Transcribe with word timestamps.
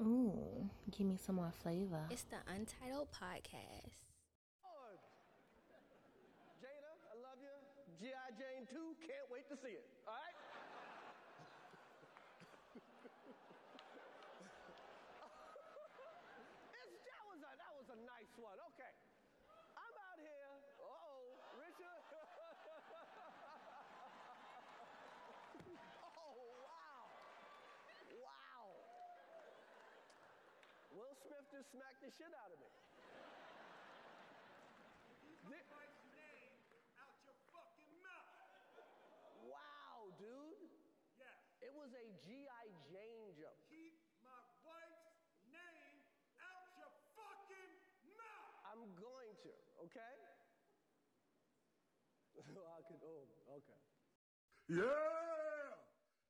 Ooh, 0.00 0.70
give 0.90 1.06
me 1.06 1.16
some 1.20 1.36
more 1.36 1.52
flavor. 1.62 2.06
It's 2.10 2.24
the 2.24 2.40
Untitled 2.48 3.08
Podcast. 3.12 4.00
Jada, 6.60 6.92
I 7.12 7.14
love 7.20 7.36
you. 7.40 7.52
G.I. 8.00 8.32
Jane 8.40 8.64
2, 8.64 8.96
can't 9.04 9.28
wait 9.30 9.44
to 9.52 9.56
see 9.60 9.76
it. 9.76 9.84
All 10.08 10.14
right? 10.16 10.36
It's- 16.80 17.04
that, 17.04 17.22
was 17.28 17.40
a, 17.44 17.52
that 17.60 17.72
was 17.76 17.88
a 17.92 17.98
nice 18.08 18.32
one. 18.40 18.56
Oh, 18.56 18.72
Okay. 18.72 18.92
I'm 19.76 19.94
out 20.00 20.16
here. 20.20 20.48
Uh-oh, 20.80 21.20
Richard. 21.60 22.00
oh, 26.16 26.40
wow. 26.64 27.04
Wow. 28.24 28.64
Will 30.96 31.12
Smith 31.30 31.46
just 31.54 31.70
smacked 31.70 32.02
the 32.02 32.10
shit 32.18 32.32
out 32.42 32.50
of 32.50 32.58
me. 32.58 32.66
Thi- 35.46 35.62
Wow, 39.46 40.10
dude. 40.18 40.74
Yes. 41.22 41.38
It 41.62 41.70
was 41.78 41.94
a 41.94 42.04
G.I. 42.26 42.64
Jane 42.90 43.30
joke. 43.38 43.62
Keep 43.70 43.94
my 44.26 44.42
wife's 44.66 45.14
name 45.54 46.02
out 46.42 46.66
your 46.82 46.90
fucking 47.14 47.74
mouth. 48.18 48.54
I'm 48.74 48.90
going 48.98 49.32
to, 49.46 49.54
okay? 49.86 50.14
I 52.42 52.80
could, 52.90 52.98
oh, 53.06 53.54
okay. 53.54 53.80
Yeah. 54.66 55.78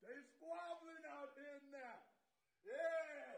They 0.05 0.16
squabbling 0.36 1.05
out 1.08 1.32
there 1.41 1.60
now. 1.72 2.05
Yeah. 2.69 3.30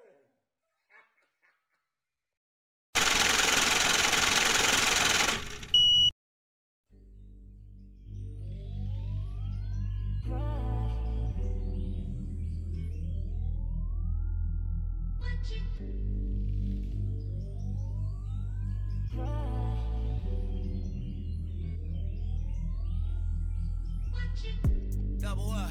Double 25.18 25.50
up. 25.50 25.70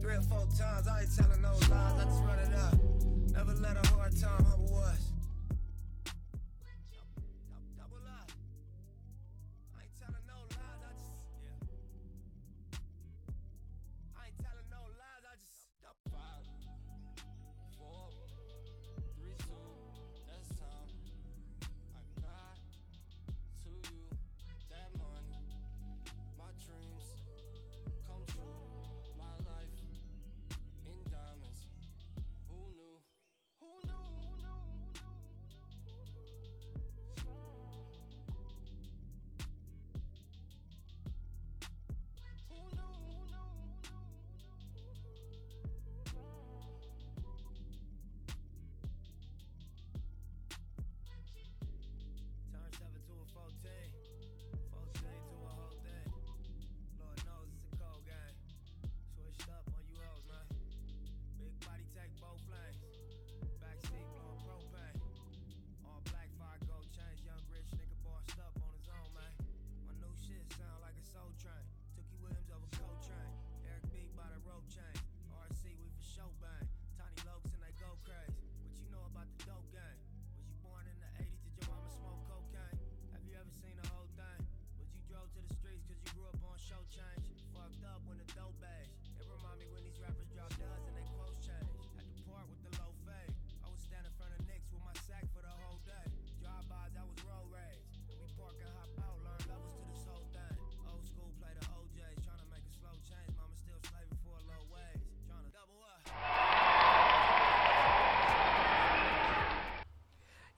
Three 0.00 0.14
or 0.14 0.22
four 0.22 0.46
times, 0.58 0.88
I 0.88 1.02
ain't 1.02 1.16
telling 1.16 1.42
no 1.42 1.52
lies, 1.52 1.70
I 1.70 2.04
just 2.04 2.22
run 2.24 2.38
it 2.38 2.54
up. 2.54 2.74
Never 3.32 3.54
let 3.54 3.76
a 3.76 3.88
hard 3.90 4.20
time 4.20 4.44
humble 4.44 4.76
us. 4.78 5.05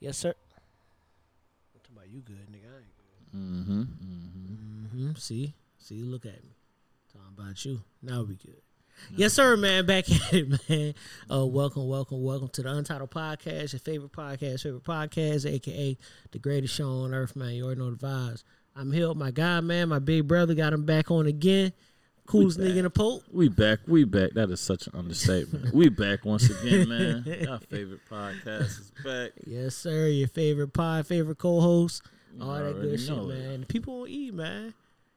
Yes, 0.08 0.16
sir. 0.16 0.32
I'm 1.74 1.80
talking 1.82 1.96
about 1.96 2.08
you 2.08 2.20
good, 2.22 2.50
nigga. 2.50 2.64
I 2.64 2.78
ain't 2.78 2.96
good. 2.96 3.38
Mm-hmm. 3.38 3.80
Mm-hmm. 3.82 4.86
Mm-hmm. 4.86 5.14
See? 5.16 5.54
See, 5.76 6.02
look 6.02 6.24
at 6.24 6.42
me. 6.44 6.56
Talking 7.12 7.34
about 7.36 7.62
you. 7.66 7.82
Now 8.00 8.22
we 8.22 8.36
good. 8.36 8.62
Yes, 9.14 9.34
sir, 9.34 9.58
man. 9.58 9.84
Back 9.84 10.10
at 10.10 10.32
it, 10.32 10.70
man. 10.70 10.94
Uh, 11.30 11.44
welcome, 11.44 11.86
welcome, 11.86 12.22
welcome 12.22 12.48
to 12.48 12.62
the 12.62 12.72
Untitled 12.74 13.10
Podcast, 13.10 13.74
your 13.74 13.80
favorite 13.80 14.12
podcast, 14.12 14.62
favorite 14.62 14.82
podcast, 14.84 15.44
aka 15.44 15.98
the 16.30 16.38
greatest 16.38 16.74
show 16.74 16.88
on 16.88 17.12
earth, 17.12 17.36
man. 17.36 17.52
You 17.52 17.66
already 17.66 17.80
know 17.82 17.90
the 17.90 17.98
vibes. 17.98 18.44
I'm 18.74 18.90
here 18.90 19.08
with 19.08 19.18
my 19.18 19.30
guy, 19.30 19.60
man, 19.60 19.90
my 19.90 19.98
big 19.98 20.26
brother. 20.26 20.54
Got 20.54 20.72
him 20.72 20.86
back 20.86 21.10
on 21.10 21.26
again. 21.26 21.74
Coolest 22.28 22.60
nigga 22.60 22.76
in 22.76 22.82
the 22.84 22.90
Pope. 22.90 23.22
We 23.32 23.48
back. 23.48 23.78
We 23.86 24.04
back. 24.04 24.32
That 24.34 24.50
is 24.50 24.60
such 24.60 24.86
an 24.86 24.92
understatement. 24.94 25.72
we 25.72 25.88
back 25.88 26.26
once 26.26 26.50
again, 26.50 26.86
man. 26.86 27.46
Our 27.50 27.58
favorite 27.58 28.00
podcast 28.10 28.80
is 28.80 28.92
back. 29.02 29.30
Yes, 29.46 29.74
sir. 29.74 30.08
Your 30.08 30.28
favorite 30.28 30.74
pod, 30.74 31.06
favorite 31.06 31.38
co-host, 31.38 32.02
all 32.38 32.54
that 32.54 32.78
good 32.80 33.00
shit, 33.00 33.16
it. 33.16 33.26
man. 33.26 33.64
People 33.64 34.02
on 34.02 34.08
E, 34.08 34.30
man. 34.30 34.74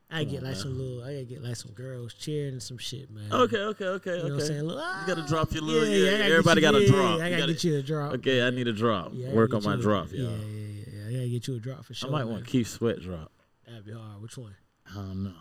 I 0.09 0.23
Come 0.23 0.31
get 0.31 0.37
on, 0.39 0.43
like 0.45 0.53
man. 0.53 0.61
some 0.61 0.77
little, 0.77 1.03
I 1.03 1.13
gotta 1.13 1.25
get 1.25 1.43
like 1.43 1.55
some 1.57 1.71
girls 1.71 2.13
cheering 2.13 2.53
and 2.53 2.63
some 2.63 2.77
shit, 2.77 3.11
man. 3.11 3.31
Okay, 3.31 3.57
okay, 3.57 3.85
okay, 3.85 4.11
You 4.11 4.17
know 4.17 4.23
what 4.23 4.31
I'm 4.31 4.37
okay. 4.37 4.45
saying? 4.47 4.63
Look, 4.63 4.77
you 4.77 5.07
gotta 5.07 5.21
ah, 5.21 5.27
drop 5.27 5.53
your 5.53 5.63
little. 5.63 5.87
Yeah, 5.87 6.07
I 6.07 6.17
gotta 6.17 6.23
everybody 6.31 6.61
got 6.61 6.71
to 6.71 6.81
yeah, 6.81 6.87
drop. 6.87 7.15
I 7.15 7.17
gotta 7.29 7.37
gotta- 7.41 7.53
get 7.53 7.63
you 7.65 7.77
a 7.77 7.81
drop. 7.81 8.13
Okay, 8.13 8.41
I 8.45 8.49
need 8.51 8.67
a 8.69 8.73
drop. 8.73 9.11
Yeah, 9.13 9.33
Work 9.33 9.53
on 9.53 9.63
my 9.63 9.73
a- 9.73 9.77
drop, 9.77 10.07
yeah, 10.11 10.21
y'all. 10.23 10.31
Yeah, 10.31 10.45
yeah, 10.45 10.83
yeah. 10.93 11.07
I 11.09 11.11
gotta 11.13 11.29
get 11.29 11.47
you 11.47 11.55
a 11.55 11.59
drop 11.59 11.83
for 11.85 11.93
sure. 11.93 12.07
I 12.09 12.11
might 12.11 12.23
man. 12.23 12.33
want 12.35 12.47
Keith 12.47 12.67
Sweat 12.67 13.01
drop. 13.01 13.31
That'd 13.67 13.85
be 13.85 13.91
hard. 13.93 14.21
Which 14.21 14.37
one? 14.37 14.55
I 14.89 14.95
don't 14.95 15.23
know. 15.25 15.33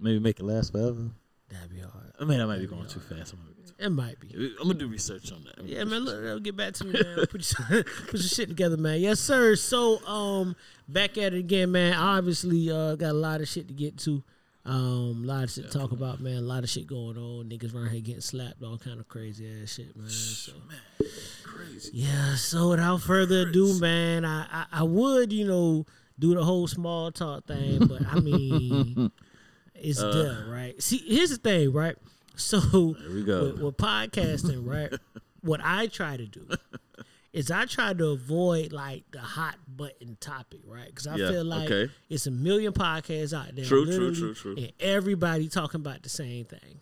Maybe 0.00 0.18
make 0.18 0.38
it 0.40 0.44
last 0.44 0.72
forever. 0.72 1.10
That'd 1.48 1.70
be 1.70 1.80
hard. 1.80 2.12
I 2.20 2.24
mean, 2.24 2.40
I 2.40 2.44
might 2.46 2.58
be 2.58 2.66
going 2.66 2.86
too 2.86 3.00
fast. 3.00 3.32
I'm 3.34 3.38
gonna, 3.40 3.86
It 3.86 3.90
might 3.90 4.18
be. 4.20 4.54
I'm 4.60 4.66
gonna 4.68 4.74
do 4.78 4.88
research 4.88 5.30
on 5.32 5.44
that. 5.44 5.64
Yeah, 5.64 5.84
man. 5.84 6.04
Look, 6.04 6.24
uh, 6.24 6.38
get 6.40 6.56
back 6.56 6.74
to 6.74 6.84
me, 6.84 6.92
man. 6.92 7.26
Put 7.30 7.54
your, 7.70 7.84
put 8.06 8.14
your 8.14 8.22
shit 8.22 8.48
together, 8.48 8.76
man. 8.76 9.00
Yes, 9.00 9.20
sir. 9.20 9.54
So, 9.56 10.04
um, 10.06 10.56
back 10.88 11.16
at 11.18 11.34
it 11.34 11.38
again, 11.38 11.72
man. 11.72 11.94
Obviously, 11.94 12.70
uh, 12.70 12.96
got 12.96 13.10
a 13.10 13.12
lot 13.12 13.40
of 13.40 13.48
shit 13.48 13.68
to 13.68 13.74
get 13.74 13.96
to. 13.98 14.22
Um, 14.64 15.22
a 15.22 15.26
lot 15.26 15.44
of 15.44 15.50
shit 15.52 15.70
to 15.70 15.78
talk 15.78 15.92
about, 15.92 16.18
man. 16.20 16.38
A 16.38 16.40
lot 16.40 16.64
of 16.64 16.68
shit 16.68 16.88
going 16.88 17.16
on. 17.16 17.48
Niggas 17.48 17.72
around 17.72 17.90
here 17.90 18.00
getting 18.00 18.20
slapped, 18.20 18.62
all 18.64 18.76
kind 18.78 18.98
of 18.98 19.06
crazy 19.06 19.48
ass 19.62 19.74
shit, 19.74 19.96
man. 19.96 20.08
So, 20.10 20.52
Crazy. 21.44 21.90
yeah. 21.94 22.34
So, 22.34 22.70
without 22.70 23.00
further 23.02 23.48
ado, 23.48 23.78
man, 23.78 24.24
I, 24.24 24.46
I, 24.50 24.66
I 24.72 24.82
would, 24.82 25.32
you 25.32 25.46
know, 25.46 25.86
do 26.18 26.34
the 26.34 26.42
whole 26.42 26.66
small 26.66 27.12
talk 27.12 27.46
thing, 27.46 27.86
but 27.86 28.02
I 28.06 28.18
mean, 28.20 29.12
it's 29.80 30.00
Uh. 30.00 30.10
done, 30.12 30.50
right? 30.50 30.80
See, 30.82 30.98
here's 30.98 31.30
the 31.30 31.36
thing, 31.36 31.72
right? 31.72 31.96
So, 32.38 32.60
we 33.10 33.22
go. 33.24 33.44
with, 33.52 33.60
with 33.60 33.76
podcasting, 33.78 34.66
right? 34.66 34.92
what 35.40 35.58
I 35.64 35.86
try 35.86 36.18
to 36.18 36.26
do 36.26 36.46
is 37.32 37.50
I 37.50 37.64
try 37.64 37.94
to 37.94 38.08
avoid 38.08 38.72
like 38.72 39.04
the 39.10 39.20
hot 39.20 39.56
button 39.66 40.18
topic, 40.20 40.60
right? 40.66 40.86
Because 40.86 41.06
I 41.06 41.16
Yeah, 41.16 41.30
feel 41.30 41.44
like 41.44 41.70
okay. 41.70 41.90
it's 42.10 42.26
a 42.26 42.30
million 42.30 42.74
podcasts 42.74 43.32
out 43.32 43.56
there, 43.56 43.64
True, 43.64 43.86
true, 43.86 44.14
true, 44.14 44.34
true. 44.34 44.54
and 44.58 44.70
everybody 44.80 45.48
talking 45.48 45.80
about 45.80 46.02
the 46.02 46.10
same 46.10 46.44
thing. 46.44 46.80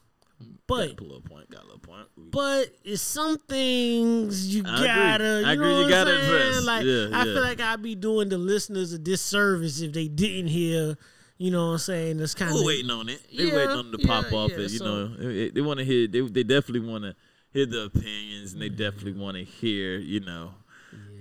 But 0.67 0.97
got 0.97 1.01
a 1.01 1.05
little 1.05 1.21
point. 1.21 1.51
Got 1.51 1.63
a 1.63 1.67
little 1.67 1.79
point. 1.79 2.09
But 2.17 2.75
it's 2.83 3.01
some 3.01 3.39
things 3.39 4.53
you 4.55 4.65
I 4.67 4.85
gotta, 4.85 5.41
you 5.43 5.47
I 5.47 5.53
agree. 5.53 5.69
You 5.77 5.83
what 5.83 5.89
gotta 5.91 6.11
I'm 6.11 6.21
saying? 6.21 6.33
address. 6.49 6.65
Like, 6.65 6.85
Yeah, 6.85 7.09
I 7.13 7.19
yeah. 7.19 7.25
feel 7.33 7.43
like 7.43 7.61
I'd 7.61 7.83
be 7.83 7.95
doing 7.95 8.29
the 8.29 8.39
listeners 8.39 8.93
a 8.93 8.99
disservice 8.99 9.81
if 9.81 9.93
they 9.93 10.09
didn't 10.09 10.49
hear, 10.49 10.97
you 11.39 11.51
know 11.51 11.67
what 11.67 11.73
I'm 11.73 11.79
saying? 11.79 12.21
It's 12.21 12.35
kind 12.35 12.53
We're 12.53 12.61
of 12.61 12.67
waiting 12.67 12.91
on 12.91 13.09
it. 13.09 13.21
They 13.37 13.45
Yeah, 13.45 13.57
waiting 13.57 13.71
on 13.77 13.87
it 13.95 13.99
to 14.01 14.07
pop 14.07 14.31
yeah, 14.31 14.39
off. 14.39 14.51
yeah, 14.51 14.57
it, 14.59 14.71
you 14.73 14.79
so- 14.79 14.85
know, 14.85 15.17
they, 15.17 15.51
they 15.51 15.61
want 15.61 15.79
to 15.79 15.85
hear. 15.85 16.07
They 16.07 16.21
they 16.21 16.43
definitely 16.43 16.89
want 16.89 17.05
to 17.05 17.15
hear 17.53 17.67
the 17.67 17.85
opinions, 17.85 18.53
and 18.53 18.63
they 18.63 18.69
definitely 18.69 19.13
want 19.21 19.37
to 19.37 19.45
hear. 19.45 19.97
You 19.99 20.21
know, 20.21 20.55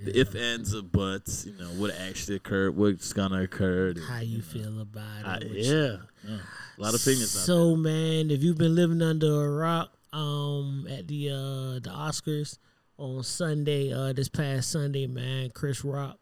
the 0.05 0.19
if 0.19 0.35
ands 0.35 0.75
or 0.75 0.81
buts. 0.83 1.45
You 1.45 1.53
know, 1.59 1.67
what 1.79 1.95
actually 1.99 2.35
occurred, 2.37 2.75
what's 2.77 3.11
gonna 3.13 3.41
occur. 3.43 3.89
and, 3.89 3.99
how 3.99 4.19
you 4.19 4.37
know. 4.37 4.43
feel 4.43 4.81
about 4.81 5.41
it. 5.43 5.51
I- 5.51 5.55
yeah, 5.55 5.97
yeah. 6.27 6.37
a 6.77 6.81
lot 6.81 6.93
of 6.93 7.01
opinions. 7.01 7.35
out 7.35 7.43
So 7.45 7.75
man, 7.75 8.29
if 8.31 8.43
you've 8.43 8.57
been 8.57 8.75
living 8.75 9.01
under 9.01 9.45
a 9.45 9.49
rock, 9.49 9.91
um, 10.13 10.87
at 10.91 11.07
the 11.07 11.29
uh 11.31 11.79
the 11.79 11.89
Oscars 11.91 12.59
on 12.97 13.23
Sunday, 13.23 13.91
uh, 13.91 14.13
this 14.13 14.29
past 14.29 14.69
Sunday, 14.69 15.07
man, 15.07 15.49
Chris 15.49 15.83
Rock, 15.83 16.19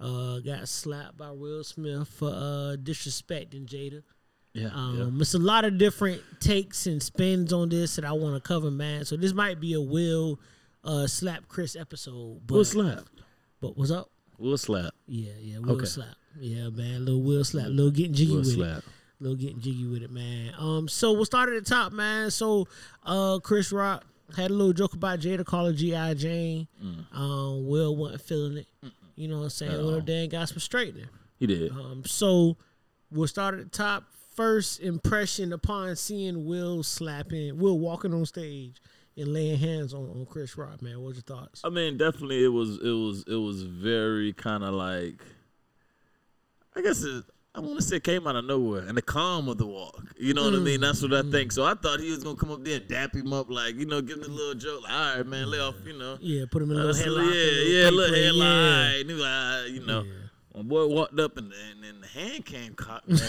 uh, 0.00 0.38
got 0.40 0.68
slapped 0.68 1.16
by 1.16 1.30
Will 1.30 1.64
Smith 1.64 2.08
for 2.08 2.28
uh 2.28 2.76
disrespecting 2.82 3.66
Jada. 3.66 4.02
yeah, 4.52 4.68
Um, 4.74 5.18
it's 5.20 5.34
a 5.34 5.38
lot 5.38 5.64
of 5.64 5.78
different 5.78 6.22
takes 6.40 6.86
and 6.86 7.02
spins 7.02 7.52
on 7.52 7.68
this 7.68 7.96
that 7.96 8.04
I 8.04 8.12
want 8.12 8.34
to 8.34 8.46
cover, 8.46 8.70
man. 8.70 9.04
So 9.04 9.16
this 9.16 9.32
might 9.32 9.60
be 9.60 9.72
a 9.74 9.80
Will 9.80 10.38
uh 10.84 11.06
slap 11.06 11.48
Chris 11.48 11.76
episode. 11.76 12.46
But 12.46 12.54
Will 12.54 12.64
slap. 12.64 13.04
But 13.60 13.76
what's 13.78 13.90
up? 13.90 14.10
Will 14.38 14.58
slap. 14.58 14.92
Yeah, 15.06 15.32
yeah, 15.40 15.58
Will 15.58 15.72
Okay. 15.76 15.86
slap. 15.86 16.14
Yeah, 16.38 16.68
man, 16.68 17.04
little 17.06 17.22
Will 17.22 17.44
slap, 17.44 17.68
little 17.68 17.90
getting 17.90 18.12
jiggy 18.12 18.32
Will 18.32 18.40
with 18.40 18.58
it. 18.60 18.84
Little 19.18 19.36
getting 19.36 19.60
jiggy 19.60 19.86
with 19.86 20.02
it, 20.02 20.10
man. 20.10 20.52
Um, 20.58 20.88
so 20.88 21.12
we'll 21.14 21.24
start 21.24 21.48
at 21.48 21.64
the 21.64 21.68
top, 21.68 21.90
man. 21.92 22.30
So, 22.30 22.68
uh, 23.02 23.38
Chris 23.42 23.72
Rock 23.72 24.04
had 24.36 24.50
a 24.50 24.54
little 24.54 24.74
joke 24.74 24.92
about 24.92 25.20
Jada 25.20 25.46
calling 25.46 25.74
G.I. 25.74 26.12
Jane. 26.12 26.68
Um, 27.14 27.66
Will 27.66 27.96
wasn't 27.96 28.20
feeling 28.20 28.56
it. 28.58 28.66
You 29.16 29.28
know 29.28 29.38
what 29.38 29.44
I'm 29.44 29.50
saying? 29.50 29.72
At 29.72 29.80
all. 29.80 30.00
Dan 30.00 30.28
got 30.28 30.48
some 30.48 30.58
straightening. 30.58 31.08
He 31.38 31.46
did. 31.46 31.72
Um, 31.72 32.04
so 32.06 32.56
we'll 33.10 33.26
start 33.26 33.54
at 33.54 33.60
the 33.60 33.76
top. 33.76 34.04
First 34.34 34.80
impression 34.80 35.54
upon 35.54 35.96
seeing 35.96 36.44
Will 36.44 36.82
slapping, 36.82 37.58
Will 37.58 37.78
walking 37.78 38.12
on 38.12 38.26
stage 38.26 38.82
and 39.16 39.28
laying 39.28 39.58
hands 39.58 39.94
on, 39.94 40.10
on 40.10 40.26
Chris 40.26 40.58
Rock, 40.58 40.82
man. 40.82 41.00
What's 41.00 41.16
your 41.16 41.22
thoughts? 41.22 41.62
I 41.64 41.70
mean, 41.70 41.96
definitely, 41.96 42.44
it 42.44 42.48
was 42.48 42.78
it 42.82 42.90
was 42.90 43.24
it 43.26 43.36
was 43.36 43.62
very 43.62 44.34
kind 44.34 44.62
of 44.62 44.74
like, 44.74 45.22
I 46.74 46.82
guess 46.82 47.02
it, 47.02 47.24
I 47.56 47.60
want 47.60 47.76
to 47.76 47.82
say 47.82 47.96
it 47.96 48.04
came 48.04 48.26
out 48.26 48.36
of 48.36 48.44
nowhere 48.44 48.82
and 48.86 48.96
the 48.98 49.02
calm 49.02 49.48
of 49.48 49.56
the 49.56 49.64
walk. 49.66 49.98
You 50.18 50.34
know 50.34 50.44
what 50.44 50.54
I 50.54 50.58
mean? 50.58 50.80
That's 50.82 51.00
what 51.00 51.14
I 51.14 51.22
think. 51.22 51.52
So 51.52 51.64
I 51.64 51.72
thought 51.74 52.00
he 52.00 52.10
was 52.10 52.22
gonna 52.22 52.36
come 52.36 52.50
up 52.50 52.62
there 52.62 52.76
and 52.76 52.86
dap 52.88 53.14
him 53.14 53.32
up, 53.32 53.48
like 53.50 53.76
you 53.76 53.86
know, 53.86 54.02
give 54.02 54.18
him 54.18 54.24
a 54.24 54.28
little 54.34 54.54
joke, 54.54 54.82
like, 54.82 54.92
all 54.92 55.16
right, 55.16 55.26
man, 55.26 55.50
lay 55.50 55.58
off, 55.58 55.74
you 55.86 55.96
know. 55.98 56.18
Yeah, 56.20 56.44
put 56.50 56.62
him 56.62 56.70
in 56.72 56.76
a 56.76 56.80
Uh, 56.80 56.84
little 56.88 57.14
headlock. 57.16 57.34
yeah, 57.34 57.62
yeah, 57.82 57.88
a 57.88 57.90
little 57.90 58.14
headlock. 58.16 58.36
yeah. 58.36 58.44
all 58.44 58.70
right, 58.90 59.00
and 59.00 59.08
he 59.08 59.14
was 59.14 59.22
like, 59.22 59.70
you 59.72 59.86
know, 59.86 60.02
Yeah. 60.02 60.12
my 60.56 60.62
boy 60.62 60.86
walked 60.86 61.18
up 61.18 61.36
and 61.38 61.52
and 61.70 61.82
then 61.82 62.00
the 62.02 62.06
hand 62.06 62.44
came 62.44 62.74
cocked 62.74 63.08
back 63.08 63.20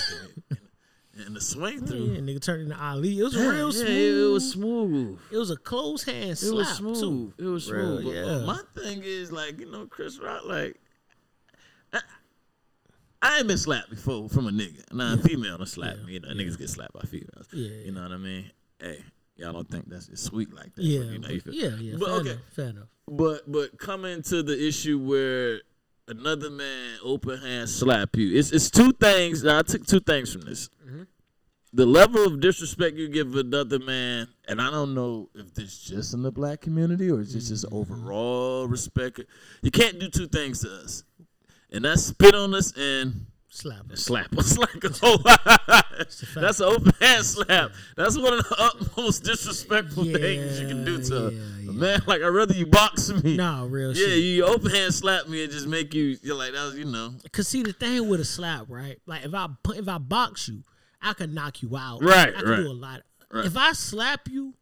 and, 0.49 0.57
and, 1.17 1.27
and 1.27 1.35
the 1.35 1.41
swing 1.41 1.85
through. 1.85 1.97
Yeah, 2.13 2.19
nigga 2.19 2.41
turned 2.41 2.63
into 2.63 2.77
Ali. 2.83 3.19
It 3.19 3.23
was 3.23 3.33
Yeah, 3.35 3.47
real 3.49 3.73
yeah, 3.73 3.79
smooth. 3.85 4.27
It 4.27 4.33
was 4.33 4.51
smooth. 4.51 5.19
It 5.31 5.37
was 5.37 5.51
a 5.51 5.57
close 5.57 6.03
hand 6.03 6.37
slap. 6.37 6.51
It 6.53 6.55
was 6.57 6.67
smooth. 6.75 6.99
too. 6.99 7.33
It 7.37 7.47
was 7.47 7.65
smooth. 7.65 8.03
But 8.05 8.13
yeah. 8.13 8.45
my 8.45 8.59
thing 8.75 9.01
is 9.05 9.31
like, 9.31 9.59
you 9.59 9.71
know, 9.71 9.85
Chris 9.87 10.19
Rock, 10.19 10.41
like 10.45 10.75
I 13.21 13.39
ain't 13.39 13.47
been 13.47 13.57
slapped 13.57 13.89
before 13.89 14.29
from 14.29 14.47
a 14.47 14.51
nigga. 14.51 14.81
Now 14.93 15.13
a 15.13 15.17
female 15.17 15.57
to 15.57 15.65
slap 15.65 15.97
me. 16.05 16.13
You 16.13 16.19
know, 16.19 16.29
niggas 16.29 16.57
get 16.57 16.69
slapped 16.69 16.93
by 16.93 17.01
females. 17.01 17.47
Yeah, 17.51 17.85
You 17.85 17.91
know 17.91 18.03
what 18.03 18.11
I 18.11 18.17
mean? 18.17 18.51
Hey, 18.79 19.03
y'all 19.35 19.53
don't 19.53 19.69
think 19.69 19.89
that's 19.89 20.07
it's 20.09 20.21
sweet 20.21 20.53
like 20.53 20.75
that. 20.75 20.83
Yeah, 20.83 21.01
you 21.01 21.19
know, 21.19 21.29
you 21.29 21.39
feel- 21.41 21.53
yeah, 21.53 21.75
yeah. 21.79 21.95
But 21.99 22.07
fair 22.07 22.15
okay. 22.19 22.29
enough. 22.31 22.41
Fair 22.53 22.65
enough. 22.69 22.87
But 23.09 23.51
but 23.51 23.77
coming 23.79 24.21
to 24.23 24.43
the 24.43 24.67
issue 24.67 24.99
where 24.99 25.61
another 26.07 26.49
man 26.49 26.97
open 27.03 27.39
hand 27.41 27.69
slap 27.69 28.15
you, 28.15 28.37
it's 28.37 28.51
it's 28.51 28.69
two 28.69 28.91
things. 28.93 29.45
I 29.45 29.61
took 29.63 29.85
two 29.87 29.99
things 29.99 30.31
from 30.31 30.41
this. 30.41 30.69
Mm-hmm. 30.85 31.03
The 31.73 31.85
level 31.85 32.23
of 32.25 32.39
disrespect 32.39 32.95
you 32.97 33.09
give 33.09 33.35
another 33.35 33.77
man, 33.79 34.27
and 34.47 34.61
I 34.61 34.71
don't 34.71 34.93
know 34.93 35.29
if 35.35 35.53
this 35.53 35.79
just 35.79 36.13
in 36.13 36.21
the 36.21 36.31
black 36.31 36.61
community 36.61 37.09
or 37.11 37.19
is 37.21 37.33
this 37.33 37.49
just 37.49 37.65
Mm-hmm. 37.65 37.75
overall 37.75 38.67
respect. 38.67 39.21
You 39.61 39.71
can't 39.71 39.99
do 39.99 40.09
two 40.09 40.27
things 40.27 40.61
to 40.61 40.69
us, 40.83 41.03
and 41.71 41.85
that's 41.85 42.03
spit 42.03 42.35
on 42.35 42.53
us 42.53 42.73
and 42.77 43.25
Slap. 43.49 43.91
us. 43.91 44.01
slap 44.03 44.37
us 44.37 44.55
like 44.57 44.83
a 44.83 44.89
whole. 44.89 45.17
That's 46.35 46.59
an 46.59 46.65
open 46.67 46.91
hand 47.01 47.25
slap. 47.25 47.71
That's 47.95 48.15
one 48.15 48.33
of 48.33 48.47
the 48.47 48.55
utmost 48.59 49.23
disrespectful 49.23 50.03
things 50.05 50.59
you 50.61 50.67
can 50.67 50.85
do 50.85 51.01
to 51.01 51.15
Yeah, 51.15 51.27
a 51.27 51.31
yeah, 51.63 51.71
man. 51.71 52.01
Like 52.05 52.21
I'd 52.21 52.27
rather 52.27 52.53
you 52.53 52.67
box 52.67 53.09
me. 53.23 53.35
Nah, 53.35 53.65
real 53.67 53.93
shit. 53.95 54.07
Yeah, 54.07 54.13
shit. 54.15 54.23
you 54.23 54.45
open 54.45 54.69
hand 54.69 54.93
slap 54.93 55.27
me 55.27 55.43
and 55.43 55.51
just 55.51 55.65
make 55.65 55.93
you. 55.95 56.17
You're 56.21 56.35
like 56.35 56.53
that 56.53 56.65
was, 56.65 56.75
you 56.77 56.85
know. 56.85 57.13
Cause 57.31 57.47
see 57.47 57.63
the 57.63 57.73
thing 57.73 58.07
with 58.07 58.19
a 58.19 58.25
slap, 58.25 58.65
right? 58.69 58.99
Like 59.07 59.25
if 59.25 59.33
I 59.33 59.47
if 59.69 59.87
I 59.87 59.97
box 59.97 60.47
you, 60.49 60.61
I 61.01 61.13
could 61.13 61.33
knock 61.33 61.63
you 61.63 61.75
out. 61.75 62.03
Right, 62.03 62.29
I 62.29 62.39
can 62.39 62.49
right, 62.49 62.55
do 62.57 62.67
a 62.67 62.73
lot. 62.73 63.01
right. 63.31 63.45
If 63.45 63.57
I 63.57 63.71
slap 63.73 64.27
you, 64.29 64.53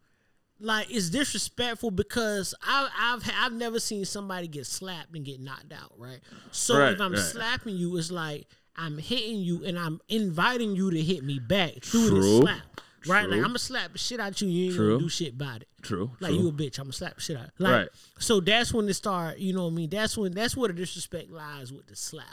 like 0.59 0.89
it's 0.89 1.09
disrespectful 1.09 1.91
because 1.91 2.55
I, 2.61 2.89
I've 2.97 3.31
I've 3.37 3.53
never 3.53 3.79
seen 3.79 4.05
somebody 4.05 4.47
get 4.47 4.65
slapped 4.65 5.15
and 5.15 5.25
get 5.25 5.39
knocked 5.39 5.73
out, 5.73 5.93
right? 5.97 6.19
So 6.51 6.77
Right, 6.79 6.93
if 6.93 7.01
I'm 7.01 7.13
right. 7.13 7.21
slapping 7.21 7.75
you, 7.75 7.97
it's 7.97 8.11
like 8.11 8.47
I'm 8.75 8.97
hitting 8.97 9.37
you 9.37 9.63
and 9.65 9.77
I'm 9.77 9.99
inviting 10.09 10.75
you 10.75 10.91
to 10.91 11.01
hit 11.01 11.23
me 11.23 11.39
back 11.39 11.83
through 11.83 12.09
the 12.21 12.39
slap, 12.41 12.81
right? 13.07 13.27
Like. 13.29 13.37
I'm 13.37 13.47
gonna 13.47 13.59
slap 13.59 13.91
the 13.93 13.97
shit 13.97 14.19
out 14.19 14.41
you. 14.41 14.47
You 14.47 14.65
ain't 14.67 14.75
True. 14.75 14.89
gonna 14.93 14.99
do 15.03 15.09
shit 15.09 15.33
about 15.33 15.61
it. 15.61 15.67
True. 15.81 16.11
Like 16.19 16.31
true. 16.31 16.41
you 16.41 16.47
a 16.49 16.51
bitch, 16.51 16.79
I'm 16.79 16.85
gonna 16.85 16.93
slap 16.93 17.15
the 17.15 17.21
shit 17.21 17.37
out. 17.37 17.49
Like, 17.59 17.71
Right. 17.71 17.87
So 18.19 18.39
that's 18.39 18.73
when 18.73 18.87
it 18.89 18.93
start. 18.95 19.37
You 19.37 19.53
know 19.53 19.65
what 19.65 19.71
I 19.71 19.75
mean? 19.75 19.89
That's 19.89 20.17
when 20.17 20.33
that's 20.33 20.55
where 20.57 20.67
the 20.67 20.73
disrespect 20.73 21.31
lies 21.31 21.71
with 21.73 21.87
the 21.87 21.95
slap 21.95 22.25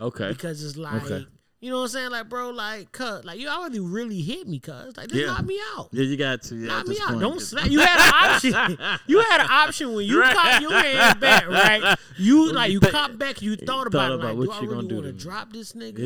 okay. 0.00 0.28
because 0.28 0.62
it's 0.64 0.76
like 0.76 1.02
Okay. 1.04 1.26
You 1.60 1.70
know 1.70 1.76
what 1.76 1.82
I'm 1.82 1.88
saying, 1.88 2.10
like 2.10 2.28
bro, 2.28 2.50
like 2.50 2.90
cuz 2.92 3.24
like 3.24 3.38
you 3.38 3.48
already 3.48 3.80
really 3.80 4.20
hit 4.20 4.48
me, 4.48 4.58
cuz 4.60 4.96
like 4.96 5.08
just 5.08 5.14
Yeah. 5.20 5.26
knock 5.26 5.44
me 5.44 5.58
out. 5.76 5.88
Yeah, 5.92 6.04
you 6.04 6.16
got 6.16 6.42
to. 6.42 6.56
Yeah, 6.56 6.68
Knock 6.68 6.86
me 6.88 6.98
out. 7.00 7.08
point, 7.08 7.20
Don't 7.20 7.40
slap. 7.40 7.70
You 7.70 7.80
had 7.80 7.98
an 8.08 8.32
option. 8.32 8.78
you 9.06 9.20
had 9.20 9.40
an 9.42 9.46
option 9.50 9.92
when 9.94 10.06
you 10.06 10.20
Right. 10.20 10.34
caught 10.34 10.62
your 10.62 10.72
hand 10.72 11.20
back, 11.20 11.46
right? 11.48 11.98
You 12.16 12.52
like 12.52 12.72
you 12.72 12.80
caught 12.80 13.18
back. 13.18 13.42
You 13.42 13.56
thought 13.56 13.66
thought 13.66 13.86
about, 13.88 14.12
it, 14.12 14.14
about 14.14 14.36
like, 14.36 14.36
what 14.38 14.44
do 14.46 14.52
I 14.52 14.60
really 14.60 14.74
gonna 14.74 14.88
do 14.88 14.94
want 14.96 15.06
to 15.06 15.12
to 15.12 15.18
drop 15.18 15.52
this 15.52 15.72
nigga? 15.72 15.98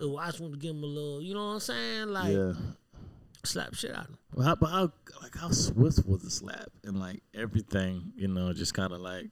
Yeah. 0.00 0.06
Or 0.06 0.20
I 0.20 0.26
just 0.26 0.40
want 0.40 0.52
to 0.54 0.58
give 0.58 0.74
him 0.74 0.82
a 0.82 0.86
little. 0.86 1.20
You 1.22 1.34
know 1.34 1.46
what 1.46 1.52
I'm 1.54 1.60
saying? 1.60 2.08
Like 2.08 2.32
Yeah. 2.34 2.52
slap 3.44 3.74
shit 3.74 3.90
out 3.94 4.04
of 4.04 4.10
him. 4.10 4.18
Well, 4.34 4.46
how, 4.46 4.54
but 4.56 4.70
how 4.70 4.92
like 5.22 5.36
how 5.36 5.50
swift 5.50 6.06
was 6.06 6.22
the 6.22 6.30
slap 6.30 6.70
and 6.84 6.98
like 6.98 7.22
everything, 7.34 8.12
you 8.16 8.28
know, 8.28 8.52
just 8.52 8.72
kind 8.74 8.92
of 8.92 9.00
like. 9.00 9.30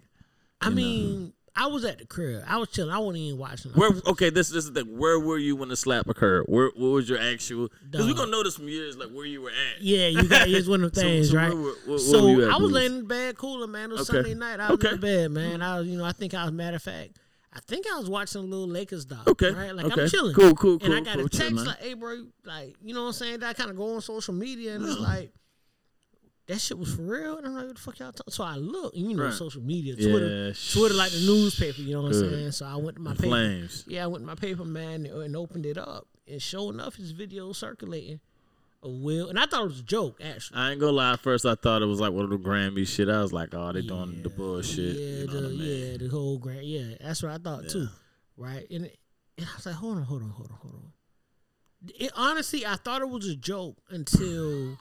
I 0.61 0.69
mean. 0.69 1.25
know. 1.25 1.33
I 1.57 1.67
was 1.67 1.85
at 1.85 1.99
the 1.99 2.07
crib. 2.07 2.45
I 2.47 2.57
was 2.59 2.69
chilling. 2.71 2.93
I 2.95 2.99
wasn't 2.99 3.19
even 3.19 3.39
watching. 3.39 3.73
Where 3.73 3.91
okay, 4.07 4.31
this 4.31 4.49
this 4.51 4.65
is 4.65 4.73
the 4.73 4.85
thing. 4.85 4.97
Where 4.99 5.19
were 5.19 5.37
you 5.39 5.57
when 5.57 5.69
the 5.69 5.77
slap 5.77 6.09
occurred? 6.09 6.45
Where 6.49 6.71
what 6.77 6.89
was 6.89 7.09
your 7.09 7.19
actual? 7.19 7.69
Because 7.91 8.07
we 8.07 8.13
Dog. 8.15 8.31
gonna 8.31 8.43
this 8.45 8.55
from 8.57 8.69
years, 8.69 8.97
like 8.97 9.11
where 9.11 9.27
you 9.27 9.43
were 9.43 9.51
at. 9.51 9.83
Yeah, 9.83 10.07
you 10.07 10.29
got 10.29 10.49
it's 10.49 10.69
one 10.69 10.85
of 10.85 10.93
the 10.95 11.01
things, 11.01 11.31
so 11.31 11.37
right? 11.37 11.53
where 11.53 11.63
where- 11.63 11.75
where 11.87 11.99
so 11.99 12.35
were 12.37 12.51
I 12.51 12.57
was 12.57 12.71
laying 12.71 12.99
in 12.99 13.07
bed 13.07 13.37
cooling, 13.37 13.71
man. 13.73 13.91
It 13.91 13.99
was 13.99 14.09
Okay. 14.09 14.19
Sunday 14.19 14.35
night. 14.35 14.61
I 14.61 14.71
was 14.71 14.75
Okay. 14.85 14.95
in 14.95 15.01
bed, 15.01 15.31
man. 15.33 15.61
I 15.63 15.79
was, 15.81 15.89
you 15.89 15.99
know, 15.99 16.05
I 16.05 16.13
think 16.13 16.35
I 16.35 16.45
was 16.45 16.53
matter 16.53 16.77
of 16.77 16.83
fact. 16.83 17.19
I 17.53 17.59
think 17.67 17.85
I 17.93 17.99
was 17.99 18.09
watching 18.09 18.41
a 18.43 18.45
little 18.45 18.69
Lakers 18.69 19.05
doc. 19.05 19.27
Okay, 19.27 19.51
Right? 19.51 19.75
Like 19.75 19.87
okay. 19.87 20.03
I'm 20.03 20.09
chilling. 20.09 20.35
Cool, 20.37 20.55
cool, 20.55 20.79
And 20.83 20.95
I 20.95 21.01
got 21.01 21.17
cool, 21.17 21.27
a 21.27 21.29
text 21.29 21.53
man. 21.53 21.65
like, 21.65 21.81
hey 21.81 21.95
bro, 21.95 22.27
like, 22.45 22.77
you 22.81 22.95
know 22.95 23.01
what 23.03 23.07
I'm 23.09 23.13
saying? 23.15 23.41
That 23.41 23.49
I 23.51 23.55
kinda 23.55 23.75
go 23.75 23.97
on 23.97 24.01
social 24.03 24.33
media 24.35 24.77
and 24.77 24.87
it's 24.87 25.01
like 25.01 25.33
that 26.51 26.61
shit 26.61 26.79
was 26.79 26.95
for 26.95 27.03
real. 27.03 27.39
And 27.39 27.47
I'm 27.47 27.55
like, 27.55 27.67
what 27.67 27.77
the 27.77 27.81
fuck 27.81 27.99
y'all 27.99 28.13
talking? 28.13 28.33
So 28.33 28.45
I 28.45 28.57
look, 28.57 28.93
you 28.95 29.15
know, 29.15 29.25
Right. 29.25 29.33
social 29.33 29.63
media, 29.63 29.95
Yeah, 29.97 30.11
Twitter, 30.11 30.53
Twitter 30.73 30.95
like 30.95 31.13
the 31.13 31.21
newspaper, 31.27 31.81
you 31.81 31.93
know 31.95 32.03
what 32.03 32.13
I'm 32.15 32.31
saying? 32.31 32.53
So 32.53 32.67
I 32.67 32.77
went 32.77 32.97
to 32.97 33.03
my 33.03 33.11
The 33.13 33.17
paper. 33.23 33.29
flames. 33.31 33.85
Yeah, 33.87 34.05
I 34.05 34.07
went 34.09 34.23
to 34.23 34.27
my 34.27 34.35
paper, 34.35 34.65
man, 34.65 35.07
and, 35.07 35.37
opened 35.37 35.65
it 35.67 35.79
up. 35.79 36.07
And 36.27 36.41
sure 36.43 36.73
enough, 36.73 36.97
his 36.97 37.13
video 37.13 37.53
circulating 37.53 38.21
Will. 38.83 39.29
And 39.29 39.39
I 39.39 39.45
thought 39.45 39.61
it 39.65 39.69
was 39.69 39.81
a 39.81 39.85
joke, 39.85 40.21
actually. 40.25 40.57
I 40.59 40.71
ain't 40.71 40.81
gonna 40.81 40.93
lie. 40.93 41.13
At 41.13 41.21
first, 41.21 41.45
I 41.45 41.55
thought 41.55 41.83
it 41.83 41.87
was 41.87 42.01
like 42.01 42.13
one 42.13 42.25
of 42.25 42.31
the 42.31 42.39
Grammy 42.39 42.87
shit. 42.89 43.11
I 43.11 43.21
was 43.21 43.31
like, 43.33 43.51
oh, 43.55 43.73
they 43.73 43.83
doing 43.83 44.23
the 44.23 44.31
bullshit. 44.31 44.97
Yeah, 44.97 45.07
you 45.21 45.27
know 45.27 45.33
the, 45.43 45.47
I 45.49 45.51
mean? 45.51 45.91
yeah, 45.93 45.97
the 45.99 46.09
whole 46.09 46.39
grant. 46.39 46.65
Yeah, 46.65 46.95
that's 47.01 47.23
what 47.23 47.31
I 47.33 47.37
thought 47.39 47.69
too. 47.69 47.89
Right, 48.39 48.67
and, 48.71 48.87
it, 48.87 48.99
and 49.37 49.47
I 49.47 49.55
was 49.57 49.67
like, 49.67 49.75
hold 49.75 49.99
on, 49.99 50.05
hold 50.05 50.23
on, 50.23 50.31
hold 50.31 50.51
on, 50.51 50.57
hold 50.63 50.75
on. 50.77 50.93
It, 51.99 52.11
honestly, 52.17 52.65
I 52.65 52.77
thought 52.77 53.03
it 53.03 53.09
was 53.11 53.27
a 53.29 53.37
joke 53.37 53.77
until 53.91 54.79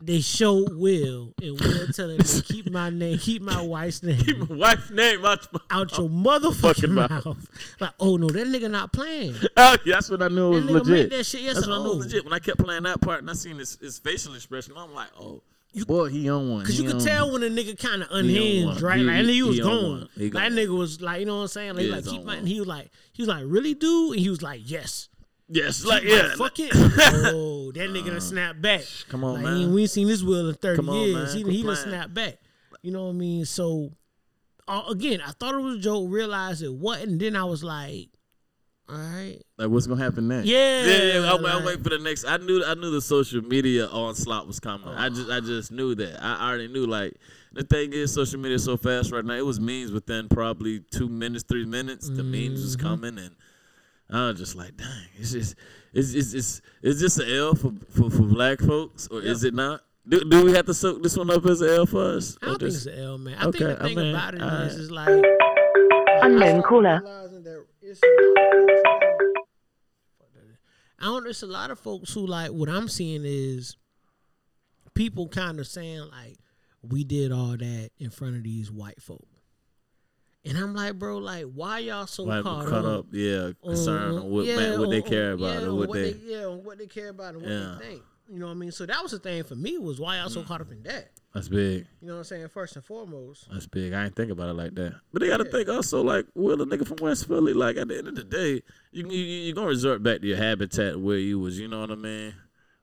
they 0.00 0.20
show 0.20 0.64
Will 0.70 1.34
and 1.42 1.60
Will 1.60 1.86
telling 1.88 2.18
me 2.18 2.24
keep 2.44 2.70
my 2.70 2.88
name, 2.90 3.18
keep 3.18 3.42
my 3.42 3.60
wife's 3.60 4.02
name 4.02 4.16
keep 4.18 4.38
my 4.38 4.56
wife's 4.56 4.90
name. 4.90 5.24
I, 5.24 5.36
out 5.70 5.96
your 5.98 6.08
motherfucking 6.08 6.90
mouth. 6.90 7.24
mouth. 7.26 7.46
Like, 7.80 7.90
oh 7.98 8.16
no, 8.16 8.28
that 8.28 8.46
nigga 8.46 8.70
not 8.70 8.92
playing. 8.92 9.34
oh, 9.56 9.76
yeah, 9.84 9.94
that's 9.96 10.08
what 10.10 10.22
I 10.22 10.28
knew 10.28 10.60
That 10.60 10.72
was 10.72 10.82
nigga 10.82 10.86
made 10.90 10.90
legit. 10.90 11.10
that 11.10 11.26
shit. 11.26 11.40
Yes, 11.42 11.54
That's 11.56 11.66
when 11.66 11.76
I 11.78 11.82
knew 11.82 11.90
it 11.90 11.94
oh. 11.94 11.96
was 11.96 12.06
legit. 12.06 12.24
When 12.24 12.32
I 12.32 12.38
kept 12.38 12.58
playing 12.58 12.82
that 12.84 13.00
part 13.00 13.20
and 13.20 13.30
I 13.30 13.32
seen 13.32 13.58
his, 13.58 13.76
his 13.80 13.98
facial 13.98 14.34
expression, 14.34 14.74
I'm 14.76 14.94
like, 14.94 15.08
oh, 15.20 15.42
boy, 15.86 16.08
he 16.08 16.28
on 16.30 16.48
one. 16.50 16.64
Cause 16.64 16.78
He 16.78 16.84
you 16.84 16.90
could 16.92 17.00
tell 17.00 17.30
one. 17.32 17.40
when 17.42 17.52
a 17.52 17.54
nigga 17.54 17.78
kind 17.78 18.02
of 18.02 18.08
unhinged, 18.12 18.80
right? 18.80 18.98
He- 18.98 19.04
like, 19.04 19.16
and 19.16 19.28
he 19.28 19.42
was 19.42 19.56
he 19.56 19.62
on 19.62 19.68
gone. 19.68 19.90
one. 20.00 20.08
He 20.16 20.30
That 20.30 20.32
gone. 20.32 20.52
nigga 20.52 20.78
was 20.78 21.00
like, 21.00 21.20
you 21.20 21.26
know 21.26 21.36
what 21.36 21.42
I'm 21.42 21.48
saying? 21.48 21.74
Like, 21.74 21.84
He 21.84 21.90
like 21.90 22.04
keep 22.04 22.22
my. 22.24 22.32
one. 22.34 22.38
And 22.38 22.48
he 22.48 22.58
was 22.60 22.68
like, 22.68 22.90
he 23.12 23.22
was 23.22 23.28
like, 23.28 23.42
really, 23.46 23.74
dude? 23.74 24.12
And 24.12 24.20
he 24.20 24.30
was 24.30 24.42
like, 24.42 24.60
yes. 24.64 25.07
Yes, 25.48 25.84
like 25.84 26.02
yeah, 26.04 26.34
fuck 26.36 26.58
it. 26.58 26.72
Oh, 26.74 27.72
that 27.72 27.90
nigga 27.90 28.06
done 28.08 28.20
snap 28.20 28.60
back. 28.60 28.82
come 29.08 29.24
on, 29.24 29.34
like, 29.34 29.42
man. 29.44 29.72
We 29.72 29.82
ain't 29.82 29.90
seen 29.90 30.06
this 30.08 30.22
will 30.22 30.48
in 30.50 30.54
thirty 30.54 30.86
on, 30.86 30.94
years. 31.08 31.34
man. 31.36 31.50
He, 31.50 31.62
done 31.62 31.76
snap 31.76 32.12
back. 32.14 32.36
You 32.82 32.92
know 32.92 33.04
what 33.04 33.10
I 33.10 33.14
mean? 33.14 33.44
So 33.44 33.90
uh, 34.66 34.82
again, 34.90 35.20
I 35.26 35.30
thought 35.32 35.54
it 35.54 35.60
was 35.60 35.76
a 35.76 35.80
joke. 35.80 36.06
Realized 36.10 36.62
it 36.62 36.72
wasn't. 36.72 37.12
And 37.12 37.20
then 37.20 37.34
I 37.36 37.44
was 37.44 37.64
like, 37.64 38.08
all 38.90 38.96
right, 38.96 39.38
like 39.58 39.68
what's 39.68 39.86
gonna 39.86 40.02
happen 40.02 40.28
next? 40.28 40.46
Yeah, 40.46 40.84
yeah. 40.84 40.96
yeah 41.20 41.32
I'm, 41.32 41.36
I'm 41.44 41.56
like- 41.56 41.64
waiting 41.64 41.82
for 41.82 41.90
the 41.90 41.98
next. 41.98 42.24
I 42.24 42.36
knew 42.38 42.62
I 42.64 42.74
knew 42.74 42.90
the 42.90 43.00
social 43.00 43.42
media 43.42 43.86
onslaught 43.86 44.46
was 44.46 44.60
coming. 44.60 44.88
I 44.88 45.08
just 45.08 45.30
I 45.30 45.40
just 45.40 45.72
knew 45.72 45.94
that. 45.94 46.22
I 46.22 46.48
already 46.48 46.68
knew. 46.68 46.86
Like 46.86 47.14
the 47.52 47.64
thing 47.64 47.92
is, 47.92 48.12
social 48.12 48.38
media 48.38 48.56
is 48.56 48.64
so 48.64 48.76
fast 48.76 49.12
right 49.12 49.24
now. 49.24 49.34
It 49.34 49.44
was 49.46 49.60
memes 49.60 49.92
within 49.92 50.28
probably 50.28 50.80
two 50.90 51.08
minutes, 51.08 51.44
three 51.48 51.64
minutes. 51.66 52.08
The 52.08 52.22
memes 52.22 52.62
was 52.62 52.76
Mm-hmm. 52.76 52.86
coming, 52.86 53.18
and 53.18 53.34
I 54.10 54.28
was 54.28 54.38
just 54.38 54.54
like, 54.56 54.76
dang, 54.76 54.88
it's 55.18 55.32
just 55.32 55.54
it's 55.92 56.14
it's 56.14 56.32
it's 56.34 56.60
is 56.82 57.00
this 57.00 57.18
an 57.18 57.30
L 57.30 57.54
for 57.54 57.72
for, 57.90 58.10
for 58.10 58.22
black 58.22 58.60
folks 58.60 59.06
or 59.08 59.20
is 59.20 59.44
it 59.44 59.54
not? 59.54 59.82
Do, 60.08 60.20
do 60.24 60.44
we 60.44 60.52
have 60.52 60.64
to 60.66 60.72
soak 60.74 61.02
this 61.02 61.16
one 61.18 61.30
up 61.30 61.44
as 61.44 61.60
an 61.60 61.68
L 61.68 61.84
for 61.86 62.02
us? 62.16 62.38
I 62.40 62.46
don't 62.46 62.58
think 62.58 62.72
just- 62.72 62.86
it's 62.86 62.96
an 62.96 63.04
L, 63.04 63.18
man. 63.18 63.34
I 63.38 63.44
Okay, 63.48 63.58
think 63.58 63.78
the 63.78 63.84
I 63.84 63.86
thing 63.88 63.96
mean, 63.98 64.14
about 64.14 64.34
it 64.34 64.38
is, 64.38 64.42
alright. 64.42 64.72
is 64.72 64.90
like 64.90 65.24
Unknown 66.22 66.62
caller. 66.62 67.00
realizing 67.04 67.42
that 67.44 67.66
it's 67.82 68.00
a 68.02 68.06
lot 68.06 68.46
of 68.46 68.58
folks 68.68 68.82
who- 68.86 69.34
I 71.00 71.04
don't. 71.04 71.26
It's 71.28 71.42
a 71.42 71.46
lot 71.46 71.70
of 71.70 71.78
folks 71.78 72.12
who 72.14 72.26
like 72.26 72.50
what 72.50 72.68
I'm 72.68 72.88
seeing 72.88 73.22
is 73.24 73.76
people 74.94 75.28
kind 75.28 75.60
of 75.60 75.66
saying 75.66 76.00
like 76.10 76.38
we 76.82 77.04
did 77.04 77.30
all 77.30 77.56
that 77.56 77.90
in 77.98 78.10
front 78.10 78.36
of 78.36 78.42
these 78.44 78.70
white 78.70 79.00
folk, 79.02 79.26
and 80.48 80.56
I'm 80.58 80.74
like, 80.74 80.98
bro, 80.98 81.18
like 81.18 81.44
why 81.44 81.78
y'all 81.80 82.06
so 82.06 82.24
Why 82.24 82.42
caught, 82.42 82.66
caught 82.68 82.84
up? 82.84 83.06
yeah, 83.12 83.50
concerned 83.64 84.16
on- 84.16 84.22
on 84.24 84.30
what 84.30 84.46
yeah, 84.46 84.56
man, 84.56 84.78
what 84.80 84.90
they 84.90 85.02
care 85.02 85.32
about 85.32 85.60
yeah, 85.60 85.66
or 85.66 85.70
on 85.70 85.76
what 85.76 85.92
they. 85.92 86.16
yeah, 86.24 86.44
on 86.46 86.64
what 86.64 86.78
they 86.78 86.86
care 86.86 87.08
about 87.10 87.34
and 87.34 87.42
what 87.42 87.50
Yeah. 87.50 87.76
they 87.80 87.84
think. 87.86 88.02
You 88.30 88.38
know 88.38 88.46
what 88.46 88.52
I 88.52 88.56
mean? 88.56 88.72
So 88.72 88.84
that 88.84 89.02
was 89.02 89.12
the 89.12 89.18
thing 89.18 89.42
for 89.44 89.54
me 89.54 89.78
was 89.78 89.98
why 89.98 90.18
y'all 90.18 90.28
so 90.28 90.42
caught 90.42 90.60
up 90.60 90.70
in 90.70 90.82
that. 90.82 91.12
That's 91.32 91.48
big. 91.48 91.86
You 92.00 92.08
know 92.08 92.14
what 92.14 92.18
I'm 92.18 92.24
saying? 92.24 92.48
First 92.48 92.76
and 92.76 92.84
foremost. 92.84 93.48
That's 93.50 93.66
big. 93.66 93.92
I 93.94 94.04
ain't 94.04 94.16
think 94.16 94.30
about 94.30 94.48
it 94.50 94.54
like 94.54 94.74
that. 94.74 94.94
But 95.12 95.20
they 95.22 95.28
got 95.28 95.38
to 95.38 95.44
Yeah. 95.44 95.50
think 95.50 95.68
also 95.70 96.02
like, 96.02 96.26
well, 96.34 96.60
a 96.60 96.66
nigga 96.66 96.86
from 96.86 96.98
West 97.00 97.26
Philly, 97.26 97.54
like 97.54 97.76
at 97.78 97.88
the 97.88 97.96
end 97.98 98.08
of 98.08 98.14
the 98.16 98.24
day, 98.24 98.62
you 98.92 99.08
you 99.08 99.18
you 99.46 99.52
gonna 99.54 99.68
resort 99.68 100.02
back 100.02 100.20
to 100.20 100.26
your 100.26 100.36
habitat 100.36 101.00
where 101.00 101.16
you 101.16 101.38
was. 101.38 101.58
You 101.58 101.68
know 101.68 101.80
what 101.80 101.90
I 101.90 101.94
mean? 101.94 102.34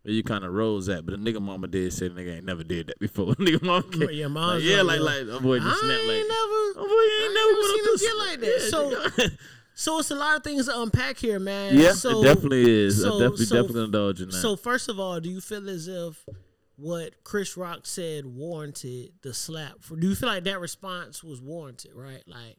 Where 0.05 0.13
you 0.13 0.23
kind 0.23 0.43
of 0.45 0.53
rose 0.53 0.87
at. 0.87 1.05
But 1.05 1.21
the 1.21 1.31
nigga 1.33 1.41
mama 1.41 1.67
did 1.67 1.91
say 1.91 2.07
the 2.07 2.13
nigga 2.21 2.35
ain't 2.37 2.45
never 2.45 2.63
did 2.63 2.87
that 2.87 2.99
before. 2.99 3.33
nigga 3.35 3.61
mama, 3.63 4.11
your 4.11 4.29
mom's 4.29 4.63
like, 4.63 4.71
yeah, 4.71 4.81
like 4.83 4.99
like, 4.99 5.23
oh 5.29 5.39
boy, 5.39 5.57
just 5.59 5.67
I 5.75 5.79
snap 5.79 5.99
like. 5.99 6.25
never. 6.27 6.61
Oh 6.77 6.85
boy, 6.85 6.87
you 6.87 7.09
I 7.11 7.25
ain't 7.25 7.35
ain't 7.35 7.35
never, 7.35 7.77
never 7.87 7.97
seen 7.97 8.09
him 8.09 8.17
get 8.17 8.17
like 8.29 8.39
that. 8.39 9.19
Yeah, 9.19 9.27
So- 9.29 9.35
So 9.77 9.99
it's 9.99 10.09
a 10.09 10.15
lot 10.15 10.37
of 10.37 10.43
things 10.45 10.67
to 10.67 10.81
unpack 10.81 11.17
here, 11.17 11.37
man. 11.37 11.77
yeah, 11.77 11.91
so, 11.91 12.21
it 12.21 12.23
definitely 12.23 12.63
is. 12.85 13.01
so- 13.01 13.17
I 13.17 13.19
definitely 13.19 13.45
so- 13.45 13.55
definitely 13.57 13.83
indulge 13.83 14.21
in 14.21 14.29
that. 14.29 14.35
So 14.37 14.55
first 14.55 14.87
of 14.87 15.01
all, 15.01 15.19
do 15.19 15.29
you 15.29 15.41
feel 15.41 15.67
as 15.69 15.89
if 15.89 16.23
what 16.77 17.23
Chris 17.25 17.57
Rock 17.57 17.81
said 17.85 18.25
warranted 18.25 19.11
the 19.21 19.33
slap? 19.33 19.81
For 19.81 19.97
do 19.97 20.07
you 20.07 20.15
feel 20.15 20.29
like 20.29 20.45
that 20.45 20.61
response 20.61 21.23
was 21.25 21.41
warranted? 21.41 21.91
Right, 21.93 22.23
like 22.25 22.55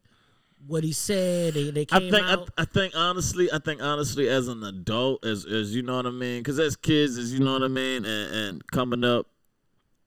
what 0.67 0.85
he 0.85 0.93
said. 0.93 1.55
They 1.55 1.71
they 1.71 1.87
I 1.91 2.01
came 2.01 2.11
think 2.11 2.27
I, 2.27 2.33
out. 2.33 2.51
I 2.57 2.65
think 2.65 2.95
honestly, 2.97 3.51
I 3.53 3.59
think 3.59 3.83
honestly, 3.83 4.29
as 4.29 4.49
an 4.49 4.63
adult, 4.63 5.25
as 5.25 5.45
as 5.45 5.75
you 5.75 5.83
know 5.83 5.97
what 5.97 6.07
I 6.07 6.11
mean, 6.11 6.41
because 6.41 6.59
as 6.59 6.77
kids, 6.77 7.19
as 7.19 7.33
you 7.33 7.41
know 7.41 7.55
what 7.55 7.63
I 7.63 7.69
mean, 7.69 8.05
and, 8.05 8.35
and 8.35 8.67
coming 8.69 9.05
up, 9.05 9.27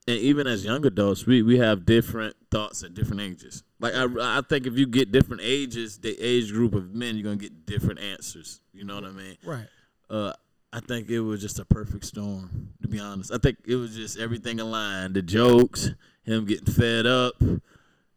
and 0.08 0.18
even 0.18 0.48
as 0.48 0.66
young 0.66 0.86
adults, 0.86 1.26
we 1.26 1.42
we 1.42 1.60
have 1.60 1.86
different 1.86 2.36
thoughts 2.52 2.84
at 2.84 2.94
different 2.94 3.22
ages. 3.22 3.64
Like 3.80 3.94
I 3.94 4.08
I 4.20 4.42
think 4.48 4.66
if 4.68 4.78
you 4.78 4.86
get 4.86 5.12
different 5.12 5.42
ages, 5.44 6.00
the 6.00 6.18
age 6.20 6.52
group 6.52 6.74
of 6.74 6.94
men, 6.94 7.16
you're 7.16 7.24
gonna 7.24 7.36
get 7.38 7.66
different 7.66 8.00
answers. 8.00 8.62
You 8.74 8.86
know 8.86 8.96
what 8.96 9.06
I 9.06 9.12
mean? 9.12 9.38
right. 9.44 9.68
Uh, 10.10 10.34
I 10.72 10.80
think 10.80 11.10
it 11.10 11.20
was 11.20 11.42
just 11.42 11.60
a 11.60 11.66
perfect 11.66 12.06
storm. 12.06 12.70
To 12.82 12.88
be 12.88 13.00
honest, 13.00 13.32
I 13.32 13.38
think 13.38 13.58
it 13.68 13.76
was 13.76 13.96
just 13.96 14.20
everything 14.20 14.60
aligned. 14.60 15.16
The 15.16 15.22
jokes, 15.22 15.92
him 16.24 16.46
getting 16.46 16.72
fed 16.72 17.06
up. 17.06 17.36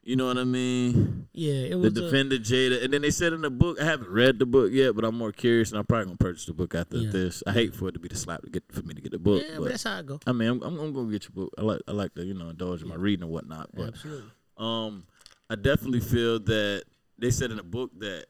You 0.04 0.16
know 0.16 0.26
what 0.26 0.36
I 0.36 0.42
mean? 0.42 1.28
Yeah, 1.32 1.52
it 1.52 1.70
the 1.70 1.78
was. 1.78 1.96
a- 1.96 2.00
defender 2.02 2.36
Jada, 2.36 2.82
and 2.82 2.92
then 2.92 3.02
they 3.02 3.10
said 3.10 3.32
in 3.32 3.42
the 3.42 3.50
book. 3.50 3.80
I 3.80 3.84
haven't 3.84 4.10
read 4.10 4.40
the 4.40 4.46
book 4.46 4.72
yet, 4.72 4.96
but 4.96 5.04
I'm 5.04 5.16
more 5.16 5.30
curious, 5.30 5.70
and 5.70 5.78
I'm 5.78 5.86
probably 5.86 6.06
gonna 6.06 6.16
purchase 6.16 6.46
the 6.46 6.52
book 6.52 6.74
after 6.74 6.96
Yeah. 6.98 7.10
this. 7.10 7.42
I 7.46 7.52
hate 7.52 7.74
for 7.76 7.88
it 7.88 7.92
to 7.92 8.00
be 8.00 8.08
the 8.08 8.16
slap 8.16 8.42
to 8.42 8.50
get 8.50 8.64
for 8.72 8.82
me 8.82 8.94
to 8.94 9.00
get 9.00 9.12
the 9.12 9.18
book, 9.20 9.42
yeah, 9.42 9.54
but 9.58 9.62
but 9.62 9.68
that's 9.70 9.84
how 9.84 9.98
I 9.98 10.02
go. 10.02 10.18
I 10.26 10.32
mean, 10.32 10.48
I'm, 10.48 10.62
I'm, 10.62 10.72
I'm 10.80 10.92
gonna 10.92 10.92
go 10.92 11.04
get 11.04 11.22
your 11.24 11.30
book. 11.44 11.54
I 11.56 11.62
like 11.62 11.80
I 11.86 11.92
like 11.92 12.14
to 12.14 12.24
you 12.24 12.34
know 12.34 12.48
indulge 12.48 12.82
in 12.82 12.88
my 12.88 12.96
reading 12.96 13.22
and 13.22 13.30
whatnot, 13.30 13.70
but 13.74 13.88
Absolutely. 13.88 14.30
um, 14.58 15.04
I 15.48 15.54
definitely 15.54 16.00
feel 16.00 16.40
that 16.40 16.82
they 17.18 17.30
said 17.30 17.52
in 17.52 17.58
the 17.58 17.62
book 17.62 17.92
that 18.00 18.26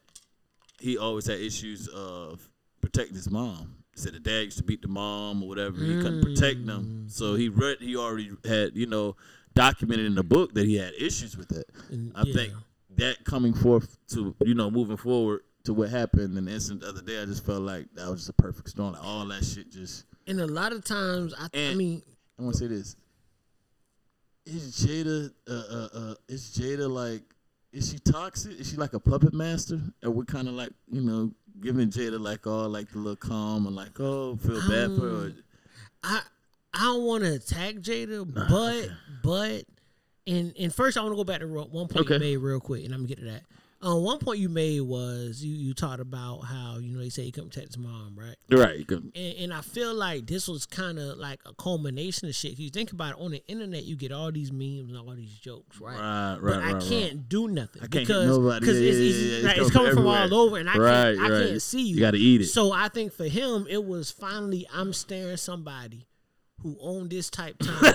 he 0.79 0.97
always 0.99 1.25
had 1.25 1.39
issues 1.39 1.87
of 1.87 2.47
protecting 2.81 3.15
his 3.15 3.31
mom. 3.31 3.77
He 3.95 3.99
said 4.01 4.13
the 4.13 4.19
dad 4.19 4.41
used 4.45 4.57
to 4.57 4.63
beat 4.63 4.81
the 4.83 4.87
mom 4.87 5.41
or 5.43 5.47
whatever. 5.49 5.77
He 5.79 5.95
couldn't 6.01 6.21
protect 6.21 6.65
them, 6.67 7.05
so 7.09 7.33
he 7.35 7.49
read. 7.49 7.77
He 7.79 7.95
already 7.95 8.29
had 8.45 8.75
you 8.75 8.85
know 8.85 9.15
documented 9.53 10.05
in 10.05 10.15
the 10.15 10.23
book 10.23 10.53
that 10.55 10.65
he 10.65 10.75
had 10.75 10.93
issues 10.99 11.37
with 11.37 11.51
it. 11.51 11.69
And, 11.89 12.11
I 12.15 12.23
yeah. 12.25 12.33
think 12.33 12.53
that 12.97 13.23
coming 13.25 13.53
forth 13.53 13.97
to 14.09 14.35
you 14.45 14.53
know 14.55 14.69
moving 14.69 14.97
forward 14.97 15.41
to 15.65 15.73
what 15.73 15.89
happened 15.89 16.37
in 16.37 16.45
the 16.45 16.51
incident 16.51 16.81
the 16.81 16.89
other 16.89 17.01
day, 17.01 17.21
I 17.21 17.25
just 17.25 17.45
felt 17.45 17.61
like 17.61 17.87
that 17.95 18.09
was 18.09 18.19
just 18.19 18.29
a 18.29 18.33
perfect 18.33 18.69
storm. 18.69 18.93
Like 18.93 19.03
all 19.03 19.25
that 19.27 19.43
shit 19.45 19.71
just. 19.71 20.05
And 20.27 20.39
a 20.41 20.47
lot 20.47 20.71
of 20.73 20.83
times, 20.83 21.33
I, 21.37 21.45
I 21.45 21.57
And- 21.57 21.77
mean, 21.77 22.01
I 22.39 22.43
want 22.43 22.55
to 22.55 22.59
say 22.59 22.67
this: 22.67 22.95
Is 24.45 24.85
Jada, 24.85 25.31
uh, 25.49 25.53
uh, 25.53 25.87
uh, 25.93 26.15
is 26.27 26.51
Jada 26.57 26.89
like, 26.89 27.23
is 27.71 27.91
she 27.91 27.99
toxic? 27.99 28.59
Is 28.59 28.69
she 28.71 28.77
like 28.77 28.93
a 28.93 28.99
puppet 28.99 29.33
master? 29.33 29.79
And 30.01 30.13
we're 30.15 30.25
kind 30.25 30.47
of 30.47 30.53
like, 30.53 30.71
you 30.91 31.01
know, 31.01 31.31
giving 31.61 31.89
Jada 31.89 32.19
like 32.19 32.45
all 32.45 32.67
like 32.69 32.89
the 32.91 32.97
little 32.97 33.15
calm 33.15 33.67
and 33.67 33.75
like, 33.75 33.99
oh, 33.99 34.35
feel 34.37 34.59
bad 34.67 34.95
for 34.97 35.07
her. 35.09 35.25
Um, 35.25 35.43
I 36.03 36.21
I 36.73 36.81
don't 36.83 37.03
want 37.03 37.23
to 37.23 37.33
attack 37.33 37.75
Jada, 37.75 38.25
but 38.49 38.89
but 39.23 39.63
and 40.25 40.53
and 40.59 40.73
first 40.73 40.97
I 40.97 41.01
want 41.01 41.13
to 41.13 41.17
go 41.17 41.23
back 41.23 41.41
to 41.41 41.47
one 41.47 41.87
point 41.87 42.09
you 42.09 42.19
made 42.19 42.37
real 42.37 42.59
quick, 42.59 42.85
and 42.85 42.93
I'm 42.93 43.01
gonna 43.01 43.09
get 43.09 43.19
to 43.19 43.25
that. 43.25 43.43
Um, 43.83 44.01
one 44.01 44.17
point 44.19 44.39
you 44.39 44.47
made 44.47 44.79
was 44.79 45.43
you 45.43 45.53
you 45.53 45.73
talked 45.73 45.99
about 45.99 46.39
how 46.45 46.77
you 46.77 46.95
know 46.95 46.99
they 47.03 47.09
say 47.09 47.23
he 47.23 47.31
couldn't 47.33 47.49
protect 47.49 47.67
his 47.67 47.77
mom, 47.77 48.15
right? 48.17 48.37
Right. 48.49 48.89
And, 48.89 49.13
and 49.15 49.53
I 49.53 49.59
feel 49.59 49.93
like 49.93 50.25
this 50.25 50.47
was 50.47 50.65
kind 50.65 50.97
of 50.97 51.17
like 51.17 51.41
a 51.45 51.53
culmination 51.53 52.29
of 52.29 52.33
shit. 52.35 52.57
you 52.57 52.69
think 52.69 52.93
about 52.93 53.15
it, 53.17 53.21
on 53.21 53.31
the 53.31 53.43
internet, 53.45 53.83
you 53.83 53.97
get 53.97 54.13
all 54.13 54.31
these 54.31 54.53
memes 54.53 54.89
and 54.89 54.97
all 54.97 55.13
these 55.13 55.37
jokes, 55.37 55.81
right? 55.81 55.99
Right, 55.99 56.37
But 56.41 56.61
right, 56.63 56.75
I 56.75 56.79
can't 56.79 57.13
right. 57.13 57.29
do 57.29 57.49
nothing 57.49 57.81
I 57.83 57.87
can't 57.87 58.07
because 58.07 58.59
because 58.61 58.79
Yeah, 58.79 58.89
it's, 58.89 58.99
yeah, 58.99 59.05
it's, 59.05 59.17
yeah, 59.17 59.37
yeah. 59.39 59.47
like, 59.47 59.57
It's 59.57 59.67
it's 59.67 59.71
coming 59.75 59.91
coming 59.95 60.03
from 60.05 60.31
all 60.33 60.45
over, 60.45 60.57
and 60.57 60.69
I 60.69 60.77
Right, 60.77 61.17
can't 61.17 61.33
I 61.33 61.45
can't 61.47 61.61
see 61.61 61.81
you. 61.81 61.95
You 61.95 61.99
gotta 61.99 62.17
eat 62.17 62.39
it. 62.39 62.45
So 62.45 62.71
I 62.71 62.87
think 62.87 63.11
for 63.11 63.25
him, 63.25 63.67
it 63.69 63.83
was 63.83 64.11
finally 64.11 64.65
I'm 64.73 64.93
staring 64.93 65.35
somebody 65.35 66.07
who 66.63 66.77
own 66.81 67.09
this 67.09 67.29
type 67.29 67.57
time 67.61 67.93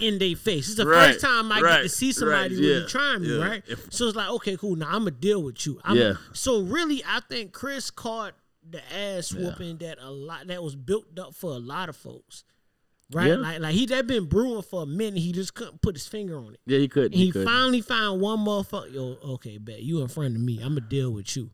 in 0.00 0.18
their 0.18 0.34
face. 0.34 0.66
It's 0.68 0.76
the 0.76 0.86
Right, 0.86 1.08
first 1.12 1.20
time 1.20 1.52
I 1.52 1.60
get 1.60 1.82
to 1.82 1.88
see 1.88 2.10
somebody 2.12 2.54
right, 2.56 2.60
really 2.60 2.80
yeah, 2.80 2.86
trying 2.88 3.22
me, 3.22 3.36
yeah. 3.38 3.44
right? 3.44 3.62
If- 3.68 3.92
so 3.92 4.06
it's 4.08 4.16
like, 4.16 4.28
okay, 4.30 4.56
cool. 4.56 4.74
Now 4.76 4.86
I'm 4.88 5.00
gonna 5.00 5.10
deal 5.12 5.42
with 5.42 5.64
you. 5.66 5.78
I'm, 5.84 5.96
Yeah. 5.96 6.14
So 6.32 6.62
really, 6.62 7.02
I 7.06 7.20
think 7.28 7.52
Chris 7.52 7.90
caught 7.90 8.34
the 8.68 8.80
ass 8.92 9.32
whooping 9.32 9.76
that 9.78 9.98
a 10.00 10.10
lot 10.10 10.48
that 10.48 10.62
was 10.62 10.74
built 10.74 11.18
up 11.18 11.34
for 11.34 11.52
a 11.52 11.58
lot 11.58 11.88
of 11.88 11.96
folks. 11.96 12.42
Right, 13.12 13.28
Yeah. 13.28 13.34
like 13.36 13.60
like 13.60 13.74
he 13.74 13.86
that 13.86 14.08
been 14.08 14.24
brewing 14.24 14.62
for 14.62 14.82
a 14.82 14.86
minute. 14.86 15.20
He 15.20 15.30
just 15.30 15.54
couldn't 15.54 15.80
put 15.80 15.94
his 15.94 16.08
finger 16.08 16.36
on 16.38 16.54
it. 16.54 16.60
Yeah, 16.66 16.78
he 16.78 16.88
could. 16.88 17.12
And 17.12 17.14
he 17.14 17.26
He, 17.26 17.44
finally 17.44 17.80
found 17.80 18.20
one 18.20 18.40
motherfucker. 18.40 18.92
Yo, 18.92 19.16
okay, 19.34 19.58
bet 19.58 19.82
you 19.82 20.00
in 20.02 20.08
front 20.08 20.34
of 20.34 20.42
me. 20.42 20.58
I'm 20.60 20.70
gonna 20.74 20.80
deal 20.80 21.12
with 21.12 21.36
you. 21.36 21.50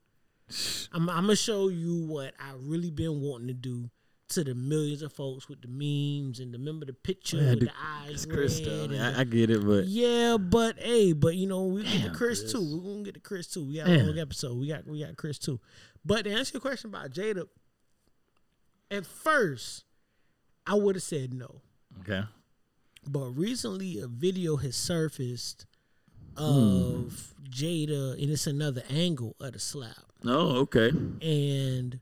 I'm, 0.93 1.09
I'm 1.11 1.25
gonna 1.25 1.37
show 1.37 1.69
you 1.69 2.07
what 2.07 2.33
I 2.39 2.53
really 2.59 2.91
been 2.91 3.21
wanting 3.21 3.49
to 3.49 3.55
do 3.55 3.91
to 4.35 4.45
the 4.45 4.55
millions 4.55 5.03
of 5.03 5.13
folks 5.13 5.49
with 5.49 5.61
the 5.63 5.69
memes 5.69 6.41
and 6.41 6.53
the 6.55 6.59
remember 6.59 6.87
the 6.87 6.93
picture 6.93 7.37
Yeah, 7.39 7.51
with 7.51 7.61
the- 7.61 7.67
the 7.67 7.73
eyes. 7.83 8.27
Chris 8.27 8.61
though. 8.61 8.85
and 8.85 8.95
I, 8.97 9.11
the- 9.13 9.19
I 9.21 9.25
get 9.25 9.51
it, 9.51 9.65
but 9.65 9.87
yeah, 9.87 10.37
but 10.39 10.79
hey, 10.79 11.13
but 11.13 11.35
you 11.37 11.47
know 11.47 11.65
we 11.65 11.83
get 11.85 12.05
to 12.05 12.11
Chris, 12.11 12.41
Chris. 12.41 12.53
too. 12.53 12.61
We're 12.83 12.93
gonna 12.93 13.05
get 13.05 13.15
to 13.15 13.21
Chris 13.21 13.47
too. 13.47 13.65
We 13.65 13.77
got 13.77 13.89
a 13.89 13.97
Damn. 13.97 14.07
long 14.09 14.19
episode. 14.19 14.57
We 14.59 14.69
got 14.69 14.87
we 14.87 15.01
got 15.05 15.17
Chris 15.17 15.39
too. 15.39 15.61
But 16.05 16.25
to 16.25 16.31
answer 16.33 16.53
your 16.55 16.61
question 16.61 16.91
about 16.91 17.11
Jada, 17.11 17.47
at 18.91 19.07
first 19.07 19.85
I 20.67 20.75
would 20.75 20.95
have 20.97 21.03
said 21.03 21.33
no. 21.35 21.61
okay. 22.01 22.23
But 23.09 23.31
recently, 23.37 23.99
a 23.99 24.07
video 24.07 24.57
has 24.57 24.77
surfaced 24.77 25.67
Hmm. 26.37 26.43
of 26.45 27.35
Jada, 27.51 28.13
and 28.15 28.31
it's 28.31 28.47
another 28.47 28.83
angle 28.89 29.35
of 29.41 29.53
the 29.55 29.59
slap. 29.59 29.97
Oh, 30.25 30.61
okay. 30.61 30.89
And 31.21 31.99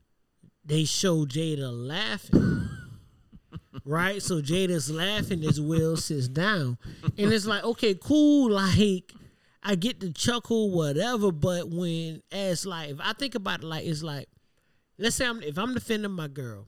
they 0.65 0.85
show 0.85 1.25
Jada 1.25 1.71
laughing. 1.73 2.69
right? 3.85 4.23
So 4.23 4.41
Jada's 4.41 4.91
laughing 4.91 5.45
as 5.45 5.61
Will 5.61 5.97
sits 5.97 6.29
down. 6.29 6.79
And 7.03 7.33
it's 7.33 7.47
like, 7.47 7.65
okay, 7.65 7.95
cool. 7.95 8.51
Like, 8.51 9.13
I 9.63 9.75
get 9.75 10.01
to 10.01 10.13
chuckle, 10.13 10.71
whatever. 10.71 11.33
But 11.33 11.69
when, 11.69 12.23
as 12.31 12.67
like, 12.67 12.91
if 12.91 12.99
I 13.01 13.13
think 13.13 13.35
about 13.35 13.63
it, 13.63 13.67
like, 13.67 13.85
it's 13.87 14.03
like, 14.03 14.29
let's 14.99 15.17
say 15.17 15.27
I'm, 15.27 15.43
if 15.43 15.59
I'm 15.59 15.75
defending 15.75 16.13
my 16.13 16.29
girl, 16.29 16.67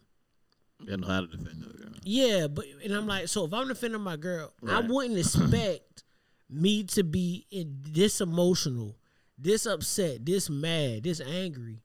You 0.81 0.97
know 0.97 1.07
how 1.07 1.21
to 1.21 1.27
defend 1.27 1.63
that 1.63 1.77
girl. 1.77 1.93
yeah, 2.05 2.47
but 2.49 2.65
and 2.85 2.93
I'm 2.93 3.07
like, 3.07 3.29
so 3.29 3.45
if 3.45 3.53
I'm 3.53 3.69
defending 3.69 4.01
my 4.01 4.17
girl, 4.17 4.53
I 4.69 4.81
wouldn't 4.81 5.19
expect 5.19 6.05
me 6.51 6.85
to 6.85 7.03
be 7.03 7.47
in 7.51 7.79
this 7.83 8.21
emotional, 8.21 8.97
this 9.39 9.65
upset, 9.67 10.25
this 10.27 10.51
mad, 10.51 11.05
this 11.05 11.21
angry 11.21 11.83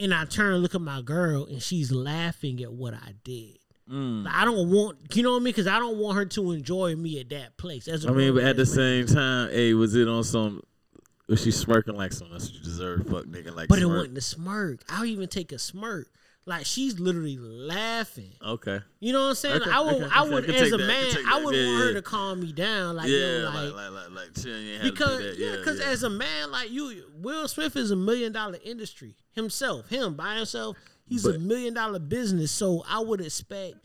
and 0.00 0.14
I 0.14 0.24
turn 0.24 0.54
and 0.54 0.62
look 0.62 0.74
at 0.74 0.80
my 0.80 1.02
girl 1.02 1.46
and 1.46 1.62
she's 1.62 1.90
laughing 1.90 2.62
at 2.62 2.72
what 2.72 2.94
I 2.94 3.14
did. 3.24 3.58
Mm. 3.90 4.24
Like, 4.24 4.34
I 4.34 4.44
don't 4.44 4.70
want, 4.70 5.16
you 5.16 5.22
know 5.22 5.32
what 5.32 5.36
I 5.36 5.40
mean? 5.40 5.52
Because 5.52 5.66
I 5.66 5.78
don't 5.78 5.98
want 5.98 6.16
her 6.16 6.26
to 6.26 6.52
enjoy 6.52 6.94
me 6.94 7.20
at 7.20 7.30
that 7.30 7.56
place. 7.56 7.88
As 7.88 8.06
I 8.06 8.10
mean, 8.10 8.34
but 8.34 8.44
at 8.44 8.56
the 8.56 8.66
same 8.66 9.06
time, 9.06 9.50
hey, 9.50 9.74
was 9.74 9.94
it 9.94 10.08
on 10.08 10.24
some? 10.24 10.62
Was 11.28 11.42
she 11.42 11.50
smirking 11.50 11.96
like 11.96 12.12
something? 12.12 12.32
That's 12.32 12.46
what 12.46 12.54
you 12.54 12.64
deserve, 12.64 13.06
fuck 13.06 13.24
nigga. 13.24 13.54
Like, 13.54 13.68
but 13.68 13.78
it 13.78 13.82
smirk? 13.82 13.96
wasn't 13.96 14.18
a 14.18 14.22
smirk. 14.22 14.80
I'll 14.88 15.04
even 15.04 15.28
take 15.28 15.52
a 15.52 15.58
smirk. 15.58 16.08
Like 16.48 16.64
she's 16.66 16.98
literally 16.98 17.36
laughing. 17.38 18.32
Okay. 18.44 18.80
You 19.00 19.12
know 19.12 19.22
what 19.22 19.28
I'm 19.28 19.34
saying? 19.34 19.62
Okay, 19.62 19.70
I 19.70 19.80
would, 19.80 19.94
okay, 19.94 20.04
I 20.04 20.06
okay, 20.06 20.14
I 20.14 20.22
would, 20.34 20.44
can 20.46 20.54
as 20.54 20.72
a 20.72 20.76
that, 20.78 20.86
man, 20.86 21.16
I 21.28 21.44
would 21.44 21.54
Yeah, 21.54 21.66
want 21.66 21.84
her 21.84 21.92
to 21.94 22.02
calm 22.02 22.40
me 22.40 22.52
down. 22.52 22.96
Like, 22.96 23.08
yeah, 23.08 23.16
yo, 23.16 23.44
like, 23.44 23.54
like, 23.54 23.74
like, 23.74 23.90
like, 23.90 24.10
like, 24.10 24.42
chill, 24.42 24.58
you 24.58 24.72
ain't 24.72 24.82
had 24.82 24.86
to 24.86 24.92
because 24.92 25.38
yeah, 25.38 25.56
because 25.56 25.80
as 25.80 26.02
a 26.02 26.10
man, 26.10 26.50
like 26.50 26.70
you, 26.70 27.04
Will 27.16 27.46
Smith 27.48 27.76
is 27.76 27.90
a 27.90 27.96
million 27.96 28.32
dollar 28.32 28.58
industry 28.64 29.14
himself. 29.32 29.88
Him 29.90 30.14
by 30.14 30.36
himself, 30.36 30.76
he's 31.06 31.26
a 31.26 31.38
million 31.38 31.74
dollar 31.74 31.98
business. 31.98 32.50
So 32.50 32.82
I 32.88 33.00
would 33.00 33.20
expect 33.20 33.76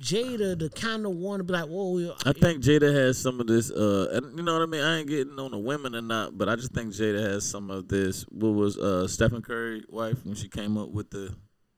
Jada 0.00 0.58
to 0.58 0.68
kind 0.68 1.06
of 1.06 1.12
want 1.12 1.40
to 1.40 1.44
be 1.44 1.52
like, 1.52 1.68
whoa, 1.68 2.14
I 2.24 2.32
think 2.32 2.62
Jada 2.62 2.94
has 2.94 3.18
some 3.18 3.40
of 3.40 3.46
this. 3.46 3.70
Uh, 3.70 4.08
and 4.12 4.36
you 4.38 4.42
know 4.42 4.54
what 4.54 4.62
I 4.62 4.66
mean. 4.66 4.82
I 4.82 4.98
ain't 4.98 5.08
getting 5.08 5.38
on 5.38 5.50
the 5.50 5.58
women 5.58 5.94
or 5.94 6.02
not, 6.02 6.36
but 6.36 6.48
I 6.48 6.56
just 6.56 6.72
think 6.72 6.92
Jada 6.92 7.22
has 7.22 7.48
some 7.48 7.70
of 7.70 7.88
this. 7.88 8.22
What 8.24 8.50
was 8.50 8.78
uh 8.78 9.06
Stephen 9.08 9.42
Curry 9.42 9.84
wife 9.88 10.24
when 10.24 10.34
she 10.34 10.48
came 10.48 10.76
up 10.76 10.90
with 10.90 11.10
the, 11.10 11.34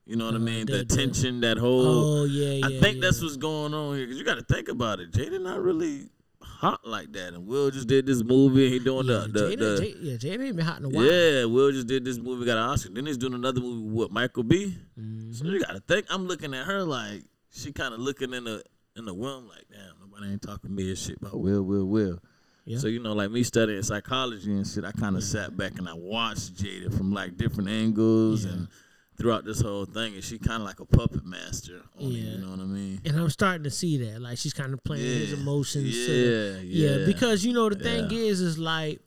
you 0.09 0.15
know 0.15 0.25
what 0.25 0.33
I 0.33 0.39
mean? 0.39 0.65
the- 0.65 0.83
The, 0.85 1.37
that 1.41 1.59
whole. 1.59 2.21
oh 2.21 2.23
yeah, 2.23 2.53
yeah. 2.53 2.65
I 2.65 2.79
think 2.81 2.95
yeah. 2.95 3.01
that's 3.01 3.21
what's 3.21 3.37
going 3.37 3.75
on 3.75 3.95
here 3.95 4.07
because 4.07 4.17
you 4.17 4.25
got 4.25 4.39
to 4.39 4.43
think 4.43 4.67
about 4.67 4.99
it. 4.99 5.11
Jada 5.11 5.39
not 5.39 5.61
really 5.61 6.09
hot 6.41 6.81
like 6.83 7.11
that, 7.13 7.35
and 7.35 7.45
Will 7.45 7.69
just 7.69 7.87
did 7.87 8.07
this 8.07 8.23
movie. 8.23 8.65
And 8.65 8.73
he 8.73 8.79
doing 8.79 9.05
yeah, 9.05 9.27
the, 9.27 9.27
the, 9.27 9.39
Jada, 9.39 9.57
the 9.57 9.65
Jada, 9.83 9.95
yeah, 10.01 10.13
Jada 10.15 10.47
ain't 10.47 10.55
been 10.55 10.65
hot 10.65 10.79
in 10.79 10.85
a 10.85 10.89
while. 10.89 11.05
yeah. 11.05 11.45
Will 11.45 11.71
just 11.71 11.85
did 11.85 12.03
this 12.05 12.17
movie, 12.17 12.43
got 12.43 12.57
an 12.57 12.63
Oscar. 12.63 12.89
Then 12.91 13.05
he's 13.05 13.17
doing 13.19 13.35
another 13.35 13.61
movie 13.61 13.93
with 13.93 14.09
Michael 14.09 14.41
B. 14.41 14.75
Mm-hmm. 14.99 15.31
So 15.33 15.45
you 15.45 15.59
got 15.59 15.73
to 15.73 15.79
think. 15.81 16.07
I'm 16.09 16.27
looking 16.27 16.55
at 16.55 16.65
her 16.65 16.83
like 16.83 17.21
she 17.51 17.71
kind 17.71 17.93
of 17.93 17.99
looking 17.99 18.33
in 18.33 18.45
the 18.45 18.63
in 18.95 19.05
the 19.05 19.13
realm 19.13 19.47
like, 19.47 19.65
damn, 19.71 19.93
nobody 20.01 20.31
ain't 20.31 20.41
talking 20.41 20.71
to 20.71 20.75
me 20.75 20.89
and 20.89 20.97
shit 20.97 21.17
about 21.17 21.39
Will, 21.39 21.61
Will, 21.61 21.85
Will. 21.85 22.19
Yeah. 22.65 22.79
So 22.79 22.87
you 22.87 22.99
know, 22.99 23.13
like 23.13 23.29
me 23.29 23.43
studying 23.43 23.83
psychology 23.83 24.51
and 24.51 24.65
shit, 24.65 24.85
I 24.85 24.91
kind 24.91 25.15
of 25.15 25.23
sat 25.23 25.55
back 25.55 25.77
and 25.77 25.87
I 25.87 25.93
watched 25.93 26.55
Jada 26.55 26.91
from 26.97 27.13
like 27.13 27.37
different 27.37 27.69
angles 27.69 28.45
and 28.45 28.67
throughout 29.19 29.43
this 29.45 29.61
whole 29.61 29.85
thing, 29.85 30.15
and 30.15 30.23
she 30.23 30.39
kind 30.39 30.61
of 30.61 30.67
like 30.67 30.79
a 30.79 30.85
puppet 30.85 31.25
master. 31.25 31.81
On 31.99 32.09
Yeah. 32.09 32.17
it, 32.19 32.23
you 32.23 32.37
know 32.39 32.51
what 32.51 32.59
I 32.61 32.63
mean? 32.63 33.01
And 33.05 33.17
I'm 33.19 33.29
starting 33.29 33.63
to 33.65 33.69
see 33.71 33.97
that, 33.97 34.21
like 34.21 34.37
she's 34.37 34.53
kind 34.53 34.73
of 34.73 34.83
playing 34.83 35.03
his 35.05 35.33
emotions. 35.33 35.95
Yeah, 35.95 36.07
the- 36.07 36.61
yeah. 36.65 36.89
yeah. 36.99 37.05
Because 37.05 37.45
you 37.45 37.53
know 37.53 37.69
the 37.69 37.75
thing 37.75 38.09
Yeah. 38.09 38.17
is, 38.17 38.39
is 38.41 38.57
like, 38.57 39.01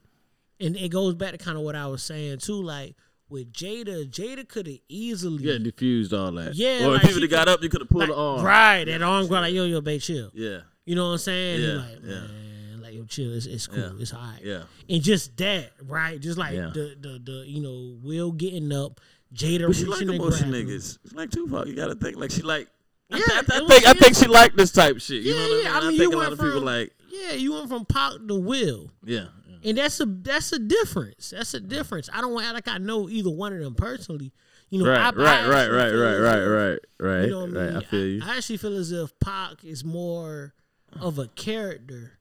and 0.61 0.77
it 0.77 0.91
goes 0.91 1.15
back 1.15 1.33
to 1.33 1.39
kind 1.39 1.57
of 1.59 1.65
what 1.65 1.75
I 1.75 1.87
was 1.89 2.03
saying 2.03 2.39
too. 2.39 2.63
Like 2.63 2.95
with 3.29 3.53
Jada, 3.53 4.07
Jada 4.09 4.47
could 4.47 4.67
have 4.67 4.79
easily, 4.89 5.45
Yeah, 5.45 5.59
diffused 5.59 6.13
all 6.13 6.31
that. 6.33 6.55
Yeah, 6.55 6.87
Or 6.87 6.93
like 6.93 7.05
if 7.05 7.15
you 7.15 7.21
she 7.23 7.29
got 7.29 7.49
up, 7.49 7.63
you 7.63 7.71
could 7.71 7.81
have 7.81 7.89
pulled 7.89 8.01
like, 8.03 8.11
the 8.11 8.17
arm. 8.17 8.45
right? 8.45 8.85
That 8.85 9.01
arm 9.03 9.27
go 9.27 9.35
like, 9.41 9.55
yo, 9.55 9.65
yo, 9.65 9.81
babe, 9.81 10.01
chill. 10.03 10.31
Yeah. 10.35 10.61
You 10.85 10.95
know 10.97 11.07
what 11.07 11.13
I'm 11.13 11.19
saying? 11.19 11.61
Yeah, 11.63 11.73
like, 11.77 11.99
yeah. 12.05 12.21
man, 12.21 12.81
like 12.83 12.95
yo, 12.95 13.05
chill. 13.07 13.33
It's, 13.33 13.47
it's 13.47 13.67
cool. 13.67 13.79
Yeah. 13.79 13.91
It's 13.99 14.13
all 14.13 14.21
right. 14.21 14.41
Yeah. 14.45 14.63
And 14.91 15.03
just 15.03 15.35
that, 15.39 15.71
right? 15.87 16.21
Just 16.21 16.37
like 16.37 16.55
Yeah. 16.55 16.71
the, 16.75 16.95
the 17.01 17.21
the 17.25 17.45
you 17.47 17.63
know, 17.63 17.97
Will 18.03 18.33
getting 18.33 18.71
up, 18.73 19.01
Jada 19.35 19.67
But 19.67 19.77
she 19.77 19.85
like 19.85 20.03
emotion 20.03 20.51
niggas. 20.51 20.99
She 21.09 21.15
like 21.17 21.31
Tupac. 21.31 21.67
You 21.67 21.75
gotta 21.75 21.95
think 21.95 22.17
like 22.17 22.31
she 22.31 22.43
like. 22.43 22.69
I, 23.11 23.17
Yeah, 23.19 23.25
th- 23.25 23.31
I, 23.31 23.41
th- 23.43 23.63
I 23.63 23.67
think 23.69 23.87
I 23.89 23.93
think 23.95 24.17
she 24.17 24.27
like 24.27 24.55
this 24.55 24.73
type 24.73 25.01
shit. 25.01 25.23
You 25.23 25.35
Yeah, 25.35 25.47
know 25.47 25.55
what 25.55 25.63
yeah. 25.65 25.71
I 25.71 25.81
mean? 25.81 25.87
I 25.87 25.89
mean, 25.91 25.99
think 25.99 26.15
a 26.15 26.17
lot 26.17 26.33
of 26.33 26.39
people 26.39 26.61
like. 26.61 26.93
Yeah, 27.11 27.33
you 27.33 27.53
went 27.53 27.69
from 27.69 27.85
Pac 27.85 28.13
to 28.27 28.35
Will. 28.35 28.91
Yeah. 29.05 29.27
yeah. 29.47 29.69
And 29.71 29.79
that's 29.79 30.01
a 30.01 30.07
that's 30.07 30.53
a 30.53 30.59
difference. 30.59 31.31
That's 31.31 31.55
a 31.55 31.61
difference. 31.61 32.09
I 32.13 32.21
don't 32.21 32.43
act 32.43 32.55
like 32.55 32.69
I 32.69 32.79
know 32.79 33.09
either 33.09 33.31
one 33.31 33.53
of 33.53 33.61
them 33.61 33.75
personally. 33.75 34.33
You 34.71 34.83
know, 34.83 34.91
I, 34.91 35.11
Right, 35.11 35.15
I 35.19 35.47
right, 35.47 35.47
right, 35.49 35.69
right, 35.69 35.93
right, 35.93 36.17
right, 36.19 36.45
right, 36.47 36.79
right, 36.99 37.25
You 37.27 37.31
know 37.31 37.41
what 37.47 37.57
I 37.59 37.67
mean? 37.67 37.77
I 37.77 37.81
feel 37.83 38.07
you. 38.07 38.23
I 38.25 38.37
actually 38.39 38.57
feel 38.57 38.75
as 38.77 38.91
if 38.91 39.19
Pac 39.21 39.63
is 39.65 39.85
more 39.85 40.55
of 40.99 41.19
a 41.19 41.29
character 41.29 42.13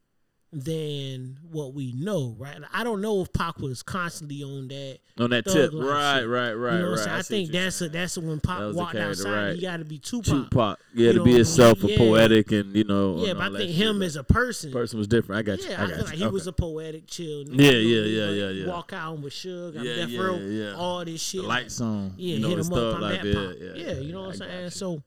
than 0.53 1.38
what 1.50 1.74
we 1.74 1.93
know, 1.93 2.36
right? 2.38 2.58
I 2.74 2.84
don't 2.84 3.01
know 3.01 3.22
if 3.22 3.31
Pac 3.31 3.60
was 3.60 3.81
constantly 3.84 4.43
on 4.43 4.67
that. 4.67 5.00
On 5.20 5.29
that 5.29 5.46
tip, 5.46 5.72
right, 5.74 6.20
shit. 6.20 6.27
right, 6.29 6.52
right, 6.54 6.73
you 6.75 6.80
know 6.82 6.91
right. 6.95 7.08
I, 7.08 7.21
think 7.21 7.47
what 7.49 7.54
you're 7.54 7.63
that's 7.63 7.82
a, 7.82 7.89
that's 7.89 8.17
when 8.17 8.39
Pac 8.39 8.60
That 8.60 8.73
walked 8.73 8.95
outside. 8.95 9.32
right. 9.47 9.56
You 9.56 9.62
got 9.62 9.78
to 9.78 9.86
be 9.86 9.97
Tupac. 9.97 10.25
Tupac, 10.49 10.80
yeah, 10.93 11.08
You 11.08 11.13
to 11.19 11.23
be 11.23 11.34
himself, 11.34 11.82
mean? 11.84 11.91
a 11.91 11.91
Yeah. 11.93 11.97
poetic, 11.97 12.52
and 12.52 12.75
you 12.75 12.84
know. 12.84 13.17
Yeah, 13.17 13.34
but 13.34 13.43
I 13.43 13.58
think 13.58 13.69
shit, 13.71 13.75
him 13.88 14.02
as 14.02 14.15
a 14.15 14.23
person. 14.23 14.71
person 14.71 14.99
was 14.99 15.08
different. 15.08 15.39
I 15.39 15.43
got 15.43 15.62
you. 15.63 15.69
Yeah, 15.69 15.82
I 15.82 15.84
I, 15.84 15.88
got 15.88 15.95
feel 15.95 16.06
like 16.06 16.17
you. 16.17 16.25
he 16.25 16.32
was 16.32 16.47
a 16.47 16.54
poetic 16.54 17.08
chill. 17.08 17.43
Yeah, 17.47 17.71
yeah, 17.71 18.02
yeah, 18.02 18.25
like 18.25 18.36
yeah, 18.36 18.49
yeah. 18.49 18.67
Walk 18.67 18.93
out 18.93 19.19
with 19.19 19.34
Suge, 19.34 19.78
I'm 19.78 19.84
Yeah, 19.86 19.95
Death 19.95 20.10
yeah, 20.10 20.21
Row, 20.21 20.36
yeah. 20.38 20.73
all 20.75 21.06
this 21.06 21.21
shit. 21.21 21.41
the 21.41 21.47
lights 21.47 21.80
on. 21.82 22.13
Yeah, 22.17 22.47
hit 22.47 22.58
him 22.60 22.60
up. 22.60 22.67
thug 22.67 22.95
I'm 22.95 23.02
that 23.02 23.25
yeah, 23.25 23.52
yeah, 23.60 23.73
Yeah, 23.93 23.99
you 23.99 24.12
know 24.12 24.21
what 24.23 24.32
I'm 24.32 24.38
saying. 24.38 24.69
So, 24.71 25.02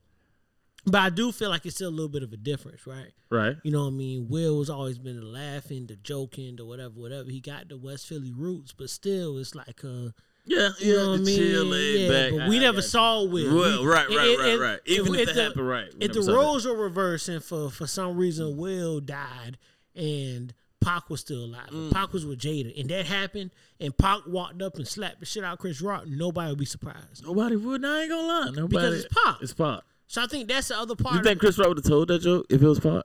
but 0.85 1.01
I 1.01 1.09
do 1.09 1.31
feel 1.31 1.49
like 1.49 1.65
it's 1.65 1.75
still 1.75 1.89
a 1.89 1.91
little 1.91 2.09
bit 2.09 2.23
of 2.23 2.31
a 2.33 2.37
difference, 2.37 2.85
right? 2.85 3.11
right. 3.29 3.55
You 3.63 3.71
know 3.71 3.81
what 3.85 3.87
I 3.87 3.97
mean? 3.97 4.27
Will 4.29 4.59
has 4.59 4.69
always 4.69 4.97
been 4.97 5.19
the 5.19 5.25
laughing, 5.25 5.87
the 5.87 5.95
joking, 5.95 6.55
the 6.57 6.65
whatever, 6.65 6.93
whatever. 6.99 7.29
He 7.29 7.39
got 7.41 7.69
the 7.69 7.77
West 7.77 8.07
Philly 8.07 8.31
roots, 8.31 8.73
but 8.73 8.89
still, 8.89 9.37
it's 9.37 9.55
like 9.55 9.83
uh, 9.83 10.09
Yeah, 10.45 10.69
you 10.79 10.91
yeah, 10.91 10.93
know 10.97 11.09
what 11.11 11.19
I 11.19 11.23
mean? 11.23 11.37
chill, 11.39 11.75
yeah, 11.77 12.09
back. 12.09 12.31
but 12.39 12.49
we 12.49 12.57
I 12.57 12.59
never 12.59 12.77
you. 12.77 12.81
saw 12.83 13.23
Will. 13.23 13.55
Well, 13.55 13.81
We- 13.81 13.87
right, 13.87 14.07
right, 14.09 14.27
it- 14.27 14.39
right, 14.39 14.59
right. 14.59 14.79
Even 14.85 15.15
if, 15.15 15.21
if 15.21 15.29
it 15.29 15.35
the- 15.35 15.43
happened 15.43 15.67
right. 15.67 15.87
If 15.87 15.93
the 15.99 16.07
never 16.07 16.21
saw 16.23 16.31
that. 16.31 16.37
roles 16.37 16.65
were 16.67 16.75
reversed 16.75 17.29
and 17.29 17.43
for 17.43 17.69
for 17.71 17.87
some 17.87 18.15
reason 18.17 18.55
Will 18.57 18.99
died 18.99 19.57
and 19.95 20.53
Pac 20.81 21.09
was 21.09 21.21
still 21.21 21.45
alive, 21.45 21.69
Mm. 21.71 21.91
Pac 21.91 22.13
was 22.13 22.27
with 22.27 22.37
Jada, 22.39 22.79
and 22.79 22.87
that 22.91 23.07
happened, 23.07 23.49
and 23.79 23.97
Pac 23.97 24.27
walked 24.27 24.61
up 24.61 24.75
and 24.75 24.87
slapped 24.87 25.19
the 25.19 25.25
shit 25.25 25.43
out 25.43 25.53
of 25.53 25.59
Chris 25.59 25.81
Rock, 25.81 26.05
nobody 26.05 26.49
would 26.51 26.59
be 26.59 26.65
surprised. 26.65 27.23
Nobody 27.23 27.55
would. 27.55 27.83
I 27.83 28.01
ain't 28.01 28.09
gonna 28.11 28.27
lie. 28.27 28.45
Nobody. 28.51 28.67
Because 28.67 29.03
it's 29.05 29.13
Pac. 29.25 29.37
It's 29.41 29.53
Pac. 29.53 29.81
So 30.07 30.23
I 30.23 30.27
think 30.27 30.47
that's 30.47 30.67
the 30.69 30.77
other 30.77 30.95
part. 30.95 31.15
You 31.15 31.23
think. 31.23 31.39
Chris 31.39 31.57
Rock 31.57 31.69
would 31.69 31.77
have 31.77 31.85
told 31.85 32.07
that 32.09 32.19
joke 32.19 32.45
if 32.49 32.61
it 32.61 32.67
was 32.67 32.79
Pac? 32.79 33.03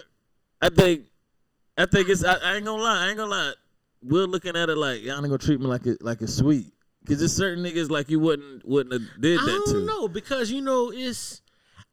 I 0.60 0.68
think. 0.68 1.06
I 1.78 1.86
think 1.86 2.08
it's. 2.08 2.24
I, 2.24 2.34
I 2.34 2.56
ain't 2.56 2.64
gonna 2.64 2.82
lie. 2.82 3.04
I 3.04 3.08
ain't 3.08 3.16
gonna 3.16 3.30
lie. 3.30 3.52
We're 4.02 4.26
looking 4.26 4.56
at 4.56 4.68
it 4.68 4.76
like 4.76 5.02
y'all 5.02 5.16
ain't 5.16 5.24
gonna 5.24 5.38
treat 5.38 5.60
me 5.60 5.66
like 5.66 5.86
it 5.86 6.02
like 6.02 6.20
it's 6.22 6.34
sweet. 6.34 6.72
Cause 7.06 7.18
there's 7.18 7.34
certain 7.34 7.64
niggas 7.64 7.90
like 7.90 8.10
you 8.10 8.20
wouldn't 8.20 8.66
wouldn't 8.68 8.92
have 8.92 9.20
did 9.20 9.40
I 9.40 9.44
that 9.44 9.62
don't 9.66 9.80
to. 9.80 9.84
know 9.86 10.08
because 10.08 10.50
you 10.50 10.60
know 10.60 10.92
it's. 10.92 11.40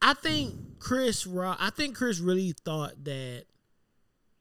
I 0.02 0.14
think 0.14 0.80
Chris 0.80 1.26
Rock. 1.26 1.58
I 1.60 1.70
think 1.70 1.96
Chris 1.96 2.20
really 2.20 2.54
thought 2.66 3.04
that 3.06 3.46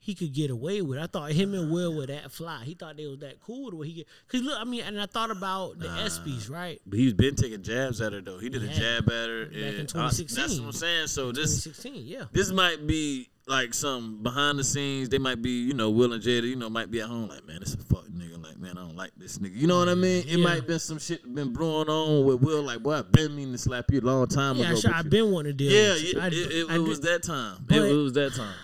he 0.06 0.14
could 0.14 0.32
get 0.32 0.50
away 0.50 0.80
with. 0.82 0.98
it. 0.98 1.02
I 1.02 1.06
thought 1.08 1.32
him 1.32 1.52
and 1.52 1.70
Will 1.70 1.92
uh. 1.92 1.96
were 1.96 2.06
that 2.06 2.30
fly. 2.30 2.62
He 2.64 2.74
thought 2.74 2.96
they 2.96 3.06
was 3.06 3.18
that 3.18 3.40
cool 3.40 3.70
the 3.70 3.76
way 3.76 3.88
he 3.88 3.92
get. 3.94 4.06
Cause 4.28 4.40
look, 4.42 4.58
I 4.60 4.64
mean, 4.64 4.82
and 4.84 5.00
I 5.00 5.06
thought 5.06 5.30
about 5.32 5.78
the 5.80 5.88
ESPYS, 5.88 6.48
right? 6.50 6.80
But 6.86 6.98
he's 6.98 7.12
been 7.12 7.34
taking 7.34 7.62
jabs 7.62 8.00
at 8.00 8.12
her 8.12 8.20
though. 8.20 8.38
He 8.38 8.48
did 8.48 8.62
a 8.62 8.68
jab 8.68 9.10
at 9.10 9.28
her. 9.28 9.46
Back 9.46 9.54
in 9.56 9.62
and 9.64 9.74
I- 9.80 10.08
2016. 10.08 10.40
that's 10.42 10.60
what 10.60 10.66
I'm 10.66 10.72
saying. 10.72 11.06
So 11.08 11.32
this 11.32 11.64
2016, 11.64 12.06
yeah. 12.06 12.24
this 12.32 12.50
might 12.52 12.86
be 12.86 13.28
like 13.48 13.74
some 13.74 14.22
behind 14.22 14.58
the 14.58 14.64
scenes. 14.64 15.08
They 15.08 15.18
might 15.18 15.42
be, 15.42 15.50
you 15.64 15.74
know, 15.74 15.90
Will 15.90 16.12
and 16.12 16.22
Jada, 16.22 16.44
you 16.44 16.56
know, 16.56 16.70
might 16.70 16.90
be 16.90 17.00
at 17.00 17.08
home 17.08 17.28
like, 17.28 17.46
man, 17.46 17.58
this 17.60 17.74
a 17.74 17.78
fuck 17.78 18.06
nigga. 18.06 18.42
Like, 18.42 18.58
man, 18.58 18.72
I 18.78 18.82
don't 18.82 18.96
like 18.96 19.12
this 19.16 19.38
nigga. 19.38 19.56
You 19.56 19.66
know 19.66 19.78
what 19.78 19.88
I 19.88 19.94
mean? 19.94 20.20
It 20.20 20.38
Yeah. 20.38 20.44
might 20.44 20.66
been 20.66 20.78
some 20.78 20.98
shit 20.98 21.22
been 21.34 21.52
brewing 21.52 21.88
on 21.88 22.24
with 22.24 22.40
Will. 22.42 22.62
Like, 22.62 22.82
boy, 22.82 22.94
I've 22.94 23.10
been 23.12 23.34
meaning 23.34 23.52
to 23.52 23.58
slap 23.58 23.86
you 23.92 24.00
a 24.00 24.02
long 24.02 24.26
time 24.28 24.56
Yeah, 24.56 24.70
ago. 24.70 24.80
sure, 24.80 24.90
but 24.92 24.98
I've 24.98 25.10
been 25.10 25.30
wanting 25.32 25.52
to 25.52 25.56
deal 25.56 25.72
Yeah, 25.72 25.94
yeah, 25.94 26.24
I, 26.24 26.26
it, 26.28 26.32
it, 26.34 26.70
I 26.70 26.74
it 26.74 26.78
did- 26.78 26.88
was 26.88 27.00
that 27.00 27.22
time. 27.24 27.64
But- 27.66 27.76
it 27.78 27.92
was 27.92 28.12
that 28.14 28.34
time. 28.34 28.54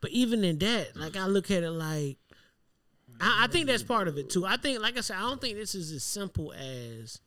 But 0.00 0.10
even 0.10 0.44
in 0.44 0.58
that, 0.58 0.96
like 0.96 1.16
I 1.16 1.26
look 1.26 1.50
at 1.50 1.62
it 1.62 1.70
like 1.70 2.18
I, 3.20 3.44
I 3.44 3.46
think 3.48 3.66
that's 3.66 3.82
part 3.82 4.08
of 4.08 4.18
it 4.18 4.28
too. 4.30 4.44
I 4.44 4.56
think, 4.56 4.80
like 4.80 4.96
I 4.98 5.00
said, 5.00 5.16
I 5.16 5.20
don't 5.20 5.40
think 5.40 5.56
this 5.56 5.74
is 5.74 5.90
as 5.92 6.04
simple 6.04 6.52
as 6.52 7.20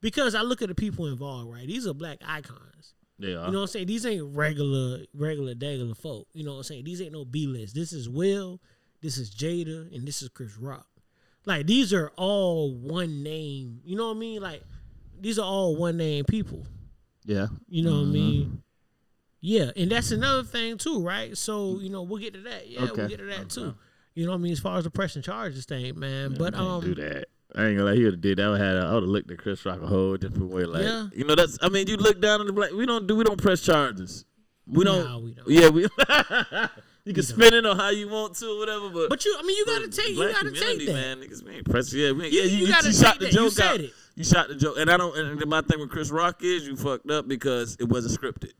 because 0.00 0.34
I 0.34 0.42
look 0.42 0.62
at 0.62 0.68
the 0.68 0.74
people 0.74 1.06
involved, 1.06 1.52
right? 1.52 1.66
These 1.66 1.86
are 1.86 1.94
black 1.94 2.18
icons. 2.26 2.94
Yeah, 3.18 3.28
You 3.28 3.34
know 3.34 3.58
what 3.58 3.60
I'm 3.62 3.66
saying? 3.66 3.86
These 3.86 4.06
ain't 4.06 4.34
regular, 4.34 5.00
regular, 5.12 5.52
regular 5.54 5.94
folk. 5.94 6.26
You 6.32 6.42
know 6.44 6.52
what 6.52 6.56
I'm 6.58 6.62
saying? 6.64 6.84
These 6.84 7.02
ain't 7.02 7.12
no 7.12 7.26
B 7.26 7.46
list. 7.46 7.74
This 7.74 7.92
is 7.92 8.08
Will, 8.08 8.60
this 9.02 9.18
is 9.18 9.30
Jada, 9.34 9.94
and 9.94 10.08
this 10.08 10.22
is 10.22 10.30
Chris 10.30 10.56
Rock. 10.56 10.86
Like 11.46 11.66
these 11.66 11.92
are 11.92 12.12
all 12.16 12.72
one 12.74 13.22
name. 13.22 13.80
You 13.84 13.96
know 13.96 14.08
what 14.08 14.16
I 14.16 14.20
mean? 14.20 14.40
Like 14.42 14.62
these 15.20 15.38
are 15.38 15.44
all 15.44 15.76
one 15.76 15.96
name 15.98 16.24
people. 16.24 16.66
yeah. 17.24 17.46
You 17.68 17.82
know 17.82 17.92
what 17.92 17.96
I 17.98 18.02
Mm-hmm. 18.04 18.12
mean? 18.12 18.62
Yeah, 19.40 19.70
and 19.76 19.90
that's 19.90 20.10
another 20.10 20.42
thing 20.44 20.76
too, 20.78 21.02
right? 21.02 21.36
So 21.36 21.78
you 21.80 21.88
know 21.90 22.02
we'll 22.02 22.20
get 22.20 22.34
to 22.34 22.40
that. 22.42 22.68
Yeah, 22.68 22.82
Okay, 22.82 22.92
we'll 22.96 23.08
get 23.08 23.18
to 23.18 23.24
that 23.26 23.48
too. 23.50 23.74
You 24.14 24.26
know 24.26 24.32
what 24.32 24.38
I 24.38 24.40
mean? 24.40 24.52
As 24.52 24.60
far 24.60 24.76
as 24.76 24.84
the 24.84 24.90
pressing 24.90 25.22
charges 25.22 25.64
thing, 25.64 25.98
man. 25.98 26.34
but 26.38 26.54
um, 26.54 26.82
do 26.82 26.94
that. 26.96 27.26
I 27.56 27.66
ain't 27.66 27.78
gonna 27.78 27.90
lie. 27.90 27.96
He 27.96 28.04
would 28.04 28.14
have 28.14 28.20
did 28.20 28.38
that. 28.38 28.44
I 28.46 28.50
would 28.50 28.60
have. 28.60 28.84
I 28.84 28.94
would 28.94 29.02
have 29.04 29.10
looked 29.10 29.30
at 29.30 29.38
Chris 29.38 29.64
Rock 29.64 29.80
a 29.82 29.86
whole 29.86 30.16
different 30.16 30.52
way. 30.52 30.64
Like, 30.64 30.82
Yeah. 30.82 31.08
you 31.14 31.24
know, 31.24 31.34
that's. 31.34 31.58
I 31.62 31.68
mean, 31.68 31.86
you 31.88 31.96
look 31.96 32.20
down 32.20 32.40
on 32.40 32.46
the 32.46 32.52
black. 32.52 32.70
We 32.72 32.86
don't 32.86 33.06
do. 33.06 33.16
We 33.16 33.24
don't 33.24 33.40
press 33.40 33.60
charges. 33.62 34.24
We 34.66 34.84
don't. 34.84 35.04
Nah, 35.04 35.18
we 35.18 35.32
don't. 35.32 35.48
Yeah, 35.48 35.68
we. 35.68 35.82
you 37.04 37.14
can 37.14 37.22
spin 37.22 37.54
it 37.54 37.66
on 37.66 37.76
how 37.76 37.88
you 37.90 38.08
want 38.08 38.34
to, 38.36 38.46
or 38.46 38.58
whatever. 38.58 38.88
But 38.90 39.08
but 39.08 39.24
you, 39.24 39.34
I 39.38 39.42
mean, 39.42 39.56
you 39.56 39.64
gotta 39.66 39.88
take, 39.88 40.10
you 40.10 40.30
gotta 40.32 40.52
take 40.52 40.86
that. 40.86 40.92
man. 40.92 41.18
Niggas, 41.20 41.42
we 41.44 41.56
ain't 41.56 41.68
press. 41.68 41.92
Yeah, 41.92 42.12
we, 42.12 42.28
You- 42.28 42.40
yeah. 42.40 42.42
You, 42.44 42.48
you 42.58 42.66
you, 42.66 42.72
gotta 42.72 42.88
you 42.88 42.92
shot 42.94 43.12
take 43.12 43.20
the 43.20 43.24
that. 43.26 43.32
You 43.32 43.38
joke 43.40 43.52
said 43.52 43.66
out. 43.66 43.80
it. 43.80 43.90
You 44.16 44.24
shot 44.24 44.48
the 44.48 44.54
joke, 44.54 44.76
and 44.78 44.90
I 44.90 44.96
don't. 44.96 45.16
And 45.16 45.46
my 45.46 45.62
thing 45.62 45.80
with 45.80 45.90
Chris 45.90 46.10
Rock 46.10 46.42
is 46.44 46.66
you 46.66 46.76
fucked 46.76 47.10
up 47.10 47.26
because 47.26 47.76
it 47.80 47.88
wasn't 47.88 48.20
scripted. 48.20 48.52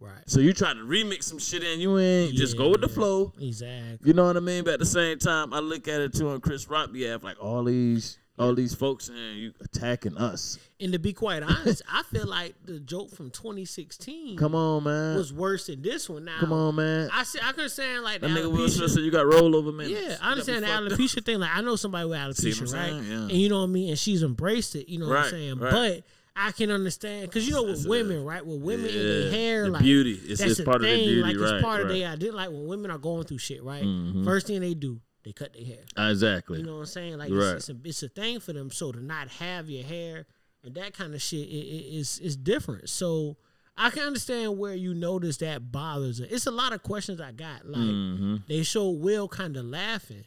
Right. 0.00 0.22
So 0.26 0.40
you 0.40 0.52
try 0.54 0.72
to 0.72 0.80
remix 0.80 1.24
some 1.24 1.38
shit 1.38 1.62
in. 1.62 1.78
You 1.78 1.98
ain't 1.98 2.34
just 2.34 2.56
go 2.56 2.70
with 2.70 2.80
the 2.80 2.88
Yeah. 2.88 2.94
flow. 2.94 3.32
Exactly. 3.38 3.98
You 4.08 4.14
know 4.14 4.24
what 4.24 4.36
I 4.36 4.40
mean? 4.40 4.64
But 4.64 4.74
at 4.74 4.80
the 4.80 4.86
same 4.86 5.18
time, 5.18 5.52
I 5.52 5.58
look 5.60 5.86
at 5.88 6.00
it 6.00 6.14
too 6.14 6.28
on 6.30 6.40
Chris 6.40 6.68
Rock 6.68 6.90
behalf, 6.92 7.22
like 7.22 7.36
all 7.42 7.64
these 7.64 8.16
all 8.38 8.54
these 8.54 8.74
folks 8.74 9.10
and 9.10 9.36
you 9.36 9.52
attacking 9.60 10.16
us. 10.16 10.58
And 10.80 10.94
to 10.94 10.98
be 10.98 11.12
quite 11.12 11.42
honest, 11.42 11.82
I 11.92 12.02
feel 12.04 12.26
like 12.26 12.54
the 12.64 12.80
joke 12.80 13.10
from 13.10 13.28
2016 13.30 14.38
Come 14.38 14.54
on, 14.54 14.84
man. 14.84 15.16
was 15.16 15.30
worse 15.30 15.66
than 15.66 15.82
this 15.82 16.08
one. 16.08 16.24
Now, 16.24 16.38
Come 16.40 16.52
on, 16.54 16.74
man. 16.76 17.10
I 17.12 17.24
see. 17.24 17.38
I 17.38 17.50
could 17.50 17.60
understand 17.60 18.02
like 18.02 18.22
That 18.22 18.30
nigga 18.30 18.50
Will 18.50 18.66
Smith 18.70 18.92
said 18.92 19.02
you 19.02 19.10
got 19.10 19.26
rollover, 19.26 19.74
man. 19.74 19.90
Yeah, 19.90 20.16
I 20.22 20.30
understand 20.30 20.64
the 20.64 20.68
alopecia 20.68 21.22
thing. 21.22 21.38
Like 21.40 21.50
I 21.54 21.60
know 21.60 21.76
somebody 21.76 22.06
with 22.08 22.18
alopecia, 22.18 22.60
right? 22.62 22.68
saying? 22.70 23.04
Yeah. 23.04 23.16
And 23.24 23.32
you 23.32 23.50
know 23.50 23.58
what 23.58 23.64
I 23.64 23.72
mean. 23.72 23.90
And 23.90 23.98
she's 23.98 24.22
embraced 24.22 24.74
it. 24.74 24.88
You 24.88 25.00
know 25.00 25.08
what 25.08 25.18
I'm 25.18 25.30
saying. 25.30 25.58
right. 25.58 25.70
But 25.70 26.04
I 26.42 26.52
can 26.52 26.70
understand 26.70 27.22
because 27.26 27.46
you 27.46 27.54
know 27.54 27.64
with 27.64 27.86
women, 27.86 28.24
right? 28.24 28.44
With 28.44 28.60
women 28.62 28.86
and 28.86 28.94
their 28.96 29.30
hair, 29.30 29.64
the 29.64 29.70
like 29.72 29.82
beauty. 29.82 30.12
It's- 30.14 30.38
that's 30.38 30.52
it's 30.52 30.60
part 30.62 30.76
of 30.76 30.82
their 30.82 30.96
thing, 30.96 31.06
beauty, 31.06 31.22
Like 31.22 31.36
right, 31.38 31.54
it's 31.54 31.62
part 31.62 31.80
of 31.82 31.88
right. 31.88 31.98
their. 32.00 32.08
I 32.10 32.16
did 32.16 32.34
like 32.34 32.48
when 32.50 32.66
women 32.66 32.90
are 32.90 32.98
going 32.98 33.24
through 33.24 33.38
shit, 33.38 33.62
right? 33.62 33.84
Mhm. 33.84 34.24
First 34.24 34.46
thing 34.46 34.60
they 34.60 34.74
do, 34.74 35.00
they 35.24 35.32
cut 35.32 35.52
their 35.52 35.64
hair. 35.64 36.10
Exactly. 36.10 36.58
You 36.60 36.64
know 36.64 36.74
what 36.74 36.80
I'm 36.80 36.86
saying? 36.86 37.18
Like 37.18 37.30
Right. 37.30 37.56
it's, 37.56 37.68
it's, 37.68 37.78
a, 37.84 37.88
it's 37.88 38.02
a 38.04 38.08
thing 38.08 38.40
for 38.40 38.52
them. 38.52 38.70
So 38.70 38.90
to 38.92 39.00
not 39.04 39.28
have 39.28 39.68
your 39.68 39.84
hair 39.84 40.26
and 40.64 40.74
that 40.76 40.94
kind 40.94 41.14
of 41.14 41.20
shit 41.22 41.40
it, 41.48 41.52
it, 41.52 41.94
is 41.98 42.18
is 42.20 42.36
different. 42.36 42.88
So 42.88 43.36
I 43.76 43.90
can 43.90 44.02
understand 44.04 44.58
where 44.58 44.74
you 44.74 44.94
notice 44.94 45.36
that 45.38 45.70
bothers 45.72 46.20
it. 46.20 46.30
It's 46.32 46.46
a 46.46 46.50
lot 46.50 46.72
of 46.72 46.82
questions 46.82 47.20
I 47.20 47.32
got. 47.32 47.66
Like 47.66 47.80
hmm 47.82 48.36
they 48.48 48.62
show 48.62 48.88
Will 48.90 49.28
kind 49.28 49.56
of 49.56 49.64
laughing. 49.66 50.24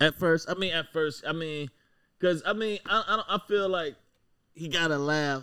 At 0.00 0.14
first, 0.16 0.48
I 0.48 0.54
mean, 0.54 0.72
at 0.72 0.92
first, 0.92 1.22
I 1.26 1.32
mean, 1.32 1.68
because 2.18 2.42
I 2.46 2.52
mean, 2.54 2.78
I, 2.86 3.04
I, 3.06 3.16
don't- 3.16 3.26
I 3.28 3.38
feel 3.46 3.68
like 3.68 3.94
he 4.54 4.68
gotta 4.68 4.98
laugh. 4.98 5.42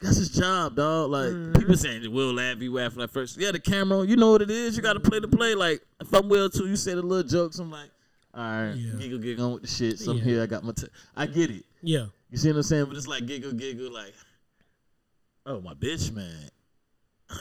That's 0.00 0.16
his 0.16 0.30
job, 0.30 0.76
dog. 0.76 1.10
Like 1.10 1.30
Mm-hmm. 1.30 1.52
people 1.58 1.76
saying, 1.76 2.12
"Will 2.12 2.32
laugh," 2.32 2.58
you 2.60 2.72
laughing 2.72 3.02
at 3.02 3.10
first. 3.10 3.36
Yeah, 3.36 3.50
the 3.52 3.58
camera, 3.58 4.04
you 4.06 4.16
know 4.16 4.30
what 4.30 4.42
it 4.42 4.50
is. 4.50 4.76
You 4.76 4.82
gotta 4.82 5.00
play 5.00 5.18
the 5.20 5.28
play. 5.28 5.54
Like 5.54 5.82
if 6.00 6.12
I'm 6.14 6.28
Will 6.28 6.48
too, 6.48 6.68
you 6.68 6.76
say 6.76 6.94
the 6.94 7.02
little 7.02 7.28
jokes. 7.28 7.58
I'm 7.58 7.70
like, 7.70 7.90
all 8.34 8.42
right, 8.42 8.74
Yeah. 8.74 8.92
giggle, 8.98 9.18
giggle 9.18 9.46
on 9.46 9.52
with 9.54 9.62
the 9.62 9.68
shit. 9.68 9.98
So 9.98 10.12
I'm 10.12 10.20
here. 10.20 10.42
I 10.42 10.46
got 10.46 10.62
my. 10.62 10.72
T- 10.72 10.86
I 11.16 11.26
get 11.26 11.50
it. 11.50 11.64
Yeah. 11.82 12.06
You 12.30 12.38
see 12.38 12.48
what 12.48 12.58
I'm 12.58 12.62
saying? 12.62 12.84
But 12.86 12.96
it's 12.96 13.06
like 13.08 13.26
giggle, 13.26 13.52
giggle, 13.52 13.92
like, 13.92 14.14
oh 15.46 15.60
my 15.60 15.74
bitch, 15.74 16.12
man. 16.12 16.50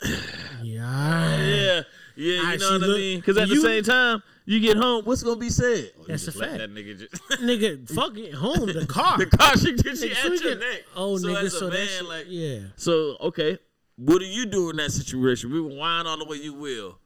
Yeah. 0.04 0.18
Yeah, 0.64 1.82
yeah, 2.16 2.34
you 2.34 2.40
Alright, 2.40 2.60
know 2.60 2.72
what 2.72 2.84
I 2.84 2.88
mean. 2.88 3.20
Because 3.20 3.38
at 3.38 3.48
the 3.48 3.56
same 3.58 3.84
time, 3.84 4.24
you 4.50 4.62
get 4.62 4.78
home, 4.78 5.04
what's 5.04 5.24
gonna 5.24 5.36
be 5.40 5.50
said? 5.50 5.92
Oh, 6.00 6.06
That's 6.08 6.26
a 6.30 6.32
fact. 6.32 6.58
That 6.58 6.74
nigga 6.74 6.98
just. 6.98 7.14
Nigga, 7.42 7.88
fuck 7.90 8.18
it 8.18 8.34
home, 8.34 8.66
the 8.66 8.86
car. 8.90 9.18
the 9.18 9.26
car 9.26 9.58
she 9.58 9.74
get 9.76 9.86
you 9.86 9.92
Nigga, 9.92 10.12
at 10.12 10.18
so 10.18 10.30
we 10.30 10.38
your 10.40 10.58
neck. 10.58 10.84
Oh, 10.96 11.18
so 11.18 11.28
nigga, 11.28 11.44
as 11.44 11.54
a 11.54 11.60
so 11.60 11.68
man, 11.68 11.72
that 11.80 11.88
shit, 11.88 12.06
like, 12.06 12.26
yeah. 12.30 12.60
so 12.78 13.18
okay, 13.20 13.60
what 13.98 14.20
do 14.20 14.26
you 14.26 14.46
do 14.46 14.70
in 14.70 14.78
that 14.78 14.92
situation? 14.94 15.52
We 15.52 15.60
whine 15.60 16.08
all 16.08 16.18
the 16.18 16.24
way 16.26 16.38
you 16.38 16.54
will. 16.54 16.98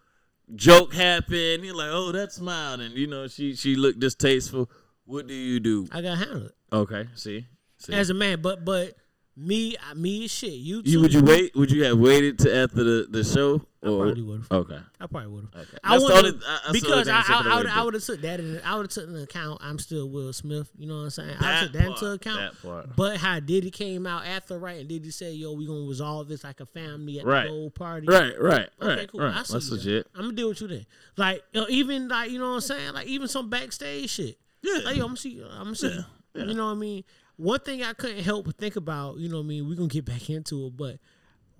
Joke 0.54 0.94
happened. 0.94 1.64
You're 1.66 1.76
like, 1.76 1.90
oh, 1.92 2.12
that 2.12 2.32
smiled, 2.32 2.80
and 2.82 2.94
you 2.96 3.08
know 3.08 3.28
she 3.28 3.56
she 3.56 3.76
looked 3.76 4.00
distasteful. 4.00 4.70
What 5.06 5.26
do 5.26 5.34
you 5.34 5.60
do? 5.60 5.88
I 5.92 6.02
got 6.02 6.20
handled 6.20 6.52
Okay, 6.72 7.08
see, 7.16 7.48
see. 7.78 7.94
as 7.94 8.12
a 8.12 8.14
man, 8.14 8.42
but 8.42 8.64
but 8.64 8.94
me, 9.38 9.76
me 9.96 10.26
is 10.26 10.32
shit. 10.32 10.52
You, 10.54 10.82
you 10.84 11.00
would 11.02 11.14
you 11.14 11.24
wait? 11.24 11.56
Would 11.56 11.72
you 11.72 11.84
have 11.86 11.98
waited 11.98 12.38
to 12.40 12.56
after 12.56 12.84
the, 12.84 13.08
the 13.10 13.24
show? 13.24 13.62
I 13.84 13.88
Or 13.88 14.06
probably 14.06 14.22
would 14.22 14.42
have. 14.42 14.52
okay, 14.52 14.78
I 15.00 15.08
probably 15.08 15.30
would 15.30 15.46
have. 15.54 15.62
okay. 15.64 15.78
I 15.84 15.92
That's 15.98 16.04
the 16.08 16.14
would've- 16.14 16.26
only- 16.36 16.46
I- 16.46 16.52
that's 16.52 16.68
the 16.68 16.74
because 16.74 17.08
I, 17.08 17.24
I, 17.28 17.58
would, 17.58 17.66
I 17.66 17.84
would 17.84 17.94
have 17.96 18.04
took 18.04 18.22
that 18.22 18.40
in. 18.40 18.62
I 18.64 18.76
would 18.76 18.84
have 18.84 18.90
took 18.92 19.08
into 19.08 19.24
account. 19.24 19.60
I'm 19.64 19.80
still 19.80 20.08
Will 20.10 20.32
Smith. 20.34 20.70
You 20.78 20.86
know 20.88 20.98
what 20.98 21.04
I'm 21.06 21.10
saying? 21.10 21.36
I 21.40 21.64
took 21.64 21.72
that 21.74 21.88
part, 21.88 22.02
into 22.02 22.12
account. 22.12 22.40
that 22.56 22.62
part. 22.68 22.96
But 22.96 23.18
how 23.18 23.40
Diddy 23.40 23.72
came 23.72 24.06
out 24.06 24.26
after, 24.28 24.60
right? 24.60 24.80
And 24.82 24.88
Diddy 24.88 25.10
said, 25.10 25.34
"Yo, 25.34 25.54
we 25.54 25.66
gonna 25.66 25.88
resolve 25.88 26.28
this 26.28 26.44
like 26.44 26.60
a 26.60 26.66
family 26.68 27.20
at 27.20 27.26
Right. 27.26 27.48
the 27.48 27.72
party." 27.74 28.06
Right, 28.08 28.40
right, 28.40 28.70
Okay, 28.80 28.96
right, 28.96 29.12
cool. 29.12 29.22
right. 29.22 29.36
I 29.36 29.44
see 29.44 29.54
That's 29.54 29.72
legit. 29.72 30.08
I'm 30.14 30.22
gonna 30.26 30.34
deal 30.36 30.50
with 30.50 30.62
you 30.62 30.68
then. 30.68 30.86
Like 31.18 31.44
you 31.54 31.62
know, 31.62 31.68
even 31.70 32.08
like 32.10 32.30
you 32.30 32.38
know 32.38 32.50
what 32.50 32.56
I'm 32.56 32.62
saying. 32.62 32.94
Like 32.94 33.08
even 33.08 33.28
some 33.30 33.50
backstage 33.50 34.12
shit. 34.12 34.38
Yeah. 34.62 34.80
Like 34.84 34.98
yo, 34.98 35.04
I'm 35.06 35.08
gonna 35.10 35.18
see. 35.18 35.42
I'm 35.44 35.64
gonna 35.64 35.76
see. 35.76 35.88
Yeah. 36.36 36.44
You 36.46 36.54
know 36.54 36.68
what 36.68 36.74
I 36.74 36.76
mean? 36.76 37.04
One 37.38 37.60
thing 37.60 37.84
I 37.84 37.94
couldn't 37.94 38.24
help 38.24 38.46
but 38.46 38.58
think 38.58 38.76
about. 38.76 39.18
You 39.18 39.30
know 39.30 39.38
what 39.38 39.46
I 39.46 39.48
mean? 39.48 39.68
We 39.68 39.74
are 39.74 39.78
gonna 39.78 39.88
get 39.88 40.06
back 40.06 40.30
into 40.30 40.68
it, 40.68 40.78
but 40.78 40.98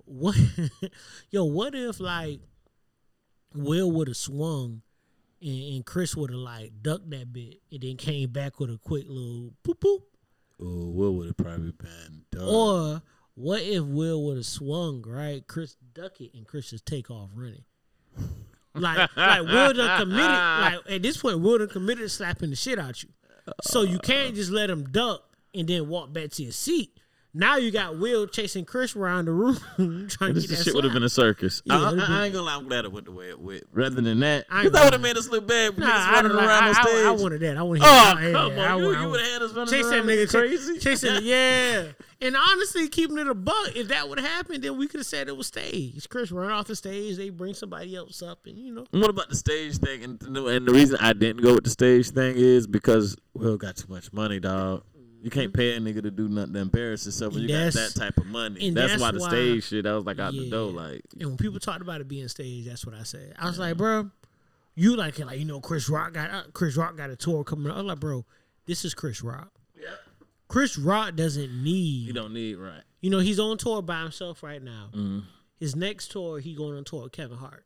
what? 0.04 0.36
yo, 1.30 1.44
what 1.44 1.74
if 1.74 2.00
like 2.00 2.40
Will 3.54 3.90
would 3.90 4.08
have 4.08 4.16
swung 4.16 4.82
and, 5.40 5.74
and 5.74 5.86
Chris 5.86 6.16
would 6.16 6.30
have 6.30 6.38
like 6.38 6.72
ducked 6.82 7.10
that 7.10 7.32
bit 7.32 7.60
and 7.70 7.80
then 7.82 7.96
came 7.96 8.30
back 8.30 8.60
with 8.60 8.70
a 8.70 8.78
quick 8.78 9.04
little 9.08 9.52
poop 9.62 9.80
poop? 9.80 10.02
Oh, 10.60 10.90
what 10.90 11.14
would 11.14 11.26
have 11.26 11.36
probably 11.36 11.72
been? 11.72 12.22
Done? 12.30 12.48
Or 12.48 13.02
what 13.34 13.62
if 13.62 13.82
Will 13.82 14.24
would 14.26 14.36
have 14.36 14.46
swung, 14.46 15.02
right? 15.06 15.46
Chris 15.46 15.76
duck 15.94 16.20
it 16.20 16.34
and 16.34 16.46
Chris 16.46 16.70
just 16.70 16.86
take 16.86 17.10
off 17.10 17.30
running. 17.34 17.64
Like, 18.74 19.14
like 19.16 19.42
Will 19.42 19.72
done 19.74 20.00
committed. 20.00 20.24
Like 20.24 20.78
at 20.88 21.02
this 21.02 21.16
point, 21.16 21.40
Will 21.40 21.58
done 21.58 21.68
committed 21.68 22.10
slapping 22.10 22.50
the 22.50 22.56
shit 22.56 22.78
out 22.78 23.02
you. 23.02 23.08
So 23.62 23.82
you 23.82 23.98
can't 23.98 24.34
just 24.34 24.50
let 24.50 24.70
him 24.70 24.84
duck 24.84 25.24
and 25.54 25.68
then 25.68 25.88
walk 25.88 26.12
back 26.12 26.30
to 26.30 26.42
your 26.42 26.52
seat. 26.52 26.98
Now 27.34 27.56
you 27.56 27.70
got 27.70 27.98
Will 27.98 28.26
chasing 28.26 28.66
Chris 28.66 28.94
around 28.94 29.24
the 29.24 29.32
room 29.32 29.56
trying 29.78 30.08
to 30.08 30.32
This 30.34 30.46
get 30.46 30.58
that 30.58 30.64
shit 30.64 30.74
would 30.74 30.84
have 30.84 30.92
been 30.92 31.02
a 31.02 31.08
circus. 31.08 31.62
Yeah, 31.64 31.76
I, 31.76 31.78
I, 31.78 32.20
I 32.20 32.24
ain't 32.26 32.34
gonna 32.34 32.44
lie. 32.44 32.56
I'm 32.56 32.68
glad 32.68 32.84
it 32.84 32.92
went 32.92 33.06
the 33.06 33.12
way 33.12 33.30
it 33.30 33.40
went. 33.40 33.64
Rather 33.72 34.02
than 34.02 34.20
that, 34.20 34.44
I 34.50 34.56
ain't 34.56 34.64
because 34.64 34.72
that 34.72 34.84
would 34.84 34.92
have 34.92 35.00
made 35.00 35.16
us 35.16 35.30
look 35.30 35.48
bad. 35.48 35.78
Nah, 35.78 35.86
Niggas 35.86 35.90
I, 35.90 36.12
running 36.12 36.32
like, 36.32 36.46
around 36.46 36.62
I, 36.62 36.68
on 36.68 36.76
I, 36.76 36.82
stage. 36.82 37.06
I 37.06 37.10
wanted 37.10 37.40
that. 37.40 37.56
I 37.56 37.62
wanted. 37.62 37.82
Oh, 37.84 37.86
yeah, 37.86 38.32
come 38.32 38.52
yeah, 38.52 38.62
I 38.62 38.72
on. 38.72 38.82
You, 38.82 39.00
you 39.00 39.08
would 39.08 39.20
have 39.20 39.32
had 39.32 39.42
us 39.42 39.52
running 39.54 39.72
Chase 39.72 39.88
that 39.88 40.04
nigga 40.04 40.30
crazy. 40.30 40.72
Chase, 40.74 40.82
chasing 40.82 41.14
it, 41.16 41.22
yeah. 41.22 41.84
And 42.20 42.36
honestly, 42.36 42.88
keeping 42.88 43.16
it 43.16 43.26
a 43.26 43.34
buck, 43.34 43.74
if 43.74 43.88
that 43.88 44.10
would 44.10 44.20
have 44.20 44.28
happened, 44.28 44.62
then 44.62 44.76
we 44.76 44.86
could 44.86 45.00
have 45.00 45.06
said 45.06 45.28
it 45.28 45.36
was 45.36 45.46
staged. 45.46 46.10
Chris 46.10 46.30
run 46.30 46.52
off 46.52 46.66
the 46.66 46.76
stage, 46.76 47.16
they 47.16 47.30
bring 47.30 47.54
somebody 47.54 47.96
else 47.96 48.20
up, 48.20 48.40
and 48.44 48.58
you 48.58 48.74
know. 48.74 48.86
What 48.90 49.08
about 49.08 49.30
the 49.30 49.36
stage 49.36 49.78
thing? 49.78 50.04
And, 50.04 50.22
and 50.22 50.66
the 50.66 50.72
reason 50.72 50.98
I 51.00 51.14
didn't 51.14 51.42
go 51.42 51.54
with 51.54 51.64
the 51.64 51.70
stage 51.70 52.10
thing 52.10 52.34
is 52.36 52.66
because 52.66 53.16
Will 53.32 53.56
got 53.56 53.76
too 53.76 53.90
much 53.90 54.12
money, 54.12 54.38
dog. 54.38 54.84
You 55.22 55.30
can't 55.30 55.54
pay 55.54 55.74
a 55.76 55.78
nigga 55.78 56.02
to 56.02 56.10
do 56.10 56.28
nothing 56.28 56.52
to 56.54 56.58
embarrass 56.58 57.06
yourself 57.06 57.34
when 57.34 57.42
you 57.44 57.48
got 57.48 57.72
that 57.74 57.94
type 57.94 58.18
of 58.18 58.26
money. 58.26 58.70
That's, 58.70 58.92
that's 58.92 59.00
why 59.02 59.12
the 59.12 59.20
why- 59.20 59.28
stage 59.28 59.64
shit, 59.68 59.86
I 59.86 59.94
was 59.94 60.04
like 60.04 60.18
out 60.18 60.32
the 60.32 60.38
Yeah. 60.40 60.50
door. 60.50 60.72
Like, 60.72 61.02
And 61.20 61.28
when 61.28 61.36
people 61.36 61.60
talked 61.60 61.80
about 61.80 62.00
it 62.00 62.08
being 62.08 62.26
staged, 62.28 62.68
that's 62.68 62.84
what 62.84 62.94
I 62.96 63.04
said. 63.04 63.34
I 63.38 63.46
was 63.46 63.56
like, 63.58 63.76
bro, 63.76 64.10
you 64.74 64.96
like 64.96 65.20
it, 65.20 65.26
like 65.26 65.38
you 65.38 65.44
know, 65.44 65.60
Chris 65.60 65.88
Rock 65.88 66.14
got 66.14 66.30
uh, 66.30 66.42
Chris 66.52 66.76
Rock 66.76 66.96
got 66.96 67.08
a 67.10 67.14
tour 67.16 67.44
coming 67.44 67.70
up. 67.70 67.76
I'm 67.78 67.86
like, 67.86 68.00
bro, 68.00 68.24
this 68.66 68.84
is 68.84 68.94
Chris 68.94 69.22
Rock. 69.22 69.52
Yeah. 69.80 69.90
Chris 70.48 70.76
Rock 70.76 71.14
doesn't 71.14 71.62
need. 71.62 72.06
you 72.08 72.12
don't 72.12 72.34
need 72.34 72.56
right. 72.56 72.82
You 73.00 73.10
know, 73.10 73.20
he's 73.20 73.38
on 73.38 73.58
tour 73.58 73.80
by 73.80 74.00
himself 74.02 74.42
right 74.42 74.62
now. 74.62 74.90
Mhm. 74.94 75.22
His 75.60 75.76
next 75.76 76.10
tour, 76.10 76.40
he 76.40 76.54
going 76.54 76.76
on 76.76 76.82
tour 76.84 77.04
with 77.04 77.12
Kevin 77.12 77.36
Hart. 77.38 77.64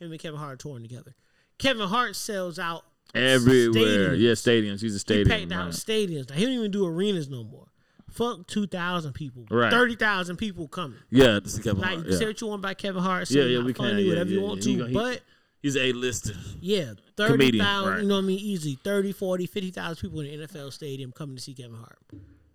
Him 0.00 0.10
and 0.10 0.20
Kevin 0.20 0.40
Hart 0.40 0.58
touring 0.58 0.82
together. 0.82 1.14
Kevin 1.58 1.86
Hart 1.88 2.16
sells 2.16 2.58
out 2.58 2.84
Everywhere. 3.14 4.10
stadiums. 4.10 4.18
Yeah, 4.20 4.32
stadiums. 4.32 4.80
He's 4.80 4.92
a 4.92 4.94
He 4.94 4.98
stadium. 4.98 5.28
packed 5.28 5.52
out 5.52 5.64
right. 5.66 5.74
stadiums. 5.74 6.28
Now 6.30 6.36
he 6.36 6.44
don't 6.44 6.54
even 6.54 6.70
do 6.70 6.86
arenas 6.86 7.28
no 7.28 7.44
more. 7.44 7.66
Fuck 8.10 8.46
two 8.46 8.66
thousand 8.66 9.12
people. 9.12 9.44
Right. 9.50 9.70
Thirty 9.70 9.94
thousand 9.96 10.36
people 10.36 10.66
coming. 10.68 10.98
Yeah, 11.10 11.40
this 11.42 11.54
is 11.54 11.60
Kevin 11.60 11.80
Like 11.80 11.94
Hart. 11.94 12.06
you 12.06 12.12
say 12.14 12.26
what 12.26 12.40
you 12.40 12.46
want 12.46 12.60
about 12.60 12.78
Kevin 12.78 13.02
Hart. 13.02 13.30
Yeah, 13.30 13.42
Say 13.42 13.48
yeah, 13.48 13.58
not 13.58 13.66
we 13.66 13.72
can. 13.74 13.84
funny, 13.84 14.02
Yeah, 14.02 14.08
whatever 14.10 14.30
you 14.30 14.40
yeah, 14.40 14.46
want 14.46 14.64
yeah. 14.66 14.76
To. 14.78 14.86
he- 14.86 14.94
but 14.94 15.20
He's 15.60 15.76
a 15.76 15.92
lister. 15.92 16.34
yeah, 16.60 16.92
30,000, 17.16 17.32
Comedian, 17.32 17.64
right. 17.66 18.00
you 18.02 18.06
know 18.08 18.14
what 18.14 18.24
I 18.24 18.26
mean? 18.28 18.38
Easy. 18.38 18.78
30, 18.84 19.10
40, 19.12 19.46
50,000 19.46 19.96
people 20.00 20.20
in 20.20 20.38
the 20.40 20.46
NFL 20.46 20.72
stadium 20.72 21.10
coming 21.10 21.34
to 21.36 21.42
see 21.42 21.52
Kevin 21.52 21.74
Hart. 21.76 21.98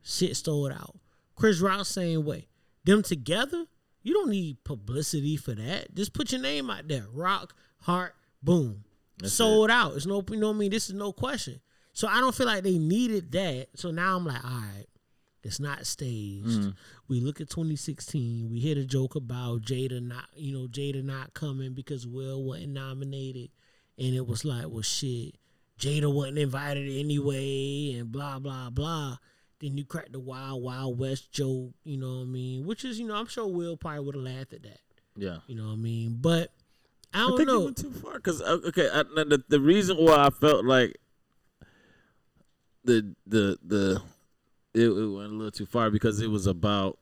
Shit 0.04 0.38
sold 0.38 0.72
out. 0.72 0.96
Chris 1.36 1.60
Rock, 1.60 1.86
same 1.86 2.24
way. 2.24 2.48
Them 2.86 3.04
together, 3.04 3.66
you 4.04 4.14
don't 4.14 4.30
need 4.30 4.64
publicity 4.64 5.36
for 5.36 5.54
that. 5.54 5.94
Just 5.94 6.14
put 6.14 6.32
your 6.32 6.40
name 6.42 6.70
out 6.70 6.88
there. 6.88 7.06
Rock, 7.14 7.54
Hart, 7.82 8.16
boom. 8.42 8.86
Sold 9.30 9.70
out. 9.70 9.96
It's 9.96 10.06
no, 10.06 10.24
you 10.30 10.38
know 10.38 10.50
what 10.50 10.56
I 10.56 10.60
mean? 10.60 10.72
This 10.72 10.90
is 10.90 10.96
no 10.96 11.12
question. 11.12 11.60
So 11.94 12.08
I 12.08 12.20
don't 12.20 12.34
feel 12.34 12.48
like 12.48 12.64
they 12.64 12.78
needed 12.78 13.32
that. 13.34 13.68
So 13.76 13.92
now 13.92 14.16
I'm 14.18 14.26
like, 14.26 14.44
all 14.44 14.50
right, 14.52 14.86
it's 15.44 15.60
not 15.60 15.86
staged. 15.86 16.48
Mm-hmm. 16.48 16.70
We 17.08 17.20
look 17.20 17.40
at 17.42 17.50
2016. 17.50 18.50
We 18.50 18.60
hear 18.60 18.76
the 18.76 18.86
joke 18.86 19.16
about 19.16 19.62
Jada 19.62 20.02
not, 20.02 20.26
you 20.36 20.54
know, 20.54 20.68
Jada 20.68 21.04
not 21.04 21.34
coming 21.34 21.74
because 21.74 22.08
Will 22.08 22.44
wasn't 22.44 22.70
nominated, 22.74 23.52
and 23.98 24.16
it 24.16 24.26
was 24.26 24.44
like, 24.44 24.66
well, 24.70 24.82
shit, 24.82 25.36
Jada 25.80 26.12
wasn't 26.12 26.40
invited 26.40 26.90
anyway, 26.90 27.96
and 28.00 28.12
blah 28.12 28.40
blah 28.40 28.70
blah. 28.70 29.18
Then 29.60 29.78
you 29.78 29.86
crack 29.86 30.12
the 30.12 30.20
Wild 30.20 30.64
Wild 30.64 30.98
West 30.98 31.32
joke, 31.32 31.72
you 31.84 31.98
know 31.98 32.16
what 32.18 32.22
I 32.24 32.26
mean? 32.26 32.66
Which 32.66 32.84
is, 32.84 33.00
you 33.00 33.08
know, 33.08 33.16
I'm 33.16 33.28
sure 33.28 33.48
Will 33.48 33.78
probably 33.78 34.00
would 34.00 34.16
have 34.16 34.24
laughed 34.24 34.54
at 34.54 34.64
that, 34.64 34.80
Yeah. 35.16 35.38
you 35.48 35.56
know 35.56 35.68
what 35.68 35.74
I 35.74 35.76
mean? 35.78 36.18
But 36.20 36.52
I 37.14 37.20
don't 37.20 37.34
I 37.34 37.38
think 37.38 37.48
know. 37.48 37.60
you 37.60 37.66
went 37.66 37.78
too 37.78 37.92
far 37.92 38.14
because 38.14 38.42
uh, 38.42 38.60
okay, 38.68 38.90
I, 38.92 39.04
the, 39.04 39.44
the 39.48 39.60
reason 39.60 39.98
why 39.98 40.26
I 40.26 40.30
felt 40.30 40.66
like 40.66 40.98
the 42.84 43.14
the 43.28 43.58
the 43.64 44.02
it, 44.74 44.88
it 44.88 44.90
went 44.90 45.32
a 45.32 45.36
little 45.36 45.52
too 45.52 45.66
far 45.66 45.90
because 45.92 46.22
it 46.22 46.30
was 46.30 46.48
about 46.48 46.98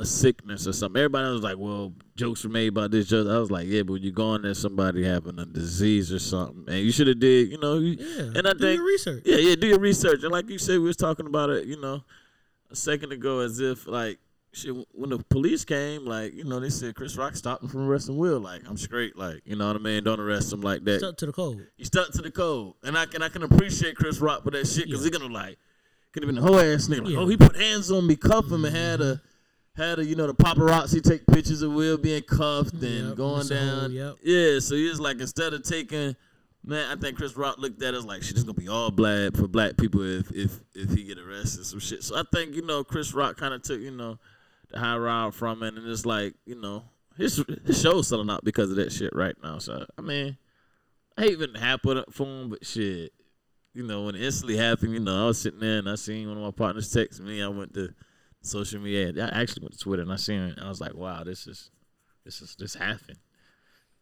a 0.00 0.06
sickness 0.06 0.66
or 0.66 0.72
something. 0.72 1.00
Everybody 1.00 1.32
was 1.32 1.42
like, 1.42 1.58
"Well, 1.58 1.92
jokes 2.14 2.44
were 2.44 2.50
made 2.50 2.68
about 2.68 2.92
this." 2.92 3.08
Joke. 3.08 3.26
I 3.28 3.38
was 3.38 3.50
like, 3.50 3.66
"Yeah, 3.66 3.82
but 3.82 4.00
you 4.00 4.12
go 4.12 4.28
on 4.28 4.42
there, 4.42 4.54
somebody 4.54 5.02
having 5.02 5.38
a 5.38 5.46
disease 5.46 6.12
or 6.12 6.20
something, 6.20 6.64
and 6.68 6.84
you 6.84 6.92
should 6.92 7.08
have 7.08 7.18
did, 7.18 7.50
you 7.50 7.58
know." 7.58 7.78
You, 7.78 7.96
yeah, 7.98 8.38
and 8.38 8.46
I 8.46 8.52
do 8.52 8.58
think 8.60 8.76
your 8.78 8.86
research. 8.86 9.22
yeah, 9.26 9.36
yeah, 9.36 9.54
do 9.56 9.66
your 9.66 9.80
research. 9.80 10.22
And 10.22 10.30
like 10.30 10.48
you 10.48 10.58
said, 10.58 10.74
we 10.74 10.84
was 10.84 10.96
talking 10.96 11.26
about 11.26 11.50
it, 11.50 11.66
you 11.66 11.80
know, 11.80 12.04
a 12.70 12.76
second 12.76 13.12
ago, 13.12 13.40
as 13.40 13.58
if 13.58 13.88
like 13.88 14.18
shit. 14.52 14.74
When 14.92 15.10
the 15.10 15.18
police 15.18 15.64
came, 15.64 16.04
like 16.04 16.34
you 16.34 16.44
know, 16.44 16.60
they 16.60 16.70
said 16.70 16.94
Chris 16.94 17.16
Rock 17.16 17.36
stopped 17.36 17.62
him 17.62 17.68
from 17.68 17.88
arresting 17.88 18.16
Will. 18.16 18.40
Like 18.40 18.62
I'm 18.68 18.76
straight. 18.76 19.16
Like 19.16 19.42
you 19.44 19.56
know 19.56 19.66
what 19.68 19.76
I 19.76 19.78
mean. 19.80 20.04
Don't 20.04 20.20
arrest 20.20 20.52
him 20.52 20.60
like 20.60 20.84
that. 20.84 20.98
Stuck 21.00 21.16
to 21.18 21.26
the 21.26 21.32
code. 21.32 21.66
He 21.76 21.84
stuck 21.84 22.10
to 22.12 22.22
the 22.22 22.30
code, 22.30 22.74
and 22.82 22.96
I 22.96 23.06
can 23.06 23.22
I 23.22 23.28
can 23.28 23.42
appreciate 23.42 23.96
Chris 23.96 24.18
Rock 24.20 24.44
for 24.44 24.50
that 24.52 24.66
shit 24.66 24.86
because 24.86 25.00
Yeah. 25.04 25.10
he 25.12 25.18
gonna 25.18 25.32
like. 25.32 25.58
could 26.12 26.22
have 26.22 26.28
been 26.34 26.38
a 26.42 26.46
whole 26.46 26.58
ass 26.58 26.88
nigga. 26.88 27.00
Like, 27.00 27.06
oh, 27.06 27.08
Yeah. 27.10 27.18
oh, 27.18 27.28
he 27.28 27.36
put 27.36 27.54
hands 27.56 27.90
on 27.90 28.06
me, 28.06 28.16
cuff 28.16 28.50
him, 28.50 28.64
and 28.64 28.74
had 28.74 29.00
a 29.00 29.20
had 29.76 29.98
a 30.00 30.04
you 30.04 30.16
know 30.16 30.26
the 30.26 30.34
paparazzi 30.34 31.02
take 31.02 31.26
pictures 31.26 31.62
of 31.62 31.72
Will 31.72 31.96
being 31.98 32.22
cuffed 32.22 32.74
mm, 32.74 32.82
and 32.82 33.08
Yep, 33.10 33.16
going 33.16 33.32
whole- 33.40 33.48
down. 33.48 33.92
yep. 33.92 34.16
Yeah, 34.24 34.58
so 34.58 34.74
he 34.74 34.88
was 34.88 35.00
like 35.00 35.20
instead 35.20 35.52
of 35.54 35.62
taking. 35.62 36.16
Man, 36.64 36.90
I 36.90 37.00
think 37.00 37.16
Chris 37.16 37.36
Rock 37.36 37.56
looked 37.58 37.80
at 37.82 37.94
us 37.94 38.04
like 38.04 38.22
shit. 38.22 38.32
It's 38.32 38.42
gonna 38.42 38.52
be 38.54 38.68
all 38.68 38.90
black 38.90 39.36
for 39.36 39.46
black 39.46 39.76
people 39.76 40.02
if 40.02 40.30
if 40.32 40.58
if 40.74 40.90
he 40.92 41.04
get 41.04 41.18
arrested 41.18 41.64
some 41.64 41.78
shit. 41.78 42.02
So 42.02 42.16
I 42.16 42.24
think 42.34 42.54
you 42.56 42.62
know 42.62 42.82
Chris 42.82 43.14
Rock 43.14 43.36
kind 43.36 43.54
of 43.54 43.62
took 43.62 43.80
you 43.80 43.92
know 43.92 44.12
the 44.14 44.18
high 44.74 44.96
route 44.96 45.34
from 45.34 45.62
it, 45.62 45.74
and 45.74 45.86
it's 45.86 46.06
like 46.06 46.34
you 46.46 46.60
know 46.60 46.84
his 47.16 47.44
his 47.66 47.80
show's 47.80 48.08
selling 48.08 48.30
out 48.30 48.44
because 48.44 48.70
of 48.70 48.76
that 48.76 48.92
shit 48.92 49.14
right 49.14 49.36
now. 49.42 49.58
So 49.58 49.86
I 49.96 50.02
mean, 50.02 50.36
I 51.16 51.22
hate 51.22 51.32
even 51.32 51.54
happen 51.54 52.04
for 52.10 52.26
him, 52.26 52.50
but 52.50 52.64
shit, 52.64 53.12
you 53.74 53.82
know 53.82 54.04
when 54.04 54.14
it 54.14 54.22
instantly 54.22 54.56
happened, 54.56 54.92
you 54.92 55.00
know 55.00 55.24
I 55.24 55.26
was 55.26 55.40
sitting 55.40 55.60
there 55.60 55.78
and 55.78 55.88
I 55.88 55.94
seen 55.96 56.28
one 56.28 56.36
of 56.36 56.42
my 56.42 56.50
partners 56.50 56.92
text 56.92 57.20
me. 57.20 57.42
I 57.42 57.48
went 57.48 57.74
to 57.74 57.94
social 58.42 58.80
media. 58.80 59.12
I 59.32 59.40
actually 59.40 59.62
went 59.62 59.72
to 59.74 59.78
Twitter 59.78 60.02
and 60.02 60.12
I 60.12 60.16
seen 60.16 60.40
it. 60.40 60.56
And 60.58 60.66
I 60.66 60.68
was 60.68 60.80
like, 60.80 60.94
wow, 60.94 61.24
this 61.24 61.46
is 61.46 61.70
this 62.24 62.40
is 62.40 62.56
this 62.58 62.74
happened. 62.74 63.18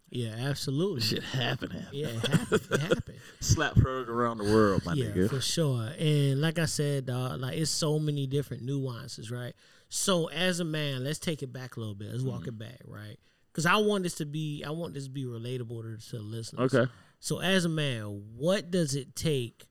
Yeah, 0.08 0.34
absolutely. 0.38 1.00
Shit 1.00 1.22
happened. 1.24 1.72
happened. 1.72 1.88
Yeah, 1.92 2.08
it 2.08 2.26
happened. 2.26 2.60
It 2.70 2.80
happened. 2.80 3.18
Slap 3.40 3.76
heard 3.76 4.08
around 4.08 4.38
the 4.38 4.44
world, 4.44 4.84
my 4.84 4.92
yeah, 4.92 5.06
nigga. 5.06 5.30
for 5.30 5.40
sure. 5.40 5.90
And 5.98 6.40
like 6.40 6.58
I 6.58 6.66
said, 6.66 7.06
dog, 7.06 7.40
like 7.40 7.56
it's 7.56 7.70
so 7.70 7.98
many 7.98 8.26
different 8.26 8.62
nuances, 8.62 9.30
right? 9.30 9.54
So 9.88 10.26
as 10.28 10.60
a 10.60 10.64
man, 10.64 11.04
let's 11.04 11.18
take 11.18 11.42
it 11.42 11.52
back 11.52 11.76
a 11.76 11.80
little 11.80 11.94
bit. 11.94 12.10
Let's 12.10 12.22
walk 12.24 12.40
Mm-hmm. 12.40 12.48
it 12.48 12.58
back, 12.58 12.80
right? 12.86 13.18
Because 13.52 13.66
I 13.66 13.76
want 13.76 14.02
this 14.02 14.16
to 14.16 14.26
be, 14.26 14.62
I 14.66 14.70
want 14.70 14.94
this 14.94 15.04
to 15.04 15.10
be 15.10 15.24
relatable 15.24 15.82
to, 16.00 16.10
to 16.10 16.16
the 16.16 16.22
listeners. 16.22 16.74
Okay. 16.74 16.90
So 17.20 17.40
as 17.40 17.64
a 17.64 17.68
man, 17.70 18.22
what 18.36 18.70
does 18.70 18.94
it 18.94 19.16
take 19.16 19.66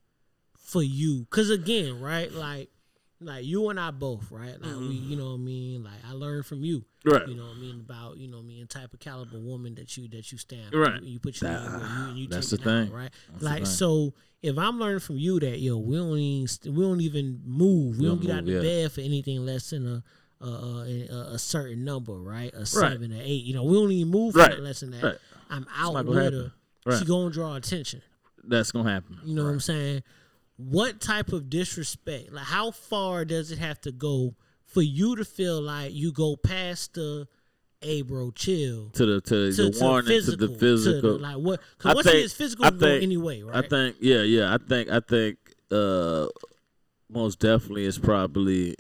for 0.58 0.82
you? 0.82 1.28
Because 1.30 1.50
again, 1.50 2.00
right, 2.02 2.32
like, 2.32 2.70
like 3.22 3.46
you 3.46 3.70
and 3.70 3.80
I 3.80 3.92
both, 3.92 4.30
right? 4.32 4.60
Like 4.62 4.76
we, 4.76 4.88
you 4.96 5.16
know 5.16 5.28
what 5.30 5.36
I 5.36 5.38
mean. 5.38 5.84
Like 5.84 5.94
I 6.08 6.14
learned 6.14 6.46
from 6.46 6.64
you, 6.64 6.80
Mm-hmm. 7.06 7.10
Right. 7.14 7.28
You 7.28 7.36
know 7.36 7.44
what 7.46 7.58
I 7.58 7.60
mean 7.60 7.80
about 7.88 8.18
you 8.18 8.28
know 8.28 8.38
what 8.38 8.44
I 8.44 8.48
mean 8.48 8.68
type 8.68 8.92
of 8.94 9.00
caliber 9.00 9.38
woman 9.40 9.76
that 9.76 9.96
you 9.96 10.08
that 10.10 10.32
you 10.32 10.38
stand, 10.38 10.74
Right. 10.74 11.02
You, 11.04 11.14
you 11.14 11.20
put 11.20 11.40
your 11.40 11.52
name 11.52 11.62
where 11.72 11.80
you, 11.80 12.06
and 12.10 12.18
you 12.18 12.28
That's 12.28 12.50
take 12.50 12.62
the 12.62 12.70
it 12.70 12.74
out, 12.82 12.86
thing. 12.88 12.94
right? 12.96 13.12
That's 13.32 13.44
like 13.44 13.56
thing. 13.58 13.66
so, 13.66 14.14
if 14.42 14.58
I'm 14.58 14.80
learning 14.80 15.00
from 15.00 15.18
you 15.18 15.40
that 15.40 15.60
yo, 15.60 15.78
we 15.78 15.96
don't 15.98 16.18
even 16.18 16.76
we 16.76 16.84
don't 16.84 17.02
even 17.02 17.42
move, 17.46 17.98
we 17.98 18.02
We 18.02 18.08
don't 18.08 18.18
don't 18.18 18.26
get 18.26 18.32
out 18.34 18.40
of 18.40 18.46
the 18.48 18.52
yeah. 18.54 18.62
bed 18.62 18.92
for 18.92 19.02
anything 19.02 19.46
less 19.46 19.70
than 19.72 19.88
a. 19.88 20.04
A, 20.42 20.48
a, 20.48 21.08
a, 21.10 21.16
a 21.36 21.40
certain 21.40 21.86
number, 21.86 22.12
right? 22.14 22.54
A 22.54 22.66
seven 22.66 23.14
or 23.14 23.22
eight. 23.24 23.46
You 23.46 23.54
know, 23.56 23.64
we 23.64 23.74
don't 23.78 23.90
even 23.94 24.12
move 24.12 24.34
for 24.34 24.40
Right. 24.42 24.60
less 24.60 24.82
than 24.82 24.92
that. 24.92 25.02
Right. 25.02 25.18
I'm 25.50 25.66
out 25.76 25.94
not 25.94 26.06
with 26.06 26.34
her. 26.34 26.52
Right. 26.86 27.00
She 27.00 27.06
gonna 27.06 27.32
draw 27.32 27.56
attention. 27.56 28.02
That's 28.44 28.72
gonna 28.74 28.92
happen. 28.92 29.18
You 29.24 29.34
know 29.34 29.46
what 29.46 29.52
I'm 29.52 29.60
saying? 29.62 30.04
What 30.58 31.02
type 31.02 31.34
of 31.34 31.50
disrespect? 31.50 32.32
Like, 32.32 32.46
how 32.46 32.72
far 32.72 33.26
does 33.26 33.52
it 33.52 33.58
have 33.60 33.80
to 33.82 33.92
go 33.92 34.36
for 34.66 34.82
you 34.82 35.16
to 35.18 35.26
feel 35.26 35.62
like 35.62 35.94
you 35.94 36.12
go 36.12 36.36
past 36.38 36.94
the, 36.94 37.28
hey, 37.82 38.02
bro, 38.02 38.32
chill 38.32 38.90
To 38.92 39.06
the 39.06 39.22
to, 39.22 39.52
to, 39.52 39.64
the 39.64 39.72
to 39.72 39.84
warning 39.84 40.08
physical, 40.08 40.48
to 40.48 40.54
the 40.54 40.60
physical. 40.60 41.18
like 41.20 41.38
what? 41.38 41.60
I 41.60 41.64
Because 41.78 41.96
once 41.96 42.08
it 42.08 42.10
think- 42.12 42.24
gets 42.24 42.34
physical, 42.34 42.66
I 42.66 42.70
think- 42.72 43.04
anyway, 43.04 43.42
right? 43.44 43.64
I 43.64 43.68
think 43.68 43.98
yeah, 44.00 44.22
yeah. 44.22 44.54
I 44.54 44.58
think 44.58 44.90
I 44.90 45.00
think 45.02 45.38
uh 45.72 46.28
most 47.10 47.40
definitely 47.40 47.86
it's 47.86 47.98
probably 47.98 48.76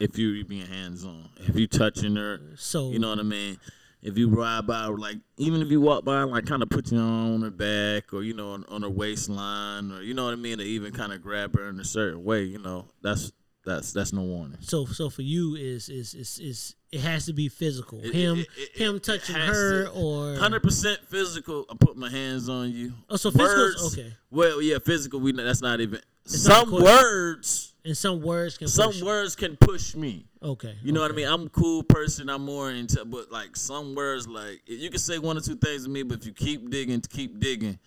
if 0.00 0.18
you're 0.18 0.44
being 0.44 0.66
hands 0.66 1.04
on. 1.04 1.28
If 1.46 1.56
you 1.56 1.66
touching 1.66 2.16
her, 2.16 2.40
so. 2.56 2.90
you 2.90 2.98
know 2.98 3.08
what 3.10 3.18
I 3.18 3.22
mean? 3.22 3.58
If 4.06 4.16
you 4.16 4.28
ride 4.28 4.66
by 4.68 4.86
like 4.86 5.16
even 5.36 5.60
if 5.62 5.70
you 5.70 5.80
walk 5.80 6.04
by 6.04 6.22
like 6.22 6.46
kind 6.46 6.62
of 6.62 6.70
put 6.70 6.92
arm 6.92 7.34
on 7.34 7.42
her 7.42 7.50
back 7.50 8.14
or 8.14 8.22
you 8.22 8.34
know 8.34 8.52
on, 8.52 8.64
on 8.68 8.82
her 8.82 8.88
waistline 8.88 9.90
or 9.90 10.00
you 10.00 10.14
know 10.14 10.24
what 10.26 10.32
I 10.32 10.36
mean, 10.36 10.58
to 10.58 10.64
even 10.64 10.92
kind 10.92 11.12
of 11.12 11.22
grab 11.22 11.56
her 11.56 11.68
in 11.68 11.80
a 11.80 11.84
certain 11.84 12.22
way, 12.24 12.44
you 12.44 12.58
know, 12.58 12.86
that's 13.02 13.32
that's 13.64 13.92
that's 13.92 14.12
no 14.12 14.22
warning. 14.22 14.58
So, 14.60 14.86
so 14.86 15.10
for 15.10 15.22
you 15.22 15.56
is 15.56 15.88
is 15.88 16.14
is 16.14 16.38
is 16.38 16.76
it 16.92 17.00
has 17.00 17.26
to 17.26 17.32
be 17.32 17.48
physical. 17.48 18.00
It- 18.00 18.14
him, 18.14 18.38
it- 18.38 18.46
it- 18.56 18.78
him 18.80 19.00
touching 19.00 19.34
her 19.34 19.86
to- 19.86 19.90
or 19.90 20.36
Hundred 20.36 20.62
percent 20.62 21.00
physical. 21.08 21.66
I 21.68 21.74
put 21.74 21.96
my 21.96 22.08
hands 22.08 22.48
on 22.48 22.70
you. 22.70 22.92
Oh, 23.10 23.16
so 23.16 23.32
physical 23.32 23.64
is- 23.64 23.92
okay. 23.98 24.14
Well, 24.30 24.62
yeah, 24.62 24.78
physical. 24.78 25.18
We 25.18 25.32
that's 25.32 25.62
not 25.62 25.80
even. 25.80 26.00
not 26.24 26.30
some 26.32 26.68
question. 26.70 26.84
words, 26.86 27.72
and 27.86 27.96
some 27.96 28.20
words 28.20 28.58
can 28.58 28.68
some 28.68 28.90
push- 28.92 29.02
words 29.02 29.36
can 29.36 29.56
push 29.56 29.94
me. 29.94 30.26
Okay, 30.42 30.76
You 30.82 30.92
know 30.92 31.00
what 31.00 31.10
I 31.10 31.14
mean? 31.14 31.26
I'm 31.26 31.46
a 31.46 31.48
cool 31.48 31.82
person. 31.82 32.28
I'm 32.28 32.44
more 32.44 32.70
into, 32.70 33.04
but 33.04 33.32
like 33.32 33.56
some 33.56 33.94
words, 33.94 34.28
like 34.28 34.60
you 34.66 34.90
can 34.90 34.98
say 34.98 35.18
one 35.18 35.36
or 35.36 35.40
two 35.40 35.56
things 35.56 35.84
to 35.84 35.90
me, 35.90 36.02
but 36.02 36.18
if 36.20 36.26
you 36.26 36.32
keep 36.32 36.68
digging, 36.70 37.00
keep 37.00 37.40
digging, 37.40 37.78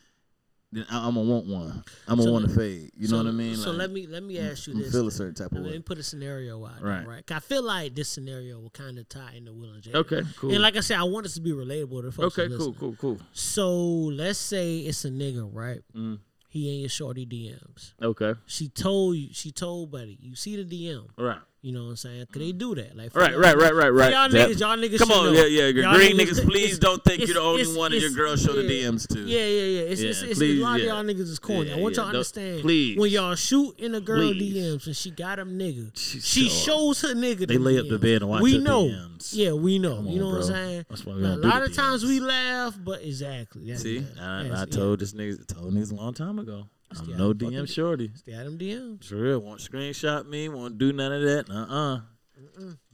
then 0.71 0.85
I, 0.91 1.07
I'm 1.07 1.15
gonna 1.15 1.29
want 1.29 1.45
one. 1.47 1.83
I'm 2.07 2.17
gonna 2.17 2.23
So 2.23 2.31
want 2.31 2.49
to 2.49 2.55
fade. 2.55 2.91
You 2.97 3.07
know 3.07 3.17
what 3.17 3.27
I 3.27 3.31
mean? 3.31 3.55
So 3.55 3.69
Like, 3.71 3.79
let 3.79 3.91
me 3.91 4.07
let 4.07 4.23
me 4.23 4.39
ask 4.39 4.67
you 4.67 4.73
this. 4.73 4.91
feel 4.91 5.07
a 5.07 5.11
certain 5.11 5.35
type 5.35 5.51
of 5.51 5.59
Let 5.63 5.71
me 5.73 5.79
put 5.79 5.97
a 5.99 6.03
scenario 6.03 6.63
out 6.65 6.81
Right. 6.81 7.07
right. 7.07 7.23
I 7.31 7.39
feel 7.39 7.63
like 7.63 7.95
this 7.95 8.09
scenario 8.09 8.59
will 8.59 8.69
kind 8.71 8.99
of 8.99 9.07
tie 9.09 9.33
into 9.35 9.53
Will 9.53 9.71
and 9.73 9.81
Jay. 9.81 9.93
Okay, 9.93 10.21
cool. 10.37 10.51
And 10.51 10.61
like 10.61 10.75
I 10.75 10.81
said, 10.81 10.97
I 10.97 11.03
want 11.03 11.23
this 11.23 11.35
to 11.35 11.41
be 11.41 11.51
relatable 11.53 12.01
to 12.03 12.11
folks. 12.11 12.37
Okay, 12.37 12.55
cool, 12.55 12.73
cool, 12.73 12.95
cool. 12.99 13.17
So 13.33 13.71
let's 13.73 14.37
say 14.39 14.79
it's 14.79 15.05
a 15.05 15.09
nigga, 15.09 15.49
right? 15.51 15.79
Mm. 15.95 16.19
He 16.49 16.69
ain't 16.69 16.79
your 16.81 16.89
shorty 16.89 17.25
DMs. 17.25 17.93
Okay, 18.01 18.33
She 18.47 18.67
told 18.69 19.15
you. 19.15 19.29
She 19.31 19.51
told 19.51 19.91
buddy, 19.91 20.17
you 20.19 20.35
see 20.35 20.61
the 20.61 20.65
DM. 20.65 21.05
right. 21.17 21.39
You 21.61 21.73
know 21.73 21.83
what 21.83 21.89
I'm 21.89 21.95
saying? 21.97 22.25
Cause 22.31 22.41
they 22.41 22.53
mm. 22.53 22.57
do 22.57 22.75
that. 22.75 22.95
Like 22.95 23.13
right, 23.13 23.37
Right, 23.37 23.57
right, 23.57 23.73
right, 23.73 23.89
right. 23.89 24.13
Y'all 24.13 24.29
niggas, 24.29 24.59
y'all 24.61 24.77
niggas. 24.77 24.97
Come 24.97 25.11
on, 25.11 25.33
yeah, 25.33 25.43
yeah. 25.43 25.71
Green 25.71 26.17
niggas, 26.17 26.45
please 26.45 26.79
don't 26.79 27.03
think 27.03 27.27
you're 27.27 27.33
the 27.33 27.41
only 27.41 27.67
one 27.77 27.91
that 27.91 27.97
your 27.97 28.09
it's- 28.11 28.15
girl 28.15 28.35
show 28.37 28.53
the. 28.53 28.69
DMs 28.69 29.07
to. 29.07 29.19
Yeah, 29.19 29.39
yeah, 29.39 29.45
yeah. 29.45 29.91
It's, 29.91 30.01
it's, 30.01 30.21
it's, 30.21 30.41
a 30.41 30.53
lot 30.61 30.79
of 30.79 30.85
y'all 30.85 31.03
niggas 31.03 31.21
is 31.21 31.39
corny. 31.39 31.73
I 31.73 31.77
want 31.77 31.95
y'all 31.95 32.05
to 32.05 32.09
understand. 32.09 32.61
please. 32.61 32.97
When 32.97 33.09
y'all 33.09 33.35
shoot 33.35 33.77
in 33.79 33.95
a 33.95 34.01
girl. 34.01 34.29
DMs 34.29 34.85
and 34.85 34.95
she 34.95 35.11
got 35.11 35.37
them 35.37 35.57
nigga, 35.57 35.91
She 35.97 36.47
shows 36.49 37.01
her 37.01 37.13
nigga. 37.13 37.47
They 37.47 37.57
lay 37.57 37.79
up 37.79 37.87
the 37.89 37.99
bed 37.99 38.21
and 38.21 38.29
watch 38.29 38.41
We 38.41 38.59
know. 38.59 38.85
DMs. 38.85 39.31
Yeah, 39.33 39.53
we 39.53 39.79
know. 39.79 40.01
You 40.03 40.19
know 40.19 40.29
what 40.29 40.37
I'm 40.37 40.43
saying? 40.43 40.85
That's 40.87 41.05
why 41.05 41.15
we 41.15 41.25
a 41.25 41.35
lot 41.35 41.63
of 41.63 41.75
times 41.75 42.05
we 42.05 42.19
laugh, 42.19 42.77
but 42.81 43.01
exactly. 43.01 43.75
See. 43.75 43.99
I, 44.19 44.43
That's- 44.43 44.51
I 44.51 44.59
yeah. 44.59 44.65
told 44.65 44.99
this 44.99 45.13
niggas, 45.13 45.47
told 45.47 45.73
niggas 45.73 45.91
a 45.91 45.95
long 45.95 46.13
time 46.13 46.39
ago. 46.39 46.67
I'm 46.97 47.17
no 47.17 47.33
DM 47.33 47.67
shorty. 47.71 48.11
Stay 48.15 48.33
at 48.33 48.45
them 48.45 48.57
DMs. 48.57 49.05
For 49.05 49.15
real, 49.17 49.39
won't 49.39 49.59
screenshot 49.61 50.27
me, 50.27 50.49
won't 50.49 50.77
do 50.77 50.91
none 50.93 51.11
of 51.11 51.21
that. 51.21 51.49
Uh 51.49 51.53
uh 51.73 51.99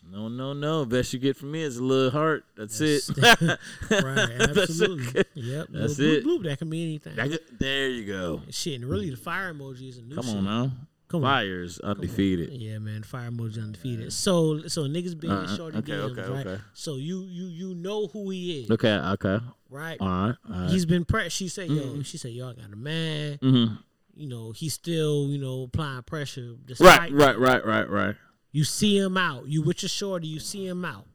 No, 0.07 0.27
no, 0.27 0.53
no. 0.53 0.85
Best 0.85 1.13
you 1.13 1.19
get 1.19 1.35
from 1.37 1.51
me 1.51 1.61
is 1.61 1.77
a 1.77 1.83
little 1.83 2.11
heart. 2.11 2.45
That's, 2.55 2.79
it. 2.81 3.01
Right, 3.17 3.59
absolutely. 4.39 5.21
it. 5.21 5.27
Yep. 5.33 5.67
That's 5.71 5.97
little 5.97 6.15
it. 6.15 6.23
Bloop, 6.25 6.39
bloop, 6.41 6.43
that 6.43 6.59
can 6.59 6.69
be 6.69 6.83
anything. 6.83 7.15
That 7.15 7.29
get- 7.31 7.59
there 7.59 7.89
you 7.89 8.05
go. 8.05 8.41
Shit, 8.51 8.75
and 8.81 8.85
really 8.89 9.09
the 9.09 9.17
fire 9.17 9.53
emoji 9.53 9.89
is 9.89 9.97
a 9.97 10.01
new 10.03 10.15
Come 10.15 10.25
shit. 10.25 10.35
on 10.37 10.43
now. 10.43 10.71
Come 11.07 11.23
on. 11.23 11.31
Fires 11.31 11.79
undefeated. 11.79 12.49
Yeah, 12.51 12.79
man, 12.79 13.03
fire 13.03 13.29
emoji 13.29 13.61
undefeated. 13.63 14.11
So, 14.11 14.67
so 14.67 14.83
niggas 14.85 15.19
being 15.19 15.31
Uh-uh. 15.33 15.55
shorty 15.55 15.77
Okay, 15.79 15.91
DMs, 15.93 16.17
okay, 16.19 16.31
right? 16.31 16.47
okay. 16.47 16.61
So 16.73 16.95
you 16.95 17.21
you 17.21 17.45
you 17.45 17.75
know 17.75 18.07
who 18.07 18.29
he 18.31 18.61
is, 18.63 18.71
Okay, 18.71 18.91
okay. 18.91 19.37
right? 19.69 19.97
All 19.99 20.07
right. 20.07 20.35
All 20.51 20.61
right. 20.61 20.69
He's 20.71 20.85
been 20.87 21.05
pre. 21.05 21.29
She 21.29 21.47
said, 21.47 21.69
"Yo," 21.69 21.75
Mm-hmm. 21.81 22.01
she 22.01 22.17
said, 22.17 22.31
"Y'all 22.31 22.53
got 22.53 22.71
a 22.73 22.75
man." 22.75 23.37
Mhm. 23.37 23.77
You 24.15 24.27
know, 24.27 24.51
he's 24.51 24.73
still 24.73 25.27
you 25.29 25.37
know 25.37 25.63
applying 25.63 26.03
pressure. 26.03 26.55
Right, 26.79 27.11
right, 27.11 27.37
right, 27.37 27.65
right, 27.65 27.89
right. 27.89 28.15
You 28.51 28.63
see 28.63 28.97
him 28.97 29.17
out. 29.17 29.47
You 29.47 29.61
with 29.61 29.83
your 29.83 29.89
shorty. 29.89 30.27
You 30.27 30.39
see 30.39 30.65
him 30.65 30.85
out. 30.85 31.05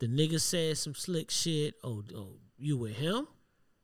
The 0.00 0.06
nigga 0.06 0.40
said 0.40 0.76
some 0.78 0.94
slick 0.94 1.30
shit. 1.30 1.74
Oh, 1.82 2.04
oh, 2.14 2.34
you 2.58 2.76
with 2.76 2.96
him? 2.96 3.26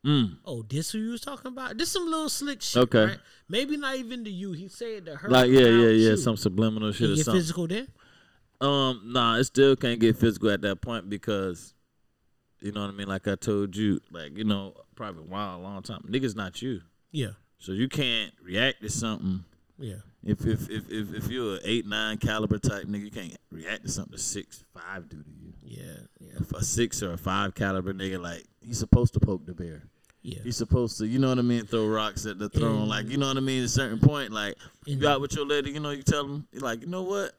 Mm. 0.05 0.37
Oh, 0.45 0.61
this 0.61 0.91
who 0.91 0.99
you 0.99 1.11
was 1.11 1.21
talking 1.21 1.47
about? 1.47 1.77
This 1.77 1.91
some 1.91 2.05
little 2.05 2.29
slick 2.29 2.61
shit. 2.61 2.83
Okay. 2.83 3.05
Right? 3.05 3.19
Maybe 3.49 3.75
not 3.75 3.95
even 3.95 4.23
to 4.23 4.29
you. 4.29 4.51
He 4.51 4.67
said 4.67 5.07
to 5.07 5.15
her. 5.15 5.29
Like, 5.29 5.49
yeah, 5.49 5.61
yeah, 5.61 5.87
yeah. 5.87 6.09
you. 6.11 6.17
Some 6.17 6.37
subliminal 6.37 6.91
shit 6.91 7.07
He 7.07 7.13
or 7.13 7.23
something. 7.23 7.41
physical 7.41 7.67
then. 7.67 7.87
Um, 8.61 9.01
nah, 9.05 9.37
it 9.37 9.45
still 9.45 9.75
can't 9.75 9.99
get 9.99 10.15
physical 10.17 10.49
at 10.51 10.61
that 10.61 10.79
point 10.81 11.09
because, 11.09 11.73
you 12.61 12.71
know 12.71 12.81
what 12.81 12.89
I 12.89 12.93
mean. 12.93 13.07
Like 13.07 13.27
I 13.27 13.35
told 13.35 13.75
you, 13.75 13.99
like 14.11 14.37
you 14.37 14.43
know, 14.45 14.75
probably 14.95 15.23
a 15.23 15.25
while, 15.25 15.57
a 15.57 15.61
long 15.61 15.81
time. 15.81 16.05
Niggas 16.07 16.35
not 16.35 16.61
you, 16.61 16.81
Yeah, 17.11 17.31
so 17.65 17.71
you 17.71 17.87
can't 17.89 18.31
react 18.43 18.81
to 18.81 18.89
something. 18.89 19.43
yeah. 19.79 19.95
If 20.23 20.45
if 20.45 20.69
if 20.69 20.89
if, 20.89 21.13
if 21.13 21.27
you're 21.29 21.55
an 21.55 21.59
eight 21.63 21.85
nine 21.85 22.17
caliber 22.17 22.57
type 22.57 22.85
nigga, 22.85 23.03
you 23.05 23.11
can't 23.11 23.37
react 23.51 23.83
to 23.83 23.89
something 23.91 24.15
a 24.15 24.17
six 24.17 24.63
five 24.73 25.07
do 25.09 25.17
to 25.21 25.29
you. 25.29 25.53
Yeah, 25.63 25.93
yeah, 26.19 26.33
If 26.39 26.51
a 26.51 26.63
six 26.63 27.03
or 27.03 27.13
a 27.13 27.17
five 27.17 27.53
caliber 27.53 27.93
nigga, 27.93 28.19
like 28.19 28.43
he's 28.61 28.79
supposed 28.79 29.13
to 29.13 29.19
poke 29.19 29.45
the 29.45 29.53
bear. 29.53 29.83
yeah. 30.23 30.39
He's 30.43 30.57
supposed 30.57 30.97
to, 30.99 31.05
you 31.07 31.19
know 31.19 31.29
what 31.29 31.37
I 31.37 31.43
mean, 31.43 31.65
throw 31.65 31.87
rocks 31.87 32.25
at 32.25 32.39
the 32.39 32.49
throne. 32.49 32.81
And- 32.81 32.87
like, 32.89 33.07
you 33.07 33.17
know 33.17 33.27
what 33.27 33.37
I 33.37 33.41
mean? 33.41 33.59
At 33.61 33.65
a 33.65 33.69
certain 33.69 33.99
point, 33.99 34.31
like, 34.31 34.55
you 34.85 35.07
out 35.07 35.21
with 35.21 35.35
your 35.35 35.45
lady, 35.45 35.71
you 35.71 35.79
know, 35.79 35.91
you 35.91 36.01
tell 36.03 36.23
him, 36.25 36.47
like, 36.53 36.81
you 36.81 36.87
know 36.87 37.03
what? 37.03 37.33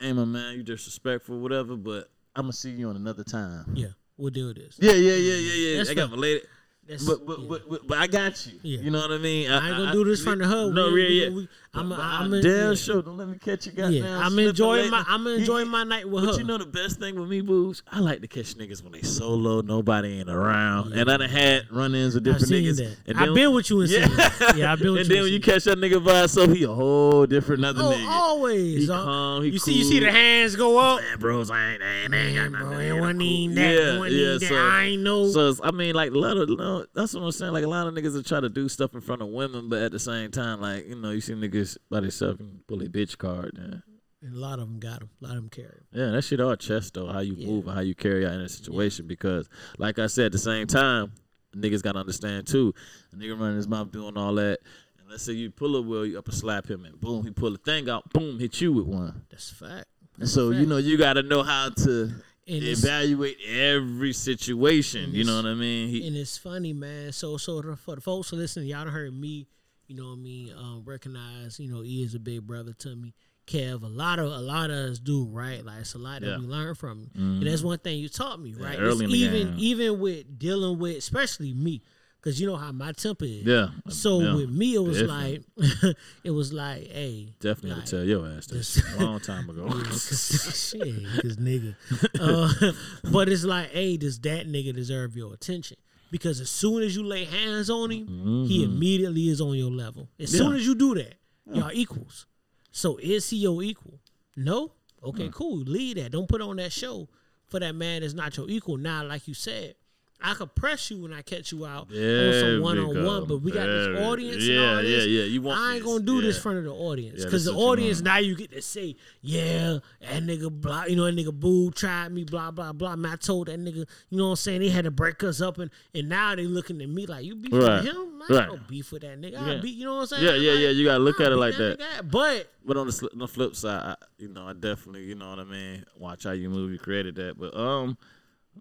Hey, 0.00 0.12
my 0.12 0.24
man, 0.24 0.56
you 0.56 0.62
disrespectful, 0.62 1.38
whatever, 1.38 1.76
but 1.76 2.10
I'm 2.34 2.42
going 2.44 2.52
to 2.52 2.56
see 2.58 2.70
you 2.70 2.88
on 2.88 2.96
another 2.96 3.24
time. 3.24 3.64
Yeah, 3.74 3.88
we'll 4.16 4.30
deal 4.30 4.48
with 4.48 4.56
this. 4.56 4.76
Yeah, 4.80 4.92
yeah, 4.92 5.14
yeah, 5.14 5.34
yeah, 5.34 5.52
yeah. 5.54 5.76
That's 5.78 5.90
I 5.90 5.94
got 5.94 6.10
my 6.10 6.16
lady. 6.16 6.40
That's, 6.88 7.04
But, 7.04 7.26
but, 7.26 7.38
yeah. 7.40 7.46
but, 7.48 7.68
but, 7.68 7.86
but 7.88 7.98
I 7.98 8.06
got 8.06 8.46
you. 8.46 8.52
Yeah. 8.62 8.80
You 8.80 8.90
know 8.90 9.00
what 9.00 9.10
I 9.12 9.18
mean? 9.18 9.50
I 9.50 9.68
ain't 9.68 9.76
gonna 9.76 9.92
do 9.92 10.04
this 10.04 10.22
from 10.22 10.38
the 10.38 10.46
hub. 10.46 10.72
No, 10.72 10.92
we, 10.92 11.02
yeah, 11.02 11.08
we- 11.08 11.30
yeah. 11.30 11.36
we- 11.36 11.48
I'm, 11.76 11.88
But 11.90 11.98
I'm, 12.00 12.32
I 12.32 12.36
I'm 12.36 12.42
damn 12.42 12.68
yeah. 12.70 12.74
sure 12.74 13.02
don't 13.02 13.16
let 13.16 13.28
me 13.28 13.38
catch 13.38 13.66
you. 13.66 13.72
Goddamn, 13.72 13.92
Yeah, 13.92 14.18
I'm 14.24 14.38
enjoying 14.38 14.90
my 14.90 15.04
I'm 15.06 15.26
enjoying 15.26 15.68
my 15.68 15.84
night 15.84 16.08
with 16.08 16.24
But 16.24 16.34
her. 16.34 16.40
you 16.40 16.46
know 16.46 16.58
the 16.58 16.66
best 16.66 16.98
thing 16.98 17.18
with 17.18 17.28
me, 17.28 17.40
boobs? 17.40 17.82
I 17.90 18.00
like 18.00 18.20
to 18.22 18.28
catch 18.28 18.54
niggas 18.54 18.82
when 18.82 18.92
they 18.92 19.02
solo, 19.02 19.60
nobody 19.60 20.20
ain't 20.20 20.30
around. 20.30 20.92
And 20.92 21.10
I 21.10 21.16
done 21.16 21.28
had 21.30 21.70
run-ins 21.70 22.14
with 22.14 22.26
I've 22.26 22.38
different 22.38 22.52
niggas. 22.64 22.76
that. 22.78 22.96
And 23.06 23.18
I've 23.18 23.34
been 23.34 23.52
with 23.54 23.70
you 23.70 23.80
in 23.82 23.90
Yeah. 23.90 24.06
scenes. 24.06 24.56
Yeah, 24.58 24.72
I've 24.72 24.78
been 24.78 24.92
with 24.92 24.96
you. 24.96 25.00
and 25.00 25.08
you 25.08 25.08
then 25.08 25.16
in 25.18 25.22
when 25.24 25.32
you 25.32 25.40
catch 25.40 25.64
that 25.64 25.78
nigga 25.78 26.04
by 26.04 26.20
himself, 26.20 26.52
he 26.52 26.64
a 26.64 26.68
whole 26.68 27.26
different 27.26 27.64
other 27.64 27.82
Oh, 27.82 27.90
nigga. 27.92 28.06
always. 28.08 28.86
He 28.86 28.90
uh, 28.90 29.02
calm, 29.02 29.42
he 29.44 29.50
you 29.50 29.58
see, 29.58 29.72
you 29.74 29.84
see 29.84 30.00
the 30.00 30.10
hands 30.10 30.56
go 30.56 30.78
up. 30.78 31.00
Man, 31.00 31.18
bros, 31.18 31.50
I 31.50 31.72
ain't, 31.72 31.82
I 31.82 31.86
ain't, 32.04 32.14
I 32.14 32.18
ain't 32.18 32.36
got 32.36 32.42
Man, 32.42 32.52
nothing. 32.52 32.68
bro, 32.68 32.78
to 32.78 32.84
it 32.84 32.88
do. 32.88 33.00
wasn't 33.00 33.18
Cool. 33.20 33.28
even 33.28 33.54
that. 33.56 33.62
Yeah, 33.74 34.02
it 34.04 34.12
yeah. 34.12 34.32
that. 34.32 34.40
So, 34.42 34.54
I 34.56 34.82
ain't 34.84 35.02
know. 35.02 35.28
so 35.28 35.54
I 35.62 35.70
mean, 35.70 35.94
like 35.94 36.10
a 36.12 36.14
lot 36.18 36.36
of 36.36 36.86
that's 36.94 37.14
what 37.14 37.22
I'm 37.22 37.32
saying. 37.32 37.52
Like 37.52 37.64
a 37.64 37.68
lot 37.68 37.86
of 37.86 37.94
niggas 37.94 38.14
will 38.14 38.22
try 38.22 38.40
to 38.40 38.48
do 38.48 38.68
stuff 38.68 38.94
in 38.94 39.00
front 39.00 39.22
of 39.22 39.28
women, 39.28 39.68
but 39.68 39.82
at 39.82 39.92
the 39.92 39.98
same 39.98 40.30
time, 40.30 40.60
like 40.60 40.86
you 40.86 40.94
know, 40.96 41.10
you 41.10 41.20
see 41.20 41.34
niggas 41.34 41.65
by 41.90 42.00
themselves 42.00 42.40
and 42.40 42.66
pull 42.66 42.82
a 42.82 42.86
bitch 42.88 43.16
card. 43.18 43.52
Yeah. 43.56 43.78
and 44.22 44.34
a 44.34 44.38
lot 44.38 44.58
of 44.58 44.68
them 44.68 44.78
got 44.80 45.00
them. 45.00 45.10
A 45.22 45.24
lot 45.24 45.36
of 45.36 45.42
them 45.42 45.50
carry. 45.50 45.82
Yeah, 45.92 46.10
that 46.10 46.22
shit 46.22 46.40
all 46.40 46.56
chest 46.56 46.94
though. 46.94 47.06
How 47.06 47.20
you 47.20 47.34
Yeah. 47.34 47.46
move 47.46 47.66
and 47.66 47.74
how 47.74 47.80
you 47.82 47.94
carry 47.94 48.26
out 48.26 48.32
in 48.32 48.40
a 48.40 48.48
situation. 48.48 49.06
Because, 49.06 49.48
like 49.78 49.98
I 49.98 50.06
said, 50.08 50.26
at 50.26 50.32
the 50.32 50.38
same 50.38 50.66
time, 50.66 51.12
niggas 51.54 51.82
gotta 51.82 51.98
understand 52.00 52.46
too. 52.46 52.74
A 53.12 53.16
nigga 53.16 53.38
running 53.38 53.56
his 53.56 53.68
mouth 53.68 53.92
doing 53.92 54.16
all 54.16 54.34
that. 54.36 54.58
And 54.98 55.08
let's 55.10 55.22
say 55.22 55.32
you 55.32 55.50
pull 55.50 55.76
a 55.76 55.82
wheel, 55.82 56.04
you 56.06 56.18
up 56.18 56.26
and 56.26 56.34
slap 56.34 56.68
him, 56.68 56.84
and 56.84 57.00
boom, 57.00 57.24
he 57.24 57.30
pull 57.30 57.52
the 57.52 57.58
thing 57.58 57.88
out, 57.88 58.12
boom, 58.12 58.38
hit 58.38 58.60
you 58.60 58.72
with 58.72 58.86
one. 58.86 59.22
That's 59.30 59.52
a 59.52 59.54
fact. 59.54 59.86
And 60.18 60.28
so 60.28 60.50
you 60.50 60.66
know 60.66 60.78
you 60.78 60.96
gotta 60.96 61.22
know 61.22 61.42
how 61.42 61.68
to 61.70 62.10
And 62.48 62.62
evaluate 62.62 63.36
every 63.46 64.12
situation. 64.12 65.10
You 65.12 65.24
know 65.24 65.36
what 65.36 65.46
I 65.46 65.54
mean? 65.54 65.88
He, 65.88 66.06
and 66.06 66.16
it's 66.16 66.38
funny, 66.38 66.72
man. 66.72 67.12
So, 67.12 67.36
so 67.36 67.60
for 67.76 67.94
the 67.96 68.00
folks 68.00 68.32
listening, 68.32 68.68
y'all 68.68 68.88
heard 68.88 69.12
me, 69.14 69.46
you 69.86 69.96
know 69.96 70.06
what 70.06 70.12
I 70.14 70.16
mean, 70.16 70.52
um, 70.56 70.82
recognize, 70.84 71.58
you 71.60 71.72
know, 71.72 71.82
he 71.82 72.02
is 72.02 72.14
a 72.14 72.18
big 72.20 72.46
brother 72.46 72.72
to 72.80 72.96
me. 72.96 73.14
Kev, 73.46 73.82
a 73.84 73.86
lot 73.86 74.18
of 74.18 74.26
a 74.32 74.40
lot 74.40 74.70
of 74.70 74.76
us 74.90 74.98
do, 74.98 75.24
right? 75.26 75.64
Like 75.64 75.80
it's 75.82 75.94
a 75.94 75.98
lot 75.98 76.20
that 76.22 76.26
Yeah. 76.26 76.38
we 76.38 76.46
learn 76.46 76.74
from 76.74 77.08
you. 77.14 77.22
And 77.22 77.46
that's 77.46 77.62
one 77.62 77.78
thing 77.78 78.00
you 78.00 78.08
taught 78.08 78.40
me, 78.40 78.54
right? 78.54 78.72
It's 78.72 78.80
early 78.80 79.04
in 79.04 79.10
the 79.12 79.16
even 79.18 79.46
game. 79.50 79.56
even 79.58 80.00
with 80.00 80.36
dealing 80.36 80.80
with, 80.80 80.96
especially 80.96 81.54
me, 81.54 81.80
because 82.20 82.40
you 82.40 82.48
know 82.48 82.56
how 82.56 82.72
my 82.72 82.90
temper 82.90 83.24
is. 83.24 83.44
yeah. 83.44 83.68
So 83.88 84.18
yeah. 84.20 84.34
with 84.34 84.50
me, 84.50 84.74
it 84.74 84.80
was 84.80 84.98
Different. 84.98 85.44
like, 85.56 85.96
it 86.24 86.32
was 86.32 86.52
like, 86.52 86.88
hey, 86.90 87.34
definitely 87.38 87.70
had 87.70 87.76
like, 87.78 87.84
to 87.86 87.96
tell 87.98 88.04
your 88.04 88.26
ass 88.26 88.46
this- 88.46 88.74
this 88.74 88.94
a 88.94 89.04
long 89.04 89.20
time 89.20 89.48
ago. 89.50 89.66
Yeah, 89.68 89.82
cause, 89.84 90.72
shit, 90.74 91.04
cause 91.22 91.36
nigga. 91.36 91.76
Uh, 92.18 92.72
but 93.12 93.28
it's 93.28 93.44
like, 93.44 93.70
hey, 93.70 93.96
does 93.96 94.18
that 94.20 94.48
nigga 94.48 94.74
deserve 94.74 95.16
your 95.16 95.32
attention? 95.34 95.76
Because 96.10 96.40
as 96.40 96.48
soon 96.48 96.82
as 96.82 96.96
you 96.96 97.04
lay 97.04 97.24
hands 97.24 97.68
on 97.68 97.90
him, 97.90 98.46
he 98.46 98.62
immediately 98.64 99.28
is 99.28 99.40
on 99.40 99.56
your 99.56 99.70
level. 99.70 100.08
As 100.20 100.30
soon 100.30 100.48
Mm-hmm. 100.48 100.56
As 100.56 100.66
you 100.66 100.74
do 100.74 100.94
that, 100.94 101.14
y'all 101.52 101.70
equals. 101.72 102.26
So 102.70 102.98
is 102.98 103.28
he 103.30 103.38
your 103.38 103.62
equal? 103.62 103.98
No. 104.36 104.66
Mm. 104.66 105.08
Okay, 105.08 105.30
cool. 105.32 105.58
Leave 105.58 105.96
that. 105.96 106.12
Don't 106.12 106.28
put 106.28 106.40
on 106.40 106.56
that 106.56 106.72
show 106.72 107.08
for 107.46 107.60
that 107.60 107.74
man 107.74 108.02
that's 108.02 108.14
not 108.14 108.36
your 108.36 108.48
equal. 108.48 108.76
Now, 108.76 109.04
like 109.04 109.26
you 109.28 109.34
said, 109.34 109.74
I 110.20 110.32
could 110.34 110.54
press 110.54 110.90
you 110.90 111.02
when 111.02 111.12
I 111.12 111.20
catch 111.22 111.52
you 111.52 111.66
out 111.66 111.88
on 111.92 112.32
some 112.40 112.60
one 112.62 112.78
on 112.78 113.04
one, 113.04 113.26
but 113.26 113.38
we 113.42 113.52
got 113.52 113.66
There 113.66 113.92
this 113.92 114.02
audience. 114.02 114.42
yeah, 114.42 114.54
and 114.60 114.64
all 114.78 114.82
yeah, 114.82 114.96
this. 114.96 115.06
yeah. 115.06 115.22
You 115.24 115.42
want 115.42 115.60
I 115.60 115.74
ain't 115.74 115.84
this. 115.84 115.92
gonna 115.92 116.04
do 116.04 116.22
this 116.22 116.34
Yeah. 116.34 116.38
in 116.38 116.42
front 116.42 116.58
of 116.58 116.64
the 116.64 116.72
audience 116.72 117.24
because 117.24 117.44
that's 117.44 117.56
the 117.56 117.62
audience 117.62 118.00
now 118.00 118.16
you 118.16 118.34
get 118.34 118.50
to 118.52 118.62
say, 118.62 118.96
yeah, 119.20 119.78
that 120.00 120.22
nigga 120.22 120.50
blah, 120.50 120.84
you 120.84 120.96
know, 120.96 121.04
that 121.04 121.14
nigga 121.14 121.32
boo 121.38 121.70
tried 121.70 122.12
me, 122.12 122.24
blah 122.24 122.50
blah 122.50 122.72
blah. 122.72 122.96
Man, 122.96 123.12
I 123.12 123.16
told 123.16 123.48
that 123.48 123.60
nigga, 123.60 123.86
you 124.08 124.18
know 124.18 124.24
what 124.24 124.30
I'm 124.30 124.36
saying? 124.36 124.60
They 124.62 124.70
had 124.70 124.84
to 124.86 124.90
break 124.90 125.22
us 125.22 125.40
up, 125.42 125.58
and 125.58 125.70
and 125.94 126.08
now 126.08 126.34
they 126.34 126.44
looking 126.44 126.80
at 126.80 126.88
me 126.88 127.06
like 127.06 127.24
you 127.24 127.36
beef 127.36 127.52
Right. 127.52 127.84
with 127.84 127.92
him. 127.94 128.22
I 128.28 128.32
Right. 128.34 128.48
no 128.48 128.58
beef 128.66 128.90
with 128.92 129.02
that 129.02 129.20
nigga. 129.20 129.38
I 129.38 129.60
beat, 129.60 129.76
you 129.76 129.84
know 129.84 129.96
what 129.96 130.00
I'm 130.00 130.06
saying? 130.18 130.24
Yeah, 130.24 130.34
yeah, 130.34 130.50
Like, 130.52 130.60
yeah. 130.60 130.68
You 130.70 130.84
gotta 130.86 131.04
look 131.04 131.20
at 131.20 131.30
it 131.30 131.36
like 131.36 131.56
that. 131.58 131.78
nigga. 131.78 132.10
But 132.10 132.50
But 132.64 132.76
on 132.78 132.86
the, 132.88 133.08
on 133.12 133.18
the 133.18 133.28
flip 133.28 133.54
side, 133.54 133.82
I, 133.82 133.96
you 134.18 134.28
know, 134.28 134.48
I 134.48 134.54
definitely, 134.54 135.04
you 135.04 135.14
know 135.14 135.28
what 135.28 135.38
I 135.38 135.44
mean. 135.44 135.84
Watch 135.98 136.24
how 136.24 136.32
you 136.32 136.48
move. 136.48 136.72
You 136.72 136.78
created 136.78 137.14
that, 137.16 137.38
but 137.38 137.54
um, 137.56 137.96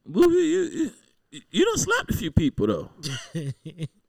movie, 0.06 0.36
you 0.36 0.62
you, 0.64 0.92
you 1.52 1.66
don't 1.66 1.80
slapped 1.80 2.12
a 2.12 2.18
few 2.18 2.32
people 2.32 2.68
though. 2.68 2.90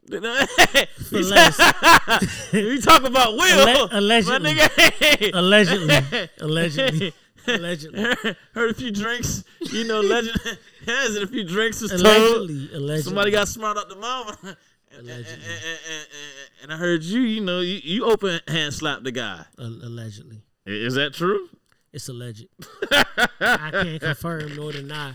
You 0.08 0.20
know? 0.20 0.46
for 1.10 1.18
less, 1.18 1.58
you 2.52 2.80
talk 2.80 3.02
about 3.02 3.32
Will, 3.32 3.68
Alle- 3.68 3.88
allegedly. 3.90 4.56
allegedly, 5.34 6.28
allegedly, 6.38 7.12
allegedly, 7.48 8.04
Heard 8.54 8.70
a 8.70 8.74
few 8.74 8.92
drinks, 8.92 9.42
you 9.72 9.82
know, 9.82 10.00
legend 10.00 10.38
has 10.86 11.16
it 11.16 11.24
a 11.24 11.26
few 11.26 11.42
drinks 11.42 11.80
was 11.80 11.90
told. 11.90 12.02
allegedly, 12.04 12.68
allegedly. 12.72 13.02
Somebody 13.02 13.30
got 13.32 13.48
smart 13.48 13.78
up 13.78 13.88
the 13.88 13.96
mama. 13.96 14.38
And, 14.42 14.56
and, 14.98 15.08
and, 15.08 15.08
Allegedly. 15.10 15.44
and, 16.62 16.72
I 16.72 16.76
heard 16.76 17.02
you, 17.02 17.22
you 17.22 17.40
know, 17.40 17.58
you, 17.60 17.80
you 17.82 18.04
open 18.04 18.38
hand 18.46 18.74
slap 18.74 19.02
the 19.02 19.10
guy. 19.10 19.44
Allegedly. 19.58 20.40
Is 20.66 20.94
that 20.94 21.14
true? 21.14 21.48
It's 21.96 22.08
alleged. 22.10 22.46
I 23.40 23.70
can't 23.72 24.00
confirm 24.02 24.54
nor 24.54 24.70
deny 24.70 25.14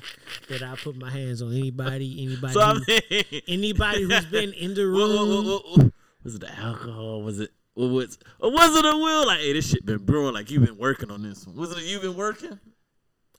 that 0.50 0.64
I 0.64 0.76
put 0.76 0.96
my 0.98 1.12
hands 1.12 1.44
on 1.44 1.54
anybody, 1.54 2.24
anybody, 2.26 2.54
So 2.54 2.60
I 2.60 2.74
mean, 2.74 3.44
anybody 3.48 4.02
who's 4.02 4.26
been 4.26 4.52
in 4.54 4.74
the 4.74 4.88
room. 4.88 5.46
what- 5.46 5.64
what- 5.78 5.92
was 6.24 6.36
it 6.36 6.42
the 6.42 6.52
alcohol? 6.60 7.22
Was 7.22 7.40
it 7.40 7.52
what 7.76 7.90
was 7.92 8.18
or 8.40 8.52
was 8.52 8.76
it 8.78 8.86
a 8.86 8.98
will? 8.98 9.28
Like, 9.28 9.40
hey, 9.40 9.54
this 9.54 9.70
shit 9.70 9.86
been 9.86 10.04
brewing. 10.06 10.34
Like 10.34 10.50
you've 10.50 10.66
been 10.66 10.78
working 10.78 11.10
on 11.12 11.22
this 11.22 11.46
one. 11.48 11.56
Was 11.56 11.72
it 11.78 11.84
you 11.84 12.00
been 12.00 12.16
working? 12.16 12.60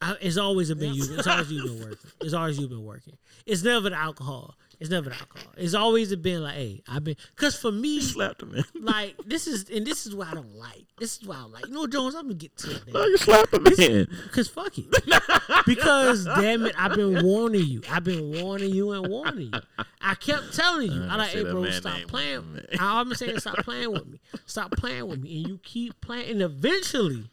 I, 0.01 0.17
it's 0.21 0.37
always 0.37 0.73
been 0.75 0.95
you. 0.95 1.05
It's 1.17 1.27
always 1.29 1.51
you 1.53 1.63
been 1.65 1.81
working. 1.81 2.11
It's 2.21 2.35
always 2.35 2.59
you 2.59 2.69
been 2.69 2.85
working. 2.85 3.17
It's 3.47 3.63
never 3.65 3.91
the 3.91 3.97
alcohol. 3.97 4.57
It's 4.83 4.91
never 4.91 5.11
the 5.11 5.17
alcohol. 5.17 5.53
It's 5.57 5.75
always 5.75 6.15
been 6.17 6.43
like, 6.43 6.55
hey, 6.57 6.83
I've 6.89 7.05
been. 7.05 7.15
Cause 7.37 7.55
for 7.57 7.71
me, 7.71 8.01
Slapped 8.01 8.43
him, 8.43 8.53
like 8.81 9.15
this 9.25 9.47
is 9.47 9.71
and 9.71 9.87
this 9.87 10.07
is 10.07 10.15
what 10.15 10.27
I 10.27 10.35
don't 10.35 10.57
like. 10.57 10.85
This 10.99 11.19
is 11.19 11.27
why 11.27 11.37
I 11.37 11.45
like. 11.45 11.67
You 11.69 11.73
know, 11.75 11.87
Jones. 11.87 12.17
I'm 12.17 12.23
gonna 12.25 12.35
get 12.35 12.57
to 12.59 12.71
it. 12.73 12.93
No, 12.93 13.05
you 13.07 13.17
slapped 13.17 13.55
him, 13.55 13.63
man. 13.63 14.09
Cause 14.33 14.49
fuck 14.49 14.77
it. 14.77 14.87
because 15.67 16.25
damn 16.25 16.65
it, 16.67 16.75
I've 16.77 16.97
been 16.97 17.25
warning 17.25 17.65
you. 17.65 17.83
I've 17.89 18.03
been 18.03 18.43
warning 18.43 18.71
you 18.75 18.91
and 18.91 19.07
warning 19.09 19.53
you. 19.55 19.85
I 20.01 20.17
kept 20.17 20.53
telling 20.55 20.91
you. 20.91 21.05
I 21.05 21.15
like, 21.17 21.31
hey, 21.31 21.45
bro, 21.45 21.71
stop 21.71 22.01
playing. 22.09 22.53
man. 22.53 22.67
I've 22.81 23.07
been 23.09 23.17
saying, 23.17 23.39
stop 23.39 23.59
playing 23.59 23.93
with 23.93 24.07
me. 24.09 24.21
Stop 24.47 24.73
playing 24.73 25.07
with 25.07 25.21
me, 25.23 25.37
and 25.39 25.49
you 25.49 25.59
keep 25.63 26.01
playing. 26.01 26.29
And 26.33 26.43
eventually, 26.43 27.31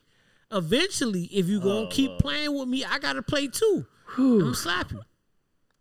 eventually, 0.51 1.23
if 1.25 1.47
you 1.47 1.59
gonna 1.59 1.79
Oh, 1.81 1.87
keep 1.89 2.17
playing 2.19 2.57
with 2.57 2.67
me, 2.67 2.85
I 2.85 2.99
gotta 2.99 3.21
play 3.23 3.47
too. 3.47 3.85
I'm 4.17 4.39
gonna 4.39 4.53
slap 4.55 4.91
you. 4.91 5.01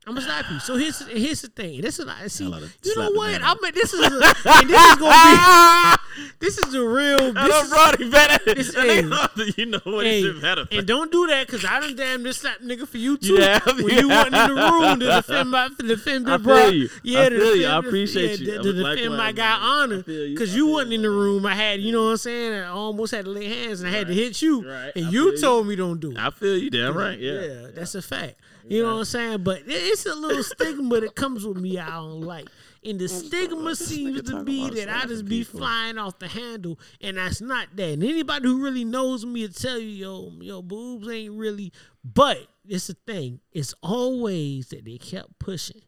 I'm 0.09 0.15
gonna 0.15 0.27
slap 0.27 0.51
you. 0.51 0.59
So 0.61 0.77
here's 0.77 1.07
here's 1.07 1.43
the 1.43 1.49
thing. 1.49 1.83
This 1.83 1.99
is 1.99 2.07
like 2.07 2.29
see. 2.31 2.45
You 2.45 2.51
know 2.97 3.11
what? 3.11 3.31
man 3.33 3.43
I 3.45 3.55
mean, 3.61 3.75
this 3.75 3.93
is 3.93 4.01
a, 4.01 4.05
and 4.07 4.71
this 4.71 4.81
is 4.81 4.97
gonna 4.97 5.97
be. 5.97 6.03
This 6.41 6.59
is 6.59 6.73
the 6.73 6.81
real. 6.81 7.33
This 7.33 7.63
is, 7.63 8.01
him 8.01 8.11
back. 8.11 8.45
this- 8.45 8.75
hey. 8.75 8.97
you 9.57 9.67
know 9.67 9.81
what? 9.85 10.05
Hey, 10.05 10.21
It 10.21 10.41
shouldn't 10.41 10.73
and 10.73 10.87
don't 10.87 11.13
do 11.13 11.27
that 11.29 11.47
because 11.47 11.65
I 11.65 11.81
done 11.81 11.95
damn 11.97 12.23
this 12.23 12.39
slap 12.39 12.59
nigga 12.61 12.89
for 12.89 12.99
you 12.99 13.17
too. 13.17 13.35
Yeah, 13.35 13.61
when 13.67 13.89
you 13.89 14.09
yeah. 14.09 14.25
wasn't 14.25 14.35
in 14.35 14.55
the 14.55 14.63
room 14.63 15.01
to 15.01 15.07
defend 15.07 15.51
my 15.51 15.69
to 15.69 15.87
defend 15.87 16.31
I 16.31 16.37
Bro. 16.37 16.69
you. 16.69 16.89
Yeah, 17.03 17.21
I 17.21 17.29
feel 17.29 17.57
you. 17.57 17.67
I 17.67 17.79
appreciate 17.79 18.41
yeah, 18.41 18.55
you. 18.55 18.63
To, 18.63 18.73
defend 18.73 19.17
my 19.17 19.33
guy. 19.33 19.59
Honor 19.61 20.03
feel 20.03 20.27
you. 20.27 20.35
because 20.35 20.55
you 20.57 20.67
wasn't 20.67 20.95
in 20.95 21.03
the 21.03 21.11
room. 21.11 21.47
I 21.47 21.55
had 21.55 21.81
you 21.81 21.93
know 21.93 22.05
what 22.05 22.11
I'm 22.11 22.17
saying. 22.17 22.53
I 22.55 22.69
almost 22.69 23.15
had 23.15 23.25
to 23.25 23.31
lay 23.31 23.47
hands 23.47 23.81
and 23.81 23.89
I 23.89 23.97
had 23.97 24.07
to 24.09 24.15
hit 24.15 24.43
you, 24.43 24.69
Right. 24.69 24.93
and 24.97 25.07
I 25.07 25.11
you 25.11 25.33
you. 25.33 25.41
told 25.41 25.67
me 25.67 25.77
don't 25.77 26.01
do 26.01 26.13
it. 26.13 26.19
I 26.19 26.31
feel 26.31 26.57
you. 26.57 26.71
Damn 26.71 26.97
right. 26.97 27.19
Yeah. 27.19 27.41
Yeah, 27.41 27.67
that's 27.75 27.95
a 27.95 28.03
fact. 28.03 28.35
You 28.69 28.83
know 28.83 28.93
what 28.95 28.99
I'm 29.01 29.05
saying? 29.07 29.43
But 29.45 29.63
it's 29.67 30.07
a 30.07 30.15
little 30.15 30.43
stigma 30.43 31.01
that 31.01 31.15
comes 31.15 31.47
with 31.47 31.57
me 31.59 31.79
I 31.79 31.89
don't 31.91 32.21
like. 32.21 32.49
And 32.85 32.99
the 32.99 33.09
stigma 33.09 33.75
seems 33.75 34.23
to 34.31 34.45
be 34.45 34.71
that 34.71 34.89
I 34.89 35.07
just 35.07 35.25
be 35.25 35.43
people. 35.45 35.61
flying 35.61 35.99
off 35.99 36.19
the 36.21 36.29
handle, 36.29 36.79
and 37.01 37.17
that's 37.17 37.41
not 37.41 37.69
that. 37.75 37.89
And 37.95 38.05
anybody 38.05 38.47
who 38.47 38.63
really 38.63 38.85
knows 38.85 39.27
me 39.27 39.43
will 39.43 39.49
tell 39.53 39.79
you, 39.79 39.89
yo, 39.89 40.33
yo, 40.41 40.63
boobs 40.63 41.09
ain't 41.09 41.35
really. 41.35 41.73
But 42.05 42.47
it's 42.67 42.87
the 42.87 42.97
thing. 43.07 43.41
It's 43.53 43.75
always 43.83 44.69
that 44.69 44.85
they 44.85 44.97
kept 44.99 45.39
pushing. 45.41 45.81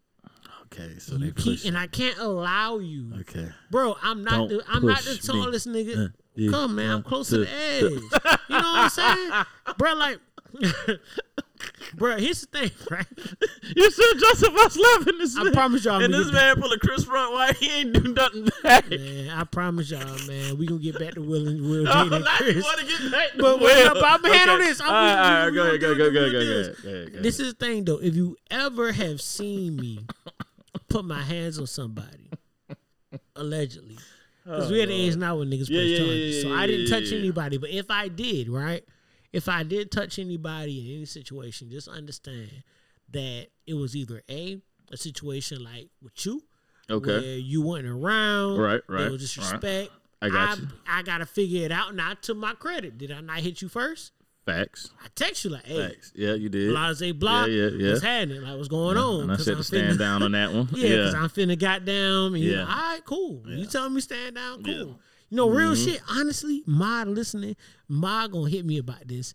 Okay. 0.67 0.99
So 0.99 1.13
You 1.15 1.19
they 1.19 1.27
keep, 1.33 1.59
push. 1.61 1.65
and 1.65 1.79
I 1.79 1.87
can't 1.87 2.19
allow 2.19 2.79
you, 2.79 3.13
Okay. 3.21 3.49
bro. 3.71 3.97
I'm 4.03 4.25
not. 4.25 4.49
Don't 4.49 4.49
The, 4.49 4.65
I'm 4.69 4.85
not 4.85 5.03
the 5.03 5.17
push 5.17 5.29
me. 5.29 5.41
tallest 5.43 5.69
nigga. 5.69 6.07
Uh, 6.07 6.09
yeah, 6.35 6.51
Come, 6.51 6.75
man. 6.77 6.91
I'm 6.91 6.99
uh, 7.01 7.03
close 7.03 7.29
to 7.31 7.39
the 7.39 7.51
edge. 7.53 7.83
you 7.83 7.91
know 8.01 8.01
what 8.01 8.11
I'm 8.49 8.91
saying, 8.91 9.31
bro? 9.79 9.95
Like, 9.95 10.19
bro. 11.95 12.17
Here's 12.17 12.41
the 12.43 12.47
thing, 12.47 12.71
right? 12.91 13.07
You 13.77 13.91
should 13.91 14.19
justify 14.19 14.69
slapping 14.69 15.19
this 15.19 15.37
I 15.37 15.45
man. 15.45 15.53
promise 15.53 15.85
y'all, 15.85 16.03
And 16.03 16.13
this 16.13 16.31
man 16.33 16.57
pull 16.61 16.73
a 16.73 16.79
Chris 16.79 17.07
Rock. 17.07 17.33
Why 17.33 17.53
he 17.53 17.71
ain't 17.71 17.93
do 17.93 18.13
nothing 18.13 18.49
back? 18.63 18.89
Man, 18.91 19.31
I 19.31 19.45
promise 19.45 19.91
y'all, 19.91 20.19
man, 20.27 20.59
we 20.59 20.67
gonna 20.67 20.81
get 20.81 20.99
back 20.99 21.15
to 21.15 21.23
Will 21.23 21.49
and 21.49 21.61
Will, 21.63 21.87
Oh, 21.89 22.05
Jade, 22.05 22.13
and 22.13 22.25
Chris. 22.25 22.65
want 22.65 22.81
to 22.81 22.87
get 22.87 23.13
back 23.13 23.33
to 23.33 23.39
But- 23.39 23.61
Will. 23.61 23.95
but 23.95 24.05
I'm 24.05 24.25
handle 24.25 24.59
this. 24.59 24.81
I'm 24.81 24.89
all 24.89 24.93
right, 24.95 25.13
all 25.13 25.45
right, 25.47 25.55
go 25.55 25.63
ahead, 25.67 25.81
gonna 25.81 25.95
go, 25.97 26.11
go, 26.11 26.11
go, 26.11 26.27
go, 26.27 26.33
go, 26.33 26.45
this. 26.45 26.81
go 27.15 27.23
This 27.23 27.41
is 27.41 27.55
the 27.55 27.65
thing, 27.67 27.85
though. 27.85 28.01
If 28.01 28.15
you 28.15 28.37
ever 28.51 28.93
have 28.93 29.21
seen 29.21 29.77
me 29.77 30.07
put 30.89 31.05
my 31.05 31.23
hands 31.23 31.59
on 31.59 31.67
somebody, 31.67 32.31
allegedly, 33.37 33.99
because 34.45 34.71
we 34.71 34.79
oh, 34.79 34.81
had 34.81 34.89
the 34.89 34.95
age 34.95 35.17
now 35.17 35.37
when 35.39 35.51
niggas 35.51 35.69
Oh, 35.71 35.75
Yeah, 35.75 35.81
press 35.81 35.91
yeah, 35.91 35.99
charges, 35.99 36.37
yeah, 36.37 36.43
so 36.51 36.57
I 36.57 36.67
didn't 36.67 36.89
touch 36.91 37.13
anybody. 37.13 37.59
But 37.59 37.71
if 37.71 37.91
I 37.91 38.09
did, 38.09 38.49
right, 38.49 38.83
if 39.33 39.49
I 39.49 39.63
did 39.63 39.91
touch 39.91 40.19
anybody 40.19 40.81
in 40.91 40.97
any 40.97 41.05
situation, 41.05 41.71
just 41.71 41.89
understand 41.89 42.51
that 43.13 43.47
it 43.67 43.75
was 43.75 43.95
either 43.97 44.23
a 44.31 44.61
a 44.93 44.97
situation 44.97 45.63
like 45.63 45.89
with 46.03 46.27
you, 46.27 46.43
Okay. 46.91 47.13
where 47.21 47.37
you 47.39 47.63
weren't 47.63 47.87
around, 47.87 48.59
Right, 48.59 48.81
right, 48.89 49.11
was 49.11 49.21
disrespect, 49.23 49.91
I 50.21 50.29
got 50.29 50.59
you. 50.59 50.69
I 50.87 51.03
gotta 51.03 51.27
figure 51.27 51.65
it 51.65 51.71
out. 51.73 51.95
Not 51.95 52.23
to 52.25 52.35
my 52.35 52.55
credit. 52.55 52.99
Did 52.99 53.13
I 53.13 53.21
not 53.21 53.39
hit 53.39 53.63
you 53.63 53.69
first? 53.69 54.13
Facts. 54.47 54.91
I 55.03 55.07
text 55.15 55.45
you 55.45 55.51
like, 55.51 55.65
hey, 55.67 55.89
Facts. 55.91 56.13
Yeah, 56.17 56.33
you 56.35 56.49
did. 56.49 56.71
blase 56.75 57.13
blah. 57.13 57.45
Yeah, 57.45 57.69
yeah, 57.69 57.69
yeah. 57.77 57.91
What's 57.93 58.03
happening? 58.03 58.43
Like, 58.43 58.57
what's 58.57 58.69
going 58.69 58.97
on? 58.97 59.23
And 59.23 59.33
I 59.33 59.37
said 59.37 59.59
to 59.59 59.63
stand 59.65 59.95
finna- 59.97 59.99
down 59.99 60.23
on 60.25 60.33
that 60.33 60.53
one. 60.53 60.69
Yeah, 60.73 60.89
because 60.89 61.15
yeah. 61.15 61.21
I'm 61.21 61.29
finna 61.29 61.59
got 61.59 61.85
down. 61.85 62.35
And 62.35 62.39
yeah. 62.43 62.53
Yeah. 62.53 62.61
all 62.63 62.67
right, 62.67 63.01
cool. 63.05 63.43
You 63.47 63.67
telling 63.67 63.95
me 63.95 64.01
stand 64.01 64.35
down, 64.37 64.65
cool. 64.65 64.73
Yeah. 64.75 64.81
Mm-hmm. 64.83 64.93
You 65.31 65.37
know, 65.37 65.49
real 65.51 65.77
shit. 65.77 66.01
Honestly, 66.09 66.65
my 66.67 67.05
listening, 67.05 67.55
Ma 67.91 68.27
gonna 68.29 68.49
hit 68.49 68.65
me 68.65 68.79
about 68.79 69.07
this. 69.07 69.35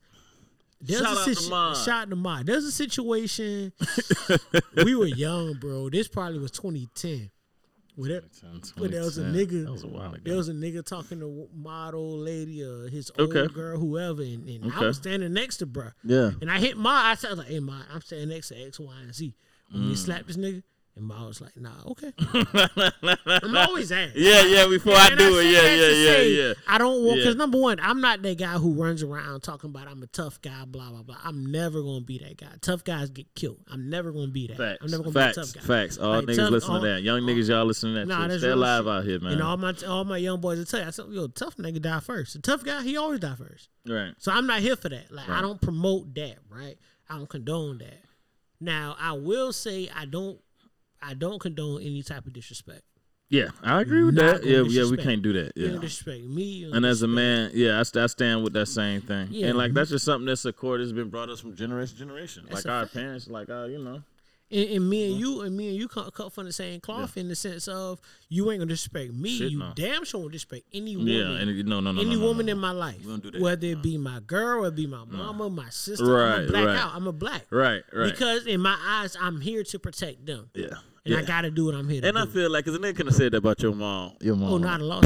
There's 0.82 1.02
Shout 1.02 1.18
a 1.18 1.20
out 1.32 1.38
to 1.38 1.50
Ma. 1.50 1.74
Shout 1.74 2.02
out 2.04 2.10
to 2.12 2.16
Ma. 2.16 2.42
There's 2.44 2.64
a 2.66 2.72
situation. 2.72 3.72
we 4.84 4.96
were 4.96 5.08
young, 5.08 5.54
bro. 5.60 5.90
This 5.90 6.08
probably 6.08 6.40
was 6.40 6.52
2010. 6.52 7.32
Where 7.96 8.10
there, 8.10 8.22
where 8.78 8.90
there 8.90 9.02
was 9.04 9.18
a 9.18 9.24
nigga. 9.24 9.66
That 9.66 9.72
was 9.72 9.84
a 9.84 9.88
while 9.88 10.14
ago. 10.14 10.22
There 10.26 10.36
was 10.36 10.50
a 10.50 10.54
nigga 10.54 10.86
talking 10.86 11.20
to 11.22 11.48
model 11.54 12.18
lady, 12.18 12.64
uh, 12.64 12.90
his 12.90 13.10
Okay. 13.18 13.42
old 13.42 13.54
girl, 13.54 13.80
whoever, 13.80 14.22
and, 14.22 14.48
and 14.50 14.74
I 14.74 14.82
was 14.82 14.98
standing 14.98 15.32
next 15.32 15.58
to 15.58 15.68
bruh. 15.68 15.94
Yeah. 16.04 16.32
And 16.42 16.52
I 16.52 16.60
hit 16.60 16.78
Ma. 16.78 16.90
I 16.92 17.16
said, 17.16 17.38
like, 17.38 17.48
hey, 17.48 17.62
Ma, 17.62 17.82
I'm 17.94 18.02
standing 18.02 18.30
next 18.30 18.50
to 18.50 18.62
X, 18.62 18.80
Y, 18.82 18.94
and 19.02 19.16
Z. 19.16 19.34
Want 19.72 19.84
Mm. 19.84 19.88
me 19.90 19.94
to 19.96 20.00
slap 20.00 20.28
this 20.28 20.36
nigga? 20.38 20.62
And 20.98 21.06
Ma 21.06 21.28
was 21.28 21.42
like, 21.42 21.58
nah, 21.58 21.72
okay. 21.88 22.14
I'm 22.20 23.58
always 23.58 23.92
at. 23.92 24.16
Yeah, 24.16 24.44
yeah. 24.44 24.66
Before 24.68 24.94
I 24.96 25.10
do 25.10 25.42
say 25.42 25.48
it, 25.48 25.52
yeah, 25.52 25.76
yeah, 25.76 26.22
yeah, 26.22 26.48
yeah. 26.48 26.54
I 26.68 26.78
don't 26.78 27.04
want 27.04 27.18
because 27.18 27.36
Yeah. 27.36 27.40
number 27.40 27.58
one, 27.60 27.80
I'm 27.82 28.00
not 28.00 28.22
that 28.22 28.38
guy 28.38 28.54
who 28.54 28.72
runs 28.82 29.04
around 29.04 29.42
talking 29.44 29.70
about 29.72 29.88
I'm 29.90 30.02
a 30.04 30.08
tough 30.08 30.42
guy, 30.42 30.64
blah 30.66 30.90
blah 30.92 31.04
blah. 31.04 31.18
I'm 31.24 31.46
never 31.52 31.82
gonna 31.82 32.00
be 32.02 32.20
that 32.20 32.38
guy. 32.38 32.48
Tough 32.62 32.86
guys 32.86 33.10
get 33.10 33.34
killed. 33.36 33.60
I'm 33.70 33.90
never 33.90 34.12
gonna 34.14 34.28
be 34.32 34.48
that. 34.48 34.58
Facts. 34.58 34.78
I'm 34.84 34.92
never 34.92 35.04
gonna 35.04 35.14
facts. 35.14 35.36
be 35.38 35.42
a 35.42 35.46
tough 35.46 35.54
guy. 35.56 35.62
Facts. 35.68 35.98
All 35.98 36.12
Like, 36.16 36.26
niggas 36.28 36.36
tough- 36.38 36.52
listen 36.52 36.72
all- 36.72 36.82
to 36.82 36.88
that. 36.88 37.02
Young 37.04 37.20
all- 37.24 37.28
niggas, 37.28 37.50
y'all 37.50 37.66
listen 37.66 37.94
to 37.94 38.00
that 38.00 38.08
Nah, 38.08 38.22
shit. 38.22 38.30
that's 38.30 38.42
Stay 38.42 38.50
alive 38.52 38.84
shit. 38.86 38.92
out 38.94 39.04
here, 39.04 39.20
man. 39.20 39.34
And 39.34 39.42
all 39.44 39.58
my 39.58 39.74
all 39.86 40.06
my 40.06 40.18
young 40.18 40.40
boys 40.40 40.60
will 40.60 40.66
tell 40.66 40.80
you, 40.80 40.88
I 40.88 40.92
said, 40.92 41.06
yo, 41.10 41.28
tough 41.28 41.58
nigga 41.58 41.82
die 41.82 42.00
first. 42.00 42.36
A 42.36 42.40
tough 42.42 42.64
guy, 42.64 42.84
he 42.84 42.96
always 42.96 43.20
die 43.20 43.36
first. 43.36 43.68
right. 43.86 44.14
So 44.20 44.32
I'm 44.32 44.48
not 44.48 44.62
here 44.62 44.78
for 44.78 44.88
that. 44.90 45.12
Like 45.12 45.28
I 45.28 45.42
don't 45.42 45.60
promote 45.62 46.14
that, 46.16 46.38
right? 46.50 46.78
I 47.10 47.18
don't 47.18 47.30
condone 47.30 47.80
that. 47.80 48.02
Now 48.62 48.96
I 48.98 49.12
will 49.12 49.52
say 49.52 49.90
I 49.94 50.06
don't 50.06 50.40
I 51.06 51.14
don't 51.14 51.40
condone 51.40 51.82
any 51.82 52.04
type 52.04 52.26
of 52.26 52.34
disrespect. 52.34 52.84
Yeah, 53.30 53.48
I 53.64 53.82
agree 53.82 54.04
with 54.04 54.16
Not 54.16 54.42
that. 54.42 54.46
Yeah, 54.46 54.62
yeah, 54.62 54.90
we 54.90 54.98
can't 54.98 55.22
do 55.22 55.34
that. 55.34 55.54
Yeah. 55.56 55.70
disrespect 55.80 56.24
me. 56.26 56.70
And 56.72 56.86
as 56.86 57.02
a 57.02 57.08
man, 57.08 57.52
yeah, 57.54 57.78
I, 57.78 58.04
I 58.04 58.08
stand 58.08 58.44
with 58.44 58.54
that 58.54 58.68
same 58.68 59.02
thing. 59.02 59.30
Yeah. 59.32 59.48
And 59.48 59.58
like 59.58 59.74
that's 59.74 59.90
just 59.90 60.06
something 60.06 60.28
that's 60.28 60.46
a 60.46 60.54
core 60.54 60.78
that's 60.78 60.92
been 60.92 61.10
brought 61.10 61.30
us 61.30 61.40
from 61.40 61.56
generation 61.56 61.96
to 61.96 62.00
generation. 62.00 62.46
That's 62.48 62.66
like 62.66 62.74
our 62.74 62.84
fact. 62.84 62.94
parents, 62.94 63.28
like 63.28 63.50
our, 63.50 63.68
you 63.68 63.80
know. 63.80 64.04
And, 64.52 64.70
and 64.70 64.90
me 64.90 65.06
and 65.06 65.14
mm-hmm. 65.14 65.20
you 65.22 65.42
and 65.42 65.58
me 65.58 65.70
and 65.70 65.78
you 65.78 65.88
cut, 65.88 66.14
cut 66.14 66.32
from 66.32 66.46
the 66.46 66.54
same 66.54 66.80
cloth 66.80 67.18
in 67.18 67.28
the 67.28 67.36
sense 67.36 67.68
of 67.68 68.00
you 68.30 68.52
ain't 68.52 68.60
gonna 68.60 68.70
disrespect 68.70 69.12
me. 69.12 69.40
Shit, 69.40 69.52
you 69.52 69.58
no. 69.58 69.74
damn 69.76 70.06
sure 70.06 70.20
won't 70.20 70.34
disrespect 70.34 70.66
any 70.72 70.96
woman. 70.96 71.12
Yeah, 71.12 71.32
and 71.32 71.66
no, 71.68 71.80
no, 71.80 71.92
no, 71.92 72.02
any 72.02 72.12
no, 72.12 72.20
no, 72.20 72.28
woman 72.28 72.48
in 72.48 72.60
my 72.60 72.70
life, 72.70 73.00
We 73.00 73.08
don't 73.08 73.24
do 73.24 73.32
that. 73.32 73.42
whether 73.42 73.66
it 73.66 73.82
be 73.82 73.98
my 73.98 74.20
girl, 74.20 74.62
whether 74.62 74.74
it 74.74 74.78
be 74.78 74.86
my 74.86 75.04
mama, 75.04 75.50
my 75.50 75.70
sister, 75.70 76.06
I'm 76.06 76.32
Right, 76.32 76.48
a 76.48 76.52
black 76.52 76.66
right. 76.68 76.78
out. 76.78 76.92
I'm 76.94 77.08
a 77.08 77.12
black, 77.12 77.46
Right, 77.50 77.82
right. 77.92 78.12
Because 78.12 78.46
in 78.46 78.62
my 78.62 78.78
eyes, 78.86 79.18
I'm 79.20 79.42
here 79.42 79.64
to 79.64 79.80
protect 79.80 80.28
them, 80.28 80.52
yeah, 80.54 80.76
and 81.06 81.14
yeah. 81.14 81.20
I 81.20 81.24
gotta 81.24 81.52
do 81.52 81.66
what 81.66 81.76
I'm 81.76 81.88
here 81.88 82.02
to 82.02 82.08
And 82.08 82.18
do. 82.18 82.24
I 82.24 82.26
feel 82.26 82.50
like, 82.50 82.66
cause 82.66 82.76
a 82.76 82.80
nigga 82.80 82.96
could 82.96 83.06
have 83.06 83.16
said 83.16 83.32
that 83.34 83.38
about 83.38 83.62
your 83.62 83.74
mom. 83.76 84.14
Your 84.22 84.36
mom. 84.36 84.54
oh, 84.54 84.58
not 84.58 84.82
a 84.82 84.84
lot. 84.84 85.06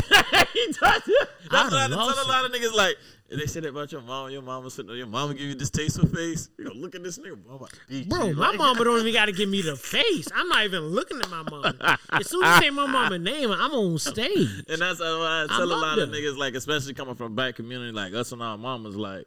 he 0.54 0.66
does. 0.68 0.78
That's 0.80 1.06
what 1.52 1.74
I 1.74 1.88
done 1.88 1.90
tell 1.90 1.98
lost 1.98 2.26
a 2.26 2.28
lot 2.30 2.46
of 2.46 2.52
niggas. 2.52 2.74
Like, 2.74 2.96
if 3.28 3.40
they 3.40 3.46
say 3.46 3.60
that 3.60 3.70
about 3.70 3.92
your 3.92 4.02
mom. 4.02 4.32
Your 4.32 4.42
mama 4.42 4.70
sitting 4.72 4.88
there. 4.88 4.96
Your 4.96 5.08
mama 5.08 5.34
give 5.34 5.44
you 5.44 5.56
distasteful 5.56 6.08
face. 6.08 6.50
You 6.58 6.66
gonna 6.66 6.80
look 6.80 6.96
at 6.96 7.04
this 7.04 7.20
nigga, 7.20 7.36
bro. 7.44 7.52
I'm 7.52 7.56
about 7.58 7.72
to 7.74 7.80
beat 7.90 8.10
Bro, 8.10 8.28
you. 8.28 8.36
my 8.36 8.50
Like, 8.50 8.58
mama 8.58 8.84
don't 8.84 9.00
even 9.02 9.14
got 9.14 9.26
to 9.26 9.32
give 9.34 9.50
me 9.50 9.62
the 9.62 9.76
face. 9.76 10.30
I'm 10.34 10.48
not 10.48 10.64
even 10.64 10.84
looking 10.84 11.20
at 11.20 11.30
my 11.30 11.44
mama. 11.44 11.98
As 12.12 12.28
soon 12.30 12.44
as 12.44 12.56
you 12.56 12.62
say 12.64 12.70
my 12.72 12.88
mama 12.88 13.20
name, 13.20 13.52
I'm 13.52 13.72
on 13.74 13.98
stage. 14.00 14.64
And 14.70 14.82
that's 14.82 15.00
why 15.02 15.44
I 15.44 15.48
tell 15.48 15.62
I'm 15.64 15.70
a 15.70 15.76
lot 15.76 16.00
of 16.00 16.10
niggas, 16.10 16.38
like, 16.38 16.56
especially 16.56 16.94
coming 16.94 17.16
from 17.16 17.36
black 17.36 17.56
community, 17.56 17.92
like 17.92 18.14
us 18.14 18.32
and 18.32 18.42
our 18.42 18.58
mamas, 18.58 18.96
like, 18.96 19.26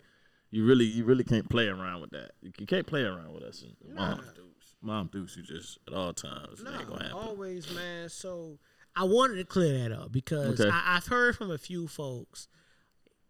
you 0.50 0.64
really, 0.66 0.84
you 0.84 1.04
really 1.04 1.24
can't 1.24 1.48
play 1.48 1.68
around 1.68 2.00
with 2.00 2.10
that. 2.10 2.32
You 2.42 2.50
you 2.58 2.66
can't 2.66 2.86
play 2.86 3.02
around 3.02 3.32
with 3.32 3.42
us. 3.44 3.62
And 3.62 3.98
mom, 4.82 5.08
deuce 5.12 5.36
you 5.36 5.42
just 5.42 5.78
at 5.86 5.94
all 5.94 6.12
times. 6.12 6.60
It 6.60 6.66
ain't 6.68 6.86
gonna 6.88 7.04
happen. 7.04 7.18
always, 7.18 7.72
man. 7.74 8.08
So 8.08 8.58
I 8.96 9.04
wanted 9.04 9.36
to 9.36 9.44
clear 9.44 9.78
that 9.88 9.92
up 9.92 10.12
because 10.12 10.60
Okay. 10.60 10.70
I, 10.70 10.96
I've 10.96 11.06
heard 11.06 11.36
from 11.36 11.50
a 11.50 11.58
few 11.58 11.88
folks 11.88 12.48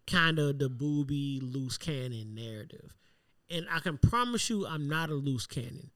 kind 0.07 0.39
of 0.39 0.59
the 0.59 0.69
Boobie 0.69 1.41
loose 1.43 1.79
cannon 1.79 2.35
narrative. 2.35 2.97
And 3.51 3.67
I 3.71 3.79
can 3.81 3.99
promise 3.99 4.49
you 4.51 4.67
I'm 4.67 4.89
not 4.89 5.11
a 5.11 5.15
loose 5.15 5.47
cannon. 5.47 5.91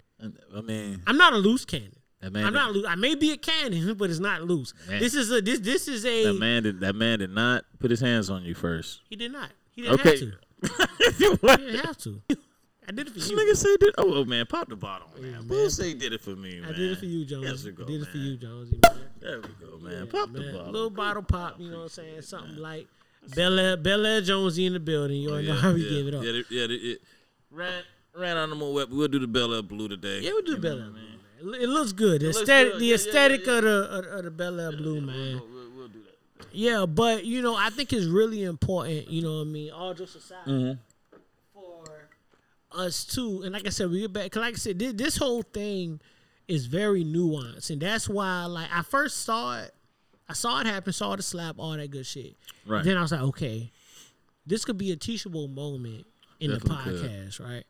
I 0.55 0.61
mean, 0.61 1.03
I'm 1.07 1.17
not 1.17 1.33
a 1.33 1.37
loose 1.37 1.65
cannon. 1.65 1.97
that 2.21 2.33
man, 2.33 2.45
I'm 2.47 2.53
did, 2.53 2.59
not 2.59 2.73
loose. 2.73 2.87
I 2.89 2.95
may 2.95 3.15
be 3.15 3.33
a 3.33 3.37
cannon, 3.37 3.95
but 3.99 4.09
it's 4.11 4.19
not 4.21 4.43
loose. 4.43 4.73
Man. 4.89 5.01
This 5.01 5.15
is 5.15 5.31
a 5.33 5.41
this 5.43 5.61
this 5.61 5.89
is 5.89 6.05
a 6.07 6.25
that 6.25 6.35
man 6.35 6.63
did 6.63 6.81
that 6.81 6.95
man 6.95 7.19
did 7.19 7.31
not 7.31 7.65
put 7.79 7.91
his 7.91 8.01
hands 8.01 8.31
on 8.31 8.43
you 8.45 8.55
first. 8.55 9.01
he 9.09 9.17
did 9.17 9.33
not. 9.33 9.51
He 9.73 9.83
didn't 9.83 10.01
Okay. 10.01 10.11
have 10.11 10.19
to. 10.21 10.33
He 11.19 11.37
didn't 11.57 11.85
have 11.85 11.97
to. 11.99 12.23
I 12.89 12.93
did 12.93 13.07
it 13.09 13.13
for 13.13 13.19
This 13.19 13.31
you. 13.31 13.37
nigga 13.37 13.57
say 13.57 13.77
did. 13.81 13.95
Oh, 13.99 14.15
oh, 14.15 14.25
man, 14.25 14.47
pop 14.47 14.69
the 14.69 14.77
bottle, 14.77 15.09
man. 15.21 15.33
man. 15.33 15.47
Bull 15.47 15.69
say 15.71 15.95
did 15.95 16.13
it 16.13 16.21
for 16.21 16.31
me, 16.37 16.61
man. 16.61 16.71
I 16.73 16.77
did 16.77 16.93
it 16.93 16.99
for 16.99 17.07
you, 17.07 17.25
Jones. 17.25 17.45
Yes, 17.45 17.65
we 17.65 17.73
go, 17.73 17.83
I 17.83 17.87
did 17.87 18.03
it 18.03 18.09
for 18.09 18.17
you, 18.19 18.37
Jonesy. 18.37 18.79
Man. 18.83 19.01
There 19.21 19.41
we 19.41 19.49
go, 19.67 19.79
man. 19.79 20.07
Pop 20.07 20.33
the 20.33 20.41
bottle. 20.53 20.73
Little 20.73 20.91
bottle 20.91 21.23
pop, 21.23 21.57
you 21.59 21.71
know 21.71 21.77
what 21.79 21.83
I'm 21.85 21.89
saying? 21.89 22.23
Something 22.23 22.57
like 22.59 22.87
Bel 23.35 23.59
Air, 23.59 23.77
Bel 23.77 24.07
Air 24.07 24.21
Jonesy 24.21 24.67
in 24.67 24.73
the 24.75 24.81
building. 24.81 25.21
You 25.21 25.31
already 25.31 25.49
know 25.49 25.55
how 25.55 25.73
we 25.73 25.83
yeah, 25.85 25.91
gave 25.91 26.07
it 26.09 26.15
up. 26.15 26.23
Yeah, 26.25 26.31
Yeah, 26.33 26.43
yeah, 26.51 26.67
they- 26.69 26.75
it 26.75 27.03
ran 27.51 27.83
ran 28.15 28.37
on 28.37 28.51
the 28.51 28.57
more 28.57 28.73
web. 28.73 28.89
We'll 28.91 29.09
do 29.09 29.19
the 29.19 29.27
Bel 29.27 29.53
Air 29.53 29.63
Blue 29.63 29.89
today. 29.89 30.21
Yeah, 30.21 30.31
we'll 30.33 30.43
do 30.43 30.53
You 30.53 30.59
Bel 30.59 30.77
know 30.77 30.83
Air, 30.85 30.89
I 30.91 30.93
man. 30.93 31.55
It, 31.57 31.63
it 31.65 31.69
looks 31.69 31.93
good. 31.93 32.21
The 32.21 32.27
looks 32.27 32.39
aesthetic, 32.41 32.73
good. 32.75 32.81
the 32.81 32.85
Yeah, 32.85 32.89
yeah, 32.91 32.95
aesthetic 32.95 33.47
yeah, 33.47 33.53
of 33.59 33.65
the 33.65 33.71
of, 33.71 34.05
of 34.19 34.25
the 34.27 34.31
Bel 34.31 34.61
Air 34.61 34.73
Blue, 34.73 34.95
Yeah, 34.95 35.01
man. 35.01 35.35
We'll, 35.35 35.49
we'll, 35.49 35.71
we'll 35.77 35.89
do 35.89 35.99
that. 36.05 36.47
Yeah, 36.53 36.87
but 36.87 37.25
you 37.25 37.43
know, 37.43 37.57
I 37.57 37.71
think 37.71 37.93
it's 37.93 38.07
really 38.07 38.45
important. 38.45 39.09
You 39.11 39.23
know 39.23 39.35
what 39.39 39.41
I 39.43 39.45
mean? 39.45 39.71
All 39.73 39.93
jokes 39.93 40.15
aside, 40.15 40.45
Mm-hmm. 40.47 40.81
Us 42.77 43.05
too. 43.05 43.43
And 43.43 43.53
like 43.53 43.67
I 43.67 43.71
said, 43.71 43.91
we 43.91 44.01
get 44.03 44.13
back. 44.13 44.31
Cause 44.31 44.41
like 44.41 44.55
I 44.55 44.59
said, 44.59 44.79
this, 44.79 44.93
this 44.95 45.17
whole 45.17 45.43
thing 45.43 46.01
is 46.49 46.67
very 46.67 47.05
nuanced, 47.05 47.71
and 47.71 47.81
that's 47.83 48.09
why, 48.09 48.45
like, 48.45 48.69
I 48.73 48.83
first 48.83 49.25
saw 49.25 49.59
it. 49.61 49.73
I 50.29 50.33
saw 50.33 50.61
it 50.61 50.67
happen, 50.67 50.93
saw 50.93 51.15
the 51.17 51.23
slap, 51.23 51.57
all 51.59 51.73
that 51.77 51.91
good 51.91 52.05
shit. 52.07 52.35
Right. 52.67 52.85
Then 52.85 52.97
I 52.97 53.03
was 53.03 53.13
like, 53.13 53.21
okay, 53.23 53.71
this 54.47 54.65
could 54.65 54.77
be 54.79 54.91
a 54.93 54.97
teachable 54.97 55.49
moment 55.49 56.05
in 56.41 56.51
Definitely 56.51 56.93
the 56.93 57.01
could. 57.01 57.11
podcast, 57.11 57.41
right? 57.49 57.65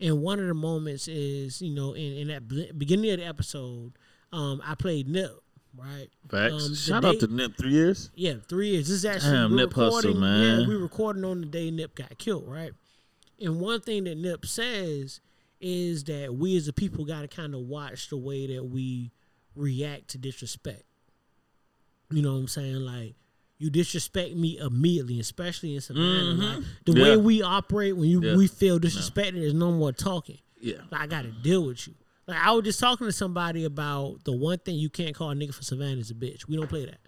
And 0.00 0.20
one 0.20 0.38
of 0.40 0.46
the 0.46 0.54
moments 0.54 1.08
is, 1.08 1.62
you 1.62 1.74
know, 1.74 1.92
in, 1.94 2.12
in 2.18 2.28
that 2.28 2.78
beginning 2.78 3.10
of 3.12 3.18
the 3.20 3.26
episode, 3.26 3.92
um, 4.32 4.60
I 4.64 4.74
played 4.74 5.08
Nip, 5.08 5.30
right? 5.76 6.08
Facts. 6.30 6.66
Um, 6.68 6.74
Shout 6.74 7.02
day- 7.02 7.08
out 7.08 7.20
to 7.20 7.26
Nip. 7.28 7.56
Three 7.56 7.70
years. 7.70 8.10
Yeah, 8.14 8.34
three 8.48 8.68
years. 8.70 8.88
This 8.88 8.96
is 8.96 9.04
actually 9.04 9.32
Damn, 9.32 9.56
Nip 9.56 9.70
Hussle, 9.70 10.14
man. 10.18 10.60
Yeah, 10.60 10.66
we 10.68 10.74
recording 10.74 11.24
on 11.24 11.40
the 11.40 11.46
day 11.46 11.70
Nip 11.70 11.94
got 11.94 12.16
killed, 12.18 12.44
right? 12.48 12.72
And 13.42 13.60
one 13.60 13.80
thing 13.80 14.04
that 14.04 14.16
Nip 14.16 14.46
says 14.46 15.20
is 15.60 16.04
that 16.04 16.34
we 16.34 16.56
as 16.56 16.66
a 16.68 16.72
people 16.72 17.04
got 17.04 17.22
to 17.22 17.28
kind 17.28 17.54
of 17.54 17.60
watch 17.62 18.08
the 18.08 18.16
way 18.16 18.46
that 18.54 18.64
we 18.64 19.12
react 19.54 20.08
to 20.08 20.18
disrespect. 20.18 20.82
You 22.10 22.22
know 22.22 22.32
what 22.32 22.38
I'm 22.40 22.48
saying? 22.48 22.76
Like 22.76 23.14
you 23.58 23.70
disrespect 23.70 24.34
me 24.34 24.58
immediately, 24.58 25.20
especially 25.20 25.74
in 25.74 25.80
Savannah. 25.80 26.32
Like, 26.34 26.64
the 26.84 26.92
way 26.94 27.00
Mm-hmm. 27.10 27.24
We 27.24 27.42
operate 27.42 27.96
when 27.96 28.08
you 28.08 28.20
Yeah. 28.22 28.36
we 28.36 28.48
feel 28.48 28.78
disrespected, 28.80 29.34
there's 29.34 29.54
no 29.54 29.70
more 29.70 29.92
talking. 29.92 30.38
Yeah. 30.60 30.78
Like, 30.90 31.02
I 31.02 31.06
got 31.06 31.22
to 31.22 31.30
deal 31.30 31.66
with 31.66 31.86
you. 31.86 31.94
Like 32.26 32.38
I 32.38 32.52
was 32.52 32.64
just 32.64 32.80
talking 32.80 33.06
to 33.06 33.12
somebody 33.12 33.64
about 33.64 34.24
the 34.24 34.32
one 34.32 34.58
thing 34.58 34.76
you 34.76 34.90
can't 34.90 35.14
call 35.14 35.30
a 35.30 35.34
nigga 35.34 35.54
for 35.54 35.62
Savannah 35.62 36.00
is 36.00 36.10
a 36.10 36.14
bitch. 36.14 36.46
We 36.48 36.56
don't 36.56 36.68
play 36.68 36.86
that. 36.86 36.98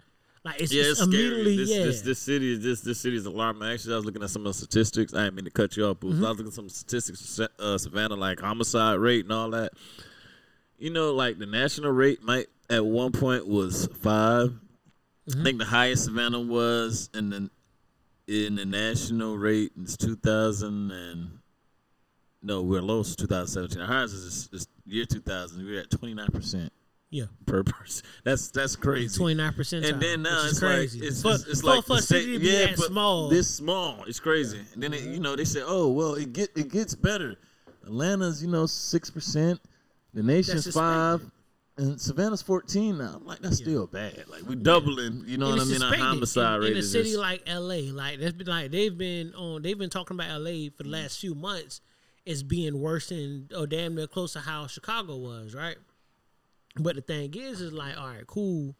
Like 0.45 0.61
it's, 0.61 0.71
Yeah, 0.71 0.83
it's 0.85 1.01
immediately 1.01 1.57
This, 1.57 1.69
yeah. 1.71 1.83
this, 1.85 2.01
this 2.01 2.19
city 2.19 2.53
is 2.53 2.61
this 2.61 2.81
this 2.81 2.99
city 2.99 3.17
is 3.17 3.25
alarming. 3.25 3.67
Actually, 3.67 3.93
I 3.93 3.97
was 3.97 4.05
looking 4.05 4.21
at 4.23 4.29
some 4.29 4.43
of 4.45 4.53
the 4.53 4.53
statistics. 4.53 5.13
I 5.13 5.23
didn't 5.23 5.35
mean 5.35 5.45
to 5.45 5.51
cut 5.51 5.75
you 5.75 5.85
off, 5.87 5.97
but 5.99 6.11
Mm-hmm. 6.11 6.23
I 6.25 6.29
was 6.29 6.37
looking 6.37 6.47
at 6.47 6.53
some 6.53 6.69
statistics 6.69 7.35
for 7.35 7.49
uh, 7.59 7.77
Savannah, 7.79 8.15
like 8.15 8.39
homicide 8.39 8.99
rate 8.99 9.25
and 9.25 9.33
all 9.33 9.49
that. 9.49 9.73
You 10.77 10.91
know, 10.91 11.13
like 11.13 11.39
the 11.39 11.45
national 11.47 11.91
rate 11.91 12.21
might 12.23 12.45
at 12.69 12.85
one 12.85 13.11
point 13.11 13.47
was 13.47 13.87
5 14.01 14.49
Mm-hmm. 15.27 15.41
I 15.41 15.43
think 15.43 15.57
the 15.57 15.65
highest 15.65 16.05
Savannah 16.05 16.39
was 16.39 17.09
in 17.15 17.31
the 17.31 17.49
in 18.27 18.53
the 18.55 18.65
national 18.65 19.35
rate 19.39 19.71
is 19.81 19.97
two 19.97 20.15
thousand 20.15 20.91
and 20.91 21.39
no, 22.43 22.61
we're 22.61 22.81
lowest 22.83 23.17
2017. 23.17 23.81
Our 23.81 23.87
highest 23.87 24.13
is, 24.13 24.49
is 24.51 24.67
year 24.85 25.05
2000. 25.05 25.65
We're 25.65 25.79
at 25.79 25.89
29 25.89 26.27
percent 26.27 26.71
yeah. 27.15 27.25
per 27.45 27.63
person. 27.63 28.05
That's 28.23 28.49
that's 28.49 28.75
crazy. 28.75 29.17
Twenty 29.17 29.35
nine 29.35 29.53
percent. 29.53 29.85
And 29.85 30.01
then 30.01 30.23
now 30.23 30.45
it's 30.45 30.59
crazy. 30.59 30.99
like 30.99 31.07
it's, 31.09 31.21
for, 31.21 31.31
it's, 31.31 31.45
it's 31.45 31.61
for, 31.61 31.67
like 31.67 31.85
for 31.85 31.93
a 31.93 31.95
the 31.97 32.01
city 32.01 32.23
state- 32.23 32.33
to 32.33 32.39
be 32.39 32.51
that 32.51 32.77
but 32.77 32.87
small. 32.87 33.29
This 33.29 33.55
small, 33.55 34.03
it's 34.05 34.19
crazy. 34.19 34.59
And 34.73 34.83
then 34.83 34.93
it, 34.93 35.03
you 35.03 35.19
know 35.19 35.35
they 35.35 35.45
say, 35.45 35.61
oh 35.65 35.89
well, 35.89 36.15
it 36.15 36.33
get 36.33 36.49
it 36.57 36.69
gets 36.69 36.93
better. 36.93 37.37
Atlanta's 37.85 38.43
you 38.43 38.51
know 38.51 38.65
six 38.65 39.09
percent, 39.09 39.61
the 40.13 40.23
nation's 40.23 40.73
five, 40.73 41.21
and 41.77 41.99
Savannah's 42.01 42.41
fourteen 42.41 42.97
now. 42.97 43.13
I'm 43.15 43.25
like 43.25 43.39
that's 43.39 43.57
still 43.57 43.87
bad. 43.87 44.25
Like 44.27 44.41
we're 44.41 44.55
doubling. 44.55 45.23
You 45.25 45.37
know 45.37 45.51
and 45.51 45.59
what 45.59 45.67
I 45.67 45.71
mean? 45.71 45.83
Our 45.83 45.95
homicide 45.95 46.55
in, 46.55 46.61
rate 46.61 46.71
in 46.73 46.77
a 46.79 46.83
city 46.83 47.11
just, 47.11 47.19
like 47.19 47.43
L.A. 47.47 47.91
Like 47.91 48.19
that's 48.19 48.33
been 48.33 48.47
like 48.47 48.71
they've 48.71 48.97
been 48.97 49.33
on. 49.35 49.61
They've 49.61 49.77
been 49.77 49.89
talking 49.89 50.15
about 50.15 50.31
L.A. 50.31 50.69
for 50.69 50.83
the 50.83 50.83
mm-hmm. 50.83 50.93
last 50.93 51.19
few 51.19 51.33
months 51.33 51.79
as 52.27 52.43
being 52.43 52.81
worse 52.81 53.09
than 53.09 53.49
or 53.55 53.67
damn 53.67 53.95
near 53.95 54.07
close 54.07 54.33
to 54.33 54.39
how 54.39 54.67
Chicago 54.67 55.15
was, 55.15 55.53
right? 55.53 55.77
But 56.77 56.95
the 56.95 57.01
thing 57.01 57.33
is, 57.35 57.61
is 57.61 57.71
like 57.73 57.97
all 57.97 58.07
right, 58.07 58.27
cool. 58.27 58.75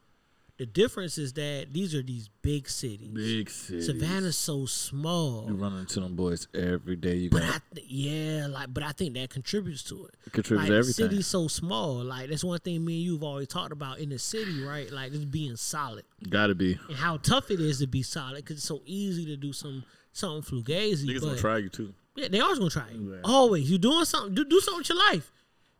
The 0.58 0.66
difference 0.66 1.18
is 1.18 1.34
that 1.34 1.68
these 1.74 1.94
are 1.94 2.02
these 2.02 2.30
big 2.42 2.70
cities. 2.70 3.10
Big 3.14 3.50
city. 3.50 3.82
Savannah's 3.82 4.38
so 4.38 4.66
small. 4.66 5.46
You 5.50 5.56
run 5.56 5.78
into 5.80 6.00
them 6.00 6.16
boys 6.16 6.48
every 6.54 6.96
day. 6.96 7.16
You 7.16 7.30
But 7.30 7.42
got 7.42 7.62
th- 7.74 7.86
yeah, 7.90 8.48
like, 8.50 8.74
but 8.74 8.82
I 8.82 8.94
think 8.94 9.16
that 9.16 9.30
contributes 9.30 9.84
to 9.90 10.06
it. 10.06 10.32
contributes 10.32 10.70
like 10.70 10.80
to 10.82 10.88
the 10.88 10.94
city's 10.94 11.28
so 11.28 11.50
small. 11.50 11.96
Like 12.06 12.30
that's 12.30 12.42
one 12.46 12.58
thing 12.60 12.86
me 12.86 12.96
and 12.96 13.04
you've 13.04 13.24
always 13.24 13.50
talked 13.50 13.74
about 13.74 14.00
in 14.00 14.08
the 14.08 14.18
city, 14.18 14.64
right? 14.64 14.90
Like 14.90 15.12
just 15.12 15.30
being 15.30 15.58
solid 15.58 16.06
Got 16.30 16.48
to 16.48 16.56
be. 16.56 16.80
and 16.88 16.96
how 16.98 17.18
tough 17.18 17.52
it 17.52 17.60
is 17.60 17.80
to 17.80 17.88
be 17.88 18.02
solid 18.02 18.38
because 18.38 18.56
it's 18.58 18.66
so 18.66 18.82
easy 18.86 19.26
to 19.26 19.36
do 19.36 19.52
some 19.52 19.84
something 20.14 20.42
fugazi. 20.64 21.04
Niggas 21.06 21.20
but 21.20 21.28
gonna 21.28 21.38
try 21.38 21.58
you 21.58 21.68
too. 21.68 21.94
yeah, 22.16 22.30
they 22.30 22.40
always 22.40 22.60
gonna 22.60 22.72
try 22.72 22.90
you. 22.92 23.12
Yeah. 23.14 23.20
Always, 23.26 23.70
you 23.70 23.78
doing 23.78 24.06
something. 24.06 24.34
Do 24.34 24.46
do 24.46 24.62
something 24.62 24.78
with 24.80 24.90
your 24.90 25.00
life. 25.00 25.34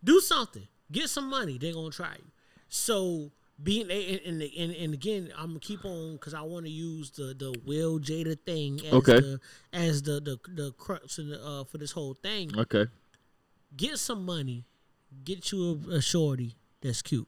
Do 0.04 0.20
something. 0.20 0.68
Get 0.96 1.10
some 1.10 1.30
money. 1.30 1.58
they're 1.58 1.74
gonna 1.74 1.90
try 1.92 2.16
you. 2.18 2.32
So 2.70 3.32
being 3.62 3.90
and 3.92 4.20
and, 4.26 4.42
and, 4.42 4.72
and 4.76 4.94
again, 4.94 5.32
I'm 5.38 5.48
gonna 5.48 5.60
keep 5.60 5.84
on 5.86 6.14
because 6.14 6.34
I 6.34 6.42
want 6.42 6.66
to 6.66 6.72
use 6.72 7.12
the 7.12 7.34
the 7.38 7.54
Will 7.66 8.00
Jada 8.00 8.38
thing 8.46 8.80
as 8.86 8.94
Okay. 8.94 9.20
the 9.20 9.40
as 9.74 10.02
the 10.04 10.20
the 10.22 10.38
the 10.54 10.72
crux 10.78 11.20
in 11.20 11.30
the, 11.30 11.40
uh, 11.46 11.64
for 11.66 11.78
this 11.78 11.92
whole 11.92 12.14
thing. 12.16 12.52
Okay. 12.58 12.86
Get 13.76 14.00
some 14.00 14.26
money. 14.26 14.66
Get 15.24 15.52
you 15.52 15.80
a, 15.90 15.96
a 15.96 16.02
shorty 16.02 16.56
that's 16.82 17.02
cute. 17.02 17.28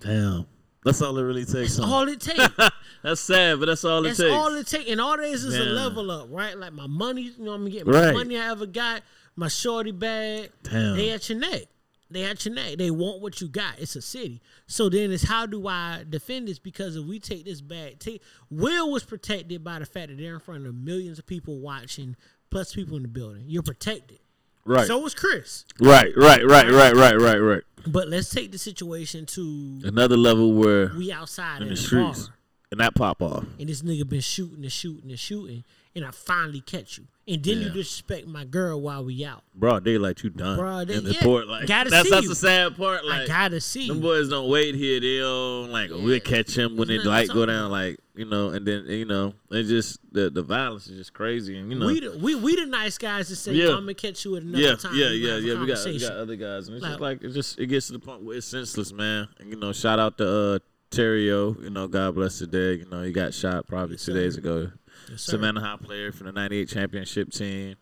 Damn. 0.00 0.46
That's 0.84 1.00
all 1.00 1.16
it 1.16 1.22
really 1.22 1.44
takes. 1.44 1.76
huh? 1.78 1.84
All 1.86 2.08
it 2.08 2.20
takes. 2.20 2.42
That's 3.04 3.20
sad, 3.20 3.58
but 3.60 3.66
that's 3.66 3.84
all 3.84 4.02
That's 4.02 4.18
it 4.18 4.24
takes. 4.24 4.34
all 4.36 4.54
it 4.54 4.66
takes. 4.66 4.90
And 4.90 5.00
all 5.00 5.14
it 5.14 5.24
is 5.26 5.44
is 5.44 5.56
a 5.56 5.64
level 5.64 6.10
up, 6.10 6.26
right? 6.30 6.56
Like 6.58 6.72
my 6.72 6.86
money, 6.88 7.22
you 7.36 7.44
know, 7.44 7.52
I'm 7.52 7.68
getting 7.68 7.86
Right. 7.92 8.06
my 8.06 8.24
money 8.24 8.36
I 8.38 8.50
ever 8.50 8.66
got, 8.66 9.02
my 9.36 9.46
shorty 9.48 9.90
bag. 9.92 10.50
Damn. 10.64 10.96
They 10.96 11.10
at 11.10 11.28
your 11.28 11.38
neck. 11.38 11.62
They 12.12 12.24
at 12.24 12.44
your 12.44 12.54
neck. 12.54 12.76
They 12.78 12.90
want 12.90 13.20
what 13.20 13.40
you 13.40 13.48
got. 13.48 13.78
It's 13.78 13.96
a 13.96 14.02
city. 14.02 14.40
So 14.66 14.88
then 14.88 15.10
it's 15.12 15.24
how 15.24 15.46
do 15.46 15.66
I 15.66 16.04
defend 16.08 16.48
this? 16.48 16.58
Because 16.58 16.96
if 16.96 17.04
we 17.04 17.18
take 17.18 17.44
this 17.44 17.60
back, 17.60 17.98
take 17.98 18.22
Will 18.50 18.90
was 18.90 19.04
protected 19.04 19.62
by 19.64 19.78
the 19.78 19.86
fact 19.86 20.08
that 20.08 20.18
they're 20.18 20.34
in 20.34 20.40
front 20.40 20.66
of 20.66 20.74
millions 20.74 21.18
of 21.18 21.26
people 21.26 21.58
watching, 21.60 22.16
plus 22.50 22.74
people 22.74 22.96
in 22.96 23.02
the 23.02 23.08
building. 23.08 23.44
You're 23.46 23.62
protected. 23.62 24.18
right. 24.64 24.86
So 24.86 24.98
was 24.98 25.14
Chris. 25.14 25.64
right. 25.80 26.12
Right. 26.16 26.44
Right. 26.46 26.68
Right. 26.70 26.94
Right. 26.94 27.16
Right. 27.16 27.38
Right. 27.38 27.62
But 27.86 28.08
let's 28.08 28.30
take 28.30 28.52
the 28.52 28.58
situation 28.58 29.26
to 29.26 29.80
Another 29.84 30.16
level 30.16 30.52
where 30.52 30.92
we 30.96 31.10
outside 31.10 31.62
in 31.62 31.68
the 31.68 31.74
the 31.74 31.80
streets 31.80 32.26
bar. 32.28 32.36
and 32.70 32.80
that 32.80 32.94
pop 32.94 33.20
off. 33.20 33.44
and 33.58 33.68
this 33.68 33.82
nigga 33.82 34.08
been 34.08 34.20
shooting 34.20 34.62
and 34.62 34.70
shooting 34.70 35.10
and 35.10 35.18
shooting, 35.18 35.64
and 35.94 36.04
I 36.04 36.10
finally 36.10 36.60
catch 36.60 36.98
you. 36.98 37.06
And 37.28 37.42
then 37.44 37.58
you 37.60 37.68
disrespect 37.70 38.26
my 38.26 38.44
girl 38.44 38.80
while 38.80 39.04
we 39.04 39.24
out. 39.24 39.44
Bro, 39.54 39.80
they 39.80 39.96
like 39.96 40.24
you 40.24 40.30
done. 40.30 40.86
Day- 40.88 40.94
in 40.94 41.04
the 41.04 41.12
yeah. 41.12 41.22
port, 41.22 41.46
like 41.46 41.68
Gotta 41.68 41.90
that's 41.90 42.08
see 42.08 42.10
that's 42.10 42.22
you. 42.24 42.28
the 42.30 42.34
sad 42.34 42.76
part. 42.76 43.04
Like 43.06 43.22
I 43.22 43.26
gotta 43.26 43.60
see 43.60 43.86
them 43.86 44.00
boys 44.00 44.28
don't 44.28 44.48
wait 44.50 44.74
here. 44.74 44.98
They 44.98 45.18
don't 45.18 45.70
like 45.70 45.90
we'll 45.90 46.18
catch 46.18 46.58
him 46.58 46.76
when 46.76 46.88
the 46.88 46.98
to 46.98 47.26
go 47.32 47.46
down. 47.46 47.70
Like 47.70 48.00
you 48.16 48.24
know, 48.24 48.48
and 48.48 48.66
then 48.66 48.86
you 48.86 49.04
know, 49.04 49.34
it's 49.52 49.68
just 49.68 50.00
the 50.12 50.30
the 50.30 50.42
violence 50.42 50.88
is 50.88 50.98
just 50.98 51.12
crazy. 51.12 51.56
And 51.56 51.70
you 51.72 51.78
know, 51.78 51.86
we, 51.86 52.00
the, 52.00 52.18
we 52.18 52.34
we 52.34 52.56
the 52.56 52.66
nice 52.66 52.98
guys 52.98 53.28
to 53.28 53.36
say, 53.36 53.52
Yeah. 53.52 53.66
"Yo, 53.66 53.70
I'm 53.76 53.82
gonna 53.82 53.94
catch 53.94 54.24
you 54.24 54.36
at 54.36 54.42
another 54.42 54.62
yeah, 54.62 54.74
time. 54.74 54.96
yeah, 54.96 55.10
yeah, 55.10 55.28
gonna 55.28 55.32
have 55.32 55.42
a 55.44 55.46
yeah. 55.46 55.60
We 55.60 55.66
got 55.66 55.86
we 55.86 55.98
got 56.00 56.12
other 56.12 56.36
guys, 56.36 56.66
and 56.66 56.76
it's 56.76 56.82
Like- 56.82 56.90
just 56.92 57.00
like 57.00 57.22
it 57.22 57.28
just 57.30 57.58
it 57.60 57.66
gets 57.66 57.86
to 57.86 57.92
the 57.92 57.98
point 58.00 58.24
where 58.24 58.36
it's 58.36 58.46
senseless, 58.48 58.92
man. 58.92 59.28
And 59.38 59.48
you 59.48 59.56
know, 59.56 59.72
shout 59.72 60.00
out 60.00 60.18
to 60.18 60.28
uh 60.28 60.58
Terrio. 60.90 61.62
You 61.62 61.70
know, 61.70 61.86
God 61.88 62.14
bless 62.16 62.40
the 62.40 62.46
day. 62.46 62.74
You 62.74 62.86
know, 62.90 63.02
he 63.02 63.12
got 63.12 63.32
shot 63.32 63.66
probably 63.66 63.96
two 63.96 64.12
days 64.12 64.36
ago. 64.36 64.70
Yes. 65.12 65.22
Savannah 65.22 65.60
High 65.60 65.76
player 65.76 66.10
from 66.12 66.26
the 66.26 66.32
'98 66.32 66.68
championship 66.68 67.30
team. 67.30 67.76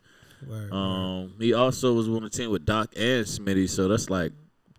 Word, 0.47 0.71
word. 0.71 0.73
Um, 0.73 1.33
he 1.39 1.53
also 1.53 1.93
was 1.93 2.07
on 2.07 2.23
the 2.23 2.29
team 2.29 2.51
with 2.51 2.65
Doc 2.65 2.93
and 2.95 3.25
Smitty, 3.25 3.69
so 3.69 3.87
that's 3.87 4.09
like, 4.09 4.33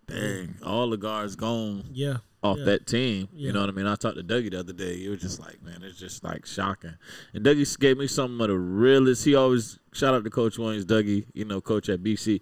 dang, 0.07 0.55
all 0.63 0.89
the 0.89 0.97
guards 0.97 1.35
gone 1.35 1.85
yeah, 1.91 2.17
off 2.43 2.57
yeah. 2.59 2.65
that 2.65 2.85
team. 2.87 3.27
Yeah. 3.33 3.47
You 3.47 3.53
know 3.53 3.61
what 3.61 3.69
I 3.69 3.71
mean? 3.71 3.87
I 3.87 3.95
talked 3.95 4.17
to 4.17 4.23
Dougie 4.23 4.51
the 4.51 4.59
other 4.59 4.73
day. 4.73 4.97
He 4.97 5.09
was 5.09 5.21
just 5.21 5.39
like, 5.39 5.61
man, 5.63 5.79
it's 5.81 5.97
just 5.97 6.23
like 6.23 6.45
shocking. 6.45 6.95
And 7.33 7.45
Dougie 7.45 7.79
gave 7.79 7.97
me 7.97 8.07
some 8.07 8.39
of 8.39 8.47
the 8.49 8.57
realest. 8.57 9.25
He 9.25 9.35
always 9.35 9.79
shout 9.93 10.13
out 10.13 10.23
to 10.23 10.29
Coach 10.29 10.57
Williams, 10.57 10.85
Dougie, 10.85 11.25
you 11.33 11.45
know, 11.45 11.61
coach 11.61 11.89
at 11.89 12.03
BC. 12.03 12.41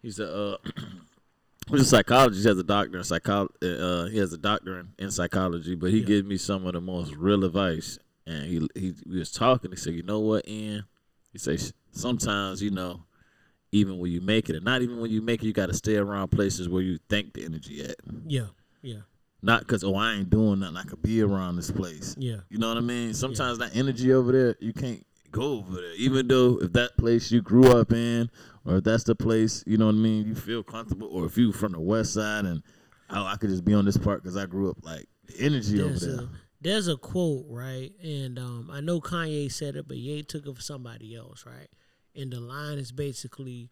He's 0.00 0.18
a 0.20 0.54
uh, 0.54 0.56
he's 1.70 1.80
a 1.80 1.84
psychologist. 1.84 2.44
He 2.44 2.48
has 2.48 2.58
a 2.58 2.62
doctor 2.62 2.98
in 2.98 3.04
psychology. 3.04 3.54
Uh, 3.62 4.06
he 4.06 4.18
has 4.18 4.32
a 4.32 4.38
doctor 4.38 4.86
in, 4.98 5.10
psychology, 5.10 5.74
but 5.74 5.90
he 5.90 5.98
Yeah. 5.98 6.06
gave 6.06 6.26
me 6.26 6.36
some 6.36 6.66
of 6.66 6.74
the 6.74 6.80
most 6.80 7.14
real 7.14 7.44
advice. 7.44 7.98
And 8.26 8.44
he 8.44 8.68
he, 8.74 9.18
was 9.18 9.30
talking. 9.30 9.70
He 9.70 9.76
said, 9.76 9.94
you 9.94 10.02
know 10.02 10.20
what, 10.20 10.48
Ian? 10.48 10.84
He 11.32 11.38
says 11.38 11.72
sometimes 11.92 12.62
you 12.62 12.70
know. 12.70 13.04
Even 13.72 13.98
when 13.98 14.12
you 14.12 14.20
make 14.20 14.48
it, 14.48 14.54
and 14.54 14.64
not 14.64 14.82
even 14.82 15.00
when 15.00 15.10
you 15.10 15.20
make 15.20 15.42
it, 15.42 15.46
you 15.46 15.52
got 15.52 15.66
to 15.66 15.74
stay 15.74 15.96
around 15.96 16.28
places 16.28 16.68
where 16.68 16.80
you 16.80 17.00
think 17.08 17.32
the 17.34 17.44
energy 17.44 17.82
at. 17.82 17.96
yeah, 18.24 18.46
yeah, 18.82 19.00
Not 19.42 19.62
because 19.62 19.82
oh 19.82 19.96
I 19.96 20.12
ain't 20.12 20.30
doing 20.30 20.60
nothing. 20.60 20.76
I 20.76 20.84
could 20.84 21.02
be 21.02 21.22
around 21.22 21.56
this 21.56 21.72
place. 21.72 22.14
yeah. 22.16 22.36
You 22.50 22.58
know 22.58 22.68
what 22.68 22.76
I 22.76 22.82
mean? 22.82 23.14
Sometimes 23.14 23.58
that 23.58 23.74
energy 23.74 24.12
over 24.12 24.30
there, 24.30 24.54
you 24.60 24.72
can't 24.72 25.04
go 25.32 25.54
over 25.58 25.72
there. 25.72 25.92
Even 25.96 26.28
though 26.28 26.60
if 26.62 26.72
that 26.74 26.96
place 26.96 27.32
you 27.32 27.42
grew 27.42 27.66
up 27.76 27.92
in, 27.92 28.30
or 28.64 28.76
if 28.76 28.84
that's 28.84 29.02
the 29.02 29.16
place, 29.16 29.64
you 29.66 29.76
know 29.76 29.86
what 29.86 29.96
I 29.96 29.98
mean, 29.98 30.24
you 30.28 30.36
feel 30.36 30.62
comfortable. 30.62 31.08
Or 31.08 31.26
if 31.26 31.36
you 31.36 31.50
from 31.50 31.72
the 31.72 31.80
west 31.80 32.14
side 32.14 32.44
and 32.44 32.62
oh, 33.10 33.24
I 33.26 33.34
could 33.34 33.50
just 33.50 33.64
be 33.64 33.74
on 33.74 33.84
this 33.84 33.96
part 33.96 34.22
because 34.22 34.36
I 34.36 34.46
grew 34.46 34.70
up 34.70 34.76
like 34.84 35.08
the 35.26 35.40
energy 35.40 35.82
over 35.82 35.98
there. 35.98 36.20
a 36.20 36.28
there's 36.64 36.88
a 36.88 36.96
quote 36.96 37.44
right, 37.48 37.92
and 38.02 38.38
um, 38.38 38.70
I 38.72 38.80
know 38.80 39.00
Kanye 39.00 39.52
said 39.52 39.76
it, 39.76 39.86
but 39.86 39.96
Ye 39.98 40.22
took 40.22 40.46
it 40.46 40.56
for 40.56 40.62
somebody 40.62 41.14
else, 41.14 41.44
right? 41.46 41.68
And 42.16 42.32
the 42.32 42.40
line 42.40 42.78
is 42.78 42.90
basically, 42.92 43.70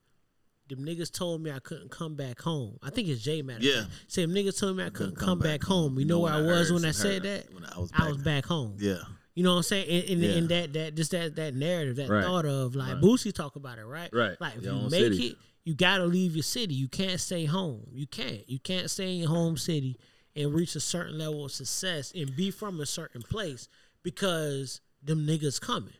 "Them 0.68 0.80
niggas 0.84 1.10
told 1.12 1.42
me 1.42 1.50
I 1.50 1.58
couldn't 1.58 1.90
come 1.90 2.14
back 2.14 2.40
home." 2.40 2.78
I 2.82 2.90
think 2.90 3.08
it's 3.08 3.22
Jay 3.22 3.42
matter. 3.42 3.64
Yeah. 3.64 3.84
Say 4.08 4.22
them 4.24 4.34
niggas 4.34 4.58
told 4.60 4.76
me 4.76 4.84
I 4.84 4.90
couldn't 4.90 5.16
come 5.16 5.26
come, 5.28 5.38
back 5.40 5.60
back, 5.60 5.64
home. 5.68 5.98
You 5.98 6.04
know, 6.04 6.20
where 6.20 6.32
I 6.34 6.40
was 6.40 6.72
when 6.72 6.84
I 6.84 6.90
said 6.92 7.22
that? 7.24 7.52
When 7.52 7.64
I 7.64 7.78
was 7.78 7.90
I 7.94 7.98
back 7.98 8.08
was 8.08 8.22
back 8.22 8.46
home. 8.46 8.76
Yeah. 8.78 8.98
You 9.34 9.42
know 9.44 9.52
what 9.52 9.56
I'm 9.58 9.62
saying? 9.62 9.88
And, 9.88 10.10
and, 10.10 10.20
Yeah. 10.20 10.30
and 10.38 10.48
that 10.50 10.72
that 10.74 10.94
just 10.94 11.10
that 11.12 11.36
that 11.36 11.54
narrative, 11.54 11.96
that 11.96 12.08
Right. 12.10 12.22
thought 12.24 12.44
of 12.44 12.74
like 12.74 12.94
Right. 12.94 13.02
Boosie 13.02 13.32
talk 13.32 13.56
about 13.56 13.78
it, 13.78 13.84
right? 13.84 14.10
Right. 14.12 14.38
Like 14.40 14.56
if 14.56 14.62
Your 14.64 14.74
you 14.74 14.90
make 14.90 15.12
city. 15.12 15.26
it, 15.28 15.36
you 15.64 15.74
gotta 15.74 16.04
leave 16.04 16.36
your 16.36 16.42
city. 16.42 16.74
You 16.74 16.88
can't 16.88 17.18
stay 17.20 17.46
home. 17.46 17.86
You 17.92 18.06
can't. 18.06 18.46
You 18.50 18.58
can't 18.58 18.90
stay 18.90 19.12
in 19.14 19.20
your 19.20 19.28
home 19.30 19.56
city 19.56 19.96
and 20.34 20.54
reach 20.54 20.74
a 20.76 20.80
certain 20.80 21.18
level 21.18 21.44
of 21.44 21.52
success 21.52 22.12
and 22.14 22.34
be 22.34 22.50
from 22.50 22.80
a 22.80 22.86
certain 22.86 23.22
place 23.22 23.68
because 24.02 24.80
them 25.02 25.26
niggas 25.26 25.60
coming. 25.60 25.94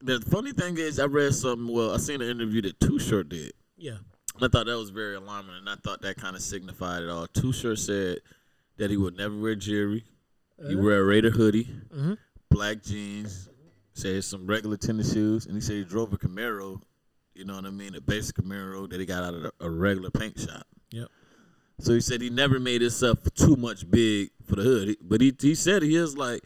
The 0.00 0.20
funny 0.20 0.52
thing 0.52 0.76
is, 0.78 0.98
I 0.98 1.06
read 1.06 1.34
something. 1.34 1.72
Well, 1.74 1.94
I 1.94 1.96
seen 1.98 2.20
an 2.20 2.28
interview 2.28 2.62
that 2.62 2.78
Too 2.80 2.98
Short 2.98 3.28
did. 3.28 3.52
Yeah. 3.76 3.96
I 4.40 4.48
thought 4.48 4.66
that 4.66 4.76
was 4.78 4.90
very 4.90 5.14
alarming, 5.14 5.56
and 5.56 5.68
I 5.68 5.76
thought 5.76 6.02
that 6.02 6.16
kind 6.16 6.36
of 6.36 6.42
signified 6.42 7.02
it 7.02 7.08
all. 7.08 7.26
Too 7.26 7.52
Short 7.52 7.78
said 7.78 8.18
that 8.76 8.90
he 8.90 8.96
would 8.96 9.16
never 9.16 9.38
wear 9.38 9.54
jewelry. 9.54 10.04
He 10.68 10.74
wear 10.76 11.00
a 11.00 11.04
Raider 11.04 11.30
hoodie, 11.30 11.64
Mhm. 11.94 12.18
black 12.50 12.82
jeans, 12.82 13.48
said 13.92 14.22
some 14.24 14.46
regular 14.46 14.76
tennis 14.76 15.12
shoes, 15.12 15.46
and 15.46 15.54
he 15.54 15.60
said 15.60 15.76
he 15.76 15.84
drove 15.84 16.12
a 16.12 16.18
Camaro. 16.18 16.80
You 17.34 17.44
know 17.44 17.56
what 17.56 17.64
I 17.64 17.70
mean? 17.70 17.94
A 17.94 18.00
basic 18.00 18.36
Camaro 18.36 18.88
that 18.90 19.00
he 19.00 19.06
got 19.06 19.24
out 19.24 19.34
of 19.34 19.52
a 19.60 19.70
regular 19.70 20.10
paint 20.10 20.38
shop. 20.38 20.66
So 21.80 21.92
he 21.92 22.00
said 22.00 22.20
he 22.20 22.30
never 22.30 22.58
made 22.60 22.80
himself 22.82 23.18
too 23.34 23.56
much 23.56 23.88
big 23.90 24.30
for 24.46 24.56
the 24.56 24.62
hood. 24.62 24.96
But 25.02 25.20
he 25.20 25.34
he 25.40 25.54
said 25.54 25.82
he 25.82 25.96
is 25.96 26.16
like, 26.16 26.42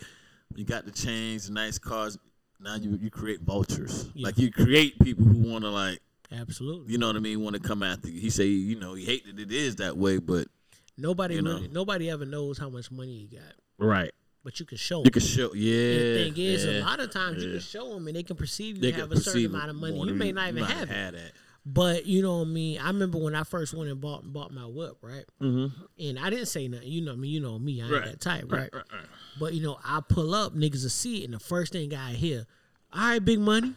you 0.56 0.64
got 0.64 0.84
the 0.84 0.90
chains, 0.90 1.50
nice 1.50 1.78
cars. 1.78 2.18
Now 2.60 2.74
you 2.76 2.98
you 3.00 3.10
create 3.10 3.40
vultures. 3.42 4.08
Yeah. 4.14 4.26
Like 4.26 4.38
you 4.38 4.50
create 4.50 4.98
people 5.00 5.24
who 5.24 5.38
want 5.50 5.64
to 5.64 5.70
like 5.70 6.00
Absolutely. 6.32 6.92
you 6.92 6.98
know 6.98 7.06
what 7.06 7.16
I 7.16 7.20
mean, 7.20 7.40
want 7.42 7.54
to 7.56 7.60
come 7.62 7.82
after 7.82 8.08
you. 8.08 8.20
He 8.20 8.30
say, 8.30 8.46
you 8.46 8.78
know, 8.78 8.94
he 8.94 9.04
hate 9.04 9.24
that 9.26 9.38
it 9.40 9.52
is 9.52 9.76
that 9.76 9.96
way, 9.96 10.18
but 10.18 10.48
Nobody 10.96 11.36
you 11.36 11.42
know. 11.42 11.54
really, 11.54 11.68
nobody 11.68 12.10
ever 12.10 12.24
knows 12.26 12.58
how 12.58 12.68
much 12.68 12.90
money 12.90 13.12
you 13.12 13.38
got, 13.38 13.52
right, 13.78 14.10
but 14.42 14.58
you 14.58 14.66
can 14.66 14.76
show. 14.78 14.98
you 14.98 15.04
'em. 15.06 15.12
can 15.12 15.22
show, 15.22 15.54
yeah. 15.54 15.92
And 15.92 16.00
the 16.00 16.24
thing 16.32 16.36
is, 16.44 16.64
a 16.64 16.80
lot 16.80 16.98
of 16.98 17.12
times 17.12 17.44
you 17.44 17.52
can 17.52 17.60
show 17.60 17.94
them 17.94 18.08
and 18.08 18.16
they 18.16 18.24
can 18.24 18.34
perceive 18.34 18.76
you 18.76 18.82
They 18.82 18.90
have 18.90 19.12
a 19.12 19.16
certain 19.20 19.46
amount 19.46 19.70
of 19.70 19.76
money. 19.76 19.96
You 19.96 20.14
may 20.14 20.32
not 20.32 20.48
even 20.48 20.62
might 20.62 20.70
have 20.72 20.90
it. 20.90 21.12
that. 21.12 21.32
But 21.70 22.06
you 22.06 22.22
know 22.22 22.38
what 22.38 22.46
I 22.46 22.50
mean. 22.50 22.78
I 22.80 22.86
remember 22.86 23.18
when 23.18 23.34
I 23.34 23.42
first 23.44 23.74
went 23.74 23.90
and 23.90 24.00
bought 24.00 24.24
bought 24.32 24.52
my 24.52 24.64
whip, 24.64 24.96
right? 25.02 25.24
Mm-hmm. 25.42 25.66
And 26.02 26.18
I 26.18 26.30
didn't 26.30 26.46
say 26.46 26.66
nothing. 26.66 26.88
You 26.88 27.02
know 27.02 27.14
me. 27.14 27.28
You 27.28 27.40
know 27.40 27.58
me. 27.58 27.82
I 27.82 27.84
ain't 27.84 27.92
Right. 27.92 28.04
that 28.06 28.20
type, 28.22 28.44
Right, 28.48 28.60
right? 28.60 28.72
right, 28.72 28.84
right. 28.92 29.06
But 29.38 29.52
you 29.52 29.62
know, 29.62 29.78
I 29.84 30.00
pull 30.08 30.34
up, 30.34 30.54
niggas 30.54 30.82
will 30.84 30.88
see 30.90 31.20
it, 31.22 31.24
and 31.26 31.34
the 31.34 31.38
first 31.38 31.72
thing 31.72 31.92
I 31.94 32.12
hear, 32.14 32.46
"All 32.92 33.00
right, 33.00 33.22
big 33.22 33.38
money." 33.40 33.74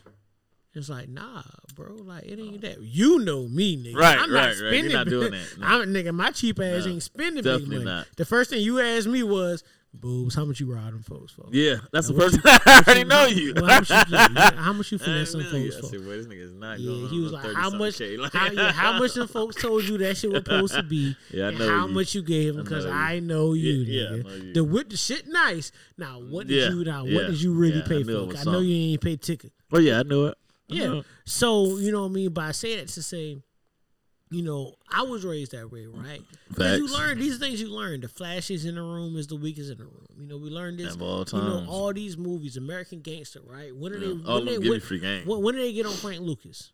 It's 0.73 0.87
like, 0.87 1.09
nah, 1.09 1.43
bro. 1.75 1.95
Like 1.95 2.23
it 2.27 2.39
ain't 2.39 2.61
that. 2.61 2.81
You 2.81 3.19
know 3.19 3.45
me, 3.49 3.75
nigga. 3.75 3.95
Right, 3.97 4.17
I'm 4.17 4.31
right, 4.31 4.41
not 4.41 4.47
right. 4.47 4.57
You're 4.57 4.69
spending. 4.71 4.93
not 4.93 5.07
doing 5.09 5.31
that, 5.31 5.57
no. 5.57 5.67
I'm 5.67 5.87
nigga. 5.89 6.13
My 6.13 6.31
cheap 6.31 6.61
ass 6.61 6.85
No, 6.85 6.91
ain't 6.93 7.03
spending 7.03 7.43
big 7.43 7.43
definitely 7.43 7.77
money. 7.79 7.85
not. 7.85 8.07
The 8.15 8.23
first 8.23 8.51
thing 8.51 8.61
you 8.61 8.79
asked 8.79 9.07
me 9.07 9.21
was, 9.21 9.65
"Boobs, 9.93 10.35
how 10.35 10.45
much 10.45 10.59
you 10.59 10.73
ride 10.73 10.93
them 10.93 11.03
folks 11.03 11.33
for?" 11.33 11.45
Yeah, 11.51 11.75
that's 11.91 12.07
the 12.07 12.13
first. 12.13 12.35
you- 12.35 12.41
I 12.45 12.83
already 12.87 13.03
know 13.03 13.25
you. 13.25 13.53
Well, 13.55 13.65
how 13.65 13.79
much 13.79 13.89
you, 13.89 13.95
yeah, 14.09 14.51
how 14.55 14.73
much 14.73 14.91
you 14.91 14.97
finesse 14.97 15.31
some 15.31 15.41
already 15.41 15.65
you. 15.65 15.71
folks 15.71 15.81
for? 15.89 15.95
said, 15.97 16.05
well, 16.07 16.17
this 16.17 16.27
nigga 16.27 16.41
is 16.41 16.53
not 16.53 16.79
Yeah, 16.79 16.91
going 16.91 17.07
he 17.09 17.19
was 17.19 17.31
like, 17.33 17.53
how 17.53 17.69
much? 17.71 17.99
Like- 17.99 18.33
How, 18.33 18.51
yeah, 18.51 18.71
how 18.71 18.93
much 18.99 19.13
the 19.13 19.27
folks 19.27 19.61
told 19.61 19.83
you 19.83 19.97
that 19.99 20.17
shit 20.17 20.31
was 20.31 20.39
supposed 20.43 20.73
to 20.75 20.83
be? 20.83 21.15
Yeah, 21.31 21.47
I 21.47 21.51
know 21.51 21.69
how 21.69 21.87
you. 21.87 21.93
much 21.93 22.15
you 22.15 22.21
gave? 22.23 22.57
I 22.57 22.61
Because 22.61 22.85
you. 22.85 22.91
I 22.91 23.19
know 23.19 23.53
you, 23.53 23.71
Yeah, 23.73 24.01
yeah, 24.01 24.09
nigga. 24.17 24.23
know 24.25 24.35
you. 24.45 24.53
The 24.53 24.63
whip, 24.63 24.89
the 24.89 24.97
shit, 24.97 25.27
nice. 25.27 25.71
Now, 25.97 26.19
what 26.21 26.47
did 26.47 26.57
Yeah, 26.57 26.69
you? 26.69 26.83
Now, 26.83 27.05
yeah, 27.05 27.15
what 27.17 27.27
did 27.27 27.41
you 27.41 27.53
really 27.53 27.77
yeah, 27.79 27.83
I 27.85 27.87
pay 27.87 28.03
knew 28.03 28.31
for? 28.31 28.37
I 28.37 28.43
know 28.43 28.59
you 28.59 28.93
ain't 28.93 29.01
pay 29.01 29.15
ticket. 29.17 29.51
Oh 29.73 29.79
yeah, 29.79 29.99
I 29.99 30.03
knew 30.03 30.27
it. 30.27 30.37
I 30.69 30.73
knew 30.73 30.93
Yeah. 30.93 30.99
it. 30.99 31.05
So 31.25 31.77
you 31.77 31.91
know 31.91 32.01
what 32.01 32.09
I 32.09 32.13
mean. 32.13 32.31
by 32.33 32.51
saying 32.51 32.75
say 32.77 32.81
that 32.81 32.87
to 32.89 33.03
say, 33.03 33.37
you 34.31 34.41
know, 34.43 34.75
I 34.89 35.01
was 35.03 35.25
raised 35.25 35.51
that 35.51 35.71
way, 35.71 35.85
right? 35.85 36.21
Because 36.47 36.79
you 36.79 36.93
learn 36.97 37.19
these 37.19 37.37
things. 37.37 37.61
You 37.61 37.67
learn 37.67 37.99
the 37.99 38.07
flashiest 38.07 38.65
in 38.65 38.75
the 38.75 38.81
room 38.81 39.17
is 39.17 39.27
the 39.27 39.35
weakest 39.35 39.69
in 39.69 39.77
the 39.77 39.83
room. 39.83 40.05
You 40.17 40.25
know, 40.25 40.37
we 40.37 40.49
learned 40.49 40.79
this. 40.79 40.93
Of 40.95 41.01
all 41.01 41.25
You 41.31 41.37
know, 41.39 41.65
all 41.67 41.93
these 41.93 42.17
movies, 42.17 42.55
American 42.55 43.01
Gangster, 43.01 43.41
right? 43.45 43.75
When 43.75 43.91
did 43.91 44.01
Yeah, 44.01 44.07
they? 44.07 44.29
all 44.29 44.35
when 44.37 44.45
they, 44.45 44.57
give 44.57 44.69
when, 44.69 44.79
free 44.79 44.99
game. 44.99 45.25
when, 45.25 45.41
when 45.41 45.55
did 45.55 45.65
they 45.65 45.73
get 45.73 45.85
on 45.85 45.93
Frank 45.93 46.21
Lucas? 46.21 46.71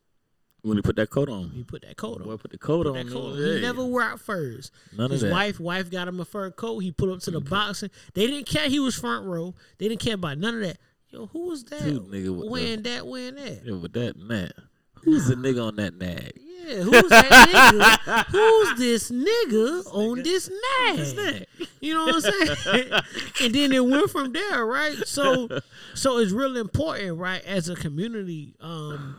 When 0.62 0.78
he 0.78 0.82
put 0.82 0.98
that 0.98 1.10
coat 1.10 1.30
on. 1.30 1.50
He 1.50 1.64
put 1.64 1.82
that 1.82 1.98
coat 1.98 2.22
on. 2.22 2.28
Boy, 2.28 2.38
put 2.38 2.52
the 2.52 2.58
coat 2.58 2.86
Put 2.86 2.98
on. 2.98 3.10
coat 3.10 3.34
on. 3.34 3.38
He 3.38 3.62
never 3.62 3.84
wore 3.84 4.04
out 4.04 4.20
first. 4.20 4.72
None 4.96 5.06
of 5.06 5.12
His 5.12 5.22
that. 5.22 5.32
wife, 5.32 5.60
wife 5.60 5.90
got 5.90 6.08
him 6.08 6.20
a 6.20 6.26
fur 6.26 6.52
coat. 6.52 6.80
He 6.80 6.92
put 6.92 7.10
up 7.10 7.20
to 7.22 7.32
the 7.32 7.40
mm-hmm. 7.40 7.50
boxing. 7.50 7.90
They 8.14 8.28
didn't 8.28 8.48
care 8.48 8.70
he 8.70 8.80
was 8.80 8.96
front 8.96 9.26
row. 9.26 9.56
They 9.78 9.88
didn't 9.88 10.02
care 10.02 10.16
about 10.16 10.38
none 10.38 10.56
of 10.56 10.62
that. 10.62 10.78
Yo, 11.10 11.28
who 11.28 11.48
was 11.48 11.64
that? 11.66 11.84
Dude, 11.84 12.04
nigga, 12.08 12.50
wearing 12.50 12.82
that, 12.84 13.08
wearing 13.08 13.36
that. 13.36 13.62
Yeah, 13.66 13.76
with 13.76 13.94
that 13.94 14.16
and 14.18 14.30
that. 14.30 14.52
Who's 15.08 15.28
the 15.28 15.36
nigga 15.36 15.66
on 15.66 15.78
that 15.78 15.98
nag? 15.98 16.34
Yeah, 16.36 16.82
who's 16.82 17.10
that 17.10 17.30
nigga? 17.30 18.26
Who's 18.32 18.78
this 18.78 19.10
nigga 19.10 19.86
on 19.94 20.22
this 20.22 20.50
nag? 20.50 21.46
You 21.80 21.94
know 21.94 22.08
what 22.08 22.16
I'm 22.16 22.56
saying? 22.60 22.92
and 23.42 23.56
then 23.56 23.72
it 23.72 23.86
went 23.86 24.10
from 24.10 24.34
there, 24.34 24.66
right? 24.66 24.98
So, 25.08 25.48
so 25.94 26.18
it's 26.18 26.34
really 26.34 26.60
important, 26.60 27.20
right, 27.20 27.42
as 27.46 27.70
a 27.70 27.76
community, 27.76 28.54
um, 28.60 29.16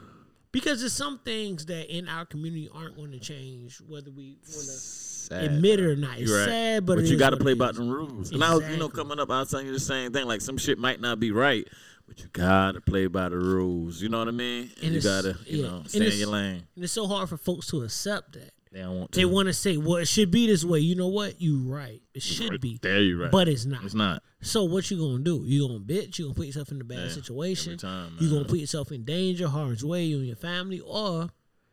because 0.52 0.80
there's 0.80 0.92
some 0.92 1.20
things 1.20 1.64
that 1.66 1.90
in 1.90 2.06
our 2.06 2.26
community 2.26 2.68
aren't 2.74 2.94
going 2.94 3.12
to 3.12 3.18
change, 3.18 3.78
whether 3.88 4.10
we 4.10 4.36
want 4.46 4.68
to 4.68 5.42
admit 5.42 5.80
it 5.80 5.86
or 5.86 5.96
not. 5.96 6.18
It's 6.18 6.30
right. 6.30 6.44
sad, 6.44 6.84
but, 6.84 6.96
but 6.96 7.06
you 7.06 7.16
got 7.16 7.30
to 7.30 7.38
play 7.38 7.54
by 7.54 7.72
the 7.72 7.80
rules. 7.80 8.30
And 8.30 8.44
I 8.44 8.54
was, 8.54 8.68
you 8.68 8.76
know, 8.76 8.90
coming 8.90 9.18
up, 9.18 9.30
I 9.30 9.40
was 9.40 9.50
telling 9.50 9.64
you 9.64 9.72
the 9.72 9.80
same 9.80 10.12
thing. 10.12 10.26
Like 10.26 10.42
some 10.42 10.58
shit 10.58 10.78
might 10.78 11.00
not 11.00 11.18
be 11.18 11.30
right, 11.30 11.66
but 12.08 12.18
you 12.20 12.26
gotta 12.32 12.80
play 12.80 13.06
by 13.06 13.28
the 13.28 13.36
rules. 13.38 14.00
You 14.02 14.08
know 14.08 14.18
what 14.18 14.28
I 14.28 14.32
mean? 14.32 14.70
And, 14.82 14.94
you 14.94 15.00
gotta, 15.00 15.36
you 15.46 15.62
yeah. 15.62 15.68
know, 15.68 15.82
stay 15.86 16.10
in 16.10 16.18
your 16.18 16.28
lane. 16.28 16.66
And 16.74 16.82
it's 16.84 16.92
so 16.92 17.06
hard 17.06 17.28
for 17.28 17.36
folks 17.36 17.68
to 17.68 17.82
accept 17.82 18.32
that. 18.32 18.50
They 18.72 18.80
don't 18.80 18.98
want 18.98 19.12
to. 19.12 19.20
They 19.20 19.24
want 19.24 19.46
to 19.48 19.54
say, 19.54 19.76
"Well, 19.78 19.96
it 19.96 20.08
should 20.08 20.30
be 20.30 20.46
this 20.46 20.62
way." 20.62 20.80
You 20.80 20.94
know 20.94 21.08
what? 21.08 21.40
You 21.40 21.60
right. 21.60 22.02
It 22.12 22.22
should 22.22 22.60
be, 22.60 22.78
There 22.82 23.00
you 23.00 23.22
right. 23.22 23.30
but 23.30 23.48
it's 23.48 23.64
not. 23.64 23.82
it's 23.84 23.94
not. 23.94 24.22
So 24.42 24.64
what 24.64 24.90
you 24.90 24.98
gonna 24.98 25.24
do? 25.24 25.42
You 25.46 25.66
gonna 25.66 25.80
bitch? 25.80 26.18
You 26.18 26.26
gonna 26.26 26.34
put 26.34 26.46
yourself 26.46 26.70
in 26.70 26.80
a 26.80 26.84
bad 26.84 27.10
situation? 27.10 27.78
time, 27.78 28.16
you 28.20 28.28
gonna 28.30 28.44
put 28.44 28.58
yourself 28.58 28.92
in 28.92 29.04
danger, 29.04 29.48
harm's 29.48 29.82
way, 29.84 30.04
you 30.04 30.18
and 30.18 30.26
your 30.26 30.36
family, 30.36 30.80
or 30.80 31.30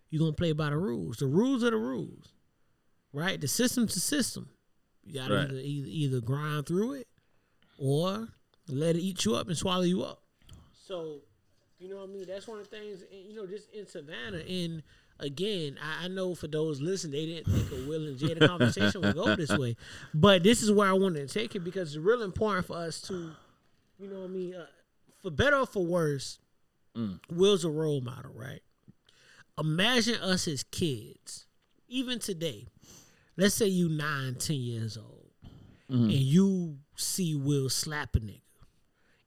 you 0.10 0.20
gonna 0.20 0.32
play 0.34 0.54
by 0.54 0.70
the 0.70 0.78
rules? 0.78 1.18
The 1.18 1.28
rules 1.28 1.64
are 1.66 1.72
the 1.72 1.78
rules, 1.78 2.32
right? 3.12 3.40
The 3.42 3.48
system's 3.50 3.94
the 3.94 4.00
system. 4.00 4.50
You 5.04 5.16
gotta 5.16 5.34
Right. 5.36 5.50
either, 5.50 5.60
either 5.60 5.88
either 5.90 6.22
grind 6.22 6.66
through 6.66 6.94
it, 6.94 7.08
or 7.78 8.30
let 8.70 8.96
it 8.96 9.02
eat 9.02 9.26
you 9.26 9.36
up 9.36 9.48
and 9.48 9.58
swallow 9.58 9.84
you 9.84 10.02
up. 10.04 10.22
So, 10.88 11.22
you 11.80 11.90
know 11.90 11.98
what 11.98 12.10
I 12.10 12.14
mean? 12.14 12.26
That's 12.28 12.48
one 12.48 12.60
of 12.60 12.70
the 12.70 12.76
things. 12.76 13.02
and, 13.12 13.26
You 13.30 13.36
know, 13.36 13.48
just 13.48 13.74
in 13.74 13.88
Savannah, 13.88 14.40
and 14.48 14.84
again, 15.20 15.78
I, 15.82 16.06
I 16.06 16.08
know 16.08 16.36
for 16.36 16.48
those 16.48 16.82
listening, 16.82 17.12
they 17.14 17.26
didn't 17.26 17.52
think 17.54 17.72
a 17.72 17.90
Will 17.90 18.08
and 18.08 18.18
Jada 18.18 18.48
conversation 18.48 19.02
would 19.02 19.16
go 19.16 19.36
this 19.36 19.56
way, 19.58 19.76
but 20.14 20.44
this 20.44 20.62
is 20.62 20.72
where 20.72 20.88
I 20.90 20.94
wanted 20.94 21.28
to 21.28 21.34
take 21.34 21.56
it 21.56 21.62
because 21.64 21.96
it's 21.96 22.04
real 22.04 22.22
important 22.22 22.68
for 22.68 22.78
us 22.78 23.02
to, 23.02 23.32
you 24.00 24.10
know 24.10 24.20
what 24.20 24.26
I 24.26 24.28
mean, 24.34 24.56
uh, 24.56 24.66
for 25.22 25.32
better 25.32 25.58
or 25.58 25.66
for 25.66 25.86
worse. 25.86 26.40
Will's 27.30 27.66
a 27.66 27.70
role 27.70 28.00
model, 28.00 28.32
right? 28.34 28.62
Imagine 29.60 30.16
us 30.22 30.48
as 30.48 30.64
kids, 30.64 31.46
even 31.90 32.20
today. 32.20 32.68
Let's 33.36 33.56
say 33.56 33.68
you 33.68 33.90
nine, 33.90 34.36
ten 34.36 34.56
years 34.58 34.96
old, 34.98 35.32
and 35.90 36.10
you 36.12 36.78
see 36.96 37.36
Will 37.36 37.70
slap 37.70 38.16
a 38.16 38.20
nigga, 38.22 38.40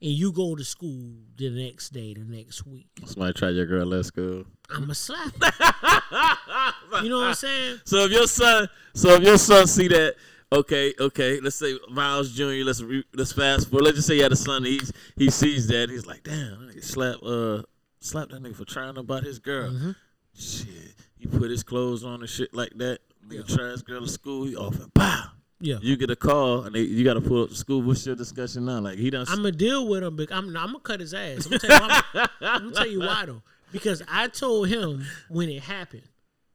and 0.01 0.11
you 0.11 0.33
go 0.33 0.55
to 0.55 0.65
school 0.65 1.13
the 1.37 1.51
next 1.51 1.91
day, 1.91 2.15
the 2.15 2.21
next 2.21 2.67
week. 2.67 2.89
Somebody 3.05 3.33
try 3.33 3.51
your 3.51 3.67
girl. 3.67 3.87
Let's 3.87 4.11
go. 4.11 4.45
I'm 4.71 4.91
a 4.91 4.95
slap. 4.95 5.33
you 7.03 7.09
know 7.09 7.19
what 7.19 7.29
I'm 7.29 7.35
saying? 7.35 7.81
So 7.85 8.05
if 8.05 8.13
your 8.13 8.27
son, 8.27 8.69
so 8.95 9.15
if 9.15 9.23
your 9.23 9.39
son 9.39 9.67
see 9.67 9.89
that, 9.89 10.15
okay, 10.53 10.95
okay, 11.01 11.41
let's 11.41 11.57
say 11.57 11.77
Miles 11.91 12.33
Jr. 12.33 12.65
Let's 12.65 12.81
re, 12.81 13.05
let's 13.15 13.33
fast 13.33 13.71
forward. 13.71 13.85
Let's 13.85 13.97
just 13.97 14.09
say 14.09 14.17
you 14.17 14.23
had 14.23 14.33
a 14.33 14.37
son. 14.37 14.65
He 14.65 14.81
he 15.17 15.31
sees 15.31 15.67
that. 15.69 15.91
He's 15.91 16.07
like, 16.07 16.23
damn, 16.23 16.69
nigga 16.69 16.85
slap 16.85 17.23
uh 17.23 17.63
slap 18.01 18.29
that 18.29 18.43
nigga 18.43 18.57
for 18.57 18.65
trying 18.65 18.99
about 18.99 19.25
his 19.25 19.39
girl. 19.39 19.71
Mm-hmm. 19.71 19.91
Shit, 20.35 20.95
he 21.17 21.27
put 21.27 21.51
his 21.51 21.65
clothes 21.65 22.05
on 22.05 22.21
and 22.21 22.29
shit 22.29 22.55
like 22.55 22.73
that. 22.77 23.01
Nigga 23.27 23.57
try 23.57 23.71
his 23.71 23.83
girl 23.83 24.03
to 24.03 24.09
school. 24.09 24.45
He 24.45 24.55
off 24.55 24.79
and 24.79 24.95
pow. 24.95 25.31
Yeah. 25.61 25.79
You 25.81 25.97
get 25.97 26.11
a 26.11 26.17
call 26.17 26.63
and 26.63 26.75
they, 26.75 26.83
you 26.83 27.05
got 27.05 27.15
to 27.15 27.21
pull 27.21 27.45
up 27.45 27.49
to 27.51 27.55
school. 27.55 27.83
What's 27.83 28.07
your 28.07 28.15
discussion 28.15 28.67
now? 28.67 28.81
Like 28.81 28.99
he 28.99 29.11
doesn't. 29.11 29.33
I'm 29.33 29.43
gonna 29.43 29.53
deal 29.53 29.89
with 29.89 30.05
him, 30.05 30.17
but 30.17 30.33
I'm, 30.33 30.49
I'm 30.57 30.67
gonna 30.67 30.81
cut 30.81 31.01
his 31.01 31.15
ass. 31.15 31.47
I'm 31.47 31.59
gonna, 31.59 31.61
tell 31.61 31.77
you 31.77 31.81
why, 31.81 32.03
I'm, 32.15 32.29
I'm 32.41 32.63
gonna 32.63 32.75
tell 32.75 32.87
you 32.87 33.01
why 33.01 33.25
though, 33.27 33.43
because 33.73 34.03
I 34.09 34.29
told 34.29 34.69
him 34.69 35.05
when 35.29 35.49
it 35.49 35.63
happened 35.63 36.05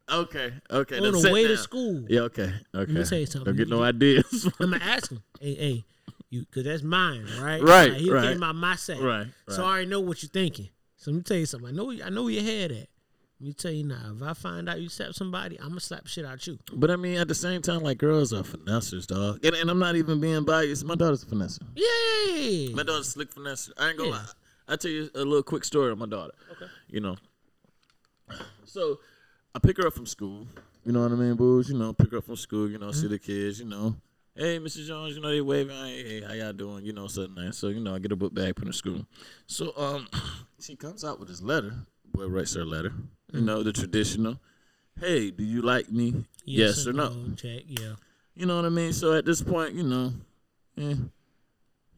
okay, 0.10 0.54
okay. 0.72 1.00
on 1.00 1.12
the 1.12 1.32
way 1.32 1.44
to 1.44 1.56
down. 1.56 1.64
school. 1.64 2.06
Yeah, 2.08 2.22
okay, 2.22 2.44
okay. 2.44 2.54
Let 2.74 2.90
me 2.90 3.04
tell 3.04 3.20
you 3.20 3.26
something. 3.26 3.46
Don't 3.46 3.58
get 3.58 3.70
no 3.70 3.84
ideas. 3.84 4.50
I'm 4.60 4.72
gonna 4.72 4.84
ask 4.84 5.12
him, 5.12 5.22
hey, 5.40 5.56
hey, 5.56 5.86
you, 6.30 6.46
cause 6.54 6.64
that's 6.64 6.84
mine, 6.84 7.26
right? 7.40 7.62
Right, 7.62 7.92
Like, 7.92 8.02
he 8.02 8.12
right. 8.12 8.30
came 8.30 8.44
out 8.44 8.56
my 8.56 8.76
set, 8.76 9.02
Right, 9.02 9.28
So. 9.50 9.64
I 9.64 9.68
already 9.68 9.88
know 9.88 10.00
what 10.00 10.24
you're 10.24 10.30
thinking. 10.30 10.70
So 10.98 11.12
let 11.12 11.18
me 11.18 11.24
tell 11.24 11.38
you 11.38 11.46
something. 11.46 11.70
I 11.70 11.72
know, 11.74 11.92
I 11.92 12.10
know 12.10 12.24
where 12.24 12.34
your 12.34 12.44
head 12.44 12.72
at. 12.72 12.88
Let 13.44 13.48
me 13.48 13.54
tell 13.56 13.72
you 13.74 13.84
now. 13.84 14.14
If 14.16 14.24
I 14.24 14.32
find 14.34 14.70
out 14.70 14.80
you 14.80 14.88
slap 14.88 15.12
somebody, 15.14 15.60
I'm 15.60 15.68
gonna 15.68 15.82
slap 15.82 16.08
shit 16.08 16.24
out 16.24 16.48
you. 16.48 16.58
But 16.72 16.90
I 16.90 16.96
mean, 16.96 17.18
at 17.18 17.28
the 17.28 17.36
same 17.36 17.62
time, 17.62 17.82
like 17.82 17.98
girls 17.98 18.32
are 18.32 18.42
finessers, 18.42 19.06
dog. 19.06 19.44
And, 19.44 19.54
and 19.54 19.70
I'm 19.70 19.80
not 19.80 19.98
even 19.98 20.22
being 20.22 20.46
biased. 20.46 20.86
My 20.86 20.96
daughter's 20.96 21.24
a 21.24 21.26
finesser. 21.26 21.60
Yeah. 21.76 22.74
My 22.74 22.84
daughter's 22.84 23.10
a 23.10 23.12
slick 23.12 23.36
finesser. 23.36 23.72
I 23.78 23.90
ain't 23.90 23.98
gonna 23.98 24.12
Yeah. 24.12 24.16
lie. 24.16 24.26
I'll 24.70 24.78
tell 24.78 24.92
you 24.92 25.10
a 25.14 25.18
little 25.26 25.44
quick 25.44 25.66
story 25.66 25.92
of 25.92 25.98
my 25.98 26.06
daughter. 26.06 26.32
Okay. 26.54 26.68
You 26.88 27.02
know. 27.02 27.18
So 28.64 29.02
I 29.54 29.60
pick 29.60 29.76
her 29.76 29.88
up 29.88 29.94
from 29.94 30.06
school. 30.06 30.48
You 30.86 30.94
know 30.94 31.02
what 31.04 31.12
I 31.12 31.16
mean, 31.16 31.36
booze? 31.36 31.70
You 31.70 31.78
know, 31.78 31.92
pick 31.92 32.12
her 32.12 32.20
up 32.20 32.24
from 32.24 32.38
school, 32.38 32.70
you 32.70 32.78
know, 32.78 32.94
see 32.94 33.08
the 33.10 33.20
kids, 33.20 33.60
you 33.60 33.66
know. 33.66 33.98
Hey, 34.38 34.58
Mrs. 34.58 34.88
Jones, 34.88 35.16
you 35.18 35.22
know, 35.22 35.30
they 35.30 35.42
waving. 35.42 35.76
Hey, 35.76 36.22
hey, 36.22 36.26
how 36.26 36.34
y'all 36.34 36.54
doing? 36.54 36.86
You 36.86 36.94
know, 36.94 37.08
something 37.08 37.36
nice. 37.44 37.58
So, 37.58 37.68
you 37.68 37.82
know, 37.82 37.94
I 37.94 38.00
get 38.00 38.14
a 38.14 38.16
book 38.16 38.34
bag, 38.34 38.58
from 38.58 38.68
the 38.70 38.74
school. 38.74 39.06
So, 39.48 39.74
um, 39.76 40.08
she 40.62 40.78
comes 40.78 41.04
out 41.04 41.20
with 41.20 41.28
this 41.28 41.42
letter. 41.42 41.74
Boy 42.14 42.28
writes 42.28 42.54
her 42.56 42.66
letter. 42.66 42.94
You 43.32 43.42
know, 43.42 43.64
the 43.64 43.74
traditional. 43.74 44.40
Hey, 45.00 45.32
do 45.32 45.44
you 45.44 45.62
like 45.62 45.92
me? 45.92 46.26
Yes, 46.46 46.86
or 46.88 46.94
no? 46.94 47.12
Check. 47.36 47.64
Yeah. 47.68 47.96
You 48.36 48.46
know 48.46 48.56
what 48.56 48.66
I 48.66 48.70
mean? 48.70 48.94
So 48.94 49.14
at 49.14 49.26
this 49.26 49.42
point, 49.42 49.74
you 49.74 49.84
know, 49.84 50.14
yeah, 50.76 50.94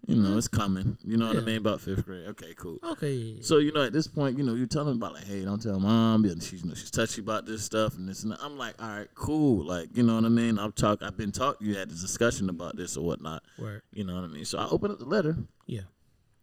you 0.07 0.15
know, 0.15 0.37
it's 0.37 0.47
coming. 0.47 0.97
You 1.03 1.17
know 1.17 1.27
what 1.27 1.37
I 1.37 1.41
mean? 1.41 1.57
About 1.57 1.81
fifth 1.81 2.05
grade. 2.05 2.27
Okay, 2.27 2.53
cool. 2.55 2.77
Okay. 2.83 3.41
So, 3.41 3.57
you 3.57 3.71
know, 3.71 3.83
at 3.83 3.93
this 3.93 4.07
point, 4.07 4.37
you 4.37 4.43
know, 4.43 4.53
you 4.53 4.67
tell 4.67 4.85
them 4.85 4.97
about 4.97 5.13
like, 5.13 5.25
hey, 5.25 5.43
don't 5.43 5.61
tell 5.61 5.79
mom. 5.79 6.23
And 6.25 6.41
she's, 6.43 6.61
you 6.61 6.69
know, 6.69 6.75
she's 6.75 6.91
touchy 6.91 7.21
about 7.21 7.45
this 7.45 7.63
stuff 7.63 7.95
and 7.97 8.07
this 8.07 8.23
and 8.23 8.31
that. 8.33 8.39
I'm 8.41 8.57
like, 8.57 8.81
all 8.81 8.89
right, 8.89 9.07
cool. 9.15 9.65
Like, 9.65 9.89
you 9.95 10.03
know 10.03 10.15
what 10.15 10.25
I 10.25 10.29
mean? 10.29 10.59
I'm 10.59 10.71
talk. 10.73 11.01
I've 11.01 11.17
been 11.17 11.31
talking. 11.31 11.67
You 11.67 11.75
had 11.75 11.89
this 11.89 12.01
discussion 12.01 12.49
about 12.49 12.75
this 12.77 12.95
or 12.97 13.05
whatnot. 13.05 13.43
Word. 13.57 13.81
You 13.93 14.03
know 14.05 14.15
what 14.15 14.23
I 14.23 14.27
mean? 14.27 14.45
So 14.45 14.57
I 14.59 14.67
open 14.69 14.91
up 14.91 14.99
the 14.99 15.05
letter 15.05 15.37
Yeah. 15.67 15.81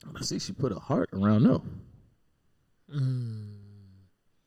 and 0.07 0.17
I 0.19 0.23
see 0.23 0.39
she 0.39 0.53
put 0.53 0.73
a 0.73 0.79
heart 0.79 1.11
around 1.13 1.45
no. 1.45 1.63
Mm. 2.95 3.59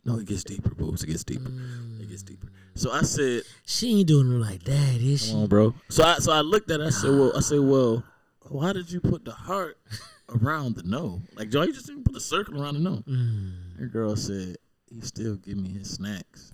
No, 0.06 0.20
it 0.20 0.28
gets 0.28 0.44
deeper, 0.44 0.70
boobs. 0.70 1.04
It 1.04 1.08
gets 1.08 1.24
deeper. 1.24 1.52
It 2.00 2.10
gets 2.10 2.22
deeper. 2.22 2.48
So 2.76 2.92
I 2.92 3.02
said, 3.02 3.42
She 3.66 4.00
ain't 4.00 4.08
doing 4.08 4.32
it 4.32 4.38
like 4.46 4.64
that, 4.64 5.02
is 5.02 5.26
she? 5.26 5.32
Come 5.32 5.42
on, 5.42 5.48
bro. 5.48 5.74
So 5.90 6.04
I 6.04 6.20
so 6.20 6.32
I 6.32 6.42
looked 6.42 6.70
at 6.70 6.80
it, 6.80 6.86
I 6.86 6.90
said, 6.92 7.10
Well, 7.10 7.36
I 7.36 7.40
said, 7.40 7.60
Well, 7.62 8.04
why 8.50 8.74
did 8.74 8.92
you 8.92 9.02
put 9.02 9.26
the 9.26 9.32
heart 9.32 9.78
around 10.30 10.76
the 10.76 10.84
no? 10.84 11.22
Like 11.36 11.50
Joy, 11.50 11.64
you 11.64 11.74
just 11.74 11.88
didn't 11.88 12.06
put 12.06 12.16
a 12.16 12.20
circle 12.20 12.62
around 12.62 12.76
the 12.76 12.82
no. 12.82 13.04
Mm. 13.08 13.92
Girl 13.92 14.16
said, 14.16 14.58
He 14.94 15.02
still 15.02 15.38
give 15.38 15.58
me 15.58 15.70
his 15.70 15.90
snacks. 15.90 16.54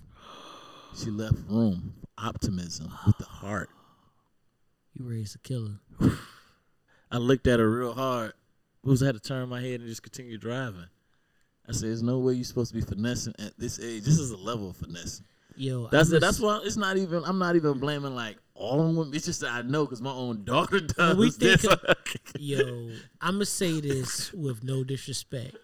She 0.96 1.10
left 1.10 1.36
room 1.48 1.94
for 2.00 2.26
optimism 2.26 2.90
with 3.06 3.18
the 3.18 3.24
heart. 3.24 3.68
You 4.94 5.06
raised 5.08 5.36
a 5.36 5.38
killer. 5.38 5.80
I 7.10 7.18
looked 7.18 7.46
at 7.46 7.60
her 7.60 7.70
real 7.70 7.92
hard. 7.92 8.32
Booze 8.82 9.02
I 9.02 9.06
had 9.06 9.14
to 9.14 9.20
turn 9.20 9.48
my 9.48 9.60
head 9.60 9.80
and 9.80 9.88
just 9.88 10.02
continue 10.02 10.38
driving. 10.38 10.86
I 11.68 11.72
said, 11.72 11.88
There's 11.88 12.02
no 12.02 12.18
way 12.18 12.34
you're 12.34 12.44
supposed 12.44 12.72
to 12.72 12.80
be 12.80 12.84
finessing 12.84 13.34
at 13.38 13.56
this 13.58 13.78
age. 13.80 14.04
This 14.04 14.18
is 14.18 14.30
a 14.30 14.36
level 14.36 14.70
of 14.70 14.76
finesse. 14.76 15.22
Yo, 15.56 15.86
That's 15.88 16.10
I'm 16.10 16.16
it. 16.16 16.20
That's 16.20 16.40
why 16.40 16.60
it's 16.64 16.76
not 16.76 16.96
even. 16.96 17.22
I'm 17.24 17.38
not 17.38 17.56
even 17.56 17.78
blaming 17.78 18.14
like 18.14 18.38
all 18.54 18.78
women. 18.78 19.12
It's 19.14 19.26
just 19.26 19.40
that 19.42 19.50
I 19.50 19.60
know 19.62 19.84
because 19.84 20.00
my 20.00 20.10
own 20.12 20.44
daughter 20.46 20.80
does. 20.80 21.16
we 21.16 21.30
think 21.30 21.60
this. 21.60 21.64
of- 21.70 21.80
Yo, 22.38 22.90
I'm 23.20 23.34
gonna 23.34 23.44
say 23.44 23.80
this 23.80 24.32
with 24.32 24.64
no 24.64 24.82
disrespect, 24.82 25.56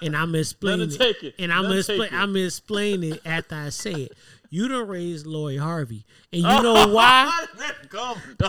and 0.00 0.16
I'm 0.16 0.28
gonna 0.28 0.38
explain 0.38 0.80
it. 0.80 0.92
take 0.96 1.22
it. 1.24 1.34
And 1.40 1.52
I'm 1.52 1.62
gonna 1.62 1.76
explain. 1.78 2.02
it. 2.02 2.12
I'm 2.12 2.32
gonna 2.32 2.44
explain 2.46 3.02
it 3.02 3.20
after 3.26 3.56
I 3.56 3.70
say 3.70 3.92
it. 3.92 4.12
You 4.48 4.68
don't 4.68 4.86
raise 4.86 5.26
Lori 5.26 5.56
Harvey, 5.56 6.04
and 6.32 6.42
you 6.42 6.48
know 6.62 6.88
why? 6.94 7.46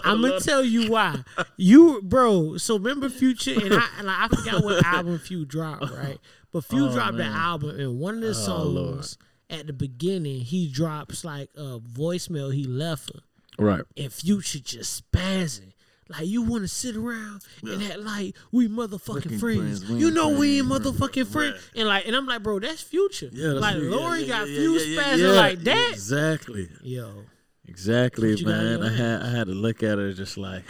I'm 0.03 0.21
gonna 0.21 0.39
tell 0.41 0.63
you 0.63 0.91
why. 0.91 1.17
You, 1.57 2.01
bro. 2.03 2.57
So 2.57 2.77
remember 2.77 3.09
Future, 3.09 3.53
and 3.59 3.73
I, 3.73 3.87
and 3.99 4.09
I 4.11 4.27
forgot 4.27 4.63
what 4.63 4.85
album 4.85 5.17
Few 5.19 5.45
dropped, 5.45 5.89
right? 5.91 6.19
But 6.53 6.63
Few 6.63 6.85
Oh, 6.85 6.93
dropped 6.93 7.15
man. 7.15 7.31
album, 7.33 7.77
and 7.79 7.99
one 7.99 8.15
of 8.15 8.21
the 8.21 8.27
Oh, 8.51 8.63
Lord. 8.63 8.93
songs 9.03 9.17
at 9.49 9.67
the 9.67 9.73
beginning, 9.73 10.41
he 10.41 10.69
drops 10.69 11.25
like 11.25 11.49
a 11.55 11.79
voicemail 11.79 12.53
he 12.53 12.63
left 12.63 13.11
her 13.13 13.21
Right. 13.63 13.83
and 13.97 14.13
Future 14.13 14.59
just 14.59 15.03
spazzing. 15.11 15.73
Like 16.09 16.27
you 16.27 16.41
want 16.43 16.63
to 16.63 16.67
sit 16.67 16.95
around 16.95 17.41
and 17.63 17.81
act 17.81 17.99
like 17.99 18.35
we 18.51 18.67
motherfucking 18.67 19.23
Fucking 19.23 19.39
friends. 19.39 19.79
friends. 19.83 19.89
We 19.89 19.99
You 19.99 20.11
know 20.11 20.29
we 20.37 20.59
ain't 20.59 20.67
motherfucking 20.67 21.27
friends. 21.27 21.53
Right. 21.55 21.61
And 21.75 21.87
like, 21.87 22.05
and 22.07 22.15
I'm 22.15 22.25
like, 22.27 22.43
bro, 22.43 22.59
that's 22.59 22.81
future. 22.81 23.29
Yeah, 23.31 23.49
that's 23.49 23.61
like. 23.61 23.77
Lori 23.77 24.21
yeah, 24.21 24.27
got 24.27 24.49
yeah, 24.49 24.55
few 24.59 24.73
yeah, 24.77 25.01
spazzing 25.01 25.17
yeah. 25.19 25.27
like 25.31 25.59
that. 25.63 25.89
Exactly. 25.93 26.69
Yo, 26.83 27.23
Exactly, 27.65 28.31
What 28.31 28.39
you 28.41 28.45
got 28.45 28.63
in 28.63 28.79
man. 28.81 28.83
I 28.91 28.95
had 28.95 29.21
I 29.23 29.29
had 29.29 29.47
to 29.47 29.53
look 29.53 29.81
at 29.81 29.97
her 29.97 30.11
just 30.13 30.37
like 30.37 30.63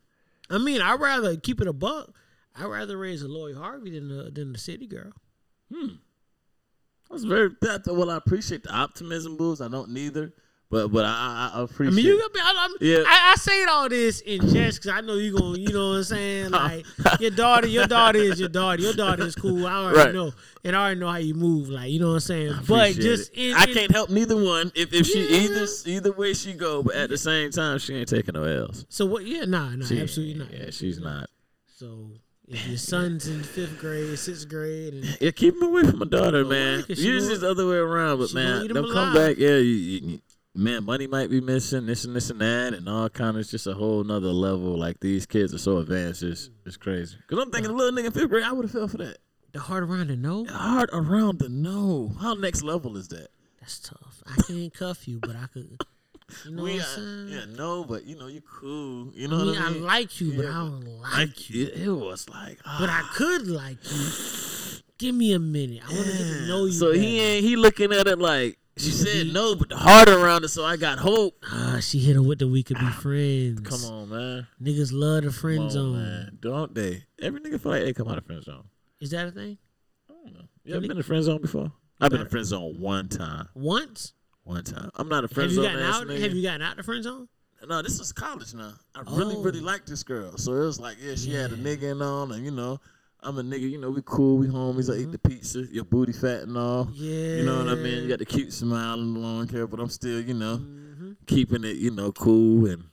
I 0.50 0.58
mean, 0.58 0.80
I'd 0.80 0.98
rather 1.00 1.36
keep 1.36 1.60
it 1.60 1.68
a 1.68 1.72
buck. 1.72 2.10
I'd 2.56 2.64
rather 2.64 2.96
raise 2.96 3.22
a 3.22 3.28
Lori 3.28 3.54
Harvey 3.54 3.90
than 3.90 4.08
the 4.08 4.30
than 4.30 4.52
the 4.52 4.58
city 4.58 4.86
girl. 4.86 5.12
Hmm. 5.74 5.86
I 7.10 7.14
was 7.14 7.24
very 7.24 7.50
that 7.62 7.86
well. 7.86 8.10
I 8.10 8.16
appreciate 8.16 8.64
the 8.64 8.72
optimism, 8.74 9.36
boost. 9.36 9.62
I 9.62 9.68
don't 9.68 9.90
neither, 9.90 10.32
but 10.70 10.88
but 10.88 11.06
I 11.06 11.08
I, 11.08 11.50
I 11.54 11.60
I 11.60 11.64
appreciate. 11.64 11.94
mean, 11.94 12.04
you 12.04 12.18
got 12.20 12.34
me. 12.34 12.40
I, 12.42 12.54
I'm, 12.58 12.70
Yeah. 12.82 13.04
I, 13.06 13.32
I 13.32 13.34
say 13.36 13.64
all 13.64 13.88
this 13.88 14.20
in 14.20 14.46
jest 14.50 14.82
because 14.82 14.90
I 14.96 15.00
know 15.00 15.14
you 15.14 15.32
gonna, 15.38 15.58
you 15.58 15.72
know 15.72 15.90
what 15.90 15.96
I'm 15.96 16.04
saying. 16.04 16.50
Oh. 16.54 16.82
Like 17.04 17.20
your 17.20 17.30
daughter, 17.30 17.66
your 17.66 17.86
daughter 17.86 18.18
is 18.18 18.38
your 18.38 18.50
daughter. 18.50 18.82
Your 18.82 18.92
daughter 18.92 19.22
is 19.24 19.34
cool. 19.34 19.66
I 19.66 19.72
already 19.84 19.98
Right. 19.98 20.14
know, 20.14 20.32
and 20.64 20.76
I 20.76 20.80
already 20.84 21.00
know 21.00 21.08
how 21.08 21.16
you 21.16 21.32
move. 21.32 21.70
Like 21.70 21.90
you 21.90 21.98
know 21.98 22.08
what 22.08 22.14
I'm 22.14 22.20
saying. 22.20 22.54
But 22.68 22.92
just 22.92 23.32
in, 23.34 23.54
I 23.56 23.64
in- 23.64 23.74
can't 23.74 23.90
help 23.90 24.10
neither 24.10 24.36
one. 24.36 24.70
If 24.74 24.92
if 24.92 25.06
she 25.06 25.20
either 25.20 25.66
either 25.86 26.12
way 26.12 26.34
she 26.34 26.52
go, 26.52 26.82
but 26.82 26.94
at 26.94 27.08
the 27.08 27.16
same 27.18 27.50
time 27.52 27.78
she 27.78 27.94
ain't 27.94 28.08
taking 28.08 28.34
no 28.34 28.44
L's. 28.44 28.84
So 28.90 29.06
what? 29.06 29.24
Yeah, 29.24 29.44
nah, 29.46 29.70
nah, 29.74 29.86
She- 29.86 29.98
absolutely 30.00 30.34
not. 30.44 30.52
Yeah, 30.52 30.70
she's 30.70 30.98
not. 31.00 31.30
So 31.78 32.10
if 32.48 32.66
your 32.68 32.76
son's 32.78 33.28
in 33.28 33.42
fifth 33.42 33.78
grade, 33.78 34.18
sixth 34.18 34.48
grade, 34.48 34.94
and 34.94 35.18
Yeah, 35.20 35.30
keep 35.30 35.54
him 35.54 35.62
away 35.62 35.82
from 35.84 35.98
my 36.00 36.06
daughter, 36.06 36.44
man. 36.44 36.74
away, 36.80 36.82
'cause 36.84 36.98
she 36.98 37.04
Usually 37.06 37.32
it's 37.32 37.40
the 37.42 37.50
other 37.50 37.66
way 37.68 37.76
around, 37.76 38.18
but 38.18 38.32
man, 38.34 38.68
them 38.68 38.74
come 38.84 38.84
alive. 38.84 39.14
back. 39.14 39.36
Yeah, 39.38 39.56
you, 39.56 39.74
you, 39.74 40.20
man, 40.54 40.84
money 40.84 41.06
might 41.06 41.30
be 41.30 41.40
missing, 41.40 41.86
this 41.86 42.04
and 42.04 42.16
this 42.16 42.30
and 42.30 42.40
that, 42.40 42.74
and 42.74 42.88
all 42.88 43.08
kind 43.08 43.36
of. 43.36 43.46
Just 43.48 43.66
a 43.66 43.74
whole 43.74 44.02
nother 44.04 44.28
level. 44.32 44.76
Like 44.78 45.00
these 45.00 45.26
kids 45.26 45.52
are 45.54 45.58
so 45.58 45.78
advanced. 45.78 46.22
It's 46.22 46.50
it's 46.66 46.76
crazy. 46.76 47.16
Cause 47.28 47.38
I'm 47.38 47.50
thinking, 47.50 47.70
a 47.70 47.74
little 47.74 47.96
nigga 47.96 48.06
in 48.06 48.12
fifth 48.12 48.28
grade, 48.30 48.44
I 48.44 48.52
would 48.52 48.64
have 48.64 48.72
fell 48.72 48.88
for 48.88 48.98
that. 48.98 49.18
the 49.52 49.60
heart 49.60 49.82
around 49.82 50.08
the 50.08 50.16
no, 50.16 50.44
Hard 50.46 50.90
around 50.92 51.38
the 51.38 51.48
no. 51.48 52.12
How 52.20 52.34
next 52.34 52.62
level 52.62 52.96
is 52.96 53.08
that? 53.08 53.28
that's 53.60 53.78
tough. 53.80 54.22
I 54.26 54.40
can't 54.42 54.72
cuff 54.74 55.06
you, 55.08 55.18
but 55.20 55.36
I 55.36 55.46
could. 55.52 55.78
You 56.44 56.50
know 56.52 56.62
we, 56.64 56.74
what 56.74 56.80
uh, 56.80 56.84
I'm 56.84 56.94
saying? 56.94 57.28
yeah, 57.28 57.56
no, 57.56 57.84
but 57.84 58.04
you 58.04 58.16
know, 58.16 58.26
you're 58.26 58.42
cool. 58.42 59.10
You 59.14 59.28
know 59.28 59.36
I 59.36 59.44
mean, 59.44 59.46
what 59.48 59.58
I 59.62 59.66
I 59.66 59.70
like 59.98 60.20
you, 60.20 60.32
but 60.34 60.44
Yeah, 60.44 60.50
I 60.50 60.54
don't 60.64 60.80
like 61.00 61.12
like 61.14 61.50
you. 61.50 61.66
it, 61.66 61.74
it 61.74 61.90
was 61.90 62.28
like, 62.28 62.58
But 62.64 62.90
I 62.90 63.00
ah, 63.02 63.12
could 63.14 63.46
like 63.48 63.78
you. 63.90 64.08
Give 64.98 65.14
me 65.14 65.32
a 65.32 65.38
minute. 65.38 65.82
I 65.88 65.92
want 65.94 66.06
to 66.06 66.12
get 66.12 66.18
to 66.18 66.46
know 66.46 66.64
you. 66.66 66.72
So 66.72 66.92
he 66.92 67.16
better. 67.16 67.28
ain't 67.28 67.44
he 67.44 67.56
looking 67.56 67.92
at 67.92 68.06
it 68.06 68.18
like 68.18 68.58
she 68.78 68.90
said 68.92 69.32
no, 69.32 69.56
but 69.56 69.70
the 69.70 69.76
heart 69.76 70.08
around 70.08 70.44
it, 70.44 70.48
so 70.48 70.64
I 70.64 70.76
got 70.76 70.98
hope. 70.98 71.42
Ah, 71.50 71.78
she 71.80 71.98
hit 71.98 72.14
him 72.14 72.26
with 72.26 72.38
the 72.38 72.46
we 72.46 72.62
could 72.62 72.78
be 72.78 72.86
friends. 72.86 73.60
Come 73.60 73.92
on, 73.92 74.08
man. 74.10 74.46
Niggas 74.62 74.92
love 74.92 75.24
the 75.24 75.32
friend 75.32 75.64
on, 75.64 75.70
zone. 75.70 75.92
man. 75.94 76.38
Don't 76.40 76.74
they? 76.74 77.04
Every 77.20 77.40
nigga 77.40 77.60
feel 77.60 77.72
like 77.72 77.82
they 77.82 77.92
come 77.92 78.08
out 78.08 78.18
of 78.18 78.24
friend 78.26 78.42
zone. 78.44 78.64
Is 79.00 79.10
that 79.10 79.26
a 79.26 79.30
thing? 79.32 79.58
I 80.08 80.12
don't 80.12 80.34
know. 80.34 80.44
You 80.64 80.74
ever 80.74 80.82
been 80.82 80.92
in 80.92 80.98
a 80.98 81.02
friend 81.02 81.24
zone 81.24 81.40
before? 81.40 81.72
I've 82.00 82.10
been 82.10 82.20
in 82.20 82.28
friend 82.28 82.46
zone 82.46 82.78
one 82.80 83.08
time. 83.08 83.48
Once? 83.54 84.12
One 84.48 84.64
time. 84.64 84.90
I'm 84.94 85.10
not 85.10 85.24
a 85.24 85.28
friend 85.28 85.50
Have 85.50 85.56
you 85.58 85.62
zone 85.62 85.72
gotten 85.74 85.82
ass 85.86 85.94
out? 86.00 86.06
nigga. 86.06 86.20
Have 86.22 86.32
you 86.32 86.42
gotten 86.42 86.62
out 86.62 86.76
the 86.78 86.82
friend 86.82 87.04
zone? 87.04 87.28
No, 87.68 87.82
this 87.82 88.00
is 88.00 88.12
college 88.12 88.54
now. 88.54 88.72
I 88.94 89.00
really, 89.02 89.34
Oh. 89.36 89.42
really 89.42 89.60
like 89.60 89.84
this 89.84 90.02
girl. 90.02 90.38
So 90.38 90.54
it 90.54 90.60
was 90.60 90.80
like, 90.80 90.96
yeah, 91.02 91.16
she 91.16 91.34
had 91.34 91.52
a 91.52 91.56
nigga 91.56 91.92
and 91.92 92.02
all, 92.02 92.32
and 92.32 92.42
you 92.42 92.50
know, 92.50 92.80
I'm 93.20 93.36
a 93.36 93.42
nigga. 93.42 93.68
You 93.70 93.76
know, 93.78 93.90
we 93.90 94.00
cool, 94.06 94.38
we 94.38 94.46
homies. 94.46 94.90
I 94.90 95.00
eat 95.00 95.12
the 95.12 95.18
pizza, 95.18 95.66
your 95.70 95.84
booty 95.84 96.12
fat 96.14 96.44
and 96.44 96.56
all. 96.56 96.86
Mm-hmm. 96.86 96.94
Yeah. 97.04 97.36
You 97.36 97.44
know 97.44 97.58
what 97.58 97.68
I 97.68 97.74
mean? 97.74 98.04
You 98.04 98.08
got 98.08 98.20
the 98.20 98.24
cute 98.24 98.54
smile 98.54 98.98
and 98.98 99.16
the 99.16 99.20
long 99.20 99.48
hair, 99.48 99.66
but 99.66 99.80
I'm 99.80 99.90
still, 99.90 100.18
you 100.22 100.32
know, 100.32 100.56
Mhm. 100.56 101.16
keeping 101.26 101.64
it, 101.64 101.76
you 101.76 101.90
know, 101.90 102.10
cool 102.12 102.64
and 102.70 102.84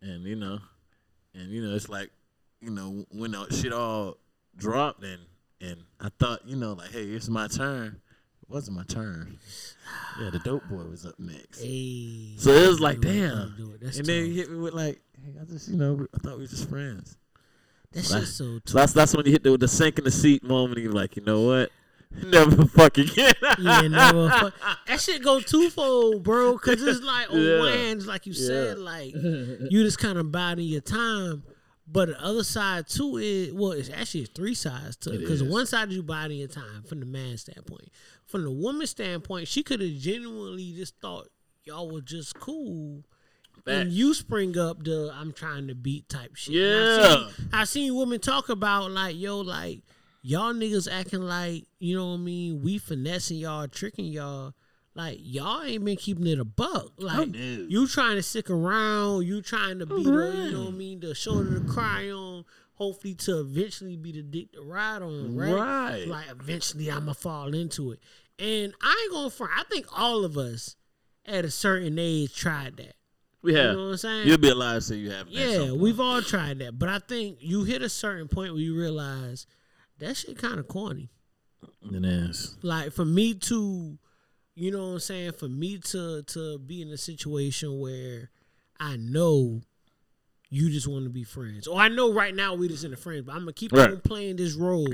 and 0.00 0.24
you 0.24 0.36
know, 0.36 0.60
and 1.34 1.50
you 1.50 1.60
know, 1.62 1.74
it's 1.76 1.90
like, 1.90 2.10
you 2.62 2.70
know, 2.70 3.04
when 3.10 3.32
the 3.32 3.46
shit 3.54 3.74
all 3.74 4.16
dropped 4.56 5.04
and 5.04 5.20
and 5.60 5.84
I 6.00 6.08
thought, 6.18 6.48
you 6.48 6.56
know, 6.56 6.72
like, 6.72 6.90
hey, 6.92 7.04
it's 7.04 7.28
my 7.28 7.48
turn. 7.48 8.00
It 8.50 8.54
wasn't 8.54 8.76
my 8.78 8.82
turn. 8.84 9.38
Yeah, 10.20 10.30
the 10.30 10.40
dope 10.40 10.68
boy 10.68 10.82
was 10.84 11.06
up 11.06 11.14
next. 11.20 11.60
Hey. 11.62 12.34
So 12.36 12.50
it 12.50 12.66
was 12.66 12.80
like, 12.80 13.00
damn. 13.00 13.54
it. 13.58 13.80
That's 13.80 13.98
and 13.98 14.06
then 14.06 14.24
he 14.24 14.30
tough. 14.30 14.36
hit 14.38 14.50
me 14.50 14.58
with 14.58 14.74
like, 14.74 15.00
hey, 15.24 15.32
I 15.40 15.44
just, 15.44 15.68
you 15.68 15.76
know, 15.76 16.06
I 16.12 16.18
thought 16.18 16.36
we 16.36 16.42
were 16.44 16.48
just 16.48 16.68
friends. 16.68 17.16
That 17.92 18.04
so 18.04 18.16
I- 18.16 18.20
shit's 18.20 18.34
so 18.34 18.44
So 18.44 18.58
tough. 18.58 18.72
that's 18.74 18.92
that's 18.92 19.16
when 19.16 19.26
you 19.26 19.32
hit 19.32 19.44
the, 19.44 19.56
the 19.56 19.68
sink 19.68 19.98
in 19.98 20.04
the 20.04 20.10
seat 20.10 20.42
moment. 20.42 20.78
And 20.78 20.84
you're 20.84 20.92
like, 20.92 21.16
you 21.16 21.22
know 21.24 21.42
what? 21.42 21.70
Never 22.26 22.64
fuck 22.66 22.98
again. 22.98 23.34
Yeah, 23.60 23.82
never. 23.82 24.28
Fuck. 24.30 24.54
That 24.88 25.00
shit 25.00 25.22
go 25.22 25.38
twofold, 25.38 26.24
bro. 26.24 26.58
Cause 26.58 26.82
it's 26.82 27.02
like 27.02 27.30
on 27.32 27.40
Yeah. 27.40 27.58
one 27.60 27.72
hand, 27.72 28.04
like 28.06 28.26
you 28.26 28.32
said, 28.32 28.78
like 28.80 29.14
you 29.14 29.84
just 29.84 30.00
kind 30.00 30.18
of 30.18 30.32
biding 30.32 30.66
your 30.66 30.80
time. 30.80 31.44
But 31.86 32.08
the 32.08 32.20
other 32.20 32.42
side 32.42 32.88
too 32.88 33.16
is 33.18 33.52
well, 33.52 33.70
it's 33.72 33.90
actually 33.90 34.24
three 34.26 34.54
sides 34.54 34.96
to 34.98 35.10
it. 35.10 35.14
It 35.14 35.18
Because 35.20 35.42
one 35.44 35.66
side 35.66 35.92
you 35.92 36.02
biding 36.02 36.38
your 36.38 36.48
time 36.48 36.82
from 36.88 36.98
the 36.98 37.06
man 37.06 37.36
standpoint. 37.36 37.88
From 38.30 38.44
the 38.44 38.50
woman 38.50 38.86
standpoint, 38.86 39.48
she 39.48 39.62
could 39.62 39.80
have 39.80 39.90
genuinely 39.90 40.72
just 40.72 40.94
thought 41.00 41.28
y'all 41.64 41.90
were 41.90 42.00
just 42.00 42.38
cool. 42.38 43.02
And 43.66 43.92
you 43.92 44.14
spring 44.14 44.56
up 44.56 44.84
the 44.84 45.12
I'm 45.14 45.32
trying 45.32 45.68
to 45.68 45.74
beat 45.74 46.08
type 46.08 46.36
shit. 46.36 46.54
And 46.54 46.74
I 46.74 46.84
Yeah. 46.84 47.16
seen, 47.16 47.34
I 47.52 47.64
seen 47.64 47.94
women 47.94 48.20
talk 48.20 48.48
about 48.48 48.90
like, 48.92 49.16
yo, 49.16 49.40
like 49.40 49.82
y'all 50.22 50.52
niggas 50.54 50.90
acting 50.90 51.22
like, 51.22 51.64
you 51.78 51.96
know 51.96 52.08
what 52.08 52.14
I 52.14 52.18
mean, 52.18 52.62
we 52.62 52.78
finessing 52.78 53.38
y'all, 53.38 53.66
tricking 53.68 54.06
y'all. 54.06 54.54
Like 54.94 55.18
y'all 55.20 55.62
ain't 55.62 55.84
been 55.84 55.96
keeping 55.96 56.26
it 56.26 56.38
a 56.40 56.44
buck. 56.44 56.92
Like 56.98 57.28
you 57.68 57.86
trying 57.86 58.16
to 58.16 58.22
stick 58.22 58.48
around, 58.50 59.26
you 59.26 59.42
trying 59.42 59.78
to 59.80 59.86
be 59.86 60.04
the, 60.04 60.10
you 60.46 60.52
know 60.52 60.64
what 60.66 60.74
I 60.74 60.76
mean, 60.76 61.00
the 61.00 61.14
shoulder 61.14 61.58
to 61.58 61.64
cry 61.64 62.10
on, 62.10 62.44
hopefully 62.80 63.12
to 63.12 63.40
eventually 63.40 63.94
be 63.94 64.10
the 64.10 64.22
dick 64.22 64.50
to 64.52 64.62
ride 64.62 65.02
on, 65.02 65.36
right? 65.36 65.52
Right. 65.52 66.08
Like 66.08 66.30
eventually 66.30 66.90
I'ma 66.90 67.12
fall 67.12 67.52
into 67.52 67.92
it. 67.92 68.00
And 68.38 68.72
I 68.80 69.02
ain't 69.04 69.12
gonna 69.12 69.28
front. 69.28 69.52
I 69.54 69.64
think 69.64 69.84
all 69.94 70.24
of 70.24 70.38
us 70.38 70.76
at 71.26 71.44
a 71.44 71.50
certain 71.50 71.98
age 71.98 72.34
tried 72.34 72.78
that. 72.78 72.94
we 73.42 73.52
have. 73.52 73.72
You 73.72 73.76
know 73.76 73.84
what 73.84 73.90
I'm 73.90 73.96
saying? 73.98 74.28
You'll 74.28 74.38
be 74.38 74.48
alive, 74.48 74.82
so 74.82 74.94
you 74.94 75.10
haven't. 75.10 75.32
Yeah, 75.32 75.72
we've 75.72 76.00
all 76.00 76.22
tried 76.22 76.60
that, 76.60 76.78
but 76.78 76.88
I 76.88 77.00
think 77.00 77.36
you 77.40 77.64
hit 77.64 77.82
a 77.82 77.90
certain 77.90 78.28
point 78.28 78.54
where 78.54 78.62
you 78.62 78.74
realize 78.74 79.46
that 79.98 80.16
shit 80.16 80.38
kind 80.38 80.58
of 80.58 80.66
corny. 80.66 81.10
It 81.92 82.02
is. 82.02 82.56
Like 82.62 82.92
for 82.92 83.04
me 83.04 83.34
to, 83.34 83.98
you 84.54 84.70
know 84.70 84.86
what 84.86 84.92
I'm 84.94 85.00
saying, 85.00 85.32
for 85.32 85.48
me 85.50 85.76
to 85.76 86.22
to 86.22 86.58
be 86.58 86.80
in 86.80 86.88
a 86.88 86.96
situation 86.96 87.78
where 87.78 88.30
I 88.78 88.96
know 88.96 89.60
you 90.50 90.68
just 90.70 90.86
want 90.88 91.04
to 91.04 91.10
be 91.10 91.24
friends, 91.24 91.66
or 91.66 91.80
I 91.80 91.88
know 91.88 92.12
right 92.12 92.34
now 92.34 92.54
we 92.54 92.68
just 92.68 92.84
in 92.84 92.92
a 92.92 92.96
friend, 92.96 93.24
but 93.24 93.32
I'm 93.32 93.40
gonna 93.42 93.52
keep 93.52 93.72
Right. 93.72 93.90
on 93.90 94.00
playing 94.00 94.36
this 94.36 94.54
role, 94.54 94.86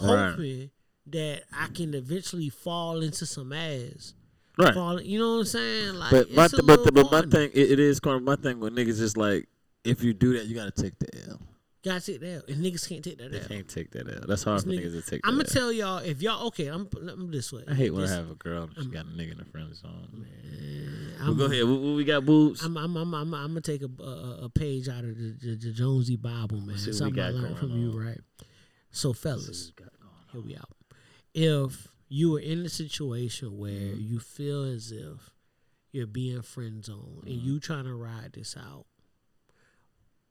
Right. 0.00 0.30
hoping 0.32 0.70
that 1.06 1.44
I 1.52 1.66
can 1.68 1.94
eventually 1.94 2.48
fall 2.50 3.00
into 3.02 3.26
some 3.26 3.52
ass. 3.52 4.14
Right. 4.58 4.74
Fall, 4.74 5.00
you 5.00 5.18
know 5.18 5.32
what 5.34 5.38
I'm 5.40 5.44
saying? 5.46 5.94
Like, 5.94 6.10
But 6.10 6.30
my 6.32 6.46
th- 6.48 6.62
but, 6.66 6.92
but 6.94 7.10
my 7.10 7.22
thing 7.22 7.50
it, 7.54 7.70
it 7.72 7.78
is 7.80 7.98
of 8.04 8.22
My 8.22 8.36
thing 8.36 8.60
with 8.60 8.74
niggas 8.74 9.00
is 9.00 9.16
like 9.16 9.48
if 9.84 10.02
you 10.04 10.12
do 10.12 10.34
that, 10.34 10.44
you 10.46 10.54
gotta 10.54 10.70
take 10.70 10.98
the 10.98 11.08
L. 11.30 11.40
gotta 11.82 12.04
take 12.04 12.20
that, 12.20 12.34
L, 12.34 12.42
and 12.48 12.62
niggas 12.62 12.86
can't 12.86 13.02
take 13.02 13.16
that. 13.18 13.32
They 13.32 13.40
can't 13.40 13.66
take 13.66 13.90
that 13.92 14.06
L. 14.06 14.24
That's 14.28 14.42
hard 14.42 14.60
for 14.62 14.68
This 14.68 14.80
niggas 14.80 15.02
to 15.04 15.10
take. 15.10 15.20
I'm 15.26 15.36
gonna 15.36 15.44
tell 15.48 15.72
y'all 15.72 15.98
if 15.98 16.20
y'all 16.20 16.46
okay. 16.48 16.66
I'm 16.66 16.86
I'm 17.08 17.30
this 17.30 17.50
way. 17.52 17.64
I 17.66 17.72
hate 17.74 17.90
when 17.90 18.02
This- 18.02 18.10
I 18.10 18.16
have 18.16 18.30
a 18.30 18.34
girl 18.34 18.68
and 18.76 18.84
she 18.84 18.90
got 18.90 19.06
a 19.06 19.08
nigga 19.08 19.32
in 19.32 19.38
the 19.38 19.46
friend 19.46 19.74
zone. 19.74 20.26
I'm, 21.20 21.26
Well, 21.36 21.48
go 21.48 21.52
ahead. 21.52 21.64
What, 21.64 21.80
what 21.80 21.96
we 21.96 22.04
got, 22.04 22.24
boobs? 22.24 22.62
I'm 22.64 22.76
I'm 22.76 22.96
I'm 22.96 23.14
I'm, 23.14 23.30
gonna 23.30 23.60
take 23.60 23.82
a, 23.82 24.02
a 24.02 24.44
a 24.44 24.48
page 24.48 24.88
out 24.88 25.04
of 25.04 25.16
the, 25.16 25.36
the, 25.40 25.56
the 25.56 25.72
Jonesy 25.72 26.16
Bible, 26.16 26.60
man. 26.60 26.76
see 26.78 26.90
what 26.90 26.94
we 26.94 26.98
Something 26.98 27.22
I 27.22 27.30
learned 27.30 27.58
from 27.58 27.70
you, 27.78 27.90
right? 27.92 28.20
So, 28.90 29.12
fellas, 29.12 29.72
here 30.32 30.40
we 30.40 30.56
out. 30.56 30.70
If 31.34 31.88
you 32.08 32.32
were 32.32 32.40
in 32.40 32.64
a 32.66 32.68
situation 32.68 33.56
where 33.58 33.70
Mm-hmm. 33.70 34.00
you 34.12 34.18
feel 34.18 34.64
as 34.64 34.90
if 34.92 35.30
you're 35.92 36.06
being 36.08 36.42
friend 36.42 36.84
zoned 36.84 37.24
and 37.24 37.36
Mm-hmm. 37.36 37.46
you 37.46 37.60
trying 37.60 37.84
to 37.84 37.94
ride 37.94 38.32
this 38.32 38.56
out, 38.56 38.86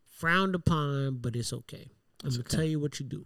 frowned 0.05 0.55
upon, 0.55 1.17
but 1.21 1.35
it's 1.35 1.53
okay. 1.53 1.89
I'm 2.23 2.31
gonna 2.31 2.41
okay. 2.41 2.57
tell 2.57 2.65
you 2.65 2.79
what 2.79 2.99
you 2.99 3.05
do. 3.05 3.25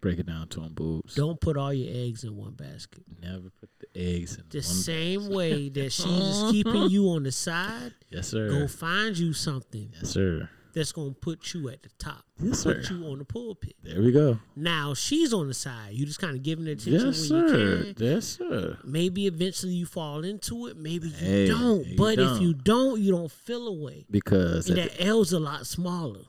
Break 0.00 0.18
it 0.18 0.26
down 0.26 0.48
to 0.48 0.60
them, 0.60 0.72
boobs. 0.74 1.14
Don't 1.14 1.40
put 1.40 1.56
all 1.56 1.72
your 1.72 1.88
eggs 2.06 2.22
in 2.24 2.36
one 2.36 2.52
basket. 2.52 3.02
never 3.22 3.50
put 3.60 3.70
the 3.80 3.86
eggs 4.00 4.36
in 4.36 4.44
The 4.50 4.62
same 4.62 5.20
basket. 5.20 5.36
way 5.36 5.68
that 5.70 5.90
she's 5.92 6.04
just 6.04 6.50
keeping 6.52 6.90
you 6.90 7.08
on 7.10 7.22
the 7.24 7.32
side, 7.32 7.92
Yes, 8.10 8.28
sir. 8.28 8.48
go 8.50 8.68
find 8.68 9.16
you 9.18 9.32
something 9.32 9.90
yes, 9.94 10.10
sir. 10.10 10.48
that's 10.74 10.92
gonna 10.92 11.12
put 11.12 11.54
you 11.54 11.68
at 11.70 11.82
the 11.82 11.88
top, 11.98 12.24
Yes, 12.38 12.62
put 12.64 12.84
sir. 12.84 12.94
you 12.94 13.06
on 13.06 13.18
the 13.18 13.24
pulpit. 13.24 13.74
There 13.82 14.00
we 14.02 14.12
go. 14.12 14.38
Now 14.54 14.92
she's 14.94 15.32
on 15.32 15.48
the 15.48 15.54
side. 15.54 15.94
You 15.94 16.04
just 16.04 16.20
kind 16.20 16.36
of 16.36 16.42
giving 16.42 16.66
attention 16.68 16.92
Yes, 16.92 17.30
when 17.30 17.48
sir. 17.48 17.76
you 17.86 17.94
can. 17.94 18.06
Yes, 18.06 18.26
sir. 18.26 18.78
Maybe 18.84 19.26
eventually 19.26 19.72
you 19.72 19.86
fall 19.86 20.22
into 20.24 20.66
it. 20.66 20.76
Maybe 20.76 21.08
you 21.08 21.14
Hey, 21.14 21.48
don't. 21.48 21.96
but 21.96 22.18
if 22.18 22.18
don't. 22.18 22.42
you 22.42 22.52
don't, 22.54 23.00
you 23.00 23.12
don't 23.12 23.32
feel 23.32 23.66
away. 23.66 24.04
Because 24.10 24.68
And 24.68 24.78
at 24.78 24.90
that 24.98 25.04
L's 25.06 25.32
a 25.32 25.40
lot 25.40 25.66
smaller. 25.66 26.20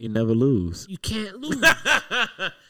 The- 0.00 0.04
you 0.04 0.08
never 0.08 0.34
lose. 0.34 0.86
You 0.88 0.98
can't 0.98 1.36
lose. 1.40 1.56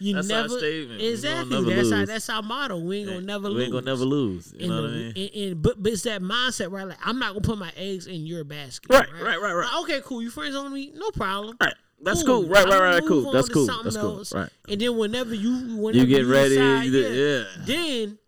You 0.02 0.14
That's 0.14 0.30
our 0.30 0.42
never 0.42 0.58
statement. 0.58 1.02
Exactly. 1.02 1.56
never 1.60 1.74
That's 1.74 1.92
our 1.92 1.98
lose. 1.98 2.08
that's 2.08 2.28
our 2.30 2.42
motto. 2.42 2.78
We 2.78 2.98
ain't 3.00 3.08
gonna 3.08 3.20
never 3.20 3.48
we 3.48 3.54
lose. 3.54 3.56
We 3.58 3.62
ain't 3.64 3.72
gonna 3.72 3.84
never 3.86 4.04
lose. 4.04 4.52
You 4.54 4.60
And 4.60 4.68
know 4.70 4.76
the- 4.76 4.82
what 4.82 4.90
I 4.90 4.94
mean? 4.94 5.12
and- 5.16 5.30
and- 5.52 5.62
but 5.62 5.82
but 5.82 5.92
it's 5.92 6.02
that 6.02 6.22
mindset, 6.22 6.70
right? 6.72 6.86
Like 6.88 6.98
I'm 7.06 7.18
not 7.18 7.28
gonna 7.34 7.40
put 7.42 7.58
my 7.58 7.70
eggs 7.76 8.06
in 8.06 8.26
your 8.26 8.44
basket. 8.44 8.90
Right, 8.90 9.06
right, 9.12 9.40
right, 9.40 9.52
right. 9.52 9.64
Like, 9.72 9.82
okay, 9.82 10.00
cool. 10.04 10.22
You 10.22 10.30
friends 10.30 10.54
on 10.54 10.72
me, 10.72 10.92
no 10.94 11.10
problem. 11.10 11.56
Right. 11.60 11.74
That's 12.02 12.22
cool. 12.22 12.48
Right, 12.48 12.64
right, 12.64 12.72
I'ma 12.72 12.84
right, 12.84 13.06
cool. 13.06 13.30
That's 13.30 13.48
cool. 13.50 13.66
That's 13.66 13.96
cool. 13.96 14.18
else. 14.20 14.32
Right. 14.34 14.48
And 14.70 14.80
then 14.80 14.96
whenever 14.96 15.34
you 15.34 15.76
whenever 15.76 15.98
You 15.98 16.06
get 16.06 16.24
ready. 16.26 16.54
decide, 16.54 16.82
you 16.84 16.98
yeah, 16.98 17.08
yeah. 17.10 17.64
then 17.66 18.18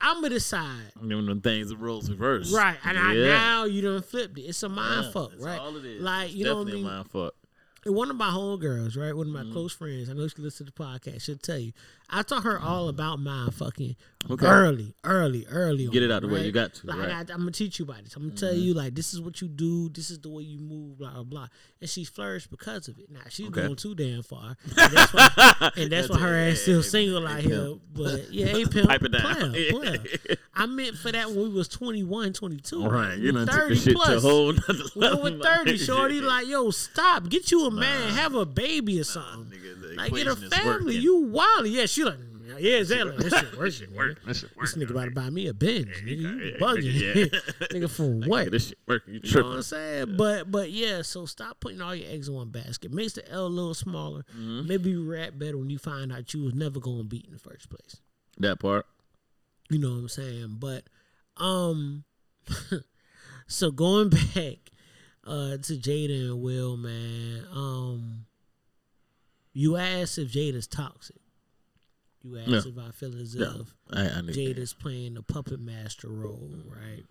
I'ma 0.00 0.28
decide. 0.28 0.92
You 1.00 1.08
know, 1.08 1.24
them 1.24 1.40
things 1.40 1.70
the 1.70 1.76
roles 1.78 2.10
reverse. 2.10 2.52
Right, 2.52 2.76
and 2.84 2.98
I, 2.98 3.14
now 3.14 3.64
you 3.64 3.80
done 3.80 4.02
flipped 4.02 4.36
it. 4.36 4.42
It's 4.42 4.62
a 4.62 4.68
mind 4.68 5.06
Yeah, 5.06 5.10
fuck, 5.12 5.32
right? 5.38 5.58
all 5.58 5.74
it 5.76 5.84
is. 5.86 6.02
Like 6.02 6.26
It's 6.26 6.34
you 6.34 6.44
know 6.44 6.56
what 6.56 6.60
I 6.60 6.64
definitely 6.64 6.82
mean. 6.82 6.90
a 6.92 6.94
mind 6.96 7.10
fuck. 7.10 7.34
And 7.84 7.94
one 7.94 8.10
of 8.10 8.16
my 8.16 8.30
homegirls, 8.30 8.96
right? 8.96 9.14
One 9.14 9.28
of 9.28 9.32
Mm-hmm. 9.34 9.48
my 9.48 9.52
close 9.52 9.72
friends, 9.72 10.08
I 10.08 10.14
know 10.14 10.26
she 10.28 10.40
listens 10.40 10.68
to 10.70 10.72
the 10.76 10.84
podcast. 10.84 11.22
She'll 11.22 11.36
tell 11.36 11.58
you. 11.58 11.72
I 12.10 12.22
taught 12.22 12.44
her 12.44 12.58
all 12.58 12.88
about 12.88 13.18
mind 13.18 13.54
fucking 13.54 13.96
Okay. 14.30 14.46
early, 14.46 14.94
early, 15.04 15.46
early. 15.50 15.86
Get 15.88 16.02
on, 16.02 16.10
it 16.10 16.14
out 16.14 16.22
the 16.22 16.28
way. 16.28 16.46
You 16.46 16.52
got 16.52 16.72
to, 16.74 16.86
Like, 16.86 16.96
right. 16.98 17.08
Mm-hmm. 17.10 17.30
I, 17.30 17.34
am 17.34 17.40
gonna 17.40 17.50
teach 17.50 17.78
you 17.78 17.84
about 17.84 18.04
this. 18.04 18.16
I'm 18.16 18.22
gonna 18.28 18.34
tell 18.40 18.54
you 18.54 18.72
like 18.72 18.94
this 18.94 19.12
is 19.12 19.20
what 19.20 19.42
you 19.42 19.48
do. 19.48 19.90
This 19.90 20.10
is 20.10 20.18
the 20.18 20.30
way 20.30 20.44
you 20.44 20.58
move. 20.60 20.96
Blah 20.98 21.12
blah 21.12 21.22
blah. 21.24 21.46
And 21.82 21.90
she's 21.90 22.08
flourished 22.08 22.50
because 22.50 22.88
of 22.88 22.98
it. 22.98 23.10
Now 23.10 23.20
she's 23.28 23.48
Okay. 23.48 23.62
going 23.62 23.76
too 23.76 23.94
damn 23.94 24.22
far, 24.22 24.56
and 24.78 24.92
that's 24.96 25.12
why, 25.12 25.70
and 25.76 25.92
that's 25.92 26.08
why 26.08 26.18
her 26.20 26.34
ass 26.34 26.60
still 26.60 26.82
single 26.82 27.26
out 27.26 27.40
here. 27.40 27.74
But 27.92 28.32
yeah, 28.32 28.46
hey 28.46 28.64
pimp, 28.64 28.88
Pipe 28.88 29.02
it 29.02 29.08
down. 29.12 29.50
player, 29.50 29.70
player. 29.72 29.98
I 30.54 30.66
meant 30.66 30.96
for 30.96 31.12
that 31.12 31.28
when 31.28 31.36
we 31.42 31.48
was 31.50 31.68
21, 31.68 32.32
22. 32.32 32.82
All 32.82 32.90
right, 32.90 33.18
you 33.18 33.32
know, 33.32 33.44
took 33.44 33.54
30 33.54 33.74
shit 33.76 33.94
plus. 33.96 34.08
to 34.08 34.16
a 34.16 34.20
whole 34.20 34.52
nother 34.52 34.84
We 34.94 35.00
level. 35.02 35.26
over 35.26 35.38
30, 35.42 35.76
shorty. 35.78 36.20
Like, 36.22 36.46
yo, 36.46 36.70
stop. 36.70 37.28
Get 37.28 37.50
you 37.50 37.66
a 37.66 37.70
man. 37.70 38.12
Have 38.14 38.34
a 38.34 38.46
baby 38.46 39.00
or 39.00 39.04
something. 39.04 39.46
nigga, 39.58 39.80
the 39.82 39.94
like, 39.96 40.14
get 40.14 40.26
a 40.28 40.36
family. 40.36 40.96
You 40.96 41.16
wild. 41.24 41.66
Yeah, 41.66 41.84
she 41.94 42.04
like, 42.04 42.18
yeah, 42.58 42.76
exactly. 42.78 43.16
This 43.18 43.32
shit 43.32 43.56
work. 43.58 43.72
Shit 43.72 43.92
work. 43.92 44.24
That 44.26 44.34
shit 44.36 44.50
This 44.60 44.74
nigga 44.76 44.90
about 44.90 45.04
to 45.06 45.10
buy 45.12 45.30
me 45.30 45.46
a 45.46 45.54
Benz. 45.54 45.86
Nigga, 46.02 46.16
you 46.18 46.28
yeah, 46.28 46.56
bugging. 46.58 47.00
yeah. 47.00 47.24
nigga, 47.72 48.20
Like, 48.20 48.28
what? 48.30 48.50
This 48.50 48.68
shit 48.68 48.78
working. 48.86 49.14
You 49.14 49.20
You 49.22 49.40
know 49.40 49.48
what. 49.48 49.56
I'm 49.56 49.62
saying? 49.62 50.16
But 50.16 50.50
but 50.50 50.70
yeah, 50.70 51.02
so 51.02 51.24
stop 51.26 51.60
putting 51.60 51.80
all 51.80 51.94
your 51.94 52.10
eggs 52.10 52.28
in 52.28 52.34
one 52.34 52.50
basket. 52.50 52.92
Makes 52.92 53.14
the 53.14 53.30
L 53.30 53.46
a 53.46 53.48
little 53.48 53.74
smaller. 53.74 54.24
Mm-hmm. 54.36 54.66
Maybe 54.68 54.90
you 54.90 55.10
rap 55.10 55.32
better 55.36 55.56
when 55.56 55.70
you 55.70 55.78
find 55.78 56.12
out 56.12 56.34
you 56.34 56.44
was 56.44 56.54
never 56.54 56.80
gonna 56.80 57.04
beat 57.04 57.26
in 57.26 57.32
the 57.32 57.38
first 57.38 57.70
place. 57.70 57.96
That 58.38 58.58
part. 58.60 58.86
You 59.70 59.78
know 59.78 59.90
what 59.90 59.98
I'm 59.98 60.08
saying? 60.08 60.56
But 60.58 60.84
um 61.38 62.04
so 63.46 63.70
going 63.70 64.08
back 64.34 64.58
uh 65.26 65.56
to 65.56 65.76
Jada 65.78 66.30
and 66.30 66.42
Will, 66.42 66.76
man, 66.76 67.46
um 67.54 68.26
you 69.52 69.76
asked 69.76 70.18
if 70.18 70.30
Jada's 70.32 70.66
toxic. 70.66 71.16
You 72.24 72.38
asked 72.38 72.48
Yeah. 72.66 72.72
if 72.72 72.78
I 72.78 72.90
feel 72.90 73.16
as 73.20 73.34
Yeah. 73.34 73.54
if 73.60 73.74
I, 73.92 74.06
I. 74.06 74.20
Jada's 74.22 74.72
playing 74.72 75.14
the 75.14 75.22
puppet 75.22 75.60
master 75.60 76.08
role, 76.08 76.50
right? 76.66 77.04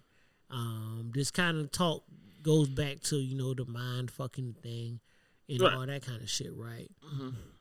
Um, 0.49 1.11
this 1.14 1.30
kind 1.32 1.57
of 1.59 1.72
talk 1.72 2.03
goes 2.41 2.68
back 2.68 2.99
to 3.01 3.18
you 3.18 3.36
know 3.38 3.53
the 3.53 3.66
mind 3.66 4.11
fucking 4.11 4.55
thing 4.61 4.99
and 5.47 5.61
Right. 5.61 5.74
all 5.74 5.86
that 5.86 6.01
kind 6.01 6.22
of 6.22 6.30
shit, 6.30 6.53
right? 6.55 6.89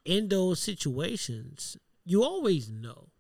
In 0.05 0.29
those 0.29 0.61
situations, 0.61 1.77
you 2.05 2.25
always 2.25 2.69
know, 2.71 3.11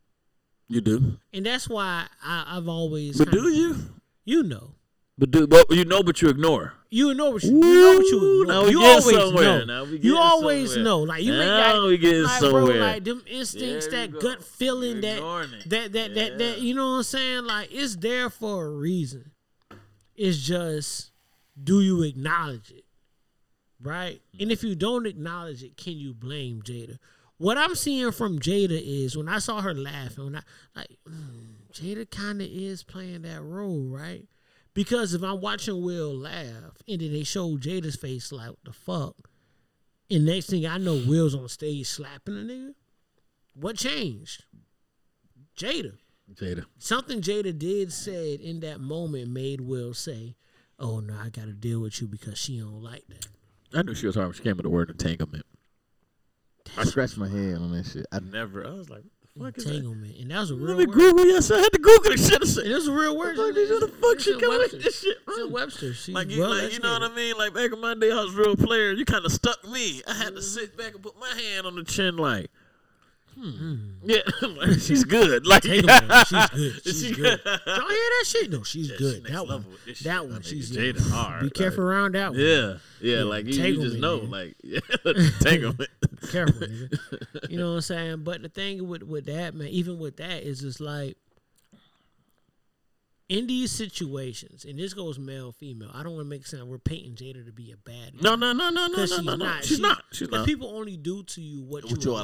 You 0.68 0.80
do. 0.80 1.18
and 1.32 1.46
that's 1.46 1.68
why 1.68 2.06
I, 2.22 2.56
I've 2.56 2.68
always. 2.68 3.18
But 3.18 3.30
do 3.30 3.48
you? 3.50 3.76
You 4.24 4.42
know, 4.42 4.74
But 5.22 5.30
do 5.30 5.46
but 5.46 5.70
you 5.70 5.84
know 5.84 6.02
but 6.02 6.20
you 6.20 6.30
ignore. 6.30 6.74
you 6.90 7.14
know 7.14 7.30
what 7.30 7.44
you, 7.44 7.50
you 7.52 7.60
know 7.60 7.94
what 7.96 8.06
you 8.06 8.42
ignore. 8.42 8.70
You 8.70 8.82
always 8.82 9.16
somewhere. 9.16 9.44
know. 9.44 9.64
Now 9.66 9.84
we 9.84 9.98
you 10.00 10.18
always 10.18 10.70
somewhere. 10.70 10.84
know. 10.84 10.98
Like 11.02 11.22
you 11.22 11.32
may 11.32 11.46
Now 11.46 11.74
got 11.74 11.86
we 11.86 11.96
getting 11.98 12.22
like, 12.24 12.40
bro, 12.40 12.64
like 12.64 13.04
them 13.04 13.22
instincts, 13.28 13.86
There 13.86 14.08
that 14.08 14.18
gut 14.18 14.42
feeling, 14.42 14.94
You're 14.94 15.00
that 15.02 15.16
ignoring 15.18 15.52
it. 15.52 15.70
that 15.70 15.92
that 15.92 16.14
that 16.16 16.38
that 16.38 16.58
you 16.58 16.74
know 16.74 16.90
what 16.90 16.96
I'm 16.96 17.02
saying? 17.04 17.44
Like 17.44 17.68
it's 17.70 17.94
there 17.94 18.30
for 18.30 18.66
a 18.66 18.70
reason. 18.70 19.30
It's 20.16 20.38
just 20.38 21.12
do 21.62 21.80
you 21.82 22.02
acknowledge 22.02 22.72
it? 22.72 22.84
Right? 23.80 24.20
And 24.40 24.50
if 24.50 24.64
you 24.64 24.74
don't 24.74 25.06
acknowledge 25.06 25.62
it, 25.62 25.76
can 25.76 25.92
you 25.92 26.14
blame 26.14 26.62
Jada? 26.62 26.98
What 27.38 27.58
I'm 27.58 27.76
seeing 27.76 28.10
from 28.10 28.40
Jada 28.40 28.70
is 28.84 29.16
when 29.16 29.28
I 29.28 29.38
saw 29.38 29.60
her 29.60 29.72
laughing, 29.72 30.24
when 30.24 30.34
I 30.34 30.42
like 30.74 30.98
mm, 31.08 31.52
Jada 31.72 32.10
kind 32.10 32.42
of 32.42 32.48
is 32.50 32.82
playing 32.82 33.22
that 33.22 33.40
role, 33.40 33.86
right? 33.86 34.24
Because 34.74 35.14
if 35.14 35.22
I'm 35.22 35.40
watching 35.40 35.82
Will 35.82 36.14
laugh 36.14 36.82
and 36.88 37.00
then 37.00 37.12
they 37.12 37.24
show 37.24 37.56
Jada's 37.56 37.96
face, 37.96 38.32
like 38.32 38.48
what 38.48 38.64
the 38.64 38.72
fuck, 38.72 39.28
and 40.10 40.26
next 40.26 40.50
thing 40.50 40.66
I 40.66 40.78
know, 40.78 41.02
Will's 41.06 41.34
on 41.34 41.48
stage 41.48 41.86
slapping 41.86 42.34
a 42.34 42.40
nigga. 42.40 42.74
What 43.54 43.76
changed? 43.76 44.44
Jada. 45.56 45.92
Jada. 46.34 46.64
Something 46.78 47.20
Jada 47.20 47.56
did 47.56 47.92
said 47.92 48.40
in 48.40 48.60
that 48.60 48.80
moment 48.80 49.30
made 49.30 49.60
Will 49.60 49.92
say, 49.92 50.36
"Oh 50.78 51.00
no, 51.00 51.14
I 51.14 51.28
got 51.28 51.46
to 51.46 51.52
deal 51.52 51.80
with 51.80 52.00
you 52.00 52.08
because 52.08 52.38
she 52.38 52.58
don't 52.58 52.82
like 52.82 53.06
that." 53.08 53.26
I 53.74 53.82
knew 53.82 53.94
she 53.94 54.06
was 54.06 54.14
hard 54.14 54.28
when 54.28 54.34
she 54.34 54.42
came 54.42 54.56
with 54.56 54.64
the 54.64 54.70
word 54.70 54.90
entanglement. 54.90 55.44
I 56.76 56.84
scratched 56.84 57.18
my 57.18 57.28
head 57.28 57.56
on 57.56 57.72
that 57.72 57.86
shit. 57.86 58.06
I 58.12 58.20
never. 58.20 58.66
I 58.66 58.70
was 58.70 58.88
like, 58.88 59.02
what 59.02 59.12
the 59.20 59.21
fuck? 59.38 59.58
Entanglement, 59.58 60.16
and 60.18 60.30
that 60.30 60.40
was 60.40 60.50
a 60.50 60.54
real. 60.54 60.76
Let 60.76 60.78
me 60.78 60.86
word. 60.86 60.94
Google. 60.94 61.26
Yes, 61.26 61.50
I 61.50 61.58
had 61.58 61.72
to 61.72 61.78
Google 61.78 62.10
this 62.10 62.28
shit. 62.28 62.42
I 62.42 62.46
said, 62.46 62.64
And 62.64 62.72
it 62.72 62.74
was 62.74 62.88
a 62.88 62.92
real 62.92 63.16
word. 63.16 63.36
The 63.36 63.42
fuck, 63.42 63.54
the 63.54 63.96
fuck 64.00 64.20
she 64.20 64.40
coming 64.40 64.58
with 64.58 64.82
this 64.82 65.00
shit? 65.00 65.24
From? 65.24 65.52
Webster. 65.52 65.94
She's 65.94 66.14
Like, 66.14 66.30
you, 66.30 66.46
like 66.46 66.72
you 66.72 66.80
know 66.80 66.92
what 66.92 67.10
I 67.10 67.14
mean? 67.14 67.36
Like 67.36 67.54
back 67.54 67.72
in 67.72 67.80
my 67.80 67.94
day, 67.94 68.10
I 68.10 68.22
was 68.22 68.34
a 68.34 68.38
real 68.38 68.56
player. 68.56 68.92
You 68.92 69.04
kind 69.04 69.24
of 69.24 69.32
stuck 69.32 69.66
me. 69.68 70.02
I 70.06 70.14
had 70.14 70.26
to 70.26 70.30
mm-hmm. 70.32 70.40
sit 70.40 70.76
back 70.76 70.94
and 70.94 71.02
put 71.02 71.18
my 71.18 71.28
hand 71.28 71.66
on 71.66 71.74
the 71.76 71.84
chin, 71.84 72.16
like, 72.16 72.50
hmm, 73.34 73.74
yeah, 74.04 74.18
like, 74.42 74.80
she's 74.80 75.04
good. 75.04 75.46
Like, 75.46 75.62
She's 75.64 75.82
good. 75.82 76.82
She's 76.84 77.00
She- 77.06 77.12
good. 77.14 77.40
Y'all 77.46 77.56
hear 77.64 77.86
that 77.86 78.24
shit? 78.26 78.50
No, 78.50 78.62
she's 78.62 78.90
Yeah, 78.90 78.96
she 78.96 79.02
good. 79.02 79.22
next 79.24 79.32
That 79.34 79.46
one. 79.46 79.64
That 79.86 79.96
shit, 79.96 80.06
one. 80.06 80.28
nigga. 80.30 80.44
She's 80.44 80.70
Jada 80.70 80.94
good. 80.94 81.12
hard, 81.12 81.40
Be 81.40 81.46
like- 81.46 81.54
careful 81.54 81.84
around 81.84 82.14
that 82.14 82.30
one. 82.32 82.40
Yeah, 82.40 82.46
yeah, 83.00 83.16
Yeah, 83.18 83.22
like 83.24 83.46
you, 83.46 83.62
you 83.62 83.82
just 83.82 83.96
know, 83.98 84.20
nigga. 84.20 84.30
like, 84.30 84.54
yeah, 84.62 84.80
entanglement. 85.04 85.90
careful, 86.30 86.66
nigga. 86.66 87.50
You 87.50 87.58
know 87.58 87.70
what 87.70 87.74
I'm 87.76 87.80
saying? 87.82 88.24
But 88.24 88.42
the 88.42 88.48
thing 88.48 88.86
with 88.88 89.02
with 89.02 89.26
that, 89.26 89.54
man, 89.54 89.68
even 89.68 89.98
with 89.98 90.16
that, 90.18 90.42
is 90.42 90.60
just 90.60 90.80
like 90.80 91.16
in 93.32 93.46
these 93.46 93.72
situations, 93.72 94.64
and 94.66 94.78
this 94.78 94.92
goes 94.94 95.18
male, 95.18 95.52
female. 95.52 95.90
I 95.94 96.02
don't 96.02 96.14
want 96.14 96.26
to 96.26 96.28
make 96.28 96.42
it 96.42 96.46
sound 96.48 96.68
we're 96.68 96.78
painting 96.78 97.14
Jada 97.14 97.44
to 97.46 97.52
be 97.52 97.72
a 97.72 97.76
bad. 97.76 98.20
No, 98.22 98.34
no, 98.34 98.52
no, 98.52 98.68
no, 98.70 98.86
no, 98.88 98.94
no, 98.94 99.06
she's 99.06 99.22
no, 99.22 99.34
no. 99.34 99.44
not. 99.46 99.64
She's 99.64 99.76
She- 99.78 99.82
not. 99.82 100.04
She's 100.12 100.30
not. 100.30 100.44
people 100.46 100.68
only 100.76 100.96
do 100.98 101.22
to 101.22 101.40
you 101.40 101.62
what, 101.62 101.84
What 101.84 101.92
you 101.92 101.98
you 102.02 102.10
allow. 102.18 102.22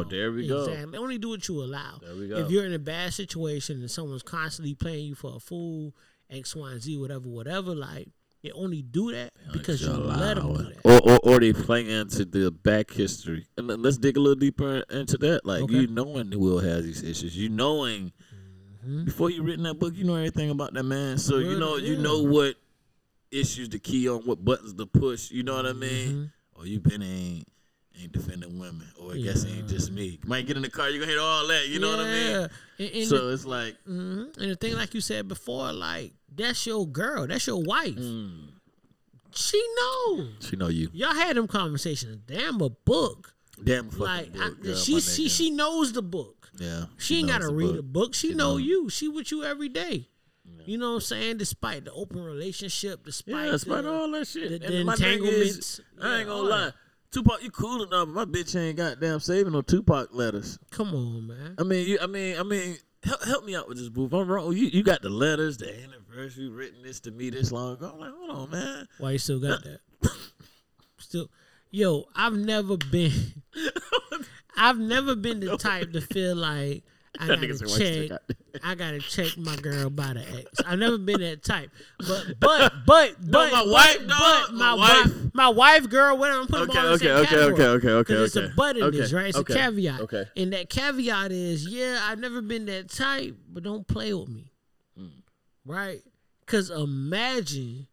allow. 0.00 0.02
There 0.02 0.30
we 0.32 0.46
go. 0.46 0.64
Exactly. 0.64 0.92
They 0.92 0.98
only 0.98 1.18
do 1.18 1.30
what 1.30 1.48
you 1.48 1.62
allow. 1.62 1.98
There 2.02 2.14
we 2.14 2.28
go. 2.28 2.36
If 2.36 2.50
you're 2.50 2.66
in 2.66 2.74
a 2.74 2.78
bad 2.78 3.14
situation 3.14 3.80
and 3.80 3.90
someone's 3.90 4.22
constantly 4.22 4.74
playing 4.74 5.06
you 5.06 5.14
for 5.14 5.36
a 5.36 5.40
fool, 5.40 5.94
X, 6.28 6.54
Y, 6.54 6.70
and 6.72 6.82
Z, 6.82 6.96
whatever, 6.98 7.26
whatever, 7.28 7.74
like 7.74 8.08
they 8.42 8.50
only 8.52 8.82
do 8.82 9.12
that 9.12 9.32
because 9.52 9.80
you 9.82 9.88
let 9.90 10.36
them 10.36 10.56
do 10.56 10.62
that. 10.64 10.76
Or, 10.84 11.10
or, 11.12 11.18
or 11.22 11.40
they 11.40 11.52
play 11.52 11.88
into 11.90 12.24
the 12.24 12.50
back 12.50 12.90
history. 12.90 13.46
And 13.56 13.66
let's 13.68 13.98
dig 13.98 14.16
a 14.16 14.20
little 14.20 14.34
deeper 14.38 14.84
into 14.90 15.16
that. 15.18 15.44
Like 15.46 15.62
Okay. 15.62 15.74
you 15.74 15.86
knowing 15.86 16.38
Will 16.38 16.58
has 16.60 16.84
these 16.84 17.02
issues. 17.02 17.36
You 17.36 17.48
knowing 17.48 18.12
Mm-hmm. 18.84 19.04
before 19.04 19.30
you 19.30 19.42
written 19.42 19.64
that 19.64 19.74
book, 19.78 19.94
you 19.94 20.04
know 20.04 20.14
everything 20.16 20.50
about 20.50 20.72
that 20.74 20.84
man. 20.84 21.18
So 21.18 21.38
you 21.38 21.58
know 21.58 21.76
you 21.76 21.96
know 21.96 22.22
what 22.22 22.54
issues 23.30 23.68
to 23.70 23.78
key 23.78 24.08
on, 24.08 24.20
what 24.22 24.44
buttons 24.44 24.74
to 24.74 24.86
push. 24.86 25.30
You 25.30 25.42
know 25.42 25.54
what 25.56 25.66
I 25.66 25.72
mean? 25.72 26.08
Mm-hmm. 26.08 26.60
Or 26.60 26.66
you 26.66 26.80
been 26.80 27.02
ain't 27.02 27.46
ain't 28.00 28.12
defending 28.12 28.58
women. 28.58 28.86
Or 28.98 29.12
I 29.12 29.18
guess 29.18 29.44
it 29.44 29.50
ain't 29.50 29.68
just 29.68 29.92
me. 29.92 30.18
Might 30.24 30.46
get 30.46 30.56
in 30.56 30.62
the 30.62 30.70
car, 30.70 30.88
you 30.88 30.98
gonna 31.00 31.10
hit 31.12 31.20
all 31.20 31.46
that. 31.48 31.68
You 31.68 31.78
know 31.80 31.90
what 31.90 32.00
I 32.00 32.04
mean? 32.10 32.48
And, 32.78 32.90
and 32.96 33.06
So 33.06 33.26
the, 33.26 33.32
it's 33.34 33.44
like 33.44 33.76
mhm. 33.88 34.36
and 34.38 34.50
the 34.50 34.56
thing, 34.56 34.74
like 34.74 34.94
you 34.94 35.00
said 35.00 35.28
before, 35.28 35.72
like 35.72 36.12
that's 36.34 36.66
your 36.66 36.86
girl, 36.86 37.26
that's 37.26 37.46
your 37.46 37.62
wife. 37.62 37.94
mm, 37.96 38.48
She 39.34 39.62
know. 39.78 40.28
she 40.40 40.56
know 40.56 40.68
you. 40.68 40.88
Y'all 40.92 41.14
had 41.14 41.36
them 41.36 41.46
conversations. 41.46 42.18
Damn 42.26 42.60
a 42.62 42.70
book. 42.70 43.34
Damn 43.62 43.90
fucking 43.90 44.02
Like 44.04 44.32
book, 44.32 44.42
I, 44.42 44.62
girl, 44.64 44.74
she 44.74 45.00
she 45.00 45.26
nigga. 45.26 45.36
she 45.36 45.50
knows 45.50 45.92
the 45.92 46.02
book. 46.02 46.39
Yeah. 46.60 46.84
She, 46.98 47.18
ain't 47.18 47.28
gotta 47.28 47.52
read 47.52 47.70
book. 47.70 47.78
a 47.78 47.82
book. 47.82 48.14
She, 48.14 48.28
She 48.28 48.34
know 48.34 48.52
knows. 48.54 48.62
you. 48.62 48.88
She 48.90 49.08
with 49.08 49.30
you 49.32 49.42
every 49.44 49.68
day. 49.68 50.06
You 50.66 50.78
know 50.78 50.90
what 50.90 50.94
I'm 50.96 51.00
saying? 51.00 51.36
Despite 51.38 51.86
the 51.86 51.92
open 51.92 52.22
relationship, 52.22 53.04
despite 53.04 53.46
Yeah, 53.46 53.50
despite 53.52 53.82
the, 53.84 53.92
all 53.92 54.10
that 54.12 54.26
shit. 54.26 54.50
the- 54.50 54.58
the 54.68 54.76
entanglements. 54.80 55.78
is, 55.78 55.80
I 56.00 56.18
ain't 56.18 56.28
gonna 56.28 56.48
lie. 56.48 56.70
Tupac, 57.10 57.42
you 57.42 57.50
cool 57.50 57.82
enough. 57.82 58.06
My 58.08 58.24
bitch 58.24 58.54
ain't 58.54 58.76
goddamn 58.76 59.18
saving 59.20 59.52
no 59.52 59.62
Tupac 59.62 60.08
letters. 60.12 60.58
Come 60.70 60.94
on, 60.94 61.26
man. 61.26 61.54
I 61.58 61.64
mean, 61.64 61.88
you, 61.88 61.98
I 62.00 62.06
mean, 62.06 62.36
I 62.38 62.42
mean, 62.44 62.76
help, 63.02 63.24
help 63.24 63.44
me 63.44 63.56
out 63.56 63.68
with 63.68 63.78
this, 63.78 63.88
boo. 63.88 64.04
If 64.06 64.12
I'm 64.12 64.28
wrong, 64.28 64.52
you, 64.52 64.66
you 64.66 64.82
got 64.84 65.02
the 65.02 65.08
letters, 65.10 65.56
the 65.56 65.72
anniversary, 65.82 66.48
written 66.48 66.82
this 66.84 67.00
to 67.00 67.10
me 67.10 67.30
this 67.30 67.50
long 67.50 67.72
ago. 67.74 67.90
I'm 67.94 67.98
like, 68.00 68.12
hold 68.14 68.30
on, 68.30 68.50
man. 68.50 68.88
Why 68.98 69.12
you 69.12 69.18
still 69.18 69.40
got 69.40 69.64
that? 69.64 69.80
Still, 70.98 71.30
yo, 71.70 72.04
I've 72.14 72.34
never 72.36 72.76
been. 72.76 73.12
I've 74.60 74.78
never 74.78 75.16
been 75.16 75.40
the 75.40 75.56
type 75.58 75.92
to 75.92 76.00
feel 76.00 76.36
like 76.36 76.84
I 77.18 77.26
That 77.26 77.36
gotta 77.40 77.46
nigga 77.48 77.58
said, 77.58 77.66
"Why 77.68 77.72
you 77.76 78.04
still 78.04 78.18
check. 78.18 78.62
I 78.64 78.74
gotta 78.76 79.00
check 79.00 79.36
my 79.36 79.56
girl 79.56 79.90
by 79.90 80.12
the 80.12 80.20
ex. 80.38 80.60
I've 80.64 80.78
never 80.78 80.96
been 80.98 81.20
that 81.22 81.42
type. 81.42 81.70
But 82.06 82.34
but 82.38 82.72
but 82.86 83.16
but 83.20 83.50
my 83.52 83.62
but, 83.62 83.68
wife, 83.68 83.96
but 83.98 84.08
dog, 84.08 84.52
my 84.52 84.58
my 84.58 84.74
wife, 84.74 85.04
wife. 85.06 85.34
my 85.34 85.48
wife, 85.48 85.88
girl, 85.88 86.16
whatever. 86.16 86.40
I'm 86.42 86.46
putting 86.46 86.70
Okay, 86.70 86.72
them 86.78 86.86
all 86.86 86.92
in 86.92 86.98
the 86.98 87.04
okay, 87.04 87.04
same 87.06 87.16
okay, 87.16 87.28
category. 87.34 87.64
okay, 87.66 87.88
okay, 87.88 88.14
'Cause 88.14 88.22
it's 88.26 88.36
okay. 88.36 88.46
a 88.46 88.54
but 88.56 88.76
in 88.76 88.90
this, 88.92 89.12
right? 89.12 89.26
It's 89.26 89.38
okay, 89.38 89.54
a 89.54 89.56
caveat. 89.56 90.00
okay. 90.02 90.24
And 90.36 90.52
that 90.52 90.70
caveat 90.70 91.32
is, 91.32 91.66
yeah, 91.66 92.00
I've 92.04 92.18
never 92.20 92.40
been 92.42 92.66
that 92.66 92.90
type, 92.90 93.36
but 93.48 93.62
don't 93.64 93.86
play 93.88 94.14
with 94.14 94.28
me, 94.28 94.52
Hmm. 94.96 95.06
right? 95.64 96.00
Because 96.46 96.70
imagine 96.70 97.86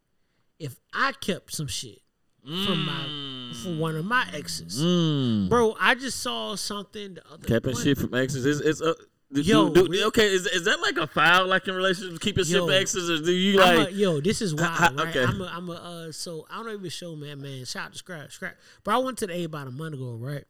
if 0.60 0.76
I 0.92 1.12
kept 1.12 1.52
some 1.54 1.66
shit 1.66 2.00
from 2.44 2.84
my 2.86 3.52
for 3.62 3.74
one 3.80 3.96
of 3.96 4.04
my 4.04 4.26
exes. 4.32 4.80
Mm. 4.82 5.48
Bro, 5.48 5.76
I 5.80 5.94
just 5.94 6.20
saw 6.20 6.54
something 6.54 7.14
the 7.14 7.22
other 7.32 7.46
Capping 7.46 7.72
one- 7.74 7.82
shit 7.82 7.98
from 7.98 8.14
exes. 8.14 8.44
It's, 8.46 8.60
it's 8.60 8.80
uh, 8.82 8.94
do- 9.32 9.40
Yo, 9.42 9.68
do- 9.70 9.88
do- 9.88 10.06
okay, 10.06 10.26
is, 10.26 10.46
is 10.46 10.64
that 10.64 10.80
like 10.80 10.96
a 10.96 11.06
foul 11.06 11.46
like 11.46 11.66
in 11.68 11.74
relationships? 11.74 12.18
Keep 12.20 12.36
your 12.36 12.44
shit 12.46 12.58
from 12.60 12.70
exes, 12.70 13.10
or 13.10 13.24
do 13.24 13.32
you 13.32 13.58
like? 13.58 13.88
a, 13.88 13.92
yo, 13.92 14.20
this 14.20 14.40
is 14.40 14.54
wild, 14.54 14.70
I- 15.00 15.04
right? 15.04 15.08
okay. 15.16 15.24
I'm 15.24 15.40
a, 15.40 15.46
I'm 15.52 15.68
a, 15.68 15.72
uh, 15.72 16.12
so 16.12 16.46
I 16.50 16.62
don't 16.62 16.72
even 16.74 16.90
show, 16.90 17.16
man, 17.16 17.40
man. 17.42 17.64
Shout 17.64 17.86
out 17.86 17.92
to 17.92 17.98
Scrap, 17.98 18.30
Scrap. 18.30 18.56
But 18.84 18.94
I 18.94 18.98
went 18.98 19.18
to 19.18 19.26
the 19.26 19.34
A 19.34 19.44
about 19.44 19.66
a 19.66 19.70
month 19.72 19.94
ago, 19.94 20.16
right? 20.20 20.44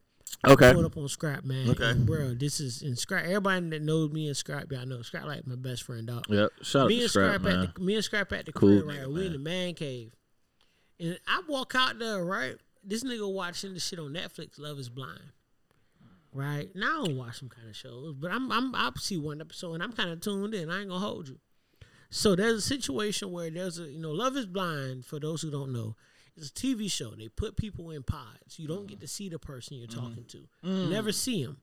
okay, 0.46 0.74
Pulled 0.74 0.84
up 0.84 0.96
on 0.98 1.08
Scrap, 1.08 1.44
man. 1.44 1.70
Okay. 1.70 1.84
And, 1.90 2.04
bro, 2.06 2.34
this 2.34 2.60
is 2.60 2.82
in 2.82 2.94
Scrap. 2.96 3.24
Everybody 3.24 3.70
that 3.70 3.82
knows 3.82 4.12
me 4.12 4.26
and 4.28 4.36
Scrap, 4.36 4.70
y'all 4.70 4.84
know 4.86 5.00
Scrap 5.02 5.24
like 5.24 5.46
my 5.46 5.56
best 5.56 5.84
friend, 5.84 6.06
dog. 6.06 6.26
yep. 6.28 6.50
Shout 6.62 6.82
out 6.82 6.88
to 6.90 7.08
Scrap, 7.08 7.40
Scrap, 7.40 7.42
man. 7.42 7.62
at 7.64 7.74
the, 7.74 7.80
me 7.80 7.94
and 7.94 8.04
Scrap 8.04 8.32
at 8.32 8.44
the 8.46 8.52
Cool 8.52 8.82
crib, 8.82 8.88
right? 8.88 8.98
nigga, 9.08 9.12
We 9.14 9.26
in 9.26 9.32
the 9.32 9.38
man 9.38 9.72
cave, 9.74 10.12
and 11.00 11.18
I 11.26 11.42
walk 11.48 11.74
out 11.74 11.98
there, 11.98 12.24
right? 12.24 12.56
This 12.84 13.04
nigga 13.04 13.30
watching 13.32 13.74
the 13.74 13.80
shit 13.80 13.98
on 13.98 14.12
Netflix, 14.12 14.58
Love 14.58 14.78
Is 14.78 14.88
Blind, 14.88 15.20
right? 16.32 16.68
Now 16.74 17.02
I 17.02 17.06
don't 17.06 17.16
watch 17.16 17.38
some 17.38 17.48
kind 17.48 17.68
of 17.68 17.76
shows, 17.76 18.14
but 18.14 18.30
I'm 18.30 18.50
I'm 18.52 18.74
I 18.74 18.90
see 18.98 19.16
one 19.18 19.40
episode 19.40 19.74
and 19.74 19.82
I'm 19.82 19.92
kind 19.92 20.10
of 20.10 20.20
tuned 20.20 20.54
in. 20.54 20.70
I 20.70 20.80
ain't 20.80 20.88
gonna 20.88 21.00
hold 21.00 21.28
you. 21.28 21.38
So 22.10 22.34
there's 22.34 22.54
a 22.54 22.60
situation 22.62 23.30
where 23.32 23.50
there's 23.50 23.78
a 23.78 23.84
you 23.84 23.98
know 23.98 24.10
Love 24.12 24.36
Is 24.36 24.46
Blind. 24.46 25.04
For 25.04 25.20
those 25.20 25.42
who 25.42 25.50
don't 25.50 25.72
know, 25.72 25.96
it's 26.36 26.48
a 26.48 26.52
TV 26.52 26.90
show. 26.90 27.10
They 27.10 27.28
put 27.28 27.56
people 27.56 27.90
in 27.90 28.02
pods. 28.02 28.58
You 28.58 28.68
don't 28.68 28.86
get 28.86 29.00
to 29.00 29.08
see 29.08 29.28
the 29.28 29.38
person 29.38 29.76
you're 29.76 29.88
Mm-hmm. 29.88 30.00
talking 30.08 30.24
to. 30.24 30.38
You 30.62 30.90
never 30.90 31.12
see 31.12 31.44
them, 31.44 31.58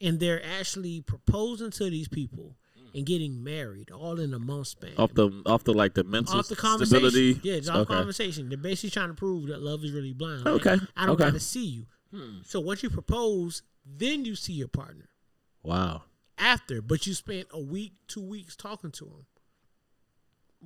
and 0.00 0.20
they're 0.20 0.44
actually 0.44 1.00
proposing 1.00 1.70
to 1.72 1.88
these 1.90 2.08
people 2.08 2.56
Mm. 2.92 2.96
and 2.98 3.06
getting 3.06 3.44
married 3.44 3.90
all 3.90 4.18
in 4.20 4.32
a 4.34 4.38
month 4.38 4.68
span. 4.68 4.92
off 4.98 5.12
the 5.14 5.30
off 5.46 5.64
the 5.64 5.72
like 5.72 5.94
the 5.94 6.04
mental 6.04 6.38
Off 6.38 6.48
the 6.48 6.56
conversation, 6.56 7.10
stability. 7.10 7.40
yeah, 7.42 7.54
it's 7.54 7.68
off 7.68 7.76
okay. 7.78 7.94
conversation. 7.94 8.48
They're 8.48 8.58
basically 8.58 8.90
trying 8.90 9.08
to 9.08 9.14
prove 9.14 9.46
that 9.48 9.60
love 9.62 9.84
is 9.84 9.92
really 9.92 10.12
blind. 10.12 10.44
Like, 10.44 10.66
Okay, 10.66 10.84
I 10.96 11.06
don't 11.06 11.14
okay. 11.14 11.24
got 11.24 11.32
to 11.34 11.40
see 11.40 11.64
you. 11.66 11.86
Hmm. 12.14 12.38
So 12.44 12.60
once 12.60 12.82
you 12.82 12.90
propose, 12.90 13.62
then 13.84 14.24
you 14.24 14.34
see 14.34 14.52
your 14.54 14.68
partner 14.68 15.08
Wow. 15.62 16.02
after, 16.38 16.82
but 16.82 17.06
you 17.06 17.14
spent 17.14 17.46
a 17.52 17.60
week, 17.60 17.92
two 18.08 18.22
weeks 18.22 18.56
talking 18.56 18.90
to 18.92 19.04
him. 19.04 19.26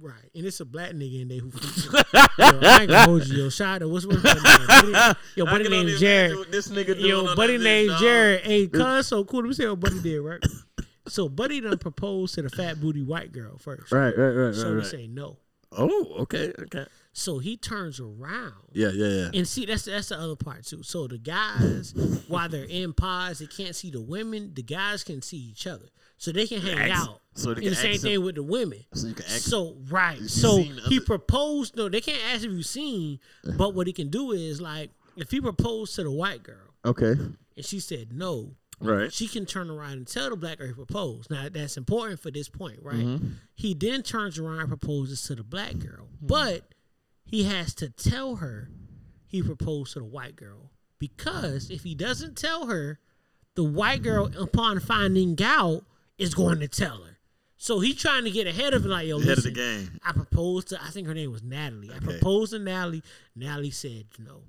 Right, 0.01 0.29
and 0.35 0.45
it's 0.45 0.59
a 0.59 0.65
black 0.65 0.91
nigga 0.91 1.23
in 1.23 1.29
there 1.29 1.39
who. 1.39 1.53
yo, 1.93 2.61
I 2.69 2.79
ain't 2.81 2.91
gonna 2.91 3.05
hold 3.05 3.29
you, 3.29 3.45
yo. 3.45 3.49
Shout 3.49 3.81
out, 3.81 3.89
what's 3.91 4.05
what's 4.05 4.21
buddy 4.23 4.41
name? 4.41 4.67
Buddy- 4.93 5.19
Yo, 5.37 5.45
buddy 5.45 5.69
named 5.69 5.91
Jared. 6.01 6.51
This 6.51 6.67
nigga 6.67 6.87
doing 6.99 7.07
Yo, 7.07 7.35
buddy 7.37 7.59
this 7.59 7.65
named. 7.65 7.93
Jared. 8.01 8.41
Hey, 8.41 8.67
cuz 8.67 9.07
so 9.07 9.25
cool. 9.25 9.43
Let 9.43 9.49
me 9.51 9.55
see 9.55 9.67
what 9.69 9.79
buddy 9.79 10.01
did, 10.01 10.19
right? 10.21 10.43
so 11.07 11.29
buddy 11.29 11.61
done 11.61 11.79
proposed 11.79 12.35
to 12.35 12.43
the 12.43 12.51
fat 12.51 12.81
booty 12.81 13.03
white 13.03 13.33
girl 13.33 13.59
first. 13.59 13.93
Right, 13.93 14.17
right, 14.17 14.29
right, 14.29 14.55
So 14.55 14.63
right, 14.65 14.71
he 14.71 14.77
right. 14.77 14.87
say 14.87 15.07
no. 15.07 15.37
Oh, 15.77 16.15
okay, 16.21 16.53
okay. 16.59 16.87
So 17.13 17.39
he 17.39 17.57
turns 17.57 17.99
around. 18.01 18.55
Yeah, 18.73 18.91
yeah, 18.95 19.07
yeah. 19.09 19.31
And 19.35 19.47
see, 19.47 19.67
that's 19.67 19.85
that's 19.85 20.09
the 20.11 20.19
other 20.19 20.37
part 20.37 20.65
too. 20.65 20.83
So 20.85 21.07
the 21.09 21.19
guys, 21.19 21.93
while 22.29 22.49
they're 22.49 22.65
in 22.65 22.93
pods, 22.93 23.41
they 23.41 23.47
can't 23.47 23.75
see 23.75 23.91
the 23.91 24.01
women. 24.01 24.53
The 24.55 24.63
guys 24.63 25.03
can 25.05 25.21
see 25.21 25.37
each 25.37 25.67
other, 25.67 25.87
so 26.17 26.31
they 26.33 26.47
can 26.47 26.61
hang 26.61 26.79
ask- 26.91 27.09
out. 27.09 27.21
so 27.35 27.49
they 27.55 27.55
and 27.55 27.63
can 27.63 27.71
the 27.71 27.77
same 27.77 27.99
thing 27.99 28.15
them- 28.15 28.25
with 28.25 28.37
the 28.37 28.43
women. 28.45 28.85
So 28.95 29.09
you 29.09 29.15
can 29.15 29.25
ask 29.27 29.41
So 29.43 29.77
right, 29.91 30.21
so 30.23 30.59
he 30.59 30.73
other- 30.87 31.01
proposed. 31.01 31.77
No, 31.77 31.89
they 31.89 32.01
can't 32.01 32.23
ask 32.33 32.45
if 32.45 32.53
you've 32.53 32.67
seen, 32.67 33.19
but 33.57 33.75
what 33.75 33.87
he 33.89 33.93
can 33.93 34.11
do 34.11 34.31
is 34.33 34.61
like 34.61 34.91
if 35.17 35.31
he 35.33 35.41
proposed 35.41 35.95
to 35.97 36.05
the 36.05 36.11
white 36.13 36.43
girl 36.45 36.75
Okay. 36.85 37.13
and 37.57 37.65
she 37.65 37.81
said 37.81 38.13
no, 38.13 38.55
Right. 38.81 39.13
she 39.13 39.29
can 39.29 39.47
turn 39.47 39.71
around 39.71 39.93
and 39.93 40.07
tell 40.07 40.31
the 40.31 40.37
black 40.37 40.59
girl 40.59 40.67
he 40.69 40.73
proposed. 40.75 41.31
Now 41.31 41.49
that's 41.51 41.77
important 41.77 42.21
for 42.21 42.31
this 42.31 42.49
point, 42.49 42.81
right? 42.83 42.97
Mm-hmm. 42.97 43.29
He 43.55 43.75
then 43.75 44.03
turns 44.03 44.39
around 44.39 44.61
and 44.61 44.69
proposes 44.69 45.23
to 45.25 45.35
the 45.35 45.45
black 45.45 45.79
girl, 45.79 46.09
Hmm. 46.21 46.27
but 46.27 46.75
he 47.25 47.45
has 47.45 47.75
to 47.77 47.89
tell 47.91 48.37
her 48.37 48.69
he 49.27 49.43
proposed 49.43 49.93
to 49.95 50.01
the 50.01 50.05
white 50.05 50.37
girl 50.37 50.71
because 50.99 51.71
if 51.71 51.83
he 51.83 51.95
doesn't 51.95 52.37
tell 52.37 52.67
her, 52.67 52.99
the 53.57 53.65
white 53.65 54.03
girl, 54.03 54.31
upon 54.39 54.81
finding 54.81 55.37
out, 55.43 55.85
is 56.19 56.35
going 56.35 56.61
to 56.61 56.69
tell 56.69 57.03
her. 57.05 57.19
So 57.57 57.81
he's 57.81 57.97
trying 57.97 58.25
to 58.25 58.31
get 58.31 58.47
ahead 58.47 58.75
of 58.75 58.85
it, 58.85 58.89
like 58.89 59.07
yo, 59.07 59.19
Head 59.21 59.39
of 59.39 59.45
the 59.45 59.51
game. 59.51 59.99
I 60.05 60.13
proposed 60.13 60.69
to. 60.69 60.83
I 60.83 60.89
think 60.91 61.07
her 61.07 61.15
name 61.15 61.31
was 61.33 61.43
Natalie. 61.43 61.91
I 61.95 61.99
proposed 61.99 62.53
to 62.53 62.59
Natalie. 62.59 63.03
Natalie 63.35 63.71
said 63.71 64.07
no. 64.19 64.43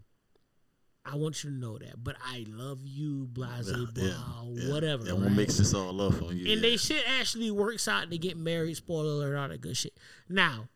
I 1.06 1.16
want 1.18 1.44
you 1.44 1.52
to 1.52 1.56
know 1.56 1.78
that, 1.78 2.04
but 2.04 2.16
I 2.26 2.46
love 2.50 2.80
you, 2.84 3.28
blase, 3.32 3.70
Yeah, 3.70 3.86
blah, 3.94 4.44
yeah, 4.54 4.72
whatever. 4.72 5.04
We'll 5.04 5.20
right? 5.20 5.32
mix 5.32 5.58
this 5.58 5.74
all 5.74 6.02
up 6.02 6.20
on 6.22 6.36
you. 6.36 6.52
and 6.52 6.62
yeah. 6.62 6.70
they 6.70 6.78
shit 6.78 7.04
actually 7.20 7.52
works 7.52 7.88
out 7.88 8.10
to 8.10 8.18
get 8.18 8.38
married. 8.38 8.76
Spoiler 8.78 9.12
alert, 9.28 9.38
all 9.38 9.48
that 9.50 9.62
good 9.62 9.78
shit. 9.78 9.94
Now, 10.28 10.68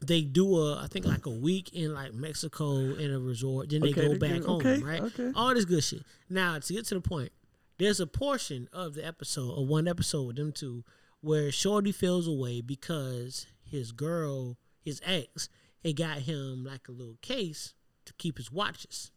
they 0.00 0.22
do 0.22 0.56
a, 0.58 0.82
I 0.82 0.88
think 0.88 1.06
like 1.06 1.26
a 1.26 1.30
week 1.30 1.72
in 1.72 1.94
like 1.94 2.12
Mexico 2.12 2.76
in 2.76 3.12
a 3.12 3.18
resort. 3.18 3.70
Then 3.70 3.80
they 3.82 3.90
Okay, 3.90 4.08
go 4.08 4.18
back 4.18 4.42
home, 4.42 4.60
okay, 4.60 4.78
right? 4.82 5.00
okay. 5.00 5.30
All 5.34 5.54
this 5.54 5.64
good 5.64 5.84
shit. 5.84 6.02
Now 6.28 6.58
to 6.58 6.72
get 6.72 6.84
to 6.86 6.94
the 6.94 7.00
point, 7.00 7.30
there's 7.78 8.00
a 8.00 8.06
portion 8.06 8.68
of 8.72 8.94
the 8.94 9.06
episode, 9.06 9.50
or 9.56 9.64
one 9.66 9.86
episode 9.88 10.26
with 10.26 10.36
them 10.36 10.52
two, 10.52 10.84
where 11.20 11.50
Shorty 11.50 11.92
feels 11.92 12.26
away 12.28 12.60
because 12.60 13.46
his 13.62 13.92
girl, 13.92 14.58
his 14.80 15.00
ex, 15.04 15.48
had 15.84 15.96
got 15.96 16.18
him 16.18 16.64
like 16.64 16.88
a 16.88 16.92
little 16.92 17.16
case 17.22 17.72
to 18.06 18.12
keep 18.14 18.38
his 18.38 18.50
watches. 18.52 19.10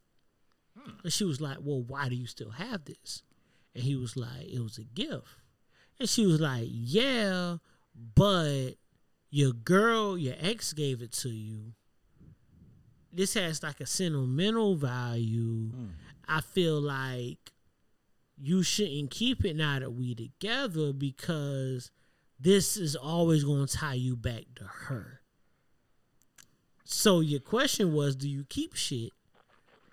And 1.04 1.12
she 1.12 1.24
was 1.24 1.42
like, 1.42 1.58
Well, 1.62 1.82
why 1.82 2.10
do 2.10 2.16
you 2.16 2.28
still 2.28 2.52
have 2.52 2.86
this? 2.86 3.24
And 3.74 3.84
he 3.84 3.96
was 3.96 4.16
like, 4.16 4.48
It 4.48 4.60
was 4.60 4.78
a 4.78 4.84
gift. 4.84 5.28
And 6.00 6.08
she 6.08 6.26
was 6.26 6.40
like, 6.40 6.68
Yeah, 6.70 7.58
but 8.16 8.72
your 9.30 9.54
girl, 9.54 10.18
your 10.18 10.36
ex 10.40 10.74
gave 10.74 11.02
it 11.02 11.12
to 11.14 11.30
you. 11.30 11.74
This 13.12 13.34
has 13.34 13.64
like 13.64 13.82
a 13.82 13.86
sentimental 13.86 14.76
value. 14.76 15.70
Hmm. 15.70 15.88
I 16.28 16.42
feel 16.42 16.80
like 16.80 17.52
you 18.38 18.62
shouldn't 18.62 19.12
keep 19.12 19.44
it 19.46 19.56
now 19.56 19.80
that 19.80 19.94
we 19.94 20.14
together 20.14 20.94
because 20.94 21.90
this 22.40 22.78
is 22.78 22.96
always 22.96 23.44
going 23.44 23.66
to 23.66 23.78
tie 23.78 23.96
you 23.96 24.16
back 24.16 24.44
to 24.56 24.64
her. 24.64 25.22
So 26.90 27.20
your 27.20 27.42
question 27.42 27.94
was, 27.94 28.16
do 28.16 28.30
you 28.30 28.46
keep 28.48 28.74
shit? 28.74 29.12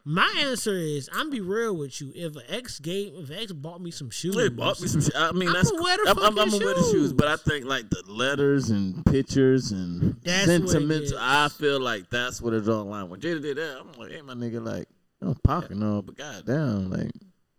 My 0.04 0.32
answer 0.38 0.74
is, 0.74 1.10
I'm 1.12 1.28
be 1.28 1.40
real 1.40 1.76
with 1.76 2.00
you. 2.00 2.12
If 2.14 2.36
an 2.36 2.42
ex 2.48 2.78
gave, 2.78 3.14
if 3.16 3.30
an 3.30 3.36
ex 3.36 3.50
bought 3.52 3.80
me 3.80 3.90
some 3.90 4.10
shoes, 4.10 4.36
They 4.36 4.48
bought 4.48 4.80
me 4.80 4.86
some 4.86 5.00
shit. 5.00 5.16
I 5.16 5.32
mean, 5.32 5.48
I'ma 5.48 5.58
that's 5.58 5.72
wear 5.72 5.96
the 5.96 6.10
I'm, 6.10 6.18
I'm, 6.18 6.38
I'm 6.38 6.50
wear 6.52 6.74
the 6.74 6.88
shoes, 6.92 7.12
but 7.12 7.26
I 7.26 7.36
think 7.36 7.64
like 7.64 7.90
the 7.90 8.02
letters 8.06 8.70
and 8.70 9.04
pictures 9.06 9.72
and 9.72 10.14
That's 10.22 10.44
sentimental. 10.46 11.18
I 11.18 11.48
feel 11.48 11.80
like 11.80 12.10
that's 12.10 12.40
what 12.40 12.54
it's 12.54 12.68
on 12.68 12.88
line. 12.88 13.08
When 13.08 13.18
Jada 13.18 13.42
did 13.42 13.56
that, 13.56 13.80
I'm 13.80 13.92
like, 13.98 14.12
hey, 14.12 14.20
my 14.20 14.34
nigga, 14.34 14.64
like, 14.64 14.86
I'm 15.20 15.34
pocket 15.36 15.76
no, 15.76 16.00
but 16.00 16.16
goddamn, 16.16 16.90
like, 16.90 17.10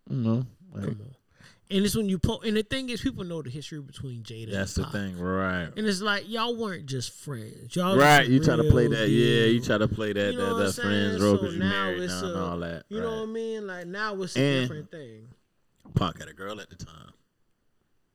you 0.09 0.15
know, 0.15 0.45
like. 0.71 0.95
And 1.71 1.83
it's 1.83 1.95
when 1.95 2.07
you 2.07 2.19
po- 2.19 2.41
and 2.41 2.55
the 2.55 2.61
thing 2.61 2.89
is, 2.89 3.01
people 3.01 3.23
know 3.23 3.41
the 3.41 3.49
history 3.49 3.81
between 3.81 4.21
Jada. 4.21 4.51
that's 4.51 4.77
and 4.77 4.85
the 4.85 4.89
thing, 4.91 5.19
right? 5.19 5.69
And 5.75 5.87
it's 5.87 5.99
like 6.01 6.29
y'all 6.29 6.55
weren't 6.55 6.85
just 6.85 7.11
friends. 7.11 7.75
Y'all 7.75 7.97
Right, 7.97 8.27
you 8.27 8.39
try 8.39 8.55
to 8.55 8.63
play 8.65 8.87
that, 8.87 9.09
yeah. 9.09 9.45
You 9.45 9.59
try 9.61 9.79
to 9.79 9.87
play 9.87 10.13
that, 10.13 10.33
You 10.33 10.37
know 10.37 10.57
that, 10.59 10.75
that 10.75 10.81
friends 10.81 11.19
role 11.21 11.39
So 11.39 11.49
you 11.49 11.57
married 11.57 12.03
it's 12.03 12.21
now 12.21 12.27
and 12.27 12.35
a- 12.35 12.39
all 12.39 12.59
that. 12.59 12.83
You 12.89 13.01
know 13.01 13.21
what 13.21 13.29
I 13.29 13.31
mean? 13.31 13.65
Like 13.67 13.87
now 13.87 14.13
it's 14.21 14.35
a 14.35 14.39
And- 14.39 14.61
different 14.67 14.91
thing. 14.91 15.27
Pac 15.95 16.19
had 16.19 16.27
a 16.27 16.33
girl 16.33 16.59
at 16.61 16.69
the 16.69 16.75
time, 16.75 17.13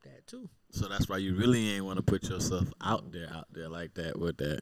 That 0.03 0.25
too. 0.27 0.47
so 0.71 0.87
that's 0.87 1.09
why 1.09 1.17
you 1.17 1.35
really 1.35 1.71
ain't 1.71 1.83
want 1.83 1.97
to 1.97 2.03
put 2.03 2.29
yourself 2.29 2.71
out 2.81 3.11
there, 3.11 3.29
out 3.33 3.47
there 3.51 3.67
like 3.69 3.93
that 3.95 4.17
with 4.17 4.37
that. 4.37 4.61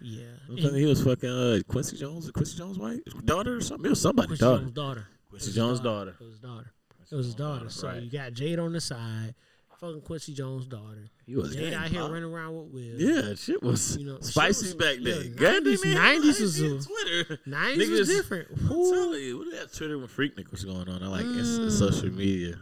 Yeah. 0.00 0.24
And 0.48 0.76
he 0.76 0.84
was 0.84 1.02
fucking 1.02 1.30
uh, 1.30 1.60
Quincy 1.68 1.96
Jones, 1.96 2.30
Quincy 2.30 2.58
Jones' 2.58 2.78
wife, 2.78 3.00
daughter 3.24 3.56
or 3.56 3.60
something. 3.60 3.86
It 3.86 3.90
was 3.90 4.00
somebody's 4.00 4.38
Quincy 4.38 4.44
daughter. 4.44 4.62
Jones' 4.62 4.72
daughter. 4.72 5.06
Quincy 5.28 5.30
It 5.30 5.32
was 5.32 5.44
his 5.46 5.54
Jones' 5.54 5.80
daughter. 5.80 6.16
Was 6.18 6.28
his 6.30 6.38
daughter. 6.40 6.72
It 7.10 7.14
was 7.14 7.26
his 7.26 7.34
daughter. 7.34 7.68
So 7.70 7.88
right. 7.88 8.02
you 8.02 8.10
got 8.10 8.32
Jada 8.32 8.64
on 8.64 8.72
the 8.72 8.80
side, 8.80 9.34
fucking 9.80 10.00
Quincy 10.02 10.34
Jones' 10.34 10.66
daughter. 10.66 11.10
He 11.26 11.36
was 11.36 11.54
Jade 11.54 11.70
gang 11.70 11.74
out 11.74 11.88
here 11.88 12.00
pop. 12.00 12.10
running 12.10 12.32
around 12.32 12.54
with 12.56 12.66
Will. 12.72 13.00
Yeah, 13.00 13.34
shit 13.34 13.62
was 13.62 13.96
You 13.96 14.06
know, 14.06 14.16
shit 14.16 14.24
spicy 14.24 14.66
was- 14.66 14.74
back 14.74 14.96
yeah, 15.00 15.14
then. 15.14 15.34
God, 15.36 15.62
90s 15.64 15.82
they 15.82 15.88
made 15.88 15.96
90s 15.98 16.40
was 16.40 16.60
a- 16.60 16.68
Twitter. 16.82 17.38
90s 17.46 17.76
was 17.90 18.00
Niggas- 18.00 18.06
different. 18.16 18.48
I'm 18.50 18.56
Who- 18.58 18.92
telling 18.94 19.22
you, 19.22 19.38
what 19.38 19.50
that 19.52 19.72
Twitter 19.72 19.98
when 19.98 20.08
Freaknik 20.08 20.50
was 20.50 20.64
going 20.64 20.88
on? 20.88 21.02
I 21.02 21.06
like 21.08 21.24
it's, 21.26 21.58
Mm. 21.58 21.66
it's 21.66 21.78
social 21.78 22.10
media. 22.10 22.60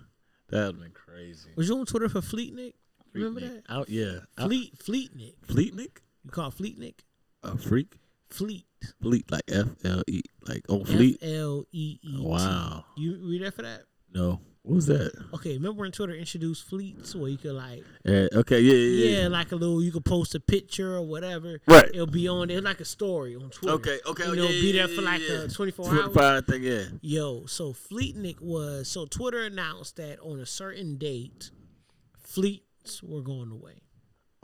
That 0.50 0.66
would 0.66 0.80
been 0.80 0.90
crazy. 0.92 1.48
Was 1.56 1.68
you 1.68 1.78
on 1.78 1.86
Twitter 1.86 2.08
for 2.08 2.20
Fleetnik? 2.20 2.74
Remember 3.14 3.40
Freaknik. 3.40 3.66
that? 3.66 3.72
Out, 3.72 3.88
yeah. 3.88 4.18
Out- 4.38 4.48
Fleet 4.48 4.78
Fleetnik. 4.78 5.34
Fleetnik? 5.46 5.98
You 6.24 6.30
call 6.30 6.48
it 6.48 6.54
Fleetnik? 6.56 6.94
A 7.42 7.56
freak? 7.56 7.94
Fleet. 8.30 8.64
Fleet, 9.00 9.30
like 9.30 9.42
F 9.48 9.68
L 9.84 10.02
E, 10.08 10.22
like 10.48 10.64
on 10.68 10.84
Fleet. 10.84 11.18
F 11.22 11.28
L 11.28 11.64
E 11.72 11.98
E. 12.02 12.16
T. 12.16 12.22
Wow. 12.22 12.84
You 12.96 13.18
read 13.28 13.42
that 13.42 13.54
for 13.54 13.62
that? 13.62 13.84
No, 14.14 14.40
what 14.62 14.76
was 14.76 14.86
that? 14.86 15.12
Okay, 15.34 15.54
remember 15.54 15.80
when 15.80 15.90
Twitter 15.92 16.14
introduced 16.14 16.68
fleets 16.68 17.14
where 17.14 17.28
you 17.30 17.36
could 17.36 17.54
like 17.54 17.82
Eh, 18.04 18.28
okay, 18.32 18.60
yeah, 18.60 18.74
yeah, 18.74 19.04
yeah, 19.04 19.22
yeah. 19.22 19.28
like 19.28 19.50
a 19.52 19.56
little 19.56 19.82
you 19.82 19.90
could 19.90 20.04
post 20.04 20.34
a 20.34 20.40
picture 20.40 20.94
or 20.94 21.02
whatever. 21.02 21.60
Right. 21.66 21.88
It'll 21.92 22.06
be 22.06 22.28
on 22.28 22.48
there 22.48 22.60
like 22.60 22.80
a 22.80 22.84
story 22.84 23.34
on 23.34 23.50
Twitter. 23.50 23.74
Okay, 23.74 23.98
okay, 24.06 24.24
And 24.24 24.36
yeah, 24.36 24.44
it'll 24.44 24.60
be 24.60 24.72
there 24.72 24.88
yeah, 24.88 24.96
for 24.96 25.02
like 25.02 25.22
yeah. 25.28 25.36
uh, 25.36 25.48
24 25.48 25.86
hours. 25.86 25.94
25 26.12 26.46
thing, 26.46 26.62
yeah. 26.62 26.84
Yo, 27.00 27.46
so 27.46 27.72
Fleetnik 27.72 28.40
was 28.40 28.88
so 28.88 29.06
Twitter 29.06 29.42
announced 29.42 29.96
that 29.96 30.20
on 30.20 30.38
a 30.38 30.46
certain 30.46 30.96
date, 30.96 31.50
fleets 32.20 33.02
were 33.02 33.22
going 33.22 33.50
away. 33.50 33.81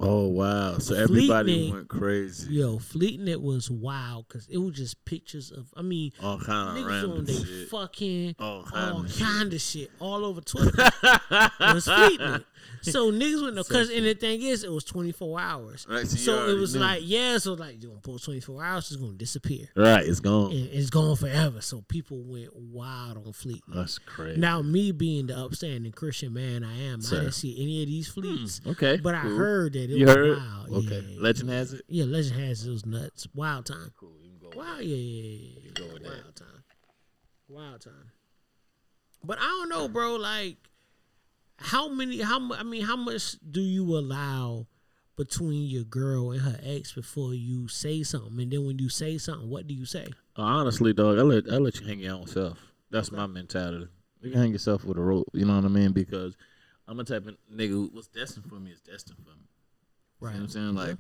Oh 0.01 0.29
wow! 0.29 0.79
So 0.79 0.95
everybody 0.95 1.73
went 1.73 1.89
crazy. 1.89 2.55
Yo, 2.55 2.79
fleeting 2.79 3.27
it 3.27 3.43
was 3.43 3.69
wild 3.69 4.29
because 4.29 4.47
it 4.47 4.59
was 4.59 4.75
just 4.77 5.05
pictures 5.05 5.51
of. 5.51 5.67
I 5.77 5.83
mean, 5.83 6.13
All 6.23 6.39
kind 6.39 6.79
of 6.79 6.85
niggas 6.85 6.89
random 6.89 7.11
on 7.27 7.67
fucking 7.69 8.37
All 8.39 8.65
all 8.73 9.05
kind 9.05 9.05
of 9.05 9.11
shit. 9.11 9.53
of 9.55 9.61
shit 9.61 9.91
all 9.99 10.25
over 10.25 10.41
Twitter. 10.41 10.71
it 11.03 11.75
was. 11.75 11.89
So 12.83 13.11
niggas 13.11 13.45
with 13.45 13.55
no 13.55 13.65
cause 13.65 13.91
and 13.91 14.05
the 14.07 14.15
thing 14.15 14.41
is 14.43 14.65
it 14.65 14.71
was 14.73 14.85
twenty 14.85 15.13
four 15.13 15.39
hours. 15.41 15.87
Right, 15.89 16.07
so 16.07 16.17
so 16.17 16.49
it 16.49 16.59
was 16.59 16.75
knew. 16.75 16.81
like, 16.81 17.01
yeah, 17.05 17.39
so 17.39 17.55
like 17.55 17.83
you 17.83 17.89
gonna 17.89 18.01
post 18.01 18.25
twenty 18.25 18.41
four 18.41 18.63
hours, 18.65 18.91
it's 18.91 19.01
gonna 19.01 19.15
disappear. 19.15 19.69
Right, 19.77 20.07
it's 20.07 20.21
gone. 20.21 20.53
And 20.53 20.69
it's 20.71 20.91
gone 20.91 21.17
forever. 21.17 21.61
So 21.61 21.83
people 21.89 22.23
went 22.25 22.55
wild 22.55 23.17
on 23.27 23.33
fleet. 23.33 23.63
That's 23.69 23.99
crazy. 23.99 24.41
Now 24.41 24.63
me 24.63 24.93
being 24.93 25.27
the 25.27 25.37
upstanding 25.39 25.93
Christian 25.93 26.33
man 26.33 26.65
I 26.65 26.79
am, 26.85 27.01
Sir. 27.01 27.17
I 27.17 27.21
didn't 27.21 27.35
see 27.35 27.61
any 27.63 27.83
of 27.83 27.89
these 27.89 28.09
fleets. 28.09 28.61
Hmm, 28.63 28.71
okay, 28.71 28.99
But 29.03 29.15
I 29.15 29.19
heard 29.21 29.73
that 29.75 29.85
it 29.85 29.91
You 29.91 30.07
was 30.07 30.15
heard? 30.15 30.37
wild. 30.39 30.85
Okay, 30.87 31.05
Yeah, 31.09 31.21
legend 31.21 31.51
has 31.51 31.73
it. 31.73 31.83
Yeah, 31.89 32.05
legend 32.05 32.41
has 32.41 32.65
it 32.65 32.69
It 32.69 32.73
was 32.73 32.87
nuts. 32.87 33.27
Wild 33.35 33.67
time. 33.67 33.93
Cool, 33.99 34.13
you. 34.23 34.29
Wow, 34.57 34.79
yeah, 34.81 34.97
yeah, 34.97 35.61
yeah. 35.77 35.83
Wild 36.09 36.35
time. 36.37 36.65
Wild 37.49 37.81
time. 37.83 38.13
But 39.23 39.39
I 39.39 39.43
don't 39.45 39.69
know, 39.69 39.89
bro. 39.89 40.17
Like, 40.17 40.57
how 41.59 41.89
many? 41.89 42.21
How 42.21 42.53
I 42.55 42.63
mean, 42.63 42.85
how 42.85 42.97
much 42.97 43.37
do 43.51 43.61
you 43.61 43.97
allow 43.97 44.67
between 45.17 45.69
your 45.69 45.85
girl 45.85 46.31
and 46.31 46.41
her 46.41 46.59
ex 46.63 46.93
before 46.93 47.35
you 47.35 47.69
say 47.69 48.03
something? 48.03 48.41
And 48.41 48.53
then 48.53 48.65
when 48.67 48.79
you 48.79 48.89
say 48.89 49.19
something, 49.19 49.49
what 49.49 49.67
do 49.67 49.75
you 49.75 49.85
say? 49.85 50.07
Uh, 50.37 50.43
honestly, 50.43 50.93
dog, 50.93 51.19
I 51.19 51.23
let 51.23 51.45
I 51.51 51.57
let 51.57 51.81
you 51.81 51.87
hang 51.87 52.01
your 52.01 52.15
own 52.15 52.27
self. 52.27 52.59
That's 52.91 53.13
my 53.13 53.27
mentality. 53.27 53.89
You 54.21 54.31
can 54.31 54.41
hang 54.41 54.53
yourself 54.53 54.85
with 54.85 54.99
a 54.99 55.03
rope. 55.03 55.29
You 55.33 55.45
know 55.45 55.57
what 55.57 55.65
I 55.65 55.69
mean? 55.69 55.93
Because 55.93 56.37
I'm 56.87 56.99
a 57.01 57.05
type 57.05 57.27
of 57.27 57.37
nigga 57.53 57.71
who 57.71 57.91
what's 57.93 58.09
destined 58.09 58.47
for 58.47 58.57
me 58.57 58.71
is 58.71 58.81
destined 58.81 59.19
for 59.19 59.31
me. 59.31 59.47
You 60.21 60.27
know 60.27 60.33
what 60.33 60.43
I'm 60.43 60.49
saying? 60.49 60.75
Like, 60.75 60.97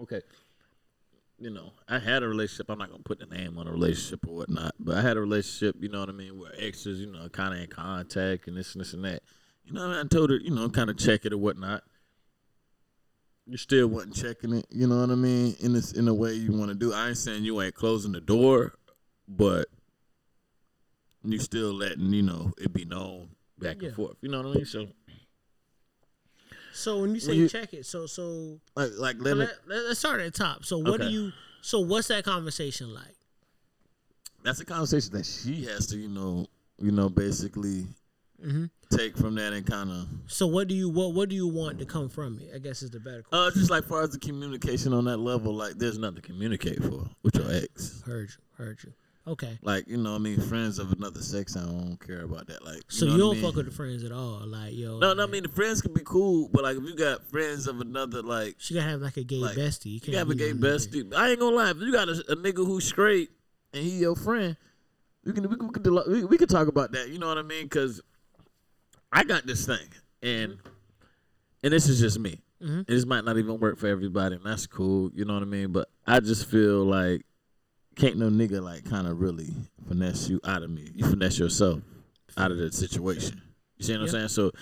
okay, 0.00 0.20
you 1.38 1.50
know, 1.50 1.72
I 1.88 1.98
had 1.98 2.22
a 2.22 2.28
relationship. 2.28 2.70
I'm 2.70 2.78
not 2.78 2.90
gonna 2.90 3.02
put 3.02 3.20
the 3.20 3.26
name 3.26 3.58
on 3.58 3.68
a 3.68 3.72
relationship 3.72 4.26
or 4.26 4.36
whatnot, 4.36 4.74
but 4.80 4.96
I 4.96 5.02
had 5.02 5.16
a 5.16 5.20
relationship. 5.20 5.76
You 5.80 5.88
know 5.88 6.00
what 6.00 6.08
I 6.08 6.12
mean? 6.12 6.38
Where 6.38 6.52
exes, 6.58 7.00
you 7.00 7.06
know, 7.06 7.28
kind 7.28 7.54
of 7.54 7.60
in 7.60 7.68
contact 7.68 8.48
and 8.48 8.56
this 8.56 8.74
and 8.74 8.80
this 8.80 8.92
and 8.92 9.04
that. 9.04 9.22
You 9.68 9.74
know, 9.74 9.82
what 9.82 9.90
I, 9.90 9.96
mean? 9.98 10.06
I 10.06 10.08
told 10.08 10.30
her, 10.30 10.36
you 10.36 10.50
know, 10.50 10.68
kind 10.70 10.88
of 10.88 10.96
check 10.96 11.26
it 11.26 11.32
or 11.34 11.38
whatnot. 11.38 11.82
You 13.46 13.58
still 13.58 13.86
wasn't 13.88 14.14
checking 14.14 14.54
it. 14.54 14.66
You 14.70 14.86
know 14.86 15.00
what 15.00 15.10
I 15.10 15.14
mean? 15.14 15.56
In 15.60 15.74
this, 15.74 15.92
in 15.92 16.06
the 16.06 16.14
way 16.14 16.32
you 16.32 16.52
want 16.52 16.70
to 16.70 16.74
do. 16.74 16.92
I 16.94 17.08
ain't 17.08 17.18
saying 17.18 17.44
you 17.44 17.60
ain't 17.60 17.74
closing 17.74 18.12
the 18.12 18.20
door, 18.20 18.74
but 19.26 19.66
you 21.22 21.38
still 21.38 21.72
letting 21.74 22.12
you 22.14 22.22
know 22.22 22.52
it 22.58 22.72
be 22.72 22.86
known 22.86 23.28
back 23.58 23.82
Yeah. 23.82 23.88
and 23.88 23.96
forth. 23.96 24.16
You 24.22 24.30
know 24.30 24.42
what 24.42 24.52
I 24.52 24.54
mean? 24.56 24.64
So 24.66 24.88
So 26.72 27.00
when 27.00 27.14
you 27.14 27.20
say 27.20 27.28
When 27.32 27.38
you- 27.38 27.48
check 27.48 27.74
it, 27.74 27.84
so 27.84 28.06
so 28.06 28.60
like, 28.74 28.92
like 28.98 29.16
let 29.18 29.32
it. 29.32 29.40
let, 29.40 29.50
let, 29.66 29.78
us 29.86 29.98
start 29.98 30.20
at 30.20 30.32
the 30.32 30.38
top. 30.38 30.64
So 30.64 30.78
what 30.78 31.00
do 31.00 31.08
you? 31.08 31.32
So 31.60 31.80
what's 31.80 32.08
that 32.08 32.24
conversation 32.24 32.94
like? 32.94 33.14
that's 34.44 34.60
a 34.60 34.64
conversation 34.64 35.12
that 35.12 35.26
she 35.26 35.64
has 35.64 35.88
to, 35.88 35.96
you 35.98 36.08
know, 36.08 36.46
you 36.80 36.92
know, 36.92 37.08
basically 37.08 37.86
Mm-hmm. 38.42 38.66
Take 38.90 39.16
from 39.16 39.34
that 39.36 39.52
and 39.52 39.66
kind 39.66 39.90
of, 39.90 40.08
So 40.26 40.46
what 40.46 40.68
do 40.68 40.74
you 40.74 40.88
what 40.88 41.12
what 41.14 41.28
do 41.28 41.36
you 41.36 41.46
want 41.46 41.78
to 41.78 41.84
come 41.84 42.08
from 42.08 42.38
it? 42.38 42.50
I 42.54 42.58
guess 42.58 42.82
is 42.82 42.90
the 42.90 43.00
better 43.00 43.22
question. 43.22 43.46
uh, 43.46 43.50
just 43.50 43.70
like 43.70 43.84
far 43.84 44.02
as 44.02 44.10
the 44.10 44.18
communication 44.18 44.92
on 44.92 45.04
that 45.06 45.18
level, 45.18 45.54
like 45.54 45.74
there's 45.74 45.98
nothing 45.98 46.16
to 46.16 46.22
communicate 46.22 46.82
for 46.82 47.08
with 47.22 47.34
your 47.36 47.52
ex. 47.52 48.02
Heard 48.02 48.30
you, 48.30 48.64
heard 48.64 48.78
you. 48.84 48.92
Okay. 49.26 49.58
Like 49.60 49.86
you 49.88 49.98
know, 49.98 50.14
I 50.14 50.18
mean, 50.18 50.40
friends 50.40 50.78
of 50.78 50.90
another 50.92 51.20
sex, 51.20 51.54
I 51.54 51.60
don't 51.60 51.98
care 51.98 52.22
about 52.22 52.46
that. 52.46 52.64
Like, 52.64 52.80
So 52.88 53.04
know 53.04 53.12
you 53.12 53.18
don't 53.18 53.30
I 53.30 53.34
mean? 53.34 53.42
fuck 53.44 53.56
with 53.56 53.66
the 53.66 53.72
friends 53.72 54.02
at 54.04 54.10
all, 54.12 54.40
like 54.46 54.74
yo. 54.74 54.98
No, 54.98 55.12
no, 55.12 55.24
I 55.24 55.26
mean 55.26 55.42
the 55.42 55.50
friends 55.50 55.82
can 55.82 55.92
be 55.92 56.00
cool, 56.02 56.48
but 56.50 56.62
like 56.64 56.78
if 56.78 56.82
you 56.82 56.96
got 56.96 57.28
friends 57.28 57.66
of 57.66 57.82
another, 57.82 58.22
like 58.22 58.54
she 58.58 58.72
gotta 58.72 58.88
have 58.88 59.02
like 59.02 59.18
a 59.18 59.24
gay 59.24 59.36
like, 59.36 59.54
bestie. 59.56 59.86
You 59.86 59.92
you 59.92 60.00
can't 60.00 60.16
have 60.16 60.30
a 60.30 60.34
gay 60.34 60.52
bestie. 60.54 61.14
I 61.14 61.30
ain't 61.30 61.40
gonna 61.40 61.54
lie, 61.56 61.70
if 61.70 61.76
you 61.76 61.92
got 61.92 62.08
a, 62.08 62.12
a 62.30 62.36
nigga 62.36 62.64
who's 62.64 62.86
straight 62.86 63.28
and 63.74 63.82
he 63.84 63.90
your 63.98 64.16
friend, 64.16 64.56
we 65.26 65.34
can 65.34 65.46
we 65.46 65.56
can 65.56 65.66
we 65.68 65.72
can, 66.20 66.28
we 66.28 66.38
can 66.38 66.48
talk 66.48 66.68
about 66.68 66.92
that. 66.92 67.10
You 67.10 67.18
know 67.18 67.28
what 67.28 67.36
I 67.36 67.42
mean? 67.42 67.64
Because 67.64 68.00
I 69.12 69.24
got 69.24 69.46
this 69.46 69.66
thing, 69.66 69.88
and 70.22 70.56
and 71.62 71.72
this 71.72 71.88
is 71.88 72.00
just 72.00 72.18
me. 72.18 72.40
Mhm. 72.62 72.86
This 72.86 73.06
might 73.06 73.24
not 73.24 73.38
even 73.38 73.58
work 73.60 73.78
for 73.78 73.86
everybody, 73.86 74.36
and 74.36 74.44
that's 74.44 74.66
cool. 74.66 75.10
You 75.14 75.24
know 75.24 75.34
what 75.34 75.42
I 75.42 75.46
mean? 75.46 75.72
But 75.72 75.88
I 76.06 76.20
just 76.20 76.46
feel 76.46 76.84
like 76.84 77.24
can't 77.96 78.16
no 78.16 78.28
nigga 78.30 78.62
like 78.62 78.84
kind 78.88 79.06
of 79.06 79.20
really 79.20 79.54
finesse 79.88 80.28
you 80.28 80.40
out 80.44 80.62
of 80.62 80.70
me. 80.70 80.90
You 80.94 81.04
finesse 81.08 81.38
yourself 81.38 81.80
out 82.36 82.50
of 82.50 82.58
the 82.58 82.70
situation. 82.72 83.40
You 83.78 83.84
see 83.84 83.92
what 83.92 84.02
I'm 84.02 84.08
saying? 84.08 84.28
So 84.28 84.52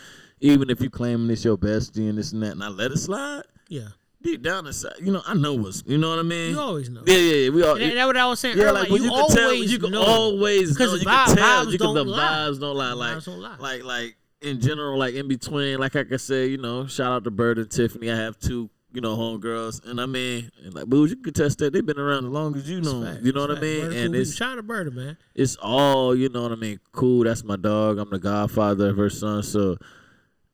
even 0.40 0.70
if 0.70 0.80
you 0.80 0.90
claiming 0.90 1.30
it's 1.30 1.44
your 1.44 1.56
bestie 1.56 2.08
and 2.08 2.18
this 2.18 2.32
and 2.32 2.42
that, 2.42 2.52
and 2.52 2.62
I 2.64 2.68
let 2.68 2.92
it 2.92 2.98
slide, 2.98 3.42
Yeah, 3.68 3.88
deep 4.22 4.42
down 4.42 4.66
inside, 4.66 4.94
you 5.00 5.10
know, 5.12 5.22
I 5.26 5.32
know 5.34 5.54
what's, 5.54 5.82
you 5.86 5.96
know 5.98 6.10
what 6.10 6.18
I 6.18 6.22
mean? 6.22 6.50
you 6.50 6.60
always 6.60 6.88
know. 6.90 7.02
yeah, 7.06 7.16
yeah, 7.16 7.34
yeah. 7.34 7.48
We 7.50 7.62
all, 7.62 7.72
And 7.76 7.82
that- 7.90 7.94
that's 7.94 8.06
what 8.06 8.16
I 8.18 8.26
was 8.26 8.40
saying 8.40 8.56
yeah, 8.58 8.64
earlier. 8.64 8.80
like 8.80 8.88
you, 8.90 8.96
you, 8.96 9.02
can 9.02 9.10
always 9.10 9.34
tell, 9.34 9.54
you 9.54 9.78
can 9.78 9.90
know. 9.92 10.02
always 10.02 10.68
know. 10.70 10.74
Because 10.74 10.92
You 11.00 11.04
vi- 11.04 11.24
can 11.26 11.36
tell, 11.36 11.72
you 11.72 11.78
can, 11.78 11.94
the 11.94 12.04
lie. 12.04 12.18
vibes 12.48 12.60
don't 12.60 12.76
lie. 12.76 12.92
Like, 12.92 13.24
don't 13.24 13.38
lie. 13.40 13.56
like, 13.58 13.84
like 13.84 14.16
in 14.42 14.60
general, 14.60 14.98
like 14.98 15.14
in 15.14 15.28
between, 15.28 15.78
like 15.78 15.96
I 15.96 16.04
can 16.04 16.18
say, 16.18 16.46
you 16.46 16.58
know, 16.58 16.86
shout 16.86 17.12
out 17.12 17.24
to 17.24 17.30
Bird 17.30 17.58
and 17.58 17.70
Tiffany. 17.70 18.10
I 18.10 18.16
have 18.16 18.38
two, 18.38 18.70
you 18.92 19.00
know, 19.00 19.16
homegirls, 19.16 19.84
and 19.88 20.00
I 20.00 20.06
mean, 20.06 20.50
and 20.64 20.74
like, 20.74 20.86
boo, 20.86 21.06
you 21.06 21.16
can 21.16 21.32
test 21.32 21.58
that. 21.58 21.72
They've 21.72 21.84
been 21.84 21.98
around 21.98 22.24
as 22.26 22.30
long 22.30 22.54
as 22.56 22.68
you 22.68 22.80
know. 22.80 23.02
Fact, 23.04 23.22
You 23.22 23.32
know 23.32 23.42
what 23.46 23.56
I 23.56 23.60
mean? 23.60 23.80
Bird 23.82 23.92
And 23.94 24.12
cool. 24.12 24.20
it's 24.22 24.34
shout 24.34 24.52
out 24.52 24.54
to 24.56 24.62
Bird, 24.62 24.94
man. 24.94 25.16
it's 25.34 25.56
all 25.56 26.14
you 26.14 26.28
know 26.28 26.42
what 26.42 26.52
I 26.52 26.56
mean. 26.56 26.80
Cool, 26.92 27.24
that's 27.24 27.44
my 27.44 27.56
dog. 27.56 27.98
I'm 27.98 28.10
the 28.10 28.18
godfather 28.18 28.88
of 28.90 28.96
her 28.96 29.10
son. 29.10 29.42
So, 29.42 29.76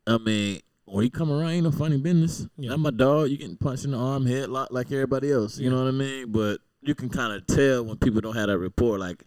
I 0.07 0.19
mean, 0.19 0.61
when 0.85 1.05
he 1.05 1.11
come 1.11 1.31
around, 1.33 1.51
ain't 1.51 1.65
no 1.65 1.71
funny 1.73 1.97
business. 1.99 2.47
Yeah. 2.57 2.71
That's 2.71 2.81
my 2.81 2.91
dog. 2.91 3.31
You 3.31 3.37
getting 3.39 3.57
punched 3.57 3.85
in 3.85 3.93
the 3.93 3.99
arm, 3.99 4.25
headlock 4.27 4.69
like 4.71 4.91
everybody 4.93 5.31
else. 5.33 5.59
You 5.59 5.65
Yeah. 5.65 5.71
know 5.77 5.85
what 5.85 5.89
I 5.89 5.93
mean? 5.93 6.33
But 6.33 6.61
you 6.83 6.95
can 6.95 7.09
kind 7.09 7.33
of 7.33 7.47
tell 7.47 7.85
when 7.85 7.97
people 7.99 8.21
don't 8.21 8.35
have 8.37 8.49
that 8.49 8.59
rapport. 8.59 8.99
Like 8.99 9.25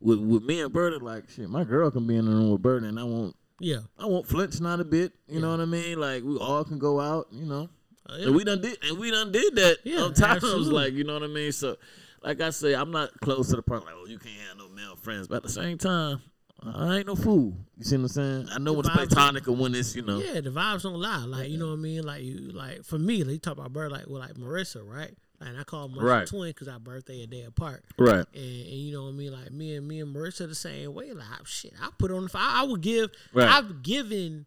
with 0.00 0.18
with 0.20 0.42
me 0.42 0.60
and 0.60 0.72
Bird, 0.72 1.00
like 1.02 1.28
shit, 1.30 1.48
my 1.48 1.64
girl 1.64 1.90
can 1.90 2.06
be 2.06 2.16
in 2.16 2.26
the 2.26 2.30
room 2.30 2.50
with 2.50 2.62
Bird, 2.62 2.82
and 2.82 2.98
I 3.00 3.04
won't. 3.04 3.34
Yeah, 3.60 3.78
I 3.98 4.06
won't 4.06 4.26
flinch 4.26 4.60
not 4.60 4.80
a 4.80 4.84
bit. 4.84 5.12
You 5.28 5.40
know 5.40 5.50
what 5.50 5.60
I 5.60 5.64
mean? 5.64 5.98
Like 6.00 6.22
we 6.22 6.36
all 6.38 6.64
can 6.64 6.78
go 6.78 7.00
out. 7.00 7.28
You 7.30 7.46
know. 7.46 7.68
Uh, 8.08 8.16
yeah. 8.18 8.26
And 8.26 8.36
we 8.36 8.44
done 8.44 8.60
did 8.60 8.78
and 8.82 8.98
we 8.98 9.10
done 9.10 9.32
did 9.32 9.54
that 9.56 9.78
Yeah, 9.84 10.00
on 10.00 10.12
times 10.12 10.42
like 10.44 10.92
you 10.92 11.04
know 11.04 11.14
what 11.14 11.22
I 11.22 11.28
mean. 11.28 11.52
So 11.52 11.76
like 12.22 12.40
I 12.40 12.50
say, 12.50 12.74
I'm 12.74 12.90
not 12.90 13.18
close 13.20 13.50
to 13.50 13.56
the 13.56 13.62
point 13.62 13.84
like, 13.84 13.94
oh, 13.96 14.06
you 14.06 14.18
can't 14.18 14.34
have 14.48 14.58
no 14.58 14.68
male 14.68 14.96
friends. 14.96 15.28
But 15.28 15.36
at 15.36 15.42
the 15.42 15.50
same 15.50 15.78
time, 15.78 16.20
I 16.62 16.96
ain't 16.96 17.06
no 17.06 17.14
fool. 17.14 17.54
You 17.76 17.84
see 17.84 17.96
what 17.96 18.02
I'm 18.02 18.08
saying? 18.08 18.48
I 18.52 18.58
know 18.58 18.72
when 18.72 18.84
to 18.84 18.90
play 18.90 19.06
tonic 19.06 19.46
and 19.46 19.58
when 19.58 19.74
it's, 19.74 19.94
you 19.94 20.02
know. 20.02 20.18
Yeah, 20.18 20.40
the 20.40 20.50
vibes 20.50 20.82
don't 20.82 21.00
lie. 21.00 21.24
Like 21.24 21.50
you 21.50 21.58
know 21.58 21.68
what 21.68 21.74
I 21.74 21.76
mean. 21.76 22.02
Like 22.02 22.22
you, 22.22 22.50
like 22.52 22.84
for 22.84 22.98
me, 22.98 23.22
like 23.24 23.32
you 23.32 23.38
talk 23.38 23.54
about 23.54 23.72
Bird, 23.72 23.92
like 23.92 24.08
well, 24.08 24.20
like 24.20 24.34
Marissa, 24.34 24.86
right? 24.86 25.14
And 25.46 25.58
I 25.58 25.64
call 25.64 25.88
Marissa 25.88 26.02
Right. 26.02 26.26
twin 26.26 26.50
because 26.50 26.68
our 26.68 26.78
birthday 26.78 27.22
a 27.22 27.26
day 27.26 27.42
apart. 27.42 27.84
Right. 27.98 28.14
And, 28.14 28.26
and 28.34 28.44
you 28.68 28.94
know 28.94 29.04
what 29.04 29.10
I 29.10 29.12
mean. 29.12 29.32
Like 29.32 29.50
me 29.52 29.74
and 29.76 29.86
me 29.86 30.00
and 30.00 30.14
Marissa 30.14 30.48
the 30.48 30.54
same 30.54 30.94
way. 30.94 31.12
Like 31.12 31.26
shit, 31.46 31.74
I 31.80 31.88
put 31.98 32.10
on 32.10 32.24
the 32.24 32.28
phone. 32.28 32.42
I 32.42 32.62
would 32.64 32.80
give. 32.80 33.10
Right. 33.32 33.48
I've 33.48 33.82
given 33.82 34.46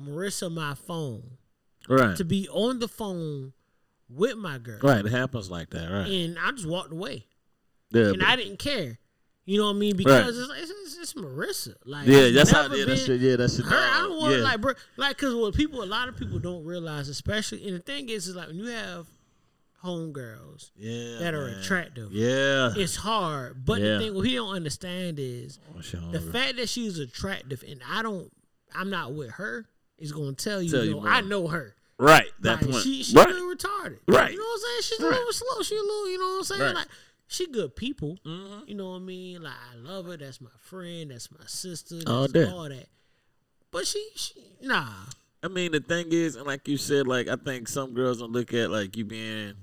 Marissa 0.00 0.50
my 0.52 0.74
phone 0.74 1.22
Right. 1.88 2.16
to 2.16 2.24
be 2.24 2.48
on 2.48 2.78
the 2.78 2.88
phone 2.88 3.52
with 4.08 4.36
my 4.36 4.58
girl, 4.58 4.78
Right. 4.82 5.04
It 5.04 5.10
happens 5.10 5.50
like 5.50 5.70
that. 5.70 5.90
Right. 5.90 6.08
and 6.08 6.38
I 6.38 6.50
just 6.52 6.66
walked 6.68 6.92
away, 6.92 7.26
Yeah. 7.90 8.08
and 8.10 8.18
but- 8.20 8.28
I 8.28 8.36
didn't 8.36 8.58
care. 8.58 8.98
You 9.44 9.58
know 9.58 9.64
what 9.66 9.76
I 9.76 9.78
mean? 9.80 9.96
Because 9.96 10.38
it's, 10.38 10.52
it's, 10.56 10.70
it's, 10.70 10.98
it's 10.98 11.14
Marissa. 11.14 11.74
Like 11.84 12.06
yeah, 12.06 12.18
it's 12.18 12.36
that's 12.36 12.50
how 12.52 12.72
yeah, 12.72 12.84
that's 12.84 13.08
your, 13.08 13.16
yeah, 13.16 13.34
that's 13.34 13.58
your 13.58 13.66
her, 13.66 13.76
I 13.76 14.06
don't 14.06 14.20
want 14.20 14.36
yeah. 14.36 14.42
like 14.42 14.60
bro, 14.60 14.74
like 14.96 15.16
because 15.16 15.34
what 15.34 15.54
people, 15.54 15.82
a 15.82 15.84
lot 15.84 16.08
of 16.08 16.16
people 16.16 16.38
don't 16.38 16.64
realize, 16.64 17.08
especially, 17.08 17.66
and 17.66 17.74
the 17.76 17.80
thing 17.80 18.08
is, 18.08 18.28
is 18.28 18.36
like 18.36 18.46
when 18.46 18.56
you 18.56 18.66
have 18.66 19.08
homegirls 19.84 20.70
yeah, 20.76 21.18
that 21.18 21.34
are 21.34 21.46
man. 21.48 21.58
attractive, 21.60 22.12
Yeah. 22.12 22.72
it's 22.76 22.96
hard. 22.96 23.64
But 23.64 23.80
Yeah. 23.80 23.94
the 23.94 23.98
thing 24.00 24.14
what 24.14 24.26
he 24.26 24.34
don't 24.34 24.54
understand 24.54 25.18
is 25.18 25.58
the 26.12 26.20
fact 26.20 26.56
that 26.56 26.68
she's 26.68 26.98
attractive, 26.98 27.62
and 27.66 27.80
I 27.88 28.02
don't, 28.02 28.32
I'm 28.74 28.90
not 28.90 29.12
with 29.14 29.30
her, 29.32 29.66
is 29.98 30.12
gonna 30.12 30.32
tell 30.34 30.62
you, 30.62 30.70
Tell 30.70 30.80
yo, 30.84 30.90
you 30.90 31.00
more. 31.00 31.08
I 31.08 31.20
know 31.20 31.46
her. 31.48 31.74
Right. 31.98 32.26
That 32.40 32.62
Like, 32.62 32.70
point. 32.70 32.82
she, 32.82 33.02
she's 33.02 33.14
right. 33.14 33.28
a 33.28 33.32
little 33.32 33.48
retarded. 33.54 33.98
Right. 34.08 34.32
You 34.32 34.38
know 34.38 34.44
what 34.44 34.54
I'm 34.54 34.60
saying? 34.60 34.82
She's 34.82 35.00
a 35.00 35.08
little 35.08 35.32
slow. 35.32 35.62
She 35.62 35.76
a 35.76 35.80
little, 35.80 36.08
you 36.10 36.18
know 36.18 36.26
what 36.26 36.38
I'm 36.38 36.44
saying? 36.44 36.60
Right. 36.62 36.74
Like 36.74 36.88
she 37.28 37.46
good 37.46 37.76
people. 37.76 38.18
Mhm. 38.26 38.68
You 38.68 38.74
know 38.74 38.90
what 38.90 38.96
I 38.96 39.00
mean? 39.00 39.42
Like 39.42 39.52
I 39.72 39.76
love 39.76 40.06
her. 40.06 40.16
That's 40.16 40.40
my 40.40 40.50
friend. 40.58 41.10
That's 41.12 41.30
my 41.30 41.44
sister. 41.46 41.96
That's 41.96 42.10
All 42.10 42.22
all, 42.22 42.28
that. 42.28 42.70
that. 42.70 42.88
But 43.70 43.86
she, 43.86 44.04
she, 44.16 44.34
nah. 44.62 44.88
I 45.44 45.48
mean, 45.48 45.72
the 45.72 45.80
thing 45.80 46.06
is, 46.10 46.36
and 46.36 46.46
like 46.46 46.66
you 46.68 46.76
said, 46.76 47.06
like 47.06 47.28
I 47.28 47.36
think 47.36 47.68
some 47.68 47.94
girls 47.94 48.18
don't 48.18 48.32
look 48.32 48.52
at 48.54 48.70
like 48.70 48.96
you 48.96 49.04
being 49.04 49.54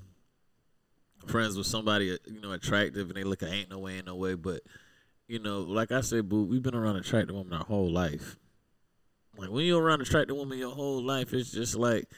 friends 1.27 1.57
with 1.57 1.67
somebody 1.67 2.13
uh, 2.13 2.17
you 2.25 2.41
know 2.41 2.51
attractive, 2.51 3.07
and 3.07 3.17
they 3.17 3.23
look 3.23 3.43
at 3.43 3.49
ain't 3.49 3.69
no 3.69 3.79
way, 3.79 3.95
ain't 3.97 4.05
no 4.05 4.15
way. 4.15 4.35
But 4.35 4.61
you 5.27 5.39
know, 5.39 5.59
like 5.61 5.91
I 5.91 6.01
said, 6.01 6.27
boo, 6.29 6.43
we've 6.43 6.63
been 6.63 6.75
around 6.75 6.95
attractive 6.95 7.35
women 7.35 7.53
our 7.53 7.65
whole 7.65 7.91
life. 7.91 8.37
Like 9.37 9.49
when 9.49 9.65
you're 9.65 9.81
around 9.81 10.01
attractive 10.01 10.35
women 10.35 10.57
your 10.57 10.73
whole 10.73 11.01
life, 11.01 11.33
it's 11.33 11.51
just 11.51 11.75
like, 11.75 12.09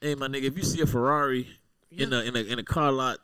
hey, 0.00 0.14
my 0.14 0.28
nigga, 0.28 0.44
if 0.44 0.56
you 0.56 0.62
see 0.62 0.80
a 0.80 0.86
Ferrari 0.86 1.48
in 1.90 2.12
a 2.12 2.20
in 2.20 2.36
a 2.36 2.40
in 2.40 2.58
a 2.58 2.64
car 2.64 2.92
lot. 2.92 3.18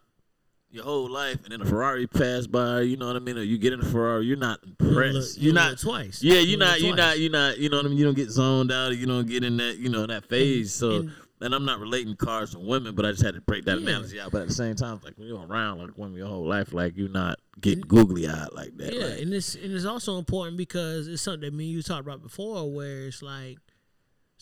Your 0.75 0.85
whole 0.85 1.11
life, 1.11 1.45
and 1.45 1.53
then 1.53 1.61
a 1.61 1.67
Ferrari 1.67 2.07
pass 2.07 2.47
by, 2.47 2.81
you 2.81 2.97
know 2.97 3.07
what 3.07 3.15
I 3.15 3.19
mean? 3.19 3.37
Or 3.37 3.43
you 3.43 3.59
get 3.59 3.75
in 3.75 3.81
a 3.81 3.85
Ferrari, 3.85 4.25
you're 4.25 4.39
not 4.39 4.59
impressed. 4.65 5.37
You're 5.37 5.53
you'll 5.53 5.55
not 5.55 5.79
twice. 5.79 6.23
yeah, 6.23 6.39
you're 6.39 6.59
not, 6.59 6.81
you're 6.81 6.97
not, 6.97 7.19
you're 7.19 7.31
not, 7.31 7.59
you 7.59 7.69
know 7.69 7.77
what 7.77 7.85
I 7.85 7.89
mean. 7.91 7.99
You 7.99 8.07
don't 8.07 8.17
get 8.17 8.31
zoned 8.31 8.73
out, 8.73 8.97
you 8.97 9.05
don't 9.05 9.27
get 9.29 9.45
in 9.45 9.59
that, 9.59 9.77
you 9.77 9.91
know, 9.91 10.07
that 10.07 10.31
phase. 10.31 10.73
So 10.73 11.01
and- 11.01 11.13
and 11.43 11.55
I'm 11.55 11.65
not 11.65 11.81
relating 11.81 12.17
cars 12.17 12.53
to 12.53 12.59
women, 12.59 12.95
but 12.95 13.05
I 13.05 13.11
just 13.11 13.23
had 13.23 13.35
to 13.35 13.41
break 13.41 13.65
that 13.67 13.81
Yeah. 13.81 13.89
analogy 13.91 14.21
out. 14.21 14.31
But 14.33 14.43
at 14.43 14.49
the 14.49 14.55
same 14.55 14.75
time, 14.77 15.01
like 15.05 15.19
when 15.19 15.29
you're 15.29 15.45
around 15.47 15.79
like 15.79 15.97
women 15.99 16.17
your 16.17 16.29
whole 16.29 16.47
life, 16.47 16.73
like 16.73 16.97
you're 16.97 17.09
not 17.09 17.39
getting 17.61 17.83
googly 17.83 18.27
eyed 18.29 18.49
like 18.53 18.77
that. 18.79 18.93
Yeah, 18.95 19.07
like- 19.07 19.21
and 19.23 19.35
it's 19.35 19.55
and 19.55 19.73
it's 19.73 19.85
also 19.85 20.19
important 20.19 20.57
because 20.57 21.09
it's 21.09 21.23
something 21.23 21.41
that 21.43 21.53
me 21.55 21.65
and 21.65 21.73
you 21.75 21.83
talked 21.83 22.07
about 22.07 22.23
before, 22.23 22.71
where 22.73 23.07
it's 23.07 23.23
like 23.23 23.59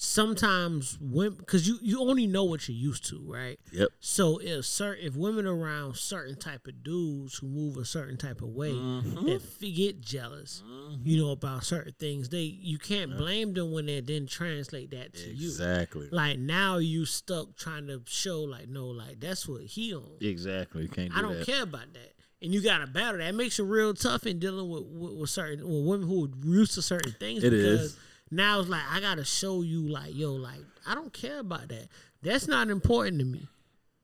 sometimes 0.02 0.97
women 0.98 1.36
because 1.39 1.68
you 1.68 1.78
you 1.82 2.01
only 2.01 2.27
know 2.27 2.43
what 2.44 2.66
you're 2.66 2.77
used 2.77 3.06
to, 3.10 3.22
right? 3.27 3.60
Yep. 3.70 3.89
So 4.01 4.39
if 4.43 4.64
certain 4.64 5.06
if 5.06 5.14
women 5.14 5.47
around 5.47 5.97
certain 5.97 6.36
type 6.36 6.66
of 6.66 6.82
dudes 6.82 7.36
who 7.36 7.47
move 7.48 7.77
a 7.77 7.85
certain 7.85 8.16
type 8.16 8.40
of 8.40 8.48
way 8.48 8.70
Mm-hmm. 8.70 9.27
that 9.27 9.72
get 9.72 10.01
jealous, 10.01 10.62
you 11.05 11.22
know 11.22 11.32
about 11.32 11.64
certain 11.64 11.93
things, 11.98 12.31
they 12.31 12.39
you 12.43 12.78
can't 12.78 13.14
blame 13.16 13.52
them 13.52 13.72
when 13.72 13.86
they 13.86 14.01
then 14.01 14.27
translate 14.27 14.90
that 14.93 15.12
to 15.14 15.28
you. 15.28 15.48
Exactly. 15.48 16.09
Like 16.10 16.39
now 16.39 16.78
you 16.78 17.05
stuck 17.05 17.56
trying 17.56 17.86
to 17.89 18.01
show 18.06 18.40
like 18.40 18.68
no 18.68 18.86
like 18.86 19.20
that's 19.20 19.47
what 19.47 19.62
he 19.62 19.94
on. 19.94 20.16
Exactly. 20.22 20.82
You 20.82 20.89
can't 20.89 21.12
do 21.12 21.18
I 21.18 21.22
don't 21.22 21.39
that. 21.39 21.47
care 21.47 21.62
about 21.64 21.93
that. 21.93 22.12
And 22.43 22.55
you 22.55 22.62
got 22.62 22.78
to 22.78 22.86
battle 22.86 23.18
that. 23.18 23.28
It 23.28 23.35
makes 23.35 23.59
it 23.59 23.64
real 23.64 23.93
tough 23.93 24.24
in 24.24 24.39
dealing 24.39 24.70
with, 24.70 24.85
with, 24.85 25.12
with 25.20 25.28
certain 25.31 25.59
with 25.62 25.85
women 25.85 26.09
who 26.09 26.24
are 26.24 26.31
used 26.43 26.72
to 26.74 26.82
certain 26.82 27.12
things. 27.20 27.44
It 27.44 27.51
because 27.51 27.81
is. 27.82 27.98
Now 28.31 28.61
it's 28.61 28.69
like 28.69 28.82
I 28.90 29.01
gotta 29.01 29.24
show 29.24 29.62
you 29.62 29.89
like 29.89 30.15
yo 30.15 30.32
like 30.32 30.61
I 30.86 30.94
don't 30.94 31.12
care 31.12 31.39
about 31.40 31.69
that. 31.69 31.89
That's 32.23 32.47
not 32.48 32.69
important 32.69 33.19
to 33.20 33.24
me. 33.24 33.48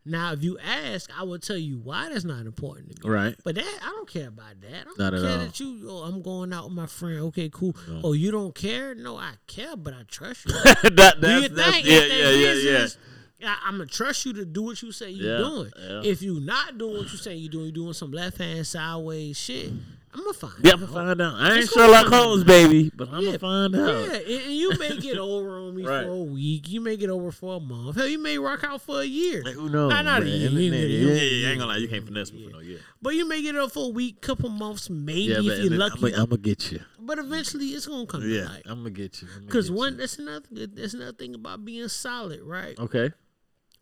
Now 0.08 0.32
if 0.32 0.42
you 0.44 0.56
ask, 0.60 1.10
I 1.18 1.24
will 1.24 1.38
tell 1.40 1.56
you 1.56 1.78
why 1.78 2.08
that's 2.08 2.24
not 2.24 2.46
important 2.46 2.94
to 2.96 3.06
me. 3.08 3.12
Right. 3.12 3.34
But 3.44 3.56
that 3.56 3.78
I 3.82 3.86
don't 3.90 4.08
care 4.08 4.28
about 4.28 4.60
that. 4.60 4.80
I 4.82 4.84
don't 4.84 4.98
Not 4.98 5.14
at 5.14 5.20
care 5.22 5.30
all. 5.32 5.38
that 5.38 5.58
you. 5.60 5.86
Oh, 5.90 6.04
I'm 6.04 6.22
going 6.22 6.52
out 6.52 6.64
with 6.66 6.74
my 6.74 6.86
friend. 6.86 7.18
Okay, 7.22 7.48
cool. 7.52 7.74
Oh, 8.04 8.12
you 8.12 8.30
don't 8.30 8.54
care? 8.54 8.94
No, 8.94 9.16
I 9.16 9.32
care, 9.48 9.76
but 9.76 9.94
I 9.94 10.02
trust 10.06 10.46
you. 10.46 10.52
that, 10.90 11.16
Do 11.20 11.28
you 11.28 11.48
think 11.48 11.84
yeah, 11.84 11.98
if 11.98 12.08
yeah, 12.12 12.70
yeah, 12.70 12.78
is 12.84 12.98
yeah. 13.40 13.48
I, 13.50 13.58
I'm 13.66 13.78
gonna 13.78 13.86
trust 13.86 14.24
you 14.24 14.32
to 14.34 14.44
do 14.44 14.62
what 14.62 14.80
you 14.80 14.92
say 14.92 15.10
you're 15.10 15.38
Yeah, 15.40 15.44
doing. 15.44 15.72
yeah. 15.76 16.02
If 16.10 16.22
you 16.22 16.38
not 16.40 16.78
doing 16.78 16.98
what 16.98 17.10
you 17.12 17.18
say 17.18 17.34
you're 17.34 17.50
doing, 17.50 17.64
you're 17.66 17.72
doing 17.72 17.92
some 17.92 18.12
left 18.12 18.38
hand 18.38 18.64
sideways 18.66 19.36
shit. 19.38 19.72
I'm 20.16 20.22
gonna 20.24 20.32
find. 20.32 20.54
Yeah, 20.62 20.70
out. 20.70 20.74
I'm 20.74 20.80
gonna 20.80 20.92
find 20.92 21.20
out. 21.20 21.34
I 21.34 21.42
ain't 21.42 21.50
gonna 21.54 21.66
Sherlock 21.66 22.06
out. 22.06 22.12
Holmes, 22.12 22.44
baby, 22.44 22.90
but 22.94 23.08
I'm 23.10 23.20
Yeah, 23.20 23.36
gonna 23.36 23.38
find 23.38 23.76
out. 23.76 24.08
Yeah, 24.28 24.36
and, 24.46 24.54
you 24.54 24.72
may 24.78 24.96
get 24.96 25.18
over 25.18 25.58
on 25.58 25.76
me 25.76 25.84
Right. 25.84 26.04
for 26.04 26.12
a 26.12 26.22
week. 26.22 26.70
You 26.70 26.80
may 26.80 26.96
get 26.96 27.10
over 27.10 27.30
for 27.30 27.56
a 27.56 27.60
month. 27.60 27.96
Hell, 27.96 28.08
you 28.08 28.18
may 28.18 28.38
rock 28.38 28.64
out 28.64 28.80
for 28.80 29.00
a 29.00 29.04
year. 29.04 29.42
Like, 29.44 29.54
who 29.54 29.68
knows? 29.68 29.90
Nah, 29.90 30.00
not 30.02 30.22
a 30.22 30.28
year. 30.28 30.48
You 30.50 30.70
then- 30.70 30.80
yeah, 30.80 30.86
yeah, 30.86 31.22
yeah, 31.22 31.48
I 31.48 31.50
ain't 31.50 31.58
gonna 31.60 31.72
lie. 31.72 31.76
You 31.78 31.88
can't 31.88 32.04
finesse 32.04 32.32
me 32.32 32.44
for 32.46 32.50
no 32.52 32.60
year. 32.60 32.80
But 33.02 33.14
you 33.14 33.28
may 33.28 33.42
get 33.42 33.54
it 33.54 33.60
up 33.60 33.72
for 33.72 33.86
a 33.86 33.92
week, 33.92 34.20
couple 34.22 34.48
months, 34.48 34.88
maybe 34.88 35.22
Yeah, 35.24 35.38
if 35.38 35.44
you're 35.44 35.78
lucky. 35.78 36.14
I'm 36.14 36.30
gonna 36.30 36.38
get 36.38 36.72
you. 36.72 36.80
but 36.98 37.18
eventually, 37.18 37.66
it's 37.66 37.86
gonna 37.86 38.06
come 38.06 38.28
Yeah. 38.28 38.48
I'm 38.64 38.78
gonna 38.78 38.90
get 38.90 39.20
you. 39.20 39.28
Because 39.44 39.70
one, 39.70 39.92
you. 39.92 39.98
that's 39.98 40.18
another. 40.18 40.46
That's 40.50 40.94
another 40.94 41.12
thing 41.12 41.34
about 41.34 41.64
being 41.64 41.88
solid, 41.88 42.40
right? 42.42 42.78
Okay. 42.78 43.10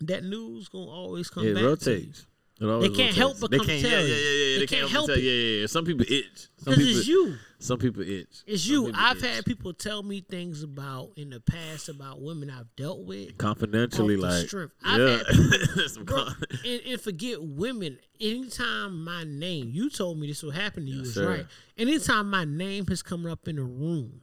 That 0.01 0.24
news 0.24 0.69
gonna 0.69 0.90
always 0.90 1.31
come 1.31 1.47
It 1.47 1.55
back 1.55 1.62
you. 1.62 1.69
rotates. 1.69 2.27
It 2.61 2.67
always 2.67 2.97
can't 2.97 3.15
help 3.17 3.41
but 3.41 3.51
they 3.51 3.57
come 3.59 3.67
can't, 3.67 3.83
tell 3.83 3.91
yeah, 3.91 3.99
you. 3.99 4.07
yeah, 4.07 4.15
yeah, 4.15 4.31
yeah. 4.31 4.55
They 4.55 4.59
They, 4.61 4.67
can't 4.67 4.69
can't 4.69 4.81
help 4.83 4.91
help 4.93 5.07
but 5.09 5.15
tell. 5.15 5.23
it. 5.23 5.25
Yeah, 5.27 5.33
yeah, 5.33 5.61
yeah. 5.63 5.67
Some 5.67 5.85
people 5.85 6.07
itch. 6.09 6.49
Some 6.59 6.75
Because 6.75 6.99
it's 6.99 7.09
you. 7.09 7.35
Some 7.59 7.79
people 7.79 8.03
itch. 8.03 8.43
It's 8.47 8.67
you. 8.67 8.93
I've 8.95 9.17
itch. 9.17 9.23
had 9.25 9.45
people 9.45 9.73
tell 9.73 10.03
me 10.05 10.21
things 10.21 10.63
about 10.63 11.11
in 11.17 11.31
the 11.31 11.41
past 11.41 11.89
about 11.89 12.21
women 12.23 12.51
I've 12.51 12.75
dealt 12.77 13.01
with. 13.05 13.37
confidentially, 13.39 14.17
like 14.17 14.47
strength. 14.47 14.73
I've 14.85 15.01
yeah. 15.01 15.17
had 15.17 15.27
Some 15.91 16.05
Bro, 16.05 16.29
and, 16.65 16.81
and 16.87 17.01
forget 17.01 17.43
women. 17.43 17.99
Anytime 18.21 19.03
my 19.03 19.25
name, 19.25 19.71
you 19.73 19.91
told 19.91 20.19
me 20.21 20.29
this 20.29 20.43
will 20.43 20.53
happen 20.53 20.85
to 20.85 20.91
you, 20.91 20.99
Yes, 20.99 21.09
is 21.09 21.15
sir. 21.15 21.29
right. 21.29 21.47
Anytime 21.77 22.31
my 22.31 22.45
name 22.45 22.87
has 22.87 23.03
come 23.03 23.27
up 23.27 23.49
in 23.49 23.59
a 23.59 23.65
room, 23.65 24.21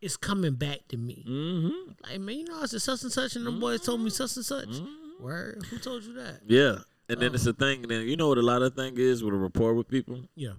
it's 0.00 0.16
coming 0.16 0.54
back 0.54 0.80
to 0.88 0.96
me. 0.96 1.24
Mhm. 1.28 1.94
Like, 2.02 2.20
man, 2.20 2.36
you 2.38 2.44
know, 2.44 2.60
I 2.60 2.66
said 2.66 2.82
such 2.82 3.02
and 3.04 3.12
such, 3.12 3.36
and 3.36 3.46
them 3.46 3.60
boys 3.60 3.82
told 3.82 4.00
me 4.00 4.10
such 4.10 4.34
and 4.36 4.44
such. 4.44 4.68
Mm-hmm. 4.68 5.22
Word? 5.24 5.62
Who 5.70 5.78
told 5.78 6.02
you 6.04 6.14
that? 6.14 6.40
Yeah, 6.46 6.78
and 7.08 7.20
then 7.20 7.34
it's 7.34 7.46
a 7.46 7.52
thing. 7.52 7.82
And 7.82 7.90
then 7.90 8.02
you 8.02 8.16
know 8.16 8.28
what 8.28 8.38
a 8.38 8.42
lot 8.42 8.62
of 8.62 8.74
thing 8.74 8.94
is 8.96 9.22
with 9.22 9.34
a 9.34 9.36
rapport 9.36 9.74
with 9.74 9.88
people. 9.88 10.20
Yeah. 10.34 10.54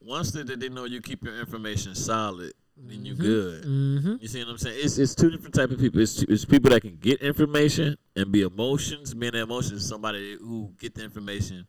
Once 0.00 0.30
they, 0.30 0.42
they 0.42 0.68
know 0.68 0.84
you 0.84 1.00
keep 1.00 1.24
your 1.24 1.38
information 1.38 1.94
solid, 1.94 2.52
then 2.76 3.04
you 3.04 3.14
good. 3.14 3.64
Mm-hmm. 3.64 4.16
You 4.20 4.28
see 4.28 4.44
what 4.44 4.50
I'm 4.50 4.58
saying? 4.58 4.78
It's 4.80 4.98
it's 4.98 5.14
two 5.14 5.30
different 5.30 5.54
type 5.54 5.70
of 5.70 5.78
people. 5.78 6.00
It's 6.00 6.22
it's 6.22 6.44
people 6.44 6.70
that 6.70 6.82
can 6.82 6.96
get 6.96 7.20
information 7.22 7.96
and 8.14 8.30
be 8.30 8.42
emotions. 8.42 9.14
Being 9.14 9.34
emotions 9.34 9.88
somebody 9.88 10.36
who 10.38 10.72
get 10.78 10.94
the 10.94 11.02
information 11.02 11.66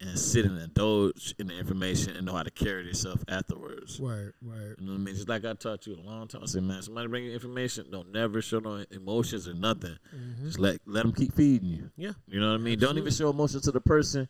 and 0.00 0.18
sit 0.18 0.44
and 0.44 0.58
indulge 0.58 1.34
in 1.38 1.46
the 1.46 1.58
information 1.58 2.16
and 2.16 2.26
know 2.26 2.34
how 2.34 2.42
to 2.42 2.50
carry 2.50 2.84
yourself 2.84 3.24
afterwards. 3.28 3.98
Right, 3.98 4.30
right. 4.42 4.74
You 4.78 4.86
know 4.86 4.92
what 4.92 5.00
I 5.00 5.04
mean? 5.04 5.14
Just 5.14 5.28
like 5.28 5.44
I 5.44 5.54
taught 5.54 5.86
you 5.86 5.96
a 5.96 6.02
long 6.06 6.28
time. 6.28 6.42
I 6.42 6.46
said, 6.46 6.62
man, 6.64 6.82
somebody 6.82 7.08
bring 7.08 7.24
you 7.24 7.32
information, 7.32 7.86
don't 7.90 8.12
never 8.12 8.42
show 8.42 8.58
no 8.58 8.84
emotions 8.90 9.48
or 9.48 9.54
nothing. 9.54 9.96
Mm-hmm. 10.14 10.46
Just 10.46 10.58
let 10.58 10.80
let 10.86 11.02
them 11.02 11.12
keep 11.12 11.34
feeding 11.34 11.68
you. 11.68 11.90
Yeah. 11.96 12.12
You 12.28 12.40
know 12.40 12.50
what 12.50 12.60
I 12.60 12.62
mean? 12.62 12.78
Don't 12.78 12.98
even 12.98 13.12
show 13.12 13.30
emotion 13.30 13.60
to 13.62 13.72
the 13.72 13.80
person 13.80 14.28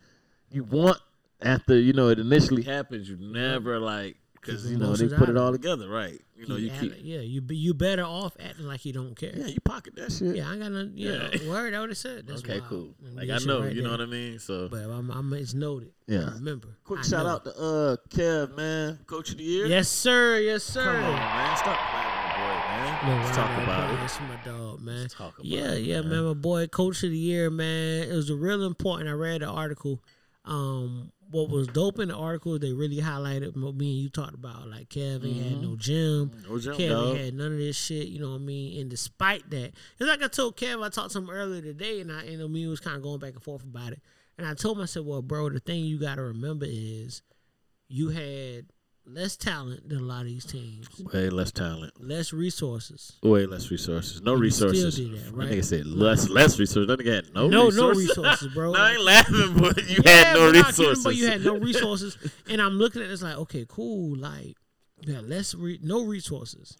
you 0.50 0.64
want 0.64 0.98
after 1.42 1.78
you 1.78 1.92
know 1.92 2.08
it 2.08 2.18
initially 2.18 2.62
happens. 2.62 3.08
You 3.08 3.16
never 3.18 3.78
like 3.78 4.16
because 4.46 4.70
you 4.70 4.78
know 4.78 4.94
they 4.94 5.08
put 5.08 5.28
it 5.28 5.36
all 5.36 5.52
together, 5.52 5.88
right? 5.88 6.20
You 6.36 6.46
know 6.46 6.56
you 6.56 6.70
keep 6.70 6.94
yeah, 7.02 7.20
you 7.20 7.40
be 7.40 7.56
you 7.56 7.74
better 7.74 8.04
off 8.04 8.36
acting 8.38 8.66
like 8.66 8.84
you 8.84 8.92
don't 8.92 9.14
care. 9.16 9.32
yeah 9.34 9.46
you 9.46 9.58
pocket 9.60 9.96
that 9.96 10.12
shit. 10.12 10.36
Yeah, 10.36 10.50
I 10.50 10.56
got 10.56 10.70
no. 10.70 10.88
Yeah, 10.94 11.28
Yeah. 11.32 11.48
word. 11.50 11.74
I 11.74 11.80
would 11.80 11.88
have 11.90 11.98
said. 11.98 12.26
That's 12.26 12.40
okay, 12.42 12.58
wild. 12.60 12.68
cool. 12.68 12.94
Like 13.14 13.30
I 13.30 13.38
know, 13.44 13.62
right 13.62 13.72
you 13.72 13.82
know 13.82 13.90
there. 13.90 13.98
what 13.98 14.08
I 14.08 14.10
mean. 14.10 14.38
So 14.38 14.68
But 14.68 14.82
I'm, 14.82 15.10
I'm, 15.10 15.32
it's 15.32 15.54
noted. 15.54 15.92
Yeah. 16.06 16.28
I 16.30 16.34
remember. 16.34 16.68
quick 16.84 17.00
I 17.00 17.02
shout 17.02 17.24
know. 17.24 17.32
out 17.32 17.44
to 17.44 17.50
uh 17.58 17.96
Kev, 18.10 18.54
man, 18.56 18.98
coach 19.06 19.30
of 19.32 19.38
the 19.38 19.44
year. 19.44 19.66
Yes, 19.66 19.88
sir. 19.88 20.38
Yes, 20.38 20.62
sir. 20.62 20.84
Come 20.84 21.04
on, 21.04 21.12
man, 21.14 21.56
stop 21.56 21.78
playing 21.90 22.06
with 22.06 22.14
my 22.14 22.36
boy, 22.36 22.68
man. 22.68 23.06
No, 23.18 23.24
Let's 23.24 23.36
talk 23.36 23.56
know, 23.56 23.62
about 23.64 23.94
it. 23.94 23.96
That's 24.00 24.20
my 24.20 24.36
dog, 24.44 24.80
man. 24.82 25.00
Let's 25.02 25.14
talk 25.14 25.34
about 25.34 25.44
yeah, 25.46 25.72
it, 25.72 25.82
yeah, 25.84 26.00
man. 26.02 26.10
man. 26.10 26.24
My 26.24 26.34
boy, 26.34 26.66
coach 26.66 27.02
of 27.02 27.10
the 27.10 27.18
year, 27.18 27.48
man. 27.50 28.08
It 28.10 28.14
was 28.14 28.28
a 28.30 28.36
real 28.36 28.64
important. 28.64 29.08
I 29.08 29.12
read 29.12 29.40
the 29.40 29.46
article. 29.46 30.02
Um, 30.44 31.10
what 31.30 31.50
was 31.50 31.66
dope 31.68 31.98
in 31.98 32.08
the 32.08 32.16
article, 32.16 32.58
they 32.58 32.72
really 32.72 32.98
highlighted 32.98 33.56
what 33.56 33.74
me 33.74 33.92
and 33.92 34.02
you 34.02 34.08
talked 34.08 34.34
about. 34.34 34.68
Like 34.68 34.88
Kevin 34.88 35.34
had 35.34 35.52
mm-hmm. 35.54 35.62
no 35.62 35.76
gym. 35.76 36.30
Mm-hmm. 36.30 36.52
No 36.52 36.58
gym, 36.58 36.76
Kevin 36.76 36.90
dog. 36.90 37.16
had 37.16 37.34
none 37.34 37.52
of 37.52 37.58
this 37.58 37.76
shit. 37.76 38.08
You 38.08 38.20
know 38.20 38.30
what 38.30 38.36
I 38.36 38.44
mean? 38.44 38.80
And 38.80 38.90
despite 38.90 39.48
that, 39.50 39.72
it's 39.98 40.08
like 40.08 40.22
I 40.22 40.28
told 40.28 40.56
Kev, 40.56 40.84
I 40.84 40.88
talked 40.88 41.12
to 41.12 41.18
him 41.18 41.30
earlier 41.30 41.62
today, 41.62 42.00
and 42.00 42.12
I 42.12 42.22
and 42.22 42.52
me 42.52 42.66
was 42.66 42.80
kind 42.80 42.96
of 42.96 43.02
going 43.02 43.18
back 43.18 43.34
and 43.34 43.42
forth 43.42 43.64
about 43.64 43.92
it. 43.92 44.00
And 44.38 44.46
I 44.46 44.54
told 44.54 44.76
him, 44.76 44.82
I 44.82 44.86
said, 44.86 45.04
"Well, 45.04 45.22
bro, 45.22 45.48
the 45.50 45.60
thing 45.60 45.84
you 45.84 45.98
got 45.98 46.16
to 46.16 46.22
remember 46.22 46.66
is 46.68 47.22
you 47.88 48.10
had 48.10 48.66
less 49.06 49.36
talent 49.36 49.88
than 49.88 49.98
a 49.98 50.02
lot 50.02 50.22
of 50.22 50.26
these 50.26 50.44
teams, 50.44 50.88
Way 51.12 51.30
less 51.30 51.52
talent. 51.52 51.92
less 52.00 52.32
resources." 52.32 53.12
Way 53.22 53.46
less 53.46 53.70
resources. 53.70 54.20
No 54.22 54.34
you 54.40 54.50
still 54.50 54.68
resources. 54.70 54.96
did 54.96 55.12
that, 55.26 55.32
right? 55.32 55.48
nigga 55.50 55.64
said 55.64 55.86
less 55.86 56.28
less 56.28 56.58
resources. 56.58 56.88
That 56.88 57.00
nigga 57.00 57.14
had 57.16 57.34
no 57.34 57.48
No- 57.48 57.68
no 57.70 57.88
resources. 57.90 58.08
resources, 58.08 58.48
bro. 58.54 58.72
no, 58.72 58.78
I 58.82 58.92
ain't 58.92 59.02
laughing, 59.04 59.54
but 59.60 59.76
you 59.88 60.02
Yeah, 60.04 60.10
had 60.12 60.34
no 60.34 60.50
not 60.50 60.54
kidding, 60.54 60.64
resources. 60.66 61.04
but 61.04 61.14
you 61.16 61.26
had 61.28 61.44
no 61.44 61.56
resources, 61.70 62.18
and 62.48 62.60
I'm 62.60 62.74
looking 62.78 63.00
at 63.02 63.08
this 63.08 63.22
like, 63.22 63.36
okay, 63.38 63.64
cool, 63.68 64.16
like, 64.16 64.56
yeah, 65.02 65.20
less 65.20 65.54
re- 65.54 65.78
no 65.82 66.04
resources. 66.04 66.76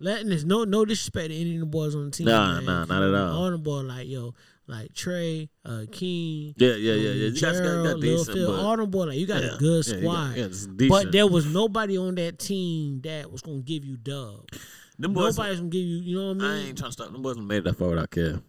Letting 0.00 0.30
there's 0.30 0.44
no 0.44 0.64
no 0.64 0.84
disrespect 0.84 1.28
to 1.30 1.36
any 1.36 1.54
of 1.54 1.60
the 1.60 1.66
boys 1.66 1.94
on 1.94 2.06
the 2.06 2.10
team. 2.10 2.26
Nah, 2.26 2.54
man. 2.60 2.64
nah, 2.64 2.84
not 2.86 3.02
at 3.04 3.14
all. 3.14 3.36
All 3.44 3.50
the 3.52 3.58
boys 3.58 3.84
like 3.84 4.08
yo, 4.08 4.34
like 4.72 4.92
Trey, 4.94 5.48
uh, 5.64 5.84
King, 5.92 6.54
yeah, 6.56 6.70
yeah, 6.70 6.92
yeah, 6.94 7.10
yeah. 7.10 7.26
You 7.26 7.30
guys 7.32 7.40
got, 7.40 7.62
Gerald, 7.64 7.86
got 7.86 7.98
Lil 7.98 8.18
decent, 8.18 8.36
Phil, 8.36 8.50
but 8.52 8.58
all 8.60 8.76
them 8.76 8.90
boys 8.90 9.08
like 9.08 9.18
you 9.18 9.26
got 9.26 9.42
yeah, 9.42 9.54
a 9.54 9.58
good 9.58 9.86
yeah, 9.86 9.96
squad. 9.98 10.28
got- 10.28 10.36
yeah, 10.36 10.44
it's 10.46 10.66
but 10.66 11.12
there 11.12 11.26
was 11.26 11.46
nobody 11.46 11.96
on 11.98 12.14
that 12.16 12.38
team 12.38 13.00
that 13.02 13.30
was 13.30 13.42
gonna 13.42 13.60
give 13.60 13.84
you 13.84 13.96
dub. 13.96 14.48
them 14.98 15.12
boys. 15.12 15.36
Nobody's 15.36 15.58
gonna 15.58 15.70
give 15.70 15.82
you, 15.82 15.96
you 15.98 16.16
know 16.16 16.28
what 16.28 16.30
I 16.30 16.34
mean? 16.34 16.44
I 16.44 16.54
mean? 16.56 16.66
ain't 16.68 16.78
trying 16.78 16.88
to 16.88 16.92
stop. 16.92 17.12
Them 17.12 17.22
boys 17.22 17.36
made 17.38 17.58
it 17.58 17.64
that 17.64 17.76
far 17.76 17.88
without 17.90 18.10
care. 18.10 18.40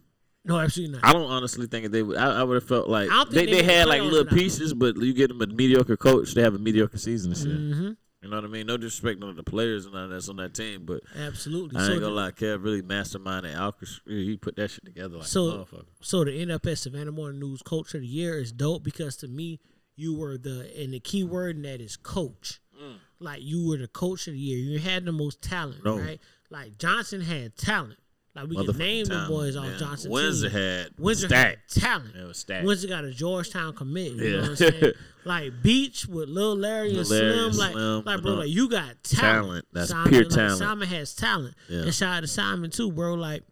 no, 0.44 0.58
absolutely 0.58 0.96
not. 0.96 1.04
I 1.04 1.12
don't 1.12 1.30
honestly 1.30 1.66
think 1.66 1.84
that 1.84 1.92
they 1.92 2.02
would. 2.02 2.16
I, 2.16 2.40
I 2.40 2.42
would 2.42 2.54
have 2.54 2.68
felt 2.68 2.88
like 2.88 3.08
they, 3.30 3.46
they, 3.46 3.52
they 3.52 3.62
had 3.62 3.86
like 3.86 4.02
little 4.02 4.24
pieces, 4.24 4.74
but 4.74 4.96
you 4.96 5.12
get 5.14 5.28
them 5.28 5.40
a 5.42 5.46
mediocre 5.46 5.96
coach, 5.96 6.34
they 6.34 6.42
have 6.42 6.54
a 6.54 6.58
mediocre 6.58 6.98
season 6.98 7.32
and 7.32 7.38
shit. 7.38 7.76
hmm 7.76 7.90
You 8.24 8.30
know 8.30 8.36
what 8.36 8.44
I 8.46 8.48
mean? 8.48 8.66
No 8.66 8.78
disrespect 8.78 9.20
to 9.20 9.32
the 9.34 9.42
players 9.42 9.84
and 9.84 9.94
of 9.94 10.08
that's 10.08 10.30
on 10.30 10.36
that 10.36 10.54
team, 10.54 10.86
but 10.86 11.02
Absolutely. 11.14 11.76
I 11.76 11.80
So 11.80 11.92
ain't 11.92 12.00
the- 12.00 12.06
gonna 12.06 12.14
lie, 12.14 12.30
Kev 12.30 12.64
really 12.64 12.80
masterminded 12.80 13.54
Alcatraz. 13.54 14.00
He 14.06 14.36
put 14.38 14.56
that 14.56 14.70
shit 14.70 14.84
together 14.86 15.18
like 15.18 15.26
So- 15.26 15.50
a 15.50 15.58
motherfucker. 15.64 15.84
So 16.00 16.24
the 16.24 16.32
NFS 16.32 16.80
Savannah 16.80 17.12
Morning 17.12 17.38
News 17.38 17.60
Coach 17.62 17.94
of 17.94 18.00
the 18.00 18.06
Year 18.06 18.38
is 18.38 18.50
dope 18.50 18.82
because 18.82 19.16
to 19.18 19.28
me, 19.28 19.60
you 19.94 20.14
were 20.14 20.38
the 20.38 20.72
and 20.80 20.94
the 20.94 21.00
key 21.00 21.22
word 21.22 21.56
in 21.56 21.62
that 21.62 21.80
is 21.82 21.96
coach. 21.98 22.60
Mm. 22.82 22.96
Like 23.20 23.42
you 23.42 23.68
were 23.68 23.76
the 23.76 23.88
coach 23.88 24.26
of 24.26 24.32
the 24.34 24.40
year. 24.40 24.56
You 24.58 24.78
had 24.78 25.04
the 25.04 25.12
most 25.12 25.42
talent, 25.42 25.84
No. 25.84 25.98
right? 25.98 26.20
Like 26.50 26.78
Johnson 26.78 27.20
had 27.20 27.56
talent. 27.56 27.98
Like 28.34 28.48
we 28.48 28.56
can 28.56 28.76
name 28.76 29.04
them 29.04 29.14
talent, 29.14 29.28
boys 29.30 29.56
off 29.56 29.64
man. 29.66 29.78
Johnson. 29.78 30.10
Windsor 30.10 30.48
team. 30.50 30.58
had 30.58 30.88
Windsor 30.98 31.28
stacked. 31.28 31.74
had 31.74 31.82
talent. 31.82 32.16
It 32.16 32.24
was 32.26 32.38
stacked. 32.38 32.66
Windsor 32.66 32.88
got 32.88 33.04
a 33.04 33.12
Georgetown 33.12 33.74
commit. 33.74 34.12
You 34.12 34.24
Yeah. 34.24 34.30
know 34.36 34.40
what 34.40 34.48
I'm 34.50 34.56
saying? 34.56 34.92
like 35.24 35.52
Beach 35.62 36.06
with 36.06 36.28
Lil 36.28 36.56
Larry 36.56 36.96
and 36.96 37.06
Slim. 37.06 37.52
Like, 37.52 37.72
Slim, 37.72 38.02
like 38.04 38.22
bro, 38.22 38.32
like 38.34 38.48
you 38.48 38.68
got 38.68 39.02
talent. 39.04 39.44
Talent. 39.44 39.66
That's 39.72 39.90
Simon, 39.90 40.10
pure 40.10 40.22
like, 40.24 40.32
talent. 40.32 40.58
Simon 40.58 40.88
has 40.88 41.14
talent. 41.14 41.54
Yeah. 41.68 41.82
And 41.82 41.94
shout 41.94 42.16
out 42.16 42.20
to 42.22 42.26
Simon 42.26 42.70
too, 42.70 42.90
bro. 42.90 43.14
Like 43.14 43.44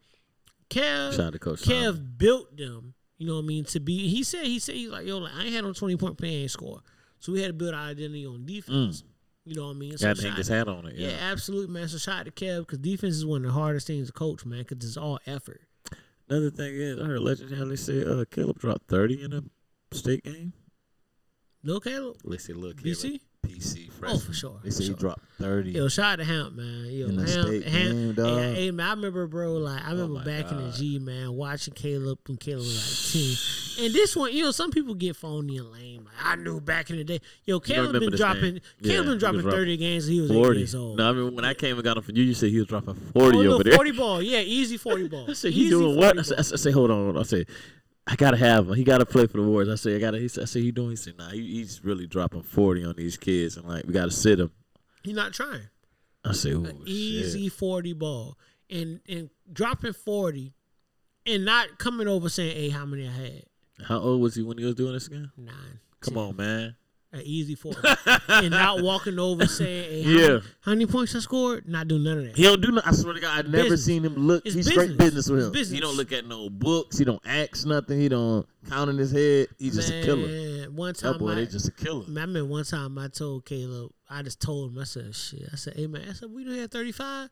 Kev, 0.68 1.12
Shout 1.12 1.20
out 1.26 1.32
to 1.34 1.38
Coach 1.38 1.62
Kev 1.62 1.92
Simon. 1.92 2.14
built 2.16 2.56
them. 2.56 2.94
You 3.18 3.26
know 3.28 3.34
what 3.36 3.42
I 3.44 3.46
mean? 3.46 3.64
To 3.66 3.78
be, 3.78 4.08
he 4.08 4.24
said, 4.24 4.46
he 4.46 4.58
said, 4.58 4.74
he's 4.74 4.90
like, 4.90 5.06
yo, 5.06 5.18
like, 5.18 5.32
I 5.36 5.44
ain't 5.44 5.52
had 5.54 5.62
no 5.62 5.72
twenty 5.72 5.96
point 5.96 6.18
play, 6.18 6.28
ain't 6.30 6.50
score. 6.50 6.80
So 7.20 7.30
we 7.32 7.40
had 7.40 7.48
to 7.48 7.52
build 7.52 7.72
our 7.72 7.90
identity 7.90 8.26
on 8.26 8.44
defense. 8.44 9.02
Mm. 9.02 9.04
You 9.44 9.56
know 9.56 9.66
what 9.66 9.70
I 9.76 9.78
mean? 9.78 9.98
So 9.98 10.06
Got 10.06 10.16
to 10.16 10.28
hang 10.28 10.36
his 10.36 10.48
hat 10.48 10.68
on 10.68 10.86
it. 10.86 10.94
yeah, 10.96 11.08
Yeah. 11.10 11.16
absolutely, 11.32 11.72
man. 11.74 11.88
So 11.88 11.98
shout 11.98 12.20
out 12.20 12.24
to 12.26 12.30
Kev 12.30 12.60
because 12.60 12.78
defense 12.78 13.14
is 13.16 13.26
one 13.26 13.44
of 13.44 13.52
the 13.52 13.58
hardest 13.58 13.86
things 13.88 14.06
to 14.06 14.12
coach, 14.12 14.44
man, 14.46 14.60
because 14.66 14.86
it's 14.86 14.96
all 14.96 15.18
effort. 15.26 15.62
Another 16.28 16.50
thing 16.50 16.74
is, 16.74 17.00
I 17.00 17.04
heard 17.04 17.20
legend 17.20 17.52
how 17.56 17.74
say 17.74 18.04
uh, 18.04 18.24
Caleb 18.30 18.58
dropped 18.58 18.88
thirty 18.88 19.22
in 19.22 19.32
a 19.32 19.42
state 19.94 20.22
game. 20.24 20.52
Lil 21.64 21.80
Caleb. 21.80 22.16
Let's 22.24 22.44
see, 22.44 22.52
look, 22.52 22.82
Caleb, 22.82 22.96
BC. 22.96 23.20
PC 23.42 23.88
Oh, 24.04 24.18
for 24.18 24.32
sure. 24.32 24.58
They 24.64 24.70
say 24.70 24.84
sure. 24.84 24.94
he 24.94 24.98
dropped 25.00 25.22
thirty. 25.38 25.70
Yo, 25.70 25.86
shout 25.86 26.14
out 26.14 26.16
to 26.16 26.24
Hamp, 26.24 26.54
man. 26.54 26.86
Yo, 26.90 27.06
In 27.06 27.14
the 27.16 27.22
Hamp, 27.30 27.46
state 27.46 27.64
Hamp, 27.68 27.92
game, 27.92 28.12
dog. 28.14 28.36
Yeah, 28.36 28.52
hey, 28.52 28.70
man, 28.72 28.86
I 28.86 28.90
remember, 28.90 29.28
bro. 29.28 29.52
Like, 29.52 29.80
I 29.84 29.88
oh 29.88 29.92
remember 29.92 30.14
my 30.14 30.24
back 30.24 30.50
in 30.50 30.58
the 30.58 30.72
G, 30.72 30.98
man, 30.98 31.32
watching 31.34 31.72
Caleb 31.74 32.18
when 32.26 32.36
Caleb 32.36 32.60
was 32.64 33.14
like 33.14 33.76
ten. 33.76 33.84
And 33.84 33.94
this 33.94 34.16
one, 34.16 34.32
you 34.32 34.42
know, 34.42 34.50
some 34.50 34.72
people 34.72 34.94
get 34.96 35.14
phony 35.14 35.56
and 35.58 35.70
lame. 35.70 36.04
Like, 36.04 36.14
I 36.26 36.34
knew 36.34 36.60
back 36.60 36.90
in 36.90 36.96
the 36.96 37.04
day. 37.04 37.20
Yo, 37.44 37.60
Caleb 37.60 37.92
been 37.92 38.10
dropping. 38.10 38.42
name. 38.42 38.60
Caleb 38.60 38.62
Yeah, 38.80 38.96
been 39.02 39.08
was 39.10 39.18
dropping 39.20 39.40
dropping 39.42 39.58
thirty 39.58 39.76
games. 39.76 40.06
He 40.06 40.20
was 40.20 40.30
eight 40.32 40.34
forty. 40.34 40.58
years 40.58 40.74
old. 40.74 40.98
No, 40.98 41.08
I 41.08 41.12
mean 41.12 41.34
when 41.36 41.44
I 41.44 41.54
came 41.54 41.76
and 41.76 41.84
got 41.84 41.96
him 41.96 42.02
for 42.02 42.10
you, 42.10 42.24
you 42.24 42.34
said 42.34 42.50
he 42.50 42.58
was 42.58 42.66
dropping 42.66 42.94
forty 42.94 43.36
oh, 43.36 43.40
over 43.40 43.48
little 43.50 43.62
there. 43.62 43.74
forty 43.74 43.92
ball, 43.92 44.20
yeah, 44.20 44.40
easy 44.40 44.76
forty 44.78 45.06
ball. 45.06 45.26
I 45.30 45.34
said 45.34 45.52
he 45.52 45.60
Easy 45.62 45.70
doing 45.70 45.96
what? 45.96 46.18
I 46.18 46.22
said. 46.22 46.38
I 46.38 46.42
said, 46.42 46.72
hold 46.74 46.90
on. 46.90 47.16
I 47.16 47.22
said, 47.22 47.46
I 48.06 48.16
gotta 48.16 48.36
have 48.36 48.68
him. 48.68 48.74
He 48.74 48.84
gotta 48.84 49.06
play 49.06 49.26
for 49.26 49.36
the 49.36 49.44
Warriors. 49.44 49.68
I 49.68 49.76
said, 49.76 49.96
I 49.96 49.98
gotta. 50.00 50.18
He 50.18 50.28
said, 50.28 50.42
I 50.42 50.44
said, 50.46 50.62
he 50.62 50.72
doing. 50.72 50.90
He 50.90 50.96
said, 50.96 51.18
nah, 51.18 51.30
he, 51.30 51.58
he's 51.58 51.84
really 51.84 52.06
dropping 52.06 52.42
forty 52.42 52.84
on 52.84 52.96
these 52.96 53.16
kids, 53.16 53.56
and 53.56 53.66
like 53.68 53.84
we 53.86 53.92
gotta 53.92 54.10
sit 54.10 54.40
him. 54.40 54.50
He 55.02 55.12
not 55.12 55.32
trying. 55.32 55.68
I 56.24 56.32
said, 56.32 56.54
oh, 56.54 56.82
easy 56.86 57.48
40 57.48 57.94
ball 57.94 58.38
and 58.70 59.00
and 59.08 59.30
dropping 59.52 59.92
40 59.92 60.54
and 61.26 61.44
not 61.44 61.78
coming 61.78 62.08
over 62.08 62.28
saying, 62.28 62.56
hey, 62.56 62.68
how 62.68 62.84
many 62.86 63.08
I 63.08 63.12
had? 63.12 63.42
How 63.86 63.98
old 63.98 64.20
was 64.20 64.34
he 64.36 64.42
when 64.42 64.58
he 64.58 64.64
was 64.64 64.74
doing 64.74 64.92
this 64.92 65.06
again? 65.06 65.30
Nine. 65.36 65.80
Come 66.00 66.18
on, 66.18 66.36
man. 66.36 66.76
An 67.14 67.20
easy 67.24 67.54
40. 67.54 67.78
and 68.28 68.50
not 68.50 68.82
walking 68.82 69.18
over 69.18 69.46
saying, 69.46 69.90
hey, 69.90 70.02
how, 70.02 70.10
Yeah. 70.10 70.28
many, 70.28 70.40
how 70.62 70.72
many 70.72 70.86
points 70.86 71.14
I 71.14 71.18
scored? 71.18 71.68
Not 71.68 71.86
doing 71.86 72.04
none 72.04 72.18
of 72.18 72.24
that. 72.24 72.36
He 72.36 72.42
don't 72.44 72.60
do. 72.62 72.72
No, 72.72 72.80
I 72.84 72.92
swear 72.92 73.12
to 73.12 73.20
God, 73.20 73.38
I 73.44 73.48
never 73.48 73.64
Business. 73.64 73.84
seen 73.84 74.02
him 74.04 74.14
look. 74.14 74.46
It's 74.46 74.54
he's 74.54 74.66
straight 74.70 74.96
business. 74.96 75.28
business 75.28 75.28
with 75.28 75.38
It's 75.40 75.46
him. 75.48 75.52
business. 75.52 75.74
He 75.74 75.80
don't 75.80 75.96
look 75.98 76.10
at 76.12 76.26
no 76.26 76.48
books. 76.48 76.96
He 76.96 77.04
don't 77.04 77.20
ask 77.26 77.66
nothing. 77.66 78.00
He 78.00 78.08
don't 78.08 78.46
count 78.70 78.88
in 78.88 78.96
his 78.96 79.10
head. 79.12 79.48
He's 79.58 79.74
just 79.74 79.90
a 79.90 80.02
killer. 80.02 80.26
Man, 80.26 80.74
One 80.74 80.94
That 80.94 80.98
time, 81.00 81.18
boy, 81.18 81.32
I, 81.32 81.34
they 81.34 81.46
just 81.46 81.68
a 81.68 81.72
killer. 81.72 82.04
I 82.06 82.08
remember 82.08 82.46
one 82.46 82.64
time 82.64 82.96
I 82.96 83.08
told 83.08 83.44
Caleb, 83.44 83.90
I 84.08 84.22
just 84.22 84.40
told 84.40 84.72
him, 84.72 84.78
I 84.78 84.84
said, 84.84 85.14
shit. 85.14 85.46
I 85.52 85.56
said, 85.56 85.74
hey, 85.76 85.86
man, 85.88 86.06
I 86.08 86.14
said, 86.14 86.30
we 86.30 86.44
don't 86.44 86.54
have 86.56 86.70
35. 86.70 87.28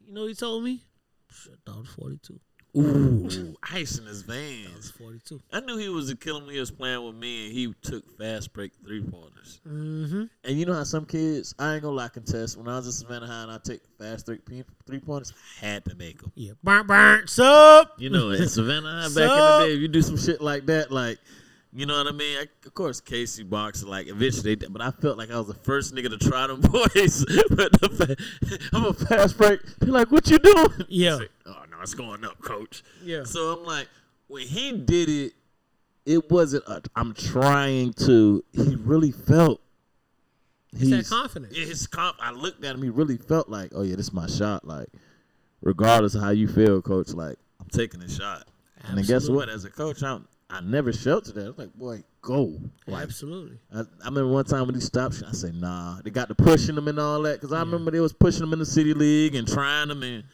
You 0.00 0.14
know 0.14 0.22
what 0.22 0.28
he 0.28 0.34
told 0.34 0.64
me? 0.64 0.82
Shit, 1.30 1.52
I 1.66 1.70
thought 1.72 1.84
it 1.84 1.88
42. 1.88 2.40
Ooh, 2.76 3.56
ice 3.72 3.98
in 3.98 4.06
his 4.06 4.22
It 4.22 4.26
was 4.28 4.36
veins. 4.36 4.90
42. 4.92 5.40
I 5.52 5.60
knew 5.60 5.76
he 5.76 5.88
was 5.88 6.08
a 6.10 6.16
killer 6.16 6.40
when 6.44 6.54
he 6.54 6.60
was 6.60 6.70
playing 6.70 7.04
with 7.04 7.16
me, 7.16 7.46
and 7.46 7.52
he 7.54 7.74
took 7.82 8.16
fast 8.18 8.52
break 8.52 8.72
three 8.84 9.02
pointers. 9.02 9.60
Mm-hmm. 9.66 10.24
And 10.44 10.58
you 10.58 10.66
know 10.66 10.74
how 10.74 10.84
some 10.84 11.04
kids, 11.04 11.54
I 11.58 11.74
ain't 11.74 11.82
gonna 11.82 11.96
lie, 11.96 12.08
contest. 12.08 12.56
When 12.56 12.68
I 12.68 12.76
was 12.76 12.86
in 12.86 12.92
Savannah 12.92 13.26
High 13.26 13.42
and 13.42 13.50
I 13.50 13.58
take 13.58 13.80
fast 13.98 14.26
three 14.26 14.38
three 14.86 15.00
pointers, 15.00 15.32
I 15.60 15.66
had 15.66 15.84
to 15.86 15.94
make 15.96 16.20
them. 16.20 16.30
Yeah. 16.36 16.52
Burnt, 16.62 16.86
burnt, 16.86 17.28
sup? 17.28 17.94
You 17.98 18.10
know, 18.10 18.30
at 18.30 18.38
Savannah 18.50 18.88
High 19.02 19.08
back 19.08 19.10
Sup? 19.10 19.22
in 19.22 19.60
the 19.60 19.66
day, 19.66 19.74
if 19.74 19.80
you 19.80 19.88
do 19.88 20.02
some 20.02 20.16
shit 20.16 20.40
like 20.40 20.66
that, 20.66 20.92
like, 20.92 21.18
you 21.72 21.86
know 21.86 21.96
what 21.98 22.08
I 22.08 22.12
mean? 22.12 22.36
I, 22.38 22.46
of 22.66 22.74
course, 22.74 23.00
Casey 23.00 23.44
boxed 23.44 23.84
like 23.84 24.08
eventually, 24.08 24.56
they, 24.56 24.66
but 24.66 24.82
I 24.82 24.90
felt 24.90 25.18
like 25.18 25.30
I 25.30 25.38
was 25.38 25.46
the 25.46 25.54
first 25.54 25.94
nigga 25.94 26.10
to 26.10 26.18
try 26.18 26.46
them 26.46 26.60
boys. 26.60 27.24
but 27.50 27.72
the 27.80 27.88
fa- 28.48 28.56
I'm 28.76 28.84
a 28.86 28.92
fast 28.92 29.36
break. 29.38 29.60
They're 29.78 29.90
like, 29.92 30.10
"What 30.10 30.28
you 30.30 30.38
doing?" 30.38 30.68
Yeah. 30.88 31.16
I 31.16 31.18
say, 31.18 31.28
oh 31.80 31.82
no, 31.82 31.82
it's 31.82 31.94
going 31.94 32.24
up, 32.24 32.40
coach. 32.42 32.82
Yeah. 33.02 33.24
So 33.24 33.56
I'm 33.56 33.64
like, 33.64 33.88
when 34.28 34.46
he 34.46 34.72
did 34.72 35.08
it, 35.08 35.32
it 36.06 36.30
wasn't. 36.30 36.64
i 36.68 36.80
I'm 36.96 37.14
trying 37.14 37.92
to. 37.94 38.44
He 38.52 38.76
really 38.76 39.12
felt. 39.12 39.60
It's 40.72 40.90
that 40.90 41.08
confidence. 41.08 41.56
Yeah, 41.56 41.64
his 41.64 41.86
comp. 41.86 42.16
I 42.20 42.30
looked 42.30 42.64
at 42.64 42.74
him. 42.74 42.82
He 42.82 42.90
really 42.90 43.16
felt 43.16 43.48
like, 43.48 43.72
oh 43.74 43.82
yeah, 43.82 43.96
this 43.96 44.06
is 44.06 44.12
my 44.12 44.26
shot. 44.26 44.64
Like, 44.64 44.88
regardless 45.62 46.14
of 46.14 46.22
how 46.22 46.30
you 46.30 46.48
feel, 46.48 46.80
coach, 46.80 47.12
like 47.12 47.36
I'm 47.60 47.68
taking 47.68 48.02
a 48.02 48.08
shot. 48.08 48.46
And 48.84 48.96
then 48.96 49.04
guess 49.04 49.28
what? 49.28 49.48
As 49.48 49.64
a 49.64 49.70
coach, 49.70 50.02
I'm 50.02 50.26
I 50.52 50.60
never 50.60 50.92
sheltered 50.92 51.34
that. 51.36 51.44
I 51.44 51.48
was 51.48 51.58
like, 51.58 51.74
boy, 51.74 52.02
go. 52.22 52.58
Like, 52.86 53.04
Absolutely. 53.04 53.58
I, 53.72 53.80
I 53.80 54.06
remember 54.06 54.28
one 54.28 54.44
time 54.44 54.66
when 54.66 54.74
he 54.74 54.80
stopped, 54.80 55.22
I 55.26 55.32
said, 55.32 55.54
nah. 55.54 56.00
They 56.02 56.10
got 56.10 56.28
to 56.28 56.34
pushing 56.34 56.76
him 56.76 56.88
and 56.88 56.98
all 56.98 57.22
that 57.22 57.40
because 57.40 57.52
I 57.52 57.60
remember 57.60 57.90
they 57.90 58.00
was 58.00 58.12
pushing 58.12 58.42
him 58.42 58.52
in 58.52 58.58
the 58.58 58.66
city 58.66 58.92
league 58.92 59.34
and 59.36 59.46
trying 59.46 59.90
him 59.90 60.02
and 60.02 60.24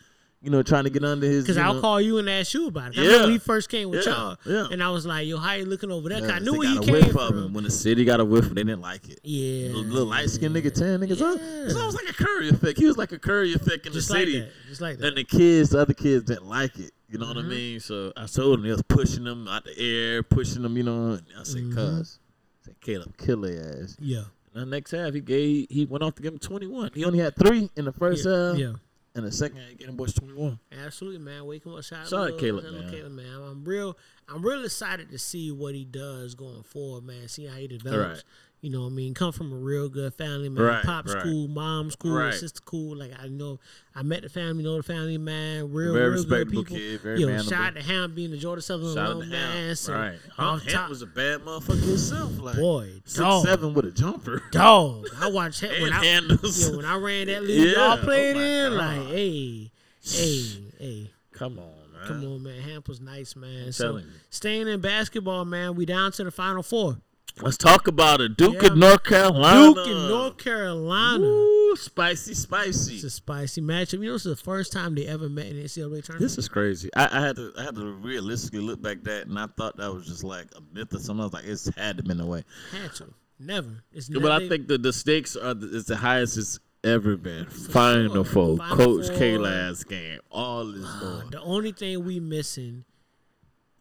you 0.42 0.50
know 0.50 0.62
trying 0.62 0.84
to 0.84 0.90
get 0.90 1.02
under 1.04 1.26
his. 1.26 1.44
Because 1.44 1.56
I'll 1.58 1.74
know- 1.74 1.80
call 1.80 2.00
you 2.00 2.18
and 2.18 2.28
ask 2.30 2.52
you 2.54 2.68
about 2.68 2.92
it. 2.94 2.98
I 2.98 3.02
Yeah. 3.02 3.08
remember 3.12 3.32
he 3.32 3.38
first 3.38 3.68
came 3.68 3.90
with 3.90 4.06
Yeah, 4.06 4.12
y'all, 4.12 4.36
yeah. 4.46 4.68
and 4.70 4.82
I 4.82 4.90
was 4.90 5.06
like, 5.06 5.26
"Yo, 5.26 5.38
how 5.38 5.54
you 5.54 5.64
looking 5.64 5.90
over 5.90 6.08
there?" 6.08 6.20
'Cause 6.20 6.30
I 6.30 6.38
knew 6.40 6.54
where 6.54 6.68
he 6.68 6.78
came 6.78 6.92
whiff 6.92 7.10
from. 7.12 7.36
him. 7.38 7.52
When 7.54 7.64
the 7.64 7.70
city 7.70 8.04
got 8.04 8.20
a 8.20 8.24
whiff, 8.24 8.48
they 8.48 8.54
didn't 8.62 8.80
like 8.82 9.08
it. 9.08 9.20
Yeah, 9.24 9.68
Little, 9.68 9.82
little 9.82 10.06
light 10.08 10.30
skinned 10.30 10.54
nigga, 10.54 10.72
tan 10.72 11.00
niggas. 11.00 11.18
Yeah. 11.20 11.34
Yeah. 11.34 11.64
It's 11.66 11.74
almost 11.74 11.96
like 11.96 12.10
a 12.10 12.14
Curry 12.14 12.48
effect. 12.50 12.78
He 12.78 12.86
was 12.86 12.96
like 12.96 13.12
a 13.12 13.18
Curry 13.18 13.52
effect 13.54 13.86
in 13.86 13.92
just 13.92 14.08
the 14.08 14.14
like 14.14 14.20
city. 14.26 14.40
that, 14.40 14.48
just 14.68 14.80
like 14.80 14.98
that. 14.98 15.06
And 15.08 15.16
the 15.16 15.24
kids, 15.24 15.70
the 15.70 15.80
other 15.80 15.94
kids 15.94 16.24
didn't 16.24 16.46
like 16.48 16.78
it. 16.78 16.92
You 17.08 17.18
know 17.18 17.26
what 17.28 17.36
I 17.36 17.40
Mm-hmm. 17.40 17.50
mean? 17.50 17.80
So 17.80 18.12
I 18.16 18.26
told 18.26 18.58
him 18.58 18.64
they 18.64 18.70
was 18.72 18.82
pushing 18.82 19.24
them 19.24 19.46
out 19.48 19.64
the 19.64 19.78
air, 19.78 20.22
pushing 20.24 20.62
them, 20.62 20.76
you 20.76 20.82
know. 20.82 21.12
And 21.12 21.22
I 21.38 21.44
said, 21.44 21.62
Mm-hmm. 21.62 21.74
cuz. 21.98 22.18
I 22.62 22.66
said, 22.66 22.80
Caleb, 22.80 23.16
kill 23.16 23.40
their 23.42 23.80
ass. 23.82 23.96
yeah, 24.00 24.24
And 24.54 24.62
the 24.62 24.66
next 24.66 24.90
half, 24.90 25.14
he 25.14 25.20
gave 25.20 25.66
he 25.70 25.84
went 25.86 26.02
off 26.02 26.16
to 26.16 26.22
give 26.22 26.32
him 26.32 26.38
21. 26.40 26.90
He 26.94 27.04
only 27.04 27.20
had 27.20 27.36
three 27.36 27.70
in 27.76 27.84
the 27.84 27.92
first 27.92 28.24
half. 28.26 28.58
yeah. 28.58 28.72
And 29.16 29.24
the 29.24 29.32
second 29.32 29.58
gave 29.78 29.88
him 29.88 29.96
boys 29.96 30.12
21. 30.12 30.58
Absolutely, 30.84 31.20
man. 31.20 31.46
Wake 31.46 31.64
him 31.64 31.74
up, 31.74 31.82
shout, 31.82 32.06
Shout 32.06 32.32
out 32.32 32.38
Caleb, 32.38 32.64
man. 32.64 32.90
Caleb, 32.90 33.12
man. 33.12 33.26
I'm 33.26 33.64
real. 33.64 33.96
I'm 34.28 34.42
real 34.42 34.62
excited 34.62 35.10
to 35.10 35.18
see 35.18 35.50
what 35.50 35.74
he 35.74 35.86
does 35.86 36.34
going 36.34 36.62
forward, 36.64 37.04
man. 37.04 37.26
See 37.28 37.46
how 37.46 37.56
he 37.56 37.66
develops. 37.66 38.16
Right. 38.16 38.22
You 38.62 38.70
know, 38.70 38.80
what 38.80 38.86
I 38.86 38.94
mean, 38.94 39.12
come 39.14 39.32
from 39.32 39.52
a 39.52 39.56
real 39.56 39.88
good 39.88 40.14
family, 40.14 40.48
man. 40.48 40.64
Right, 40.64 40.82
Pop's 40.84 41.14
right. 41.14 41.22
cool, 41.22 41.46
mom's 41.46 41.94
cool, 41.94 42.16
Right. 42.16 42.32
sister 42.34 42.60
cool. 42.64 42.96
Like 42.96 43.12
I 43.22 43.28
know, 43.28 43.60
I 43.94 44.02
met 44.02 44.22
the 44.22 44.28
family, 44.30 44.64
know 44.64 44.76
the 44.78 44.82
family, 44.82 45.18
man. 45.18 45.70
Real, 45.72 45.92
Very 45.92 46.10
real 46.12 46.24
good 46.24 46.48
people. 46.48 46.64
kid, 46.64 47.00
very 47.02 47.20
Yo, 47.20 47.38
shout 47.42 47.52
out 47.62 47.74
to 47.76 47.82
Hamp 47.82 48.14
being 48.14 48.30
the 48.30 48.38
Georgia 48.38 48.62
Southern 48.62 48.94
Shout 48.94 49.06
out 49.08 49.12
alum, 49.16 49.28
man. 49.28 49.76
So, 49.76 49.92
right. 49.94 50.18
Hamp 50.38 50.88
was 50.88 51.02
a 51.02 51.06
bad 51.06 51.40
motherfucker 51.42 51.80
himself. 51.86 52.38
Like, 52.40 52.56
boy, 52.56 52.92
six 53.04 53.18
dog, 53.18 53.44
seven 53.44 53.74
with 53.74 53.84
a 53.84 53.90
jumper. 53.92 54.42
dog. 54.50 55.06
I 55.20 55.30
watched 55.30 55.60
him 55.62 55.82
when 55.82 55.92
I 55.92 56.04
handles. 56.04 56.68
yo, 56.70 56.76
when 56.78 56.86
I 56.86 56.96
ran 56.96 57.26
that 57.28 57.42
league, 57.44 57.68
Yeah, 57.68 57.72
y'all 57.74 57.98
oh 58.00 58.02
played 58.02 58.36
oh 58.36 58.40
in 58.40 58.72
God. 58.72 58.78
like, 58.78 59.06
hey, 59.14 59.70
hey, 60.02 60.42
hey. 60.78 61.10
Come 61.32 61.58
on, 61.58 61.66
man. 61.92 62.06
Come 62.08 62.24
on, 62.24 62.42
man. 62.42 62.60
Hamp 62.62 62.88
was 62.88 63.00
nice, 63.00 63.36
man. 63.36 63.66
I'm 63.66 63.72
so 63.72 64.00
staying 64.30 64.66
in 64.66 64.80
basketball, 64.80 65.44
man, 65.44 65.76
we 65.76 65.84
down 65.84 66.10
to 66.12 66.24
the 66.24 66.30
final 66.30 66.62
four. 66.62 66.96
Let's 67.42 67.58
talk 67.58 67.86
about 67.86 68.22
it. 68.22 68.36
Duke 68.36 68.62
Yeah, 68.62 68.72
in 68.72 68.78
North 68.78 69.04
Carolina. 69.04 69.74
Duke 69.74 69.86
in 69.86 70.08
North 70.08 70.38
Carolina. 70.38 71.22
Ooh, 71.24 71.76
spicy, 71.76 72.32
spicy. 72.32 72.94
It's 72.94 73.04
a 73.04 73.10
spicy 73.10 73.60
matchup. 73.60 73.94
You 73.94 74.06
know, 74.06 74.12
this 74.14 74.24
is 74.24 74.38
the 74.38 74.42
first 74.42 74.72
time 74.72 74.94
they 74.94 75.06
ever 75.06 75.28
met 75.28 75.46
in 75.46 75.56
the 75.56 75.64
NCAA 75.64 76.02
tournament. 76.02 76.20
This 76.20 76.38
is 76.38 76.48
crazy. 76.48 76.88
I, 76.96 77.08
I 77.12 77.20
had 77.20 77.36
to 77.36 77.52
I 77.58 77.64
had 77.64 77.74
to 77.74 77.92
realistically 77.92 78.60
look 78.60 78.80
back 78.80 79.02
that, 79.02 79.26
and 79.26 79.38
I 79.38 79.48
thought 79.48 79.76
that 79.76 79.92
was 79.92 80.06
just 80.06 80.24
like 80.24 80.46
a 80.56 80.62
myth 80.72 80.94
or 80.94 80.98
something. 80.98 81.20
I 81.20 81.24
was 81.24 81.32
like, 81.34 81.44
it's 81.44 81.68
had 81.76 81.98
to 81.98 82.02
been 82.02 82.16
the 82.18 82.26
way. 82.26 82.42
had 82.72 82.94
to. 82.94 83.12
Never. 83.38 83.84
It's 83.92 84.08
never. 84.08 84.22
But 84.22 84.32
I 84.42 84.48
think 84.48 84.68
the, 84.68 84.78
the 84.78 84.92
stakes 84.92 85.36
are 85.36 85.52
the, 85.52 85.76
it's 85.76 85.88
the 85.88 85.96
highest 85.96 86.38
it's 86.38 86.58
ever 86.84 87.16
been. 87.18 87.44
Final 87.46 88.24
sure. 88.24 88.24
four, 88.24 88.56
Final 88.56 88.76
Coach. 88.76 89.18
K 89.18 89.36
last 89.36 89.86
game, 89.88 90.20
all 90.30 90.74
is 90.74 90.86
uh, 90.86 91.00
going. 91.00 91.30
the 91.30 91.40
only 91.42 91.72
thing 91.72 92.02
we 92.02 92.18
missing 92.18 92.84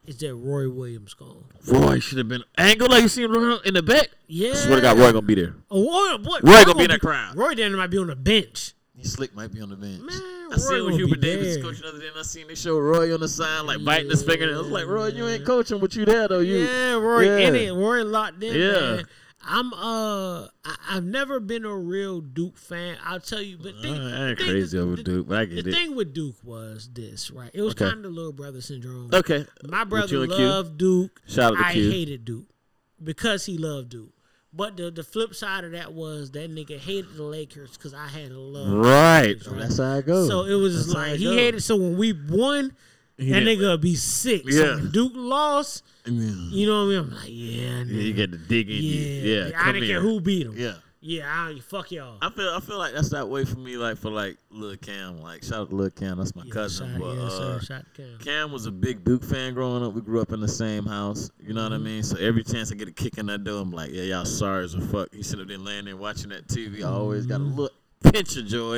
is 0.07 0.17
that 0.17 0.35
Roy 0.35 0.69
Williams 0.69 1.13
gone. 1.13 1.45
Roy 1.67 1.99
should 1.99 2.17
have 2.17 2.27
been 2.27 2.43
angle 2.57 2.87
like 2.89 3.01
you 3.03 3.07
see 3.07 3.23
him 3.23 3.33
in 3.65 3.73
the 3.73 3.83
back. 3.83 4.09
Yeah. 4.27 4.51
I 4.51 4.55
swear 4.55 4.75
to 4.77 4.81
God, 4.81 4.97
Roy 4.97 5.11
gonna 5.11 5.21
be 5.21 5.35
there. 5.35 5.55
Oh, 5.71 6.11
Roy, 6.11 6.17
boy, 6.17 6.39
Roy 6.43 6.63
gonna 6.63 6.75
be 6.75 6.83
in 6.85 6.89
that 6.91 7.01
crowd. 7.01 7.35
Roy 7.35 7.55
then 7.55 7.73
might 7.75 7.87
be 7.87 7.97
on 7.97 8.07
the 8.07 8.15
bench. 8.15 8.73
He 8.97 9.03
slick 9.03 9.35
might 9.35 9.51
be 9.51 9.59
on 9.61 9.69
the 9.69 9.75
bench. 9.75 10.01
Man, 10.01 10.49
I 10.53 10.57
seen 10.57 10.77
Roy 10.79 10.85
when 10.85 10.93
Hubert 10.93 11.19
Davis 11.19 11.55
there. 11.55 11.63
coaching 11.63 11.81
the 11.81 11.89
other 11.89 11.99
day, 11.99 12.07
and 12.07 12.17
I 12.17 12.21
seen 12.21 12.47
they 12.47 12.55
show 12.55 12.77
Roy 12.79 13.13
on 13.13 13.19
the 13.19 13.27
side 13.27 13.61
like 13.65 13.83
biting 13.83 14.09
his 14.09 14.23
fingernails. 14.23 14.57
I 14.59 14.61
was 14.61 14.71
like, 14.71 14.85
Roy, 14.87 15.07
you 15.07 15.27
ain't 15.27 15.45
coaching, 15.45 15.79
but 15.79 15.95
you 15.95 16.05
there 16.05 16.27
though. 16.29 16.39
You 16.39 16.59
Yeah, 16.59 16.93
Roy 16.93 17.25
Yeah. 17.25 17.47
in 17.47 17.55
it. 17.55 17.71
Roy 17.73 18.03
locked 18.05 18.41
in. 18.41 18.53
Yeah. 18.55 18.71
Man. 18.95 19.05
I'm 19.47 19.73
uh 19.73 20.43
I, 20.65 20.75
I've 20.91 21.03
never 21.03 21.39
been 21.39 21.65
a 21.65 21.75
real 21.75 22.19
Duke 22.21 22.57
fan. 22.57 22.97
I'll 23.03 23.19
tell 23.19 23.41
you, 23.41 23.57
but 23.57 23.75
I 23.77 23.81
thing, 23.81 23.93
I 24.01 24.29
ain't 24.29 24.39
crazy 24.39 24.77
over 24.77 24.95
Duke, 24.95 25.27
but 25.27 25.37
I 25.37 25.45
The 25.45 25.57
it. 25.59 25.71
thing 25.71 25.95
with 25.95 26.13
Duke 26.13 26.35
was 26.43 26.89
this, 26.91 27.29
right? 27.31 27.51
It 27.53 27.61
was 27.61 27.71
Okay. 27.73 27.85
kind 27.85 27.97
of 27.97 28.03
the 28.03 28.09
little 28.09 28.33
brother 28.33 28.61
syndrome. 28.61 29.09
Okay, 29.13 29.45
My 29.63 29.83
brother 29.83 30.23
and 30.23 30.31
Q? 30.31 30.45
loved 30.45 30.77
Duke. 30.77 31.21
Shout 31.27 31.53
out 31.53 31.57
to 31.59 31.65
I 31.65 31.73
Q. 31.73 31.89
hated 31.91 32.25
Duke 32.25 32.47
because 33.03 33.45
he 33.45 33.57
loved 33.57 33.89
Duke. 33.89 34.11
But 34.51 34.77
the 34.77 34.89
the 34.89 35.03
flip 35.03 35.35
side 35.35 35.65
of 35.65 35.71
that 35.73 35.93
was 35.93 36.31
that 36.31 36.49
nigga 36.49 36.77
hated 36.79 37.15
the 37.15 37.23
Lakers 37.23 37.71
because 37.71 37.93
I 37.93 38.07
had 38.07 38.31
a 38.31 38.39
love. 38.39 38.73
right. 38.77 39.35
Right. 39.45 39.59
That's 39.59 39.77
how 39.77 39.95
it 39.97 40.05
goes. 40.05 40.29
So 40.29 40.45
it 40.45 40.53
was 40.55 40.87
That's 40.87 40.95
like 40.95 41.17
he 41.19 41.35
hated. 41.35 41.61
So 41.61 41.75
when 41.75 41.97
we 41.97 42.13
won, 42.13 42.71
that 43.17 43.23
didn't- 43.25 43.59
nigga 43.59 43.71
would 43.71 43.81
be 43.81 43.95
sick. 43.95 44.43
Yeah. 44.45 44.51
So 44.59 44.75
when 44.77 44.91
Duke 44.91 45.13
lost, 45.15 45.83
Yeah. 46.05 46.11
you 46.51 46.67
know 46.67 46.85
what 46.85 46.95
I 46.95 46.97
mean? 46.97 46.99
I'm 46.99 47.11
like, 47.15 47.29
yeah, 47.29 47.61
Yeah, 47.61 47.83
nigga. 47.83 48.03
you 48.03 48.13
get 48.13 48.31
to 48.31 48.37
dig 48.37 48.69
in. 48.69 48.75
Yeah, 48.83 48.91
Yeah, 48.91 49.47
yeah. 49.49 49.59
I 49.59 49.63
come 49.63 49.73
didn't 49.73 49.87
care 49.89 50.01
who 50.01 50.19
beat 50.21 50.47
him. 50.47 50.53
Yeah. 50.57 50.73
Yeah, 51.07 51.25
I 51.31 51.49
don't, 51.51 51.63
fuck 51.63 51.91
y'all. 51.91 52.17
I 52.19 52.31
feel 52.31 52.49
I 52.49 52.59
feel 52.61 52.79
like 52.79 52.95
that's 52.95 53.09
that 53.09 53.29
way 53.29 53.45
for 53.45 53.59
me, 53.59 53.77
like 53.77 53.97
for 53.99 54.09
like 54.09 54.37
Lil 54.49 54.75
Cam. 54.77 55.21
Like 55.21 55.43
shout 55.43 55.59
out 55.59 55.69
to 55.69 55.75
Lil 55.75 55.91
Cam, 55.91 56.17
that's 56.17 56.35
my 56.35 56.41
Yeah, 56.45 56.51
cousin. 56.51 56.93
Shot, 56.93 56.99
but 56.99 57.13
yeah, 57.15 57.21
uh, 57.21 57.29
sir, 57.29 57.59
shot 57.61 57.85
Cam. 57.95 58.17
Cam 58.23 58.51
was 58.51 58.65
a 58.65 58.71
big 58.71 59.03
Duke 59.03 59.23
fan 59.23 59.53
growing 59.53 59.83
up. 59.83 59.93
We 59.93 60.01
grew 60.01 60.19
up 60.19 60.31
in 60.31 60.39
the 60.39 60.47
same 60.47 60.83
house. 60.83 61.29
You 61.39 61.53
know 61.53 61.61
what 61.61 61.73
I 61.73 61.77
mean? 61.77 62.01
So 62.01 62.17
every 62.17 62.43
chance 62.43 62.71
I 62.71 62.75
get 62.75 62.87
a 62.87 62.91
kick 62.91 63.19
in 63.19 63.27
that 63.27 63.43
door, 63.43 63.61
I'm 63.61 63.69
like, 63.69 63.91
yeah, 63.91 64.01
y'all 64.01 64.25
sorry 64.25 64.63
as 64.63 64.73
a 64.73 64.81
fuck. 64.81 65.13
He 65.13 65.21
should 65.21 65.37
have 65.37 65.47
been 65.47 65.63
laying 65.63 65.85
there 65.85 65.95
watching 65.95 66.29
that 66.29 66.47
TV. 66.47 66.79
I 66.83 66.87
always 66.87 67.27
got 67.27 67.35
a 67.35 67.43
Mm-hmm. 67.43 67.55
little 67.59 67.77
pinch 68.11 68.35
of 68.37 68.47
joy. 68.47 68.77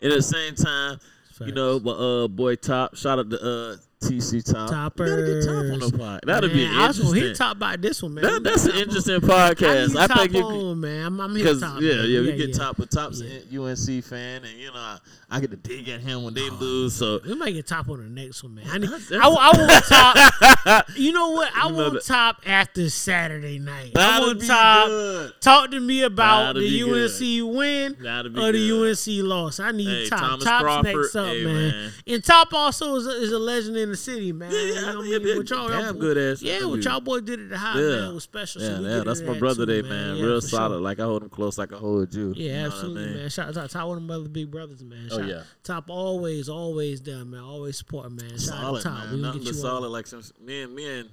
And 0.00 0.12
at 0.12 0.16
the 0.18 0.22
same 0.22 0.54
time, 0.54 1.00
you 1.40 1.52
know, 1.52 1.78
but 1.80 1.92
uh 1.96 2.28
boy 2.28 2.56
top, 2.56 2.96
shout 2.96 3.18
out 3.18 3.30
to 3.30 3.40
uh 3.40 3.76
TC 4.04 4.44
Top. 4.52 4.68
Toppers. 4.68 5.08
You 5.08 5.16
gotta 5.16 5.32
get 5.32 5.44
Top 5.46 5.72
on 5.72 5.90
the 5.90 5.98
pod. 5.98 6.20
That'll 6.26 6.50
be 6.50 6.66
Man, 6.66 6.74
I 6.76 6.88
was 6.88 6.98
gonna 6.98 7.08
interesting. 7.16 7.28
hit 7.28 7.36
top 7.36 7.58
by 7.58 7.76
this 7.76 8.02
one, 8.02 8.12
man. 8.14 8.24
That, 8.24 8.42
that's 8.44 8.64
an 8.66 8.72
Top 8.72 8.76
on. 8.76 8.82
interesting 8.82 9.14
I 9.14 9.18
podcast. 9.18 9.88
need 9.88 9.96
I, 9.96 10.06
top 10.06 10.18
think 10.18 10.32
you 10.34 10.42
on, 10.42 10.80
man. 10.80 11.06
I'm, 11.06 11.20
I'm 11.20 11.34
here 11.36 11.54
top. 11.58 11.80
yeah, 11.80 11.94
man. 11.96 12.10
yeah, 12.10 12.20
we 12.20 12.36
get 12.36 12.54
top, 12.54 12.76
but 12.76 12.90
Top's 12.90 13.22
Yeah. 13.22 13.38
a 13.60 13.62
UNC 13.62 14.04
fan, 14.04 14.44
and 14.44 14.58
you 14.58 14.66
know 14.66 14.74
I, 14.74 14.98
I 15.34 15.40
get 15.40 15.50
to 15.50 15.56
dig 15.56 15.88
at 15.88 16.00
him 16.00 16.22
when 16.22 16.32
they 16.32 16.48
oh, 16.48 16.56
lose. 16.60 16.94
So 16.94 17.20
We 17.26 17.34
might 17.34 17.50
get 17.50 17.66
top 17.66 17.88
on 17.88 17.98
the 17.98 18.04
next 18.08 18.44
one, 18.44 18.54
man. 18.54 18.66
I, 18.70 18.78
need, 18.78 18.88
I, 18.88 19.18
I 19.18 19.28
want 19.28 19.84
top. 20.64 20.86
You 20.96 21.10
know 21.10 21.30
what? 21.30 21.50
I 21.56 21.66
want 21.72 22.04
top 22.04 22.36
after 22.46 22.88
Saturday 22.88 23.58
night. 23.58 23.90
I 23.96 23.98
That'll 24.00 24.26
want 24.28 24.46
top. 24.46 24.86
good. 24.86 25.32
Talk 25.40 25.70
to 25.72 25.80
me 25.80 26.02
about 26.02 26.54
That'll 26.54 26.62
the 26.62 26.82
UNC 26.82 27.56
win 27.56 27.96
That'll 28.00 28.38
or 28.38 28.52
the 28.52 28.68
good. 28.68 28.90
UNC 28.90 29.26
loss. 29.28 29.58
I 29.58 29.72
need 29.72 29.88
Hey, 29.88 30.08
top. 30.08 30.20
Thomas 30.20 30.44
Top's 30.44 30.62
Crawford, 30.62 30.94
next 30.96 31.16
up, 31.16 31.26
hey, 31.26 31.44
man. 31.44 31.54
man. 31.70 31.92
And 32.06 32.24
top 32.24 32.54
also 32.54 32.94
is 32.94 33.06
a, 33.08 33.10
is 33.22 33.32
a 33.32 33.38
legend 33.40 33.76
in 33.76 33.90
the 33.90 33.96
city, 33.96 34.32
man. 34.32 34.52
Yeah, 34.52 34.58
yeah, 34.60 34.64
You 34.66 34.72
I 34.72 34.80
know 34.80 34.86
think 34.86 34.96
what 34.98 35.06
he'll 35.06 35.20
be 35.20 35.32
a 35.32 35.36
What 35.38 35.50
y'all- 35.50 35.68
damn 35.68 35.98
good 35.98 36.16
ass 36.18 36.42
Yeah, 36.42 36.64
what 36.66 36.82
y'all 36.84 37.00
boy 37.00 37.20
did 37.20 37.40
at 37.40 37.48
the 37.48 37.58
high, 37.58 37.80
Yeah. 37.80 37.96
man, 38.02 38.14
was 38.14 38.22
special. 38.22 38.60
so 38.60 38.68
Yeah, 38.68 38.78
we 38.78 38.88
yeah, 38.88 39.02
that's 39.04 39.20
my 39.22 39.36
brother, 39.36 39.66
too, 39.66 39.82
day, 39.82 39.88
man. 39.88 40.20
Real 40.22 40.40
solid. 40.40 40.80
Like 40.80 41.00
I 41.00 41.04
hold 41.04 41.24
him 41.24 41.28
close, 41.28 41.58
like 41.58 41.72
I 41.72 41.76
hold 41.76 42.14
you. 42.14 42.32
Yeah, 42.36 42.44
You 42.44 42.48
know 42.52 42.54
what 42.54 42.62
I 42.62 42.66
absolutely, 42.66 43.14
man. 43.14 43.28
Shout 43.30 43.56
out 43.56 43.70
to 43.70 43.78
of 43.80 44.10
other 44.10 44.28
big 44.28 44.50
brothers, 44.50 44.82
man. 44.84 45.08
Oh, 45.10 45.23
Shout, 45.26 45.36
yeah. 45.36 45.42
Top 45.62 45.84
always, 45.90 46.48
always 46.48 47.00
down, 47.00 47.30
man. 47.30 47.40
Always 47.40 47.78
supporting, 47.78 48.16
man. 48.16 48.30
Shout 48.30 48.40
Solid, 48.40 48.76
out 48.78 48.82
to 48.82 48.88
Top. 48.88 48.98
man. 49.04 49.14
We 49.14 49.20
Nothing 49.20 49.40
get 49.40 49.46
but 49.48 49.54
you 49.54 49.60
solid. 49.60 49.86
on. 49.86 49.92
Like 49.92 50.06
since 50.06 50.32
me 50.40 50.62
and 50.62 50.74
me 50.74 50.98
and 51.00 51.10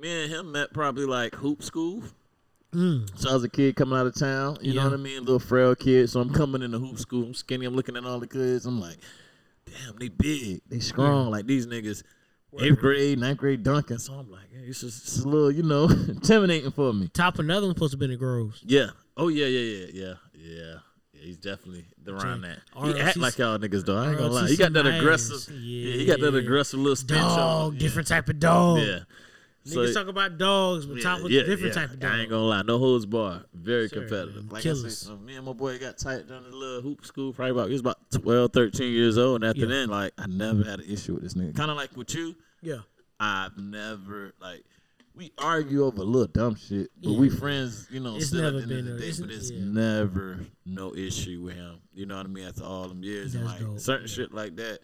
me 0.00 0.22
and 0.24 0.32
him 0.32 0.52
met 0.52 0.72
probably 0.72 1.06
like 1.06 1.34
hoop 1.34 1.62
school. 1.62 2.02
Mm. 2.72 3.10
So 3.18 3.30
I 3.30 3.34
was 3.34 3.42
a 3.44 3.48
kid 3.48 3.74
coming 3.76 3.98
out 3.98 4.06
of 4.06 4.14
town. 4.14 4.58
You 4.60 4.72
Yeah. 4.72 4.82
know 4.84 4.90
what 4.90 5.00
I 5.00 5.02
mean? 5.02 5.20
Little 5.20 5.38
frail 5.40 5.74
kid. 5.74 6.08
So 6.08 6.20
I'm 6.20 6.32
coming 6.32 6.62
into 6.62 6.78
hoop 6.78 6.98
school. 6.98 7.24
I'm 7.24 7.34
skinny. 7.34 7.66
I'm 7.66 7.74
looking 7.74 7.96
at 7.96 8.04
all 8.04 8.20
the 8.20 8.28
kids. 8.28 8.64
I'm 8.64 8.80
like, 8.80 8.96
damn, 9.66 9.96
they 9.98 10.08
big. 10.08 10.60
They 10.68 10.78
strong. 10.80 11.30
Like 11.30 11.46
these 11.46 11.66
niggas. 11.66 12.02
Eighth 12.58 12.78
grade, 12.80 13.18
ninth 13.18 13.38
grade 13.38 13.62
dunking. 13.62 13.98
So 13.98 14.12
I'm 14.14 14.28
like, 14.30 14.50
hey, 14.52 14.64
it's 14.66 14.80
just, 14.80 15.04
it's 15.04 15.20
a 15.20 15.28
little, 15.28 15.52
you 15.52 15.62
know, 15.62 15.84
intimidating 16.08 16.72
for 16.72 16.92
me. 16.92 17.06
Top 17.08 17.38
another 17.38 17.66
one 17.66 17.76
supposed 17.76 17.92
to 17.92 17.96
be 17.96 18.06
in 18.06 18.10
the 18.10 18.16
Groves. 18.16 18.60
Yeah. 18.66 18.86
Oh 19.16 19.28
yeah, 19.28 19.46
yeah, 19.46 19.86
yeah, 19.86 19.86
yeah, 19.92 20.14
yeah. 20.34 20.74
Yeah, 21.20 21.26
he's 21.26 21.36
definitely 21.36 21.84
around 22.06 22.42
that. 22.42 22.58
He 22.82 23.00
act 23.00 23.16
like 23.16 23.38
y'all 23.38 23.58
niggas 23.58 23.84
though. 23.84 23.96
I 23.98 24.08
ain't 24.10 24.18
gonna 24.18 24.32
lie. 24.32 24.48
He 24.48 24.56
got 24.56 24.72
that 24.72 24.86
aggressive. 24.86 25.54
Yeah, 25.54 25.92
he 25.96 26.06
got 26.06 26.20
that 26.20 26.34
aggressive 26.34 26.80
little 26.80 26.96
stench. 26.96 27.20
Dog, 27.20 27.78
different 27.78 28.08
type 28.08 28.28
of 28.28 28.38
dog. 28.38 28.78
Yeah. 28.78 28.98
Niggas 29.66 29.92
So- 29.92 30.00
talk 30.00 30.08
about 30.08 30.38
dogs, 30.38 30.86
but 30.86 31.02
Top 31.02 31.20
was 31.20 31.30
a 31.34 31.44
different 31.44 31.74
type 31.74 31.90
of 31.90 32.00
dog. 32.00 32.12
I 32.12 32.20
ain't 32.20 32.30
gonna 32.30 32.42
lie, 32.44 32.62
no 32.62 32.78
holds 32.78 33.04
bar, 33.04 33.42
very 33.52 33.88
Sure, 33.88 34.00
competitive. 34.00 34.36
man. 34.36 34.48
Like 34.48 34.60
I 34.60 34.62
Killers. 34.62 34.96
said, 34.98 35.08
so 35.08 35.16
me 35.18 35.36
and 35.36 35.44
my 35.44 35.52
boy 35.52 35.78
got 35.78 35.98
tight 35.98 36.26
during 36.26 36.44
the 36.44 36.56
little 36.56 36.80
hoop 36.80 37.04
school. 37.04 37.34
Probably 37.34 37.50
about 37.52 37.66
he 37.66 37.72
was 37.72 37.82
about 37.82 37.98
12, 38.10 38.52
13 38.54 38.90
years 38.92 39.18
old, 39.18 39.42
and 39.42 39.50
after 39.50 39.60
Yeah. 39.60 39.66
then, 39.66 39.88
like 39.90 40.12
I 40.16 40.26
never 40.26 40.64
had 40.64 40.80
an 40.80 40.86
issue 40.88 41.12
with 41.12 41.24
this 41.24 41.34
nigga. 41.34 41.54
Kind 41.54 41.70
of 41.70 41.76
like 41.76 41.94
with 41.94 42.14
you, 42.14 42.36
Yeah. 42.62 42.78
I've 43.20 43.58
never 43.58 44.32
like 44.40 44.64
we 45.14 45.32
argue 45.38 45.84
over 45.84 46.02
little 46.02 46.26
dumb 46.26 46.54
shit, 46.54 46.90
but 47.02 47.12
we 47.12 47.28
friends, 47.28 47.88
you 47.90 48.00
know. 48.00 48.16
It's 48.16 48.28
still 48.28 48.46
at 48.46 48.52
the 48.52 48.60
end 48.60 48.68
been 48.68 48.78
of 48.78 48.98
the 48.98 49.12
day, 49.12 49.12
but 49.20 49.30
it's 49.30 49.50
yeah. 49.50 49.64
never 49.64 50.40
no 50.64 50.94
issue 50.94 51.42
with 51.42 51.56
him. 51.56 51.80
You 51.92 52.06
know 52.06 52.16
what 52.16 52.26
I 52.26 52.28
mean? 52.28 52.46
After 52.46 52.64
all 52.64 52.88
them 52.88 53.02
years, 53.02 53.34
and 53.34 53.44
like 53.44 53.60
dope, 53.60 53.78
certain 53.78 54.06
yeah. 54.06 54.14
shit 54.14 54.32
like 54.32 54.56
that, 54.56 54.80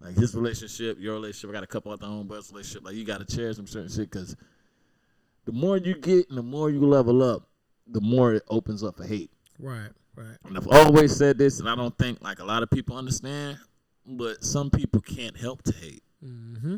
like 0.00 0.16
his 0.16 0.34
relationship, 0.34 0.98
your 0.98 1.14
relationship. 1.14 1.50
I 1.50 1.52
got 1.52 1.62
a 1.62 1.68
couple 1.68 1.92
other 1.92 2.06
homeboys 2.06 2.50
relationship. 2.50 2.84
Like 2.84 2.94
you 2.94 3.04
got 3.04 3.26
to 3.26 3.36
cherish 3.36 3.56
some 3.56 3.66
certain 3.66 3.88
shit 3.88 4.10
because 4.10 4.36
the 5.44 5.52
more 5.52 5.76
you 5.76 5.94
get 5.94 6.28
and 6.28 6.38
the 6.38 6.42
more 6.42 6.70
you 6.70 6.80
level 6.80 7.22
up, 7.22 7.48
the 7.86 8.00
more 8.00 8.34
it 8.34 8.42
opens 8.48 8.82
up 8.82 8.96
for 8.96 9.04
hate. 9.04 9.30
Right, 9.58 9.90
right. 10.16 10.36
And 10.44 10.56
I've 10.56 10.68
always 10.68 11.14
said 11.14 11.38
this, 11.38 11.60
and 11.60 11.68
I 11.68 11.74
don't 11.74 11.96
think 11.98 12.22
like 12.22 12.40
a 12.40 12.44
lot 12.44 12.62
of 12.62 12.70
people 12.70 12.96
understand, 12.96 13.58
but 14.04 14.42
some 14.42 14.70
people 14.70 15.00
can't 15.00 15.36
help 15.36 15.62
to 15.64 15.72
hate. 15.72 16.02
Mm-hmm. 16.24 16.76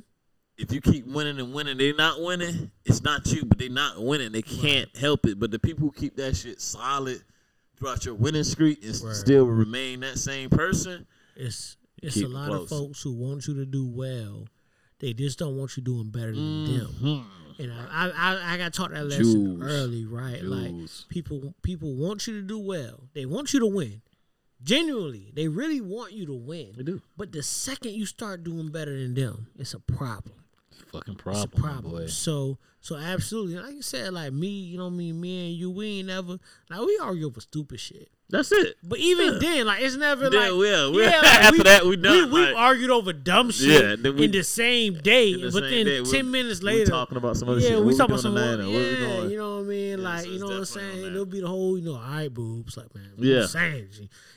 If 0.59 0.73
you 0.73 0.81
keep 0.81 1.07
winning 1.07 1.39
and 1.39 1.55
winning, 1.55 1.79
they're 1.79 1.95
not 1.95 2.21
winning. 2.21 2.71
It's 2.85 3.03
not 3.03 3.27
you, 3.33 3.45
but 3.45 3.59
they're 3.59 3.69
not 3.71 4.03
winning. 4.03 4.33
They 4.33 4.43
can't 4.43 4.95
help 4.97 5.25
it. 5.27 5.39
But 5.39 5.51
the 5.53 5.59
people 5.59 5.87
who 5.87 5.93
keep 5.93 6.17
that 6.17 6.37
shit 6.37 6.61
solid 6.61 7.23
throughout 7.79 8.05
your 8.05 8.15
winning 8.15 8.43
streak 8.45 8.83
and 8.85 9.01
Right. 9.03 9.15
still 9.15 9.45
remain 9.47 10.01
that 10.01 10.19
same 10.19 10.51
person. 10.51 11.07
It's 11.37 11.77
it's 12.03 12.17
a 12.17 12.27
lot 12.27 12.49
close. 12.49 12.63
of 12.63 12.69
folks 12.69 13.03
who 13.03 13.13
want 13.13 13.47
you 13.47 13.55
to 13.55 13.65
do 13.67 13.87
well. 13.87 14.47
They 14.99 15.13
just 15.13 15.39
don't 15.39 15.57
want 15.57 15.77
you 15.77 15.83
doing 15.83 16.11
better 16.11 16.33
than 16.35 16.65
them. 16.79 16.95
Mhm. 17.01 17.25
And 17.61 17.73
I, 17.73 18.11
I, 18.17 18.55
I 18.55 18.57
got 18.59 18.73
taught 18.75 18.91
that 18.93 19.05
lesson 19.07 19.59
Jews. 19.59 19.63
early, 19.63 20.05
right? 20.07 20.43
Like 20.43 20.73
people, 21.09 21.55
people 21.63 21.95
want 21.95 22.27
you 22.27 22.35
to 22.41 22.43
do 22.47 22.59
well. 22.59 23.09
They 23.15 23.27
want 23.27 23.53
you 23.53 23.61
to 23.61 23.67
win. 23.67 24.03
Genuinely, 24.63 25.31
they 25.35 25.47
really 25.47 25.81
want 25.81 26.13
you 26.13 26.27
to 26.27 26.35
win. 26.35 26.73
They 26.77 26.83
do. 26.83 27.01
But 27.17 27.31
the 27.31 27.43
second 27.45 27.93
you 27.95 28.07
start 28.07 28.43
doing 28.43 28.69
better 28.71 28.97
than 28.97 29.15
them, 29.15 29.49
it's 29.57 29.73
a 29.75 29.79
problem. 29.81 30.35
Fucking 30.93 31.15
It's 31.15 31.23
problem, 31.23 31.51
a 31.53 31.57
problem. 31.61 31.93
boy. 31.93 32.07
So, 32.07 32.59
so 32.81 32.97
absolutely, 32.97 33.57
like 33.57 33.75
you 33.75 33.83
said, 33.83 34.13
like 34.15 34.33
me, 34.33 34.49
you 34.49 34.79
know, 34.79 34.89
me, 34.91 35.13
me 35.13 35.49
and 35.51 35.57
you, 35.59 35.71
we 35.71 35.99
ain't 35.99 36.09
never. 36.09 36.39
Like 36.71 36.81
we 36.81 36.99
argue 37.03 37.27
over 37.27 37.41
stupid 37.41 37.79
shit. 37.81 38.09
That's 38.31 38.53
it. 38.53 38.77
But 38.83 38.99
even 38.99 39.35
Yeah. 39.35 39.39
then, 39.41 39.67
like 39.67 39.83
it's 39.83 39.97
never 39.97 40.29
Then, 40.29 40.41
like 40.41 40.67
yeah, 40.69 40.89
we- 40.91 41.03
like, 41.07 41.15
after 41.15 41.63
that, 41.65 41.87
we 41.87 41.97
done, 41.97 42.31
We, 42.31 42.41
like- 42.43 42.55
argued 42.57 42.91
over 42.91 43.13
dumb 43.15 43.51
shit 43.51 43.83
Yeah, 43.83 43.97
then 43.99 44.17
we- 44.17 44.27
in 44.27 44.31
the 44.33 44.43
same 44.45 44.95
day, 45.01 45.35
the 45.35 45.51
but 45.51 45.63
same 45.65 45.87
then 45.87 46.05
day, 46.05 46.11
ten 46.11 46.31
minutes 46.31 46.61
we 46.61 46.67
later, 46.67 46.91
talking 46.91 47.17
about 47.17 47.37
some 47.39 47.49
other 47.49 47.61
yeah, 47.61 47.69
shit. 47.71 47.79
we 47.81 47.87
What 47.87 47.97
talk 47.97 48.09
about 48.09 48.21
some 48.21 48.35
doing 48.35 48.47
more, 48.47 48.57
tonight 48.57 48.65
and 48.65 48.75
where 48.75 48.83
we 48.83 49.25
yeah, 49.25 49.31
you 49.31 49.39
know 49.39 49.55
what 49.57 49.61
I 49.61 49.67
mean, 49.69 49.89
Yeah, 49.99 50.05
like 50.05 50.25
so 50.25 50.31
you 50.31 50.39
know 50.41 50.47
what 50.47 50.55
I'm 50.57 50.65
saying. 50.67 51.05
It'll 51.07 51.25
be 51.27 51.41
the 51.41 51.49
whole, 51.49 51.79
you 51.79 51.85
know, 51.87 51.95
all 51.95 52.01
right, 52.11 52.33
boobs, 52.33 52.77
like 52.77 52.95
man, 52.95 53.13
Yeah. 53.17 53.41
yeah, 53.41 53.47
saying, 53.47 53.89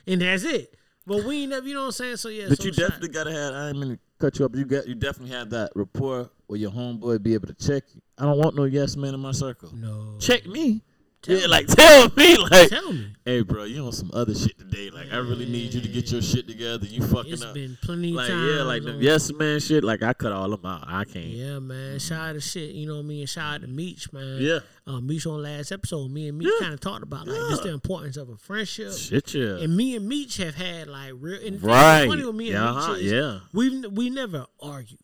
and 0.07 0.21
that's 0.21 0.43
it. 0.43 0.73
But 1.05 1.23
we 1.25 1.41
ain't 1.41 1.49
never, 1.49 1.67
you 1.67 1.73
know 1.73 1.81
what 1.81 1.85
I'm 1.87 1.91
saying. 1.93 2.17
So 2.17 2.29
yeah, 2.29 2.45
But 2.47 2.59
so 2.59 2.63
you 2.65 2.71
definitely 2.71 3.09
gotta 3.09 3.31
have. 3.33 3.53
I 3.55 3.73
mean 3.73 3.89
to 3.89 3.99
cut 4.21 4.39
you 4.39 4.45
up. 4.45 4.55
You 4.55 4.65
got. 4.65 4.87
You 4.87 4.95
definitely 4.95 5.35
have 5.35 5.49
that 5.49 5.71
rapport 5.75 6.29
where 6.47 6.59
your 6.59 6.71
homeboy 6.71 7.21
be 7.23 7.33
able 7.33 7.47
to 7.47 7.53
check 7.53 7.83
you. 7.93 8.01
I 8.17 8.25
don't 8.25 8.37
want 8.37 8.55
no 8.55 8.65
yes 8.65 8.95
man 8.95 9.13
in 9.13 9.19
my 9.19 9.31
circle. 9.31 9.71
no 9.73 10.15
Check 10.19 10.45
me. 10.45 10.81
Tell 11.21 11.35
yeah, 11.35 11.41
me. 11.43 11.47
like 11.49 11.67
tell 11.67 12.09
me, 12.17 12.35
like, 12.37 12.69
Tell 12.69 12.93
me, 12.93 13.13
hey, 13.25 13.41
bro, 13.43 13.65
you 13.65 13.85
on 13.85 13.91
some 13.91 14.09
other 14.11 14.33
shit 14.33 14.57
today? 14.57 14.89
Like, 14.89 15.13
I 15.13 15.17
really 15.17 15.45
need 15.45 15.71
you 15.71 15.79
to 15.81 15.87
get 15.87 16.11
your 16.11 16.21
shit 16.21 16.47
together. 16.47 16.85
You 16.87 17.03
fucking 17.03 17.33
it's 17.33 17.43
up. 17.43 17.53
been 17.53 17.77
plenty 17.83 18.11
like, 18.11 18.29
yeah, 18.29 18.63
like 18.63 18.83
the 18.83 18.93
yes 18.93 19.31
man 19.31 19.59
shit. 19.59 19.83
Like, 19.83 20.01
I 20.01 20.13
cut 20.13 20.31
all 20.31 20.49
them 20.49 20.65
out. 20.65 20.83
I 20.87 21.03
can't. 21.03 21.25
Yeah, 21.25 21.59
man. 21.59 21.99
Shout 21.99 22.29
out 22.29 22.33
to 22.33 22.41
shit. 22.41 22.71
You 22.71 22.87
know 22.87 22.95
what 22.95 23.01
I 23.01 23.03
mean? 23.03 23.25
Shout 23.27 23.53
out 23.55 23.61
to 23.61 23.67
Meech, 23.67 24.11
man. 24.11 24.37
Yeah. 24.41 24.59
Uh, 24.87 24.99
Meech 24.99 25.27
on 25.27 25.43
last 25.43 25.71
episode, 25.71 26.09
me 26.09 26.27
and 26.29 26.39
Meech 26.39 26.49
Yeah. 26.51 26.59
kind 26.65 26.73
of 26.73 26.79
talked 26.79 27.03
about 27.03 27.27
like 27.27 27.37
just 27.51 27.63
the 27.63 27.69
importance 27.69 28.17
of 28.17 28.29
a 28.29 28.37
friendship. 28.37 28.91
Shit, 28.93 29.35
yeah. 29.35 29.57
And 29.59 29.77
me 29.77 29.95
and 29.95 30.07
Meech 30.07 30.37
have 30.37 30.55
had 30.55 30.87
like 30.87 31.13
real. 31.19 31.39
And 31.45 31.61
Right. 31.61 32.07
Funny 32.07 32.25
with 32.25 32.35
me 32.35 32.47
and 32.51 32.53
Yeah, 32.55 32.71
uh-huh, 32.71 32.93
is 32.93 33.11
yeah. 33.11 33.39
we 33.53 33.79
we 33.87 34.09
never 34.09 34.47
argued, 34.59 34.99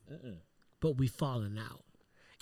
but 0.82 0.98
we 0.98 1.06
fallen 1.08 1.60
out. 1.60 1.82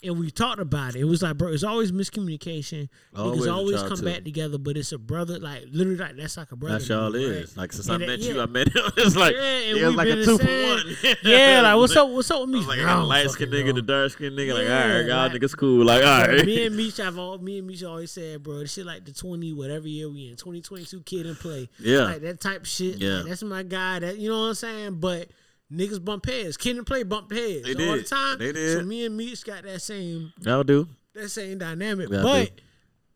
And 0.06 0.18
we 0.18 0.30
talked 0.30 0.60
about 0.60 0.94
it. 0.94 1.00
It 1.00 1.04
was 1.04 1.22
like, 1.22 1.36
bro, 1.36 1.52
it's 1.52 1.64
always 1.64 1.92
miscommunication. 1.92 2.88
Always 3.16 3.40
with 3.40 3.48
always 3.48 3.82
come 3.82 3.96
too. 3.98 4.04
back 4.04 4.24
together, 4.24 4.58
but 4.58 4.76
it's 4.76 4.92
a 4.92 4.98
brother, 4.98 5.38
like 5.38 5.64
literally, 5.72 5.98
like 5.98 6.16
that's 6.16 6.36
like 6.36 6.52
a 6.52 6.56
brother. 6.56 6.74
That's 6.74 6.86
to 6.88 7.00
all 7.00 7.10
me, 7.10 7.24
it 7.24 7.28
right? 7.28 7.36
is. 7.38 7.56
Like 7.56 7.72
since 7.72 7.88
And 7.88 8.02
I 8.02 8.06
met 8.06 8.20
you. 8.20 8.40
I 8.40 8.46
met 8.46 8.68
him. 8.68 8.82
It's 8.96 9.16
like 9.16 9.34
Yeah, 9.34 9.58
it 9.58 9.84
was 9.86 9.94
like 9.94 10.08
a 10.08 10.24
two 10.24 10.38
for 10.38 10.44
one. 10.44 11.16
yeah, 11.24 11.60
like 11.62 11.76
what's 11.76 11.96
up? 11.96 12.08
What's 12.08 12.30
up 12.30 12.40
with 12.42 12.50
me? 12.50 12.64
like, 12.64 12.78
a 12.78 12.82
don't 12.82 13.08
light 13.08 13.30
skinned 13.30 13.52
nigga, 13.52 13.74
the 13.74 13.82
dark 13.82 14.12
skinned 14.12 14.38
nigga. 14.38 14.54
like, 14.54 14.68
all 14.68 14.88
right, 14.96 15.06
y'all 15.06 15.28
like- 15.28 15.32
niggas 15.32 15.56
cool. 15.56 15.84
Like, 15.84 16.04
all 16.04 16.26
right. 16.28 16.44
Me 16.46 16.66
and 16.66 16.76
Meech, 16.78 17.00
I've 17.00 17.18
all 17.18 17.38
me 17.38 17.58
and 17.58 17.66
Meech 17.66 17.84
always 17.84 18.10
said, 18.10 18.42
bro, 18.42 18.60
this 18.60 18.72
shit 18.74 18.86
like 18.86 19.04
the 19.04 19.12
twenty 19.12 19.52
whatever 19.52 19.88
year 19.88 20.08
we 20.08 20.28
in, 20.28 20.36
twenty 20.36 20.60
twenty 20.60 20.84
two 20.84 21.00
kid 21.00 21.26
and 21.26 21.36
play, 21.38 21.68
Yeah. 21.78 22.00
like 22.04 22.22
that 22.22 22.40
type 22.40 22.64
shit. 22.64 22.96
Yeah. 22.96 23.18
like, 23.18 23.26
that's 23.26 23.42
my 23.42 23.62
guy. 23.62 23.98
That 24.00 24.18
you 24.18 24.28
know 24.30 24.40
what 24.42 24.46
I'm 24.48 24.54
saying. 24.54 24.94
But 25.00 25.28
niggas 25.72 26.04
bump 26.04 26.26
heads, 26.26 26.56
kid 26.56 26.76
and 26.76 26.86
play 26.86 27.02
bump 27.02 27.32
heads 27.32 27.62
They 27.64 27.88
all 27.88 27.96
the 27.96 28.02
time. 28.02 28.38
They 28.38 28.52
did. 28.52 28.78
So 28.78 28.84
me 28.84 29.06
and 29.06 29.16
Meech 29.16 29.44
got 29.44 29.64
that 29.64 29.82
same 29.82 30.32
That'll 30.40 30.64
do. 30.64 30.88
that 31.14 31.28
same 31.28 31.58
dynamic. 31.58 32.08
Yeah, 32.10 32.20
I 32.20 32.22
but 32.22 32.60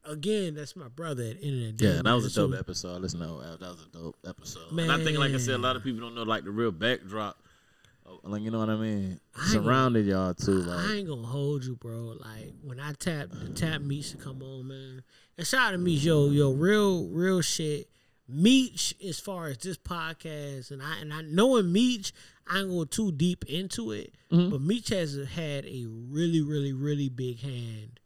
again, 0.05 0.55
that's 0.55 0.77
my 0.77 0.89
brother 0.89 1.25
at 1.25 1.41
the 1.41 1.47
end 1.47 1.63
of 1.63 1.67
the 1.67 1.73
day. 1.73 1.97
Yeah, 1.97 2.03
that 2.03 2.13
was 2.13 2.25
a 2.25 2.27
man. 2.27 2.31
So, 2.31 2.49
dope 2.49 2.59
episode. 2.61 3.03
Listen, 3.03 3.21
no, 3.21 3.41
that 3.41 3.61
was 3.61 3.87
a 3.87 3.97
dope 3.97 4.17
episode. 4.27 4.73
And 4.73 4.93
I 4.93 5.03
think, 5.03 5.19
like 5.19 5.33
I 5.33 5.39
said, 5.39 5.55
a 5.55 5.59
lot 5.59 5.77
of 5.77 5.85
people 5.85 6.01
don't 6.01 6.15
know 6.15 6.23
like 6.23 6.45
the 6.45 6.51
real 6.51 6.73
backdrop. 6.73 7.37
Like 8.25 8.43
you 8.43 8.51
know 8.51 8.59
what 8.59 8.71
I 8.71 8.77
mean? 8.77 9.21
I 9.37 9.41
ain't 9.41 9.51
Surrounded 9.51 10.07
y'all 10.07 10.35
too. 10.35 10.63
Like. 10.63 10.79
I 10.79 10.95
ain't 10.95 11.09
gonna 11.09 11.23
hold 11.23 11.65
you, 11.65 11.77
bro. 11.77 12.17
Like 12.19 12.53
when 12.65 12.81
I 12.81 12.93
tap 12.93 13.29
the 13.31 13.51
tap 13.51 13.83
Meech 13.83 14.11
to 14.11 14.17
come 14.17 14.43
on, 14.43 14.67
man. 14.67 15.03
And 15.39 15.47
shout 15.47 15.69
out 15.69 15.71
to 15.73 15.79
Meech, 15.79 16.03
yo, 16.03 16.29
yo, 16.31 16.51
real, 16.51 17.07
real 17.07 17.41
shit. 17.41 17.89
Meech, 18.31 18.95
as 19.07 19.19
far 19.21 19.49
as 19.49 19.59
this 19.59 19.77
podcast, 19.77 20.71
and 20.71 20.83
I 20.83 20.99
and 21.01 21.13
I 21.13 21.23
knowing 21.23 21.73
Meech, 21.73 22.13
I 22.49 22.61
ain't 22.61 22.71
go 22.71 22.85
too 22.85 23.13
deep 23.13 23.45
into 23.47 23.93
it, 23.93 24.15
Mm-hmm. 24.33 24.51
but 24.51 24.61
Meech 24.61 24.89
has 24.91 25.17
had 25.35 25.65
a 25.67 25.87
really, 25.89 26.41
really, 26.41 26.73
really 26.73 27.09
big 27.09 27.41
hand 27.41 27.99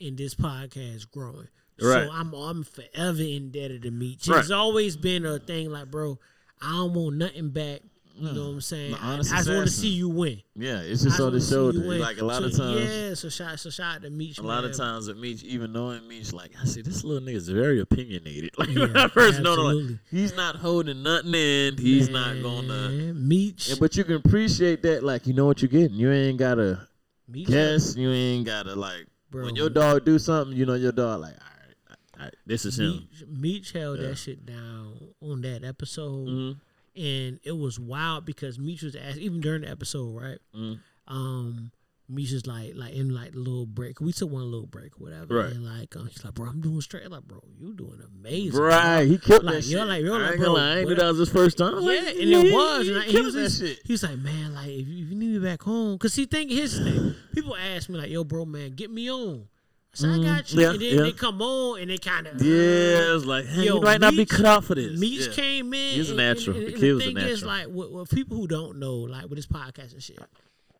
in 0.00 0.16
this 0.16 0.34
podcast 0.34 1.10
growing. 1.10 1.48
Right. 1.80 2.06
So 2.06 2.10
I'm 2.12 2.32
I'm 2.34 2.64
forever 2.64 3.22
indebted 3.22 3.82
to 3.82 3.90
Meech. 3.90 4.26
Right. 4.28 4.40
It's 4.40 4.50
always 4.50 4.96
been 4.96 5.24
a 5.24 5.38
thing 5.38 5.70
like, 5.70 5.90
bro, 5.90 6.18
I 6.60 6.72
don't 6.72 6.92
want 6.94 7.16
nothing 7.16 7.50
back 7.50 7.80
You 8.16 8.32
know 8.32 8.48
what 8.48 8.54
I'm 8.54 8.60
saying? 8.60 8.90
The 8.92 8.98
I, 9.02 9.16
just 9.18 9.48
want 9.48 9.66
to 9.66 9.70
see 9.72 9.88
you 9.88 10.08
win. 10.08 10.42
Yeah, 10.54 10.80
it's 10.80 11.02
just 11.02 11.18
on 11.20 11.32
the 11.32 11.40
shoulder. 11.40 11.78
Like 11.78 12.20
a 12.20 12.24
lot 12.24 12.40
So, 12.42 12.44
of 12.46 12.56
times, 12.56 12.80
Yeah, 12.84 13.14
so 13.14 13.28
shout, 13.30 13.58
so 13.60 13.70
shout 13.70 13.96
out 13.96 14.02
to 14.02 14.10
Meech. 14.10 14.38
a 14.38 14.42
lot 14.42 14.64
of 14.64 14.70
man. 14.72 14.78
times 14.78 15.08
with 15.08 15.16
Meech, 15.16 15.42
even 15.44 15.72
knowing 15.72 16.06
Meech, 16.06 16.32
like 16.32 16.52
I 16.60 16.64
see, 16.66 16.82
this 16.82 17.02
little 17.02 17.26
nigga 17.26 17.36
is 17.36 17.48
very 17.48 17.80
opinionated. 17.80 18.50
Like 18.58 18.68
when 18.76 18.94
I 18.96 19.08
first 19.08 19.40
know, 19.40 19.68
him, 19.70 19.86
like 19.88 19.98
he's 20.10 20.34
not 20.36 20.56
holding 20.56 21.02
nothing 21.02 21.34
in. 21.34 21.78
He's 21.78 22.08
not 22.10 22.42
gonna. 22.42 22.90
Man, 22.90 23.26
Meech. 23.28 23.70
Yeah, 23.70 23.76
but 23.80 23.96
you 23.96 24.04
can 24.04 24.16
appreciate 24.16 24.82
that. 24.82 25.02
Like 25.02 25.26
you 25.26 25.32
know 25.32 25.46
what 25.46 25.62
you're 25.62 25.68
getting. 25.70 25.96
You 25.96 26.12
ain't 26.12 26.38
gotta 26.38 26.86
Meech, 27.26 27.48
guess. 27.48 27.96
You 27.96 28.10
ain't 28.10 28.44
gotta 28.44 28.74
like 28.74 29.06
Bro, 29.30 29.46
when 29.46 29.56
your 29.56 29.70
dog 29.70 30.04
do 30.04 30.18
something. 30.18 30.54
You 30.56 30.66
know 30.66 30.74
your 30.74 30.92
dog 30.92 31.20
like, 31.22 31.34
all 31.34 31.38
right, 31.38 31.96
all 32.18 32.24
right 32.26 32.34
this 32.44 32.66
is 32.66 32.78
him. 32.78 33.08
Meech, 33.08 33.24
Meech 33.28 33.72
held 33.72 33.98
Yeah. 34.00 34.08
that 34.08 34.16
shit 34.18 34.44
down 34.44 34.94
on 35.22 35.40
that 35.42 35.64
episode, 35.64 36.28
Mhm. 36.28 36.56
And 36.96 37.38
it 37.44 37.56
was 37.56 37.78
wild 37.78 38.24
because 38.24 38.58
Meech 38.58 38.82
was 38.82 38.96
asked 38.96 39.18
even 39.18 39.40
during 39.40 39.62
the 39.62 39.68
episode, 39.70 40.10
right? 40.20 40.38
Mhm. 40.56 40.80
Um, 41.08 41.72
Meech 42.08 42.32
is 42.32 42.44
like 42.44 42.72
like 42.74 42.92
in 42.94 43.10
like 43.14 43.34
little 43.36 43.66
break. 43.66 44.00
We 44.00 44.12
took 44.12 44.30
one 44.30 44.42
little 44.50 44.66
break, 44.66 44.98
whatever. 44.98 45.36
Right. 45.44 45.52
And 45.52 45.64
like 45.64 45.94
um, 45.94 46.08
he's 46.08 46.24
like, 46.24 46.34
bro, 46.34 46.48
I'm 46.48 46.60
doing 46.60 46.80
straight. 46.80 47.08
Like, 47.08 47.22
bro, 47.22 47.40
you 47.56 47.72
doing 47.72 48.00
amazing, 48.04 48.50
bro." 48.50 48.66
Right, 48.68 49.06
he 49.06 49.16
killed 49.16 49.44
Like, 49.44 49.56
that 49.56 49.62
shit. 49.62 49.70
you're 49.72 49.84
like- 49.84 50.02
you're 50.02 50.16
I 50.16 50.22
like, 50.22 50.30
ain't 50.32 50.40
bro, 50.40 50.52
lie, 50.54 50.60
I 50.72 50.76
ain't 50.78 50.88
knew 50.88 50.94
that 50.96 51.06
was 51.06 51.18
his 51.18 51.28
first 51.30 51.56
time. 51.58 51.74
Yeah, 51.74 51.80
Like, 51.80 51.98
and 52.16 52.18
it 52.18 52.52
was. 52.52 52.86
he 52.86 52.92
And 52.92 53.00
I, 53.00 53.04
he 53.04 53.20
was 53.20 53.34
that 53.34 53.50
shit. 53.52 53.78
he 53.84 53.92
was 53.92 54.02
like, 54.02 54.18
man, 54.18 54.54
like 54.54 54.70
if 54.70 54.88
you, 54.88 55.04
if 55.04 55.10
you 55.10 55.16
need 55.16 55.30
me 55.34 55.38
back 55.38 55.62
home, 55.62 55.96
cause 55.98 56.14
he 56.16 56.26
think 56.26 56.50
his 56.50 56.76
thing. 56.78 57.14
People 57.32 57.54
ask 57.56 57.88
me 57.88 57.96
like, 57.96 58.10
yo, 58.10 58.24
bro, 58.24 58.44
man, 58.44 58.72
get 58.72 58.90
me 58.90 59.08
on. 59.08 59.46
I 59.92 59.96
said, 59.96 60.10
I 60.10 60.22
got 60.22 60.52
you. 60.52 60.58
Mm, 60.58 60.62
yeah, 60.62 60.70
and 60.70 60.80
then 60.80 60.94
yeah. 60.94 61.02
they 61.02 61.12
come 61.12 61.42
on 61.42 61.80
and 61.80 61.90
they 61.90 61.98
kind 61.98 62.26
of 62.28 62.40
Yeah, 62.40 63.14
it's 63.16 63.24
like, 63.24 63.44
hey, 63.46 63.64
Yo, 63.66 63.74
you 63.76 63.80
might 63.80 64.00
not 64.00 64.12
be 64.12 64.18
Meech- 64.18 64.28
cut 64.28 64.46
out 64.46 64.64
for 64.64 64.74
this. 64.76 64.98
Meech 64.98 65.26
Yeah. 65.28 65.32
came 65.32 65.74
in. 65.74 65.94
He's 65.94 66.08
and- 66.10 66.16
natural. 66.18 66.56
And, 66.56 66.66
The 66.66 66.70
and, 66.72 66.80
kid 66.80 66.82
the 66.88 66.92
was 66.94 67.02
a 67.02 67.06
thing 67.06 67.16
is, 67.18 67.42
natural. 67.42 67.48
like, 67.48 67.66
with, 67.90 67.90
with 67.90 68.10
people 68.10 68.36
who 68.36 68.46
don't 68.46 68.78
know, 68.78 68.94
like, 68.96 69.24
with 69.24 69.36
this 69.36 69.46
podcast 69.46 69.92
and 69.92 70.02
shit, 70.02 70.20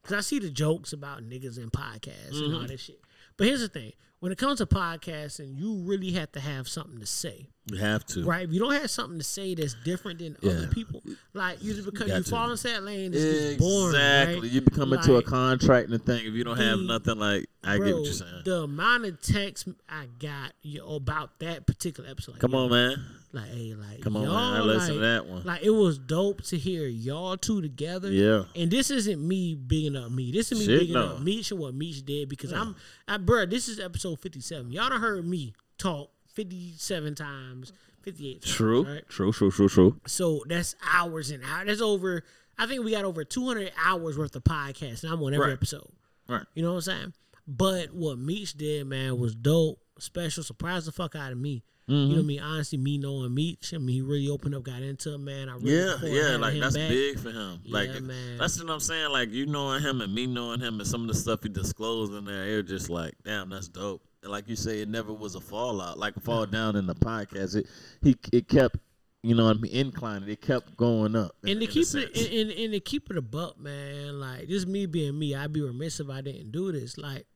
because 0.02 0.16
I 0.16 0.20
see 0.20 0.38
the 0.38 0.48
jokes 0.50 0.92
about 0.92 1.22
niggas 1.28 1.58
in 1.58 1.70
podcasts 1.70 2.28
and 2.30 2.34
Mm-hmm. 2.44 2.54
all 2.54 2.66
that 2.68 2.78
shit. 2.80 3.00
But 3.36 3.48
here's 3.48 3.60
the 3.60 3.68
thing: 3.68 3.92
when 4.20 4.30
it 4.32 4.38
comes 4.38 4.58
to 4.58 4.66
podcasting, 4.66 5.58
you 5.58 5.82
really 5.84 6.12
have 6.12 6.30
to 6.32 6.40
have 6.40 6.68
something 6.68 7.00
to 7.00 7.06
say, 7.06 7.48
You 7.70 7.76
have 7.78 8.04
to. 8.06 8.24
right? 8.24 8.44
If 8.46 8.52
you 8.52 8.60
don't 8.60 8.72
have 8.72 8.90
something 8.90 9.18
to 9.18 9.24
say 9.24 9.54
that's 9.54 9.74
different 9.84 10.18
than 10.18 10.36
other 10.42 10.66
people, 10.68 11.02
like 11.34 11.62
you 11.62 11.72
just 11.74 11.84
because 11.86 12.08
got 12.08 12.16
you 12.18 12.22
fall 12.24 12.50
into 12.50 12.62
that 12.64 12.82
lane, 12.82 13.12
it's 13.14 13.22
just 13.22 13.58
boring, 13.58 13.94
Exactly. 13.94 14.40
right? 14.40 14.50
You 14.50 14.60
become 14.60 14.92
into 14.92 15.12
a 15.12 15.16
Like, 15.16 15.24
contract 15.26 15.88
and 15.90 16.04
thing 16.04 16.26
if 16.26 16.34
you 16.34 16.44
don't 16.44 16.56
have 16.56 16.78
mm. 16.78 16.86
nothing 16.86 17.18
like 17.18 17.46
I 17.62 17.76
get 17.78 17.94
what 17.94 18.04
you're 18.04 18.12
saying. 18.12 18.42
The 18.44 18.62
amount 18.62 19.04
of 19.04 19.20
text 19.20 19.68
I 19.88 20.06
got 20.18 20.52
you 20.62 20.78
know, 20.80 20.94
about 20.96 21.38
that 21.40 21.66
particular 21.66 22.08
episode, 22.10 22.32
like, 22.32 22.40
Come 22.40 22.54
on, 22.54 22.70
man. 22.70 22.96
like, 23.32 23.50
hey, 23.50 23.74
like, 23.74 24.00
Come 24.00 24.16
on, 24.16 24.24
man. 24.24 24.30
I 24.34 24.60
listened 24.60 24.94
to 24.94 25.00
that 25.00 25.26
one. 25.26 25.44
Like 25.44 25.62
it 25.62 25.70
was 25.70 25.98
dope 25.98 26.42
to 26.44 26.56
hear 26.58 26.86
y'all 26.86 27.36
two 27.36 27.60
together. 27.60 28.10
Yeah. 28.10 28.44
And 28.56 28.70
this 28.70 28.90
isn't 28.90 29.20
me 29.26 29.54
bigging 29.54 29.96
up 29.96 30.10
me. 30.10 30.32
This 30.32 30.50
is 30.52 30.58
me 30.58 30.64
Shit, 30.66 30.80
bigging 30.80 30.94
no. 30.94 31.06
up 31.16 31.20
Meech 31.20 31.50
and 31.50 31.60
what 31.60 31.74
Meech 31.74 32.04
did 32.04 32.28
because 32.28 32.52
I'm, 32.52 32.74
I, 33.06 33.18
bruh, 33.18 33.48
this 33.48 33.68
is 33.68 33.78
episode 33.78 34.18
57. 34.20 34.72
Y'all 34.72 34.88
done 34.88 35.00
heard 35.00 35.26
me 35.26 35.52
talk 35.78 36.10
57 36.44 37.14
times, 37.14 37.72
58 38.02 38.42
times. 38.42 38.54
True. 38.54 38.84
Right? 38.84 39.08
True, 39.08 39.32
true, 39.32 39.50
true, 39.50 39.68
true. 39.68 40.00
So 40.06 40.42
that's 40.48 40.74
hours 40.94 41.30
and 41.30 41.42
hours. 41.44 41.66
That's 41.66 41.80
over, 41.82 42.24
I 42.58 42.66
think 42.66 42.84
we 42.84 42.92
got 42.92 43.04
over 43.04 43.24
200 43.24 43.72
hours 43.84 44.16
worth 44.16 44.34
of 44.36 44.44
podcast 44.44 45.02
and 45.04 45.12
I'm 45.12 45.22
on 45.22 45.34
every 45.34 45.46
Right. 45.48 45.52
episode. 45.52 45.90
Right. 46.28 46.44
You 46.54 46.62
know 46.62 46.70
what 46.70 46.76
I'm 46.76 46.82
saying? 46.82 47.12
But 47.46 47.92
what 47.92 48.18
Meech 48.18 48.54
did, 48.54 48.86
man, 48.86 49.18
was 49.18 49.34
dope, 49.34 49.80
special, 49.98 50.42
surprised 50.42 50.86
the 50.86 50.92
fuck 50.92 51.14
out 51.14 51.32
of 51.32 51.38
me. 51.38 51.62
You 51.86 51.96
know 51.96 52.02
Mm-hmm. 52.04 52.12
what 52.14 52.18
I 52.20 52.22
mean? 52.22 52.40
Honestly, 52.40 52.78
me 52.78 52.98
knowing 52.98 53.34
Meech, 53.34 53.74
I 53.74 53.78
mean, 53.78 53.96
he 53.96 54.00
really 54.00 54.28
opened 54.28 54.54
up, 54.54 54.62
got 54.62 54.80
into 54.80 55.12
it, 55.14 55.18
man. 55.18 55.48
I 55.48 55.54
really 55.56 55.72
Yeah, 55.76 55.84
look 55.86 56.00
forward 56.00 56.14
to 56.14 56.30
yeah, 56.30 56.36
like 56.36 56.60
that's 56.60 56.76
back. 56.76 56.88
big 56.88 57.18
for 57.18 57.30
him. 57.32 57.60
Yeah, 57.64 57.72
like 57.78 58.02
man. 58.02 58.38
that's 58.38 58.62
what 58.62 58.70
I'm 58.72 58.78
saying. 58.80 59.10
Like 59.10 59.30
you 59.32 59.44
knowing 59.46 59.82
him 59.82 60.00
and 60.00 60.14
me 60.14 60.26
knowing 60.26 60.60
him 60.60 60.78
and 60.78 60.86
some 60.86 61.02
of 61.02 61.08
the 61.08 61.14
stuff 61.14 61.42
he 61.42 61.48
disclosed 61.48 62.12
in 62.14 62.24
there, 62.24 62.44
it 62.46 62.62
was 62.62 62.70
just 62.70 62.90
like, 62.90 63.14
damn, 63.24 63.50
that's 63.50 63.66
dope. 63.66 64.02
Like 64.22 64.48
you 64.48 64.56
say, 64.56 64.80
it 64.82 64.88
never 64.88 65.12
was 65.12 65.34
a 65.34 65.40
fallout, 65.40 65.98
like 65.98 66.16
a 66.16 66.20
fall 66.20 66.44
down 66.46 66.76
in 66.76 66.86
the 66.86 66.94
podcast. 66.94 67.56
It 67.56 67.66
he 68.02 68.16
it 68.32 68.48
kept, 68.48 68.76
you 69.22 69.34
know, 69.34 69.48
I 69.48 69.54
mean, 69.54 69.72
inclining. 69.72 70.28
It 70.28 70.42
kept 70.42 70.76
going 70.76 71.16
up. 71.16 71.34
in- 71.42 71.50
And 71.52 71.60
to 71.60 71.66
keep 71.66 71.86
it 71.94 72.16
and, 72.16 72.34
and, 72.34 72.50
and 72.50 72.72
to 72.74 72.80
keep 72.80 73.10
it 73.10 73.16
a 73.16 73.22
buck, 73.22 73.58
man, 73.58 74.20
like 74.20 74.48
just 74.48 74.66
me 74.66 74.84
being 74.86 75.18
me, 75.18 75.34
I'd 75.34 75.52
be 75.52 75.62
remiss 75.62 76.00
if 76.00 76.10
I 76.10 76.20
didn't 76.20 76.52
do 76.52 76.70
this. 76.70 76.98
Like 76.98 77.26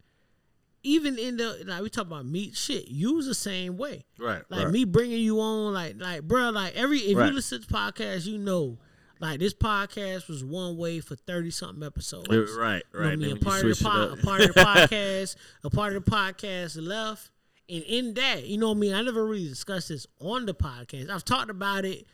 even 0.83 1.19
in 1.19 1.39
the 1.39 1.63
like 1.67 1.81
we 1.83 1.89
talk 1.89 2.07
about 2.07 2.27
Meech 2.27 2.57
shit, 2.59 2.89
you 2.89 3.15
was 3.15 3.27
the 3.27 3.35
same 3.35 3.79
way. 3.79 4.05
right, 4.19 4.43
Like 4.51 4.65
right. 4.65 4.71
me 4.71 4.85
bringing 4.85 5.21
you 5.23 5.41
on, 5.41 5.73
like 5.73 5.95
like 5.99 6.23
bro, 6.25 6.51
like 6.51 6.75
every 6.77 6.99
if 6.99 7.17
Right. 7.17 7.29
you 7.29 7.33
listen 7.33 7.63
to 7.63 7.67
the 7.67 7.73
podcast, 7.73 8.27
you 8.27 8.37
know, 8.37 8.77
like 9.21 9.39
this 9.39 9.55
podcast 9.55 10.29
was 10.29 10.45
one 10.45 10.77
way 10.77 11.01
for 11.01 11.17
thirty 11.17 11.51
something 11.51 11.83
episodes. 11.85 12.29
Uh, 12.31 12.47
right, 12.59 12.83
You 12.93 13.01
know 13.01 13.05
right. 13.07 13.13
I 13.13 13.17
mean, 13.17 13.37
a 13.37 13.41
part 13.41 13.63
of 13.63 13.69
the 13.69 13.75
switch 13.75 13.87
it 13.87 13.91
pod, 13.91 14.11
up- 14.13 14.19
a 14.19 14.23
part 14.23 14.41
of 14.43 14.55
the 14.55 14.61
podcast, 14.61 15.37
a 15.65 15.71
part 15.71 15.97
of 15.97 16.05
the 16.05 16.11
podcast 16.11 16.77
left, 16.87 17.31
and 17.69 17.83
in 17.85 18.15
that, 18.15 18.47
you 18.47 18.59
know 18.59 18.69
what 18.69 18.77
I 18.77 18.81
mean. 18.81 18.95
I 18.95 19.03
never 19.03 19.25
really 19.27 19.49
discussed 19.49 19.89
this 19.89 20.07
on 20.21 20.47
the 20.47 20.55
podcast. 20.55 21.11
I've 21.11 21.25
talked 21.25 21.51
about 21.51 21.85
it 21.85 22.07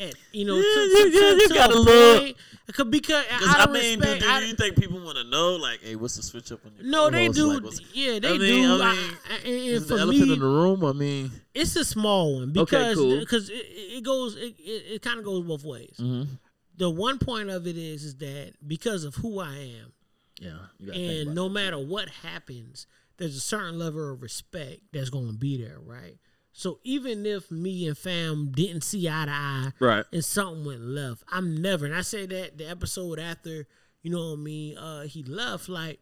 at 0.00 0.14
you 0.32 0.44
know 0.44 0.56
to, 0.56 0.62
to, 0.62 1.10
to, 1.10 1.18
you 1.42 1.48
to 1.48 1.54
got 1.54 1.70
a 1.70 1.74
a 1.74 1.78
little- 1.78 2.32
Because 2.66 2.86
because 2.86 3.24
Because 3.26 3.56
I 3.56 3.64
I 3.64 3.66
mean, 3.72 3.98
do, 3.98 4.04
respect. 4.06 4.20
do 4.22 4.28
I- 4.30 4.40
you 4.40 4.54
think 4.54 4.76
people 4.76 5.00
want 5.00 5.16
to 5.18 5.24
know, 5.24 5.56
like, 5.56 5.80
hey, 5.82 5.96
what's 5.96 6.16
the 6.16 6.22
switch 6.22 6.52
up 6.52 6.64
on 6.64 6.72
your 6.76 6.86
no, 6.86 7.10
they 7.10 7.28
do. 7.28 7.58
Like, 7.60 7.72
yeah, 7.92 8.18
they 8.20 8.28
I 8.34 8.38
mean, 8.38 8.62
do. 8.62 8.82
I 8.82 8.92
mean, 8.94 9.10
I- 9.30 9.36
and 9.38 9.46
is 9.48 9.82
for 9.88 9.94
the 9.94 10.00
elephant 10.02 10.26
me, 10.28 10.32
in 10.34 10.38
the 10.40 10.46
room? 10.46 10.84
I 10.84 10.92
mean, 10.92 11.30
it's 11.54 11.74
a 11.76 11.84
small 11.84 12.36
one 12.40 12.50
Okay, 12.50 12.60
because 12.60 12.96
cool. 12.96 13.18
because 13.20 13.50
it, 13.50 13.54
it 13.54 14.04
goes 14.04 14.36
it, 14.36 14.54
it, 14.58 14.82
it 14.94 15.02
kind 15.02 15.18
of 15.18 15.24
goes 15.24 15.44
both 15.44 15.64
ways. 15.64 15.96
Mm-hmm. 15.98 16.32
The 16.76 16.88
one 16.90 17.18
point 17.18 17.50
of 17.50 17.66
it 17.66 17.76
is 17.76 18.04
is 18.04 18.16
that 18.18 18.52
because 18.66 19.04
of 19.04 19.14
who 19.16 19.38
I 19.40 19.54
am, 19.82 19.92
yeah, 20.40 20.52
you 20.78 20.92
and 20.92 21.34
no 21.34 21.48
matter 21.48 21.76
what 21.78 22.08
happens, 22.08 22.86
there's 23.18 23.36
a 23.36 23.40
certain 23.40 23.78
level 23.78 24.12
of 24.12 24.22
respect 24.22 24.80
that's 24.92 25.10
going 25.10 25.26
to 25.26 25.36
be 25.36 25.62
there, 25.62 25.78
right? 25.84 26.16
So 26.60 26.78
even 26.84 27.24
if 27.24 27.50
me 27.50 27.88
and 27.88 27.96
fam 27.96 28.52
didn't 28.52 28.82
see 28.82 29.08
eye 29.08 29.24
to 29.24 29.30
eye, 29.32 29.72
Right. 29.80 30.04
and 30.12 30.22
something 30.22 30.66
went 30.66 30.82
left, 30.82 31.24
I'm 31.32 31.56
never. 31.62 31.86
And 31.86 31.94
I 31.94 32.02
say 32.02 32.26
that 32.26 32.58
the 32.58 32.68
episode 32.68 33.18
after, 33.18 33.66
you 34.02 34.10
know 34.10 34.32
what 34.32 34.40
I 34.40 34.42
mean, 34.42 34.76
uh, 34.76 35.02
he 35.04 35.22
left. 35.22 35.70
Like, 35.70 36.00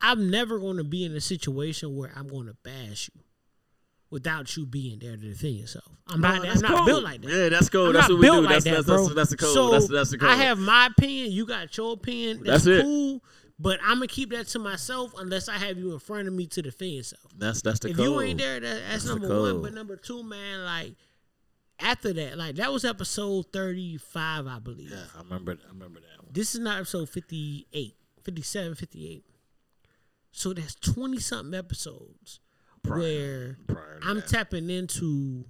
I'm 0.00 0.30
never 0.30 0.60
going 0.60 0.76
to 0.76 0.84
be 0.84 1.04
in 1.04 1.16
a 1.16 1.20
situation 1.20 1.96
where 1.96 2.12
I'm 2.14 2.28
going 2.28 2.46
to 2.46 2.54
bash 2.62 3.10
you 3.12 3.22
without 4.08 4.56
you 4.56 4.66
being 4.66 5.00
there 5.00 5.16
to 5.16 5.22
defend 5.22 5.56
yourself. 5.56 5.96
I'm 6.06 6.20
not. 6.20 6.36
I'm 6.36 6.42
that's 6.42 6.60
not 6.60 6.76
cool. 6.76 6.86
built 6.86 7.02
like 7.02 7.20
that. 7.22 7.30
Yeah, 7.32 7.48
that's 7.48 7.68
cool. 7.68 7.88
I'm 7.88 7.92
that's 7.94 8.08
not 8.08 8.14
what 8.14 8.20
we 8.20 8.26
do. 8.28 8.40
like 8.42 8.48
That's, 8.50 8.64
that, 8.66 8.86
that's, 8.86 8.86
that's, 8.86 9.14
that's 9.16 9.30
the 9.30 9.36
code. 9.36 9.54
So 9.54 9.70
that's, 9.72 9.88
that's 9.88 10.10
the 10.10 10.18
code. 10.18 10.30
I 10.30 10.36
have 10.36 10.58
my 10.60 10.86
opinion. 10.96 11.32
You 11.32 11.44
got 11.44 11.76
your 11.76 11.94
opinion. 11.94 12.44
That's, 12.44 12.62
That's 12.66 12.84
it. 12.84 13.20
But 13.62 13.78
I'm 13.82 13.96
gonna 13.96 14.06
keep 14.06 14.30
that 14.30 14.46
to 14.48 14.58
myself 14.58 15.12
unless 15.18 15.48
I 15.48 15.58
have 15.58 15.76
you 15.76 15.92
in 15.92 15.98
front 15.98 16.26
of 16.28 16.32
me 16.34 16.46
to 16.46 16.62
defend 16.62 16.92
yourself. 16.92 17.30
that's 17.36 17.60
that's 17.60 17.80
the 17.80 17.90
if 17.90 17.96
code. 17.96 18.06
you 18.06 18.20
ain't 18.22 18.38
there, 18.38 18.58
that, 18.58 18.80
that's, 18.88 19.04
That's 19.04 19.04
the 19.04 19.18
number 19.20 19.40
one. 19.40 19.62
But 19.62 19.74
number 19.74 19.96
two, 19.96 20.22
man, 20.22 20.64
like 20.64 20.94
after 21.78 22.12
that, 22.14 22.38
like 22.38 22.54
that 22.56 22.72
was 22.72 22.84
episode 22.86 23.46
35, 23.52 24.46
I 24.46 24.58
believe. 24.60 24.90
Yeah, 24.90 25.04
I 25.14 25.22
remember. 25.22 25.58
I 25.62 25.68
remember 25.72 26.00
that 26.00 26.24
one. 26.24 26.32
This 26.32 26.54
is 26.54 26.60
not 26.60 26.78
episode 26.78 27.10
58, 27.10 27.94
57, 28.24 28.74
58. 28.76 29.24
So 30.32 30.52
that's 30.54 30.74
20 30.76 31.18
something 31.18 31.58
episodes 31.58 32.40
where 32.86 33.58
prior 33.66 33.98
I'm 34.02 34.16
that. 34.16 34.28
tapping 34.28 34.70
into, 34.70 35.44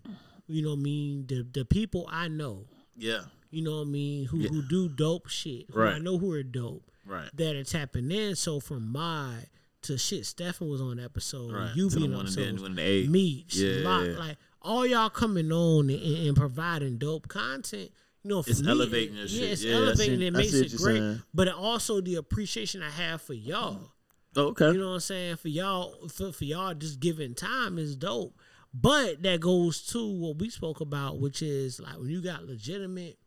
you 0.48 0.62
know 0.62 0.70
what 0.70 0.78
I 0.78 0.82
mean, 0.82 1.26
the, 1.28 1.46
the 1.52 1.64
people 1.64 2.08
I 2.10 2.28
know, 2.28 2.64
Yeah, 2.96 3.20
you 3.50 3.62
know 3.62 3.76
what 3.80 3.88
I 3.88 3.90
mean, 3.90 4.24
who, 4.26 4.38
who 4.40 4.62
do 4.62 4.88
dope 4.88 5.28
shit, 5.28 5.66
who 5.72 5.82
I 5.82 5.98
know 5.98 6.18
who 6.18 6.32
are 6.32 6.42
dope, 6.42 6.89
right. 7.06 7.28
that 7.34 7.56
are 7.56 7.64
tapping 7.64 8.10
in. 8.10 8.36
So 8.36 8.60
from 8.60 8.90
my 8.90 9.34
to 9.82 9.96
shit, 9.98 10.26
Stefan 10.26 10.68
was 10.68 10.80
on 10.80 11.00
episode, 11.00 11.52
Right. 11.52 11.72
you 11.74 11.88
To 11.90 11.96
being 11.96 12.10
on 12.12 12.18
one 12.18 12.26
and 12.26 12.36
episodes, 12.38 12.62
then 12.62 12.74
the 12.74 12.82
eight. 12.82 13.08
Meech, 13.08 13.56
Yeah. 13.56 13.98
Like 14.18 14.36
all 14.62 14.86
y'all 14.86 15.08
coming 15.10 15.50
on 15.50 15.88
and, 15.90 16.02
and 16.28 16.36
providing 16.36 16.98
dope 16.98 17.28
content. 17.28 17.90
You 18.22 18.28
know, 18.28 18.40
It's 18.46 18.60
me, 18.62 18.68
elevating 18.70 19.16
it, 19.16 19.30
yeah, 19.30 19.46
it's 19.46 19.62
Yeah, 19.64 19.76
elevating. 19.76 20.20
it 20.20 20.32
makes 20.34 20.52
it 20.52 20.76
great, 20.76 20.98
saying. 20.98 21.22
but 21.32 21.48
also 21.48 22.02
the 22.02 22.16
appreciation 22.16 22.82
I 22.82 22.90
have 22.90 23.22
for 23.22 23.32
y'all. 23.32 23.90
Oh, 24.36 24.48
okay. 24.48 24.72
You 24.72 24.78
know 24.78 24.88
what 24.88 24.94
I'm 24.94 25.00
saying? 25.00 25.36
For 25.36 25.48
y'all, 25.48 26.06
for, 26.08 26.30
for 26.30 26.44
y'all, 26.44 26.74
just 26.74 27.00
giving 27.00 27.34
time 27.34 27.78
is 27.78 27.96
dope. 27.96 28.38
But 28.74 29.22
that 29.22 29.40
goes 29.40 29.82
to 29.86 30.06
what 30.06 30.38
we 30.38 30.50
spoke 30.50 30.80
about, 30.82 31.18
which 31.18 31.40
is 31.42 31.80
like 31.80 31.96
when 31.98 32.10
you 32.10 32.20
got 32.22 32.44
legitimate, 32.44 33.18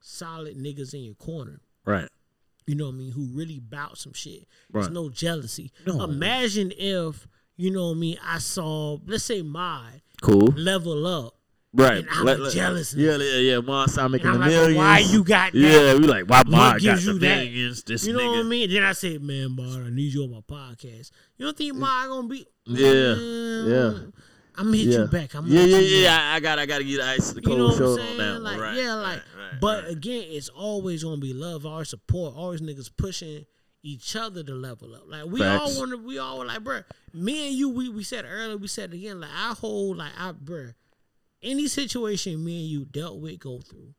solid 0.00 0.56
niggas 0.58 0.92
in 0.94 1.00
your 1.04 1.14
corner. 1.14 1.60
right. 1.84 2.08
You 2.70 2.76
know 2.76 2.86
what 2.86 2.94
I 2.94 2.98
mean? 2.98 3.10
Who 3.12 3.26
really 3.34 3.58
bout 3.58 3.98
some 3.98 4.12
shit. 4.12 4.46
There's 4.72 4.90
no 4.90 5.08
jealousy. 5.10 5.72
No. 5.86 6.02
Imagine 6.04 6.72
if 6.76 7.26
you 7.56 7.70
know 7.72 7.88
what 7.88 7.96
I 7.96 7.98
mean. 7.98 8.16
I 8.24 8.38
saw, 8.38 8.98
let's 9.06 9.24
say, 9.24 9.42
my 9.42 9.82
Cool. 10.22 10.54
level 10.56 11.04
up. 11.06 11.34
Right. 11.72 11.98
And 11.98 12.08
I'm 12.10 12.24
Let- 12.24 12.40
let- 12.40 12.52
jealous 12.52 12.94
Yeah, 12.94 13.16
yeah, 13.16 13.36
yeah. 13.38 13.58
Ma 13.60 13.86
started 13.86 14.10
making 14.12 14.32
the 14.32 14.38
like, 14.38 14.48
millions. 14.50 14.76
why 14.76 14.98
you 15.00 15.24
got 15.24 15.52
that? 15.52 15.58
Yeah, 15.58 15.94
we 15.94 16.00
like, 16.06 16.26
why 16.28 16.42
Ma 16.46 16.72
got 16.72 16.80
gives 16.80 17.04
the 17.06 17.12
you 17.12 17.18
that? 17.20 17.36
millions? 17.44 17.82
This 17.84 18.06
You 18.06 18.12
know 18.12 18.18
nigga. 18.20 18.30
what 18.38 18.46
I 18.46 18.48
mean? 18.48 18.70
Then 18.72 18.82
I 18.84 18.92
say, 18.92 19.18
man, 19.18 19.54
boy, 19.56 19.64
I 19.86 19.90
need 19.90 20.12
you 20.14 20.22
on 20.24 20.30
my 20.30 20.40
podcast. 20.40 21.10
You 21.38 21.46
don't 21.46 21.56
think 21.56 21.74
mm. 21.74 21.78
Ma 21.78 22.06
gonna 22.08 22.28
be? 22.28 22.46
Yeah, 22.66 23.14
Man, 23.14 23.68
yeah. 23.68 23.92
I'm 24.56 24.66
gonna 24.66 24.76
hit 24.76 24.86
yeah. 24.88 24.98
you 24.98 25.06
back. 25.06 25.34
I'm 25.34 25.46
yeah, 25.46 25.60
gonna 25.60 25.68
yeah, 25.72 25.78
yeah. 25.78 26.08
back. 26.08 26.20
I, 26.22 26.34
I 26.36 26.40
got, 26.40 26.58
I 26.58 26.66
got 26.66 26.78
to 26.78 26.84
get 26.84 27.00
ice 27.00 27.30
the 27.32 27.40
You 27.40 27.48
know 27.50 27.56
cold 27.56 27.60
what 27.60 27.72
I'm 27.72 27.78
shoulder 27.78 28.02
saying? 28.02 28.20
on 28.20 28.26
that 28.26 28.32
one. 28.32 28.42
Like, 28.42 28.60
right, 28.60 28.76
yeah, 28.76 28.94
like, 28.94 29.04
right. 29.38 29.39
Right, 29.52 29.60
But 29.60 29.84
right. 29.84 29.92
again, 29.92 30.24
it's 30.28 30.48
always 30.48 31.04
gonna 31.04 31.16
be 31.18 31.32
love, 31.32 31.66
our 31.66 31.84
support, 31.84 32.34
always 32.36 32.60
niggas 32.60 32.90
pushing 32.96 33.46
each 33.82 34.14
other 34.16 34.42
to 34.42 34.54
level 34.54 34.94
up. 34.94 35.04
Like 35.08 35.24
we 35.26 35.40
Facts. 35.40 35.62
all 35.74 35.78
want 35.80 35.90
to, 35.92 35.96
we 35.98 36.18
all 36.18 36.44
like, 36.44 36.58
bruh, 36.60 36.84
me 37.14 37.48
and 37.48 37.56
you, 37.56 37.68
we 37.70 37.88
we 37.88 38.02
said 38.02 38.24
earlier, 38.28 38.56
we 38.56 38.68
said 38.68 38.92
again, 38.92 39.20
like 39.20 39.30
I 39.34 39.54
hold, 39.58 39.96
like 39.96 40.12
I, 40.18 40.32
bruh, 40.32 40.74
any 41.42 41.66
situation 41.68 42.44
me 42.44 42.60
and 42.62 42.70
you 42.70 42.84
dealt 42.84 43.18
with, 43.20 43.38
go 43.38 43.58
through, 43.60 43.94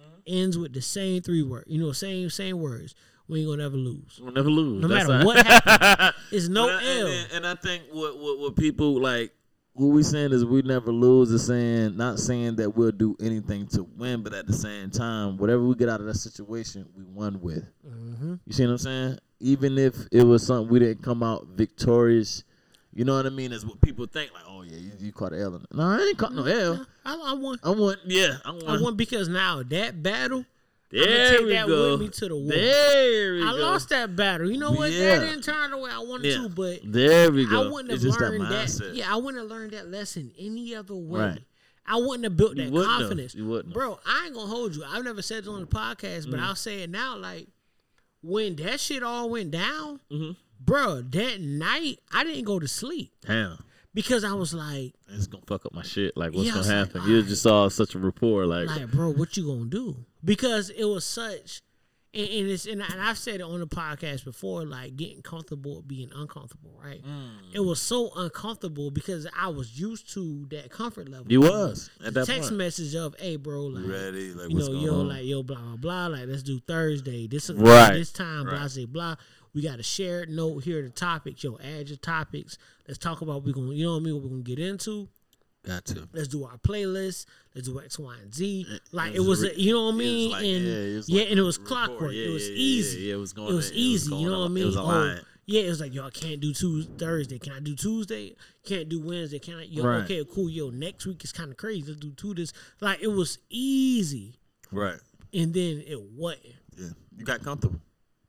Mm-hmm. 0.00 0.20
ends 0.26 0.58
with 0.58 0.72
the 0.74 0.82
same 0.82 1.22
three 1.22 1.42
words, 1.42 1.66
you 1.68 1.80
know, 1.80 1.92
same 1.92 2.28
same 2.30 2.58
words. 2.60 2.94
We 3.28 3.40
ain't 3.40 3.48
gonna 3.48 3.62
never 3.62 3.76
lose. 3.76 4.20
We'll 4.22 4.32
never 4.32 4.50
lose. 4.50 4.80
No 4.82 4.88
That's 4.88 5.08
matter 5.08 5.18
how- 5.20 5.24
what 5.26 5.46
happens, 5.46 6.14
it's 6.30 6.48
no 6.50 6.68
and, 6.68 6.76
I- 6.78 6.98
L. 7.00 7.06
and, 7.06 7.08
and- 7.08 7.32
and 7.32 7.46
I 7.46 7.54
think 7.56 7.84
what, 7.92 8.18
what 8.18 8.38
what 8.38 8.56
people 8.56 9.00
like 9.00 9.32
what 9.76 9.88
we 9.88 10.02
saying 10.02 10.32
is 10.32 10.44
we 10.44 10.62
never 10.62 10.90
lose 10.90 11.30
is 11.30 11.46
saying 11.46 11.96
not 11.96 12.18
saying 12.18 12.56
that 12.56 12.76
we'll 12.76 12.92
do 12.92 13.16
anything 13.20 13.66
to 13.68 13.82
win, 13.82 14.22
but 14.22 14.32
at 14.32 14.46
the 14.46 14.52
same 14.52 14.90
time, 14.90 15.36
whatever 15.36 15.62
we 15.62 15.74
get 15.74 15.88
out 15.88 16.00
of 16.00 16.06
that 16.06 16.16
situation, 16.16 16.86
we 16.96 17.04
won 17.04 17.40
with. 17.40 17.64
Mm-hmm. 17.86 18.34
You 18.46 18.52
see 18.52 18.64
what 18.64 18.72
I'm 18.72 18.78
saying? 18.78 19.18
Even 19.40 19.76
if 19.76 19.94
it 20.10 20.24
was 20.24 20.46
something 20.46 20.72
we 20.72 20.78
didn't 20.78 21.02
come 21.02 21.22
out 21.22 21.46
victorious, 21.48 22.42
you 22.94 23.04
know 23.04 23.14
what 23.16 23.26
I 23.26 23.30
mean? 23.30 23.52
Is 23.52 23.66
what 23.66 23.80
people 23.82 24.06
think 24.06 24.32
like, 24.32 24.44
oh 24.48 24.62
yeah, 24.62 24.78
you, 24.78 24.92
you 24.98 25.12
caught 25.12 25.34
an 25.34 25.42
L. 25.42 25.60
No, 25.72 25.82
I 25.82 25.98
ain't 25.98 26.16
caught 26.16 26.32
no 26.32 26.44
L. 26.44 26.86
I, 27.04 27.14
I 27.14 27.34
won. 27.34 27.58
I 27.62 27.70
won. 27.70 27.96
Yeah, 28.06 28.38
I 28.44 28.52
won. 28.52 28.66
I 28.66 28.80
won 28.80 28.96
because 28.96 29.28
now 29.28 29.62
that 29.62 30.02
battle, 30.02 30.46
There 30.90 31.30
take 31.38 31.46
we 31.46 31.52
that 31.52 31.66
go. 31.66 31.92
with 31.92 32.00
me 32.00 32.08
to 32.10 32.28
the 32.28 32.36
wall. 32.36 32.46
There 32.48 33.34
we 33.34 33.42
I 33.42 33.50
go. 33.50 33.56
lost 33.58 33.88
that 33.88 34.14
battle. 34.14 34.50
You 34.50 34.58
know 34.58 34.70
what? 34.72 34.92
Yeah. 34.92 35.18
That 35.18 35.26
didn't 35.26 35.42
turn 35.42 35.70
the 35.72 35.78
way 35.78 35.90
I 35.92 35.98
wanted 35.98 36.30
Yeah. 36.32 36.42
to, 36.42 36.48
but 36.48 36.80
There 36.84 37.30
we 37.32 37.44
go. 37.46 37.64
I 37.64 37.68
wouldn't 37.70 37.92
it's 37.92 38.02
have 38.04 38.12
just 38.12 38.20
learned 38.20 38.42
that, 38.44 38.68
mindset. 38.68 38.94
Yeah, 38.94 39.12
I 39.12 39.16
wouldn't 39.16 39.42
have 39.42 39.50
learned 39.50 39.72
that 39.72 39.88
lesson 39.90 40.32
any 40.38 40.74
other 40.74 40.94
way. 40.94 41.20
Right. 41.20 41.42
I 41.88 41.96
wouldn't 41.96 42.24
have 42.24 42.36
built 42.36 42.56
that 42.56 42.70
wouldn't 42.70 42.90
have. 42.90 43.00
confidence. 43.00 43.34
You 43.34 43.46
wouldn't. 43.46 43.74
Bro, 43.74 43.98
I 44.06 44.24
ain't 44.26 44.34
gonna 44.34 44.46
hold 44.48 44.74
you. 44.76 44.84
I've 44.84 45.04
never 45.04 45.22
said 45.22 45.44
this 45.44 45.48
on 45.48 45.60
the 45.60 45.66
podcast, 45.66 46.26
Mm. 46.26 46.30
but 46.32 46.40
I'll 46.40 46.54
say 46.56 46.82
it 46.82 46.90
now. 46.90 47.16
Like 47.16 47.48
when 48.22 48.56
that 48.56 48.80
shit 48.80 49.02
all 49.02 49.28
went 49.30 49.50
down, 49.50 50.00
Mm-hmm. 50.10 50.32
bro, 50.60 51.02
that 51.02 51.40
night 51.40 51.98
I 52.12 52.24
didn't 52.24 52.44
go 52.44 52.58
to 52.58 52.66
sleep 52.68 53.12
Damn. 53.26 53.58
Because 53.96 54.22
I 54.22 54.32
was 54.34 54.54
like, 54.54 54.94
It's 55.08 55.26
gonna 55.26 55.42
fuck 55.46 55.66
up 55.66 55.72
my 55.74 55.82
shit. 55.82 56.16
Like, 56.16 56.32
what's 56.32 56.46
Yeah, 56.46 56.52
gonna 56.54 56.66
like, 56.68 56.76
happen? 56.88 57.02
you 57.08 57.16
alright. 57.16 57.28
just 57.28 57.42
saw 57.42 57.66
such 57.68 57.96
a 57.96 57.98
rapport. 57.98 58.46
Like, 58.46 58.68
like, 58.68 58.92
bro, 58.92 59.10
what 59.12 59.36
you 59.36 59.44
gonna 59.46 59.64
do? 59.64 59.96
Because 60.24 60.70
it 60.70 60.84
was 60.84 61.04
such, 61.04 61.60
and, 62.14 62.28
and 62.28 62.48
it's 62.50 62.66
and, 62.66 62.82
I, 62.82 62.86
and 62.92 63.00
I've 63.00 63.18
said 63.18 63.36
it 63.36 63.42
on 63.42 63.60
the 63.60 63.66
podcast 63.66 64.24
before, 64.24 64.64
like 64.64 64.96
getting 64.96 65.22
comfortable 65.22 65.76
with 65.76 65.88
being 65.88 66.10
uncomfortable, 66.14 66.78
right? 66.82 67.02
Mm. 67.04 67.54
It 67.54 67.60
was 67.60 67.80
so 67.80 68.10
uncomfortable 68.16 68.90
because 68.90 69.26
I 69.38 69.48
was 69.48 69.78
used 69.80 70.12
to 70.14 70.46
that 70.50 70.70
comfort 70.70 71.08
level. 71.08 71.26
you 71.28 71.40
was 71.40 71.90
at 72.00 72.06
The 72.14 72.20
that 72.20 72.26
text 72.26 72.50
point. 72.50 72.58
message 72.58 72.94
of, 72.94 73.14
hey, 73.18 73.36
bro, 73.36 73.62
like. 73.66 73.86
Ready? 73.90 74.32
Like, 74.34 74.50
You 74.50 74.56
what's 74.56 74.68
know, 74.68 74.74
going 74.74 74.84
yo, 74.86 75.00
on? 75.00 75.08
like 75.08 75.24
yo, 75.24 75.42
blah 75.42 75.56
blah 75.58 75.76
blah. 75.76 76.06
Like, 76.08 76.26
let's 76.28 76.42
do 76.42 76.58
Thursday. 76.60 77.26
This 77.26 77.50
is 77.50 77.56
Right, 77.56 77.92
this 77.94 78.12
time. 78.12 78.44
Blah 78.44 78.60
right. 78.60 78.70
say 78.70 78.84
blah. 78.84 79.16
We 79.54 79.62
got 79.62 79.78
a 79.80 79.82
shared 79.82 80.28
note. 80.28 80.64
Here 80.64 80.80
are 80.80 80.82
the 80.82 80.90
topics. 80.90 81.42
Yo, 81.42 81.56
add 81.62 81.88
your 81.88 81.96
topics. 81.96 82.58
Let's 82.86 82.98
talk 82.98 83.20
about 83.20 83.36
what 83.36 83.44
we 83.44 83.52
gonna. 83.52 83.72
You 83.72 83.84
know 83.86 83.92
what 83.94 84.00
I 84.00 84.02
mean? 84.04 84.14
What 84.14 84.22
we 84.24 84.30
gonna 84.30 84.42
get 84.42 84.58
into. 84.58 85.08
Got 85.64 85.84
to. 85.86 86.08
Let's 86.12 86.28
do 86.28 86.44
our 86.44 86.56
playlist. 86.58 87.26
Let's 87.54 87.66
do 87.66 87.80
X, 87.80 87.98
Y, 87.98 88.16
and 88.22 88.32
Z. 88.32 88.66
Like 88.92 89.14
it 89.14 89.18
was 89.20 89.40
was, 89.40 89.44
a 89.44 89.60
you 89.60 89.72
know 89.72 89.86
what 89.86 89.94
I 89.94 89.98
mean? 89.98 90.30
like- 90.30 90.44
and 90.44 90.64
yeah, 90.64 91.00
yeah, 91.06 91.20
like 91.22 91.30
and 91.30 91.40
it 91.40 91.42
was 91.42 91.58
clockwork. 91.58 92.12
Yeah, 92.12 92.26
it 92.26 92.32
was 92.32 92.48
yeah, 92.48 92.54
easy. 92.54 93.00
yeah, 93.00 93.14
it 93.14 93.16
was 93.16 93.32
going 93.32 93.52
It 93.52 93.56
was 93.56 93.66
it 93.70 93.72
was 93.74 93.78
easy. 93.78 94.10
going 94.10 94.22
you 94.22 94.30
know 94.30 94.38
what 94.40 94.44
I 94.44 94.46
it 94.46 94.50
mean? 94.50 94.66
was 94.66 94.76
Oh, 94.76 95.18
yeah, 95.46 95.62
it 95.62 95.68
was 95.68 95.80
like 95.80 95.92
yo, 95.94 96.06
I 96.06 96.10
can't 96.10 96.40
do 96.40 96.52
Tuesday, 96.52 96.92
Thursday. 96.98 97.38
Can 97.40 97.52
I 97.52 97.60
do 97.60 97.74
Tuesday? 97.74 98.36
Can't 98.64 98.88
do 98.88 99.00
Wednesday. 99.00 99.38
Can 99.40 99.54
I? 99.58 99.62
Yo, 99.64 99.82
Right. 99.84 100.04
okay, 100.04 100.24
cool. 100.32 100.48
Yo, 100.48 100.70
next 100.70 101.04
week 101.06 101.22
is 101.24 101.32
kind 101.32 101.50
of 101.50 101.56
crazy. 101.56 101.82
Let's 101.88 101.98
do 102.00 102.10
two 102.12 102.34
this. 102.34 102.52
Like 102.80 103.00
it 103.02 103.08
was 103.08 103.38
easy, 103.50 104.38
Right. 104.70 104.98
and 105.34 105.52
then 105.52 105.82
it 105.86 106.00
wasn't. 106.00 106.46
Yeah. 106.78 106.88
You 107.16 107.24
got 107.24 107.42
comfortable. 107.42 107.80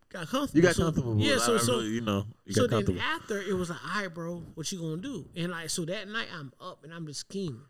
Got 0.10 0.28
comfortable. 0.30 0.56
You 0.58 0.62
got 0.62 0.76
So- 0.76 0.84
comfortable. 0.84 1.18
Yeah, 1.20 1.38
so 1.38 1.56
I 1.56 1.58
so 1.60 1.74
really, 1.78 1.88
you 1.90 2.02
know, 2.02 2.26
you 2.46 2.54
so 2.54 2.62
got 2.62 2.70
then 2.70 2.78
comfortable. 2.86 3.02
after 3.02 3.42
it 3.42 3.54
was 3.54 3.70
like, 3.70 3.80
all 3.84 4.02
right, 4.02 4.14
bro, 4.14 4.44
what 4.56 4.72
you 4.72 4.80
gonna 4.80 4.98
do? 5.02 5.28
And 5.36 5.52
like 5.52 5.70
so 5.70 5.84
that 5.86 6.08
night 6.08 6.28
I'm 6.34 6.54
up 6.62 6.84
and 6.84 6.94
I'm 6.94 7.06
just 7.08 7.22
scheming 7.22 7.62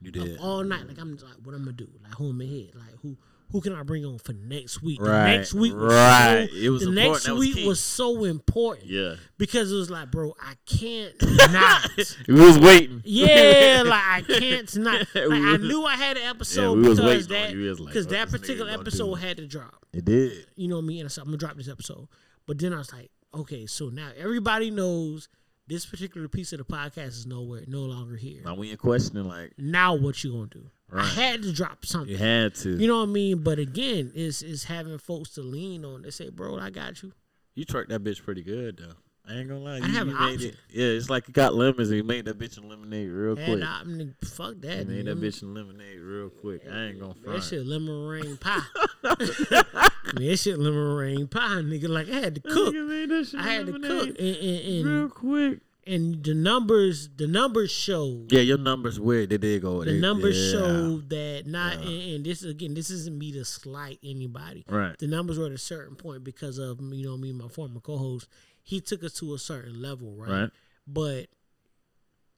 You 0.00 0.10
I'm 0.14 0.26
did. 0.28 0.38
all 0.38 0.64
night. 0.64 0.88
Like 0.88 0.98
I'm 0.98 1.12
just 1.14 1.24
like, 1.24 1.36
what 1.44 1.54
I'm 1.54 1.60
gonna 1.64 1.72
do? 1.76 1.88
Like 2.02 2.14
who 2.14 2.30
in 2.30 2.38
my 2.38 2.44
head? 2.46 2.70
Like 2.74 2.98
who 3.02 3.16
who 3.54 3.60
can 3.60 3.72
I 3.72 3.84
bring 3.84 4.04
on 4.04 4.18
for 4.18 4.32
next 4.32 4.82
week? 4.82 4.98
The 4.98 5.08
Right, 5.08 5.36
next 5.36 5.54
week 5.54 5.74
was 5.74 5.82
right. 5.94 6.48
so, 6.50 6.56
It 6.56 6.68
was 6.70 6.82
the 6.82 6.88
important. 6.88 6.94
next 7.14 7.28
was 7.28 7.38
week 7.38 7.54
key. 7.54 7.68
was 7.68 7.78
so 7.78 8.24
important. 8.24 8.88
Yeah. 8.88 9.14
Because 9.38 9.70
it 9.70 9.76
was 9.76 9.90
like, 9.90 10.10
bro, 10.10 10.34
I 10.42 10.54
can't 10.66 11.14
not. 11.52 11.88
We 12.26 12.34
was 12.34 12.58
waiting. 12.58 13.00
Yeah, 13.04 13.84
like 13.86 14.02
I 14.04 14.22
can't 14.40 14.76
not. 14.76 15.06
Like, 15.14 15.30
I 15.30 15.56
knew 15.58 15.84
I 15.84 15.94
had 15.94 16.16
an 16.16 16.24
episode 16.24 16.78
was 16.78 16.98
because 16.98 17.28
that 17.28 17.54
was 17.54 17.78
like, 17.78 17.86
because 17.90 18.06
oh, 18.08 18.10
that 18.10 18.28
particular 18.30 18.72
episode 18.72 19.14
had 19.14 19.36
to 19.36 19.46
drop. 19.46 19.86
It 19.92 20.04
did. 20.04 20.46
You 20.56 20.66
know 20.66 20.78
what 20.78 20.82
I 20.82 20.86
mean? 20.86 21.00
And 21.02 21.12
so 21.12 21.22
I'm 21.22 21.28
gonna 21.28 21.36
drop 21.36 21.54
this 21.56 21.68
episode. 21.68 22.08
But 22.48 22.58
then 22.58 22.72
I 22.72 22.78
was 22.78 22.92
like, 22.92 23.12
okay, 23.32 23.66
so 23.66 23.88
now 23.88 24.08
everybody 24.18 24.72
knows 24.72 25.28
this 25.68 25.86
particular 25.86 26.26
piece 26.26 26.52
of 26.52 26.58
the 26.58 26.64
podcast 26.64 27.06
is 27.10 27.26
nowhere, 27.26 27.62
no 27.68 27.82
longer 27.82 28.16
here. 28.16 28.42
Now 28.44 28.56
when 28.56 28.66
you're 28.66 28.76
questioning, 28.76 29.28
like, 29.28 29.52
Now 29.58 29.94
what 29.94 30.24
you 30.24 30.32
gonna 30.32 30.46
do? 30.48 30.66
I 30.92 31.06
had 31.06 31.42
to 31.42 31.52
drop 31.52 31.84
something. 31.84 32.10
you 32.10 32.16
had 32.18 32.54
to. 32.56 32.76
You 32.76 32.86
know 32.86 32.98
what 32.98 33.08
I 33.08 33.12
mean? 33.12 33.42
But 33.42 33.58
again, 33.58 34.12
it's 34.14 34.42
it's 34.42 34.64
having 34.64 34.98
folks 34.98 35.30
to 35.30 35.40
lean 35.40 35.84
on. 35.84 36.02
They 36.02 36.10
say, 36.10 36.28
"Bro, 36.30 36.58
I 36.58 36.70
got 36.70 37.02
you." 37.02 37.12
You 37.54 37.64
trucked 37.64 37.88
that 37.90 38.02
bitch 38.04 38.22
pretty 38.22 38.42
good 38.42 38.76
though. 38.78 38.94
I 39.26 39.38
ain't 39.38 39.48
gonna 39.48 39.60
lie. 39.60 39.76
I 39.76 39.88
have 39.88 40.06
you 40.06 40.14
an 40.14 40.20
made 40.20 40.34
option. 40.34 40.48
it. 40.50 40.56
Yeah, 40.70 40.86
it's 40.86 41.08
like 41.08 41.28
you 41.28 41.32
got 41.32 41.54
lemons 41.54 41.88
and 41.88 41.96
you 41.96 42.04
made 42.04 42.26
that 42.26 42.38
bitch 42.38 42.58
in 42.58 42.68
lemonade 42.68 43.08
real 43.10 43.34
quick. 43.36 43.48
And 43.48 43.64
I, 43.64 43.82
mean, 43.84 44.14
fuck 44.22 44.60
that. 44.60 44.80
you 44.80 44.84
made 44.84 45.06
that 45.06 45.18
bitch 45.18 45.42
in 45.42 45.54
lemonade 45.54 45.98
real 45.98 46.28
quick. 46.28 46.62
I 46.70 46.84
ain't 46.84 47.00
gonna 47.00 47.14
fuck 47.14 47.24
That 47.34 47.42
shit 47.42 47.66
lemon 47.66 48.06
meringue 48.06 48.36
pie. 48.36 48.60
that 49.02 50.36
shit 50.38 50.58
lemon 50.58 50.74
meringue 50.74 51.28
pie, 51.28 51.62
nigga. 51.62 51.88
Like 51.88 52.10
I 52.10 52.16
had 52.20 52.34
to 52.34 52.40
cook. 52.42 52.74
Nigga 52.74 52.86
made 52.86 53.08
that 53.08 53.26
shit 53.26 53.40
I 53.40 53.42
had 53.44 53.66
to 53.66 53.72
cook, 53.72 54.08
and, 54.08 54.18
and, 54.18 54.84
real 54.84 55.08
quick. 55.08 55.60
And 55.86 56.22
the 56.24 56.34
numbers, 56.34 57.08
the 57.16 57.26
numbers 57.26 57.70
show 57.70 58.24
Yeah, 58.30 58.40
your 58.40 58.58
numbers 58.58 58.98
weird. 58.98 59.30
They 59.30 59.38
did 59.38 59.62
go. 59.62 59.84
The 59.84 59.92
they- 59.92 60.00
numbers 60.00 60.36
yeah. 60.36 60.52
showed 60.58 61.10
that 61.10 61.42
not, 61.46 61.74
and, 61.76 61.86
and 62.14 62.24
this 62.24 62.42
again, 62.42 62.74
this 62.74 62.90
isn't 62.90 63.16
me 63.18 63.32
to 63.32 63.44
slight 63.44 63.98
anybody. 64.02 64.64
Right. 64.68 64.96
The 64.98 65.06
numbers 65.06 65.38
were 65.38 65.46
at 65.46 65.52
a 65.52 65.58
certain 65.58 65.96
point 65.96 66.24
because 66.24 66.58
of 66.58 66.80
you 66.80 67.06
know 67.06 67.16
me, 67.16 67.30
and 67.30 67.38
my 67.38 67.48
former 67.48 67.80
co-host. 67.80 68.28
He 68.62 68.80
took 68.80 69.04
us 69.04 69.12
to 69.14 69.34
a 69.34 69.38
certain 69.38 69.82
level, 69.82 70.14
right? 70.16 70.30
Right. 70.30 70.50
But 70.86 71.26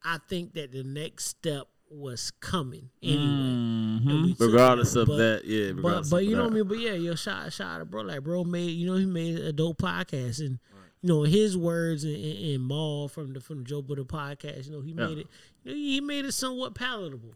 I 0.05 0.19
think 0.29 0.55
that 0.55 0.73
the 0.73 0.83
next 0.83 1.27
step 1.27 1.69
was 1.89 2.33
coming 2.41 2.91
anyway. 3.01 3.21
Mhm. 3.23 4.37
Took 4.39 4.41
Regardless 4.51 4.93
that, 4.95 5.01
of 5.03 5.07
but- 5.09 5.17
that, 5.19 5.45
yeah. 5.45 5.71
But 5.73 6.11
but 6.11 6.25
you 6.25 6.35
know 6.37 6.45
what 6.45 6.53
I 6.53 6.55
mean. 6.57 6.67
But 6.69 6.79
yeah, 6.81 6.95
yo, 6.95 7.15
shout 7.15 7.53
shout 7.53 7.81
out, 7.81 7.91
bro. 7.91 8.03
Like 8.03 8.23
bro 8.25 8.43
made 8.45 8.71
you 8.71 8.87
know 8.87 8.97
he 8.97 9.07
made 9.07 9.39
a 9.39 9.53
dope 9.53 9.79
podcast 9.79 10.41
and. 10.41 10.59
You 11.07 11.13
know 11.15 11.23
his 11.23 11.57
words 11.57 12.03
and, 12.03 12.17
and, 12.17 12.39
and 12.57 12.67
Mal 12.67 13.07
from 13.07 13.33
the 13.33 13.41
from 13.41 13.59
the 13.59 13.65
Joe 13.65 13.81
Budden 13.81 14.07
podcast. 14.07 14.67
You 14.67 14.73
know 14.73 14.81
he 14.81 14.91
Yeah. 14.91 15.07
made 15.07 15.19
it. 15.19 15.27
You 15.63 15.71
know, 15.71 15.77
he 15.77 16.01
made 16.01 16.25
it 16.25 16.33
somewhat 16.33 16.75
palatable. 16.75 17.35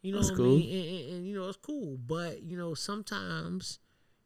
You 0.00 0.12
know 0.12 0.18
That's 0.18 0.30
what 0.30 0.38
cool. 0.38 0.54
I 0.54 0.60
mean? 0.60 0.70
And, 1.04 1.14
and, 1.16 1.26
you 1.26 1.34
know 1.34 1.46
it's 1.46 1.58
cool, 1.60 1.98
but 1.98 2.42
you 2.42 2.56
know 2.56 2.72
sometimes 2.72 3.80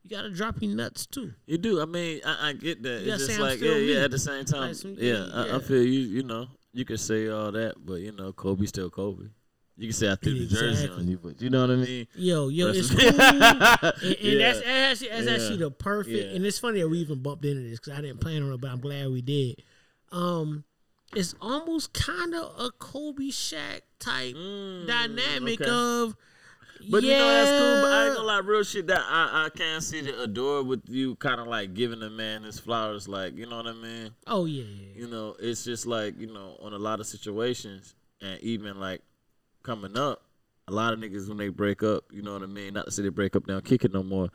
you 0.04 0.10
gotta 0.10 0.30
drop 0.30 0.62
your 0.62 0.76
nuts 0.76 1.04
too. 1.04 1.32
You 1.46 1.58
do. 1.58 1.82
I 1.82 1.86
mean, 1.86 2.20
I, 2.24 2.50
I 2.50 2.52
get 2.52 2.80
that. 2.84 3.02
You 3.02 3.12
It's 3.14 3.26
just 3.26 3.40
like 3.40 3.60
yeah, 3.60 3.74
yeah. 3.74 4.04
At 4.04 4.12
the 4.12 4.20
same 4.20 4.44
time, 4.44 4.68
Like 4.68 4.76
some- 4.76 4.94
yeah, 4.96 5.26
I, 5.34 5.46
yeah. 5.46 5.56
I 5.56 5.58
feel 5.58 5.82
you. 5.82 6.00
You 6.02 6.22
know, 6.22 6.46
you 6.72 6.84
can 6.84 6.96
say 6.96 7.26
all 7.26 7.50
that, 7.50 7.74
but 7.84 7.94
you 8.02 8.12
know, 8.12 8.32
Kobe 8.32 8.66
still 8.66 8.88
Kobe. 8.88 9.24
You 9.78 9.88
can 9.88 9.92
say 9.92 10.10
I 10.10 10.14
threw 10.14 10.34
the 10.38 10.46
jersey 10.46 10.88
on 10.88 11.06
you, 11.06 11.18
but 11.22 11.40
you 11.42 11.50
know 11.50 11.60
what 11.60 11.70
I 11.70 11.76
mean. 11.76 12.06
Yo, 12.14 12.48
yo, 12.48 12.68
it's 12.68 12.90
cool. 12.90 13.00
and, 13.00 13.12
and 13.20 14.16
Yeah. 14.22 14.38
that's, 14.52 14.66
actually 14.66 15.08
that's 15.10 15.26
Yeah. 15.26 15.32
actually 15.34 15.56
the 15.58 15.70
perfect. 15.70 16.16
Yeah. 16.30 16.34
And 16.36 16.46
it's 16.46 16.58
funny 16.58 16.80
that 16.80 16.88
we 16.88 16.98
even 16.98 17.22
bumped 17.22 17.44
into 17.44 17.62
this 17.62 17.78
because 17.78 17.92
I 17.98 18.00
didn't 18.00 18.20
plan 18.20 18.42
on 18.42 18.52
it, 18.52 18.60
but 18.60 18.70
I'm 18.70 18.80
glad 18.80 19.10
we 19.10 19.20
did. 19.20 19.62
Um, 20.12 20.64
it's 21.14 21.34
almost 21.40 21.92
kind 21.92 22.34
of 22.34 22.52
a 22.58 22.70
Kobe 22.70 23.24
Shaq 23.28 23.82
type 23.98 24.34
dynamic 24.86 25.60
Mm, 25.60 25.62
okay. 25.62 25.70
of. 25.70 26.16
But 26.90 27.02
yeah, 27.02 27.12
you 27.12 27.18
know 27.18 27.28
that's 27.28 27.50
cool. 27.58 27.80
But 27.82 27.92
I 27.92 28.06
ain't 28.06 28.14
gonna 28.14 28.26
lie, 28.26 28.38
real 28.40 28.62
shit. 28.62 28.86
That 28.86 29.00
I 29.08 29.46
I 29.46 29.48
can 29.50 29.80
see 29.80 30.02
the 30.02 30.22
adore 30.22 30.62
with 30.62 30.82
you, 30.88 31.16
kind 31.16 31.40
of 31.40 31.46
like 31.46 31.72
giving 31.74 32.02
a 32.02 32.10
man 32.10 32.42
his 32.42 32.60
flowers. 32.60 33.08
Like 33.08 33.36
you 33.36 33.46
know 33.46 33.56
what 33.56 33.66
I 33.66 33.72
mean. 33.72 34.10
Oh 34.26 34.44
yeah, 34.44 34.64
yeah. 34.64 35.00
You 35.02 35.08
know, 35.08 35.36
it's 35.38 35.64
just 35.64 35.86
like 35.86 36.18
you 36.20 36.26
know, 36.26 36.56
on 36.60 36.74
a 36.74 36.78
lot 36.78 37.00
of 37.00 37.06
situations, 37.06 37.94
and 38.20 38.38
even 38.42 38.78
like 38.78 39.00
coming 39.66 39.96
up, 39.98 40.22
a 40.68 40.72
lot 40.72 40.92
of 40.92 40.98
niggas 41.00 41.28
when 41.28 41.36
they 41.38 41.48
break 41.48 41.82
up, 41.82 42.04
you 42.12 42.22
know 42.22 42.32
what 42.32 42.42
I 42.42 42.46
mean. 42.46 42.74
Not 42.74 42.86
to 42.86 42.90
say 42.92 43.02
they 43.02 43.08
break 43.10 43.34
up 43.36 43.46
down 43.46 43.60
kicking 43.62 43.92
no 43.92 44.02
more. 44.02 44.28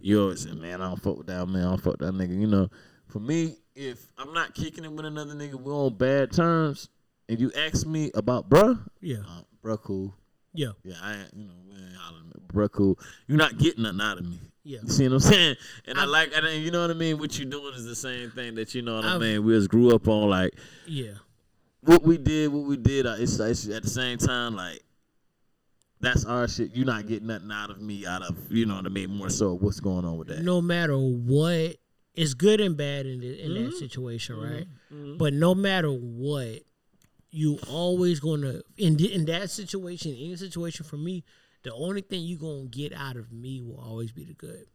You 0.00 0.22
always 0.22 0.42
say, 0.42 0.52
man, 0.52 0.80
I 0.80 0.88
don't 0.88 1.02
fuck 1.02 1.18
with 1.18 1.26
that 1.26 1.46
man. 1.46 1.64
I 1.64 1.68
don't 1.70 1.82
fuck 1.82 1.98
that 1.98 2.12
nigga. 2.14 2.38
You 2.40 2.46
know, 2.46 2.68
for 3.08 3.18
me, 3.20 3.56
if 3.74 4.06
I'm 4.16 4.32
not 4.32 4.54
kicking 4.54 4.84
it 4.84 4.92
with 4.92 5.04
another 5.04 5.34
nigga, 5.34 5.54
we're 5.54 5.72
on 5.74 5.94
bad 5.94 6.32
terms, 6.32 6.88
and 7.28 7.38
you 7.40 7.52
ask 7.56 7.86
me 7.86 8.10
about 8.14 8.48
bruh, 8.48 8.78
yeah, 9.00 9.18
uh, 9.28 9.42
bruh 9.62 9.80
cool. 9.82 10.14
yeah, 10.54 10.70
Yeah, 10.84 10.94
I 11.02 11.14
ain't, 11.18 11.30
you 11.36 11.44
know, 11.44 11.54
we 11.68 11.74
ain't 11.76 11.94
hollering 11.96 12.32
at 12.34 12.48
bruh 12.48 12.70
cool. 12.72 12.98
You're 13.26 13.38
not 13.38 13.58
getting 13.58 13.82
nothing 13.82 14.00
out 14.00 14.18
of 14.18 14.24
me. 14.28 14.38
yeah. 14.64 14.78
You 14.82 14.88
see 14.88 15.04
what 15.08 15.14
I'm 15.14 15.20
saying? 15.20 15.56
And 15.86 15.98
I, 15.98 16.02
I've- 16.02 16.10
like, 16.10 16.34
I 16.34 16.50
you 16.52 16.70
know 16.70 16.80
what 16.82 16.90
I 16.90 16.94
mean? 16.94 17.18
What 17.18 17.38
you 17.38 17.44
doing 17.44 17.74
is 17.74 17.84
the 17.84 17.94
same 17.96 18.30
thing 18.30 18.54
that, 18.56 18.74
you 18.74 18.82
know 18.82 18.96
what 18.96 19.04
I 19.04 19.14
I've- 19.16 19.24
mean? 19.24 19.44
We 19.44 19.52
just 19.52 19.68
grew 19.68 19.94
up 19.94 20.08
on, 20.08 20.30
like, 20.30 20.54
Yeah, 20.86 21.12
what 21.80 22.02
we 22.02 22.18
did, 22.18 22.52
what 22.52 22.64
we 22.64 22.76
did, 22.76 23.06
uh, 23.06 23.16
it's, 23.18 23.38
it's 23.38 23.68
at 23.68 23.82
the 23.82 23.90
same 23.90 24.18
time, 24.18 24.56
like, 24.56 24.82
that's 26.00 26.24
our 26.24 26.46
shit. 26.46 26.74
You're 26.74 26.86
not 26.86 27.06
getting 27.06 27.28
nothing 27.28 27.50
out 27.50 27.70
of 27.70 27.80
me. 27.80 28.06
Out 28.06 28.22
of 28.22 28.36
you 28.50 28.66
know 28.66 28.76
what 28.76 28.84
I 28.86 28.90
mean. 28.90 29.10
More 29.16 29.30
so, 29.30 29.54
what's 29.54 29.80
going 29.80 30.04
on 30.04 30.18
with 30.18 30.28
that? 30.28 30.42
no 30.42 30.60
matter 30.60 30.96
what, 30.98 31.76
it's 32.14 32.34
good 32.34 32.60
and 32.60 32.76
bad 32.76 33.06
in, 33.06 33.20
the, 33.20 33.42
in 33.42 33.52
Mm-hmm. 33.52 33.64
that 33.64 33.72
situation, 33.76 34.36
right? 34.38 34.66
But 35.18 35.32
no 35.32 35.54
matter 35.54 35.90
what, 35.90 36.60
you 37.30 37.58
always 37.68 38.20
gonna 38.20 38.60
in 38.76 39.02
in 39.02 39.24
that 39.26 39.50
situation, 39.50 40.12
any 40.12 40.36
situation 40.36 40.84
for 40.84 40.96
me, 40.98 41.24
the 41.62 41.72
only 41.72 42.02
thing 42.02 42.22
you 42.22 42.36
gonna 42.38 42.66
get 42.66 42.92
out 42.92 43.16
of 43.16 43.32
me 43.32 43.62
will 43.62 43.80
always 43.80 44.12
be 44.12 44.24
the 44.24 44.34
good. 44.34 44.66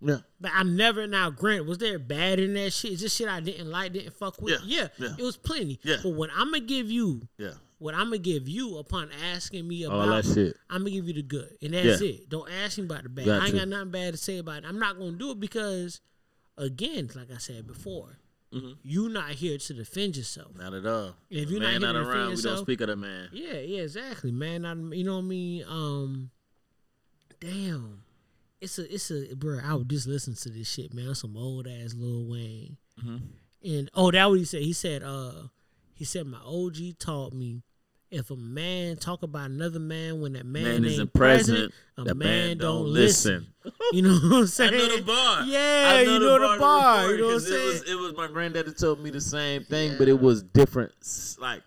Yeah, 0.00 0.18
But 0.40 0.50
I'm 0.54 0.76
never 0.76 1.06
now. 1.06 1.30
Grant, 1.30 1.66
was 1.66 1.78
there 1.78 1.98
bad 1.98 2.38
in 2.38 2.54
that 2.54 2.72
shit? 2.72 2.92
Is 2.92 3.00
this 3.00 3.14
shit 3.16 3.28
I 3.28 3.40
didn't 3.40 3.70
like, 3.70 3.92
didn't 3.94 4.12
fuck 4.14 4.40
with? 4.42 4.60
Yeah, 4.64 4.88
Yeah, 4.98 5.06
yeah. 5.08 5.14
it 5.18 5.22
was 5.22 5.36
plenty. 5.36 5.78
Yeah. 5.82 5.96
But 6.02 6.10
what 6.10 6.30
I'm 6.36 6.46
gonna 6.52 6.60
give 6.60 6.90
you, 6.90 7.26
yeah. 7.38 7.52
what 7.78 7.94
I'm 7.94 8.06
gonna 8.06 8.18
give 8.18 8.48
you 8.48 8.76
upon 8.78 9.10
asking 9.32 9.66
me 9.66 9.86
All 9.86 10.00
about, 10.02 10.24
that 10.24 10.34
shit. 10.34 10.56
I'm 10.68 10.80
gonna 10.82 10.90
give 10.90 11.08
you 11.08 11.14
the 11.14 11.22
good, 11.22 11.56
and 11.62 11.72
that's 11.74 12.00
Yeah. 12.02 12.08
it. 12.10 12.28
Don't 12.28 12.50
ask 12.50 12.76
me 12.78 12.84
about 12.84 13.04
the 13.04 13.08
bad. 13.08 13.24
Got 13.26 13.40
I 13.40 13.44
ain't 13.46 13.54
to. 13.54 13.58
got 13.60 13.68
nothing 13.68 13.90
bad 13.90 14.12
to 14.14 14.18
say 14.18 14.38
about 14.38 14.64
it. 14.64 14.64
I'm 14.68 14.78
not 14.78 14.98
gonna 14.98 15.12
do 15.12 15.30
it 15.30 15.40
because, 15.40 16.00
again, 16.58 17.10
like 17.14 17.30
I 17.34 17.38
said 17.38 17.66
before, 17.66 18.18
Mm-hmm. 18.54 18.72
you 18.84 19.08
not 19.08 19.30
here 19.32 19.58
to 19.58 19.74
defend 19.74 20.16
yourself. 20.16 20.54
Not 20.56 20.72
at 20.72 20.86
all. 20.86 21.16
If 21.28 21.50
you're 21.50 21.58
man 21.60 21.80
not 21.80 21.92
not 21.92 21.94
here 21.94 22.02
to 22.04 22.06
defend 22.06 22.16
around, 22.28 22.36
we 22.36 22.42
don't 22.42 22.58
speak 22.64 22.80
of 22.80 22.86
that 22.86 22.96
man. 22.96 23.28
Yeah, 23.32 23.54
yeah, 23.54 23.82
exactly, 23.82 24.30
man. 24.30 24.64
I, 24.64 24.72
you 24.94 25.02
know 25.04 25.16
what 25.16 25.24
I 25.24 25.28
mean? 25.28 25.64
Um, 25.68 26.30
damn, 27.40 28.02
it's 28.60 28.78
a, 28.78 28.92
it's 28.94 29.10
a, 29.10 29.34
bro. 29.36 29.58
I 29.64 29.74
would 29.74 29.88
just 29.88 30.06
listen 30.06 30.34
to 30.34 30.48
this 30.50 30.68
shit, 30.68 30.92
man. 30.94 31.14
Some 31.14 31.36
old 31.36 31.66
ass 31.66 31.94
Lil 31.94 32.26
Wayne, 32.28 32.76
Mm-hmm. 33.00 33.16
and 33.64 33.90
oh, 33.94 34.10
that 34.10 34.28
what 34.30 34.38
he 34.38 34.44
said. 34.46 34.62
He 34.62 34.72
said, 34.72 35.02
uh, 35.02 35.48
he 35.94 36.04
said 36.04 36.26
my 36.26 36.38
OG 36.44 36.98
taught 36.98 37.32
me. 37.34 37.62
If 38.08 38.30
a 38.30 38.36
man 38.36 38.96
talk 38.96 39.24
about 39.24 39.50
another 39.50 39.80
man 39.80 40.20
when 40.20 40.34
that 40.34 40.46
man, 40.46 40.62
Man 40.62 40.84
isn't 40.84 41.12
present, 41.12 41.72
present, 41.72 41.74
a 41.98 42.04
the 42.04 42.14
man, 42.14 42.56
don't 42.58 42.84
don't 42.84 42.86
listen. 42.92 43.46
listen. 43.64 43.78
You 43.92 44.02
know 44.02 44.14
what 44.14 44.22
I'm 44.36 44.42
I 44.42 44.46
saying? 44.46 44.72
know 44.72 44.96
the 44.96 45.02
bar. 45.02 45.42
Yeah, 45.42 45.82
I 45.96 46.00
you 46.02 46.18
know 46.20 46.38
the 46.38 46.54
to 46.54 46.58
bar. 46.60 47.10
You 47.10 47.18
know 47.18 47.26
what 47.26 47.34
I'm 47.34 47.40
saying? 47.40 47.60
It 47.60 47.64
was, 47.66 47.90
it 47.90 47.94
was 47.96 48.16
my 48.16 48.28
granddaddy 48.28 48.72
told 48.74 49.00
me 49.02 49.10
the 49.10 49.20
same 49.20 49.64
thing, 49.64 49.96
but 49.98 50.06
it 50.08 50.18
was 50.20 50.42
different. 50.44 50.92
Like 51.40 51.62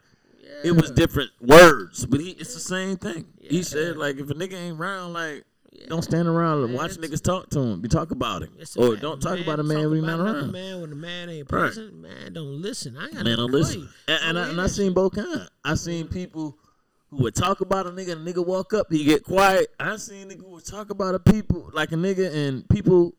it 0.63 0.71
was 0.71 0.91
different 0.91 1.29
words, 1.41 2.05
but 2.05 2.21
he 2.21 2.31
it's 2.31 2.53
the 2.53 2.59
same 2.61 2.95
thing. 2.95 3.25
He 3.41 3.61
said 3.61 3.97
like 3.97 4.15
if 4.17 4.29
a 4.29 4.33
nigga 4.33 4.53
ain't 4.53 4.79
around, 4.79 5.11
like 5.13 5.43
don't 5.87 6.01
stand 6.01 6.27
around 6.27 6.63
and 6.63 6.73
watch 6.73 6.91
niggas 6.91 7.21
talk 7.21 7.49
to 7.51 7.59
him. 7.59 7.81
Be 7.81 7.87
talk 7.87 8.11
about 8.11 8.43
him, 8.43 8.51
or 8.77 8.95
don't 8.95 9.21
talk 9.21 9.33
Man 9.33 9.43
about 9.43 9.59
a 9.59 9.63
man 9.63 9.89
when 9.89 9.99
he 9.99 10.05
not 10.05 10.19
around. 10.19 10.51
Man, 10.51 10.81
when 10.81 10.89
the 10.89 10.95
man 10.95 11.29
ain't 11.29 11.51
Right. 11.51 11.75
man, 11.93 12.33
don't 12.33 12.61
listen. 12.61 12.97
I 12.97 13.09
got 13.11 13.25
Man, 13.25 13.37
don't 13.37 13.51
to 13.51 13.57
listen. 13.57 13.89
And, 14.07 14.19
and, 14.23 14.39
I, 14.39 14.49
and 14.49 14.61
I 14.61 14.67
seen 14.67 14.93
both 14.93 15.15
kind. 15.15 15.47
I 15.63 15.75
seen 15.75 16.05
mm-hmm. 16.05 16.13
people 16.13 16.57
who 17.09 17.17
would 17.23 17.35
talk 17.35 17.61
about 17.61 17.87
a 17.87 17.91
nigga, 17.91 18.13
and 18.13 18.27
a 18.27 18.33
nigga 18.33 18.45
walk 18.45 18.73
up, 18.73 18.87
he 18.91 19.03
get 19.03 19.23
quiet. 19.23 19.67
I 19.79 19.95
seen 19.97 20.29
nigga 20.29 20.41
who 20.41 20.51
would 20.51 20.65
talk 20.65 20.89
about 20.89 21.15
a 21.15 21.19
people 21.19 21.69
like 21.73 21.91
a 21.91 21.95
nigga 21.95 22.33
and 22.33 22.67
people, 22.69 23.13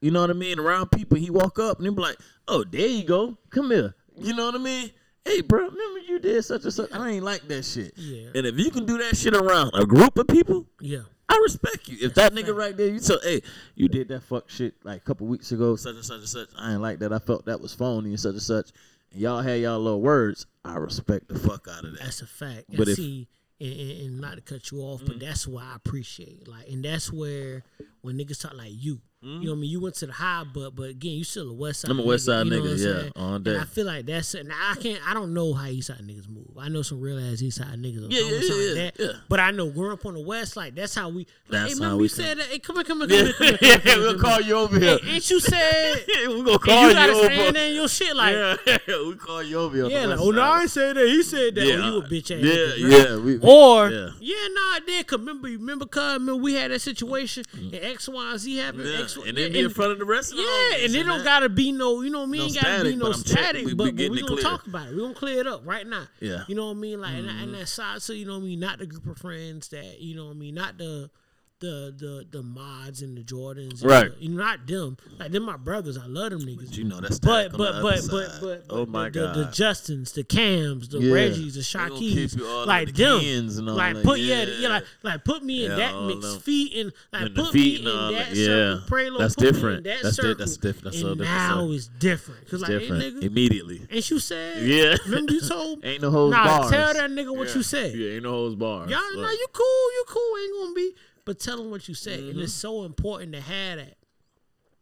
you 0.00 0.10
know 0.10 0.20
what 0.20 0.30
I 0.30 0.34
mean, 0.34 0.58
around 0.58 0.90
people. 0.90 1.16
He 1.16 1.30
walk 1.30 1.58
up 1.58 1.78
and 1.78 1.86
he 1.86 1.94
be 1.94 2.02
like, 2.02 2.18
"Oh, 2.48 2.64
there 2.64 2.86
you 2.86 3.04
go, 3.04 3.38
come 3.50 3.70
here." 3.70 3.94
You 4.16 4.34
know 4.34 4.46
what 4.46 4.54
I 4.54 4.58
mean? 4.58 4.90
Hey, 5.24 5.40
bro, 5.40 5.60
remember 5.68 5.98
you 6.08 6.20
did 6.20 6.44
such 6.44 6.62
and 6.64 6.72
such? 6.72 6.92
I 6.92 7.10
ain't 7.10 7.24
like 7.24 7.46
that 7.48 7.64
shit. 7.64 7.92
Yeah. 7.96 8.28
And 8.34 8.46
if 8.46 8.58
you 8.58 8.70
can 8.70 8.86
do 8.86 8.96
that 8.98 9.16
shit 9.16 9.34
around 9.34 9.72
a 9.74 9.84
group 9.84 10.16
of 10.18 10.28
people, 10.28 10.66
Yeah. 10.80 11.00
I 11.28 11.40
respect 11.42 11.88
you. 11.88 11.98
If 12.00 12.14
that 12.14 12.32
nigga 12.32 12.56
right 12.56 12.76
there, 12.76 12.88
you 12.88 13.00
tell, 13.00 13.20
hey, 13.22 13.42
you 13.74 13.88
did 13.88 14.08
that 14.08 14.22
fuck 14.22 14.48
shit 14.48 14.74
like 14.84 14.98
a 14.98 15.04
couple 15.04 15.26
weeks 15.26 15.50
ago, 15.52 15.76
such 15.76 15.96
and 15.96 16.04
such 16.04 16.18
and 16.18 16.28
such. 16.28 16.48
I 16.56 16.72
ain't 16.72 16.82
like 16.82 17.00
that. 17.00 17.12
I 17.12 17.18
felt 17.18 17.46
that 17.46 17.60
was 17.60 17.74
phony 17.74 18.10
and 18.10 18.20
such 18.20 18.32
and 18.32 18.42
such. 18.42 18.70
And 19.12 19.20
y'all 19.20 19.42
had 19.42 19.60
y'all 19.60 19.80
little 19.80 20.00
words. 20.00 20.46
I 20.64 20.76
respect 20.76 21.28
the 21.28 21.38
fuck 21.38 21.66
out 21.68 21.84
of 21.84 21.92
that. 21.92 22.00
That's 22.00 22.22
a 22.22 22.26
fact. 22.26 22.64
But 22.68 22.80
and 22.80 22.88
if- 22.88 22.96
see, 22.96 23.28
and, 23.60 23.72
and, 23.72 23.90
and 23.90 24.20
not 24.20 24.34
to 24.34 24.40
cut 24.40 24.70
you 24.70 24.80
off, 24.80 25.02
but 25.04 25.16
mm. 25.16 25.20
that's 25.20 25.46
why 25.46 25.64
I 25.64 25.76
appreciate. 25.76 26.46
Like, 26.46 26.68
and 26.68 26.84
that's 26.84 27.12
where 27.12 27.64
when 28.02 28.18
niggas 28.18 28.42
talk 28.42 28.54
like 28.54 28.72
you, 28.72 29.00
Mm-hmm. 29.26 29.42
you 29.42 29.46
know 29.48 29.52
what 29.54 29.58
I 29.58 29.60
mean. 29.62 29.70
You 29.70 29.80
went 29.80 29.94
to 29.96 30.06
the 30.06 30.12
high, 30.12 30.44
but 30.52 30.76
but 30.76 30.90
again, 30.90 31.12
you 31.12 31.24
still 31.24 31.50
a 31.50 31.52
West 31.52 31.80
Side. 31.80 31.90
I'm 31.90 31.98
a 31.98 32.04
West 32.04 32.26
Side 32.26 32.46
you 32.46 32.50
know 32.52 32.56
nigga, 32.58 32.86
what 32.86 32.96
I'm 32.96 33.04
yeah, 33.04 33.22
all 33.22 33.34
And. 33.34 33.48
I 33.48 33.64
feel 33.64 33.86
like 33.86 34.06
that's 34.06 34.34
it. 34.36 34.46
Now 34.46 34.54
I 34.70 34.76
can't. 34.76 35.00
I 35.08 35.14
don't 35.14 35.34
know 35.34 35.52
how 35.52 35.66
East 35.66 35.88
Side 35.88 35.98
niggas 35.98 36.28
move. 36.28 36.46
I 36.56 36.68
know 36.68 36.82
some 36.82 37.00
real 37.00 37.18
ass 37.18 37.42
East 37.42 37.58
Side 37.58 37.76
niggas. 37.76 38.06
Yeah, 38.08 38.20
yeah, 38.20 38.38
yeah, 38.40 38.84
like 38.84 38.94
that. 38.94 39.04
yeah. 39.04 39.12
But 39.28 39.40
I 39.40 39.50
know 39.50 39.68
growing 39.70 39.92
up 39.92 40.06
on 40.06 40.14
the 40.14 40.20
West, 40.20 40.56
like 40.56 40.76
that's 40.76 40.94
how 40.94 41.08
we. 41.08 41.18
Like, 41.18 41.26
That's 41.48 41.72
hey, 41.72 41.74
remember 41.74 41.86
how 41.86 41.94
you 41.94 42.00
we 42.02 42.08
said 42.08 42.38
that? 42.38 42.46
Hey, 42.46 42.58
come 42.60 42.76
here, 42.76 42.84
come 42.84 43.08
here, 43.08 43.08
come 43.08 43.24
here, 43.24 43.32
come 43.32 43.46
here, 43.48 43.58
come 43.58 43.58
yeah, 43.62 43.68
here, 43.68 43.78
come 43.80 43.92
here, 43.92 44.00
we'll 44.00 44.18
call 44.20 44.40
you 44.40 44.56
over 44.56 44.78
here. 44.78 44.98
Hey, 44.98 45.10
ain't 45.14 45.30
you 45.30 45.40
said? 45.40 46.04
Yeah, 46.16 46.28
we 46.28 46.44
gonna 46.44 46.58
call 46.58 46.82
you 46.82 46.88
you, 46.88 46.94
gotta 46.94 47.12
over. 47.12 47.24
stand 47.26 47.56
there 47.56 47.68
in 47.68 47.74
your 47.74 47.88
shit 47.88 48.16
like. 48.16 48.34
yeah, 48.34 48.76
we 48.88 49.14
call 49.16 49.42
you 49.42 49.58
over 49.58 49.76
here. 49.76 49.86
Yeah, 49.86 50.06
like, 50.06 50.20
oh 50.20 50.30
no, 50.30 50.40
I 50.40 50.62
ain't 50.62 50.70
said 50.70 50.96
that. 50.96 51.06
He 51.06 51.22
said 51.22 51.54
that. 51.56 51.62
Oh, 51.62 51.66
yeah, 51.66 51.74
oh, 51.74 51.90
you 51.90 51.98
a 51.98 52.02
bitch 52.02 52.30
ass. 52.30 52.78
yeah, 52.78 53.10
yeah, 53.10 53.16
we- 53.16 53.38
or 53.38 53.90
yeah. 53.90 54.10
yeah, 54.20 54.48
nah, 54.52 54.60
I 54.60 54.80
did. 54.86 55.06
Cause 55.06 55.18
remember, 55.18 55.48
remember, 55.48 55.86
remember 55.92 56.36
we 56.36 56.54
had 56.54 56.70
that 56.70 56.80
situation 56.80 57.44
mm. 57.54 57.72
and 57.72 57.84
X, 57.84 58.08
Y, 58.08 58.36
Z 58.36 58.56
happened. 58.56 58.84
Yeah, 58.84 59.06
And 59.24 59.36
then 59.36 59.52
be 59.52 59.60
in 59.60 59.70
front 59.70 59.92
of 59.92 59.98
the 59.98 60.04
rest 60.04 60.32
of 60.32 60.38
the 60.38 60.42
Yeah, 60.42 60.84
and 60.84 60.94
it 60.94 61.04
don't 61.04 61.18
that. 61.18 61.24
gotta 61.24 61.48
be 61.48 61.72
no, 61.72 62.02
you 62.02 62.10
know 62.10 62.20
what 62.20 62.28
I 62.28 62.30
mean? 62.30 62.40
No 62.40 62.44
Ain't 62.46 62.54
gotta 62.62 62.84
be 62.84 62.96
no 62.96 63.06
but 63.06 63.16
static, 63.16 63.76
but, 63.76 63.94
we 63.94 64.04
it 64.18 64.26
gonna 64.26 64.42
talk 64.42 64.66
about 64.66 64.88
it. 64.88 64.94
We 64.94 64.98
are 64.98 65.02
gonna 65.02 65.14
clear 65.14 65.40
it 65.40 65.46
up 65.46 65.62
right 65.64 65.86
now. 65.86 66.06
Yeah. 66.20 66.44
You 66.48 66.54
know 66.54 66.66
what 66.66 66.72
I 66.76 66.80
mean? 66.80 67.00
Like, 67.00 67.14
and, 67.14 67.26
Mm-hmm. 67.28 67.42
and 67.42 67.54
that 67.54 67.68
side, 67.68 68.02
so 68.02 68.12
you 68.12 68.24
know 68.26 68.34
what 68.34 68.44
I 68.44 68.46
mean? 68.46 68.60
Not 68.60 68.78
the 68.78 68.86
group 68.86 69.06
of 69.06 69.18
friends 69.18 69.68
that 69.68 70.00
you 70.00 70.14
know 70.16 70.26
what 70.26 70.32
I 70.32 70.34
mean? 70.34 70.54
Not 70.54 70.78
the. 70.78 71.10
The, 71.58 71.94
the 71.96 72.26
the 72.38 72.42
mods 72.42 73.00
and 73.00 73.16
the 73.16 73.22
Jordans, 73.22 73.80
and 73.80 73.90
Right. 73.90 74.14
the- 74.14 74.22
you 74.22 74.28
know, 74.28 74.44
not 74.44 74.66
them. 74.66 74.98
Like 75.18 75.32
them, 75.32 75.44
my 75.44 75.56
brothers. 75.56 75.96
I 75.96 76.04
love 76.04 76.28
them 76.28 76.42
niggas. 76.42 76.76
You 76.76 76.84
know 76.84 77.00
that's 77.00 77.18
But 77.18 77.52
static 77.52 77.52
but 77.56 77.80
but 77.80 78.02
but 78.10 78.10
but, 78.10 78.40
but 78.42 78.64
oh 78.68 78.84
my 78.84 79.04
the, 79.08 79.20
god, 79.20 79.34
the, 79.36 79.44
the 79.44 79.46
Justins, 79.52 80.12
the 80.12 80.22
Cams, 80.22 80.90
the 80.90 80.98
Yeah. 80.98 81.12
Reggies, 81.14 81.54
the 81.54 81.60
They 81.60 81.96
Shakis, 81.96 82.66
like 82.66 82.88
the 82.88 82.92
them, 82.92 83.20
Kens 83.20 83.56
and 83.56 83.70
all 83.70 83.74
like 83.74 84.02
put 84.02 84.18
yeah, 84.20 84.42
yeah. 84.42 84.54
yeah, 84.58 84.68
like 84.68 84.84
like 85.02 85.24
put 85.24 85.42
me 85.42 85.64
in 85.64 85.70
Yeah, 85.70 85.76
that 85.78 85.94
all 85.94 86.06
mix, 86.08 86.36
feet 86.44 86.74
and 86.76 86.92
like 87.10 87.34
put 87.34 87.54
me 87.54 87.76
in 87.78 87.84
that, 87.84 88.10
that 88.12 88.36
yeah. 88.36 88.44
circle. 88.44 88.88
Prelo, 88.90 89.18
That's 89.18 89.34
put 89.36 89.42
me 89.42 89.48
in 89.48 89.54
different. 89.54 89.84
that 89.84 90.02
That's 90.02 90.16
di- 90.18 90.34
that's 90.34 90.56
diff- 90.58 90.80
that's 90.82 91.00
so 91.00 91.14
different, 91.14 91.20
now 91.22 91.54
son. 91.60 91.72
it's 91.72 91.86
different. 91.86 92.40
Cause 92.50 92.60
It's 92.60 92.68
like, 92.70 92.80
different 92.80 93.02
hey, 93.02 93.10
nigga, 93.12 93.22
immediately. 93.22 93.86
ain't 93.90 94.10
you 94.10 94.18
said? 94.18 94.62
Yeah. 94.62 94.96
Remember 95.06 95.32
you 95.32 95.40
told? 95.40 95.82
Ain't 95.86 96.02
no 96.02 96.10
holds 96.10 96.36
nah, 96.36 96.44
bars. 96.58 96.70
tell 96.70 96.92
that 96.92 97.08
nigga 97.10 97.34
what 97.34 97.54
you 97.54 97.62
said. 97.62 97.94
Yeah, 97.94 98.10
ain't 98.10 98.24
no 98.24 98.30
holds 98.32 98.56
bars. 98.56 98.90
Y'all, 98.90 99.00
nah, 99.14 99.30
you 99.30 99.46
cool, 99.54 99.64
you 99.94 100.04
cool, 100.06 100.36
ain't 100.42 100.52
gonna 100.52 100.74
be. 100.74 100.94
But 101.26 101.38
tell 101.40 101.58
them 101.58 101.70
what 101.70 101.86
you 101.88 101.94
said, 101.94 102.20
and 102.20 102.28
Mm-hmm. 102.30 102.40
it's 102.42 102.54
so 102.54 102.84
important 102.84 103.32
to 103.34 103.40
have 103.42 103.76
that. 103.78 103.96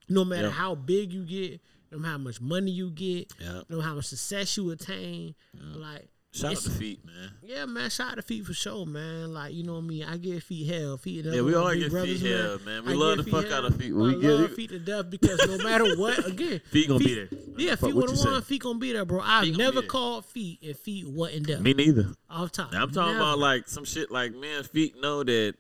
No 0.09 0.25
matter 0.25 0.49
Yeah. 0.49 0.51
how 0.53 0.75
big 0.77 1.13
you 1.13 1.25
get, 1.25 1.61
no 1.91 1.99
matter 1.99 2.13
how 2.13 2.19
much 2.19 2.41
money 2.41 2.71
you 2.71 2.91
get, 2.91 3.33
Yeah. 3.41 3.63
no 3.69 3.77
matter 3.79 3.89
how 3.89 3.95
much 3.95 4.05
success 4.07 4.57
you 4.57 4.71
attain, 4.71 5.35
like 5.75 6.09
Shout 6.33 6.51
out 6.57 6.59
to 6.65 6.71
feet, 6.71 7.05
man. 7.07 7.31
yeah, 7.45 7.65
man, 7.65 7.89
shout 7.89 8.11
out 8.11 8.17
to 8.17 8.23
feet 8.23 8.45
for 8.45 8.53
sure, 8.53 8.85
man. 8.85 9.33
Like 9.33 9.55
you 9.55 9.63
know 9.63 9.75
what 9.75 9.85
I 9.85 9.87
mean. 9.87 10.03
I 10.05 10.17
give 10.17 10.43
feet 10.43 10.67
hell, 10.67 10.97
feet. 10.99 11.25
Yeah, 11.25 11.41
we 11.43 11.55
all 11.55 11.73
get 11.75 11.93
feet 11.93 12.21
hell, 12.23 12.59
man. 12.67 12.85
We 12.85 12.93
love 12.95 13.19
the 13.19 13.23
fuck 13.31 13.47
out 13.53 13.65
of 13.65 13.77
feet. 13.77 13.93
We 13.95 14.09
I 14.11 14.13
get 14.21 14.23
love 14.31 14.41
it. 14.51 14.55
feet 14.57 14.71
to 14.71 14.79
death 14.81 15.09
because 15.11 15.41
no 15.47 15.59
matter 15.65 15.97
what, 15.97 16.27
again, 16.27 16.61
Feet 16.73 16.89
gonna 16.89 16.99
be 17.05 17.15
there. 17.15 17.29
Yeah, 17.57 17.77
feet 17.77 17.95
would 17.95 18.11
have 18.11 18.19
won. 18.19 18.43
Feet 18.43 18.61
gonna 18.63 18.79
be 18.81 18.93
there, 18.93 19.05
bro. 19.05 19.21
I've 19.23 19.45
Feet 19.45 19.57
never 19.57 19.81
called 19.81 20.25
feet 20.27 20.59
and 20.63 20.77
feet 20.77 21.07
wasn't 21.07 21.47
there. 21.47 21.61
Me 21.61 21.73
neither. 21.73 22.13
Off 22.29 22.51
top. 22.53 22.73
Now, 22.73 22.83
I'm 22.83 22.91
talking 22.91 23.13
Never. 23.15 23.21
about 23.25 23.39
like 23.39 23.69
some 23.69 23.85
shit 23.85 24.11
like 24.11 24.35
man, 24.35 24.65
feet 24.65 25.01
know 25.01 25.23
that 25.23 25.55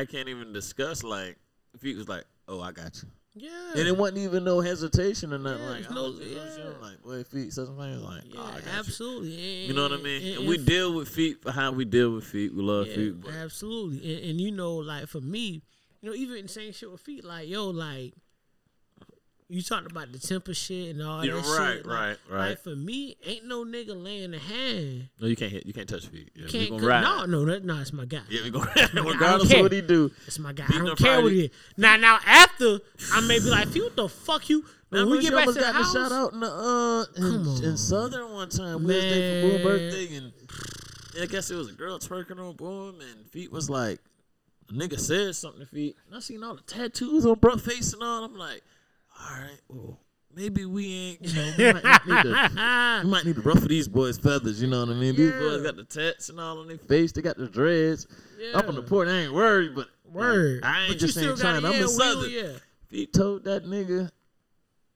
I 0.00 0.04
can't 0.04 0.28
even 0.28 0.52
discuss. 0.52 1.02
Like 1.02 1.36
feet 1.78 1.96
was 1.96 2.08
like, 2.08 2.24
oh, 2.48 2.60
I 2.60 2.72
got 2.72 3.00
you, 3.02 3.08
yeah. 3.48 3.72
and 3.76 3.88
it 3.88 3.96
wasn't 3.96 4.18
even 4.18 4.44
no 4.44 4.60
hesitation 4.60 5.32
or 5.32 5.38
nothing. 5.38 5.62
Yeah, 5.62 5.70
like, 5.70 5.90
no- 5.90 6.02
was 6.10 6.18
just- 6.18 6.36
I 6.36 6.44
was 6.44 6.56
yeah. 6.58 6.64
just 6.64 6.80
like, 6.82 7.02
boy, 7.02 7.24
feet, 7.24 7.56
and 7.58 7.78
things. 7.78 8.02
Like, 8.02 8.22
oh, 8.24 8.30
Yeah, 8.34 8.40
oh, 8.40 8.52
got 8.52 8.62
you. 8.64 8.70
absolutely. 8.78 9.30
You 9.66 9.74
know 9.74 9.82
what 9.82 9.92
I 9.92 9.96
mean? 10.02 10.22
and- 10.22 10.38
And 10.40 10.48
we 10.48 10.56
and 10.56 10.66
deal 10.66 10.94
with 10.94 11.08
feet 11.08 11.42
for 11.42 11.50
how 11.52 11.72
we 11.72 11.84
deal 11.84 12.10
with 12.12 12.24
feet. 12.24 12.54
We 12.54 12.62
love 12.62 12.86
Yeah, 12.88 12.94
feet, 12.96 13.20
but 13.22 13.32
absolutely. 13.34 14.14
And, 14.16 14.30
and 14.30 14.40
you 14.40 14.50
know, 14.52 14.74
like 14.76 15.06
for 15.08 15.20
me, 15.20 15.62
you 16.00 16.10
know, 16.10 16.14
even 16.14 16.46
same 16.48 16.72
shit 16.72 16.90
with 16.90 17.00
feet, 17.00 17.24
like 17.24 17.48
yo, 17.48 17.70
like 17.70 18.14
you 19.48 19.60
talked 19.62 19.90
about 19.90 20.10
the 20.10 20.18
temper 20.18 20.54
shit 20.54 20.90
and 20.94 21.02
all 21.02 21.24
Yeah, 21.24 21.34
that 21.34 21.44
right, 21.58 21.76
shit. 21.76 21.86
like- 21.86 21.98
right, 22.00 22.16
right. 22.30 22.48
Like 22.50 22.62
for 22.62 22.74
me, 22.74 23.16
ain't 23.24 23.44
no 23.46 23.64
nigga 23.64 23.90
laying 24.02 24.32
a 24.34 24.38
hand. 24.38 25.08
no, 25.20 25.26
you 25.26 25.36
can't 25.36 25.52
hit. 25.52 25.66
You 25.66 25.72
can't 25.72 25.88
touch 25.88 26.06
feet. 26.06 26.30
Yeah, 26.34 26.46
Can't 26.48 26.70
go- 26.70 26.78
ride. 26.78 27.02
no, 27.02 27.26
no, 27.26 27.44
that, 27.44 27.64
no, 27.64 27.78
it's 27.80 27.92
my 27.92 28.04
guy. 28.06 28.22
Yeah, 28.30 28.42
we 28.44 28.50
gonna 28.50 28.70
regardless 28.94 29.52
of 29.52 29.60
what 29.60 29.72
he 29.72 29.80
do. 29.82 30.10
It's 30.26 30.38
my 30.38 30.52
guy. 30.52 30.64
I 30.68 30.78
don't 30.78 30.98
care 30.98 31.20
what 31.22 31.32
he. 31.32 31.44
is. 31.46 31.50
Now, 31.76 31.96
now 31.96 32.18
after 32.26 32.78
I 33.12 33.20
may 33.20 33.38
be 33.38 33.46
like, 33.50 33.68
"Feet, 33.68 33.82
what 33.82 33.96
the 33.96 34.08
fuck 34.08 34.48
you?" 34.48 34.64
When 34.88 35.10
we 35.10 35.20
get 35.22 35.32
back 35.32 35.46
to 35.46 35.52
the 35.52 35.60
got 35.60 35.74
house, 35.74 35.92
the 35.92 35.98
shout 36.08 36.12
out 36.12 36.32
in 36.32 36.40
the 36.40 36.46
uh 36.50 37.04
in, 37.16 37.64
in. 37.64 37.76
Southern 37.76 38.32
one 38.32 38.48
time. 38.48 38.84
We 38.84 38.94
was 38.94 39.02
there 39.02 39.58
for 39.58 39.64
birthday 39.64 40.16
and 40.16 40.32
I 41.20 41.26
guess 41.26 41.50
it 41.50 41.56
was 41.56 41.68
a 41.68 41.72
girl 41.72 41.98
twerking 41.98 42.38
on 42.38 42.54
Boom 42.56 43.00
and 43.00 43.26
Feet 43.30 43.50
was 43.52 43.68
like 43.68 43.98
a 44.70 44.72
nigga 44.72 44.98
said 44.98 45.34
something 45.34 45.60
to 45.60 45.66
Feet. 45.66 45.96
And 46.06 46.16
I 46.16 46.20
seen 46.20 46.42
all 46.44 46.54
the 46.54 46.62
tattoos 46.62 47.26
on 47.26 47.38
bro 47.40 47.56
face 47.56 47.92
and 47.92 48.02
all. 48.04 48.24
I'm 48.24 48.36
like, 48.36 48.62
all 49.24 49.40
right, 49.40 49.60
well, 49.68 49.98
maybe 50.34 50.64
we 50.64 50.92
ain't, 50.92 51.22
you 51.22 51.34
know, 51.34 51.52
we 51.56 51.72
might, 51.72 52.06
need 52.06 52.22
to, 52.22 53.00
we 53.04 53.10
might 53.10 53.24
need 53.24 53.34
to 53.36 53.42
ruffle 53.42 53.68
these 53.68 53.88
boys' 53.88 54.18
feathers, 54.18 54.60
you 54.60 54.68
know 54.68 54.80
what 54.80 54.90
I 54.90 54.94
mean? 54.94 55.16
These 55.16 55.32
boys 55.32 55.62
got 55.62 55.76
the 55.76 55.84
tats 55.84 56.28
and 56.28 56.38
all 56.40 56.58
on 56.58 56.68
their 56.68 56.78
face, 56.78 57.12
they 57.12 57.22
got 57.22 57.36
the 57.36 57.48
dreads. 57.48 58.06
Yeah. 58.38 58.58
Up 58.58 58.68
on 58.68 58.74
the 58.74 58.82
port, 58.82 59.08
I 59.08 59.12
ain't 59.22 59.32
worried, 59.32 59.74
but 59.74 59.88
Word. 60.14 60.60
I 60.62 60.82
ain't 60.82 60.92
But 60.92 60.98
just 60.98 61.14
saying 61.14 61.36
trying. 61.36 61.64
I'm 61.64 61.72
yeah, 61.72 61.84
a 61.84 61.88
Southern. 61.88 62.30
Yeah. 62.30 62.52
Feet 62.88 63.12
told 63.12 63.44
that 63.44 63.64
nigga 63.64 64.10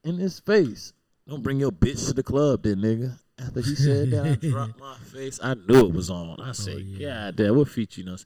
in 0.04 0.16
his 0.18 0.38
face, 0.38 0.92
"Don't 1.26 1.42
bring 1.42 1.58
your 1.58 1.72
bitch 1.72 2.06
to 2.06 2.12
the 2.14 2.22
club, 2.22 2.62
then, 2.62 2.76
nigga." 2.76 3.18
After 3.40 3.60
he 3.60 3.74
said 3.74 4.10
that, 4.10 4.26
I 4.26 4.34
dropped 4.48 4.78
my 4.78 4.96
face. 5.12 5.40
I 5.42 5.54
knew 5.54 5.86
it 5.86 5.92
was 5.92 6.10
on. 6.10 6.40
I 6.40 6.52
said, 6.52 6.76
Oh, 6.76 6.78
yeah. 6.78 7.08
"God 7.08 7.36
damn, 7.36 7.56
what 7.56 7.68
feet 7.68 7.96
you 7.96 8.04
know?" 8.04 8.16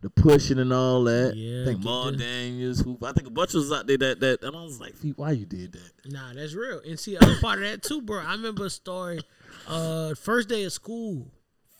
The 0.00 0.10
pushing 0.10 0.58
and 0.58 0.72
all 0.72 1.04
that. 1.04 1.34
Yeah, 1.36 1.62
I 1.62 1.64
think 1.66 1.82
Maul 1.84 2.12
Daniels, 2.12 2.80
who 2.80 2.98
I 3.02 3.12
think 3.12 3.26
a 3.26 3.30
bunch 3.30 3.50
of 3.50 3.60
was 3.60 3.72
out 3.72 3.86
there 3.86 3.98
that 3.98 4.20
that, 4.20 4.42
and 4.42 4.56
I 4.56 4.62
was 4.62 4.80
like, 4.80 4.94
"Feet, 4.94 5.18
why 5.18 5.32
you 5.32 5.44
did 5.46 5.72
that?" 5.72 5.90
Nah, 6.06 6.32
that's 6.34 6.54
real. 6.54 6.80
And 6.86 6.98
see, 6.98 7.16
other 7.16 7.36
part 7.40 7.58
of 7.58 7.64
that 7.64 7.82
too, 7.82 8.00
bro. 8.02 8.20
I 8.20 8.32
remember 8.32 8.66
a 8.66 8.70
story. 8.70 9.20
Uh, 9.66 10.14
first 10.14 10.48
day 10.48 10.64
of 10.64 10.72
school, 10.72 11.26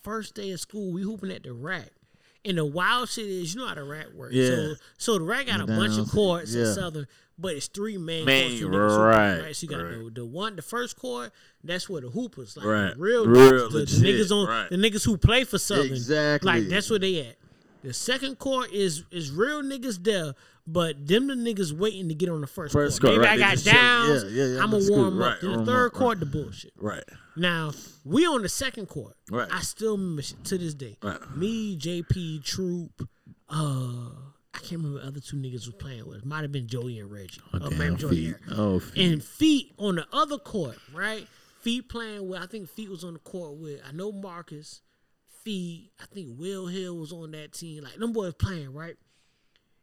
first 0.03 0.35
day 0.35 0.51
of 0.51 0.59
school, 0.59 0.91
we 0.91 1.01
hooping 1.01 1.31
at 1.31 1.43
the 1.43 1.53
rack. 1.53 1.89
And 2.45 2.57
the 2.57 2.65
wild 2.65 3.09
shit 3.09 3.25
is, 3.25 3.53
you 3.53 3.59
know 3.59 3.67
how 3.67 3.75
the 3.75 3.83
rack 3.83 4.07
works. 4.15 4.33
Yeah. 4.33 4.47
So, 4.47 4.73
so 4.97 5.17
the 5.19 5.25
rack 5.25 5.47
got 5.47 5.59
a 5.59 5.65
bunch 5.67 5.97
of 5.97 6.09
courts 6.09 6.53
yeah. 6.55 6.67
in 6.67 6.73
Southern, 6.73 7.07
but 7.37 7.53
it's 7.55 7.67
three 7.67 7.97
main 7.97 8.23
Main, 8.23 8.49
courts. 8.61 8.61
hooping, 8.61 8.97
right, 9.43 9.55
So 9.55 9.65
you 9.65 9.69
got 9.69 9.81
right. 9.83 10.15
the, 10.15 10.25
one, 10.25 10.55
the 10.55 10.61
first 10.61 10.97
court. 10.97 11.33
That's 11.65 11.89
where 11.89 11.99
the 12.01 12.09
hoopers, 12.09 12.55
like 12.55 12.65
Right. 12.65 12.97
real, 12.97 13.27
Real 13.27 13.69
niggas, 13.69 13.71
the, 13.71 13.79
the 13.79 14.07
niggas 14.07 14.31
on 14.31 14.47
right. 14.47 14.69
the 14.69 14.77
niggas 14.77 15.03
who 15.03 15.17
play 15.17 15.43
for 15.43 15.57
Southern. 15.57 15.87
Exactly. 15.87 16.49
Like 16.49 16.69
that's 16.69 16.89
where 16.89 16.99
they 16.99 17.27
at. 17.27 17.35
The 17.83 17.93
second 17.93 18.39
court 18.39 18.71
is 18.71 19.03
is 19.11 19.31
real 19.31 19.61
niggas 19.61 20.03
there, 20.03 20.33
but 20.67 21.07
them 21.07 21.27
the 21.27 21.33
niggas 21.35 21.71
waiting 21.71 22.09
to 22.09 22.13
get 22.15 22.29
on 22.29 22.41
the 22.41 22.47
first, 22.47 22.73
First 22.73 22.99
court. 23.01 23.15
court, 23.15 23.21
Maybe 23.29 23.41
right. 23.41 23.51
I 23.51 23.55
They 23.55 23.71
got 23.71 23.73
downs. 23.73 24.23
Yeah, 24.25 24.29
yeah, 24.29 24.55
yeah, 24.55 24.63
I'm 24.63 24.71
gonna 24.71 24.85
warm 24.89 25.17
good. 25.17 25.21
up. 25.23 25.31
Right, 25.31 25.41
Then 25.41 25.59
the 25.59 25.65
third 25.71 25.87
up, 25.87 25.93
court, 25.93 26.17
right. 26.17 26.19
the 26.19 26.25
bullshit. 26.25 26.73
Right. 26.77 27.03
Now 27.37 27.71
we 28.03 28.25
on 28.25 28.41
the 28.41 28.49
second 28.49 28.87
court. 28.87 29.15
Right. 29.31 29.47
I 29.51 29.61
still 29.61 29.97
to 29.97 30.57
this 30.57 30.73
day. 30.73 30.97
Right. 31.01 31.19
Me, 31.37 31.77
JP, 31.77 32.43
Troop, 32.43 33.07
uh, 33.49 34.09
I 34.53 34.57
can't 34.59 34.81
remember 34.81 34.99
the 34.99 35.07
other 35.07 35.19
two 35.21 35.37
niggas 35.37 35.65
was 35.65 35.75
playing 35.79 36.05
with. 36.07 36.25
Might 36.25 36.41
have 36.41 36.51
been 36.51 36.67
Joey 36.67 36.99
and 36.99 37.09
Reggie. 37.09 37.39
Damn 37.53 37.77
maybe 37.77 37.95
Joey 37.95 38.09
feet. 38.09 38.35
and 38.47 38.59
Oh, 38.59 38.79
feet. 38.79 39.11
And 39.13 39.23
Feet 39.23 39.71
on 39.77 39.95
the 39.95 40.05
other 40.11 40.37
court, 40.37 40.77
right? 40.93 41.25
Feet 41.61 41.87
playing 41.89 42.27
with 42.27 42.41
I 42.41 42.45
think 42.45 42.67
Feet 42.69 42.89
was 42.89 43.03
on 43.03 43.13
the 43.13 43.19
court 43.19 43.55
with 43.57 43.79
I 43.87 43.91
know 43.93 44.11
Marcus, 44.11 44.81
Feet, 45.49 45.89
I 45.99 46.05
think 46.05 46.39
Will 46.39 46.67
Hill 46.67 46.95
was 46.95 47.11
on 47.11 47.31
that 47.31 47.53
team. 47.53 47.83
Like 47.83 47.95
them 47.95 48.13
boys 48.13 48.35
playing, 48.35 48.71
right? 48.71 48.95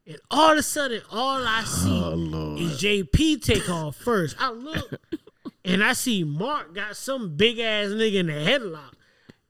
And 0.06 0.16
all 0.30 0.52
of 0.52 0.58
a 0.58 0.62
sudden, 0.62 1.02
all 1.10 1.44
I 1.44 1.64
oh, 1.66 1.66
see 1.66 2.00
Oh, 2.32 2.56
is 2.56 2.80
JP 2.80 3.42
take 3.42 3.68
off 3.68 3.96
first. 3.96 4.36
I 4.38 4.52
look 4.52 4.92
and 5.64 5.82
I 5.82 5.94
see 5.94 6.22
Mark 6.22 6.72
got 6.72 6.96
some 6.96 7.34
big 7.34 7.58
ass 7.58 7.88
nigga 7.88 8.14
in 8.14 8.26
the 8.28 8.34
headlock. 8.34 8.92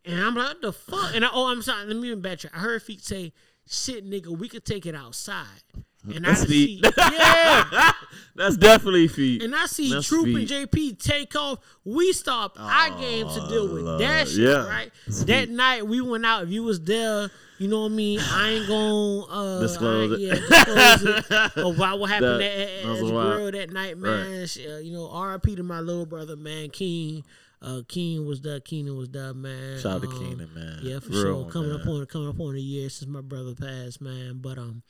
And 0.06 0.18
I'm 0.18 0.34
like, 0.34 0.54
what 0.54 0.62
the 0.62 0.72
fuck? 0.72 1.14
And 1.14 1.22
I, 1.22 1.28
oh, 1.30 1.48
I'm 1.48 1.60
sorry. 1.60 1.84
Let 1.84 1.96
me 1.98 2.08
even 2.08 2.22
backtrack. 2.22 2.54
I 2.54 2.60
heard 2.60 2.82
Feet 2.82 3.04
say, 3.04 3.34
shit, 3.68 4.08
nigga, 4.08 4.28
we 4.28 4.48
could 4.48 4.64
take 4.64 4.86
it 4.86 4.94
outside. 4.94 5.64
And 6.14 6.26
I 6.26 6.30
That's 6.30 6.42
see, 6.46 6.80
feet. 6.80 6.92
yeah. 6.98 7.92
That's 8.34 8.56
definitely 8.58 9.08
feet. 9.08 9.42
And 9.42 9.54
I 9.54 9.64
see 9.66 9.92
That's 9.92 10.06
Troop 10.06 10.26
feet. 10.26 10.50
and 10.50 10.70
JP 10.70 11.02
take 11.02 11.34
off. 11.36 11.58
We 11.84 12.12
stop 12.12 12.56
our 12.60 12.90
game 12.98 13.26
to 13.28 13.46
deal 13.48 13.72
with 13.72 13.84
that 13.98 13.98
Lord. 13.98 14.28
shit, 14.28 14.38
Yeah. 14.38 14.66
right? 14.68 14.90
That's 15.06 15.24
That 15.24 15.46
feet. 15.48 15.50
night 15.56 15.86
we 15.86 16.00
went 16.02 16.26
out. 16.26 16.42
If 16.44 16.50
you 16.50 16.62
was 16.62 16.80
there, 16.82 17.30
you 17.58 17.68
know 17.68 17.80
what 17.82 17.92
I 17.92 17.94
mean. 17.94 18.20
I 18.20 18.50
ain't 18.50 18.68
gonna 18.68 19.20
uh, 19.24 19.60
Disclose 19.60 20.12
I 20.12 20.14
ain't- 20.14 20.22
it. 20.22 20.26
Yeah, 20.26 20.34
disclose 20.34 21.24
it. 21.30 21.56
Or 21.64 21.72
what, 21.72 22.10
happened 22.10 22.40
That- 22.40 22.42
at, 22.42 22.58
at, 22.68 22.82
that 22.82 22.90
at 22.92 22.98
the 23.00 23.10
grill 23.10 23.50
that 23.52 23.70
night, 23.72 23.96
man. 23.96 24.46
Sh- 24.46 24.58
Uh, 24.70 24.76
you 24.78 24.92
know, 24.92 25.08
R.I.P. 25.10 25.56
to 25.56 25.62
my 25.62 25.80
little 25.80 26.04
brother, 26.04 26.36
man. 26.36 26.68
King, 26.68 27.24
uh, 27.62 27.80
King 27.88 28.26
was 28.26 28.42
there. 28.42 28.60
Keenan 28.60 28.98
was 28.98 29.08
there, 29.08 29.32
man. 29.32 29.78
Shout 29.80 29.92
out 29.96 30.02
to 30.02 30.08
Um, 30.08 30.18
Keenan, 30.18 30.50
man. 30.54 30.78
Yeah, 30.82 30.98
for 31.00 31.08
Real 31.12 31.22
sure. 31.22 31.50
coming 31.50 31.70
man. 31.70 31.80
up 31.80 31.86
on 31.88 32.04
coming 32.06 32.28
up 32.28 32.38
on 32.38 32.54
a 32.54 32.58
year 32.58 32.90
since 32.90 33.08
my 33.10 33.22
brother 33.22 33.54
passed, 33.54 34.02
man. 34.02 34.40
But 34.42 34.58
um, 34.58 34.82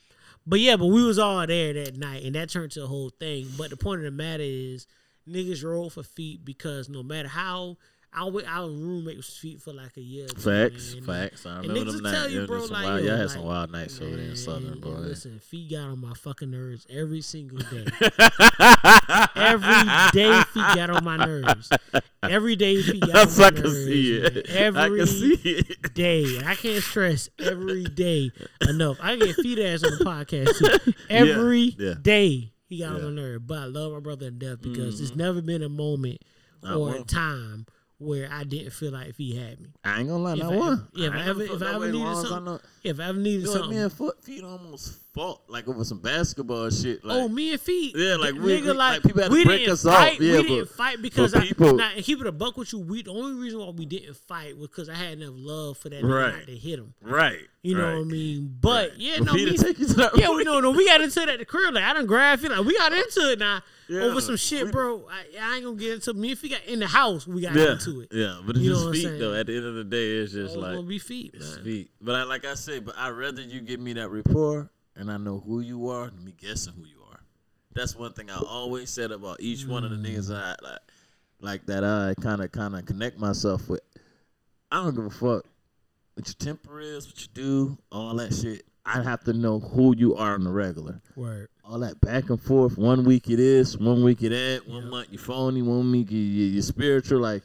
but 0.47 0.59
yeah, 0.59 0.77
but 0.77 0.87
we 0.87 1.03
was 1.03 1.19
all 1.19 1.45
there 1.45 1.73
that 1.73 1.97
night, 1.97 2.23
and 2.23 2.35
that 2.35 2.49
turned 2.49 2.71
to 2.71 2.83
a 2.83 2.87
whole 2.87 3.09
thing. 3.09 3.49
But 3.57 3.69
the 3.69 3.77
point 3.77 3.99
of 3.99 4.05
the 4.05 4.11
matter 4.11 4.43
is, 4.43 4.87
niggas 5.27 5.63
roll 5.63 5.89
for 5.89 6.03
feet 6.03 6.45
because 6.45 6.89
no 6.89 7.03
matter 7.03 7.27
how. 7.27 7.77
I 8.17 8.23
was, 8.23 8.43
I 8.49 8.59
was 8.61 8.73
roommate 8.73 9.17
with 9.17 9.25
feet 9.27 9.61
for 9.61 9.73
like 9.73 9.95
a 9.95 10.01
year. 10.01 10.27
Facts, 10.27 10.95
man. 10.95 11.03
facts. 11.03 11.45
I 11.45 11.59
remember 11.59 11.79
niggas 11.81 11.93
them 11.93 12.03
will 12.03 12.11
tell 12.11 12.29
you, 12.29 12.47
bro, 12.47 12.61
like, 12.65 12.71
wild, 12.85 13.03
y'all 13.03 13.11
had 13.15 13.19
like, 13.21 13.29
some 13.29 13.43
wild 13.43 13.71
nights 13.71 14.01
over 14.01 14.09
there 14.09 14.19
in 14.19 14.27
Man, 14.27 14.35
Southern, 14.35 14.71
and 14.71 14.81
boy. 14.81 14.89
Listen, 14.89 15.39
feet 15.39 15.69
got 15.69 15.81
on 15.89 16.01
my 16.01 16.13
fucking 16.15 16.49
nerves 16.49 16.87
every 16.89 17.21
single 17.21 17.59
day. 17.59 17.85
every 19.35 19.85
day 20.13 20.41
feet 20.51 20.75
got 20.75 20.89
on 20.89 21.03
my 21.03 21.17
nerves. 21.17 21.69
Every 22.23 22.55
day 22.55 22.81
feet 22.81 23.01
got 23.01 23.27
on 23.27 23.37
my 23.37 23.45
I 23.45 23.49
nerves. 23.51 23.61
can 23.61 23.71
see 23.71 24.19
man. 24.19 24.31
it. 24.37 24.49
Every 24.49 24.81
I 24.81 24.89
can 24.89 25.07
see 25.07 25.33
it. 25.43 25.93
day. 25.93 26.39
I 26.43 26.55
can't 26.55 26.83
stress 26.83 27.29
every 27.39 27.83
day 27.83 28.31
enough. 28.67 28.97
I 28.99 29.15
get 29.15 29.35
feet 29.35 29.59
ass 29.59 29.83
on 29.83 29.91
the 29.95 30.03
podcast 30.03 30.57
too. 30.57 30.93
Every 31.09 31.69
day 32.01 32.25
yeah. 32.25 32.47
he 32.65 32.79
got 32.79 32.93
on 32.93 32.95
Yeah. 32.95 32.99
Mm-hmm. 33.03 33.15
my 33.15 33.21
nerve. 33.21 33.45
But 33.47 33.57
I 33.59 33.65
love 33.65 33.93
my 33.93 33.99
brother 33.99 34.25
to 34.25 34.31
death 34.31 34.61
because 34.63 34.99
it's 35.01 35.15
never 35.15 35.39
been 35.39 35.61
a 35.61 35.69
moment 35.69 36.21
or 36.67 36.95
a 36.95 37.03
time 37.03 37.67
where 37.99 38.29
I 38.31 38.43
didn't 38.43 38.71
feel 38.73 38.91
like 38.91 39.07
if 39.09 39.17
he 39.17 39.35
had 39.35 39.59
me. 39.59 39.69
I 39.83 39.99
ain't 39.99 40.09
gonna 40.09 40.23
lie, 40.23 40.33
If 40.33 40.39
not 40.39 40.53
I 40.53 40.57
one. 40.57 40.87
yeah, 40.93 41.07
if 41.07 41.13
I 41.13 41.17
ain't 41.19 41.27
ever- 41.29 41.43
if 41.43 41.61
I 41.61 41.73
ever 41.75 41.91
needed 41.91 42.07
I 42.07 42.23
something- 42.23 42.59
If 42.83 42.99
I 42.99 43.03
ever 43.05 43.17
needed 43.19 43.39
You 43.41 43.45
know, 43.47 43.53
something. 43.53 43.69
me 43.71 43.77
and 43.77 43.91
foot 43.93 44.23
feet 44.23 44.43
almost 44.43 44.99
fought 45.17 45.41
like 45.49 45.67
over 45.67 45.83
some 45.83 45.99
basketball 45.99 46.69
shit. 46.69 47.01
Oh, 47.03 47.07
like, 47.07 47.17
oh, 47.17 47.27
me 47.27 47.51
and 47.51 47.59
feet. 47.61 47.95
Yeah, 47.97 48.15
like, 48.15 48.33
Nigga, 48.35 48.41
we- 48.41 48.61
we- 48.61 48.67
like, 48.67 48.77
like, 48.77 49.03
people 49.03 49.21
had 49.23 49.29
to 49.29 49.33
we 49.33 49.43
break 49.45 49.59
didn't 49.61 49.73
us 49.73 49.85
off. 49.85 49.95
fight. 49.95 50.19
Yeah, 50.21 50.31
we 50.33 50.37
but- 50.43 50.47
didn't 50.47 50.69
fight 50.69 51.01
because 51.01 51.33
I. 51.33 51.41
people- 51.41 51.73
Now, 51.75 51.91
and 51.95 52.03
keep 52.05 52.21
it 52.21 52.27
a 52.27 52.31
buck 52.31 52.55
with 52.57 52.71
you. 52.71 52.79
We 52.79 53.01
the 53.03 53.11
only 53.11 53.41
reason 53.41 53.59
why 53.59 53.69
we 53.71 53.85
didn't 53.85 54.15
fight 54.15 54.57
was 54.57 54.69
because 54.69 54.89
I 54.89 54.93
had 54.95 55.19
enough 55.19 55.33
love 55.35 55.77
for 55.77 55.89
that 55.89 56.03
nigga 56.03 56.13
Right. 56.23 56.37
not 56.37 56.47
to 56.47 56.55
hit 56.55 56.79
him. 56.79 56.93
right. 57.01 57.39
You 57.63 57.75
know 57.75 57.83
right. 57.83 57.95
what 57.97 58.01
I 58.01 58.03
mean? 58.05 58.57
But 58.61 58.97
yeah, 58.97 59.17
no, 59.17 59.33
Feet 59.33 59.51
me, 59.51 59.57
take 59.57 59.77
you 59.79 59.87
to 59.87 59.93
that 59.95 60.17
yeah, 60.17 60.29
we 60.29 60.45
know, 60.45 60.61
no, 60.61 60.71
we 60.71 60.85
got 60.85 61.01
into 61.01 61.21
it 61.21 61.27
at 61.27 61.39
the 61.39 61.43
crib. 61.45 61.73
Like 61.73 61.83
I 61.83 61.91
done 61.93 62.05
grab 62.05 62.39
feet. 62.39 62.49
Like 62.51 62.63
we 62.63 62.77
got 62.77 62.93
into 62.93 63.29
it 63.31 63.39
now 63.39 63.61
Yeah, 63.89 64.03
over 64.03 64.21
some 64.21 64.37
shit, 64.37 64.71
bro. 64.71 65.05
I, 65.11 65.25
I 65.37 65.55
ain't 65.55 65.65
gonna 65.65 65.75
get 65.75 65.95
into 65.95 66.13
me 66.13 66.31
if 66.31 66.41
we 66.43 66.47
got 66.49 66.63
in 66.65 66.79
the 66.79 66.87
house. 66.87 67.27
We 67.27 67.41
got 67.41 67.55
Yeah, 67.55 67.73
into 67.73 68.01
it. 68.01 68.09
yeah, 68.11 68.39
but 68.45 68.55
it's 68.55 68.63
You 68.63 68.71
know 68.71 68.93
just 68.93 69.05
feet 69.05 69.19
though. 69.19 69.33
At 69.33 69.47
the 69.47 69.57
end 69.57 69.65
of 69.65 69.75
the 69.75 69.83
day, 69.83 70.11
it's 70.17 70.31
just 70.31 70.55
oh, 70.55 70.59
like 70.61 70.75
gonna 70.75 70.87
be 70.87 70.99
feet, 70.99 71.31
it's 71.33 71.57
feet. 71.57 71.91
But 71.99 72.15
I, 72.15 72.23
like 72.23 72.45
I 72.45 72.53
said, 72.53 72.85
but 72.85 72.95
I'd 72.97 73.09
rather 73.09 73.41
you 73.41 73.59
give 73.59 73.81
me 73.81 73.91
that 73.93 74.09
rapport 74.11 74.69
and 74.97 75.11
I 75.11 75.17
know 75.17 75.43
who 75.45 75.59
you 75.59 75.89
are 75.89 76.09
than 76.09 76.23
me 76.23 76.33
guessing 76.37 76.73
who 76.73 76.85
you 76.85 77.01
are. 77.11 77.19
That's 77.73 77.95
one 77.95 78.13
thing 78.13 78.29
I 78.29 78.37
always 78.37 78.89
said 78.89 79.11
about 79.11 79.39
each 79.39 79.65
one 79.65 79.83
of 79.83 79.91
the 79.91 79.97
hmm. 79.97 80.05
niggas 80.05 80.35
I 80.35 80.55
like, 80.63 80.79
like 81.39 81.65
that 81.67 81.83
I 81.83 82.13
kind 82.21 82.41
of 82.41 82.51
kind 82.51 82.75
of 82.75 82.85
connect 82.85 83.19
myself 83.19 83.69
with. 83.69 83.81
I 84.71 84.83
don't 84.83 84.95
give 84.95 85.05
a 85.05 85.09
fuck 85.09 85.45
what 86.17 86.27
your 86.27 86.33
temper 86.39 86.79
is, 86.79 87.05
what 87.05 87.21
you 87.21 87.27
do, 87.33 87.77
all 87.91 88.15
that 88.15 88.33
shit. 88.33 88.63
I 88.83 89.03
have 89.03 89.23
to 89.25 89.33
know 89.33 89.59
who 89.59 89.95
you 89.95 90.15
are 90.15 90.33
on 90.33 90.45
the 90.45 90.49
regular. 90.49 91.01
Word. 91.15 91.49
All 91.63 91.79
that 91.79 92.01
back 92.01 92.29
and 92.29 92.41
forth. 92.41 92.77
One 92.77 93.03
week 93.03 93.29
it 93.29 93.39
is, 93.39 93.77
one 93.77 94.03
week 94.03 94.23
it 94.23 94.33
ain't. 94.33 94.67
One 94.67 94.89
month 94.89 95.09
you 95.11 95.19
phony, 95.19 95.61
one 95.61 95.91
week 95.91 96.09
you, 96.09 96.19
you, 96.19 96.45
you're 96.45 96.61
spiritual. 96.63 97.19
Like, 97.19 97.43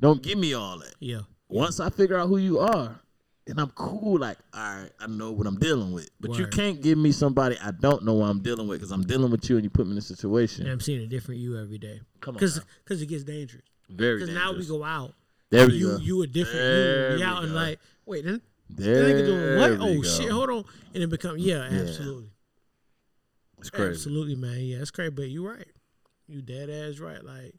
don't 0.00 0.22
give 0.22 0.36
me 0.36 0.52
all 0.52 0.78
that. 0.80 0.94
Yeah. 1.00 1.20
Once 1.48 1.80
I 1.80 1.88
figure 1.88 2.18
out 2.18 2.28
who 2.28 2.36
you 2.36 2.58
are, 2.58 3.00
and 3.46 3.60
I'm 3.60 3.70
cool, 3.70 4.18
like, 4.20 4.38
all 4.54 4.60
right, 4.76 4.90
I 5.00 5.06
know 5.08 5.32
what 5.32 5.46
I'm 5.46 5.58
dealing 5.58 5.92
with. 5.92 6.08
But 6.20 6.38
you 6.38 6.46
can't 6.46 6.80
give 6.80 6.96
me 6.98 7.10
somebody 7.12 7.56
I 7.62 7.72
don't 7.72 8.04
know 8.04 8.14
what 8.14 8.26
I'm 8.26 8.40
dealing 8.40 8.68
with 8.68 8.78
because 8.78 8.92
I'm 8.92 9.02
dealing 9.04 9.30
with 9.30 9.48
you 9.50 9.56
and 9.56 9.64
you 9.64 9.70
put 9.70 9.86
me 9.86 9.92
in 9.92 9.98
a 9.98 10.02
situation. 10.02 10.64
And 10.64 10.72
I'm 10.72 10.80
seeing 10.80 11.00
a 11.00 11.06
different 11.06 11.40
you 11.40 11.58
every 11.58 11.78
day. 11.78 12.00
Come 12.20 12.36
on 12.36 12.40
Cause, 12.40 12.60
cause 12.84 13.02
it 13.02 13.06
gets 13.06 13.24
dangerous. 13.24 13.64
Very 13.90 14.20
Because 14.20 14.34
now 14.34 14.52
we 14.52 14.64
go 14.64 14.84
out. 14.84 15.14
There 15.50 15.66
we 15.66 15.74
you 15.74 15.88
go. 15.88 15.96
you 15.98 16.22
a 16.22 16.26
different 16.26 16.58
There 16.58 17.10
you. 17.12 17.16
We 17.16 17.22
out 17.24 17.42
and 17.42 17.54
like, 17.54 17.78
wait, 18.06 18.24
then 18.24 18.40
There 18.70 19.04
nigga 19.04 19.26
doing 19.26 19.58
what? 19.58 19.70
Oh 19.90 19.96
go. 19.96 20.02
shit, 20.02 20.30
hold 20.30 20.50
on. 20.50 20.64
And 20.94 21.02
it 21.02 21.10
become 21.10 21.36
yeah, 21.38 21.68
Yeah. 21.70 21.80
absolutely. 21.80 22.30
It's 23.58 23.70
crazy. 23.70 23.90
Absolutely, 23.90 24.34
man. 24.36 24.60
Yeah, 24.60 24.78
it's 24.78 24.90
crazy, 24.90 25.10
but 25.10 25.28
you're 25.28 25.50
right. 25.52 25.66
You 26.26 26.42
dead 26.42 26.70
ass 26.70 26.98
right. 27.00 27.22
Like 27.24 27.54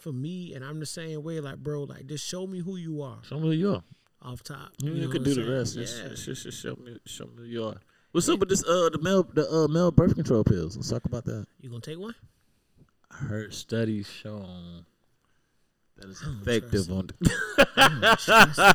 for 0.00 0.12
me, 0.12 0.54
and 0.54 0.64
I'm 0.64 0.80
the 0.80 0.86
same 0.86 1.22
way. 1.22 1.40
Like, 1.40 1.58
bro, 1.58 1.82
like 1.84 2.06
just 2.06 2.26
show 2.26 2.46
me 2.46 2.60
who 2.60 2.76
you 2.76 3.02
are 3.02 3.18
Show 3.28 3.36
me 3.38 3.48
who 3.48 3.52
you 3.52 3.70
are. 3.74 3.82
Off 4.24 4.42
top. 4.42 4.72
You, 4.82 4.94
know 4.94 5.08
can 5.08 5.22
do 5.22 5.32
I'm 5.32 5.46
the 5.46 5.56
rest. 5.56 5.76
Yeah. 5.76 5.82
Just, 5.82 6.02
just, 6.02 6.24
just, 6.24 6.42
just 6.44 6.62
show 6.62 6.76
me, 6.76 6.98
show 7.06 7.24
me 7.26 7.32
who 7.38 7.44
you 7.44 7.64
are. 7.64 7.80
What's 8.12 8.28
up 8.28 8.38
with 8.38 8.48
this? 8.48 8.62
Uh, 8.64 8.90
the 8.90 8.98
male, 9.02 9.24
the 9.24 9.50
uh, 9.50 9.68
male 9.68 9.90
birth 9.90 10.14
control 10.14 10.44
pills. 10.44 10.76
Let's 10.76 10.90
talk 10.90 11.04
about 11.04 11.24
that. 11.24 11.46
You 11.60 11.68
gonna 11.68 11.80
take 11.80 11.98
one? 11.98 12.14
I 13.10 13.16
heard 13.16 13.52
studies 13.52 14.08
shown 14.08 14.86
that 15.96 16.10
it's 16.10 16.22
effective 16.22 16.90
on. 16.90 17.10
I'm 17.76 18.00
not 18.00 18.20
stressed, 18.20 18.58
uh, 18.58 18.74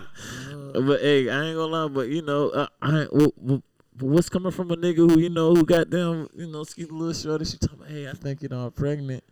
but 0.73 1.01
hey, 1.01 1.29
I 1.29 1.45
ain't 1.45 1.57
gonna 1.57 1.65
lie. 1.65 1.87
But 1.87 2.09
you 2.09 2.21
know, 2.21 2.49
uh, 2.49 2.67
I 2.81 3.01
ain't, 3.01 3.09
wh- 3.13 3.49
wh- 3.49 4.03
what's 4.03 4.29
coming 4.29 4.51
from 4.51 4.71
a 4.71 4.75
nigga 4.75 4.97
who 4.97 5.19
you 5.19 5.29
know 5.29 5.55
who 5.55 5.63
got 5.65 5.89
them, 5.89 6.27
you 6.35 6.47
know, 6.47 6.63
ski 6.65 6.83
little 6.85 7.13
shorty. 7.13 7.45
She 7.45 7.57
talking, 7.57 7.79
about, 7.79 7.91
hey, 7.91 8.09
I 8.09 8.13
think 8.13 8.41
you 8.41 8.49
know 8.49 8.65
I'm 8.65 8.71
pregnant. 8.71 9.23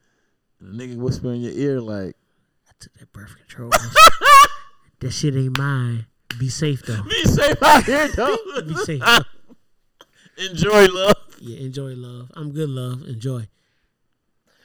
And 0.59 0.79
the 0.79 0.87
nigga 0.87 0.95
whisper 0.95 1.33
in 1.33 1.41
your 1.41 1.53
ear 1.53 1.81
like, 1.81 2.15
I 2.69 2.71
took 2.79 2.93
that 2.93 3.11
birth 3.11 3.35
control. 3.35 3.71
that 4.99 5.11
shit 5.11 5.35
ain't 5.35 5.57
mine. 5.57 6.05
Be 6.39 6.49
safe 6.49 6.81
though. 6.85 7.01
"Be 7.03 7.23
safe 7.25 7.61
out 7.63 7.83
here, 7.83 8.07
though. 8.09 8.37
Be 8.65 8.75
safe. 8.75 9.01
Enjoy 10.37 10.85
love." 10.87 11.15
Yeah, 11.39 11.59
enjoy 11.59 11.93
love. 11.93 12.31
I'm 12.35 12.51
good 12.51 12.69
love. 12.69 13.03
Enjoy. 13.07 13.47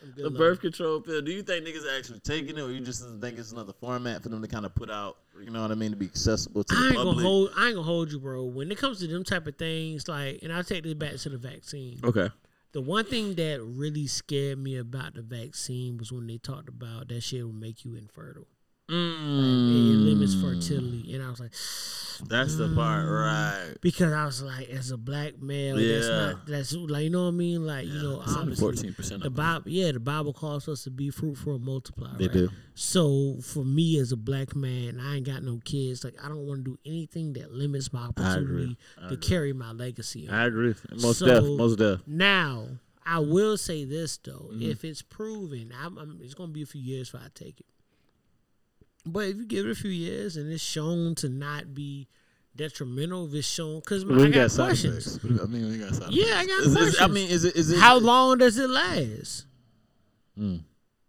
Good 0.03 0.17
The 0.17 0.23
love. 0.31 0.39
birth 0.39 0.61
control 0.61 1.01
pill. 1.01 1.21
Do 1.21 1.31
you 1.31 1.43
think 1.43 1.67
niggas 1.67 1.85
actually 1.99 2.21
taking 2.21 2.57
it, 2.57 2.61
or 2.63 2.73
you 2.73 2.81
just 2.81 3.05
think 3.21 3.39
it's 3.39 3.53
another 3.53 3.75
format 3.75 4.23
for 4.23 4.31
them 4.31 4.41
to 4.43 4.49
kind 4.49 4.65
of 4.67 4.75
put 4.75 4.91
out? 4.91 5.19
You 5.43 5.51
know 5.51 5.61
what 5.63 5.71
I 5.71 5.75
mean? 5.75 5.91
To 5.91 5.97
be 5.97 6.07
accessible 6.07 6.65
to 6.65 6.75
I 6.75 6.87
ain't 6.89 6.97
gonna 6.97 7.23
hold. 7.23 7.51
I 7.57 7.67
ain't 7.67 7.75
gonna 7.77 7.87
hold 7.87 8.11
you, 8.11 8.19
bro. 8.19 8.45
When 8.45 8.73
it 8.73 8.79
comes 8.79 9.01
to 9.01 9.07
them 9.07 9.23
type 9.23 9.47
of 9.47 9.57
things, 9.57 10.09
like, 10.09 10.41
and 10.43 10.53
I'll 10.53 10.65
take 10.65 10.83
this 10.85 10.95
back 10.95 11.17
to 11.17 11.29
the 11.29 11.39
vaccine. 11.39 12.01
okay. 12.05 12.31
The 12.73 12.81
one 12.81 13.05
thing 13.05 13.35
that 13.35 13.63
really 13.63 14.07
scared 14.07 14.57
me 14.59 14.79
about 14.79 15.13
the 15.13 15.21
vaccine 15.21 15.99
was 15.99 16.11
when 16.11 16.27
they 16.27 16.39
talked 16.39 16.71
about 16.71 17.09
that 17.09 17.23
shit 17.23 17.45
will 17.45 17.53
make 17.53 17.85
you 17.85 17.97
infertile. 17.97 18.47
It 18.89 18.93
limits 18.95 20.35
Mm. 20.35 20.41
fertility, 20.43 21.15
and 21.15 21.23
I 21.23 21.31
was 21.31 21.41
like, 21.41 21.53
That's 22.29 22.55
the 22.57 22.73
part, 22.75 23.09
right? 23.09 23.75
because 23.81 24.13
I 24.13 24.25
was 24.27 24.43
like, 24.43 24.69
as 24.69 24.91
a 24.93 24.97
black 24.97 25.41
male, 25.43 25.75
that's 25.77 26.07
Yeah. 26.07 26.27
not 26.33 26.47
that's 26.47 26.73
like 26.73 27.05
you 27.05 27.11
know 27.11 27.23
what 27.23 27.29
I 27.29 27.33
mean, 27.33 27.67
like 27.67 27.87
you 27.87 27.95
know, 27.95 28.21
It's 28.21 28.29
only 28.31 28.41
obviously, 28.43 28.61
fourteen 28.63 28.95
percent. 28.95 29.23
the 29.25 29.31
Bible, 29.31 29.69
yeah, 29.71 29.91
the 29.93 29.99
Bible 30.01 30.33
calls 30.33 30.69
us 30.69 30.85
to 30.85 30.91
be 30.91 31.11
fruitful 31.11 31.57
and 31.57 31.65
multiply. 31.65 32.17
They 32.19 32.27
right? 32.29 32.33
do. 32.33 32.49
So 32.75 33.39
for 33.43 33.65
me 33.65 33.99
as 33.99 34.13
a 34.13 34.17
black 34.17 34.55
man, 34.55 35.01
I 35.01 35.17
ain't 35.17 35.27
got 35.27 35.43
no 35.43 35.61
kids. 35.65 36.05
Like 36.05 36.15
I 36.23 36.29
don't 36.29 36.47
want 36.47 36.65
to 36.65 36.73
do 36.73 36.79
anything 36.87 37.33
that 37.35 37.53
limits 37.53 37.93
my 37.93 38.03
opportunity 38.03 38.77
I 38.99 39.01
to 39.01 39.07
agree. 39.15 39.17
carry 39.29 39.53
my 39.53 39.73
legacy. 39.73 40.29
on. 40.29 40.35
I 40.35 40.47
agree. 40.47 40.75
Most 41.01 41.19
So- 41.21 41.27
deaf. 41.27 41.43
Most 41.45 41.79
deaf. 41.79 42.01
Now, 42.07 42.69
I 43.05 43.19
will 43.19 43.57
say 43.57 43.85
this 43.85 44.17
though: 44.19 44.51
Mm-hmm. 44.53 44.63
if 44.63 44.85
it's 44.85 45.03
proven, 45.03 45.73
I'm, 45.77 45.99
I'm, 45.99 46.21
it's 46.23 46.35
going 46.35 46.51
to 46.51 46.55
be 46.55 46.63
a 46.63 46.67
few 46.67 46.81
years 46.83 47.11
before 47.11 47.27
I 47.27 47.31
take 47.35 47.59
it. 47.59 47.67
But 49.05 49.27
if 49.27 49.37
you 49.37 49.47
give 49.47 49.67
it 49.67 49.71
a 49.71 49.75
few 49.75 49.91
years 49.91 50.37
and 50.37 50.51
it's 50.53 50.63
shown 50.63 51.15
to 51.17 51.29
not 51.29 51.75
be 51.75 52.09
detrimental, 52.55 53.27
if 53.27 53.35
it's 53.35 53.49
shown 53.49 53.81
because 53.81 54.05
I 54.05 54.29
got, 54.29 54.51
questions. 54.53 55.19
I 55.25 55.47
mean, 55.47 55.69
we 55.71 55.79
got 55.79 55.95
side 55.95 56.11
Yeah, 56.13 56.37
I 56.37 56.47
got 56.47 56.61
Is- 56.61 56.77
is- 56.77 57.01
I 57.01 57.07
mean, 57.09 57.29
is 57.29 57.45
it? 57.45 57.57
Is 57.57 57.71
it? 57.73 57.79
How 57.79 57.99
long 57.99 58.39
does 58.39 58.59
it 58.59 58.71
last? 58.71 59.47
Mm. 60.39 60.63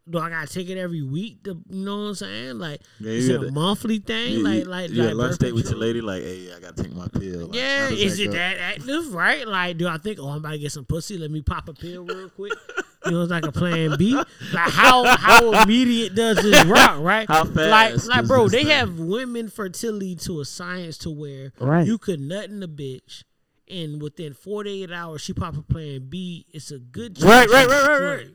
Do 0.10 0.20
I 0.20 0.30
gotta 0.30 0.48
take 0.52 0.70
it 0.70 0.78
every 0.78 1.02
week? 1.02 1.44
To, 1.44 1.52
you 1.70 1.86
know 1.86 1.96
what 2.02 2.08
I'm 2.10 2.16
saying? 2.16 2.60
Like, 2.60 2.82
Yeah, 3.00 3.12
is 3.12 3.30
it 3.30 3.42
a 3.42 3.52
monthly 3.52 4.00
thing? 4.00 4.34
You- 4.34 4.44
like, 4.44 4.66
like, 4.66 4.90
you 4.90 5.02
like 5.04 5.14
lunch 5.16 5.38
date 5.38 5.54
with 5.54 5.70
your 5.70 5.80
lady, 5.80 6.02
like, 6.02 6.24
hey, 6.24 6.52
I 6.54 6.60
gotta 6.60 6.84
take 6.84 6.94
my 6.94 7.08
pill. 7.08 7.46
Like, 7.48 7.56
Yeah, 7.56 7.90
is 7.90 8.18
that 8.18 8.24
it 8.24 8.28
go? 8.28 8.32
that 8.34 8.58
active? 8.58 9.14
Right? 9.14 9.48
Like, 9.48 9.78
do 9.78 9.88
I 9.88 9.98
think, 9.98 10.20
oh, 10.20 10.28
I'm 10.30 10.38
about 10.40 10.52
to 10.52 10.58
get 10.58 10.72
some 10.74 10.84
pussy? 10.84 11.18
Let 11.18 11.32
me 11.32 11.42
pop 11.42 11.70
a 11.70 11.74
pill 11.74 12.04
real 12.04 12.30
quick. 12.30 12.52
You 13.06 13.12
know, 13.12 13.22
it's 13.24 13.32
like 13.32 13.46
a 13.46 13.52
plan 13.52 13.98
B. 13.98 14.14
Like, 14.16 14.26
how 14.54 15.04
how 15.18 15.64
immediate 15.64 16.16
does 16.16 16.38
this 16.38 16.64
rock? 16.66 17.00
Right? 17.02 17.28
How 17.28 17.44
Like, 17.44 17.54
fast 17.54 18.08
like, 18.08 18.20
does 18.20 18.28
bro, 18.28 18.48
they 18.48 18.60
thing- 18.60 18.68
have 18.68 19.00
women 19.00 19.50
fertility 19.50 20.16
to 20.18 20.40
a 20.42 20.46
science 20.46 20.98
to 21.00 21.10
where 21.10 21.52
Right. 21.60 21.86
you 21.86 21.98
could 21.98 22.20
nut 22.22 22.46
in 22.50 22.62
a 22.64 22.68
bitch. 22.68 23.24
And 23.70 24.02
within 24.02 24.34
48 24.34 24.92
hours, 24.92 25.22
she 25.22 25.34
pop 25.34 25.58
a 25.58 25.62
plan 25.62 26.08
B. 26.10 26.46
It's 26.52 26.70
a 26.72 26.80
good 26.80 27.16
chance 27.16 27.26
Right, 27.26 27.50
right, 27.50 27.68
right, 27.68 27.88
right, 27.88 28.00
right. 28.18 28.28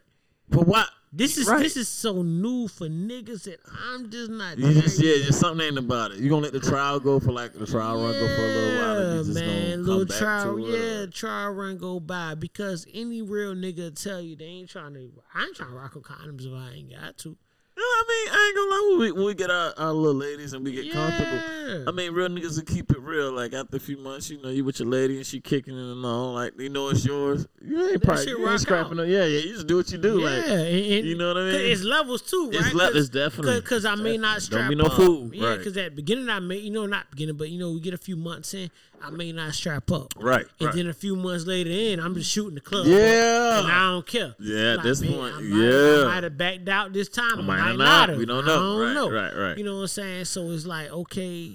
But 0.49 0.67
what? 0.67 0.89
This 1.11 1.39
is 1.39 1.47
Right. 1.49 1.63
this 1.63 1.77
is 1.77 1.89
so 1.89 2.23
new 2.23 2.69
for 2.69 2.87
niggas 2.87 3.45
that 3.45 3.61
I'm 3.93 4.11
just 4.11 4.31
not. 4.31 4.59
You 4.59 4.75
just 4.75 5.03
yeah, 5.03 5.17
just 5.25 5.41
something 5.41 5.67
ain't 5.67 5.79
about 5.79 6.13
it. 6.13 6.19
You 6.19 6.29
gonna 6.29 6.43
let 6.43 6.53
the 6.53 6.61
trial 6.61 7.01
go 7.01 7.19
for 7.19 7.33
like 7.33 7.55
the 7.55 7.67
trial 7.67 7.97
run 8.03 8.13
go 8.13 8.27
for 8.37 8.43
a 8.45 8.47
little 8.47 8.79
while, 8.83 8.99
and 8.99 9.19
you 9.27 9.33
just 9.33 9.41
man, 9.45 9.71
gonna 9.85 9.99
little 9.99 10.07
trial, 10.19 10.57
to 10.57 10.67
it. 10.67 11.01
yeah, 11.01 11.07
trial 11.07 11.51
run 11.53 11.79
go 11.79 11.99
by 11.99 12.35
because 12.35 12.87
any 12.93 13.23
real 13.23 13.55
nigga 13.55 13.95
tell 14.01 14.21
you 14.21 14.37
they 14.37 14.45
ain't 14.45 14.69
trying 14.69 14.95
to. 14.95 15.11
I 15.35 15.45
ain't 15.45 15.57
trying 15.57 15.71
to 15.71 15.77
rock 15.77 15.95
with 15.95 16.05
condoms 16.05 16.47
if 16.47 16.53
I 16.53 16.75
ain't 16.77 16.91
got 16.91 17.17
to. 17.19 17.37
You 17.79 17.85
know 17.85 17.91
what 17.91 18.07
I 18.07 18.09
mean, 18.09 18.29
I 18.33 18.47
ain't 18.49 18.57
gonna 18.57 18.71
lie. 18.71 18.97
We, 18.99 19.25
we 19.27 19.35
get 19.35 19.51
our, 19.53 19.73
our 19.77 19.93
little 19.93 20.15
ladies 20.17 20.53
and 20.53 20.65
we 20.65 20.73
get 20.73 20.93
comfortable, 20.93 21.85
I 21.89 21.93
mean, 21.93 22.13
real 22.13 22.29
niggas 22.29 22.57
will 22.57 22.65
keep 22.65 22.91
it 22.91 22.99
real. 23.01 23.31
Like 23.31 23.53
after 23.53 23.77
a 23.77 23.81
few 23.81 23.97
months, 23.99 24.29
you 24.31 24.43
know, 24.43 24.49
you 24.49 24.65
with 24.65 24.81
your 24.81 24.89
lady 24.89 25.19
and 25.19 25.25
she 25.27 25.41
kicking 25.41 25.75
it 25.79 25.93
and 25.93 26.05
all. 26.05 26.33
Like 26.33 26.59
you 26.59 26.71
know 26.71 26.89
it's 26.89 27.05
yours. 27.07 27.47
You 27.65 27.81
ain't 27.83 27.93
That 28.01 28.03
probably 28.03 28.29
you 28.31 28.49
ain't 28.49 28.61
scrapping 28.61 28.99
it. 28.99 29.09
Yeah, 29.09 29.25
yeah. 29.27 29.41
You 29.41 29.53
just 29.55 29.69
do 29.69 29.77
what 29.77 29.93
you 29.93 29.99
do. 29.99 30.19
yeah, 30.19 30.25
Like 30.27 30.45
and, 30.49 31.07
you 31.07 31.17
know 31.17 31.29
what 31.29 31.37
I 31.37 31.41
mean? 31.53 31.71
It's 31.71 31.85
levels 31.85 32.23
too, 32.23 32.51
right? 32.51 32.61
It's 32.61 32.75
le- 32.75 32.91
it's 32.95 33.09
definitely- 33.11 33.61
because 33.61 33.85
I 33.85 33.95
may 33.95 34.17
not 34.19 34.43
strap 34.43 34.63
Don't 34.63 34.71
be 34.71 34.75
no 34.75 34.87
up. 34.87 34.95
fool, 34.95 35.31
Yeah, 35.33 35.49
right. 35.51 35.59
because 35.59 35.77
at 35.77 35.95
beginning 35.95 36.29
I 36.31 36.41
may, 36.41 36.57
you 36.57 36.71
know, 36.71 36.87
not 36.87 37.09
beginning, 37.13 37.37
but 37.37 37.49
you 37.51 37.61
know, 37.61 37.71
we 37.71 37.79
get 37.81 37.95
a 37.95 37.99
few 37.99 38.17
months 38.17 38.55
in, 38.55 38.71
I 39.03 39.11
may 39.11 39.33
not 39.33 39.55
strap 39.55 39.91
up. 39.93 40.13
right, 40.17 40.45
And 40.61 40.67
right. 40.67 40.75
then 40.75 40.89
a 40.89 40.93
few 40.93 41.15
months 41.17 41.47
later 41.47 41.71
in, 41.71 42.01
I'm 42.01 42.15
just 42.15 42.31
shooting 42.31 42.55
the 42.57 42.61
club. 42.61 42.87
Yeah. 42.87 43.61
And 43.61 43.67
I 43.71 43.91
don't 43.93 44.07
care. 44.07 44.35
Yeah, 44.41 44.75
at 44.75 44.83
this 44.83 45.01
man, 45.01 45.13
point, 45.13 45.35
I 45.35 45.41
might, 45.41 45.63
yeah. 45.63 46.03
I 46.03 46.05
might 46.15 46.23
have 46.25 46.37
backed 46.39 46.69
out 46.69 46.93
this 46.93 47.09
time. 47.09 47.39
I 47.39 47.43
might 47.43 47.61
might, 47.61 47.77
not. 47.79 48.09
have. 48.11 48.19
We 48.19 48.27
don't 48.27 48.45
know. 48.45 48.55
I 48.55 48.57
don't 48.57 48.81
Right, 48.87 48.95
know. 48.95 49.11
right, 49.11 49.35
right. 49.51 49.59
You 49.59 49.65
know 49.65 49.77
what 49.77 49.83
I'm 49.83 49.87
saying? 49.89 50.25
So 50.27 50.51
it's 50.51 50.67
like, 50.67 50.91
okay, 50.91 51.53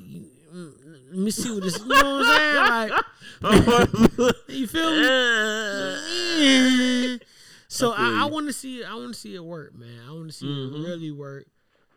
mm, 0.54 0.72
let 1.10 1.18
me 1.20 1.32
see 1.32 1.54
what 1.54 1.64
this. 1.64 1.78
You 1.80 1.88
know 1.88 2.16
what 2.18 2.26
I'm 2.26 2.90
saying? 2.90 3.02
Like, 4.22 4.36
you 4.48 4.68
feel 4.68 4.92
me? 4.92 5.04
Yeah. 5.04 5.98
So 7.68 7.92
I 7.92 8.20
I, 8.20 8.24
I 8.24 8.26
want 8.26 8.48
to 8.48 8.54
see. 8.54 8.84
I 8.84 8.94
want 8.96 9.14
to 9.14 9.20
see 9.20 9.36
it 9.36 9.44
work, 9.44 9.76
man. 9.76 10.00
I 10.08 10.12
want 10.12 10.28
to 10.28 10.32
see 10.34 10.46
Mhm. 10.46 10.84
it 10.86 10.88
really 10.88 11.12
work. 11.12 11.46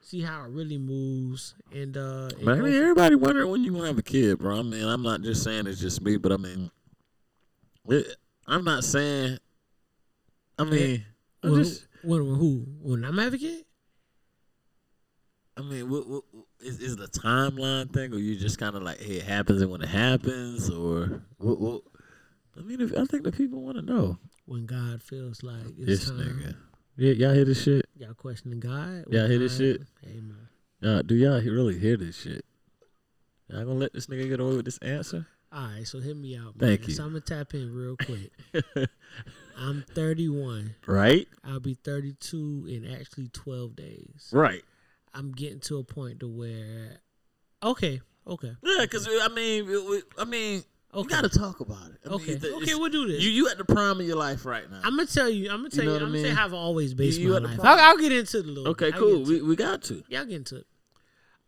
See 0.07 0.23
how 0.23 0.45
it 0.45 0.51
really 0.51 0.79
moves, 0.79 1.57
and 1.73 1.97
uh, 1.97 2.29
and 2.39 2.49
I 2.49 2.55
mean, 2.55 2.75
everybody 2.75 3.17
wondering 3.17 3.51
when 3.51 3.65
you 3.65 3.73
gonna 3.73 3.89
have 3.89 3.99
a 3.99 4.05
kid, 4.05 4.39
bro. 4.39 4.61
I 4.61 4.63
mean, 4.63 4.85
I'm 4.85 5.03
not 5.03 5.23
just 5.23 5.43
saying 5.43 5.67
it's 5.67 5.81
just 5.81 6.01
me, 6.01 6.17
but 6.17 6.31
I 6.31 6.37
mean, 6.37 6.71
it, 7.89 8.15
I'm 8.47 8.63
not 8.63 8.85
saying. 8.85 9.39
I 10.61 10.63
mean, 10.63 11.05
when, 11.41 11.55
just, 11.57 11.89
when, 12.05 12.25
when 12.25 12.37
who? 12.37 12.67
When 12.83 13.05
I'm 13.05 13.19
having 13.19 13.35
a 13.35 13.43
kid? 13.43 13.65
I 15.57 15.63
mean, 15.63 15.91
what, 15.91 16.09
what, 16.09 16.23
is, 16.61 16.79
is 16.79 16.97
the 16.97 17.09
timeline 17.09 17.93
thing, 17.93 18.13
or 18.13 18.19
you 18.19 18.37
just 18.37 18.61
kind 18.61 18.77
of 18.77 18.85
like, 18.85 19.01
hey, 19.01 19.15
it 19.15 19.25
happens 19.25 19.61
and 19.61 19.73
when 19.73 19.83
it 19.83 19.89
happens, 19.89 20.71
or 20.71 21.25
what? 21.39 21.59
what 21.59 21.83
I 22.57 22.61
mean, 22.61 22.81
if, 22.81 22.97
I 22.97 23.07
think 23.07 23.25
the 23.25 23.33
people 23.33 23.61
want 23.61 23.77
to 23.77 23.83
know. 23.83 24.19
When 24.45 24.67
God 24.67 25.03
feels 25.03 25.43
like 25.43 25.67
it's 25.81 26.07
This 26.07 26.11
time. 26.11 26.19
nigga, 26.19 26.57
yeah, 26.97 27.13
y'all 27.13 27.35
hear 27.35 27.45
this 27.45 27.65
shit? 27.65 27.86
Y'all 27.99 28.13
questioning 28.13 28.61
God? 28.61 29.05
Y'all 29.11 29.27
hear 29.27 29.39
this 29.39 29.57
shit? 29.57 29.83
Amen. 30.05 30.49
Uh, 30.83 31.01
do 31.01 31.15
y'all 31.15 31.41
really 31.41 31.79
hear 31.79 31.97
this 31.97 32.21
shit? 32.21 32.45
Y'all 33.49 33.65
gonna 33.65 33.79
let 33.79 33.95
this 33.95 34.07
nigga 34.07 34.29
get 34.29 34.41
away 34.41 34.57
with 34.57 34.67
this 34.67 34.79
answer? 34.79 35.27
All 35.51 35.63
right, 35.69 35.87
so 35.87 36.01
hit 36.01 36.15
me 36.17 36.37
out. 36.37 36.61
Man. 36.61 36.77
Thank 36.77 36.89
you. 36.89 36.95
So 36.95 37.05
I'm 37.05 37.11
gonna 37.11 37.21
tap 37.21 37.55
in 37.55 37.75
real 37.75 37.97
quick. 37.97 38.33
I'm 39.57 39.83
31. 39.95 40.75
Right, 40.87 41.27
I'll 41.43 41.61
be 41.61 41.75
32 41.75 42.67
in 42.69 42.87
actually 42.93 43.29
12 43.29 43.75
days. 43.77 44.29
right. 44.33 44.63
I'm 45.15 45.33
getting 45.33 45.61
to 45.61 45.79
a 45.79 45.85
point 45.85 46.21
to 46.21 46.29
where, 46.29 47.01
okay, 47.63 48.03
okay, 48.27 48.53
Yeah, 48.63 48.83
because 48.83 49.09
I 49.09 49.29
mean, 49.29 50.03
I 50.19 50.25
mean, 50.27 50.63
you 50.97 51.09
gotta 51.09 51.29
talk 51.29 51.61
about 51.61 51.91
it. 51.91 51.99
I 52.05 52.09
mean, 52.11 52.21
okay, 52.21 52.35
the- 52.35 52.55
okay. 52.57 52.75
We'll 52.75 52.91
do 52.91 53.07
this. 53.07 53.23
You 53.23 53.31
you 53.31 53.49
at 53.49 53.59
the 53.59 53.65
prime 53.65 54.01
of 54.01 54.07
your 54.07 54.17
life 54.17 54.45
right 54.47 54.71
now. 54.71 54.81
I'm 54.85 54.97
gonna 54.97 55.07
tell 55.07 55.29
you. 55.29 55.51
I'm 55.51 55.59
gonna 55.59 55.71
tell 55.71 55.85
know 55.85 55.91
you. 55.91 55.95
what 55.95 56.03
I 56.03 56.07
I'm 56.07 56.13
gonna 56.13 56.19
tell 56.19 56.23
mean? 56.25 56.31
you 56.33 56.37
how 56.37 56.45
I've 56.47 56.55
always 56.55 56.95
based 56.95 57.21
You 57.21 57.33
my 57.33 57.39
life. 57.39 57.61
I'll, 57.63 57.79
I'll 57.79 57.99
get 57.99 58.13
into 58.13 58.39
it 58.39 58.45
a 58.45 58.49
little. 58.49 58.69
okay. 58.73 58.93
Cool. 58.93 59.23
We 59.25 59.43
we 59.43 59.57
got 59.57 59.83
to. 59.85 60.03
Y'all 60.09 60.25
get 60.25 60.33
into 60.37 60.57
it. 60.57 60.67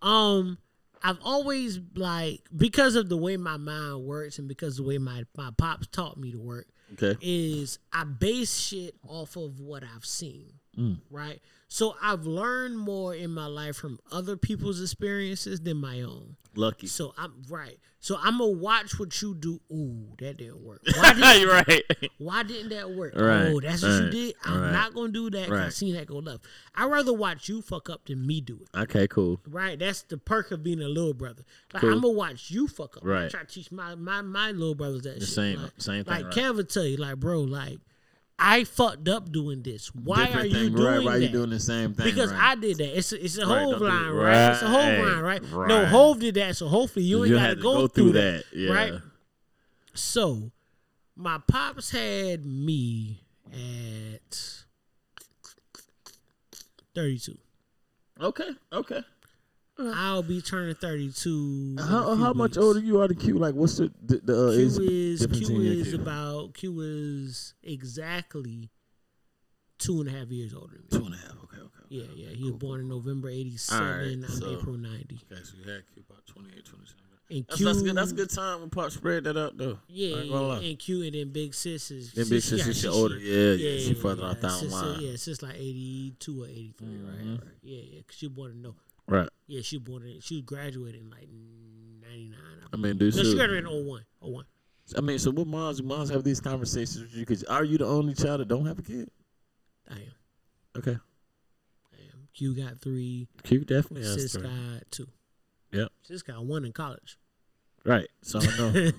Um, 0.03 0.59
I've 1.03 1.19
always 1.23 1.81
like 1.95 2.41
because 2.57 2.95
of 2.97 3.09
the 3.09 3.16
way 3.16 3.37
my 3.37 3.57
mind 3.57 4.05
works 4.05 4.39
and 4.39 4.49
because 4.49 4.79
of 4.79 4.85
the 4.85 4.89
way 4.89 4.99
my 4.99 5.25
my 5.37 5.51
pops 5.57 5.87
taught 5.89 6.16
me 6.19 6.33
to 6.33 6.39
work 6.39 6.66
Okay. 6.95 7.16
is 7.20 7.79
I 7.93 8.05
base 8.05 8.59
shit 8.59 8.95
off 9.07 9.37
of 9.37 9.61
what 9.61 9.83
I've 9.85 10.05
seen. 10.07 10.55
Mm. 10.79 11.01
Right. 11.11 11.41
So 11.71 11.97
I've 12.01 12.25
learned 12.25 12.79
more 12.79 13.15
in 13.15 13.31
my 13.31 13.47
life 13.47 13.77
from 13.77 13.99
other 14.11 14.37
people's 14.37 14.81
experiences 14.81 15.61
than 15.61 15.77
my 15.77 16.01
own. 16.01 16.37
Lucky. 16.57 16.87
So 16.87 17.13
I'm 17.19 17.35
right. 17.49 17.79
So 18.01 18.17
I'm 18.17 18.39
gonna 18.39 18.53
watch 18.53 18.99
what 18.99 19.21
you 19.21 19.35
do. 19.35 19.61
Ooh, 19.71 20.07
that 20.19 20.39
didn't 20.39 20.63
work. 20.65 20.81
Why 20.97 21.13
didn't, 21.13 21.41
You're 21.41 21.53
right. 21.53 21.83
why 22.19 22.43
didn't 22.43 22.71
that 22.71 22.91
work? 22.91 23.15
Right, 23.15 23.49
Oh, 23.49 23.61
that's 23.61 23.83
what 23.83 23.91
you 24.05 24.11
did. 24.11 24.35
I'm 24.45 24.61
right, 24.63 24.73
not 24.73 24.95
gonna 24.95 25.13
do 25.13 25.29
that. 25.31 25.49
'cause 25.49 25.59
I 25.59 25.63
right. 25.65 25.73
seen 25.73 25.95
that 25.95 26.07
go 26.07 26.19
left. 26.19 26.45
I'd 26.75 26.91
rather 26.91 27.13
watch 27.13 27.49
you 27.49 27.61
fuck 27.61 27.91
up 27.91 28.07
than 28.07 28.27
me 28.27 28.41
do 28.41 28.61
it. 28.63 28.79
Okay, 28.79 29.07
cool. 29.09 29.41
Right, 29.49 29.79
that's 29.79 30.03
the 30.03 30.17
perk 30.17 30.53
of 30.53 30.63
being 30.63 30.81
a 30.81 30.89
little 30.89 31.13
brother. 31.15 31.43
Like 31.75 31.83
Cool. 31.83 31.93
I'm 31.93 32.01
gonna 32.01 32.15
watch 32.15 32.51
you 32.51 32.67
fuck 32.69 32.97
up. 32.97 33.05
I 33.05 33.09
Right. 33.09 33.31
try 33.31 33.41
to 33.41 33.47
teach 33.47 33.71
my 33.71 33.95
my 33.95 34.23
my 34.23 34.53
little 34.53 34.75
brothers 34.77 35.03
that 35.03 35.19
The 35.21 35.27
shit. 35.27 35.35
same- 35.35 35.63
like, 35.63 35.73
same 35.79 36.05
thing, 36.05 36.15
Like 36.15 36.25
right. 36.27 36.35
Kev 36.35 36.73
tell 36.73 36.87
you, 36.87 36.97
like, 36.97 37.17
bro, 37.19 37.41
like 37.43 37.79
I 38.39 38.65
fucked 38.65 39.09
up 39.09 39.32
doing 39.32 39.62
this. 39.62 39.89
Why 39.94 40.27
Different 40.27 40.44
are 40.44 40.47
you 40.47 40.55
thing, 40.55 40.77
doing 40.77 40.85
right? 40.86 41.05
Why 41.05 41.19
that? 41.19 41.23
you 41.24 41.28
doing 41.28 41.51
the 41.51 41.59
same 41.59 41.93
thing? 41.94 42.06
because 42.06 42.31
right? 42.32 42.52
I 42.52 42.55
did 42.55 42.78
that. 42.78 42.97
It's 42.97 43.12
a, 43.12 43.24
it's 43.24 43.36
a 43.36 43.47
Right, 43.47 43.65
Hov 43.65 43.81
line, 43.81 44.10
right? 44.10 44.51
It's 44.52 44.62
a 44.62 44.69
Hov 44.69 45.05
line, 45.06 45.23
right? 45.23 45.43
No. 45.69 45.86
Hov 45.86 46.20
did 46.20 46.35
that, 46.36 46.56
so 46.56 46.69
hopefully 46.69 47.05
you 47.05 47.24
ain't 47.24 47.35
got 47.35 47.48
to 47.48 47.56
go, 47.56 47.62
go 47.74 47.86
through 47.89 48.12
through 48.12 48.12
that, 48.12 48.44
that, 48.52 48.56
yeah. 48.56 48.73
right? 48.73 48.93
So, 49.94 50.52
my 51.16 51.39
pops 51.48 51.90
had 51.90 52.47
me 52.47 53.24
at 53.52 54.65
thirty-two. 56.94 57.39
Okay, 58.20 58.51
okay. 58.73 59.01
I'll 59.79 60.23
be 60.23 60.41
turning 60.41 60.75
thirty-two. 60.75 61.77
in 61.79 61.85
How 61.85 62.15
few 62.15 62.25
how 62.25 62.33
much 62.33 62.51
weeks. 62.51 62.57
older 62.59 62.81
you 62.81 63.01
are 63.01 63.09
than 63.09 63.17
Q? 63.17 63.39
Like, 63.39 63.55
what's 63.55 63.77
the 63.77 63.93
the, 64.05 64.17
the 64.19 64.49
uh, 64.49 64.53
Q 64.53 64.61
age 64.83 65.21
is 65.21 65.27
Q 65.27 65.57
in 65.57 65.63
you 65.63 65.71
and 65.73 65.81
is 65.81 65.89
Q? 65.89 66.01
about 66.01 66.55
Q 66.55 66.81
is 66.81 67.55
exactly 67.63 68.71
two 69.79 70.01
and 70.01 70.09
a 70.09 70.13
half 70.13 70.29
years 70.29 70.53
older 70.55 70.75
than 70.77 70.83
me. 70.83 70.99
two 70.99 71.07
and 71.07 71.15
a 71.15 71.19
half? 71.19 71.37
Okay, 71.45 71.59
okay. 71.59 71.85
Yeah, 71.91 72.05
yeah. 72.15 72.31
He 72.35 72.45
was 72.45 72.55
born 72.55 72.81
in 72.81 72.89
November 72.89 73.29
'87. 73.31 73.87
Alright, 73.87 74.07
I'm 74.09 74.29
so- 74.29 74.53
April 74.59 74.77
'90. 74.77 75.21
Okay, 75.33 75.43
so 75.45 75.53
you 75.65 75.71
had 75.73 75.83
Q 75.95 76.03
about 76.09 76.27
28, 76.27 76.65
27. 76.65 77.05
And 77.31 77.45
That's, 77.47 77.57
Q, 77.59 77.67
that's 77.67 77.83
good. 77.83 77.95
That's 77.95 78.11
a 78.11 78.15
good 78.15 78.31
time 78.31 78.61
when 78.61 78.71
Pop 78.71 78.91
spread 78.91 79.25
that 79.25 79.37
out 79.37 79.57
though. 79.59 79.79
Yeah, 79.87 80.17
I 80.17 80.21
ain't 80.23 80.31
gonna 80.33 80.47
lie. 80.49 80.59
and 80.63 80.79
Q 80.79 81.03
and 81.03 81.13
then 81.15 81.29
Big 81.31 81.53
Sis 81.55 81.91
is 81.91 82.13
Then 82.15 82.25
Big 82.29 82.43
she 82.43 82.57
Sis 82.57 82.67
is 82.67 82.81
she- 82.81 82.89
older. 82.89 83.21
she- 83.21 83.27
Yeah, 83.31 83.53
yeah, 83.69 83.87
she 83.87 83.93
further 83.95 84.25
off 84.25 84.41
down 84.41 84.61
the 84.65 84.71
line. 84.75 85.01
Yeah, 85.03 85.17
sis 85.17 85.43
like 85.43 85.55
82 85.57 86.43
or 86.43 86.47
83, 86.47 86.87
Mhm. 86.89 87.07
right? 87.07 87.39
Right. 87.45 87.55
Yeah, 87.63 87.81
yeah. 87.93 88.01
'cause 88.07 88.17
she 88.17 88.27
was 88.29 88.35
born 88.35 88.51
in 88.53 88.63
no. 88.63 88.75
Right. 89.09 89.28
Yeah, 89.47 89.62
she 89.62 89.78
was 89.78 89.85
born 89.85 90.02
in. 90.05 90.20
She 90.20 90.36
was 90.36 90.43
graduated 90.44 91.01
in 91.01 91.10
like 91.10 91.28
99. 92.02 92.39
I 92.72 92.76
mean, 92.76 92.98
do 92.98 93.06
no, 93.10 93.22
she 93.22 93.35
graduated 93.35 93.64
in 93.64 93.86
01. 93.86 94.05
01. 94.20 94.44
I 94.97 95.01
mean, 95.01 95.18
so 95.18 95.30
what 95.30 95.47
moms 95.47 95.82
moms 95.82 96.10
have 96.10 96.24
these 96.24 96.40
conversations 96.40 97.01
with 97.02 97.14
you? 97.14 97.20
Because 97.20 97.44
are 97.44 97.64
you 97.64 97.78
the 97.78 97.86
only 97.86 98.14
child 98.14 98.40
that 98.40 98.48
don't 98.48 98.66
have 98.66 98.78
a 98.78 98.82
kid? 98.82 99.10
I 99.90 99.94
am. 99.94 100.12
Okay. 100.78 100.97
I 101.93 101.97
am. 102.12 102.28
Q 102.35 102.55
got 102.55 102.80
three. 102.80 103.28
Q 103.43 103.64
definitely 103.64 104.02
has 104.02 104.14
Sis 104.14 104.32
three. 104.32 104.43
got 104.43 104.90
two. 104.90 105.06
Yep. 105.72 105.89
Sis 106.02 106.22
got 106.22 106.44
one 106.44 106.64
in 106.64 106.72
college. 106.72 107.18
Right. 107.85 108.09
So 108.22 108.40
I 108.40 108.44
know. 108.59 108.68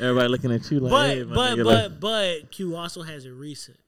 Everybody 0.00 0.28
looking 0.28 0.52
at 0.52 0.70
you 0.70 0.80
like, 0.80 0.90
but 0.90 1.08
hey, 1.08 1.22
but 1.24 1.56
but 1.56 1.58
like- 1.66 2.00
but 2.00 2.50
Q 2.52 2.76
also 2.76 3.02
has 3.02 3.24
a 3.24 3.32
recent. 3.32 3.78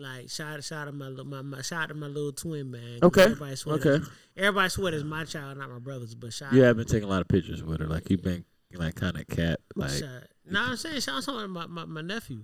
Like 0.00 0.30
shout 0.30 0.62
shout 0.64 0.88
out 0.88 0.94
my 0.94 1.10
my, 1.10 1.42
my 1.42 1.62
shout 1.62 1.82
out 1.82 1.88
to 1.90 1.94
my 1.94 2.06
little 2.06 2.32
twin 2.32 2.70
man. 2.70 2.98
Okay, 3.02 3.22
Everybody 3.24 3.56
swear 3.56 3.76
okay. 3.76 3.90
that- 3.98 4.08
everybody 4.36 4.68
swear 4.70 4.92
that's 4.92 5.04
my 5.04 5.24
child, 5.24 5.58
not 5.58 5.70
my 5.70 5.78
brother's. 5.78 6.14
But 6.14 6.32
shout 6.32 6.52
you 6.52 6.62
have 6.62 6.76
been 6.76 6.86
taking 6.86 7.04
a 7.04 7.10
lot 7.10 7.20
of 7.20 7.28
pictures 7.28 7.62
with 7.62 7.80
her. 7.80 7.86
Like 7.86 8.08
you've 8.10 8.22
been 8.22 8.44
like 8.74 8.94
kind 8.94 9.16
of 9.16 9.26
cat. 9.28 9.60
Like 9.76 9.90
shout. 9.90 10.22
No, 10.48 10.62
I'm 10.62 10.76
saying 10.76 11.00
shout 11.00 11.16
out 11.28 11.40
to 11.42 11.48
my, 11.48 11.66
my 11.66 11.84
my 11.84 12.00
nephew. 12.00 12.42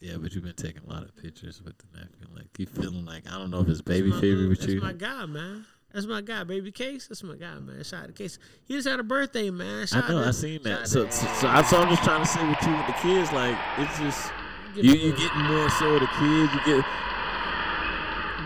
yeah, 0.00 0.16
but 0.18 0.32
you've 0.34 0.44
been 0.44 0.54
taking 0.54 0.82
a 0.88 0.90
lot 0.92 1.02
of 1.02 1.14
pictures 1.16 1.60
with 1.62 1.74
the 1.78 1.98
nephew. 1.98 2.26
Like 2.34 2.48
you 2.58 2.66
feeling 2.66 3.04
like 3.04 3.24
I 3.30 3.38
don't 3.38 3.50
know 3.50 3.60
if 3.60 3.68
it's 3.68 3.82
baby 3.82 4.10
my 4.10 4.20
fever 4.20 4.48
with 4.48 4.60
that's 4.60 4.72
you. 4.72 4.80
That's 4.80 4.92
my 4.92 4.98
guy, 4.98 5.26
man. 5.26 5.66
That's 5.92 6.06
my 6.06 6.22
guy, 6.22 6.42
baby 6.42 6.72
Case. 6.72 7.06
That's 7.06 7.22
my 7.22 7.36
guy, 7.36 7.54
man. 7.60 7.84
Shout 7.84 8.02
out 8.02 8.06
to 8.08 8.12
Case. 8.12 8.36
He 8.64 8.74
just 8.74 8.88
had 8.88 8.98
a 8.98 9.04
birthday, 9.04 9.50
man. 9.50 9.86
Shout 9.86 10.04
I 10.04 10.08
know. 10.08 10.18
out 10.18 10.22
to, 10.22 10.28
I 10.28 10.32
seen 10.32 10.62
that. 10.64 10.88
So, 10.88 11.08
so, 11.08 11.26
so, 11.26 11.62
so 11.62 11.78
I'm 11.80 11.88
just 11.88 12.02
trying 12.02 12.20
to 12.20 12.26
say 12.26 12.44
with 12.48 12.60
you 12.66 12.72
with 12.76 12.86
the 12.88 12.92
kids, 12.94 13.30
like 13.32 13.56
it's 13.78 13.98
just 14.00 14.32
you 14.76 14.92
you 14.94 15.12
getting 15.16 15.42
more 15.42 15.70
so 15.70 15.92
with 15.92 16.02
the 16.02 16.06
kids. 16.06 16.52
You 16.54 16.76
get 16.76 16.84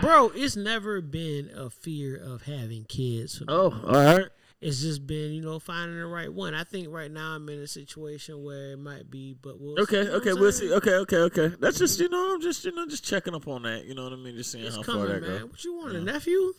bro, 0.01 0.31
it's 0.35 0.55
never 0.55 1.01
been 1.01 1.49
a 1.55 1.69
fear 1.69 2.15
of 2.15 2.43
having 2.43 2.85
kids. 2.85 3.41
Oh, 3.47 3.71
all 3.85 3.93
right. 3.93 4.25
It's 4.61 4.81
just 4.81 5.07
been, 5.07 5.31
you 5.31 5.41
know, 5.41 5.57
finding 5.57 5.97
the 5.97 6.05
right 6.05 6.31
one. 6.31 6.53
I 6.53 6.65
think 6.65 6.89
right 6.89 7.09
now 7.09 7.31
I'm 7.31 7.47
in 7.47 7.59
a 7.59 7.67
situation 7.67 8.43
where 8.43 8.71
it 8.73 8.77
might 8.77 9.09
be, 9.09 9.33
but 9.41 9.59
we'll 9.59 9.79
Okay, 9.79 10.03
what 10.03 10.15
okay, 10.15 10.33
we'll 10.33 10.51
see. 10.51 10.73
Okay, 10.73 10.95
okay, 10.95 11.17
okay. 11.17 11.55
That's 11.61 11.77
just 11.77 11.97
you 11.99 12.09
know, 12.09 12.33
I'm 12.33 12.41
just 12.41 12.65
you 12.65 12.73
know, 12.73 12.85
just 12.85 13.05
checking 13.05 13.33
up 13.33 13.47
on 13.47 13.63
that. 13.63 13.85
You 13.85 13.95
know 13.95 14.03
what 14.03 14.13
I 14.13 14.17
mean? 14.17 14.35
Just 14.35 14.51
seeing 14.51 14.65
It's 14.65 14.75
how 14.75 14.83
coming, 14.83 15.05
far 15.07 15.13
that 15.13 15.21
man. 15.21 15.41
goes. 15.41 15.51
What 15.51 15.63
you 15.63 15.77
want, 15.77 15.95
a 15.95 16.01
nephew? 16.01 16.53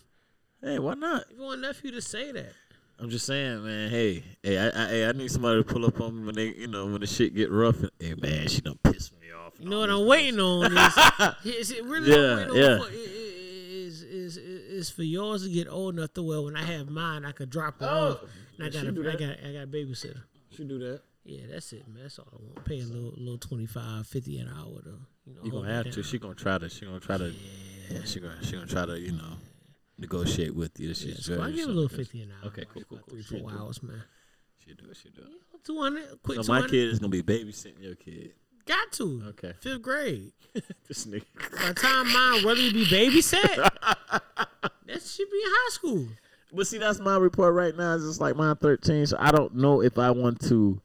Hey, 0.62 0.78
why 0.78 0.94
not? 0.94 1.24
You 1.30 1.42
want 1.42 1.59
a 1.59 1.62
nephew 1.62 1.90
to 1.92 2.01
say 2.01 2.32
that? 2.32 2.52
I'm 2.98 3.10
just 3.10 3.26
saying, 3.26 3.64
man. 3.64 3.90
Hey, 3.90 4.24
hey, 4.42 4.59
I, 4.59 4.66
I, 4.68 4.88
hey, 4.88 5.06
I 5.06 5.12
need 5.12 5.30
somebody 5.30 5.62
to 5.62 5.64
pull 5.64 5.84
up 5.86 6.01
on 6.01 6.20
me 6.20 6.26
when 6.26 6.34
they, 6.34 6.48
you 6.55 6.68
know, 6.68 6.86
when 6.86 7.01
the 7.01 7.06
shit 7.06 7.34
get 7.34 7.51
rough. 7.51 7.80
And, 7.80 7.90
hey, 7.98 8.14
man, 8.14 8.48
she 8.48 8.60
done 8.60 8.78
pissed 8.82 9.12
me. 9.19 9.19
You 9.60 9.68
know 9.68 9.80
what 9.80 9.90
I'm 9.90 10.06
waiting 10.06 10.40
on 10.40 10.76
is, 10.76 10.98
is 11.44 11.70
it 11.70 11.84
really 11.84 12.10
Yeah, 12.10 12.36
waiting 12.36 12.54
yeah. 12.54 12.68
on 12.68 12.80
for, 12.80 12.88
is, 12.90 14.02
is, 14.02 14.36
is, 14.38 14.90
for 14.90 15.02
yours 15.02 15.42
to 15.42 15.50
get 15.50 15.68
old 15.68 15.98
enough 15.98 16.14
to 16.14 16.22
where 16.22 16.40
when 16.40 16.56
I 16.56 16.62
have 16.62 16.88
mine, 16.88 17.26
I 17.26 17.32
could 17.32 17.50
drop 17.50 17.82
it 17.82 17.84
oh, 17.84 18.12
off. 18.12 18.22
And 18.58 18.66
I 18.66 18.70
got 18.70 18.84
a, 18.84 18.88
I 18.88 19.16
got 19.16 19.46
I 19.46 19.52
got 19.52 19.62
a 19.64 19.66
babysitter. 19.66 20.22
She 20.56 20.64
do 20.64 20.78
that. 20.78 21.02
Yeah, 21.24 21.42
that's 21.50 21.72
it, 21.74 21.86
man. 21.86 22.04
That's 22.04 22.18
all 22.18 22.28
I 22.32 22.36
want. 22.42 22.64
Pay 22.64 22.80
a 22.80 22.84
little 22.84 23.12
little 23.16 23.38
25, 23.38 24.06
50 24.06 24.38
an 24.38 24.48
hour 24.48 24.80
though. 24.82 24.98
You 25.26 25.34
know, 25.34 25.40
You 25.42 25.50
gonna 25.50 25.74
have 25.74 25.90
to. 25.90 26.02
She 26.02 26.18
gonna 26.18 26.34
try 26.34 26.56
to. 26.56 26.68
She 26.70 26.86
gonna 26.86 26.98
try 26.98 27.18
to. 27.18 27.32
Yeah, 27.90 28.00
she 28.04 28.20
gonna. 28.20 28.42
She 28.42 28.52
gonna 28.52 28.66
try 28.66 28.86
to. 28.86 28.98
You 28.98 29.12
know, 29.12 29.36
negotiate 29.98 30.54
with 30.54 30.80
you. 30.80 30.94
She's 30.94 31.28
Yeah, 31.28 31.36
so. 31.36 31.42
I 31.42 31.50
give 31.50 31.68
a 31.68 31.72
little 31.72 31.88
fifty 31.88 32.22
an 32.22 32.32
hour. 32.32 32.48
Okay, 32.48 32.64
cool, 32.72 32.82
cool, 32.88 32.98
cool. 33.06 33.18
Three, 33.22 33.40
four 33.40 33.50
hours, 33.52 33.82
man. 33.82 34.02
She 34.56 34.72
do 34.72 34.90
it. 34.90 34.96
She 34.96 35.10
do 35.10 35.22
it. 35.22 35.64
Two 35.64 35.80
hundred, 35.80 36.04
quick 36.22 36.42
So 36.42 36.52
my 36.52 36.62
kid 36.62 36.88
is 36.88 36.98
gonna 36.98 37.10
be 37.10 37.22
babysitting 37.22 37.82
your 37.82 37.94
kid. 37.94 38.32
Got 38.70 38.92
to. 38.92 39.22
Okay. 39.30 39.52
Fifth 39.60 39.82
grade. 39.82 40.32
This 40.88 41.06
nigga. 41.06 41.24
By 41.56 41.68
the 41.68 41.74
time 41.74 42.12
mine 42.12 42.44
whether 42.44 42.60
you 42.60 42.72
be 42.72 42.84
babysat, 42.84 43.56
that 44.10 45.02
should 45.02 45.30
be 45.30 45.36
in 45.36 45.47
high 45.47 45.70
school. 45.70 46.06
But 46.52 46.66
see, 46.66 46.78
that's 46.78 46.98
my 46.98 47.16
report 47.16 47.55
right 47.55 47.76
now. 47.76 47.94
It's 47.94 48.05
just 48.05 48.20
like 48.20 48.34
mine 48.34 48.56
13. 48.56 49.06
So 49.06 49.16
I 49.20 49.30
don't 49.30 49.55
know 49.55 49.82
if 49.82 49.98
I 49.98 50.10
want 50.10 50.40
to 50.48 50.80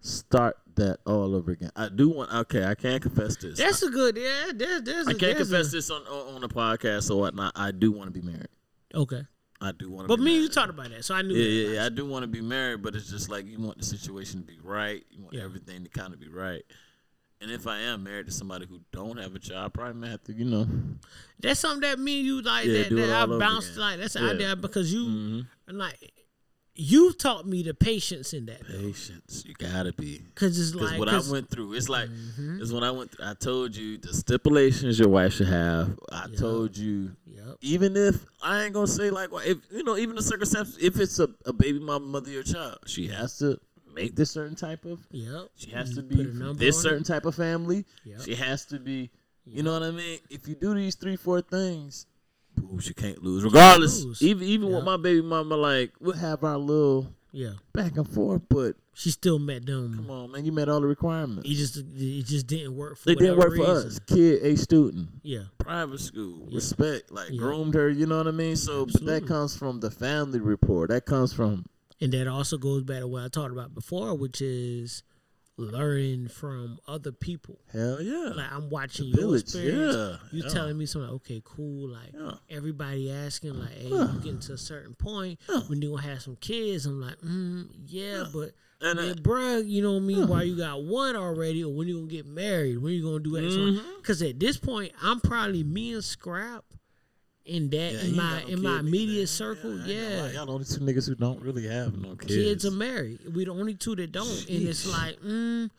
start 0.00 0.56
that 0.74 0.98
all 1.06 1.34
over 1.36 1.52
again. 1.52 1.70
I 1.76 1.88
do 1.88 2.08
want. 2.10 2.32
Okay, 2.32 2.64
I 2.64 2.74
can't 2.74 3.02
confess 3.02 3.36
this. 3.36 3.58
That's 3.58 3.82
a 3.82 3.90
good. 3.90 4.16
Yeah, 4.16 4.50
there's 4.54 4.82
there's. 4.82 5.08
I 5.08 5.14
can't 5.14 5.36
confess 5.38 5.68
a, 5.68 5.76
this 5.76 5.90
on, 5.90 6.02
on 6.02 6.40
the 6.40 6.48
podcast 6.48 7.10
or 7.10 7.20
whatnot. 7.20 7.52
I 7.54 7.70
do 7.70 7.92
want 7.92 8.12
to 8.12 8.20
be 8.20 8.26
married. 8.26 8.48
Okay, 8.94 9.22
I 9.60 9.70
do 9.72 9.90
want 9.90 10.04
to. 10.04 10.08
but 10.08 10.16
be 10.16 10.24
me 10.24 10.34
and 10.34 10.42
you 10.42 10.48
talked 10.48 10.70
about 10.70 10.90
that, 10.90 11.04
so 11.04 11.14
I 11.14 11.22
knew. 11.22 11.34
Yeah, 11.34 11.68
yeah, 11.68 11.74
yeah. 11.76 11.86
I 11.86 11.88
do 11.88 12.04
want 12.04 12.24
to 12.24 12.26
be 12.26 12.40
married, 12.40 12.82
but 12.82 12.96
it's 12.96 13.08
just 13.08 13.28
like 13.28 13.46
you 13.46 13.60
want 13.60 13.78
the 13.78 13.84
situation 13.84 14.40
to 14.40 14.46
be 14.46 14.58
right. 14.62 15.04
You 15.10 15.22
want 15.22 15.34
Yeah. 15.34 15.44
everything 15.44 15.84
to 15.84 15.90
kind 15.90 16.12
of 16.12 16.18
be 16.20 16.28
right. 16.28 16.62
And 17.42 17.50
if 17.50 17.66
I 17.66 17.80
am 17.80 18.04
married 18.04 18.26
to 18.26 18.32
somebody 18.32 18.66
who 18.66 18.80
don't 18.92 19.18
have 19.18 19.34
a 19.34 19.38
child, 19.40 19.64
I 19.66 19.68
probably 19.68 20.00
may 20.00 20.10
have 20.10 20.22
to, 20.24 20.32
you 20.32 20.44
know. 20.44 20.66
That's 21.40 21.58
something 21.58 21.80
that 21.80 21.98
me 21.98 22.18
and 22.20 22.26
you 22.26 22.40
like 22.42 22.66
Yeah, 22.66 22.84
that, 22.84 22.94
that 22.94 23.10
I 23.10 23.26
bounced 23.38 23.76
like 23.76 23.98
that's 23.98 24.14
Yeah. 24.14 24.32
there 24.34 24.54
because 24.54 24.92
you 24.94 25.04
Mhm. 25.06 25.46
like 25.72 26.12
you 26.74 27.12
taught 27.12 27.46
me 27.46 27.62
the 27.62 27.74
patience 27.74 28.32
in 28.32 28.46
that 28.46 28.64
Patience, 28.66 29.44
you 29.46 29.52
gotta 29.58 29.92
be. 29.92 30.18
because 30.20 30.58
it's 30.58 30.70
Because 30.70 30.90
like 30.92 30.98
what 31.00 31.08
'cause- 31.08 31.28
I 31.28 31.32
went 31.32 31.50
through, 31.50 31.74
it's 31.74 31.88
like 31.90 32.08
Mhm. 32.08 32.62
it's 32.62 32.70
when 32.72 32.82
I 32.84 32.90
went. 32.92 33.10
Through, 33.10 33.24
I 33.26 33.34
told 33.34 33.74
you 33.76 33.98
the 33.98 34.14
stipulations 34.14 34.98
your 34.98 35.08
wife 35.08 35.34
should 35.34 35.48
have. 35.48 35.98
I 36.10 36.28
Yeah. 36.30 36.36
told 36.38 36.76
you, 36.76 37.14
Yep. 37.26 37.58
even 37.60 37.96
if 37.96 38.24
I 38.40 38.62
ain't 38.64 38.72
gonna 38.72 38.86
say 38.86 39.10
like, 39.10 39.30
if 39.44 39.58
you 39.72 39.82
know, 39.82 39.98
even 39.98 40.14
the 40.16 40.22
circumstances, 40.22 40.78
if 40.80 40.98
it's 41.00 41.18
a, 41.18 41.28
a 41.44 41.52
baby 41.52 41.80
mama, 41.80 42.06
mother, 42.06 42.30
your 42.30 42.42
child, 42.44 42.78
she 42.86 43.08
has 43.08 43.36
to 43.38 43.58
make 43.94 44.14
this 44.16 44.30
certain 44.30 44.56
type 44.56 44.84
of. 44.84 45.00
Yep. 45.10 45.48
She 45.56 45.70
has 45.70 45.90
You 45.90 45.96
to 45.96 46.02
be 46.02 46.20
a 46.22 46.24
from 46.26 46.38
number 46.38 46.54
this 46.58 46.76
it. 46.78 46.80
certain 46.82 47.04
type 47.04 47.24
of 47.26 47.34
family. 47.34 47.84
Yep. 48.04 48.20
She 48.24 48.34
has 48.34 48.64
to 48.66 48.78
be. 48.78 49.10
You 49.44 49.62
know 49.62 49.72
what 49.72 49.82
I 49.82 49.90
mean? 49.90 50.18
If 50.30 50.46
you 50.48 50.54
do 50.54 50.72
these 50.74 50.94
three, 50.94 51.16
four 51.16 51.40
things, 51.40 52.06
boo, 52.54 52.80
she 52.80 52.94
can't 52.94 53.22
lose. 53.22 53.42
Regardless, 53.42 54.04
lose. 54.04 54.22
even 54.22 54.46
even 54.46 54.68
Yeah. 54.68 54.76
with 54.76 54.84
my 54.84 54.96
baby 54.96 55.22
mama, 55.22 55.56
like 55.56 55.92
we'll 56.00 56.12
have 56.16 56.44
our 56.44 56.58
little 56.58 57.12
Yeah. 57.32 57.54
back 57.72 57.96
and 57.96 58.08
forth. 58.08 58.42
But 58.48 58.76
She 58.94 59.10
still 59.10 59.40
met 59.40 59.66
them. 59.66 59.94
come 59.96 60.10
on, 60.10 60.30
man, 60.30 60.44
you 60.44 60.52
met 60.52 60.68
all 60.68 60.80
the 60.80 60.86
requirements. 60.86 61.48
It 61.48 61.54
just 61.54 61.76
it 61.78 62.22
just 62.26 62.46
didn't 62.46 62.76
work 62.76 62.96
for 62.98 63.06
They 63.06 63.14
didn't 63.16 63.38
work 63.38 63.56
whatever 63.58 63.80
for 63.82 63.86
us. 63.88 63.98
Kid, 64.06 64.42
a 64.44 64.56
student, 64.56 65.08
Yeah. 65.24 65.44
private 65.58 65.98
school, 66.00 66.46
Yeah. 66.48 66.54
respect, 66.56 67.10
like 67.10 67.30
Yeah. 67.30 67.38
groomed 67.38 67.74
her. 67.74 67.88
You 67.90 68.06
know 68.06 68.18
what 68.18 68.28
I 68.28 68.32
mean? 68.32 68.54
So, 68.54 68.86
but 68.86 69.04
that 69.06 69.26
comes 69.26 69.56
from 69.56 69.80
the 69.80 69.90
family 69.90 70.38
report. 70.38 70.90
That 70.90 71.04
comes 71.04 71.32
from 71.32 71.64
And 72.02 72.12
that 72.12 72.26
also 72.26 72.58
goes 72.58 72.82
back 72.82 73.00
to 73.00 73.06
what 73.06 73.22
I 73.22 73.28
talked 73.28 73.52
about 73.52 73.74
before, 73.74 74.14
which 74.14 74.42
is 74.42 75.02
learning 75.56 76.28
from 76.28 76.78
other 76.88 77.12
people. 77.12 77.60
hell 77.72 78.00
yeah. 78.02 78.32
Like 78.34 78.50
I'm 78.52 78.70
watching 78.70 79.10
The 79.10 79.18
your 79.18 79.20
village, 79.28 79.42
experience. 79.42 79.94
yeah, 79.94 80.16
You 80.32 80.42
yeah. 80.44 80.48
telling 80.50 80.76
me 80.78 80.86
something? 80.86 81.10
Okay, 81.16 81.40
cool. 81.44 81.90
Like 81.90 82.12
Yeah. 82.18 82.34
everybody 82.50 83.10
asking, 83.12 83.54
like, 83.58 83.70
hey, 83.72 83.88
Yeah. 83.90 84.12
you 84.14 84.18
getting 84.20 84.40
to 84.40 84.54
a 84.54 84.58
certain 84.58 84.94
point 84.94 85.38
when 85.68 85.80
you 85.82 85.90
gonna 85.90 86.02
have 86.02 86.22
some 86.22 86.36
kids? 86.36 86.86
I'm 86.86 87.00
like, 87.00 87.18
mm, 87.20 87.68
yeah, 87.86 88.24
but 88.32 88.52
And, 88.80 88.96
man, 88.98 89.14
bruh, 89.18 89.64
you 89.64 89.80
know 89.80 89.92
what 89.92 89.98
I 90.02 90.06
mean? 90.06 90.26
Why 90.26 90.42
you 90.42 90.56
got 90.56 90.82
one 90.82 91.14
already, 91.14 91.62
or 91.62 91.72
when 91.72 91.86
you 91.86 91.98
gonna 91.98 92.08
get 92.10 92.26
married? 92.26 92.78
When 92.78 92.92
you 92.94 93.02
gonna 93.04 93.20
do 93.20 93.36
X? 93.38 93.54
Mhm. 93.54 93.80
Because 93.98 94.20
at 94.22 94.40
this 94.40 94.56
point, 94.56 94.90
I'm 95.00 95.20
probably 95.20 95.62
me 95.62 95.92
and 95.94 96.02
Scrap 96.02 96.64
in 97.44 97.70
that 97.70 97.92
Yeah, 97.92 98.00
in 98.04 98.16
my 98.16 98.40
no 98.42 98.46
in 98.48 98.62
my 98.62 98.78
immediate 98.80 99.26
circle. 99.28 99.78
Yeah, 99.80 100.22
lie. 100.22 100.30
y'all 100.32 100.46
the 100.46 100.52
only 100.52 100.64
two 100.64 100.80
niggas 100.80 101.08
who 101.08 101.14
don't 101.14 101.40
really 101.42 101.66
have 101.68 101.96
no 102.00 102.14
kids. 102.16 102.34
kids 102.34 102.66
are 102.66 102.70
married. 102.70 103.18
We 103.34 103.44
the 103.44 103.50
only 103.52 103.74
two 103.74 103.96
that 103.96 104.12
don't, 104.12 104.28
and 104.48 104.68
it's 104.68 104.86
like, 104.86 105.20
mm, 105.20 105.70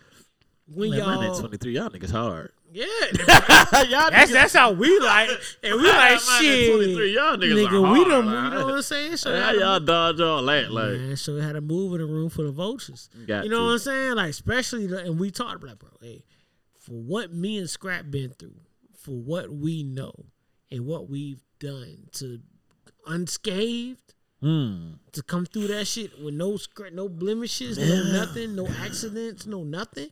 when 0.68 0.90
Man, 0.92 1.00
y'all, 1.00 1.40
23, 1.40 1.74
y'all 1.74 1.90
niggas 1.90 2.12
hard. 2.12 2.52
yeah, 2.74 2.86
y'all 3.90 4.10
that's 4.10 4.32
that's 4.32 4.54
how 4.54 4.72
we 4.72 4.98
like, 5.00 5.30
and 5.62 5.76
we 5.76 5.88
like 5.88 6.20
shit. 6.20 6.74
23, 6.74 7.14
y'all 7.16 7.38
niggas 7.38 7.68
Nigga, 7.68 7.82
we 7.94 8.00
hard. 8.00 8.08
done, 8.10 8.26
man. 8.26 8.44
you 8.46 8.50
know 8.60 8.66
what 8.66 8.74
I'm 8.76 8.82
saying? 8.82 9.18
So 9.18 9.40
How 9.42 9.52
y'all 9.52 9.80
dodge 9.80 10.20
all 10.22 10.44
that? 10.44 10.72
Like, 10.72 10.92
man, 10.94 11.16
so 11.18 11.36
we 11.36 11.42
had 11.42 11.54
to 11.54 11.62
move 11.62 11.94
in 11.96 12.02
a 12.02 12.06
room 12.06 12.30
for 12.30 12.44
the 12.44 12.52
vultures. 12.52 13.10
got 13.28 13.44
You 13.44 13.50
know 13.50 13.60
to. 13.60 13.64
what 13.66 13.72
I'm 13.74 13.80
saying? 13.80 14.16
Like, 14.16 14.30
especially, 14.32 14.88
the, 14.88 15.00
and 15.00 15.20
we 15.20 15.32
talked 15.32 15.64
about, 15.64 15.80
bro, 15.80 15.90
hey, 16.02 16.24
for 16.80 16.94
what 16.94 17.32
me 17.34 17.58
and 17.60 17.70
Scrap 17.70 18.10
been 18.10 18.32
through, 18.32 18.56
for 18.98 19.12
what 19.12 19.50
we 19.52 19.84
know, 19.84 20.14
and 20.72 20.86
what 20.88 21.10
we've 21.10 21.42
done 21.64 22.10
to 22.14 22.40
unscathed, 23.08 24.00
Hmm. 24.42 24.96
to 25.14 25.24
come 25.24 25.46
through 25.46 25.68
that 25.68 25.86
shit 25.86 26.22
with 26.22 26.34
no 26.34 26.54
scra- 26.54 26.92
no 26.92 27.08
blemishes, 27.08 27.78
no 27.78 28.04
nothing, 28.12 28.56
no 28.56 28.68
accidents, 28.68 29.46
no 29.46 29.64
nothing. 29.64 30.10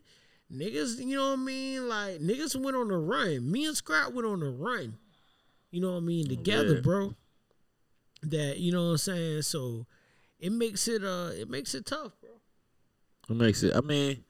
Niggas, 0.50 0.98
you 0.98 1.16
know 1.16 1.30
what 1.30 1.38
I 1.40 1.42
mean? 1.42 1.88
Like 1.88 2.20
niggas 2.20 2.56
went 2.56 2.76
on 2.76 2.90
a 2.90 2.98
run. 2.98 3.50
Me 3.50 3.66
and 3.66 3.76
Scrap 3.76 4.12
went 4.12 4.26
on 4.26 4.42
a 4.42 4.50
run. 4.50 4.96
You 5.70 5.80
know 5.80 5.92
what 5.92 5.98
I 5.98 6.00
mean? 6.00 6.28
Together, 6.28 6.74
yeah. 6.76 6.80
bro. 6.80 7.14
That 8.22 8.58
you 8.58 8.72
know 8.72 8.84
what 8.84 8.90
I'm 8.92 8.98
saying? 8.98 9.42
So 9.42 9.86
it 10.38 10.52
makes 10.52 10.88
it 10.88 11.04
uh 11.04 11.30
it 11.34 11.48
makes 11.50 11.74
it 11.74 11.86
tough, 11.86 12.12
bro. 12.20 12.30
It 13.28 13.36
makes 13.36 13.62
it. 13.62 13.74
I 13.74 13.80
mean, 13.80 14.24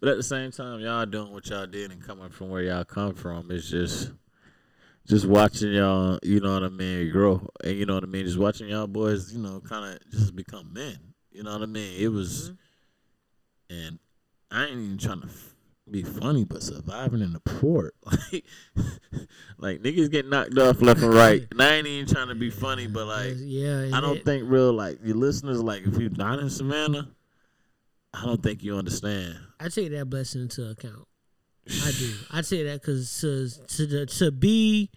but 0.00 0.08
at 0.08 0.16
the 0.16 0.22
same 0.22 0.50
time, 0.50 0.80
y'all 0.80 1.06
doing 1.06 1.32
what 1.32 1.48
y'all 1.48 1.66
did 1.66 1.90
and 1.90 2.02
coming 2.02 2.28
from 2.30 2.50
where 2.50 2.62
y'all 2.62 2.84
come 2.84 3.14
from. 3.14 3.50
It's 3.50 3.68
just, 3.70 4.10
just 5.06 5.26
watching 5.26 5.72
y'all. 5.72 6.18
You 6.22 6.40
know 6.40 6.54
what 6.54 6.62
I 6.62 6.68
mean? 6.68 7.10
Grow, 7.10 7.46
and 7.62 7.76
you 7.76 7.86
know 7.86 7.94
what 7.94 8.04
I 8.04 8.06
mean. 8.06 8.24
Just 8.24 8.38
watching 8.38 8.68
y'all 8.68 8.86
boys. 8.86 9.32
You 9.32 9.40
know, 9.40 9.60
kind 9.60 9.94
of 9.94 10.10
just 10.10 10.34
become 10.34 10.72
men. 10.72 10.98
You 11.30 11.42
know 11.42 11.52
what 11.52 11.62
I 11.62 11.66
mean? 11.66 12.00
It 12.00 12.08
was, 12.08 12.50
mm-hmm. 13.70 13.74
and 13.74 13.98
I 14.50 14.66
ain't 14.66 14.80
even 14.80 14.98
trying 14.98 15.20
to 15.20 15.26
f- 15.26 15.54
be 15.90 16.02
funny, 16.02 16.44
but 16.44 16.62
surviving 16.62 17.20
in 17.20 17.32
the 17.32 17.40
port, 17.40 17.94
like, 18.04 18.44
like 19.58 19.82
niggas 19.82 20.10
get 20.10 20.28
knocked 20.28 20.56
off 20.56 20.80
left 20.80 21.02
and 21.02 21.12
right. 21.12 21.46
And 21.50 21.60
I 21.60 21.74
ain't 21.74 21.86
even 21.86 22.06
trying 22.06 22.28
to 22.28 22.34
be 22.34 22.50
funny, 22.50 22.86
but 22.86 23.06
like. 23.06 23.34
yeah, 23.38 23.90
I 23.92 24.00
don't 24.00 24.18
it- 24.18 24.24
think 24.24 24.44
real 24.46 24.72
like 24.72 24.98
your 25.04 25.16
listeners 25.16 25.62
like 25.62 25.82
if 25.86 25.98
you're 25.98 26.10
not 26.10 26.38
in 26.38 26.48
Savannah, 26.50 27.10
I 28.14 28.24
don't 28.24 28.42
think 28.42 28.62
you 28.62 28.76
understand. 28.76 29.36
I 29.58 29.68
take 29.68 29.90
that 29.90 30.08
blessing 30.08 30.42
into 30.42 30.70
account. 30.70 31.08
I 31.68 31.92
do. 31.98 32.12
I 32.30 32.40
say 32.42 32.62
that 32.64 32.80
because 32.82 33.20
to 33.20 33.48
to 33.76 33.86
the, 33.86 34.06
to 34.06 34.30
be 34.30 34.90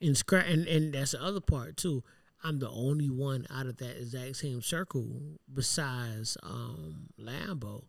And 0.00 0.16
scrap 0.16 0.46
and, 0.46 0.66
and 0.66 0.92
that's 0.94 1.12
the 1.12 1.22
other 1.22 1.40
part 1.40 1.76
too. 1.76 2.02
I'm 2.44 2.58
the 2.58 2.68
only 2.70 3.08
one 3.08 3.46
out 3.50 3.66
of 3.66 3.76
that 3.76 4.00
exact 4.00 4.36
same 4.36 4.62
circle 4.62 5.06
besides 5.52 6.36
um 6.42 7.08
Lambo 7.20 7.84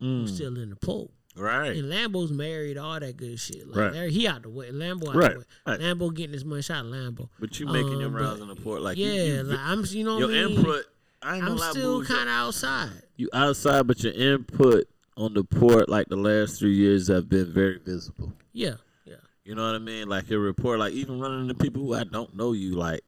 who's 0.00 0.34
still 0.34 0.56
in 0.56 0.70
the 0.70 0.76
Pope. 0.76 1.12
Right. 1.36 1.76
And 1.76 1.84
Lambo's 1.92 2.32
married, 2.32 2.78
all 2.78 2.98
that 2.98 3.16
good 3.16 3.38
shit. 3.38 3.68
Like 3.68 3.76
Right. 3.76 3.92
there- 3.92 4.08
he 4.08 4.26
out 4.26 4.42
the 4.42 4.48
way. 4.48 4.70
Lambo 4.70 5.08
out 5.08 5.14
Right, 5.14 5.32
the 5.34 5.38
way. 5.40 5.44
right. 5.66 5.80
Lambo 5.80 6.14
getting 6.14 6.32
his 6.32 6.44
money 6.44 6.62
shot. 6.62 6.84
Lambo. 6.86 7.28
But 7.38 7.60
you 7.60 7.66
making 7.66 7.98
your 8.00 8.08
Um, 8.08 8.14
rounds 8.14 8.38
but 8.40 8.48
on 8.48 8.48
the 8.48 8.60
port 8.62 8.80
like 8.82 8.96
yeah, 8.96 9.12
you, 9.12 9.34
you, 9.34 9.42
like 9.42 9.58
I'm. 9.60 9.84
You 9.84 10.04
know 10.04 10.18
your 10.18 10.28
what 10.28 10.36
I 10.36 10.44
mean? 10.46 10.58
input. 10.58 10.84
I 11.20 11.36
ain't 11.36 11.44
I'm 11.44 11.58
still 11.58 12.04
kind 12.04 12.22
of 12.28 12.34
outside. 12.34 13.02
You 13.16 13.28
outside, 13.32 13.86
but 13.88 14.02
your 14.04 14.12
input 14.14 14.88
on 15.18 15.34
the 15.34 15.42
port 15.42 15.88
like 15.88 16.08
the 16.08 16.16
last 16.16 16.58
three 16.58 16.74
years 16.74 17.08
have 17.08 17.28
been 17.28 17.52
very 17.52 17.78
visible. 17.78 18.32
Yeah, 18.52 18.76
yeah. 19.04 19.16
You 19.44 19.56
know 19.56 19.66
what 19.66 19.74
I 19.74 19.78
mean? 19.78 20.08
Like 20.08 20.30
your 20.30 20.40
report, 20.40 20.78
like 20.78 20.92
even 20.92 21.20
running 21.20 21.42
into 21.42 21.54
people 21.54 21.82
who 21.82 21.94
I 21.94 22.04
don't 22.04 22.34
know 22.36 22.52
you, 22.52 22.76
like, 22.76 23.00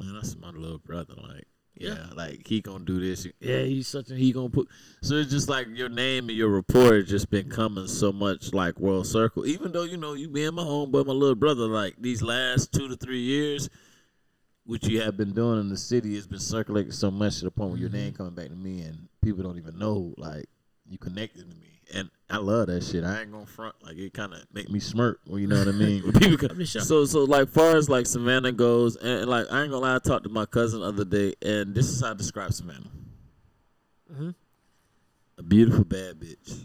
man, 0.00 0.14
that's 0.14 0.34
my 0.36 0.48
little 0.50 0.78
brother. 0.78 1.14
Like, 1.14 1.46
yeah, 1.74 2.06
like 2.14 2.46
he 2.46 2.62
gonna 2.62 2.86
do 2.86 2.98
this. 2.98 3.26
Yeah, 3.38 3.60
he's 3.62 3.86
such 3.86 4.10
a 4.10 4.14
he 4.14 4.32
gonna 4.32 4.48
put. 4.48 4.68
So 5.02 5.16
it's 5.16 5.30
just 5.30 5.50
like 5.50 5.66
your 5.74 5.90
name 5.90 6.30
and 6.30 6.38
your 6.38 6.48
report 6.48 6.94
has 6.94 7.08
just 7.08 7.28
been 7.28 7.50
coming 7.50 7.86
so 7.86 8.12
much 8.12 8.54
like 8.54 8.80
world 8.80 9.06
circle. 9.06 9.46
Even 9.46 9.72
though 9.72 9.84
you 9.84 9.98
know 9.98 10.14
you 10.14 10.30
being 10.30 10.54
my 10.54 10.62
homeboy, 10.62 11.04
my 11.04 11.12
little 11.12 11.34
brother, 11.34 11.66
like 11.66 11.96
these 11.98 12.22
last 12.22 12.72
two 12.72 12.88
to 12.88 12.96
three 12.96 13.20
years, 13.20 13.68
what 14.64 14.84
you 14.84 15.02
have 15.02 15.18
been 15.18 15.34
doing 15.34 15.60
in 15.60 15.68
the 15.68 15.76
city 15.76 16.14
has 16.14 16.26
been 16.26 16.40
circulating 16.40 16.92
so 16.92 17.10
much 17.10 17.40
to 17.40 17.44
the 17.44 17.50
point 17.50 17.72
where 17.72 17.80
your 17.80 17.90
name 17.90 18.12
mm-hmm. 18.12 18.16
coming 18.16 18.34
back 18.34 18.48
to 18.48 18.56
me 18.56 18.80
and 18.80 19.08
people 19.22 19.42
don't 19.42 19.58
even 19.58 19.78
know 19.78 20.14
like 20.16 20.46
you 20.88 20.98
connected 20.98 21.48
to 21.50 21.56
me. 21.56 21.62
And 21.94 22.10
I 22.28 22.38
love 22.38 22.66
that 22.66 22.82
shit. 22.82 23.04
I 23.04 23.20
ain't 23.22 23.30
gonna 23.30 23.46
front 23.46 23.76
like 23.82 23.96
it 23.96 24.12
kind 24.12 24.34
of 24.34 24.40
make 24.52 24.68
me 24.68 24.80
smirk. 24.80 25.20
Well, 25.26 25.38
you 25.38 25.46
know 25.46 25.58
what 25.58 25.68
I 25.68 25.72
mean. 25.72 26.02
When 26.02 26.12
people 26.14 26.36
come- 26.36 26.50
I'm 26.50 26.58
just 26.58 26.72
shocked. 26.72 26.86
so 26.86 27.04
so 27.04 27.22
like 27.24 27.48
far 27.48 27.76
as 27.76 27.88
like 27.88 28.06
Savannah 28.06 28.50
goes, 28.52 28.96
and, 28.96 29.20
and, 29.20 29.30
like 29.30 29.46
I 29.52 29.62
ain't 29.62 29.70
gonna 29.70 29.82
lie, 29.86 29.94
I 29.94 29.98
talked 30.00 30.24
to 30.24 30.30
my 30.30 30.46
cousin 30.46 30.80
the 30.80 30.86
other 30.86 31.04
day, 31.04 31.34
and 31.42 31.74
this 31.74 31.88
is 31.88 32.00
how 32.00 32.10
I 32.10 32.14
describe 32.14 32.52
Savannah. 32.52 32.90
Mhm. 34.12 34.34
A 35.38 35.42
beautiful 35.44 35.84
bad 35.84 36.18
bitch. 36.18 36.64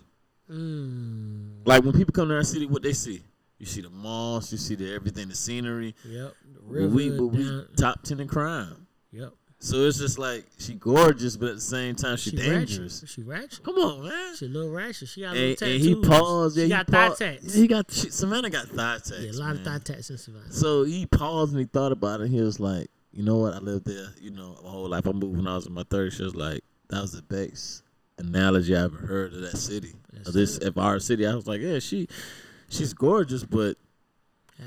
Mm, 0.49 1.65
Like 1.65 1.83
when 1.83 1.93
people 1.93 2.11
come 2.13 2.27
to 2.29 2.35
our 2.35 2.43
city, 2.43 2.65
what 2.65 2.81
they 2.83 2.93
see? 2.93 3.21
You 3.59 3.65
see 3.67 3.81
the 3.81 3.89
malls, 3.91 4.51
you 4.51 4.57
see 4.57 4.73
the 4.75 4.91
everything, 4.93 5.29
the 5.29 5.35
scenery. 5.35 5.93
yep. 6.03 6.33
The 6.53 6.59
river 6.61 6.87
we 6.95 7.09
but 7.11 7.27
we 7.27 7.43
down- 7.43 7.67
top 7.77 8.01
ten 8.03 8.19
in 8.19 8.27
crime. 8.27 8.87
Yep. 9.11 9.33
So 9.63 9.77
it's 9.85 9.99
just 9.99 10.17
like 10.17 10.43
she 10.57 10.73
gorgeous, 10.73 11.37
but 11.37 11.49
at 11.49 11.55
the 11.55 11.61
same 11.61 11.93
time 11.95 12.17
she, 12.17 12.31
dangerous. 12.31 13.03
Ratchet. 13.03 13.09
She 13.09 13.21
ratchet. 13.21 13.63
Come 13.63 13.75
on, 13.75 14.03
man. 14.09 14.35
She 14.35 14.45
a 14.45 14.49
little 14.49 14.71
ratchet. 14.71 15.07
She 15.07 15.21
got 15.21 15.35
a 15.35 15.39
And, 15.39 15.39
little 15.39 15.49
and 15.49 15.57
tattoos. 15.59 15.85
he 15.85 15.95
paused. 16.09 16.57
Yeah, 16.57 16.61
she 16.61 16.65
he 16.65 16.69
got 16.69 16.87
thigh 16.87 17.07
paused. 17.09 17.19
tats. 17.19 17.53
He 17.53 17.67
got 17.67 17.91
she, 17.91 18.09
Savannah 18.09 18.49
got 18.49 18.67
thigh 18.69 18.93
tats. 18.95 19.11
yeah, 19.19 19.31
a 19.31 19.33
lot 19.33 19.55
of 19.55 19.63
thigh 19.63 19.77
tats 19.83 20.09
in 20.09 20.17
Savannah. 20.17 20.51
So 20.51 20.83
he 20.83 21.05
paused 21.05 21.51
and 21.53 21.59
he 21.59 21.67
thought 21.67 21.91
about 21.91 22.21
it. 22.21 22.23
And 22.25 22.33
he 22.33 22.41
was 22.41 22.59
like, 22.59 22.89
"You 23.13 23.21
know 23.23 23.37
what? 23.37 23.53
I 23.53 23.59
lived 23.59 23.85
there. 23.85 24.07
You 24.19 24.31
know, 24.31 24.57
my 24.63 24.69
whole 24.71 24.89
life. 24.89 25.05
I 25.05 25.11
moved 25.11 25.37
when 25.37 25.47
I 25.47 25.55
was 25.55 25.67
in 25.67 25.73
my 25.73 25.83
thirties. 25.83 26.15
She 26.15 26.23
was 26.23 26.35
like, 26.35 26.63
that 26.89 26.99
was 27.01 27.11
the 27.11 27.21
best 27.21 27.83
analogy 28.17 28.75
I 28.75 28.83
ever 28.85 28.97
heard 28.97 29.33
of 29.33 29.41
that 29.41 29.57
city, 29.57 29.93
That's 30.11 30.27
of 30.29 30.33
this 30.33 30.57
of 30.57 30.77
our 30.79 30.99
city. 30.99 31.27
I 31.27 31.35
was 31.35 31.45
like, 31.47 31.61
yeah, 31.61 31.77
she, 31.79 32.07
she's 32.67 32.93
gorgeous, 32.93 33.43
but 33.43 33.77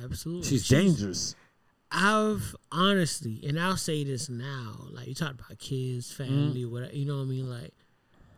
Absolutely. 0.05 0.49
she's 0.49 0.69
dangerous. 0.69 1.35
I've 1.97 2.57
honestly, 2.73 3.41
and 3.47 3.59
I'll 3.59 3.77
say 3.77 4.03
this 4.05 4.29
now, 4.29 4.87
like 4.91 5.07
you 5.07 5.15
talked 5.15 5.41
about 5.41 5.59
kids, 5.59 6.13
Mm-hmm. 6.13 6.25
family, 6.25 6.65
whatever. 6.65 6.93
You 6.93 7.07
know 7.07 7.17
what 7.19 7.23
I 7.23 7.27
mean? 7.27 7.49
Like, 7.49 7.71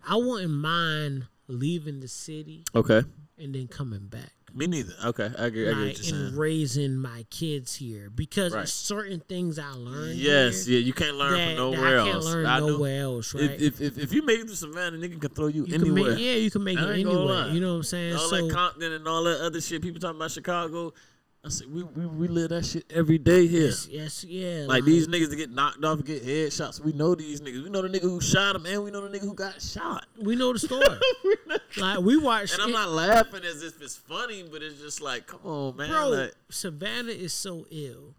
I 0.07 0.17
wouldn't 0.17 0.53
mind 0.53 1.27
leaving 1.49 2.01
the 2.01 2.09
city 2.09 2.65
Okay, 2.75 3.03
and 3.39 3.55
then 3.55 3.67
coming 3.69 4.07
back. 4.09 4.31
me 4.55 4.67
neither. 4.67 4.93
Okay, 5.07 5.31
I 5.39 5.47
agree. 5.47 5.69
I 5.69 5.73
like 5.73 5.79
you're 5.79 5.87
and 6.17 6.29
saying. 6.29 6.37
raising 6.37 6.97
my 6.97 7.25
kids 7.31 7.75
here 7.77 8.11
because 8.11 8.53
Right. 8.55 8.69
certain 8.69 9.21
things 9.21 9.59
I 9.59 9.71
learned. 9.71 10.17
Yes, 10.19 10.67
yeah, 10.69 10.79
you 10.79 10.93
can't 10.93 11.17
learn 11.17 11.33
that, 11.33 11.47
from 11.49 11.57
nowhere 11.57 12.01
I 12.01 12.03
can't 12.05 12.15
else. 12.17 12.25
learn 12.27 12.47
I 12.47 12.59
know. 12.61 12.67
nowhere 12.69 13.03
else, 13.03 13.35
right? 13.35 13.61
If, 13.61 13.81
if 13.81 13.97
if 13.99 14.13
you 14.13 14.23
make 14.23 14.41
it 14.41 14.49
to 14.49 14.57
Savannah, 14.57 14.97
nigga 14.99 15.21
can 15.21 15.31
throw 15.31 15.47
you, 15.47 15.65
you 15.67 15.75
anywhere. 15.75 16.11
make, 16.15 16.19
yeah, 16.19 16.35
you 16.35 16.51
can 16.51 16.63
make 16.65 16.79
I 16.79 16.83
it 16.95 17.01
anywhere. 17.01 17.49
You 17.49 17.61
know 17.61 17.71
what 17.73 17.77
I'm 17.79 17.83
saying? 17.85 18.15
all 18.17 18.29
so 18.29 18.47
that 18.47 18.53
Compton 18.55 18.93
and 18.93 19.07
all 19.09 19.25
that 19.25 19.41
other 19.41 19.61
shit. 19.61 19.81
People 19.83 20.01
talking 20.01 20.17
about 20.17 20.31
Chicago. 20.31 20.93
I 21.47 21.49
said 21.49 21.73
we 21.73 21.85
we, 21.85 22.07
we 22.07 22.27
live 22.27 22.49
that 22.49 22.67
shit 22.67 22.93
every 22.93 23.19
day 23.19 23.47
here. 23.47 23.67
yes, 23.67 23.87
yes, 23.89 24.25
yeah. 24.25 24.65
Like 24.67 24.85
these 24.85 25.07
niggas 25.07 25.31
that 25.31 25.37
get 25.37 25.51
knocked 25.53 25.85
off 25.85 25.99
and 25.99 26.05
get 26.05 26.27
headshots. 26.27 26.81
We 26.81 26.93
know 26.93 27.15
these 27.15 27.41
niggas. 27.41 27.63
We 27.63 27.71
know 27.71 27.83
the 27.83 27.89
nigga 27.89 28.03
who 28.03 28.21
shot 28.21 28.57
him, 28.57 28.67
and 28.67 28.83
we 28.83 28.91
know 28.91 29.07
the 29.07 29.17
nigga 29.17 29.23
who 29.23 29.35
got 29.35 29.63
shot. 29.63 30.07
we 30.21 30.35
know 30.35 30.53
the 30.53 30.59
story. 30.59 30.99
like 31.77 32.01
we 32.01 32.17
watch. 32.17 32.53
And 32.53 32.63
I'm 32.63 32.73
not 32.73 32.89
laughing 32.89 33.45
as 33.45 33.63
if 33.63 33.81
it's 33.81 33.95
funny, 33.95 34.43
but 34.43 34.61
it's 34.61 34.81
just 34.81 35.01
like, 35.01 35.29
come 35.29 35.39
on, 35.45 35.77
man. 35.77 35.89
bro. 35.89 36.09
Like, 36.09 36.35
Savannah 36.51 37.13
is 37.13 37.33
so 37.33 37.65
ill 37.71 38.17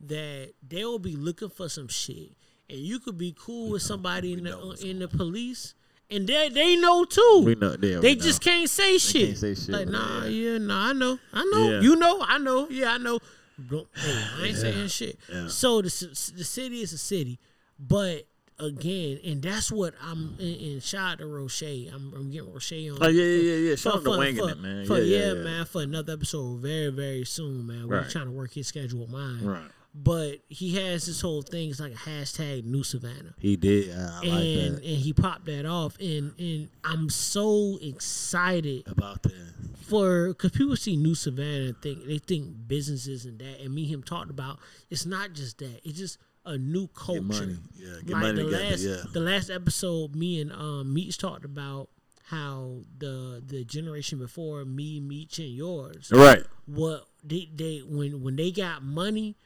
that 0.00 0.54
they 0.66 0.82
will 0.82 0.98
be 0.98 1.16
looking 1.16 1.50
for 1.50 1.68
some 1.68 1.88
shit, 1.88 2.32
and 2.70 2.78
you 2.78 2.98
could 2.98 3.18
be 3.18 3.36
cool 3.38 3.72
with 3.72 3.82
somebody 3.82 4.32
in 4.32 4.44
the 4.44 4.58
in 4.82 5.00
the 5.00 5.08
police, 5.08 5.74
and 6.10 6.26
they 6.26 6.48
they 6.48 6.76
know 6.76 7.04
too. 7.04 7.42
we 7.44 7.54
know. 7.54 7.76
Yeah, 7.80 8.00
They 8.00 8.14
we 8.14 8.16
just 8.16 8.44
know. 8.44 8.52
can't 8.52 8.68
say 8.70 8.98
shit. 8.98 9.26
can't 9.26 9.38
say 9.38 9.54
shit, 9.54 9.68
Like, 9.70 9.88
nah, 9.88 10.24
yeah. 10.24 10.52
yeah, 10.52 10.58
nah, 10.58 10.88
I 10.88 10.92
know, 10.92 11.18
I 11.32 11.44
know, 11.52 11.70
Yeah. 11.70 11.80
you 11.80 11.96
know, 11.96 12.22
I 12.22 12.38
know, 12.38 12.68
yeah, 12.70 12.92
I 12.94 12.98
know. 12.98 13.18
Bro, 13.58 13.86
hey, 13.94 14.24
I 14.38 14.46
ain't 14.46 14.56
saying 14.56 14.88
shit. 14.88 15.18
So 15.48 15.82
the 15.82 15.88
the 16.36 16.44
city 16.44 16.80
is 16.80 16.92
a 16.94 16.98
city, 16.98 17.38
but 17.78 18.26
again, 18.58 19.18
and 19.24 19.42
that's 19.42 19.70
what 19.72 19.94
I'm 20.02 20.36
in, 20.38 20.54
in 20.54 20.80
shout 20.80 21.12
out 21.12 21.18
to 21.18 21.26
Roche. 21.26 21.62
I'm, 21.62 22.12
I'm 22.14 22.30
getting 22.30 22.52
Roche 22.52 22.72
on. 22.72 22.98
Oh 23.00 23.08
yeah, 23.08 23.22
yeah, 23.22 23.42
yeah, 23.52 23.68
yeah. 23.70 23.74
Shout 23.76 23.96
out 23.96 24.04
to 24.04 24.10
winging 24.18 24.48
it, 24.48 24.60
man. 24.60 24.86
for- 24.86 24.98
yeah, 24.98 25.18
yeah, 25.18 25.26
yeah, 25.32 25.42
man, 25.42 25.64
for 25.66 25.82
another 25.82 26.12
episode 26.14 26.58
very, 26.60 26.90
very 26.90 27.24
soon, 27.24 27.66
man. 27.66 27.86
We're 27.88 28.00
Right. 28.00 28.10
trying 28.10 28.26
to 28.26 28.32
work 28.32 28.52
his 28.52 28.66
schedule 28.66 29.06
mine. 29.06 29.42
Right. 29.42 29.62
But 29.92 30.38
he 30.48 30.76
has 30.76 31.06
this 31.06 31.20
whole 31.20 31.42
thing. 31.42 31.70
It's 31.70 31.80
like 31.80 31.92
a 31.92 31.96
hashtag 31.96 32.64
New 32.64 32.84
Savannah 32.84 33.34
He 33.38 33.56
did. 33.56 33.90
I, 33.90 33.96
I 33.96 34.04
like 34.04 34.22
and 34.22 34.76
that 34.76 34.84
and 34.84 34.98
he 34.98 35.12
popped 35.12 35.46
that 35.46 35.66
off 35.66 35.98
and 35.98 36.32
and 36.38 36.68
I'm 36.84 37.10
so 37.10 37.78
excited 37.82 38.84
about 38.86 39.22
that. 39.24 39.54
for 39.82 40.28
because 40.28 40.52
people 40.52 40.76
see 40.76 40.96
New 40.96 41.14
Savannah 41.16 41.66
and 41.68 41.82
think 41.82 42.06
they 42.06 42.18
think 42.18 42.54
businesses 42.68 43.24
and 43.24 43.38
that 43.40 43.60
and 43.60 43.74
me 43.74 43.84
him 43.84 44.02
talked 44.02 44.30
about 44.30 44.58
it's 44.90 45.06
not 45.06 45.32
just 45.32 45.58
that 45.58 45.80
it's 45.84 45.98
just 45.98 46.18
a 46.46 46.56
new 46.56 46.86
culture. 46.88 47.20
Get 47.20 47.40
money, 47.40 47.58
yeah. 47.74 47.88
Get 48.06 48.10
like 48.12 48.22
money 48.22 48.36
the 48.36 48.44
together, 48.44 48.64
last 48.70 48.80
yeah. 48.82 48.96
the 49.12 49.20
last 49.20 49.50
episode, 49.50 50.14
me 50.14 50.40
and 50.40 50.52
um 50.52 50.94
Meech 50.94 51.18
talked 51.18 51.44
about 51.44 51.88
how 52.26 52.78
the 52.96 53.42
the 53.44 53.64
generation 53.64 54.18
before 54.20 54.64
me, 54.64 55.00
Meech, 55.00 55.40
and 55.40 55.48
yours 55.48 56.12
Right. 56.14 56.44
what 56.66 57.06
they 57.24 57.50
they 57.54 57.78
when 57.84 58.22
when 58.22 58.36
they 58.36 58.52
got 58.52 58.84
money, 58.84 59.36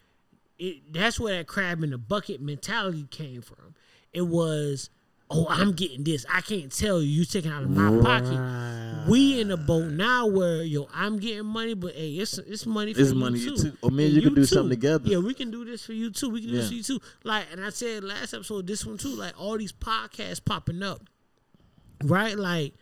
it 0.58 0.92
that's 0.92 1.18
where 1.18 1.36
that 1.38 1.46
crab 1.46 1.82
in 1.82 1.90
the 1.90 1.98
bucket 1.98 2.40
mentality 2.40 3.06
came 3.10 3.42
from. 3.42 3.74
It 4.12 4.22
was, 4.22 4.90
oh, 5.30 5.46
I'm 5.48 5.72
getting 5.72 6.04
this. 6.04 6.24
I 6.32 6.40
can't 6.40 6.70
tell 6.70 7.02
you. 7.02 7.08
You 7.08 7.24
taking 7.24 7.50
out 7.50 7.64
of 7.64 7.70
my 7.70 8.00
pocket. 8.02 9.08
We 9.08 9.40
in 9.40 9.48
the 9.48 9.56
boat 9.56 9.90
now 9.92 10.26
where 10.26 10.62
yo, 10.62 10.88
I'm 10.94 11.18
getting 11.18 11.44
money, 11.46 11.74
but 11.74 11.94
hey, 11.94 12.12
it's 12.12 12.38
it's 12.38 12.64
money 12.64 12.94
for 12.94 13.00
It's 13.00 13.10
you 13.10 13.16
money 13.16 13.38
too. 13.38 13.44
you 13.50 13.56
too. 13.56 13.72
Or 13.82 13.90
maybe 13.90 14.06
And 14.06 14.14
you 14.14 14.22
can 14.22 14.34
do 14.34 14.42
too. 14.42 14.46
something 14.46 14.70
together. 14.70 15.08
Yeah, 15.08 15.18
we 15.18 15.34
can 15.34 15.50
do 15.50 15.64
this 15.64 15.84
for 15.84 15.92
you 15.92 16.10
too. 16.10 16.30
We 16.30 16.40
can 16.40 16.50
do 16.50 16.56
this 16.56 16.68
for 16.68 16.74
you 16.74 16.82
too. 16.82 17.00
Like, 17.24 17.46
and 17.52 17.62
I 17.64 17.70
said 17.70 18.02
last 18.04 18.32
episode, 18.32 18.66
this 18.66 18.86
one 18.86 18.96
too. 18.96 19.08
Like 19.14 19.34
all 19.38 19.58
these 19.58 19.72
podcasts 19.72 20.42
popping 20.42 20.82
up, 20.82 21.02
right? 22.04 22.38
Like, 22.38 22.74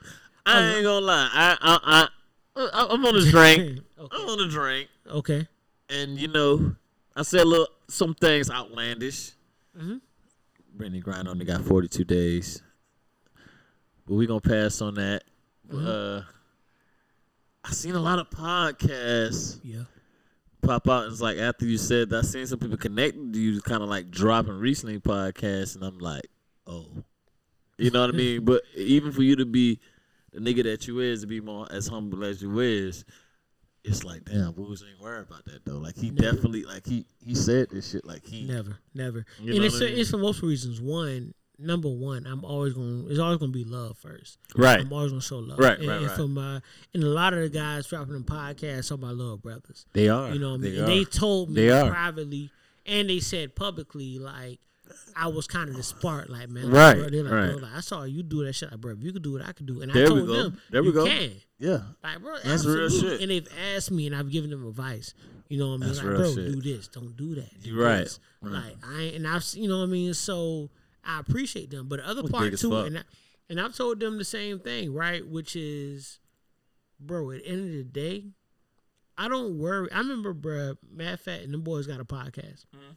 I 0.47 0.75
ain't 0.75 0.85
gonna 0.85 1.05
lie. 1.07 1.29
I 1.33 1.57
I 1.61 2.09
I, 2.57 2.71
I 2.73 2.87
I'm 2.91 3.05
on 3.07 3.17
a 3.17 3.31
drink. 3.31 3.81
okay, 3.99 4.17
I'm 4.17 4.29
on 4.29 4.41
a 4.41 4.49
drink, 4.49 4.89
okay, 5.11 5.49
and 5.89 6.19
you 6.19 6.29
know, 6.29 6.77
I 7.15 7.23
said 7.23 7.47
look 7.47 7.71
some 7.89 8.15
things 8.15 8.51
outlandish. 8.51 9.33
Mm-hmm. 9.77 9.97
Brittney 10.77 11.03
Griner 11.03 11.29
only 11.29 11.45
got 11.45 11.63
42 11.63 12.05
days, 12.05 12.63
but 14.07 14.15
we 14.15 14.27
gonna 14.27 14.41
pass 14.41 14.81
on 14.81 14.95
that. 14.95 15.25
Mm-hmm. 15.71 15.87
Uh, 15.87 16.23
I 17.65 17.73
seen 17.73 17.95
a 17.95 18.01
lot 18.01 18.19
of 18.19 18.31
podcasts 18.31 19.61
yeah, 19.63 19.85
pop 20.63 20.89
out. 20.89 21.05
And 21.05 21.13
it's 21.13 21.21
like 21.21 21.39
after 21.39 21.67
you 21.67 21.79
said 21.79 22.11
that, 22.11 22.19
I 22.19 22.23
seen 22.23 22.47
some 22.47 22.59
people 22.59 22.77
connected 22.77 23.33
to 23.33 23.39
you, 23.39 23.61
kind 23.61 23.83
of 23.83 23.89
like 23.89 24.11
dropping 24.11 24.59
recently 24.59 24.99
podcasts, 24.99 25.75
and 25.75 25.85
I'm 25.85 25.99
like, 25.99 26.27
oh, 26.67 26.87
you 27.79 27.91
know 27.91 28.01
what 28.01 28.15
I 28.15 28.17
mean. 28.17 28.45
But 28.45 28.63
even 28.75 29.13
for 29.13 29.23
you 29.23 29.37
to 29.37 29.45
be 29.45 29.81
the 30.33 30.41
nigga 30.41 30.65
that 30.65 30.87
you 30.87 31.01
is, 31.01 31.21
to 31.21 31.27
be 31.27 31.41
more 31.41 31.67
as 31.71 31.87
humble 31.89 32.25
as 32.25 32.43
you 32.43 32.59
is, 32.61 33.05
it's 33.85 34.05
like, 34.05 34.25
damn, 34.25 34.55
Wooz 34.55 34.85
ain't 34.89 35.01
worried 35.01 35.27
about 35.29 35.45
that 35.47 35.65
though. 35.65 35.79
Like 35.79 35.97
he 35.97 36.11
definitely, 36.11 36.63
like 36.65 36.87
he 36.87 37.07
he 37.25 37.35
said 37.35 37.69
this 37.71 37.91
shit, 37.91 38.05
like 38.05 38.25
he 38.25 38.45
never, 38.47 38.79
never. 38.95 39.25
You 39.41 39.55
and 39.57 39.65
it's 39.65 39.75
what 39.75 39.85
I 39.85 39.87
mean? 39.91 39.99
it's 39.99 40.11
for 40.11 40.19
multiple 40.19 40.49
reasons. 40.49 40.81
One, 40.81 41.35
number 41.59 41.89
one, 41.89 42.27
I'm 42.27 42.45
always 42.45 42.75
going. 42.75 43.05
to 43.07 43.11
It's 43.11 43.19
always 43.19 43.39
going 43.39 43.53
to 43.53 43.59
be 43.59 43.65
love 43.65 43.99
first. 43.99 44.39
right, 44.57 44.81
I'm 44.81 44.93
always 44.93 45.11
going 45.11 45.21
to 45.21 45.27
show 45.27 45.39
love. 45.39 45.59
Right, 45.59 45.79
and, 45.79 45.89
right, 45.89 45.97
and 45.99 46.07
right. 46.07 46.17
for 46.17 46.29
my 46.29 46.61
and 46.95 47.03
a 47.03 47.09
lot 47.09 47.35
of 47.35 47.41
the 47.41 47.49
guys 47.49 47.87
dropping 47.89 48.13
them 48.15 48.25
podcasts 48.25 48.93
are 48.93 48.97
my 48.97 49.11
little 49.11 49.37
brothers. 49.39 49.85
they 49.93 50.09
are, 50.09 50.33
You 50.33 50.39
know 50.39 50.53
what 50.53 50.61
I 50.61 50.63
they 50.63 50.71
mean? 50.71 50.79
And 50.81 50.85
are. 50.85 50.95
they 50.95 51.05
told 51.05 51.49
me 51.51 51.55
They 51.63 51.71
are. 51.71 51.91
privately, 51.91 52.51
and 52.87 53.11
they 53.11 53.19
said 53.21 53.55
publicly, 53.57 54.19
like 54.19 54.61
I 55.17 55.29
was 55.29 55.47
kind 55.47 55.69
of 55.71 55.77
the 55.77 55.83
spark, 55.83 56.29
like 56.29 56.49
man, 56.49 56.71
like, 56.71 56.73
Right, 56.73 56.95
bro, 57.01 57.09
they're 57.11 57.23
like, 57.25 57.33
right. 57.33 57.47
bro, 57.53 57.57
like, 57.63 57.73
I 57.75 57.81
saw 57.81 58.05
you 58.05 58.23
do 58.23 58.45
that 58.45 58.55
shit, 58.55 58.71
like, 58.71 58.81
bro. 58.81 58.93
If 58.93 59.03
you 59.03 59.13
could 59.13 59.23
do 59.23 59.37
it, 59.37 59.43
I 59.47 59.53
could 59.53 59.67
do 59.67 59.81
it. 59.81 59.85
And 59.85 59.93
There 59.93 60.07
I 60.07 60.11
we 60.11 60.15
told 60.21 60.27
go. 60.29 60.43
them, 60.45 60.61
There 60.71 60.83
we 60.83 60.89
you 60.89 60.95
go. 60.95 61.05
Can. 61.07 61.33
yeah, 61.59 61.79
Like, 62.03 62.21
bro, 62.21 62.37
That's 62.45 62.65
real 62.65 62.89
shit. 62.89 63.21
And 63.21 63.31
they've 63.31 63.49
asked 63.75 63.91
me, 63.91 64.07
and 64.07 64.15
I've 64.17 64.31
given 64.31 64.51
them 64.51 64.67
advice. 64.67 65.15
You 65.49 65.59
know 65.59 65.69
what 65.69 65.75
I 65.75 65.77
mean? 65.79 65.89
That's 65.89 65.99
like, 65.99 66.07
real 66.07 66.17
bro, 66.19 66.35
shit. 66.35 66.53
do 66.53 66.61
this, 66.63 66.89
don't 66.89 67.17
do 67.17 67.35
that. 67.35 67.63
Do 67.63 67.71
You 67.71 67.83
right. 67.83 67.99
this. 67.99 68.21
Right. 68.41 68.53
Like 68.53 68.77
I 68.85 69.03
and 69.15 69.29
I've 69.29 69.45
you 69.55 69.69
know 69.69 69.79
what 69.79 69.85
I 69.85 69.87
mean. 69.87 70.15
So 70.15 70.71
I 71.05 71.21
appreciate 71.21 71.71
them, 71.71 71.89
but 71.89 71.99
the 72.01 72.09
other 72.09 72.23
Was 72.23 72.31
part 72.31 72.59
too, 72.59 72.71
fuck. 72.71 72.87
and 72.87 72.99
I, 72.99 73.03
and 73.51 73.61
I've 73.61 73.77
told 73.77 74.01
them 74.01 74.17
the 74.19 74.25
same 74.25 74.61
thing, 74.61 74.95
right? 74.95 75.27
Which 75.29 75.55
is, 75.55 76.21
bro, 76.99 77.31
at 77.33 77.43
the 77.45 77.49
end 77.49 77.67
of 77.67 77.73
the 77.73 77.85
day, 77.85 78.29
I 79.19 79.29
don't 79.29 79.59
worry. 79.59 79.93
I 79.93 79.99
remember, 79.99 80.33
bro, 80.33 80.77
matter 80.91 81.19
Fat 81.19 81.43
and 81.43 81.53
them 81.53 81.61
boys 81.61 81.87
got 81.87 82.01
a 82.01 82.05
podcast, 82.05 82.65
mm-hmm. 82.75 82.93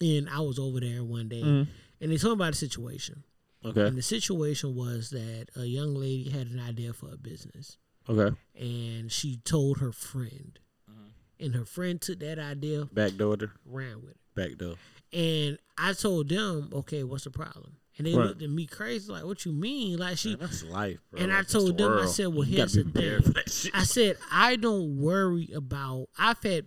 And 0.00 0.28
I 0.28 0.40
was 0.40 0.58
over 0.58 0.80
there 0.80 1.02
one 1.04 1.28
day, 1.28 1.42
mm-hmm. 1.42 1.70
and 2.00 2.12
they 2.12 2.16
told 2.16 2.38
me 2.38 2.44
about 2.44 2.52
the 2.52 2.58
situation. 2.58 3.24
Okay. 3.64 3.86
And 3.86 3.96
the 3.98 4.02
situation 4.02 4.74
was 4.74 5.10
that 5.10 5.46
a 5.56 5.64
young 5.64 5.94
lady 5.94 6.30
had 6.30 6.48
an 6.48 6.60
idea 6.60 6.92
for 6.92 7.12
a 7.12 7.16
business, 7.16 7.78
Okay. 8.08 8.36
and 8.58 9.10
she 9.10 9.38
told 9.44 9.78
her 9.78 9.92
friend, 9.92 10.58
mm-hmm. 10.90 11.44
and 11.44 11.54
her 11.54 11.64
friend 11.64 12.00
took 12.00 12.20
that 12.20 12.38
idea, 12.38 12.84
Back 12.92 13.16
door. 13.16 13.36
to- 13.36 13.50
ran 13.64 14.02
with 14.02 14.10
it. 14.12 14.16
Back 14.34 14.58
door. 14.58 14.74
And 15.12 15.58
I 15.78 15.94
told 15.94 16.28
them, 16.28 16.70
okay, 16.72 17.02
what's 17.04 17.24
the 17.24 17.30
problem? 17.30 17.76
And 17.98 18.06
they 18.06 18.12
Right. 18.14 18.26
looked 18.26 18.42
at 18.42 18.50
me 18.50 18.66
crazy, 18.66 19.10
like, 19.10 19.24
what 19.24 19.46
you 19.46 19.52
mean? 19.52 19.98
Like 19.98 20.18
she 20.18 20.30
Man, 20.30 20.38
that's 20.40 20.62
life, 20.64 20.98
bro. 21.10 21.22
and 21.22 21.32
I 21.32 21.36
That's 21.36 21.52
told 21.52 21.78
the 21.78 21.88
them, 21.88 21.98
I 21.98 22.06
said, 22.06 22.26
well, 22.26 22.44
You 22.46 22.58
here's 22.58 22.74
the 22.74 22.84
thing. 22.84 23.22
for 23.22 23.30
that 23.30 23.50
shit. 23.50 23.74
I 23.74 23.84
said, 23.84 24.18
I 24.30 24.56
don't 24.56 24.98
worry 24.98 25.48
about 25.54 26.08
I've 26.18 26.42
had 26.42 26.66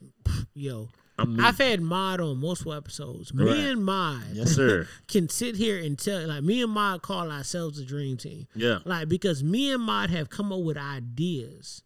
yo, 0.56 0.90
I'm. 1.20 1.40
I've 1.40 1.58
had 1.58 1.82
Mod 1.82 2.22
on 2.22 2.40
multiple 2.40 2.74
episodes. 2.74 3.34
Me 3.34 3.46
Right. 3.46 3.58
and 3.58 3.84
Mod 3.84 4.24
Yes, 4.34 4.52
sir. 4.52 4.88
can 5.08 5.30
sit 5.30 5.56
here 5.56 5.78
and 5.78 5.98
tell 5.98 6.28
like 6.28 6.44
me 6.44 6.62
and 6.62 6.72
Mod 6.72 7.02
call 7.02 7.32
ourselves 7.32 7.78
the 7.78 7.86
dream 7.86 8.18
team. 8.18 8.48
Yeah. 8.56 8.80
Like 8.86 9.08
because 9.10 9.44
me 9.44 9.72
and 9.74 9.82
Mod 9.84 10.10
have 10.10 10.30
come 10.30 10.52
up 10.54 10.62
with 10.62 10.78
ideas 10.78 11.84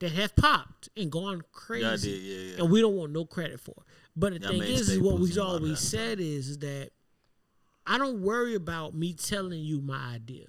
that 0.00 0.12
have 0.12 0.34
popped 0.36 0.88
and 0.96 1.10
gone 1.12 1.42
crazy. 1.52 2.10
Yeah, 2.10 2.16
did. 2.16 2.22
Yeah, 2.22 2.52
yeah. 2.56 2.62
And 2.62 2.72
we 2.72 2.80
don't 2.80 2.96
want 2.96 3.12
no 3.12 3.24
credit 3.24 3.60
for. 3.60 3.72
it. 3.78 3.84
But 4.16 4.34
the 4.34 4.40
Y'all 4.40 4.50
thing 4.50 4.62
is, 4.62 4.88
is 4.88 5.00
what 5.00 5.18
we've 5.20 5.38
always 5.38 5.78
said 5.78 6.18
is, 6.20 6.48
is 6.48 6.58
that 6.58 6.90
I 7.86 7.98
don't 7.98 8.20
worry 8.22 8.54
about 8.54 8.94
me 8.94 9.12
telling 9.14 9.60
you 9.60 9.80
my 9.80 10.14
idea. 10.14 10.46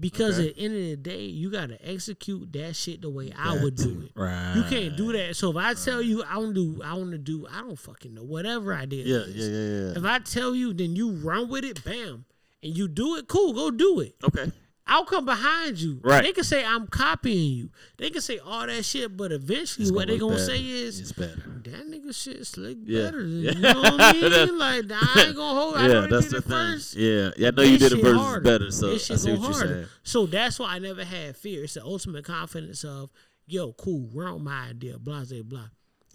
Because 0.00 0.38
Okay. 0.38 0.48
at 0.48 0.56
the 0.56 0.62
end 0.64 0.74
of 0.76 0.82
the 0.82 0.96
day, 0.96 1.24
you 1.26 1.50
gotta 1.50 1.76
execute 1.86 2.50
that 2.54 2.74
shit 2.74 3.02
the 3.02 3.10
way 3.10 3.32
I 3.36 3.62
would 3.62 3.76
do 3.76 4.00
it. 4.06 4.12
Right. 4.18 4.54
You 4.56 4.62
can't 4.64 4.96
do 4.96 5.12
that. 5.12 5.36
So 5.36 5.50
if 5.50 5.56
I 5.56 5.74
tell 5.74 6.00
you 6.00 6.22
I 6.22 6.38
want 6.38 6.54
to 6.54 6.74
do, 6.76 6.82
I 6.82 6.94
want 6.94 7.10
to 7.12 7.18
do, 7.18 7.46
I 7.52 7.60
don't 7.60 7.78
fucking 7.78 8.14
know 8.14 8.22
whatever 8.24 8.72
idea. 8.74 9.04
Yeah, 9.04 9.24
yeah, 9.28 9.46
yeah, 9.46 9.84
yeah. 9.92 9.98
If 9.98 10.04
I 10.04 10.18
tell 10.20 10.54
you, 10.54 10.72
then 10.72 10.96
you 10.96 11.10
run 11.12 11.48
with 11.50 11.64
it, 11.64 11.84
bam, 11.84 12.24
and 12.62 12.76
you 12.76 12.88
do 12.88 13.16
it. 13.16 13.28
Cool, 13.28 13.52
go 13.52 13.70
do 13.70 14.00
it. 14.00 14.14
Okay. 14.24 14.50
I'll 14.90 15.04
come 15.04 15.24
behind 15.24 15.78
you. 15.80 16.00
Right. 16.02 16.22
They 16.24 16.32
can 16.32 16.44
say 16.44 16.64
I'm 16.64 16.86
copying 16.88 17.52
you. 17.56 17.70
They 17.96 18.10
can 18.10 18.20
say 18.20 18.38
all 18.38 18.66
that 18.66 18.84
shit, 18.84 19.16
but 19.16 19.30
eventually, 19.32 19.84
It's 19.84 19.92
what 19.92 20.08
they 20.08 20.14
look 20.18 20.20
gonna 20.32 20.34
better. 20.34 20.46
say 20.46 20.58
is 20.62 20.98
it's 21.00 21.12
better. 21.12 21.60
that 21.64 21.86
nigga 21.88 22.14
shit 22.14 22.44
slick 22.46 22.78
Yeah. 22.84 23.04
better. 23.04 23.22
You 23.24 23.54
know 23.54 23.80
what 23.80 23.94
I 24.00 24.12
mean? 24.46 24.58
Like 24.58 24.84
I 24.92 25.24
ain't 25.26 25.36
gonna 25.36 25.60
hold. 25.60 25.76
I 25.76 25.82
Yeah, 25.88 26.00
they 26.00 26.06
that's 26.08 26.24
did 26.26 26.32
the 26.32 26.36
it 26.38 26.40
thing. 26.42 26.50
first. 26.50 26.96
Yeah, 26.96 27.30
yeah. 27.36 27.48
I 27.48 27.50
know 27.52 27.62
you 27.62 27.78
did 27.78 27.92
it 27.92 28.14
harder. 28.16 28.40
better, 28.42 28.70
so 28.72 28.88
I 28.88 28.90
This 28.94 29.06
shit 29.06 29.20
see 29.20 29.32
what 29.32 29.40
you're 29.42 29.52
saying. 29.68 29.86
So 30.02 30.26
that's 30.26 30.58
why 30.58 30.74
I 30.74 30.78
never 30.80 31.04
had 31.04 31.36
fear. 31.36 31.64
It's 31.64 31.74
the 31.74 31.84
ultimate 31.84 32.24
confidence 32.24 32.82
of, 32.84 33.10
yo, 33.46 33.72
cool, 33.74 34.08
with 34.12 34.42
my 34.42 34.68
idea, 34.70 34.98
blah, 34.98 35.24
blah, 35.24 35.42
blah. 35.42 35.68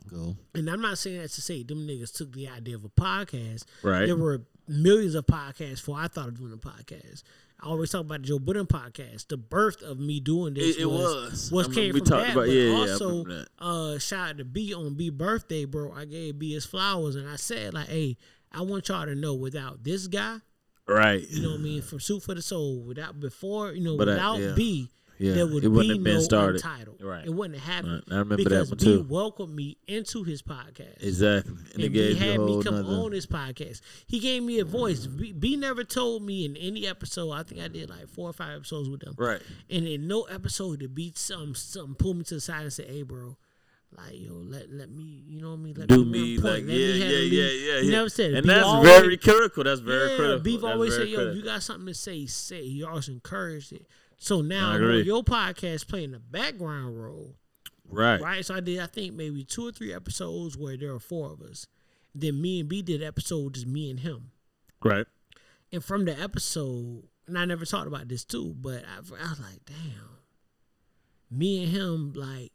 Go. 0.08 0.36
And 0.54 0.70
I'm 0.70 0.82
not 0.82 0.98
saying 1.00 1.20
that 1.22 1.32
to 1.32 1.42
say 1.42 1.64
them 1.64 1.88
niggas 1.88 2.14
took 2.16 2.32
the 2.34 2.48
idea 2.50 2.76
of 2.76 2.84
a 2.86 2.90
podcast. 2.90 3.64
Right. 3.82 4.06
There 4.06 4.16
were 4.16 4.42
millions 4.68 5.16
of 5.16 5.26
podcasts 5.26 5.76
before 5.78 5.98
I 5.98 6.08
thought 6.08 6.28
of 6.28 6.38
doing 6.38 6.54
a 6.54 6.58
podcast. 6.58 7.24
I 7.62 7.68
always 7.68 7.90
talk 7.90 8.02
about 8.02 8.22
the 8.22 8.28
Joe 8.28 8.40
Budden 8.40 8.68
podcast. 8.68 9.28
The 9.30 9.38
birth 9.38 9.82
of 9.82 9.98
me 10.00 10.20
doing 10.20 10.54
this 10.54 10.76
It- 10.76 10.82
it 10.82 10.86
was, 10.86 11.52
was. 11.52 11.70
I 11.70 11.74
came 11.74 11.94
we 11.94 12.00
from 12.00 12.08
talked 12.08 12.26
that. 12.28 12.32
about- 12.34 12.46
but 12.46 12.50
yeah, 12.50 12.64
yeah, 12.64 12.76
I 12.78 12.92
also, 12.92 13.46
uh, 13.60 13.98
shout 14.00 14.30
out 14.30 14.38
to 14.40 14.46
B 14.46 14.74
on 14.74 14.94
B 14.96 15.10
birthday, 15.10 15.66
bro. 15.66 15.92
I 15.92 16.06
gave 16.06 16.38
B 16.38 16.54
his 16.54 16.66
flowers, 16.66 17.16
and 17.16 17.28
I 17.28 17.38
said 17.38 17.74
like, 17.74 17.88
hey, 17.88 18.18
I 18.52 18.62
want 18.62 18.88
y'all 18.90 19.06
to 19.06 19.16
know 19.16 19.34
without 19.34 19.84
this 19.84 20.08
guy, 20.08 20.40
Right. 20.88 21.28
you 21.30 21.42
know 21.42 21.52
what 21.52 21.60
I 21.62 21.64
mean, 21.64 21.82
from 21.82 22.00
Soup 22.00 22.22
for 22.22 22.36
the 22.36 22.42
Soul, 22.42 22.82
without 22.84 23.20
before, 23.20 23.72
you 23.74 23.82
know, 23.84 23.98
But, 23.98 24.08
without 24.08 24.40
yeah. 24.40 24.54
B, 24.54 24.92
Yeah, 25.18 25.34
there 25.34 25.48
would 25.48 25.64
it 25.64 25.70
wouldn't 25.70 25.88
be 25.90 25.96
have 25.96 26.04
been 26.04 26.14
no 26.16 26.20
started. 26.22 26.56
Untitled. 26.64 27.02
Right. 27.02 27.26
It 27.26 27.30
wouldn't 27.34 27.60
have 27.60 27.74
happened. 27.76 28.04
Right. 28.08 28.16
I 28.16 28.20
remember 28.20 28.44
that 28.50 28.70
because 28.70 28.86
one 28.86 28.98
B 29.04 29.06
welcomed 29.10 29.56
me 29.56 29.78
into 29.88 30.24
his 30.24 30.42
podcast. 30.42 31.02
Exactly. 31.02 31.54
And, 31.76 31.84
And 31.84 31.96
you 31.96 32.16
had 32.16 32.40
me 32.42 32.62
come 32.64 32.76
nother. 32.82 32.94
on 33.04 33.12
his 33.14 33.26
podcast. 33.26 33.82
He 34.08 34.20
gave 34.20 34.44
me 34.44 34.60
a 34.60 34.66
voice. 34.66 35.08
B, 35.08 35.32
B 35.32 35.56
never 35.56 35.84
told 35.84 36.24
me 36.24 36.46
in 36.46 36.58
any 36.58 36.86
episode. 36.88 37.32
I 37.32 37.44
think 37.44 37.62
I 37.62 37.68
did 37.70 37.90
like 37.90 38.08
four 38.10 38.30
or 38.30 38.34
five 38.34 38.58
episodes 38.58 38.90
with 38.90 39.02
them. 39.02 39.14
Right. 39.18 39.42
And 39.70 39.88
in 39.88 40.08
no 40.08 40.24
episode 40.24 40.80
did 40.80 40.94
B 40.96 41.14
some 41.16 41.56
something 41.56 41.96
pull 41.96 42.14
me 42.16 42.24
to 42.26 42.36
the 42.36 42.42
side 42.42 42.64
and 42.64 42.74
say, 42.74 42.86
"Hey, 42.86 43.04
bro, 43.04 43.38
like 43.96 44.20
yo, 44.20 44.34
let 44.34 44.70
let 44.70 44.90
me, 44.92 45.24
you 45.28 45.40
know 45.42 45.52
what 45.52 45.60
I 45.60 45.62
mean? 45.62 45.76
Let 45.78 45.90
me 45.90 45.96
Do 45.96 46.04
me, 46.06 46.38
like 46.40 46.64
yeah, 46.66 46.74
yeah, 46.76 47.06
yeah, 47.06 47.18
yeah, 47.20 47.80
He 47.82 47.86
yeah. 47.86 47.92
never 47.92 48.10
said 48.10 48.32
it. 48.34 48.38
and 48.40 48.50
that's 48.50 48.86
very 48.86 49.16
critical. 49.16 49.64
That's 49.64 49.80
very 49.80 50.18
critical. 50.18 50.40
Beef 50.40 50.64
always 50.64 50.94
say, 50.96 51.06
"Yo, 51.06 51.32
you 51.32 51.42
got 51.44 51.64
something 51.64 51.88
to 51.88 51.94
say, 51.94 52.26
say." 52.26 52.68
He 52.68 52.84
always 52.84 53.08
encouraged 53.08 53.72
it. 53.72 53.86
So 54.18 54.42
now 54.42 54.72
on 54.72 55.04
your 55.06 55.24
podcast 55.24 55.88
playing 55.88 56.12
the 56.12 56.20
background 56.20 57.02
role. 57.02 57.36
right. 57.90 58.20
Right. 58.22 58.46
So 58.46 58.56
I 58.56 58.60
did 58.60 58.80
I 58.80 58.88
think 58.88 59.14
maybe 59.14 59.44
two 59.44 59.68
or 59.68 59.72
three 59.72 59.94
episodes 59.94 60.58
where 60.58 60.78
there 60.78 60.94
were 60.94 61.00
four 61.00 61.32
of 61.32 61.42
us. 61.42 61.68
Then 62.14 62.42
me 62.42 62.62
and 62.62 62.70
B 62.70 62.82
did 62.82 63.04
episode 63.04 63.54
just 63.56 63.68
me 63.68 63.90
and 63.90 64.00
him. 64.00 64.32
Right. 64.84 65.06
And 65.72 65.84
from 65.84 66.06
the 66.06 66.18
episode, 66.20 67.04
and 67.28 67.38
I 67.38 67.44
never 67.46 67.66
talked 67.66 67.88
about 67.88 68.08
this 68.08 68.24
too, 68.24 68.56
but 68.58 68.84
I, 68.86 68.98
I 68.98 69.30
was 69.30 69.40
like, 69.40 69.66
damn. 69.66 70.10
Me 71.32 71.64
and 71.64 71.72
him, 71.72 72.14
like, 72.14 72.52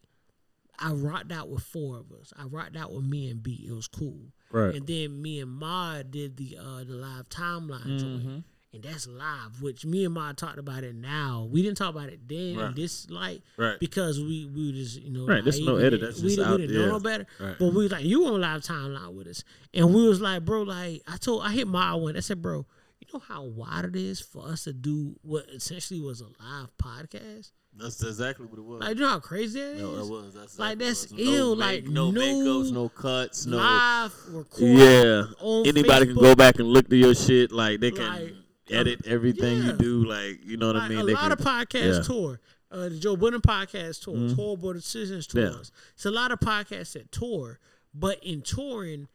I 0.79 0.93
rocked 0.93 1.31
out 1.33 1.51
with 1.51 1.63
four 1.63 1.99
of 1.99 2.11
us. 2.13 2.33
I 2.39 2.45
rocked 2.45 2.77
out 2.77 2.93
with 2.93 3.05
me 3.05 3.29
and 3.29 3.43
B. 3.43 3.67
It 3.69 3.73
was 3.73 3.89
cool. 3.89 4.33
Right. 4.51 4.75
And 4.75 4.87
then 4.87 5.21
me 5.21 5.41
and 5.41 5.51
Ma 5.51 6.03
did 6.03 6.37
the 6.39 6.57
uh 6.59 6.85
the 6.85 6.95
live 6.95 7.29
timeline 7.29 7.85
Mm-hmm. 7.85 7.99
joint. 8.29 8.45
And 8.73 8.85
that's 8.85 9.09
live, 9.09 9.61
which 9.61 9.85
me 9.85 10.05
and 10.05 10.15
Ma 10.15 10.31
talked 10.33 10.59
about 10.59 10.85
it 10.85 10.95
now. 10.95 11.49
We 11.51 11.61
didn't 11.61 11.77
talk 11.77 11.91
about 11.93 12.09
it 12.09 12.21
then 12.29 12.57
Right. 12.57 12.69
in 12.69 12.75
this 12.77 13.11
light 13.11 13.43
Right. 13.57 13.81
because 13.81 14.21
we 14.21 14.47
we 14.55 14.71
just 14.73 15.01
you 15.03 15.11
know 15.11 15.27
Right, 15.27 15.43
there's 15.43 15.59
no 15.59 15.75
edit, 15.77 16.01
that's 16.01 16.21
we, 16.21 16.29
just 16.29 16.37
didn't, 16.39 16.53
we 16.53 16.67
didn't 16.69 16.77
know 16.83 16.89
no 16.93 17.01
better. 17.01 17.27
Right. 17.41 17.57
But 17.59 17.67
we 17.75 17.83
was 17.83 17.91
like, 17.91 18.05
you 18.05 18.25
on 18.27 18.41
live 18.41 18.61
timeline 18.63 19.13
with 19.15 19.27
us, 19.27 19.43
and 19.75 19.93
we 19.93 20.07
was 20.07 20.21
like, 20.21 20.45
bro, 20.45 20.63
like 20.63 21.03
I 21.09 21.17
told 21.17 21.43
I 21.43 21.51
hit 21.51 21.67
Ma 21.67 21.97
one. 21.97 22.17
I 22.17 22.21
said, 22.21 22.41
bro, 22.43 22.65
you 23.01 23.09
know 23.13 23.19
how 23.19 23.43
wild 23.43 23.87
it 23.87 23.97
is 23.97 24.21
for 24.21 24.47
us 24.47 24.63
to 24.65 24.73
do 24.73 25.17
what 25.23 25.47
essentially 25.51 26.01
was 26.01 26.21
a 26.21 26.27
live 26.41 26.69
podcast. 26.81 27.51
That's 27.77 28.01
exactly 28.05 28.47
what 28.47 28.59
it 28.59 28.65
was. 28.65 28.81
Like, 28.83 28.97
you 28.97 29.03
know 29.03 29.09
how 29.09 29.19
crazy 29.21 29.59
that 29.61 29.73
is. 29.77 29.81
no, 29.83 29.99
it 29.99 30.09
was. 30.09 30.35
That's 30.35 30.59
Like, 30.61 30.79
that's 30.79 31.13
ill, 31.17 31.55
No 31.57 31.65
like, 31.67 31.85
make- 31.85 31.93
no, 31.93 32.11
no 32.13 32.21
makeups, 32.21 32.73
no 32.73 32.89
cuts, 32.89 33.47
no. 33.47 33.57
live 33.57 34.15
recording. 34.29 34.79
Yeah. 34.79 35.25
Anybody 35.67 36.07
can 36.07 36.15
go 36.17 36.37
back 36.37 36.61
and 36.61 36.69
look 36.69 36.89
to 36.89 36.97
your 36.97 37.15
shit. 37.17 37.51
Like 37.53 37.81
they 37.81 37.91
can 37.93 38.05
Like, 38.07 38.35
edit 38.71 39.07
everything 39.07 39.59
yeah. 39.59 39.65
you 39.67 39.73
do. 39.73 40.05
Like 40.05 40.45
you 40.45 40.57
know 40.57 40.69
what 40.69 40.77
I 40.77 40.81
Like, 40.81 40.91
mean. 40.91 40.99
a 41.01 41.05
They 41.05 41.13
lot 41.15 41.23
can- 41.23 41.33
of 41.33 41.39
podcasts 41.39 41.73
yeah. 41.73 41.91
Mm-hmm. 42.01 42.13
tour. 42.13 42.41
Uh, 42.73 42.89
the 42.89 42.99
Joe 42.99 43.17
Budden 43.17 43.41
podcast 43.41 44.03
tours, 44.03 44.33
Horrible 44.35 44.73
Decisions 44.75 45.27
Yeah. 45.35 45.49
tours. 45.51 45.73
It's 45.95 46.07
a 46.07 46.11
lot 46.13 46.31
of 46.31 46.39
podcasts 46.39 46.93
that 46.93 47.11
tour, 47.11 47.59
but 47.93 48.23
in 48.23 48.43
touring, 48.43 49.09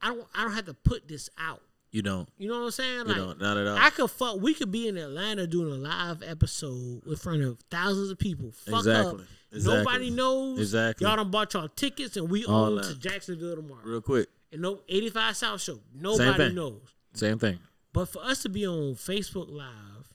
I 0.00 0.08
don't 0.08 0.26
I 0.34 0.44
don't 0.44 0.52
have 0.52 0.66
to 0.66 0.74
put 0.74 1.08
this 1.08 1.28
out. 1.38 1.60
You 1.90 2.02
don't. 2.02 2.28
You 2.38 2.48
know 2.48 2.58
what 2.58 2.64
I'm 2.66 2.70
saying? 2.72 2.98
You 2.98 3.04
Like 3.04 3.16
don't. 3.16 3.40
Not 3.40 3.56
at 3.56 3.66
all. 3.66 3.76
I 3.78 3.90
could 3.90 4.10
fuck. 4.10 4.40
We 4.40 4.52
could 4.54 4.70
be 4.72 4.88
in 4.88 4.96
Atlanta 4.96 5.46
doing 5.46 5.72
a 5.72 5.76
live 5.76 6.22
episode 6.24 7.02
in 7.06 7.16
front 7.16 7.42
of 7.42 7.58
thousands 7.70 8.10
of 8.10 8.18
people. 8.18 8.50
Fuck 8.52 8.78
Exactly. 8.80 9.22
up. 9.22 9.26
Exactly. 9.52 9.78
Nobody 9.84 10.10
knows. 10.10 10.58
Exactly. 10.58 11.06
Y'all 11.06 11.16
done 11.16 11.30
bought 11.30 11.54
y'all 11.54 11.68
tickets 11.68 12.16
and 12.16 12.28
we 12.28 12.44
All 12.46 12.74
that. 12.76 12.84
to 12.84 12.98
Jacksonville 12.98 13.54
tomorrow. 13.56 13.80
Real 13.84 14.00
quick. 14.00 14.28
And 14.52 14.62
no 14.62 14.80
85 14.88 15.36
South 15.36 15.60
Show. 15.62 15.78
Nobody 15.94 16.52
knows. 16.52 16.80
Same 17.12 17.38
thing. 17.38 17.58
But 17.94 18.08
for 18.10 18.22
us 18.22 18.42
to 18.42 18.48
be 18.50 18.66
on 18.66 18.96
Facebook 18.96 19.48
Live 19.50 20.12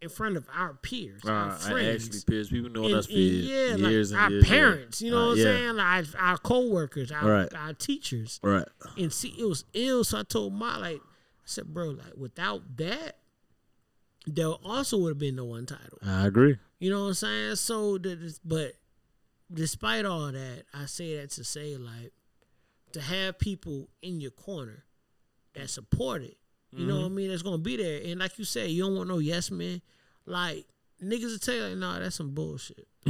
in 0.00 0.08
front 0.08 0.36
of 0.38 0.48
our 0.52 0.72
peers, 0.74 1.20
our 1.24 1.50
Uh, 1.50 1.54
I 1.54 1.58
friends, 1.70 2.06
actually 2.06 2.20
peers. 2.26 2.48
People 2.48 2.70
know 2.70 2.86
and- 2.86 2.94
us 2.94 3.06
for 3.06 3.12
yeah, 3.12 3.76
years 3.76 4.10
like 4.10 4.20
and 4.20 4.20
our 4.24 4.30
years. 4.30 4.44
parents, 4.46 5.02
you 5.02 5.10
know 5.12 5.18
Uh, 5.18 5.26
what 5.26 5.32
I'm 5.32 5.38
yeah. 5.38 5.44
saying? 5.44 5.76
Like 5.76 6.06
our 6.18 6.38
co-workers, 6.38 7.12
our, 7.12 7.30
Right. 7.30 7.54
our 7.54 7.74
teachers. 7.74 8.40
Right. 8.42 8.66
And 8.96 9.12
see, 9.12 9.28
it 9.38 9.44
was 9.44 9.64
ill. 9.74 10.02
So 10.02 10.18
I 10.18 10.22
told 10.24 10.54
my 10.54 10.76
like, 10.78 11.00
I 11.00 11.44
said, 11.44 11.72
bro, 11.72 11.90
like 11.90 12.16
without 12.16 12.76
that, 12.78 13.18
there 14.26 14.46
also 14.48 14.96
would 14.98 15.10
have 15.10 15.18
been 15.18 15.36
no 15.36 15.54
untitled. 15.54 15.98
I 16.02 16.26
agree. 16.26 16.56
You 16.80 16.90
know 16.90 17.02
what 17.02 17.08
I'm 17.08 17.14
saying? 17.14 17.56
So, 17.56 17.98
but 18.44 18.72
despite 19.52 20.06
all 20.06 20.32
that, 20.32 20.64
I 20.72 20.86
say 20.86 21.16
that 21.18 21.30
to 21.32 21.44
say 21.44 21.76
like 21.76 22.12
to 22.92 23.00
have 23.02 23.38
people 23.38 23.90
in 24.00 24.20
your 24.22 24.30
corner 24.32 24.84
that 25.54 25.68
support 25.70 26.22
it. 26.22 26.38
You 26.74 26.86
know 26.86 26.94
what 26.96 27.00
I 27.00 27.04
Mm-hmm. 27.06 27.14
mean? 27.16 27.30
That's 27.30 27.42
gonna 27.42 27.58
be 27.58 27.76
there. 27.76 28.00
And 28.04 28.20
like 28.20 28.38
you 28.38 28.44
said, 28.44 28.70
you 28.70 28.84
don't 28.84 28.96
want 28.96 29.08
no 29.08 29.18
yes 29.18 29.50
man. 29.50 29.82
Like 30.26 30.66
niggas 31.02 31.32
will 31.32 31.38
tell 31.38 31.54
you, 31.54 31.62
like, 31.64 31.76
nah, 31.76 31.98
that's 31.98 32.16
some 32.16 32.30
bullshit. 32.32 32.86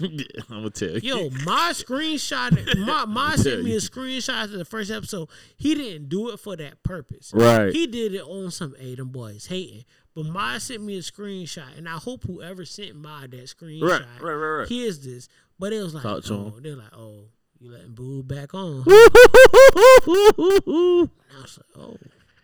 yeah, 0.00 0.08
I'm 0.50 0.58
gonna 0.58 0.70
tell 0.70 0.90
you. 0.90 1.00
Yo, 1.02 1.30
my 1.44 1.70
screenshot, 1.72 2.76
my 2.84 3.04
my 3.06 3.36
sent 3.36 3.64
me 3.64 3.74
a 3.76 3.80
screenshot 3.80 4.44
of 4.44 4.50
the 4.52 4.64
first 4.64 4.90
episode. 4.90 5.28
He 5.56 5.74
didn't 5.74 6.08
do 6.08 6.30
it 6.30 6.40
for 6.40 6.56
that 6.56 6.82
purpose. 6.82 7.32
Right. 7.34 7.72
He 7.72 7.86
did 7.86 8.14
it 8.14 8.22
on 8.22 8.50
some 8.50 8.74
hey, 8.78 8.94
them 8.96 9.08
boys 9.08 9.46
hating. 9.46 9.84
But 10.14 10.26
my 10.26 10.58
sent 10.58 10.82
me 10.82 10.96
a 10.96 11.00
screenshot, 11.02 11.76
and 11.76 11.88
I 11.88 11.92
hope 11.92 12.24
whoever 12.24 12.64
sent 12.64 12.96
my 12.96 13.26
that 13.28 13.44
screenshot 13.44 13.90
Right, 13.90 14.02
right, 14.20 14.32
right, 14.32 14.58
right. 14.60 14.68
hears 14.68 15.04
this. 15.04 15.28
But 15.58 15.72
it 15.72 15.82
was 15.82 15.94
like, 15.94 16.02
Talk 16.02 16.22
oh, 16.30 16.54
they're 16.60 16.76
like, 16.76 16.92
oh, 16.96 17.28
You 17.60 17.70
letting 17.70 17.94
boo 17.94 18.22
back 18.22 18.52
on. 18.54 18.78
And 18.78 18.84
I 18.88 19.08
was 21.42 21.58
like, 21.58 21.66
oh, 21.78 21.96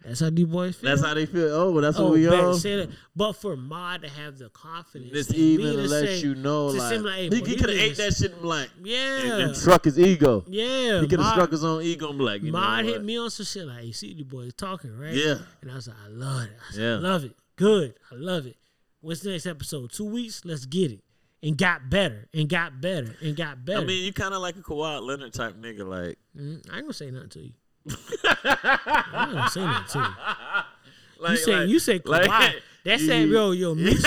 that's 0.04 0.20
how 0.20 0.30
these 0.30 0.46
boys 0.46 0.76
feel. 0.76 0.90
That's 0.90 1.02
how 1.04 1.14
they 1.14 1.26
feel. 1.26 1.48
Oh, 1.54 1.70
well, 1.70 1.82
that's 1.82 1.98
Oh, 1.98 2.04
what 2.04 2.12
we 2.14 2.26
better 2.26 2.48
on. 2.48 2.54
say 2.58 2.76
that. 2.76 2.90
But 3.14 3.32
for 3.34 3.56
Mod 3.56 4.02
to 4.02 4.08
have 4.08 4.38
the 4.38 4.48
confidence, 4.50 5.12
This 5.12 5.32
even 5.32 5.88
lets 5.88 6.08
say- 6.08 6.20
you 6.20 6.34
know, 6.34 6.66
like, 6.66 7.00
like, 7.00 7.14
hey, 7.14 7.28
he, 7.30 7.36
he 7.44 7.56
could 7.56 7.68
have 7.68 7.78
ate 7.78 7.96
that 7.96 8.14
shit 8.14 8.40
be 8.40 8.46
like, 8.46 8.70
Yeah, 8.82 9.20
and, 9.22 9.42
and 9.42 9.56
struck 9.56 9.84
his 9.84 9.98
ego. 9.98 10.44
yeah. 10.48 11.00
He 11.00 11.08
could 11.08 11.20
have 11.20 11.32
struck 11.32 11.50
his 11.50 11.64
own 11.64 11.82
ego 11.82 12.10
like, 12.12 12.42
you 12.42 12.52
Mod 12.52 12.84
know 12.84 12.92
hit 12.92 13.04
me 13.04 13.18
on 13.18 13.30
some 13.30 13.46
shit 13.46 13.66
like, 13.66 13.84
you 13.84 13.92
see 13.92 14.14
the 14.14 14.22
boys 14.24 14.54
talking, 14.54 14.96
right? 14.98 15.14
Yeah. 15.14 15.36
And 15.60 15.70
I 15.70 15.74
was 15.76 15.88
like, 15.88 15.96
I 16.04 16.08
love 16.08 16.44
it. 16.44 16.56
I 16.68 16.72
said, 16.74 16.80
Yeah. 16.82 16.94
I 16.94 16.98
love 16.98 17.24
it. 17.24 17.36
Good. 17.56 17.94
I 18.10 18.14
love 18.16 18.46
it. 18.46 18.56
What's 19.00 19.20
the 19.20 19.30
next 19.30 19.46
episode? 19.46 19.92
Two 19.92 20.06
weeks? 20.06 20.44
Let's 20.44 20.64
get 20.64 20.90
it. 20.92 21.00
And 21.44 21.58
got 21.58 21.90
better. 21.90 22.28
And 22.32 22.48
got 22.48 22.80
better. 22.80 23.16
And 23.20 23.36
got 23.36 23.64
better. 23.64 23.80
I 23.80 23.84
mean, 23.84 24.04
you 24.04 24.12
kind 24.12 24.32
of 24.32 24.40
like 24.40 24.54
a 24.56 24.60
Kawhi 24.60 25.02
Leonard 25.02 25.32
type 25.34 25.56
nigga, 25.60 25.84
like. 25.86 26.16
Mm, 26.38 26.70
I 26.70 26.76
ain't 26.76 26.84
gonna 26.84 26.92
say 26.92 27.10
nothing 27.10 27.28
to 27.30 27.40
you. 27.40 27.52
I 27.88 29.24
ain't 29.24 29.32
gonna 29.32 29.50
say 29.50 29.60
nothing 29.60 29.86
to 29.92 29.98
you. 31.18 31.22
like 31.22 31.30
You 31.32 31.36
say 31.44 31.56
like- 31.56 31.68
you 31.68 31.78
say 31.78 31.98
Kawhi. 31.98 32.28
like, 32.28 32.62
that 32.84 33.00
yo 33.00 33.52
yo 33.52 33.74
Meech, 33.76 34.02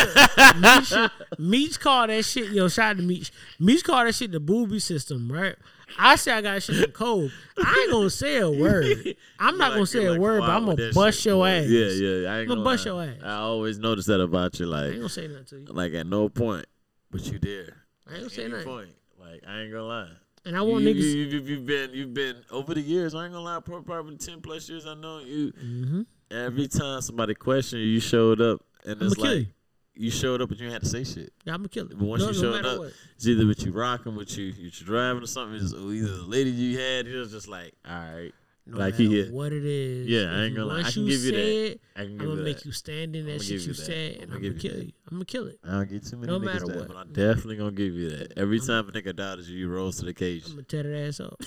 Meech, 0.59 1.09
Meech 1.39 1.79
call 1.79 2.07
that 2.07 2.25
shit 2.25 2.51
yo 2.51 2.67
shout 2.67 2.91
out 2.91 2.97
to 2.97 3.03
Meech. 3.03 3.31
Meech 3.59 3.83
call 3.85 4.03
that 4.03 4.13
shit 4.13 4.31
the 4.33 4.39
Boobie 4.41 4.81
system, 4.81 5.31
right? 5.31 5.55
I 5.97 6.17
say 6.17 6.33
I 6.33 6.41
got 6.41 6.61
shit 6.61 6.83
in 6.83 6.91
code. 6.91 7.31
I 7.57 7.81
ain't 7.83 7.91
gonna 7.91 8.09
say 8.09 8.37
a 8.39 8.49
word. 8.51 9.15
I'm 9.39 9.57
not 9.57 9.69
You 9.71 9.75
gonna 9.75 9.85
say 9.85 10.05
a 10.05 10.11
like 10.11 10.19
word, 10.19 10.41
but 10.41 10.49
I'm 10.49 10.65
gonna 10.65 10.91
bust 10.93 11.19
shit, 11.19 11.25
your 11.27 11.47
ass. 11.47 11.67
Yeah, 11.67 11.85
yeah. 11.85 12.31
I 12.33 12.39
ain't 12.39 12.51
I'ma 12.51 12.55
gonna 12.55 12.63
bust 12.65 12.85
your 12.85 13.01
ass. 13.01 13.15
I 13.23 13.33
always 13.35 13.79
notice 13.79 14.07
that 14.07 14.19
about 14.19 14.59
you, 14.59 14.65
Like 14.65 14.83
I 14.83 14.87
ain't 14.87 14.95
gonna 14.97 15.09
say 15.09 15.27
nothing 15.27 15.45
to 15.45 15.59
you. 15.59 15.65
like 15.69 15.93
at 15.93 16.07
no 16.07 16.27
point, 16.27 16.65
but 17.11 17.21
you 17.31 17.39
there. 17.39 17.77
I 18.09 18.11
ain't 18.15 18.19
gonna 18.23 18.29
say 18.29 18.47
nothing. 18.49 18.65
point, 18.65 18.89
like 19.17 19.41
I 19.47 19.61
ain't 19.61 19.71
gonna 19.71 19.83
lie. 19.85 20.09
And 20.45 20.55
I 20.55 20.61
want 20.61 20.83
you, 20.83 20.93
niggas. 20.93 21.01
You, 21.01 21.23
you, 21.23 21.39
you've 21.41 21.65
been, 21.65 21.89
you've 21.93 22.13
been 22.13 22.35
over 22.51 22.73
the 22.73 22.81
years. 22.81 23.15
I 23.15 23.25
ain't 23.25 23.33
gonna 23.33 23.43
lie. 23.43 23.59
Probably 23.59 24.17
ten 24.17 24.41
plus 24.41 24.69
years. 24.69 24.85
I 24.85 24.93
know 24.93 25.19
you. 25.19 25.51
hmm 25.59 26.01
Every 26.31 26.67
time 26.67 27.01
somebody 27.01 27.35
questioned 27.35 27.81
you, 27.81 27.87
you 27.87 27.99
showed 27.99 28.41
up, 28.41 28.61
and 28.83 28.95
I'ma 28.99 29.05
it's 29.11 29.17
like 29.17 29.37
you. 29.37 29.45
you 29.93 30.09
showed 30.11 30.41
up, 30.41 30.49
but 30.49 30.59
you 30.59 30.71
had 30.71 30.81
to 30.81 30.87
say 30.89 31.03
shit. 31.03 31.31
Yeah, 31.45 31.53
I'm 31.53 31.59
gonna 31.59 31.69
kill 31.69 31.85
it. 31.85 31.97
But 31.97 32.07
once 32.07 32.21
no, 32.23 32.29
you 32.29 32.33
no 32.33 32.41
showed 32.41 32.65
up, 32.65 32.79
what. 32.79 32.93
it's 33.15 33.27
either 33.27 33.45
with 33.45 33.63
you 33.65 33.71
rocking, 33.71 34.15
with 34.15 34.35
you, 34.37 34.45
you 34.45 34.71
driving 34.71 35.21
or 35.23 35.27
something. 35.27 35.55
It's 35.63 35.73
or 35.73 35.91
either 35.91 36.07
the 36.17 36.23
lady 36.23 36.49
you 36.49 36.79
had, 36.79 37.05
you 37.07 37.17
was 37.19 37.31
just 37.31 37.47
like, 37.47 37.73
all 37.87 37.93
right, 37.93 38.31
No 38.67 38.77
like 38.79 38.95
he 38.95 39.07
here. 39.07 39.31
what 39.31 39.53
it 39.53 39.63
is. 39.63 40.07
Yeah, 40.07 40.35
I 40.35 40.43
ain't 40.45 40.55
gonna 40.55 40.65
lie. 40.67 40.79
I 40.81 40.91
can 40.91 41.05
give 41.05 41.21
you 41.21 41.31
that. 41.33 41.79
I 41.95 41.99
can 42.05 42.11
I'm 42.19 42.27
gonna 42.29 42.41
make 42.41 42.57
that. 42.57 42.65
you 42.65 42.71
stand 42.71 43.15
in 43.15 43.27
that 43.27 43.41
shit 43.43 43.61
you 43.61 43.73
that. 43.73 43.75
said, 43.75 44.15
I'ma 44.15 44.23
and 44.23 44.33
I'm 44.33 44.41
gonna 44.41 44.53
kill 44.59 44.73
that. 44.73 44.85
you. 44.85 44.91
I'm 45.11 45.17
gonna 45.17 45.25
kill 45.25 45.47
it. 45.47 45.59
I 45.63 45.71
don't 45.71 45.89
get 45.91 46.05
too 46.05 46.17
many 46.17 46.31
No 46.31 46.39
matter 46.39 46.65
what. 46.65 46.87
but 46.87 46.97
I'm 46.97 47.13
definitely 47.13 47.57
gonna 47.57 47.71
give 47.71 47.93
you 47.93 48.09
that. 48.09 48.33
Every 48.37 48.59
time 48.59 48.89
a 48.89 48.91
nigga 48.91 49.15
doubted 49.15 49.45
you, 49.45 49.57
you 49.57 49.69
rose 49.69 49.97
to 49.97 50.05
the 50.05 50.13
cage. 50.15 50.45
I'm 50.47 50.51
gonna 50.53 50.63
tear 50.63 50.81
that 50.83 51.07
ass 51.07 51.19
up. 51.19 51.39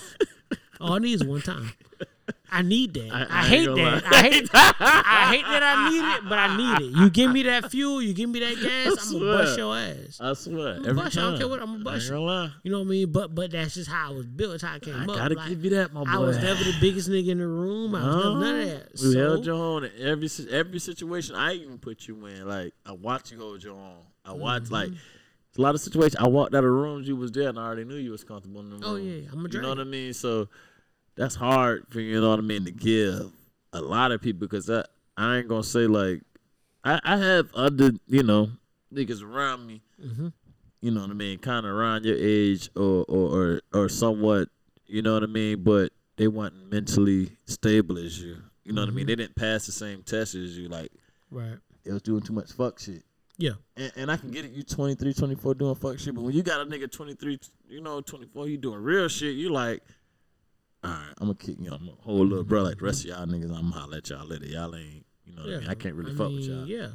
All 0.81 0.93
I 0.93 0.99
need 1.01 1.15
is 1.15 1.25
one 1.25 1.43
time. 1.43 1.73
I 2.51 2.63
need 2.63 2.95
that. 2.95 3.11
I- 3.13 3.25
I, 3.25 3.41
I 3.41 3.45
hate 3.47 3.67
that. 3.67 3.77
lie. 3.77 4.03
I 4.11 4.23
hate. 4.23 4.51
I 4.55 5.33
hate 5.35 5.43
that 5.45 5.63
I 5.63 5.91
need 5.91 6.17
it, 6.17 6.29
but 6.29 6.39
I 6.39 6.57
need 6.57 6.87
it. 6.87 6.97
You 6.99 7.11
give 7.11 7.31
me 7.31 7.43
that 7.43 7.71
fuel, 7.71 8.01
you 8.03 8.15
give 8.15 8.31
me 8.31 8.41
that 8.41 8.55
gas, 8.63 9.07
I'm 9.13 9.19
gonna 9.21 9.33
bust 9.33 9.59
your 9.59 9.77
ass. 9.77 10.19
I 10.21 10.33
swear, 10.33 10.75
I'ma 10.77 10.89
every 10.89 10.95
bust 11.03 11.17
you. 11.17 11.23
I 11.23 11.25
don't 11.31 11.39
care 11.39 11.49
what- 11.49 11.61
I'ma 11.63 11.77
bust 11.85 12.05
you. 12.07 12.11
gonna 12.13 12.23
lie. 12.25 12.51
You 12.63 12.73
know 12.73 12.79
what 12.79 12.87
I 12.87 12.91
mean? 12.91 13.13
But 13.13 13.35
but 13.35 13.51
that's 13.51 13.75
just 13.75 13.91
how 13.91 14.11
I 14.11 14.15
was 14.15 14.27
built. 14.27 14.53
That's 14.53 14.63
how 14.63 14.75
I 14.75 14.79
came 14.79 14.95
I 14.95 15.01
up. 15.03 15.07
gotta 15.09 15.35
Like, 15.35 15.49
give 15.51 15.65
you 15.65 15.71
that, 15.71 15.93
my 15.93 16.05
boy. 16.05 16.11
I 16.11 16.19
was 16.19 16.37
never 16.39 16.65
the 16.65 16.75
biggest 16.81 17.11
nigga 17.11 17.29
in 17.29 17.39
the 17.39 17.47
room. 17.47 17.95
I 17.95 18.05
was 18.07 18.15
never 18.25 18.41
none 18.41 18.61
of 18.61 18.69
that. 18.69 18.93
We 18.93 19.13
So, 19.13 19.19
held 19.19 19.47
your 19.47 19.55
own 19.57 19.85
in 19.85 19.93
every 20.01 20.29
every 20.51 20.79
situation. 20.79 21.35
I 21.35 21.53
even 21.55 21.79
put 21.79 22.09
you 22.09 22.25
in. 22.27 22.49
Like 22.49 22.73
I 22.87 22.93
watched 22.93 23.31
you 23.31 23.39
hold 23.39 23.63
your 23.63 23.75
own. 23.75 23.97
I 24.25 24.33
watched 24.33 24.67
Mm-hmm. 24.67 24.75
like 24.75 24.91
a 25.57 25.61
lot 25.61 25.75
of 25.75 25.81
situations. 25.81 26.17
I 26.17 26.29
walked 26.29 26.55
out 26.55 26.63
of 26.65 26.71
rooms, 26.71 27.09
you 27.09 27.17
was 27.17 27.33
there, 27.33 27.49
and 27.49 27.59
I 27.59 27.67
already 27.67 27.85
knew 27.85 27.97
you 27.97 28.13
was 28.13 28.23
comfortable 28.23 28.61
in 28.61 28.71
the 28.71 28.77
room. 28.77 28.85
Oh, 28.85 28.95
yeah, 28.97 29.29
I'm 29.33 29.45
a 29.45 29.49
drink. 29.49 29.55
You 29.55 29.61
know 29.63 29.69
what 29.71 29.81
I 29.81 29.85
mean? 29.85 30.13
So 30.15 30.49
that's 31.19 31.35
hard 31.35 31.85
for 31.91 32.01
you 32.01 32.21
know 32.21 32.31
what 32.31 32.39
I 32.39 32.43
mean 32.43 32.65
to 32.65 32.71
give 32.71 33.31
a 33.73 33.81
lot 33.81 34.13
of 34.13 34.23
people 34.23 34.41
because 34.47 34.71
I 34.71 34.85
I 35.17 35.39
ain't 35.39 35.49
gonna 35.49 35.63
say 35.65 35.87
like 35.87 36.23
I 36.85 36.99
I 37.05 37.17
have 37.19 37.53
other 37.55 37.91
you 38.07 38.23
know 38.23 38.51
niggas 38.95 39.23
around 39.23 39.67
me. 39.67 39.83
Mhm. 40.03 40.33
You 40.81 40.93
know 40.93 41.01
what 41.01 41.11
I 41.11 41.15
mean? 41.15 41.39
Kind 41.41 41.67
of 41.67 41.73
around 41.73 42.05
your 42.05 42.17
age 42.17 42.71
or 42.77 43.05
or 43.09 43.61
or, 43.75 43.83
or 43.83 43.89
somewhat. 43.89 44.49
You 44.87 45.03
know 45.03 45.13
what 45.15 45.23
I 45.25 45.27
mean? 45.27 45.63
But 45.63 45.93
they 46.17 46.29
weren't 46.29 46.55
mentally 46.71 47.33
stable 47.47 47.99
as 47.99 48.21
you. 48.23 48.37
You 48.65 48.73
know 48.73 48.83
what 48.83 48.87
I 48.87 48.91
Mm-hmm. 48.91 48.97
mean? 48.97 49.07
They 49.07 49.17
didn't 49.17 49.35
pass 49.37 49.67
the 49.67 49.73
same 49.73 50.03
test 50.03 50.35
as 50.37 50.57
you. 50.57 50.69
Like 50.69 50.91
Right. 51.31 51.59
they 51.85 51.93
was 51.93 52.03
doing 52.03 52.23
too 52.23 52.33
much 52.33 52.53
fuck 52.53 52.79
shit. 52.79 53.03
Yeah. 53.37 53.53
And, 53.77 53.93
and 53.97 54.11
I 54.11 54.17
can 54.17 54.31
get 54.31 54.45
it. 54.45 54.51
You 54.53 54.63
23, 54.63 55.15
24 55.15 55.55
doing 55.55 55.75
fuck 55.77 55.99
shit, 55.99 56.15
but 56.15 56.23
when 56.23 56.35
you 56.35 56.43
got 56.43 56.61
a 56.61 56.65
nigga 56.65 56.91
23, 56.91 57.39
you 57.69 57.81
know 57.81 58.01
24, 58.01 58.49
you 58.49 58.57
doing 58.57 58.81
real 58.83 59.07
shit. 59.09 59.37
You 59.37 59.51
like, 59.51 59.83
all 60.85 60.91
right, 60.91 61.15
I'm 61.19 61.27
gonna 61.27 61.35
kick 61.35 61.57
you. 61.61 61.71
I'm 61.73 61.79
gonna 61.87 61.93
hold 62.01 62.29
little 62.29 62.45
bro 62.45 62.63
like 62.63 62.79
the 62.79 62.85
rest 62.85 63.05
of 63.05 63.11
y'all 63.11 63.27
niggas. 63.27 63.45
I'm 63.45 63.71
gonna 63.71 63.71
holler 63.71 63.97
at 63.99 64.09
y'all 64.11 64.27
later. 64.27 64.47
Y'all 64.47 64.75
ain't, 64.75 65.05
you 65.25 65.35
know 65.35 65.43
what 65.43 65.51
Yeah. 65.51 65.57
I 65.57 65.61
mean? 65.61 65.69
I 65.71 65.75
can't 65.75 65.95
really 65.95 66.13
I 66.13 66.17
fuck 66.17 66.31
with 66.31 66.45
y'all. 66.45 66.67
Yeah. 66.67 66.89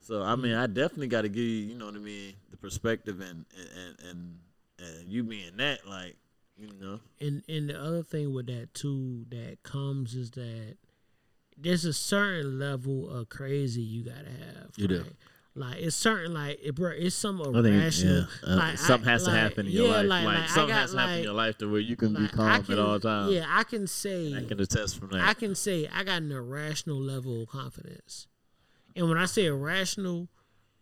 So 0.00 0.22
I 0.22 0.36
mean, 0.36 0.54
I 0.54 0.66
definitely 0.66 1.08
got 1.08 1.22
to 1.22 1.28
give 1.28 1.42
you, 1.44 1.66
you 1.68 1.74
know 1.74 1.86
what 1.86 1.94
I 1.94 1.98
mean, 1.98 2.34
the 2.50 2.56
perspective 2.56 3.20
and 3.20 3.44
and 3.76 3.96
and 4.08 4.38
and 4.78 5.08
you 5.12 5.22
being 5.22 5.56
that 5.58 5.86
like, 5.86 6.16
you 6.56 6.68
know, 6.80 7.00
And 7.20 7.42
and 7.48 7.68
the 7.70 7.80
other 7.80 8.02
thing 8.02 8.32
with 8.34 8.46
that 8.46 8.74
too 8.74 9.24
that 9.30 9.62
comes 9.62 10.14
is 10.14 10.30
that 10.32 10.76
there's 11.56 11.84
a 11.84 11.92
certain 11.92 12.58
level 12.58 13.08
of 13.10 13.28
crazy 13.28 13.82
you 13.82 14.04
gotta 14.04 14.30
have. 14.30 14.70
You 14.76 14.88
do. 14.88 15.04
Like 15.60 15.76
it's 15.78 15.94
certain 15.94 16.32
like 16.34 16.58
it, 16.62 16.74
bro, 16.74 16.90
it's 16.90 17.14
some 17.14 17.40
I 17.40 17.44
think 17.44 17.66
irrational. 17.66 18.26
yeah, 18.42 18.52
uh, 18.52 18.56
like, 18.56 18.78
something 18.78 19.08
I- 19.08 19.12
has 19.12 19.24
to 19.24 19.30
happen 19.30 19.66
in 19.66 19.72
your 19.72 19.86
yeah, 19.88 19.92
life. 20.00 20.06
Like, 20.06 20.24
Like, 20.24 20.38
like, 20.38 20.48
something 20.48 20.68
got, 20.74 20.80
has 20.80 20.92
to 20.92 20.98
happen 20.98 21.14
in 21.18 21.24
your 21.24 21.32
life 21.34 21.58
to 21.58 21.70
where 21.70 21.80
you 21.80 21.96
can 21.96 22.14
be 22.14 22.20
like, 22.22 22.32
calm 22.32 22.62
can- 22.64 22.72
at 22.72 22.78
all 22.80 22.98
times. 22.98 23.32
Yeah, 23.32 23.46
I 23.48 23.62
can 23.64 23.86
say 23.86 24.34
I 24.36 24.42
can 24.44 24.58
attest 24.60 24.98
from 24.98 25.10
that. 25.10 25.20
I 25.28 25.34
can 25.34 25.54
say 25.54 25.88
I 25.94 26.02
got 26.04 26.22
an 26.22 26.32
irrational 26.32 27.00
level 27.00 27.42
of 27.42 27.48
confidence. 27.48 28.26
And 28.96 29.08
when 29.08 29.18
I 29.18 29.26
say 29.26 29.46
irrational, 29.46 30.28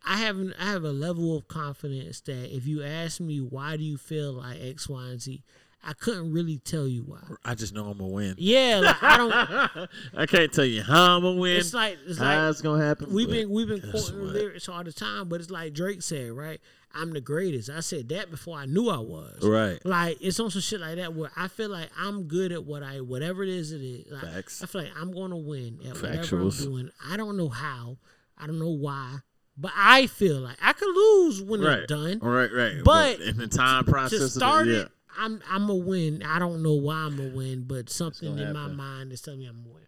I 0.06 0.16
have 0.18 0.38
I 0.58 0.66
have 0.70 0.84
a 0.84 0.92
level 0.92 1.36
of 1.36 1.48
confidence 1.48 2.20
that 2.22 2.54
if 2.56 2.66
you 2.66 2.82
ask 2.82 3.20
me 3.20 3.38
why 3.40 3.76
do 3.76 3.82
you 3.84 3.98
feel 3.98 4.32
like 4.34 4.58
X, 4.62 4.88
Y, 4.88 5.08
and 5.08 5.20
Z, 5.20 5.42
I 5.84 5.92
couldn't 5.92 6.32
really 6.32 6.58
tell 6.58 6.86
you 6.88 7.02
why. 7.02 7.20
I 7.44 7.54
just 7.54 7.72
know 7.72 7.86
I'm 7.86 7.98
gonna 7.98 8.08
win. 8.10 8.34
Yeah, 8.38 8.80
like 8.84 9.02
I 9.02 9.16
don't. 9.16 9.88
I 10.16 10.26
can't 10.26 10.52
tell 10.52 10.64
you 10.64 10.82
how 10.82 11.16
I'm 11.16 11.22
gonna 11.22 11.38
win. 11.40 11.56
It's 11.56 11.72
like 11.72 11.96
it's 12.06 12.18
how 12.18 12.24
like 12.44 12.50
it's 12.50 12.60
gonna 12.62 12.84
happen. 12.84 13.12
we've 13.12 13.28
been 13.30 13.48
we've 13.50 13.68
been 13.68 13.80
quoting 13.80 14.20
what? 14.20 14.32
lyrics 14.34 14.68
all 14.68 14.82
the 14.84 14.92
time, 14.92 15.28
but 15.28 15.40
it's 15.40 15.50
like 15.50 15.72
Drake 15.74 16.02
said, 16.02 16.32
right? 16.32 16.60
I'm 16.94 17.12
the 17.12 17.20
greatest. 17.20 17.70
I 17.70 17.80
said 17.80 18.08
that 18.08 18.30
before 18.30 18.56
I 18.58 18.66
knew 18.66 18.88
I 18.88 18.98
was. 18.98 19.38
Right. 19.42 19.78
Like 19.84 20.18
it's 20.20 20.40
on 20.40 20.50
some 20.50 20.62
shit 20.62 20.80
like 20.80 20.96
that 20.96 21.14
where 21.14 21.30
I 21.36 21.48
feel 21.48 21.68
like 21.70 21.90
I'm 21.98 22.24
good 22.24 22.50
at 22.50 22.64
what 22.64 22.82
I 22.82 23.00
whatever 23.00 23.42
it 23.42 23.48
is 23.50 23.72
it 23.72 23.82
is. 23.82 24.10
Like, 24.10 24.22
Facts. 24.32 24.62
I 24.62 24.66
feel 24.66 24.82
like 24.82 24.92
I'm 25.00 25.12
gonna 25.12 25.36
win 25.36 25.78
at 25.86 25.94
whatever 26.02 26.38
I'm 26.40 26.50
doing. 26.50 26.90
I 27.06 27.16
don't 27.16 27.36
know 27.36 27.48
how. 27.50 27.98
I 28.36 28.46
don't 28.46 28.58
know 28.58 28.70
why. 28.70 29.18
But 29.60 29.72
I 29.76 30.06
feel 30.06 30.38
like 30.40 30.56
I 30.62 30.72
could 30.72 30.94
lose 30.94 31.42
when 31.42 31.60
Right. 31.60 31.80
it's 31.80 31.88
done. 31.88 32.20
Right, 32.20 32.50
right. 32.52 32.76
But 32.84 33.20
in 33.20 33.36
the 33.36 33.48
time 33.48 33.84
process, 33.84 34.18
To 34.20 34.24
of 34.26 34.30
start 34.30 34.68
it, 34.68 34.72
yeah. 34.72 34.84
I'm 35.18 35.40
I'm 35.50 35.68
a 35.68 35.74
win. 35.74 36.22
I 36.22 36.38
don't 36.38 36.62
know 36.62 36.74
why 36.74 36.94
I'm 36.96 37.18
a 37.20 37.34
win, 37.36 37.64
but 37.66 37.90
something 37.90 38.38
in 38.38 38.52
my 38.52 38.68
mind 38.68 39.12
is 39.12 39.20
telling 39.20 39.40
me 39.40 39.46
I'm 39.46 39.64
a 39.66 39.68
win. 39.74 39.82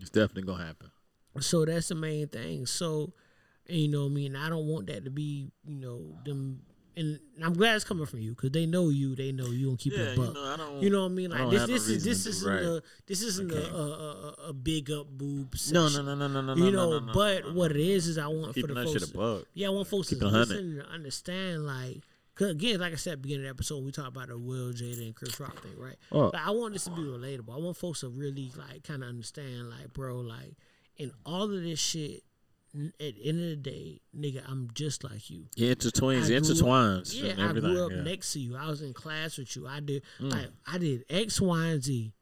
it's 0.00 0.10
definitely 0.10 0.42
gonna 0.44 0.64
happen. 0.66 0.90
So 1.40 1.64
that's 1.64 1.88
the 1.88 1.94
main 1.94 2.28
thing. 2.28 2.66
So, 2.66 3.12
you 3.66 3.88
know, 3.88 4.06
I 4.06 4.08
mean, 4.08 4.36
I 4.36 4.50
don't 4.50 4.66
want 4.66 4.86
that 4.88 5.04
to 5.04 5.10
be, 5.10 5.50
you 5.64 5.76
know, 5.76 6.02
them. 6.24 6.62
And 6.94 7.18
I'm 7.42 7.54
glad 7.54 7.76
it's 7.76 7.86
coming 7.86 8.04
from 8.04 8.20
you 8.20 8.32
because 8.32 8.50
they 8.50 8.66
know 8.66 8.90
you. 8.90 9.16
They 9.16 9.32
know 9.32 9.46
you 9.46 9.70
and 9.70 9.78
keep 9.78 9.94
Yeah, 9.94 10.00
it 10.00 10.18
a 10.18 10.20
you 10.20 10.32
know, 10.34 10.44
I 10.44 10.56
don't. 10.58 10.82
You 10.82 10.90
know 10.90 11.00
what 11.04 11.12
I 11.12 11.14
mean? 11.14 11.32
I 11.32 11.44
Like 11.44 11.56
don't 11.58 11.70
this, 11.70 11.86
this 11.86 11.88
is 11.88 12.04
this 12.04 12.26
isn't 12.26 12.52
right. 12.52 12.62
a 12.62 12.82
this 13.06 13.22
isn't 13.22 13.50
a, 13.50 13.74
a, 13.74 13.82
a, 13.82 14.34
a 14.48 14.52
big 14.52 14.90
up 14.90 15.06
boob. 15.08 15.54
No, 15.70 15.88
no, 15.88 16.02
no, 16.02 16.14
no, 16.14 16.28
no, 16.28 16.42
no. 16.42 16.54
You 16.54 16.70
know, 16.70 16.90
no, 16.90 16.98
no, 17.06 17.12
but 17.14 17.44
no, 17.44 17.48
no. 17.52 17.58
what 17.58 17.70
it 17.70 17.78
is 17.78 18.08
is 18.08 18.18
I 18.18 18.26
want 18.26 18.52
for 18.54 18.66
the 18.66 18.74
folks. 19.14 19.46
Yeah, 19.54 19.68
I 19.68 19.70
want 19.70 19.88
folks 19.88 20.08
to 20.08 20.16
Keep 20.16 20.22
it 20.22 20.26
a 20.26 20.30
hundred. 20.30 20.48
listen 20.50 20.80
and 20.80 20.88
understand. 20.90 21.64
Like, 21.64 22.02
cause 22.34 22.50
again, 22.50 22.80
like 22.80 22.92
I 22.92 22.96
said, 22.96 23.14
at 23.14 23.18
the 23.18 23.22
beginning 23.22 23.46
of 23.46 23.56
the 23.56 23.56
episode, 23.58 23.84
we 23.84 23.92
talked 23.92 24.08
about 24.08 24.28
the 24.28 24.38
Will, 24.38 24.72
Jada, 24.72 25.04
and 25.04 25.14
Chris 25.14 25.38
Rock 25.40 25.62
thing, 25.62 25.72
right? 25.78 25.96
Oh. 26.10 26.30
Like, 26.32 26.46
I 26.46 26.50
want 26.50 26.72
this 26.74 26.84
to 26.84 26.90
be 26.90 27.02
relatable. 27.02 27.54
I 27.54 27.58
want 27.58 27.76
folks 27.76 28.00
to 28.00 28.08
really 28.08 28.50
like 28.56 28.84
kind 28.84 29.02
of 29.02 29.08
understand, 29.08 29.70
like, 29.70 29.92
bro, 29.92 30.16
like, 30.16 30.54
in 30.96 31.10
all 31.26 31.44
of 31.44 31.62
this 31.62 31.78
shit. 31.80 32.22
n- 32.74 32.92
At 33.00 33.14
the 33.16 33.28
end 33.28 33.38
of 33.40 33.48
the 33.50 33.56
day, 33.56 34.00
nigga, 34.16 34.42
I'm 34.48 34.68
just 34.74 35.04
like 35.04 35.28
you. 35.30 35.46
It 35.56 35.78
intertwines, 35.80 36.30
I 36.30 36.34
it 36.36 36.42
grew 36.42 36.54
intertwines, 36.54 37.14
Yeah, 37.22 37.30
and 37.32 37.42
I 37.42 37.52
grew 37.52 37.84
up 37.84 37.90
yeah. 37.92 37.98
Mm. 37.98 38.04
next 38.04 38.32
to 38.32 38.38
you. 38.40 38.56
I 38.56 38.66
was 38.68 38.80
in 38.82 38.92
class 38.94 39.36
with 39.38 39.54
you. 39.56 39.66
I 39.66 39.80
did 39.80 40.02
like 40.20 40.48
I 40.66 40.78
did 40.78 41.04
X, 41.10 41.40
Y, 41.40 41.66
and 41.66 41.82
Z. 41.84 42.12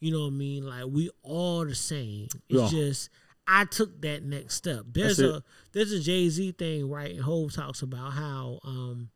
You 0.00 0.10
know 0.12 0.22
what 0.22 0.26
I 0.26 0.30
mean? 0.30 0.66
Like 0.66 0.86
we 0.88 1.08
all 1.22 1.64
the 1.64 1.76
same. 1.76 2.24
It's 2.24 2.34
Yeah. 2.48 2.68
just 2.68 3.10
I 3.46 3.64
took 3.64 4.00
that 4.02 4.24
next 4.24 4.56
step. 4.56 4.86
There's 4.92 5.18
That's 5.18 5.28
it. 5.28 5.34
a 5.36 5.44
there's 5.72 5.92
a 5.92 6.00
Jay 6.00 6.28
Z 6.28 6.52
thing, 6.58 6.90
right? 6.90 7.12
And 7.12 7.20
Hov 7.22 7.52
talks 7.52 7.82
about 7.82 8.12
how 8.12 8.58
um 8.64 9.10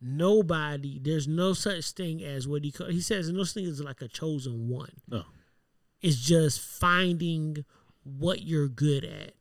nobody 0.00 1.00
there's 1.00 1.26
no 1.26 1.52
such 1.52 1.90
thing 1.90 2.22
as 2.22 2.46
what 2.46 2.62
he 2.64 2.70
call, 2.70 2.86
he 2.88 3.00
says 3.00 3.30
no 3.30 3.44
such 3.44 3.54
thing 3.54 3.66
as 3.66 3.80
like 3.82 4.02
a 4.02 4.08
chosen 4.08 4.68
one. 4.68 4.92
No. 5.08 5.24
It's 6.00 6.16
just 6.16 6.60
finding 6.60 7.64
what 8.04 8.42
you're 8.42 8.68
good 8.68 9.04
at 9.04 9.34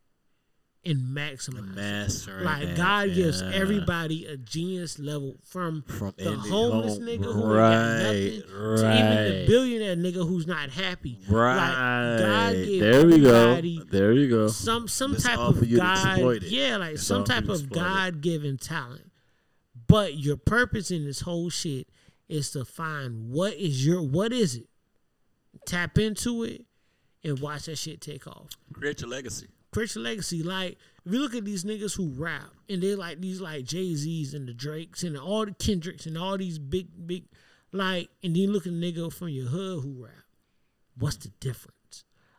and 0.87 1.15
maximize. 1.15 1.57
it. 1.57 1.75
Mastering 1.75 2.45
Like 2.45 2.67
that, 2.67 2.77
God 2.77 3.13
gives 3.13 3.41
yeah. 3.41 3.51
everybody 3.53 4.25
a 4.25 4.37
genius 4.37 4.97
level 4.97 5.35
from 5.43 5.83
from 5.83 6.13
the 6.17 6.31
homeless 6.31 6.97
home. 6.97 7.07
nigga 7.07 7.33
who 7.33 7.53
right, 7.53 7.71
got 7.71 8.03
nothing 8.03 8.41
right. 8.57 8.77
to 8.77 8.99
even 8.99 9.39
the 9.39 9.45
billionaire 9.47 9.95
nigga 9.95 10.27
who's 10.27 10.47
not 10.47 10.69
happy. 10.69 11.19
Right. 11.27 11.55
Like 11.55 12.19
God 12.19 12.53
gave 12.53 12.81
there 12.81 13.05
we 13.05 13.19
go. 13.19 13.61
There 13.91 14.13
you 14.13 14.29
go. 14.29 14.47
some 14.47 14.87
some 14.87 15.13
It's 15.13 15.23
type 15.23 15.37
of 15.37 15.59
for 15.59 15.65
you 15.65 15.77
to 15.77 15.83
God, 15.83 16.43
yeah, 16.43 16.77
like 16.77 16.93
It's 16.93 17.03
some 17.03 17.19
all 17.19 17.25
for 17.25 17.33
you 17.33 17.41
type 17.41 17.49
of. 17.49 17.69
God 17.71 18.21
given 18.21 18.57
talent. 18.57 19.06
But 19.87 20.17
your 20.17 20.37
purpose 20.37 20.91
in 20.91 21.05
this 21.05 21.21
whole 21.21 21.49
shit 21.49 21.87
is 22.27 22.51
to 22.51 22.65
find 22.65 23.29
what 23.29 23.53
is 23.53 23.85
your 23.85 24.01
what 24.01 24.33
is 24.33 24.55
it, 24.55 24.67
tap 25.65 25.97
into 25.97 26.43
it, 26.43 26.65
and 27.23 27.39
watch 27.39 27.65
that 27.65 27.77
shit 27.77 28.01
take 28.01 28.27
off. 28.27 28.49
Create 28.73 29.01
your 29.01 29.09
legacy. 29.09 29.47
Create 29.71 29.95
your 29.95 30.03
legacy. 30.03 30.43
Like 30.43 30.77
if 31.05 31.13
you 31.13 31.19
look 31.19 31.35
at 31.35 31.45
these 31.45 31.63
niggas 31.63 31.95
who 31.95 32.09
rap 32.09 32.49
and 32.69 32.81
they 32.81 32.95
like 32.95 33.21
these 33.21 33.39
like 33.39 33.65
Jay 33.65 33.95
Z's 33.95 34.33
and 34.33 34.47
the 34.47 34.53
Drakes 34.53 35.03
and 35.03 35.17
all 35.17 35.45
the 35.45 35.53
Kendricks 35.53 36.05
and 36.05 36.17
all 36.17 36.37
these 36.37 36.59
big 36.59 36.87
big 37.07 37.25
like, 37.71 38.09
and 38.23 38.35
then 38.35 38.43
you 38.43 38.51
look 38.51 38.65
at 38.65 38.73
a 38.73 38.75
nigga 38.75 39.11
from 39.11 39.29
your 39.29 39.47
hood 39.47 39.83
who 39.83 40.03
rap. 40.03 40.13
What's 40.97 41.17
the 41.17 41.29
difference? 41.39 41.76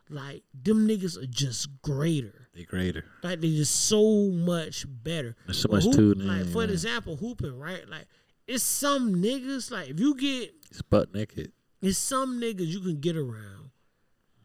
Like 0.09 0.43
them 0.53 0.87
niggas 0.87 1.21
are 1.21 1.27
just 1.27 1.81
greater. 1.83 2.47
They 2.55 2.63
greater. 2.63 3.05
Like 3.23 3.41
they 3.41 3.51
just 3.51 3.87
so 3.87 4.29
much 4.31 4.85
better. 4.87 5.35
There's 5.45 5.59
so 5.59 5.69
But 5.69 5.85
much 5.85 5.95
hoop- 5.95 6.17
to 6.17 6.23
Like 6.23 6.47
for 6.47 6.59
man. 6.59 6.69
example, 6.71 7.15
hooping, 7.15 7.57
right? 7.59 7.87
Like 7.87 8.07
it's 8.47 8.63
some 8.63 9.15
niggas. 9.15 9.69
Like 9.71 9.89
if 9.89 9.99
you 9.99 10.15
get, 10.15 10.51
It's 10.71 10.81
butt 10.81 11.13
naked. 11.13 11.51
it's 11.81 11.97
some 11.99 12.39
niggas 12.41 12.67
you 12.67 12.79
can 12.81 12.99
get 12.99 13.15
around, 13.15 13.69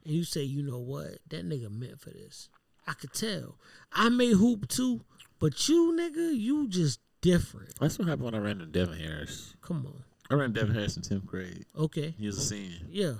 and 0.04 0.14
you 0.14 0.24
say, 0.24 0.42
you 0.42 0.62
know 0.62 0.78
what, 0.78 1.18
that 1.30 1.48
nigga 1.48 1.70
meant 1.70 1.98
for 2.00 2.10
this. 2.10 2.50
I 2.86 2.92
could 2.92 3.14
tell. 3.14 3.56
I 3.90 4.10
may 4.10 4.32
hoop 4.32 4.68
too, 4.68 5.00
but 5.38 5.66
you 5.68 5.96
nigga, 5.98 6.38
you 6.38 6.68
just 6.68 7.00
different. 7.22 7.70
That's 7.80 7.98
what 7.98 8.06
happened 8.06 8.26
when 8.26 8.34
I 8.34 8.38
ran 8.38 8.58
to 8.58 8.66
Devin 8.66 8.98
Harris. 9.00 9.54
Come 9.62 9.86
on. 9.86 10.04
I 10.30 10.34
ran 10.34 10.52
Devin 10.52 10.74
Harris 10.74 10.96
in 10.98 11.02
tenth 11.02 11.24
grade. 11.24 11.64
Okay. 11.74 12.14
He 12.18 12.26
was 12.26 12.36
a 12.36 12.42
senior. 12.42 12.78
Yeah. 12.90 13.12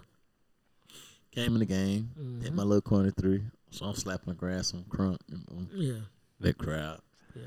Came 1.35 1.55
in 1.55 1.59
the 1.61 1.67
game, 1.67 2.11
Mm-hmm. 2.19 2.43
hit 2.43 2.55
my 2.55 2.63
little 2.63 2.81
corner 2.83 3.11
three. 3.11 3.43
So 3.71 3.87
I'm 3.87 3.95
slapping 3.97 4.29
the 4.29 4.35
grass 4.35 4.73
on 4.73 4.85
crunk 4.85 5.19
and 5.31 5.69
Yeah. 5.75 6.01
that 6.41 6.59
crowd. 6.59 7.01
Yeah. 7.35 7.43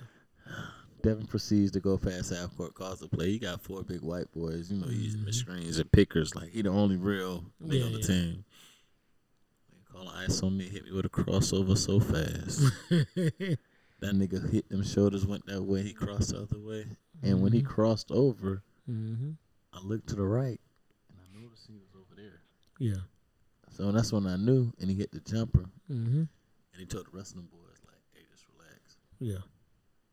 Devin 1.04 1.28
proceeds 1.28 1.72
to 1.72 1.80
go 1.80 1.98
past 1.98 2.34
half 2.34 2.56
court, 2.58 2.74
cause 2.74 3.00
the 3.00 3.08
play. 3.08 3.32
He 3.32 3.40
got 3.40 3.62
four 3.62 3.84
big 3.84 4.02
white 4.02 4.30
boys, 4.34 4.70
you 4.72 4.78
know, 4.80 4.88
Mm-hmm. 4.88 5.02
using 5.04 5.24
the 5.26 5.32
screens 5.32 5.80
and 5.80 5.90
pickers. 5.92 6.36
Like 6.36 6.50
he 6.50 6.62
the 6.64 6.70
only 6.70 6.98
real 6.98 7.46
nigga 7.64 7.80
Yeah, 7.80 7.86
on 7.86 7.92
the 7.94 8.00
yeah. 8.00 8.08
team. 8.08 8.46
They 9.72 9.94
call 10.00 10.10
ice 10.10 10.42
on 10.44 10.58
me, 10.58 10.66
hit 10.68 10.84
me 10.84 10.92
with 10.92 11.06
a 11.06 11.10
crossover 11.10 11.78
so 11.78 12.00
fast. 12.02 12.60
that 12.90 14.14
nigga 14.16 14.52
hit 14.52 14.68
them 14.70 14.84
shoulders, 14.84 15.26
went 15.26 15.46
that 15.46 15.64
way. 15.64 15.84
He 15.84 15.94
crossed 15.94 16.30
the 16.32 16.42
other 16.42 16.60
way, 16.60 16.88
and 17.24 17.42
when 17.42 17.54
he 17.54 17.62
crossed 17.62 18.12
over, 18.12 18.64
mm-hmm. 18.90 19.32
I 19.74 19.80
looked 19.82 20.10
to 20.10 20.16
the 20.16 20.24
right, 20.24 20.60
and 21.10 21.18
I 21.22 21.42
noticed 21.42 21.68
he 21.68 21.76
was 21.76 21.90
over 21.96 22.16
there. 22.22 22.42
Yeah. 22.80 23.02
So 23.78 23.92
that's 23.92 24.12
when 24.12 24.26
I 24.26 24.36
knew, 24.38 24.74
and 24.80 24.90
he 24.90 24.96
hit 24.96 25.12
the 25.12 25.20
jumper, 25.20 25.66
Mm-hmm. 25.92 26.18
and 26.22 26.80
he 26.80 26.86
told 26.86 27.06
the 27.06 27.16
rest 27.16 27.32
of 27.32 27.38
them 27.38 27.48
boys 27.52 27.78
like, 27.86 28.02
"Hey, 28.14 28.22
just 28.32 28.46
relax." 28.58 28.98
Yeah. 29.20 29.38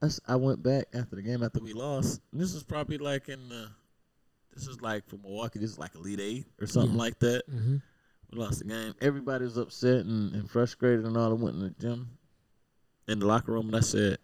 That's, 0.03 0.21
I 0.29 0.37
went 0.37 0.63
back 0.63 0.85
after 0.93 1.17
the 1.17 1.23
game 1.23 1.43
after 1.43 1.61
we 1.61 1.73
lost. 1.73 2.21
This 2.33 2.53
is 2.55 2.63
probably 2.63 2.99
like 2.99 3.29
in 3.31 3.49
the, 3.49 3.69
this 4.55 4.67
is 4.67 4.81
like 4.83 5.09
for 5.09 5.17
Milwaukee. 5.17 5.59
This 5.61 5.71
is 5.71 5.79
like 5.79 5.95
Elite 5.95 6.21
Eight 6.21 6.47
or 6.61 6.67
something 6.67 6.97
like 6.97 7.19
that. 7.21 7.49
Mm-hmm. 7.51 7.77
We 8.31 8.39
lost 8.39 8.59
the 8.59 8.67
game. 8.67 8.95
Everybody 9.01 9.45
was 9.45 9.57
upset 9.57 10.05
and, 10.05 10.35
and 10.35 10.51
frustrated 10.51 11.07
and 11.07 11.17
all. 11.17 11.31
I 11.31 11.35
went 11.35 11.57
in 11.57 11.63
the 11.63 11.71
gym, 11.81 12.11
in 13.09 13.19
the 13.21 13.27
locker 13.27 13.53
room, 13.53 13.69
and 13.69 13.77
I 13.77 13.81
said, 13.81 14.19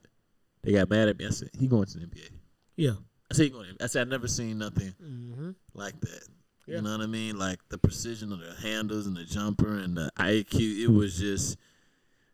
they 0.62 0.73
got 0.73 0.91
mad 0.91 1.09
at 1.09 1.19
me. 1.19 1.27
I 1.27 1.31
said, 1.31 1.49
he 1.59 1.67
going 1.67 1.87
to 1.87 1.99
the 1.99 2.05
NBA. 2.07 2.29
Yeah. 2.77 2.95
I 3.31 3.35
said, 3.35 3.45
he 3.45 3.49
going. 3.51 3.75
To, 3.79 3.85
I 3.85 3.87
said, 3.87 4.07
I 4.07 4.11
never 4.11 4.29
seen 4.29 4.59
nothing 4.59 4.95
Mm-hmm. 5.03 5.51
like 5.73 5.99
that. 6.01 6.29
Yeah. 6.71 6.77
You 6.77 6.83
know 6.83 6.93
what 6.93 7.01
I 7.01 7.07
mean? 7.07 7.37
Like 7.37 7.59
the 7.69 7.79
precision 7.79 8.33
of 8.33 8.39
the 8.39 8.55
handles 8.63 9.07
and 9.07 9.17
the 9.17 9.25
jumper 9.25 9.77
and 9.79 9.97
the 9.97 10.11
IQ. 10.17 10.85
It 10.85 10.89
was 10.89 11.19
just 11.19 11.57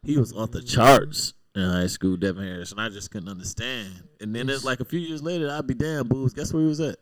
he 0.04 0.18
was 0.18 0.32
off 0.34 0.50
the 0.50 0.62
charts 0.62 1.32
in 1.54 1.62
high 1.62 1.86
school, 1.86 2.16
Devin 2.18 2.44
Harris, 2.44 2.70
and 2.70 2.80
I 2.80 2.90
just 2.90 3.10
couldn't 3.10 3.30
understand. 3.30 3.90
And 4.20 4.36
then 4.36 4.50
it's 4.50 4.64
like 4.64 4.80
a 4.80 4.84
few 4.84 5.00
years 5.00 5.22
later, 5.22 5.50
I'd 5.50 5.66
be 5.66 5.72
damn, 5.72 6.06
booze. 6.06 6.34
Guess 6.34 6.52
where 6.52 6.62
he 6.62 6.68
was 6.68 6.80
at? 6.80 6.98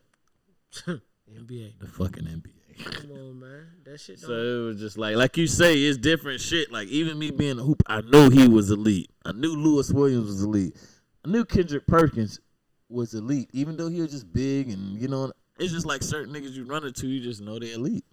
NBA. 0.86 1.80
The 1.80 1.88
fucking 1.88 2.24
NBA. 2.24 3.00
Come 3.00 3.10
on, 3.10 3.40
man. 3.40 3.66
That 3.84 4.00
shit. 4.00 4.20
So 4.20 4.32
it 4.32 4.66
was 4.66 4.80
just 4.80 4.96
like, 4.96 5.16
like 5.16 5.36
you 5.36 5.48
say, 5.48 5.76
it's 5.76 5.98
different 5.98 6.40
shit. 6.40 6.70
Like 6.72 6.88
even 6.88 7.18
me 7.18 7.32
being 7.32 7.58
a 7.58 7.62
hoop, 7.62 7.82
I 7.86 8.00
knew 8.00 8.30
he 8.30 8.46
was 8.46 8.70
elite. 8.70 9.10
I 9.24 9.32
knew 9.32 9.54
Louis 9.56 9.92
Williams 9.92 10.26
was 10.26 10.42
elite. 10.42 10.76
I 11.24 11.28
knew 11.28 11.44
Kendrick 11.44 11.86
Perkins 11.86 12.40
was 12.88 13.14
elite, 13.14 13.50
even 13.52 13.76
though 13.76 13.88
he 13.88 14.00
was 14.00 14.12
just 14.12 14.32
big 14.32 14.70
and 14.70 15.00
you 15.00 15.08
know. 15.08 15.32
It's 15.58 15.72
just 15.72 15.86
like 15.86 16.02
certain 16.02 16.34
niggas 16.34 16.52
you 16.52 16.64
run 16.64 16.84
into, 16.84 17.06
you 17.06 17.20
just 17.20 17.40
know 17.40 17.58
they're 17.58 17.74
elite. 17.74 18.04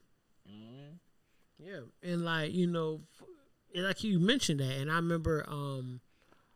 Yeah, 1.64 1.82
and 2.02 2.26
like 2.26 2.54
you 2.54 2.66
know, 2.66 3.02
like 3.76 4.04
you 4.04 4.20
mentioned 4.20 4.60
that, 4.62 4.78
and 4.78 4.92
I 4.92 4.96
remember 4.96 5.46
um, 5.48 6.02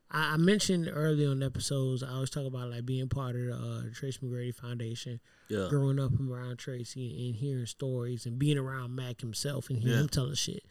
I, 0.09 0.33
I 0.33 0.37
mentioned 0.37 0.89
early 0.91 1.27
on 1.27 1.43
episodes. 1.43 2.01
I 2.01 2.09
always 2.09 2.31
talk 2.31 2.45
about 2.47 2.71
like 2.71 2.85
being 2.87 3.07
part 3.07 3.35
of 3.35 3.41
the 3.43 3.53
uh, 3.53 3.81
Tracy 3.93 4.19
McGrady 4.23 4.53
Foundation, 4.55 5.19
Yeah. 5.47 5.67
growing 5.69 5.99
up 5.99 6.11
around 6.19 6.57
Tracy 6.57 7.11
and, 7.11 7.25
and 7.27 7.35
hearing 7.35 7.67
stories, 7.67 8.25
and 8.25 8.39
being 8.39 8.57
around 8.57 8.95
Mac 8.95 9.21
himself 9.21 9.69
and 9.69 9.77
hearing 9.77 9.95
Yeah. 9.97 10.01
him 10.01 10.09
telling 10.09 10.33
shit. 10.33 10.63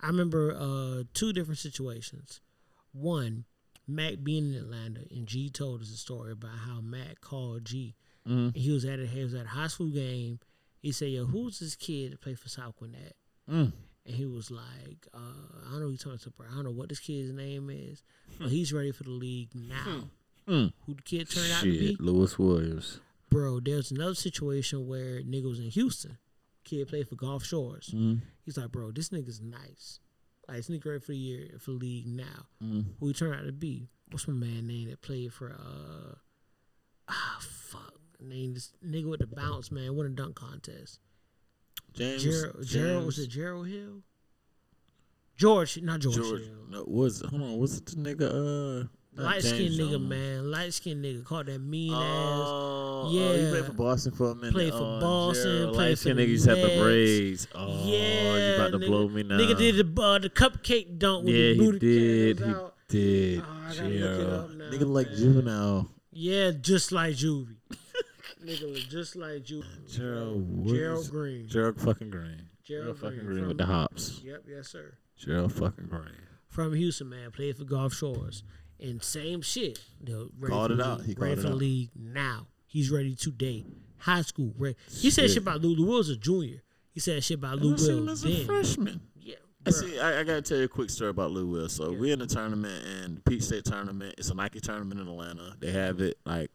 I 0.00 0.06
remember 0.06 0.56
uh, 0.56 1.02
two 1.12 1.32
different 1.32 1.58
situations. 1.58 2.40
One, 2.92 3.44
Mac 3.88 4.22
being 4.22 4.54
in 4.54 4.60
Atlanta, 4.60 5.00
and 5.10 5.26
G 5.26 5.50
told 5.50 5.82
us 5.82 5.90
a 5.90 5.96
story 5.96 6.30
about 6.30 6.52
how 6.64 6.80
Mac 6.80 7.20
called 7.20 7.64
G. 7.64 7.96
Mhm. 8.30 8.56
He 8.56 8.70
was 8.70 8.84
at 8.84 9.00
a 9.00 9.06
he 9.06 9.22
was 9.24 9.34
at 9.34 9.46
a 9.46 9.48
high 9.48 9.66
school 9.66 9.90
game. 9.90 10.38
He 10.80 10.92
said, 10.92 11.10
"Yo, 11.10 11.26
who's 11.26 11.58
this 11.58 11.74
kid 11.74 12.12
that 12.12 12.20
played 12.20 12.38
for 12.38 12.48
South 12.48 12.76
Gwinnett?" 12.76 13.16
Mm. 13.50 13.72
And 14.06 14.14
he 14.16 14.24
was 14.24 14.50
like, 14.50 15.06
uh, 15.12 15.18
I 15.66 15.72
don't 15.72 15.80
know. 15.82 15.90
He 15.90 15.98
told 15.98 16.14
us, 16.14 16.26
I 16.26 16.54
don't 16.54 16.64
know 16.64 16.70
what 16.70 16.88
this 16.88 17.00
kid's 17.00 17.30
name 17.32 17.68
is, 17.68 18.02
but 18.38 18.48
he's 18.48 18.72
ready 18.72 18.92
for 18.92 19.02
the 19.04 19.10
league 19.10 19.50
now. 19.54 20.08
Hmm. 20.46 20.66
Who 20.86 20.94
the 20.94 21.02
kid 21.04 21.28
turned 21.30 21.52
out 21.52 21.62
to 21.62 21.70
be? 21.70 21.88
Shit, 21.88 22.00
Louis 22.00 22.38
Williams. 22.38 23.00
Bro, 23.28 23.60
there's 23.60 23.90
another 23.90 24.14
situation 24.14 24.86
where 24.88 25.20
nigga 25.20 25.48
was 25.48 25.60
in 25.60 25.66
Houston. 25.70 26.16
Kid 26.64 26.88
played 26.88 27.08
for 27.08 27.14
Gulf 27.16 27.44
Shores. 27.44 27.90
Mm. 27.94 28.22
He's 28.44 28.56
like, 28.56 28.72
bro, 28.72 28.90
this 28.90 29.10
nigga's 29.10 29.40
nice. 29.40 30.00
Like, 30.48 30.56
this 30.56 30.70
nigga 30.70 30.86
ready 30.86 31.00
for 31.00 31.12
the 31.12 31.18
year 31.18 31.48
for 31.58 31.72
the 31.72 31.76
league 31.76 32.06
now. 32.06 32.46
Mm. 32.64 32.84
Who 32.98 33.08
he 33.08 33.12
turned 33.12 33.34
out 33.34 33.46
to 33.46 33.52
be? 33.52 33.90
What's 34.10 34.26
my 34.26 34.34
man 34.34 34.66
name 34.66 34.88
that 34.88 35.02
played 35.02 35.32
for? 35.32 35.50
uh 35.52 36.14
Ah, 37.08 37.38
fuck. 37.40 37.59
Name 38.22 38.54
this 38.54 38.72
nigga 38.84 39.08
with 39.08 39.20
the 39.20 39.26
bounce, 39.26 39.70
man. 39.72 39.96
Won 39.96 40.06
a 40.06 40.10
dunk 40.10 40.34
contest. 40.36 41.00
James. 41.94 42.22
Gerald, 42.22 42.66
Gerald 42.66 43.06
was 43.06 43.18
it 43.18 43.28
Gerald 43.28 43.66
Hill? 43.68 44.02
George, 45.36 45.80
not 45.82 46.00
George, 46.00 46.16
George. 46.16 46.42
Hill. 46.42 46.54
No, 46.68 46.84
was 46.86 47.22
hold 47.22 47.42
on. 47.42 47.58
Was 47.58 47.78
it 47.78 47.86
the 47.86 47.96
nigga? 47.96 48.82
Uh, 48.82 48.88
Light 49.22 49.42
skinned 49.42 49.58
James 49.72 49.78
nigga, 49.78 49.90
Jones. 49.92 50.08
man. 50.08 50.50
Light 50.50 50.72
skinned 50.74 51.04
nigga. 51.04 51.24
Caught 51.24 51.46
that 51.46 51.58
mean 51.60 51.92
ass. 51.92 51.98
Oh, 52.00 53.10
Yeah. 53.12 53.22
Oh, 53.22 53.36
he 53.44 53.50
played 53.50 53.64
for 53.64 53.72
Boston 53.72 54.12
for 54.12 54.30
a 54.30 54.34
minute. 54.34 54.52
Played 54.52 54.72
for 54.72 54.78
oh, 54.82 55.00
Boston, 55.00 55.74
for 55.74 55.80
the 55.80 56.10
nigga 56.14 56.28
used 56.28 56.44
to 56.44 56.56
have 56.56 56.70
the 56.70 56.78
braids. 56.80 57.48
Oh, 57.54 57.66
yeah, 57.86 58.36
you 58.48 58.54
about 58.54 58.70
to 58.72 58.78
nigga, 58.78 58.86
blow 58.86 59.08
me 59.08 59.22
now. 59.24 59.36
Nigga 59.38 59.56
did 59.58 59.74
the 59.94 60.02
uh, 60.02 60.18
the 60.18 60.30
cupcake 60.30 60.98
dunk 60.98 61.24
with 61.24 61.34
yeah, 61.34 61.48
his 61.48 61.56
he 61.56 61.64
booty 61.64 61.78
did. 61.78 62.38
cans 62.38 62.48
He 62.48 62.54
out. 62.54 62.74
did. 62.88 63.40
Oh, 63.40 63.44
I 63.66 63.74
gotta 63.74 63.88
look 63.88 63.92
it 63.92 63.98
Gerald. 63.98 64.50
up 64.50 64.50
now, 64.56 64.70
Nigga 64.70 64.86
like 64.86 65.08
juvenile. 65.16 65.88
Yeah, 66.12 66.50
just 66.50 66.92
like 66.92 67.14
Juvie. 67.14 67.56
Nigga 68.44 68.70
was 68.70 68.84
just 68.84 69.16
like 69.16 69.48
you. 69.50 69.62
Gerald. 69.88 70.66
Gerald 70.66 71.10
Green. 71.10 71.48
Gerald 71.48 71.80
fucking 71.80 72.10
Green. 72.10 72.48
Gerald 72.64 72.98
fucking 72.98 73.24
Green 73.24 73.48
with 73.48 73.58
the 73.58 73.66
hops. 73.66 74.20
Yep, 74.24 74.44
yes 74.48 74.68
sir. 74.68 74.94
Gerald 75.16 75.52
fucking 75.52 75.86
Green. 75.86 76.04
From 76.48 76.74
Houston, 76.74 77.08
man. 77.08 77.30
Played 77.30 77.56
for 77.56 77.64
Gulf 77.64 77.94
Shores. 77.94 78.42
And 78.80 79.02
same 79.02 79.42
shit. 79.42 79.78
Ready 80.06 80.28
Called 80.52 80.70
it 80.72 80.80
out. 80.80 81.02
He 81.02 81.14
called 81.14 81.30
it 81.30 81.42
the 81.42 81.48
out. 81.50 81.54
league 81.56 81.90
now. 81.94 82.46
He's 82.66 82.90
ready 82.90 83.14
today. 83.14 83.64
High 83.98 84.22
school. 84.22 84.54
Ready. 84.56 84.76
He 84.90 85.10
said 85.10 85.28
Shit. 85.28 85.38
about 85.38 85.60
Lou. 85.60 85.74
Lou 85.74 85.96
was 85.96 86.08
a 86.08 86.16
junior. 86.16 86.62
He 86.92 87.00
said 87.00 87.22
shit 87.22 87.38
about 87.38 87.58
Lou 87.58 87.74
I 87.74 87.76
seen 87.76 87.98
him 87.98 88.04
Will 88.06 88.10
as 88.12 88.24
a 88.24 88.44
freshman. 88.44 89.00
Yeah. 89.20 89.34
I 89.66 89.70
see. 89.70 90.00
I, 90.00 90.20
I 90.20 90.24
gotta 90.24 90.40
tell 90.42 90.56
you 90.58 90.64
a 90.64 90.68
quick 90.68 90.88
story 90.88 91.10
about 91.10 91.30
Lou 91.32 91.46
Will. 91.46 91.68
So 91.68 91.92
we're 91.92 92.14
in 92.14 92.22
a 92.22 92.26
tournament 92.26 92.82
and 93.04 93.18
the 93.18 93.20
Peach 93.22 93.42
State 93.42 93.64
tournament. 93.66 94.14
It's 94.16 94.30
a 94.30 94.34
Nike 94.34 94.60
tournament 94.60 95.00
in 95.00 95.06
Atlanta. 95.08 95.54
They 95.60 95.70
have 95.72 96.00
it 96.00 96.16
like 96.24 96.50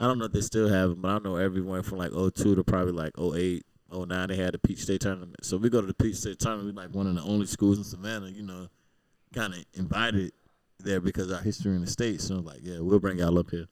I 0.00 0.06
don't 0.06 0.18
know 0.18 0.26
if 0.26 0.32
they 0.32 0.40
still 0.40 0.68
have 0.68 0.90
them, 0.90 1.00
but 1.02 1.08
I 1.08 1.18
know 1.18 1.36
everyone 1.36 1.82
from 1.82 1.98
like 1.98 2.12
02 2.12 2.54
to 2.54 2.64
probably 2.64 2.92
like 2.92 3.12
08, 3.18 3.64
09, 3.92 4.28
They 4.28 4.36
had 4.36 4.54
the 4.54 4.58
Peach 4.58 4.80
State 4.80 5.00
tournament. 5.00 5.44
So 5.44 5.56
we 5.56 5.70
go 5.70 5.80
to 5.80 5.86
the 5.86 5.94
Peach 5.94 6.16
State 6.16 6.38
tournament. 6.38 6.74
We're 6.74 6.82
like 6.82 6.94
one 6.94 7.06
of 7.06 7.14
the 7.14 7.22
only 7.22 7.46
schools 7.46 7.78
in 7.78 7.84
Savannah. 7.84 8.28
You 8.28 8.42
know, 8.42 8.68
kind 9.34 9.54
of 9.54 9.64
invited 9.74 10.32
there 10.78 11.00
because 11.00 11.32
our 11.32 11.40
history 11.40 11.74
in 11.74 11.80
the 11.80 11.86
state. 11.86 12.20
So 12.20 12.34
I 12.34 12.36
was 12.38 12.46
like, 12.46 12.60
yeah, 12.62 12.78
we'll 12.80 13.00
bring 13.00 13.18
y'all 13.18 13.38
up 13.38 13.50
here. 13.50 13.66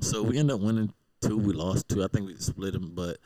So 0.00 0.22
we 0.22 0.38
end 0.38 0.50
up 0.50 0.60
winning 0.60 0.92
two. 1.20 1.38
We 1.38 1.52
lost 1.52 1.88
two. 1.88 2.02
I 2.02 2.08
think 2.08 2.26
we 2.26 2.36
split 2.36 2.72
them, 2.72 2.92
but 2.94 3.18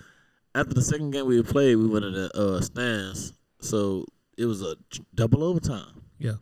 after 0.54 0.74
the 0.74 0.82
second 0.82 1.10
game 1.10 1.26
we 1.26 1.42
played, 1.42 1.76
we 1.76 1.86
went 1.86 2.04
to 2.04 2.10
the 2.10 2.30
uh, 2.34 2.60
stands. 2.60 3.32
So 3.60 4.04
it 4.38 4.46
was 4.46 4.62
a 4.62 4.76
double 5.14 5.44
overtime. 5.44 6.02
Yeah. 6.18 6.34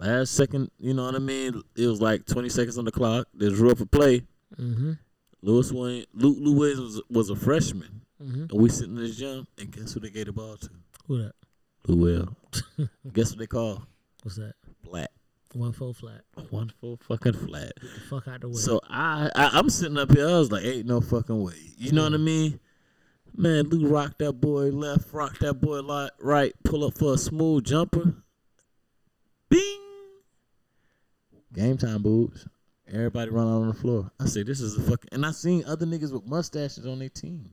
Last 0.00 0.34
second, 0.34 0.70
you 0.78 0.94
know 0.94 1.04
what 1.04 1.14
I 1.14 1.18
mean? 1.18 1.62
It 1.76 1.86
was 1.86 2.00
like 2.00 2.26
20 2.26 2.48
seconds 2.48 2.78
on 2.78 2.84
the 2.84 2.92
clock. 2.92 3.28
They 3.34 3.48
drew 3.48 3.70
up 3.70 3.80
a 3.80 3.86
play. 3.86 4.22
Mm-hmm. 4.58 4.92
Lewis 5.42 5.72
Wayne, 5.72 6.04
Luke 6.14 6.36
Lou 6.40 6.52
Williams 6.52 6.80
was, 6.80 7.02
was 7.10 7.30
a 7.30 7.36
freshman. 7.36 8.02
Mm-hmm. 8.22 8.46
And 8.50 8.52
we 8.52 8.68
sitting 8.68 8.96
in 8.96 9.02
this 9.02 9.16
gym, 9.16 9.46
and 9.58 9.70
guess 9.70 9.92
who 9.92 10.00
they 10.00 10.10
gave 10.10 10.26
the 10.26 10.32
ball 10.32 10.56
to? 10.56 10.70
Who 11.06 11.22
that? 11.22 11.32
Lou 11.86 11.96
Will. 11.96 12.36
guess 13.12 13.30
what 13.30 13.38
they 13.38 13.46
call? 13.46 13.82
What's 14.22 14.36
that? 14.36 14.54
Flat. 14.84 15.10
One 15.54 15.72
full 15.72 15.94
flat. 15.94 16.20
One 16.50 16.72
full 16.80 16.98
fucking 17.08 17.32
flat. 17.32 17.72
Get 17.80 17.94
the 17.94 18.00
fuck 18.08 18.28
out 18.28 18.40
the 18.40 18.48
way. 18.48 18.54
So 18.54 18.80
I, 18.88 19.30
I 19.34 19.50
I'm 19.54 19.68
sitting 19.68 19.98
up 19.98 20.12
here. 20.12 20.28
I 20.28 20.38
was 20.38 20.52
like, 20.52 20.64
ain't 20.64 20.86
no 20.86 21.00
fucking 21.00 21.42
way. 21.42 21.54
You 21.76 21.90
know 21.92 22.04
what 22.04 22.14
I 22.14 22.18
mean? 22.18 22.60
Man, 23.36 23.68
Lou 23.68 23.88
rocked 23.88 24.18
that 24.18 24.34
boy 24.34 24.70
left, 24.70 25.12
rocked 25.12 25.40
that 25.40 25.54
boy 25.54 25.80
right, 26.20 26.52
pull 26.62 26.84
up 26.84 26.98
for 26.98 27.14
a 27.14 27.18
smooth 27.18 27.64
jumper. 27.64 28.14
Bing. 29.48 29.89
Game 31.52 31.76
time, 31.76 32.02
boobs. 32.02 32.46
Everybody 32.92 33.30
run 33.30 33.46
out 33.46 33.60
on 33.62 33.68
the 33.68 33.74
floor. 33.74 34.10
I 34.18 34.26
said, 34.26 34.46
this 34.46 34.60
is 34.60 34.76
a 34.76 34.80
fucking. 34.82 35.10
And 35.12 35.24
I 35.24 35.30
seen 35.30 35.64
other 35.66 35.86
niggas 35.86 36.12
with 36.12 36.26
mustaches 36.26 36.86
on 36.86 36.98
their 36.98 37.08
team. 37.08 37.50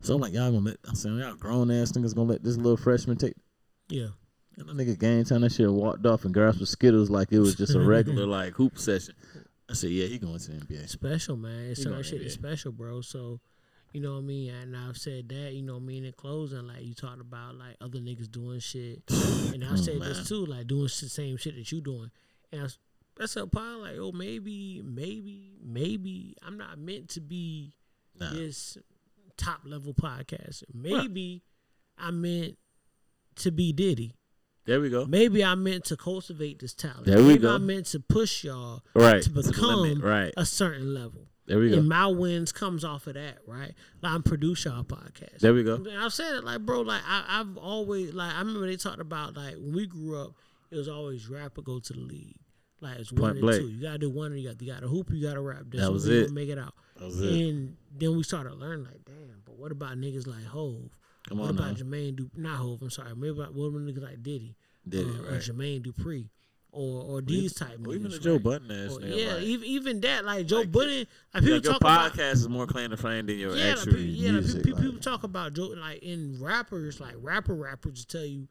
So 0.00 0.14
I'm 0.14 0.20
like, 0.20 0.32
y'all 0.32 0.50
gonna 0.50 0.64
let? 0.64 0.76
I'm 0.86 0.94
saying, 0.94 1.18
y'all 1.18 1.34
grown 1.34 1.70
ass 1.70 1.92
niggas 1.92 2.14
gonna 2.14 2.30
let 2.30 2.42
this 2.44 2.56
little 2.56 2.76
freshman 2.76 3.16
take. 3.16 3.34
yeah. 3.88 4.08
And 4.58 4.66
that 4.70 4.76
nigga 4.76 4.98
game 4.98 5.22
time 5.24 5.42
that 5.42 5.52
shit 5.52 5.70
walked 5.70 6.06
off 6.06 6.24
and 6.24 6.32
grabbed 6.32 6.58
the 6.60 6.64
Skittles 6.64 7.10
like 7.10 7.30
it 7.30 7.38
was 7.40 7.54
just 7.56 7.74
a 7.74 7.80
regular 7.80 8.24
like 8.38 8.54
hoop 8.54 8.78
session. 8.78 9.14
I 9.70 9.74
said, 9.74 9.90
yeah, 9.90 10.06
he 10.06 10.18
going 10.18 10.38
to 10.38 10.50
the 10.50 10.64
NBA. 10.64 10.88
special, 10.88 11.36
man. 11.36 11.74
So 11.74 11.90
that 11.90 12.04
shit 12.06 12.22
NBA. 12.22 12.26
is 12.26 12.32
special, 12.32 12.72
bro. 12.72 13.02
So, 13.02 13.40
you 13.92 14.00
know 14.00 14.12
what 14.12 14.20
I 14.20 14.22
mean? 14.22 14.54
And 14.54 14.74
I've 14.74 14.96
said 14.96 15.28
that, 15.28 15.52
you 15.52 15.60
know 15.62 15.74
what 15.74 15.82
I 15.82 15.86
mean, 15.86 16.04
in 16.06 16.12
closing, 16.14 16.66
like 16.66 16.84
you 16.86 16.94
talked 16.94 17.20
about 17.20 17.56
like 17.56 17.76
other 17.82 17.98
niggas 17.98 18.30
doing 18.30 18.60
shit. 18.60 19.02
And 19.52 19.62
I've 19.62 19.72
Oh, 19.72 19.76
said 19.76 20.00
this 20.00 20.26
too, 20.26 20.46
like 20.46 20.66
doing 20.66 20.84
the 20.84 20.88
same 20.88 21.36
shit 21.36 21.56
that 21.56 21.70
you 21.70 21.82
doing. 21.82 22.10
And 22.52 22.62
I 22.62 22.66
that's 23.18 23.36
a 23.36 23.46
part 23.46 23.78
like, 23.80 23.96
oh, 23.98 24.12
maybe, 24.12 24.82
maybe, 24.84 25.58
maybe 25.64 26.36
I'm 26.42 26.56
not 26.58 26.78
meant 26.78 27.08
to 27.10 27.20
be 27.20 27.72
Nah. 28.18 28.32
this 28.32 28.78
top 29.36 29.60
level 29.64 29.92
podcaster. 29.92 30.64
Maybe 30.72 31.42
I 31.98 32.10
meant 32.10 32.56
to 33.36 33.50
be 33.50 33.72
Diddy. 33.72 34.14
There 34.64 34.80
we 34.80 34.88
go. 34.90 35.04
Maybe 35.04 35.44
I 35.44 35.54
meant 35.54 35.84
to 35.86 35.96
cultivate 35.96 36.58
this 36.58 36.72
talent. 36.74 37.04
There 37.04 37.18
we 37.18 37.24
Maybe 37.28 37.42
go. 37.42 37.54
I 37.54 37.58
meant 37.58 37.86
to 37.86 38.00
push 38.00 38.42
y'all 38.44 38.82
Right. 38.94 39.22
to 39.22 39.30
become 39.30 40.00
Right. 40.00 40.32
a 40.36 40.44
certain 40.46 40.92
level. 40.94 41.28
There 41.46 41.58
we 41.60 41.70
go. 41.70 41.76
And 41.78 41.88
my 41.88 42.06
wins 42.08 42.50
comes 42.50 42.82
off 42.84 43.06
of 43.06 43.14
that, 43.14 43.38
right? 43.46 43.72
Like 44.02 44.12
I'm 44.12 44.22
produce 44.24 44.64
y'all 44.64 44.82
podcast. 44.82 45.38
There 45.38 45.54
we 45.54 45.62
go. 45.62 45.76
And 45.76 45.90
I've 45.98 46.12
said 46.12 46.34
it 46.34 46.42
like, 46.44 46.62
bro, 46.66 46.80
like 46.80 47.02
I, 47.06 47.24
I've 47.40 47.56
always 47.56 48.12
like 48.14 48.34
I 48.34 48.38
remember 48.40 48.66
they 48.66 48.76
talked 48.76 49.00
about 49.00 49.36
like 49.36 49.54
when 49.54 49.72
we 49.74 49.86
grew 49.86 50.18
up, 50.20 50.32
it 50.72 50.76
was 50.76 50.88
always 50.88 51.28
rap 51.28 51.56
or 51.58 51.62
go 51.62 51.78
to 51.78 51.92
the 51.92 52.00
league. 52.00 52.40
Like 52.80 52.98
it's 52.98 53.10
one 53.12 53.40
Point 53.40 53.44
and 53.44 53.60
two. 53.62 53.68
You 53.68 53.82
gotta 53.82 53.98
do 53.98 54.10
one 54.10 54.32
or 54.32 54.36
you 54.36 54.48
got 54.48 54.60
you 54.60 54.72
gotta 54.72 54.86
hoop, 54.88 55.08
you 55.10 55.22
gotta 55.22 55.40
rap. 55.40 55.62
That's 55.70 55.84
That 55.84 55.92
was 55.92 56.06
it. 56.08 56.30
Make 56.30 56.48
it 56.50 56.58
out. 56.58 56.74
That 56.96 57.06
was 57.06 57.20
it. 57.22 57.32
And 57.32 57.76
then 57.96 58.16
we 58.16 58.22
started 58.22 58.54
learning 58.54 58.84
like, 58.84 59.04
damn, 59.06 59.40
but 59.44 59.56
what 59.58 59.72
about 59.72 59.96
niggas 59.96 60.26
like 60.26 60.44
Hov? 60.44 60.90
Come 61.28 61.38
what 61.38 61.48
on 61.48 61.56
about 61.58 61.78
now. 61.78 61.84
Jermaine 61.84 62.16
Du 62.16 62.30
not 62.36 62.56
Hov, 62.58 62.82
I'm 62.82 62.90
sorry. 62.90 63.14
Maybe 63.16 63.30
about 63.30 63.54
what 63.54 63.66
about 63.66 63.80
niggas 63.82 64.02
like 64.02 64.22
Diddy? 64.22 64.54
Diddy, 64.88 65.08
uh, 65.10 65.34
or. 65.34 65.38
Jermaine 65.38 65.84
Dupri. 65.86 66.28
Or 66.72 67.02
or 67.04 67.22
these 67.22 67.54
type 67.54 67.72
Or 67.72 67.78
niggas. 67.78 67.94
even 67.94 68.10
the 68.10 68.18
Joe 68.18 68.32
right? 68.34 68.42
Budden 68.42 68.70
ass 68.70 68.90
Or- 68.92 69.00
nigga. 69.00 69.16
yeah, 69.16 69.34
like, 69.36 69.42
even 69.44 69.66
even 69.66 70.00
that, 70.02 70.24
like 70.26 70.46
Joe 70.46 70.56
Like, 70.58 70.72
Budden, 70.72 71.06
like 71.32 71.42
people 71.42 71.54
like 71.54 71.64
your 71.64 71.72
talk 71.72 71.80
about 71.80 72.12
podcast 72.12 72.32
is 72.32 72.48
more 72.50 72.66
claim 72.66 72.90
to 72.90 72.98
fame 72.98 73.24
than 73.24 73.38
your 73.38 73.56
yeah, 73.56 73.68
like, 73.70 73.78
actual 73.78 73.96
yeah, 73.96 74.30
like, 74.32 74.40
music. 74.42 74.62
pe- 74.62 74.70
like- 74.72 74.82
people 74.82 75.00
talk 75.00 75.22
about 75.22 75.54
Joe 75.54 75.68
like 75.78 76.02
in 76.02 76.36
rappers, 76.38 77.00
like 77.00 77.14
rapper 77.22 77.54
rappers 77.54 77.94
just 77.94 78.10
tell 78.10 78.26
you 78.26 78.46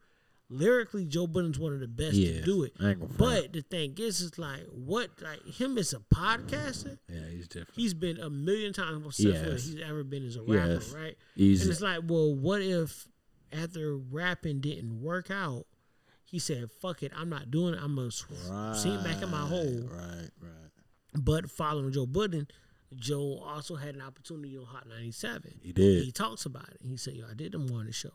lyrically 0.48 1.04
Joe 1.04 1.26
Budden's 1.26 1.58
one 1.58 1.72
of 1.72 1.80
the 1.80 1.88
best 1.88 2.14
Yeah, 2.14 2.40
to 2.40 2.42
do 2.42 2.62
it. 2.62 2.72
I 2.80 2.90
ain't 2.90 3.00
gonna 3.00 3.12
front. 3.12 3.42
But 3.44 3.52
the 3.52 3.62
thing 3.62 3.94
is, 3.98 4.20
is 4.20 4.38
like 4.38 4.62
what 4.70 5.10
like 5.22 5.44
him 5.46 5.76
as 5.78 5.92
a 5.92 5.98
podcaster, 5.98 6.98
mm, 6.98 6.98
yeah, 7.08 7.28
he's 7.30 7.48
different. 7.48 7.70
he's 7.74 7.94
been 7.94 8.18
a 8.20 8.30
million 8.30 8.72
times 8.72 9.02
more 9.02 9.12
successful 9.12 9.52
Yes. 9.52 9.64
than 9.66 9.76
he's 9.78 9.86
ever 9.88 10.04
been 10.04 10.26
as 10.26 10.36
a 10.36 10.42
rapper, 10.42 10.72
Yes. 10.74 10.92
right? 10.92 11.16
Easy. 11.36 11.62
And 11.62 11.70
it's 11.72 11.80
like, 11.80 12.00
well, 12.06 12.34
what 12.34 12.62
if 12.62 13.08
after 13.52 13.96
rapping 13.96 14.60
didn't 14.60 15.00
work 15.02 15.30
out, 15.30 15.66
he 16.24 16.38
said, 16.40 16.70
"Fuck 16.70 17.02
it, 17.04 17.12
I'm 17.16 17.28
not 17.28 17.50
doing 17.50 17.74
it. 17.74 17.80
I'm 17.82 17.94
gonna 17.94 18.10
sink 18.10 19.02
back 19.04 19.22
in 19.22 19.30
my 19.30 19.46
hole." 19.46 19.82
Right, 19.88 20.28
right. 20.40 20.70
But 21.14 21.50
following 21.50 21.92
Joe 21.92 22.06
Budden, 22.06 22.48
Joe 22.94 23.38
also 23.44 23.76
had 23.76 23.94
an 23.94 24.00
opportunity 24.02 24.56
on 24.58 24.64
Hot 24.64 24.88
97. 24.88 25.60
He 25.62 25.72
did. 25.72 26.04
He 26.04 26.10
talks 26.12 26.44
about 26.44 26.68
it. 26.70 26.78
He 26.82 26.96
said, 26.96 27.14
"Yo, 27.14 27.26
I 27.30 27.34
did 27.34 27.52
the 27.52 27.58
morning 27.58 27.92
show. 27.92 28.12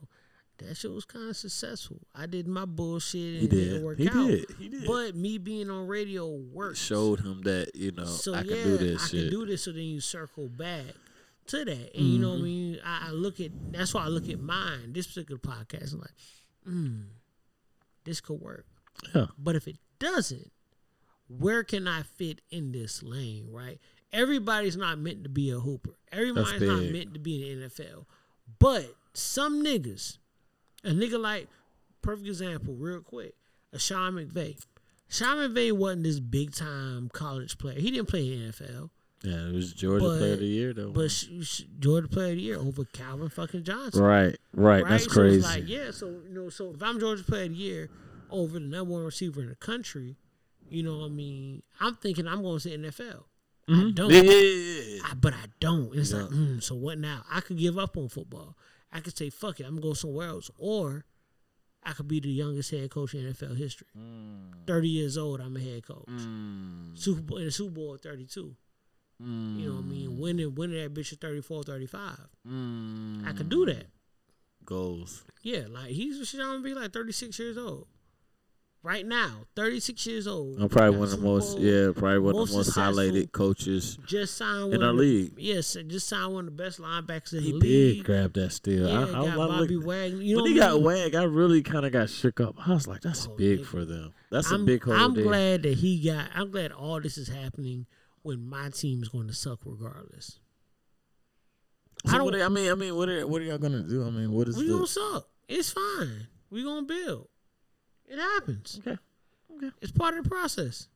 That 0.67 0.75
shit 0.77 0.91
was 0.91 1.05
kind 1.05 1.29
of 1.29 1.35
successful. 1.37 1.97
I 2.15 2.25
did 2.25 2.47
my 2.47 2.65
bullshit 2.65 3.21
and 3.21 3.39
He 3.39 3.45
it 3.45 3.49
didn't 3.49 3.73
did. 3.75 3.83
work 3.83 3.97
He 3.97 4.07
out. 4.09 4.13
did. 4.27 4.45
He 4.59 4.69
did. 4.69 4.85
But 4.85 5.15
me 5.15 5.37
being 5.37 5.69
on 5.69 5.87
radio 5.87 6.27
worked. 6.27 6.77
Showed 6.77 7.19
him 7.21 7.41
that 7.43 7.71
you 7.75 7.91
know 7.91 8.05
so 8.05 8.33
I 8.33 8.41
yeah, 8.41 8.55
can 8.55 8.63
do 8.63 8.77
this 8.77 9.03
I 9.03 9.07
shit. 9.07 9.19
can 9.21 9.29
do 9.29 9.45
this. 9.45 9.63
So 9.63 9.71
then 9.71 9.83
you 9.83 9.99
circle 10.01 10.47
back 10.49 10.85
to 11.47 11.65
that, 11.65 11.95
and 11.95 12.05
you 12.05 12.19
know 12.19 12.29
what 12.31 12.37
Mm-hmm. 12.39 12.43
I 12.43 12.47
mean. 12.47 12.79
I, 12.85 13.07
I 13.07 13.11
look 13.11 13.39
at 13.39 13.51
that's 13.71 13.93
why 13.93 14.03
I 14.03 14.07
look 14.07 14.29
at 14.29 14.39
mine. 14.39 14.93
This 14.93 15.07
particular 15.07 15.39
podcast, 15.39 15.93
I'm 15.93 15.99
like, 15.99 16.11
hmm, 16.65 16.99
this 18.05 18.21
could 18.21 18.39
work. 18.41 18.65
Yeah. 19.15 19.25
But 19.37 19.55
if 19.55 19.67
it 19.67 19.77
doesn't, 19.99 20.51
where 21.27 21.63
can 21.63 21.87
I 21.87 22.03
fit 22.03 22.41
in 22.51 22.71
this 22.71 23.01
lane, 23.03 23.47
right? 23.51 23.79
Everybody's 24.13 24.75
not 24.75 24.99
meant 24.99 25.23
to 25.23 25.29
be 25.29 25.49
a 25.51 25.59
hooper. 25.59 25.95
Everybody's 26.11 26.61
not 26.61 26.83
meant 26.83 27.13
to 27.13 27.19
be 27.19 27.49
in 27.49 27.61
the 27.61 27.67
NFL. 27.67 28.05
But 28.59 28.93
some 29.13 29.63
niggas, 29.63 30.17
a 30.83 30.89
nigga 30.91 31.19
like, 31.19 31.47
perfect 32.01 32.27
example, 32.27 32.73
real 32.75 33.01
quick, 33.01 33.33
a 33.73 33.79
Sean 33.79 34.13
McVay. 34.13 34.57
Sean 35.09 35.37
McVay 35.37 35.71
wasn't 35.71 36.03
this 36.03 36.19
big 36.19 36.53
time 36.53 37.09
college 37.13 37.57
player. 37.57 37.79
He 37.79 37.91
didn't 37.91 38.07
play 38.07 38.31
in 38.31 38.39
the 38.47 38.51
NFL. 38.53 38.89
Yeah, 39.23 39.49
it 39.49 39.53
was 39.53 39.73
Georgia 39.73 40.03
But- 40.05 40.17
Player 40.17 40.33
of 40.33 40.39
the 40.39 40.45
Year 40.47 40.73
though. 40.73 40.91
But 40.91 41.11
Georgia 41.79 42.07
Player 42.07 42.31
of 42.31 42.37
the 42.37 42.41
Year 42.41 42.57
over 42.57 42.85
Calvin 42.85 43.29
fucking 43.29 43.63
Johnson. 43.63 44.01
right, 44.03 44.35
right, 44.53 44.83
That's 44.87 45.03
So 45.05 45.11
crazy. 45.11 45.41
like, 45.41 45.67
yeah, 45.67 45.91
so 45.91 46.07
you 46.27 46.33
know, 46.33 46.49
so 46.49 46.71
if 46.73 46.81
I'm 46.81 46.99
Georgia 46.99 47.23
Player 47.23 47.43
of 47.43 47.49
the 47.51 47.55
Year 47.55 47.89
over 48.31 48.53
the 48.53 48.65
number 48.65 48.93
one 48.93 49.03
receiver 49.03 49.41
in 49.41 49.49
the 49.49 49.55
country, 49.55 50.15
you 50.69 50.81
know, 50.83 50.99
what 50.99 51.05
I 51.05 51.09
mean, 51.09 51.61
I'm 51.79 51.97
thinking 51.97 52.27
I'm 52.27 52.41
going 52.41 52.59
to 52.59 52.61
say 52.61 52.77
NFL. 52.77 53.23
I 53.69 53.91
don't, 53.93 54.09
yeah, 54.11 54.21
yeah, 54.21 54.31
yeah, 54.31 54.81
yeah. 54.95 55.01
I, 55.05 55.13
but 55.13 55.33
I 55.33 55.45
don't. 55.59 55.95
It's 55.95 56.11
like, 56.13 56.25
mm, 56.29 56.63
so 56.63 56.75
what 56.75 56.97
now? 56.97 57.23
I 57.31 57.41
could 57.41 57.57
give 57.57 57.77
up 57.77 57.95
on 57.97 58.09
football. 58.09 58.57
I 58.91 58.99
could 58.99 59.17
say, 59.17 59.29
fuck 59.29 59.59
it, 59.59 59.63
I'm 59.63 59.71
gonna 59.75 59.81
go 59.81 59.93
somewhere 59.93 60.27
else, 60.27 60.49
or 60.57 61.05
I 61.83 61.93
could 61.93 62.07
be 62.07 62.19
the 62.19 62.29
youngest 62.29 62.71
head 62.71 62.89
coach 62.91 63.13
in 63.15 63.25
NFL 63.33 63.55
history. 63.57 63.87
Mm. 63.97 64.65
Thirty 64.67 64.89
years 64.89 65.17
old, 65.17 65.39
I'm 65.41 65.55
a 65.55 65.59
head 65.59 65.85
coach. 65.85 66.07
Super 66.99 67.21
Bowl 67.21 67.37
in 67.37 67.45
the 67.45 67.51
Super 67.51 67.71
Bowl 67.71 67.93
at 67.95 68.01
32. 68.01 68.55
You 69.19 69.27
know 69.27 69.73
what 69.75 69.79
I 69.79 69.81
Mm. 69.83 69.87
mean? 69.89 70.17
Winning, 70.17 70.55
winning 70.55 70.81
that 70.81 70.93
bitch 70.93 71.13
at 71.13 71.21
34, 71.21 71.63
35. 71.63 72.19
I 73.25 73.33
could 73.33 73.49
do 73.49 73.65
that. 73.67 73.85
Goals. 74.65 75.23
Yeah, 75.43 75.65
like 75.69 75.91
he's 75.91 76.27
Sean 76.27 76.61
be 76.63 76.73
like 76.73 76.91
36 76.91 77.37
years 77.39 77.57
old. 77.57 77.87
Right 78.83 79.05
now, 79.05 79.45
36 79.55 80.07
years 80.07 80.27
old. 80.27 80.59
I'm 80.59 80.67
probably 80.67 80.97
one 80.97 81.03
of 81.09 81.11
the 81.11 81.17
most, 81.23 81.57
Bowl, 81.57 81.63
yeah, 81.63 81.91
probably 81.95 82.17
one 82.17 82.35
of 82.35 82.49
the 82.49 82.55
most 82.57 82.71
highlighted 82.75 83.31
coaches 83.31 83.99
Just 84.07 84.35
signed 84.37 84.63
one 84.71 84.73
in 84.73 84.81
our 84.81 84.91
the- 84.93 84.97
league. 84.99 85.33
Yes, 85.37 85.77
just 85.85 86.07
signed 86.07 86.33
one 86.33 86.47
of 86.47 86.57
the 86.57 86.63
best 86.63 86.79
linebackers 86.81 87.33
in 87.33 87.43
He 87.43 87.51
the 87.51 87.59
did 87.59 88.03
grab 88.05 88.33
that 88.33 88.49
steal. 88.51 88.87
Yeah, 88.89 88.99
I, 89.01 89.03
I, 89.03 89.11
got 89.11 89.27
I 89.27 89.35
Bobby 89.35 89.77
Wagner. 89.77 90.21
You 90.23 90.37
know 90.37 90.41
when 90.43 90.51
he 90.53 90.57
got 90.57 90.73
mean? 90.73 90.83
Wag, 90.83 91.13
I 91.13 91.23
really 91.25 91.61
kind 91.61 91.85
of 91.85 91.91
got 91.91 92.09
shook 92.09 92.39
up. 92.39 92.55
I 92.67 92.73
was 92.73 92.87
like, 92.87 93.01
"That's 93.01 93.27
Oh, 93.27 93.35
big 93.35 93.59
nigga. 93.59 93.65
for 93.67 93.85
them. 93.85 94.13
That's 94.31 94.49
I'm, 94.49 94.63
a 94.63 94.65
big 94.65 94.83
hole." 94.83 94.95
I'm 94.95 95.13
there. 95.13 95.25
glad 95.25 95.61
that 95.61 95.75
he 95.77 96.03
got. 96.03 96.29
I'm 96.33 96.49
glad 96.49 96.71
all 96.71 96.99
this 96.99 97.19
is 97.19 97.27
happening 97.27 97.85
when 98.23 98.43
my 98.43 98.71
team 98.71 99.03
is 99.03 99.09
going 99.09 99.27
to 99.27 99.33
suck 99.35 99.59
regardless. 99.63 100.39
I 102.07 102.13
don't- 102.17 102.25
what 102.25 102.33
are- 102.33 102.41
I 102.43 102.49
mean, 102.49 102.71
I 102.71 102.73
mean, 102.73 102.95
what 102.95 103.09
are 103.09 103.27
what 103.27 103.41
are 103.43 103.45
y'all 103.45 103.59
gonna 103.59 103.83
do? 103.83 104.03
I 104.03 104.09
mean, 104.09 104.31
what 104.31 104.47
is 104.47 104.57
We 104.57 104.65
the 104.65 104.73
gonna 104.73 104.87
suck. 104.87 105.27
It's 105.47 105.69
fine. 105.71 106.25
We 106.49 106.63
gonna 106.63 106.87
build. 106.87 107.27
It 108.11 108.19
happens. 108.19 108.79
okay? 108.85 108.97
Okay. 109.55 109.71
It's 109.81 109.91
part 109.91 110.17
of 110.17 110.23
the 110.23 110.29
process. 110.29 110.89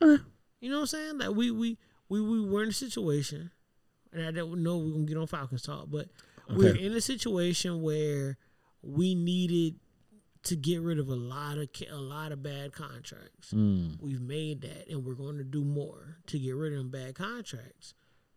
Okay. 0.00 0.22
You 0.60 0.70
know 0.70 0.76
what 0.76 0.80
I'm 0.82 0.86
saying? 0.86 1.18
Like 1.18 1.30
we 1.36 1.50
we 1.50 1.76
we 2.08 2.20
we 2.20 2.40
were 2.40 2.62
in 2.62 2.70
a 2.70 2.72
situation, 2.72 3.50
and 4.12 4.26
I 4.26 4.30
don't 4.30 4.62
know 4.62 4.78
we're 4.78 4.92
gonna 4.92 5.04
get 5.04 5.16
on 5.18 5.26
Falcons 5.26 5.62
talk, 5.62 5.88
but 5.90 6.08
we're 6.48 6.74
in 6.74 6.92
a 6.92 7.00
situation 7.00 7.82
where 7.82 8.38
we 8.82 9.14
needed 9.14 9.74
to 10.44 10.56
get 10.56 10.80
rid 10.80 10.98
of 10.98 11.08
a 11.08 11.14
lot 11.14 11.58
of 11.58 11.68
a 11.90 11.96
lot 11.96 12.32
of 12.32 12.42
bad 12.42 12.72
contracts. 12.72 13.52
Mm. 13.52 14.00
We've 14.00 14.20
made 14.20 14.62
that, 14.62 14.88
and 14.88 15.04
we're 15.04 15.14
going 15.14 15.36
to 15.38 15.44
do 15.44 15.62
more 15.62 16.18
to 16.26 16.38
get 16.38 16.54
rid 16.56 16.72
of 16.72 16.78
them 16.78 16.90
bad 16.90 17.14
contracts. 17.14 17.94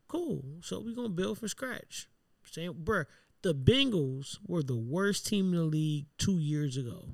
Cool. 0.07 0.43
So 0.61 0.81
we're 0.81 0.95
gonna 0.95 1.09
build 1.09 1.39
from 1.39 1.47
scratch. 1.47 2.09
Saying, 2.43 2.73
bruh, 2.83 3.05
the 3.41 3.55
Bengals 3.55 4.39
were 4.45 4.61
the 4.61 4.75
worst 4.75 5.25
team 5.25 5.53
in 5.53 5.59
the 5.59 5.65
league 5.65 6.07
two 6.17 6.37
years 6.39 6.77
ago. 6.77 7.05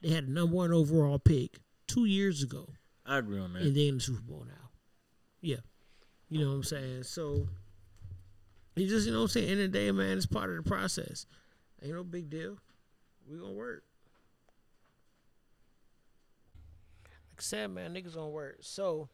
They 0.00 0.10
had 0.10 0.24
a 0.24 0.30
number 0.30 0.54
one 0.54 0.72
overall 0.72 1.18
pick 1.18 1.58
two 1.86 2.04
years 2.04 2.42
ago 2.42 2.68
I 3.04 3.18
agree 3.18 3.40
on 3.40 3.52
that. 3.54 3.62
and 3.62 3.74
they 3.74 3.88
in 3.88 3.96
the 3.96 4.00
Super 4.00 4.20
Bowl 4.20 4.44
now. 4.46 4.70
Yeah. 5.40 5.56
You 6.28 6.40
know 6.40 6.48
what 6.48 6.56
I'm 6.56 6.62
saying? 6.64 7.02
So 7.04 7.48
you 8.76 8.86
just 8.86 9.06
you 9.06 9.12
know 9.12 9.18
what 9.18 9.24
I'm 9.24 9.28
saying, 9.28 9.50
end 9.50 9.60
of 9.60 9.72
the 9.72 9.78
day, 9.78 9.90
man, 9.90 10.16
it's 10.16 10.26
part 10.26 10.50
of 10.50 10.56
the 10.56 10.62
process. 10.68 11.26
Ain't 11.82 11.94
no 11.94 12.04
big 12.04 12.30
deal. 12.30 12.58
We 13.28 13.38
gonna 13.38 13.52
work. 13.52 13.82
Like 17.30 17.38
I 17.38 17.42
said, 17.42 17.70
man, 17.70 17.94
niggas 17.94 18.14
gonna 18.14 18.28
work. 18.28 18.58
So, 18.60 19.08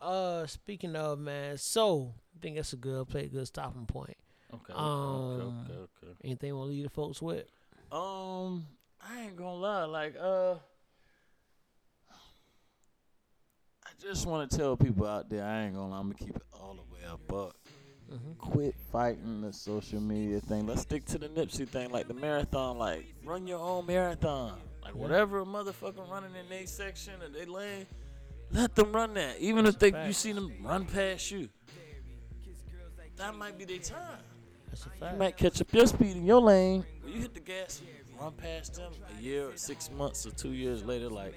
uh, 0.00 0.46
speaking 0.46 0.96
of 0.96 1.18
man, 1.18 1.56
so 1.58 2.14
I 2.36 2.40
think 2.40 2.56
that's 2.56 2.72
a 2.72 2.76
good 2.76 3.08
play, 3.08 3.28
good 3.28 3.46
stopping 3.46 3.86
point. 3.86 4.16
Okay. 4.52 4.72
Um, 4.74 4.84
okay. 4.84 5.72
Okay. 5.72 5.80
Okay. 6.04 6.12
Anything 6.24 6.56
want 6.56 6.68
to 6.68 6.72
leave 6.74 6.84
the 6.84 6.90
folks 6.90 7.20
with? 7.20 7.46
Um, 7.90 8.66
I 9.00 9.22
ain't 9.22 9.36
gonna 9.36 9.54
lie. 9.54 9.84
Like, 9.84 10.14
uh, 10.20 10.54
I 13.84 13.90
just 14.00 14.26
want 14.26 14.50
to 14.50 14.56
tell 14.56 14.76
people 14.76 15.06
out 15.06 15.28
there. 15.28 15.44
I 15.44 15.64
ain't 15.64 15.74
gonna. 15.74 15.90
lie, 15.90 15.98
I'm 15.98 16.12
gonna 16.12 16.14
keep 16.14 16.36
it 16.36 16.42
all 16.52 16.74
the 16.74 16.94
way 16.94 17.00
up. 17.08 17.20
But 17.28 17.52
quit 18.38 18.74
fighting 18.92 19.40
the 19.40 19.52
social 19.52 20.00
media 20.00 20.40
thing. 20.40 20.66
Let's 20.66 20.82
stick 20.82 21.04
to 21.06 21.18
the 21.18 21.28
Nipsey 21.28 21.68
thing, 21.68 21.90
like 21.90 22.08
the 22.08 22.14
marathon. 22.14 22.78
Like, 22.78 23.14
run 23.24 23.46
your 23.46 23.60
own 23.60 23.86
marathon. 23.86 24.58
Like, 24.82 24.94
whatever 24.94 25.40
a 25.40 25.44
motherfucker 25.44 26.08
running 26.08 26.34
in 26.36 26.48
their 26.48 26.66
section 26.66 27.14
or 27.22 27.28
they 27.28 27.44
lane, 27.44 27.86
let 28.52 28.74
them 28.74 28.92
run 28.92 29.14
that. 29.14 29.38
Even 29.40 29.66
if 29.66 29.78
they 29.78 30.06
you 30.06 30.12
see 30.12 30.32
them 30.32 30.52
run 30.62 30.86
past 30.86 31.30
you, 31.30 31.48
that 33.16 33.34
might 33.34 33.58
be 33.58 33.64
their 33.64 33.78
time. 33.78 34.18
That's 34.68 34.86
a 34.86 35.12
You 35.12 35.18
might 35.18 35.36
catch 35.36 35.60
up 35.60 35.72
your 35.72 35.86
speed 35.86 36.16
in 36.16 36.24
your 36.24 36.40
lane. 36.40 36.84
When 37.02 37.12
you 37.12 37.20
hit 37.20 37.34
the 37.34 37.40
gas, 37.40 37.80
run 38.20 38.32
past 38.32 38.74
them 38.74 38.92
a 39.16 39.22
year 39.22 39.48
or 39.48 39.56
six 39.56 39.90
months 39.90 40.26
or 40.26 40.30
two 40.30 40.52
years 40.52 40.84
later. 40.84 41.08
Like, 41.08 41.34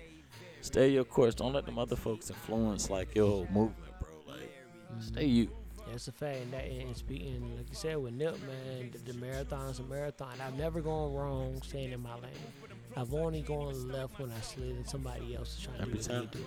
stay 0.62 0.90
your 0.90 1.04
course. 1.04 1.36
Don't 1.36 1.54
let 1.54 1.66
them 1.66 1.80
other 1.80 1.96
folks 1.96 2.30
influence 2.30 2.90
like 2.90 3.16
your 3.16 3.28
whole 3.28 3.48
movement, 3.52 3.94
bro. 4.00 4.34
Like, 4.36 4.52
stay 5.00 5.26
you. 5.26 5.50
That's 5.92 6.08
a 6.08 6.12
fact. 6.12 6.38
And, 6.38 6.54
that, 6.54 6.66
and 6.66 6.96
speaking, 6.96 7.56
like 7.58 7.70
you 7.70 7.76
said, 7.76 7.98
with 7.98 8.14
Nip, 8.14 8.38
man, 8.42 8.92
the, 8.92 9.14
the 9.14 9.20
marathon's 9.20 9.80
a 9.80 9.84
marathon. 9.84 10.34
I've 10.46 10.58
never 10.58 10.82
gone 10.82 11.14
wrong 11.14 11.62
staying 11.64 11.92
in 11.92 12.02
my 12.02 12.14
lane. 12.16 12.32
I've 12.96 13.14
only 13.14 13.42
gone 13.42 13.92
left 13.92 14.20
when 14.20 14.32
I 14.32 14.42
slid 14.42 14.76
and 14.76 14.88
somebody 14.88 15.36
else 15.36 15.58
is 15.58 15.64
trying 15.64 15.78
to 15.78 15.86
do 15.86 15.92
Every 15.92 16.16
what 16.16 16.32
they 16.32 16.40
do. 16.40 16.46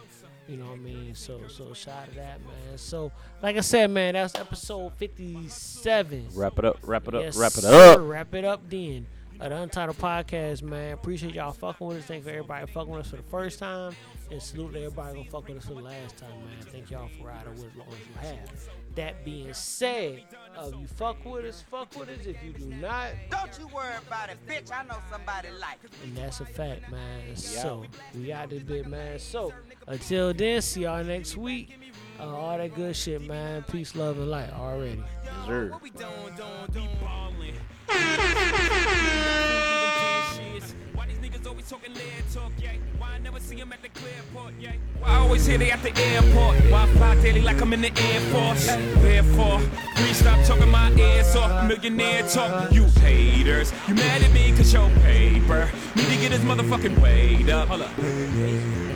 You 0.49 0.57
know 0.57 0.67
what 0.67 0.75
I 0.75 0.77
mean? 0.77 1.15
So, 1.15 1.41
so 1.49 1.73
shout 1.73 2.09
to 2.09 2.15
that, 2.17 2.41
man. 2.41 2.77
So, 2.77 3.13
like 3.43 3.57
I 3.57 3.61
said, 3.61 3.91
man, 3.91 4.15
that's 4.15 4.35
episode 4.35 4.93
57. 4.97 6.29
Wrap 6.35 6.59
it 6.59 6.65
up. 6.65 6.79
Wrap 6.83 7.07
it 7.09 7.15
up. 7.15 7.23
Yes, 7.23 7.37
wrap 7.37 7.53
it 7.53 7.63
sir. 7.63 7.93
up. 7.95 8.01
Wrap 8.03 8.35
it 8.35 8.45
up 8.45 8.69
then. 8.69 9.07
Uh, 9.43 9.49
the 9.49 9.57
Untitled 9.61 9.99
Podcast, 9.99 10.63
man. 10.63 10.93
Appreciate 10.93 11.35
y'all 11.35 11.51
fucking 11.51 11.85
with 11.85 11.97
us. 11.97 12.05
Thank 12.05 12.21
you 12.21 12.31
for 12.31 12.31
everybody 12.31 12.65
fucking 12.67 12.93
with 12.93 13.01
us 13.01 13.11
for 13.11 13.17
the 13.17 13.25
first 13.25 13.59
time. 13.59 13.93
And 14.31 14.41
salute 14.41 14.73
to 14.75 14.79
everybody 14.79 15.19
gonna 15.19 15.31
fuck 15.31 15.49
with 15.49 15.59
us 15.59 15.65
for 15.67 15.75
the 15.75 15.81
last 15.81 16.17
time, 16.17 16.31
man. 16.31 16.61
Thank 16.71 16.93
y'all 16.93 17.09
for 17.19 17.27
riding 17.27 17.51
with 17.55 17.65
us 17.65 17.71
as 17.73 17.77
long 17.77 17.89
as 17.89 17.99
you 18.07 18.29
have. 18.29 18.69
That 18.95 19.25
being 19.25 19.53
said, 19.53 20.23
uh, 20.57 20.69
if 20.69 20.81
you 20.81 20.87
fuck 20.87 21.25
with 21.25 21.45
us, 21.45 21.65
fuck 21.69 21.99
with 21.99 22.09
us. 22.09 22.25
If 22.25 22.37
you 22.45 22.53
do 22.53 22.67
not, 22.67 23.09
Don't 23.31 23.51
you 23.59 23.67
worry 23.75 23.95
about 24.07 24.31
it, 24.31 24.39
bitch. 24.47 24.71
I 24.73 24.85
know 24.85 24.99
somebody 25.11 25.49
like 25.61 25.79
it. 25.83 25.91
and 26.05 26.17
that's 26.17 26.39
a 26.39 26.45
fact, 26.45 26.89
man. 26.89 27.35
So 27.35 27.85
we 28.15 28.33
out 28.33 28.51
this 28.51 28.63
bit, 28.63 28.87
man. 28.87 29.19
So 29.19 29.53
until 29.89 30.33
then, 30.33 30.63
see 30.63 30.83
y'all 30.83 31.03
next 31.03 31.37
week. 31.37 31.77
Uh, 32.21 32.29
all 32.29 32.59
that 32.59 32.77
good 32.77 32.95
shit, 32.95 33.21
man. 33.21 33.65
Peace, 33.65 33.97
love, 33.97 34.19
and 34.19 34.31
light 34.31 34.53
already. 34.53 35.03
Sure. 35.47 35.73
I 45.05 45.17
always 45.17 45.47
hear 45.47 45.59
they 45.59 45.71
at 45.71 45.83
the 45.83 45.97
airport? 45.99 46.57
Why 46.71 46.87
fly 46.95 47.15
daily 47.23 47.43
like 47.43 47.61
I'm 47.61 47.73
in 47.73 47.81
the 47.81 47.89
Air 47.89 48.21
Force? 48.33 48.67
Therefore, 49.03 49.61
please 49.97 50.17
stop 50.17 50.45
talking 50.45 50.71
my 50.71 50.91
ears 50.93 51.35
off. 51.37 51.67
Millionaire 51.69 52.27
talk, 52.29 52.73
you 52.73 52.85
haters. 53.01 53.73
You 53.89 53.95
mad 53.95 54.23
at 54.23 54.33
me 54.33 54.57
cause 54.57 54.73
your 54.73 54.89
paper. 55.01 55.69
Need 55.97 56.09
to 56.09 56.17
get 56.17 56.33
his 56.33 56.41
motherfucking 56.41 56.99
weight 57.01 57.49
up. 57.51 57.69
Hold 57.69 57.83
up. 57.83 57.91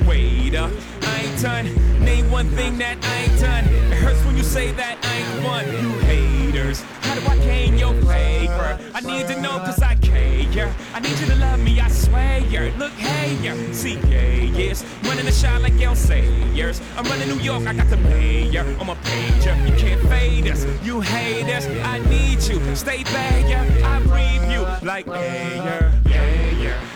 Wait 0.07 0.36
I 0.55 1.23
ain't 1.23 1.43
done. 1.43 2.05
Name 2.05 2.31
one 2.31 2.49
thing 2.51 2.79
that 2.79 2.99
I 3.03 3.17
ain't 3.25 3.41
done. 3.41 3.65
It 3.65 3.99
hurts 3.99 4.25
when 4.25 4.37
you 4.37 4.45
say 4.45 4.71
that 4.73 4.97
I 5.03 5.17
ain't 5.17 5.45
one. 5.45 5.67
You 5.83 5.91
haters, 6.07 6.83
how 7.01 7.17
do 7.17 7.27
I 7.27 7.37
gain 7.39 7.77
your 7.77 7.93
favor? 8.03 8.79
I 8.95 9.01
need 9.01 9.27
to 9.27 9.41
know 9.41 9.59
cause 9.59 9.83
I 9.83 9.97
care. 9.97 10.73
I 10.95 11.01
need 11.01 11.19
you 11.19 11.27
to 11.27 11.37
love 11.37 11.59
me, 11.59 11.81
I 11.81 11.89
swear. 11.89 12.41
Look, 12.79 12.93
hey, 12.93 13.35
yeah. 13.43 13.57
see, 13.73 13.99
yeah, 14.09 14.45
yes. 14.57 14.85
Running 15.03 15.25
the 15.25 15.33
shine 15.33 15.63
like 15.63 15.81
El 15.81 15.97
Sayers. 15.97 16.81
I'm 16.97 17.05
running 17.07 17.29
New 17.29 17.43
York, 17.43 17.67
I 17.67 17.75
got 17.75 17.91
the 17.91 17.97
mayor 17.97 18.65
on 18.79 18.87
my 18.87 18.95
pager. 18.95 19.57
You 19.69 19.75
can't 19.77 20.01
fade 20.09 20.49
us, 20.49 20.65
you 20.85 21.01
hate 21.01 21.53
us. 21.53 21.67
I 21.85 21.99
need 22.09 22.41
you, 22.43 22.77
stay 22.77 23.03
back, 23.03 23.49
yeah. 23.49 23.65
I 23.85 23.99
breathe 24.07 24.49
you 24.53 24.63
like 24.87 25.09
air, 25.09 25.93
yeah, 26.07 26.51
yeah. 26.63 26.87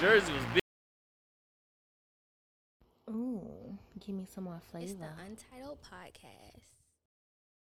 Jersey 0.00 0.32
was 0.32 0.44
big. 0.54 0.62
Ooh, 3.10 3.78
give 3.98 4.14
me 4.14 4.26
some 4.32 4.44
more 4.44 4.60
flavor. 4.70 4.84
It's 4.84 4.94
the. 4.94 5.06
Untitled 5.26 5.78
Podcast. 5.82 6.61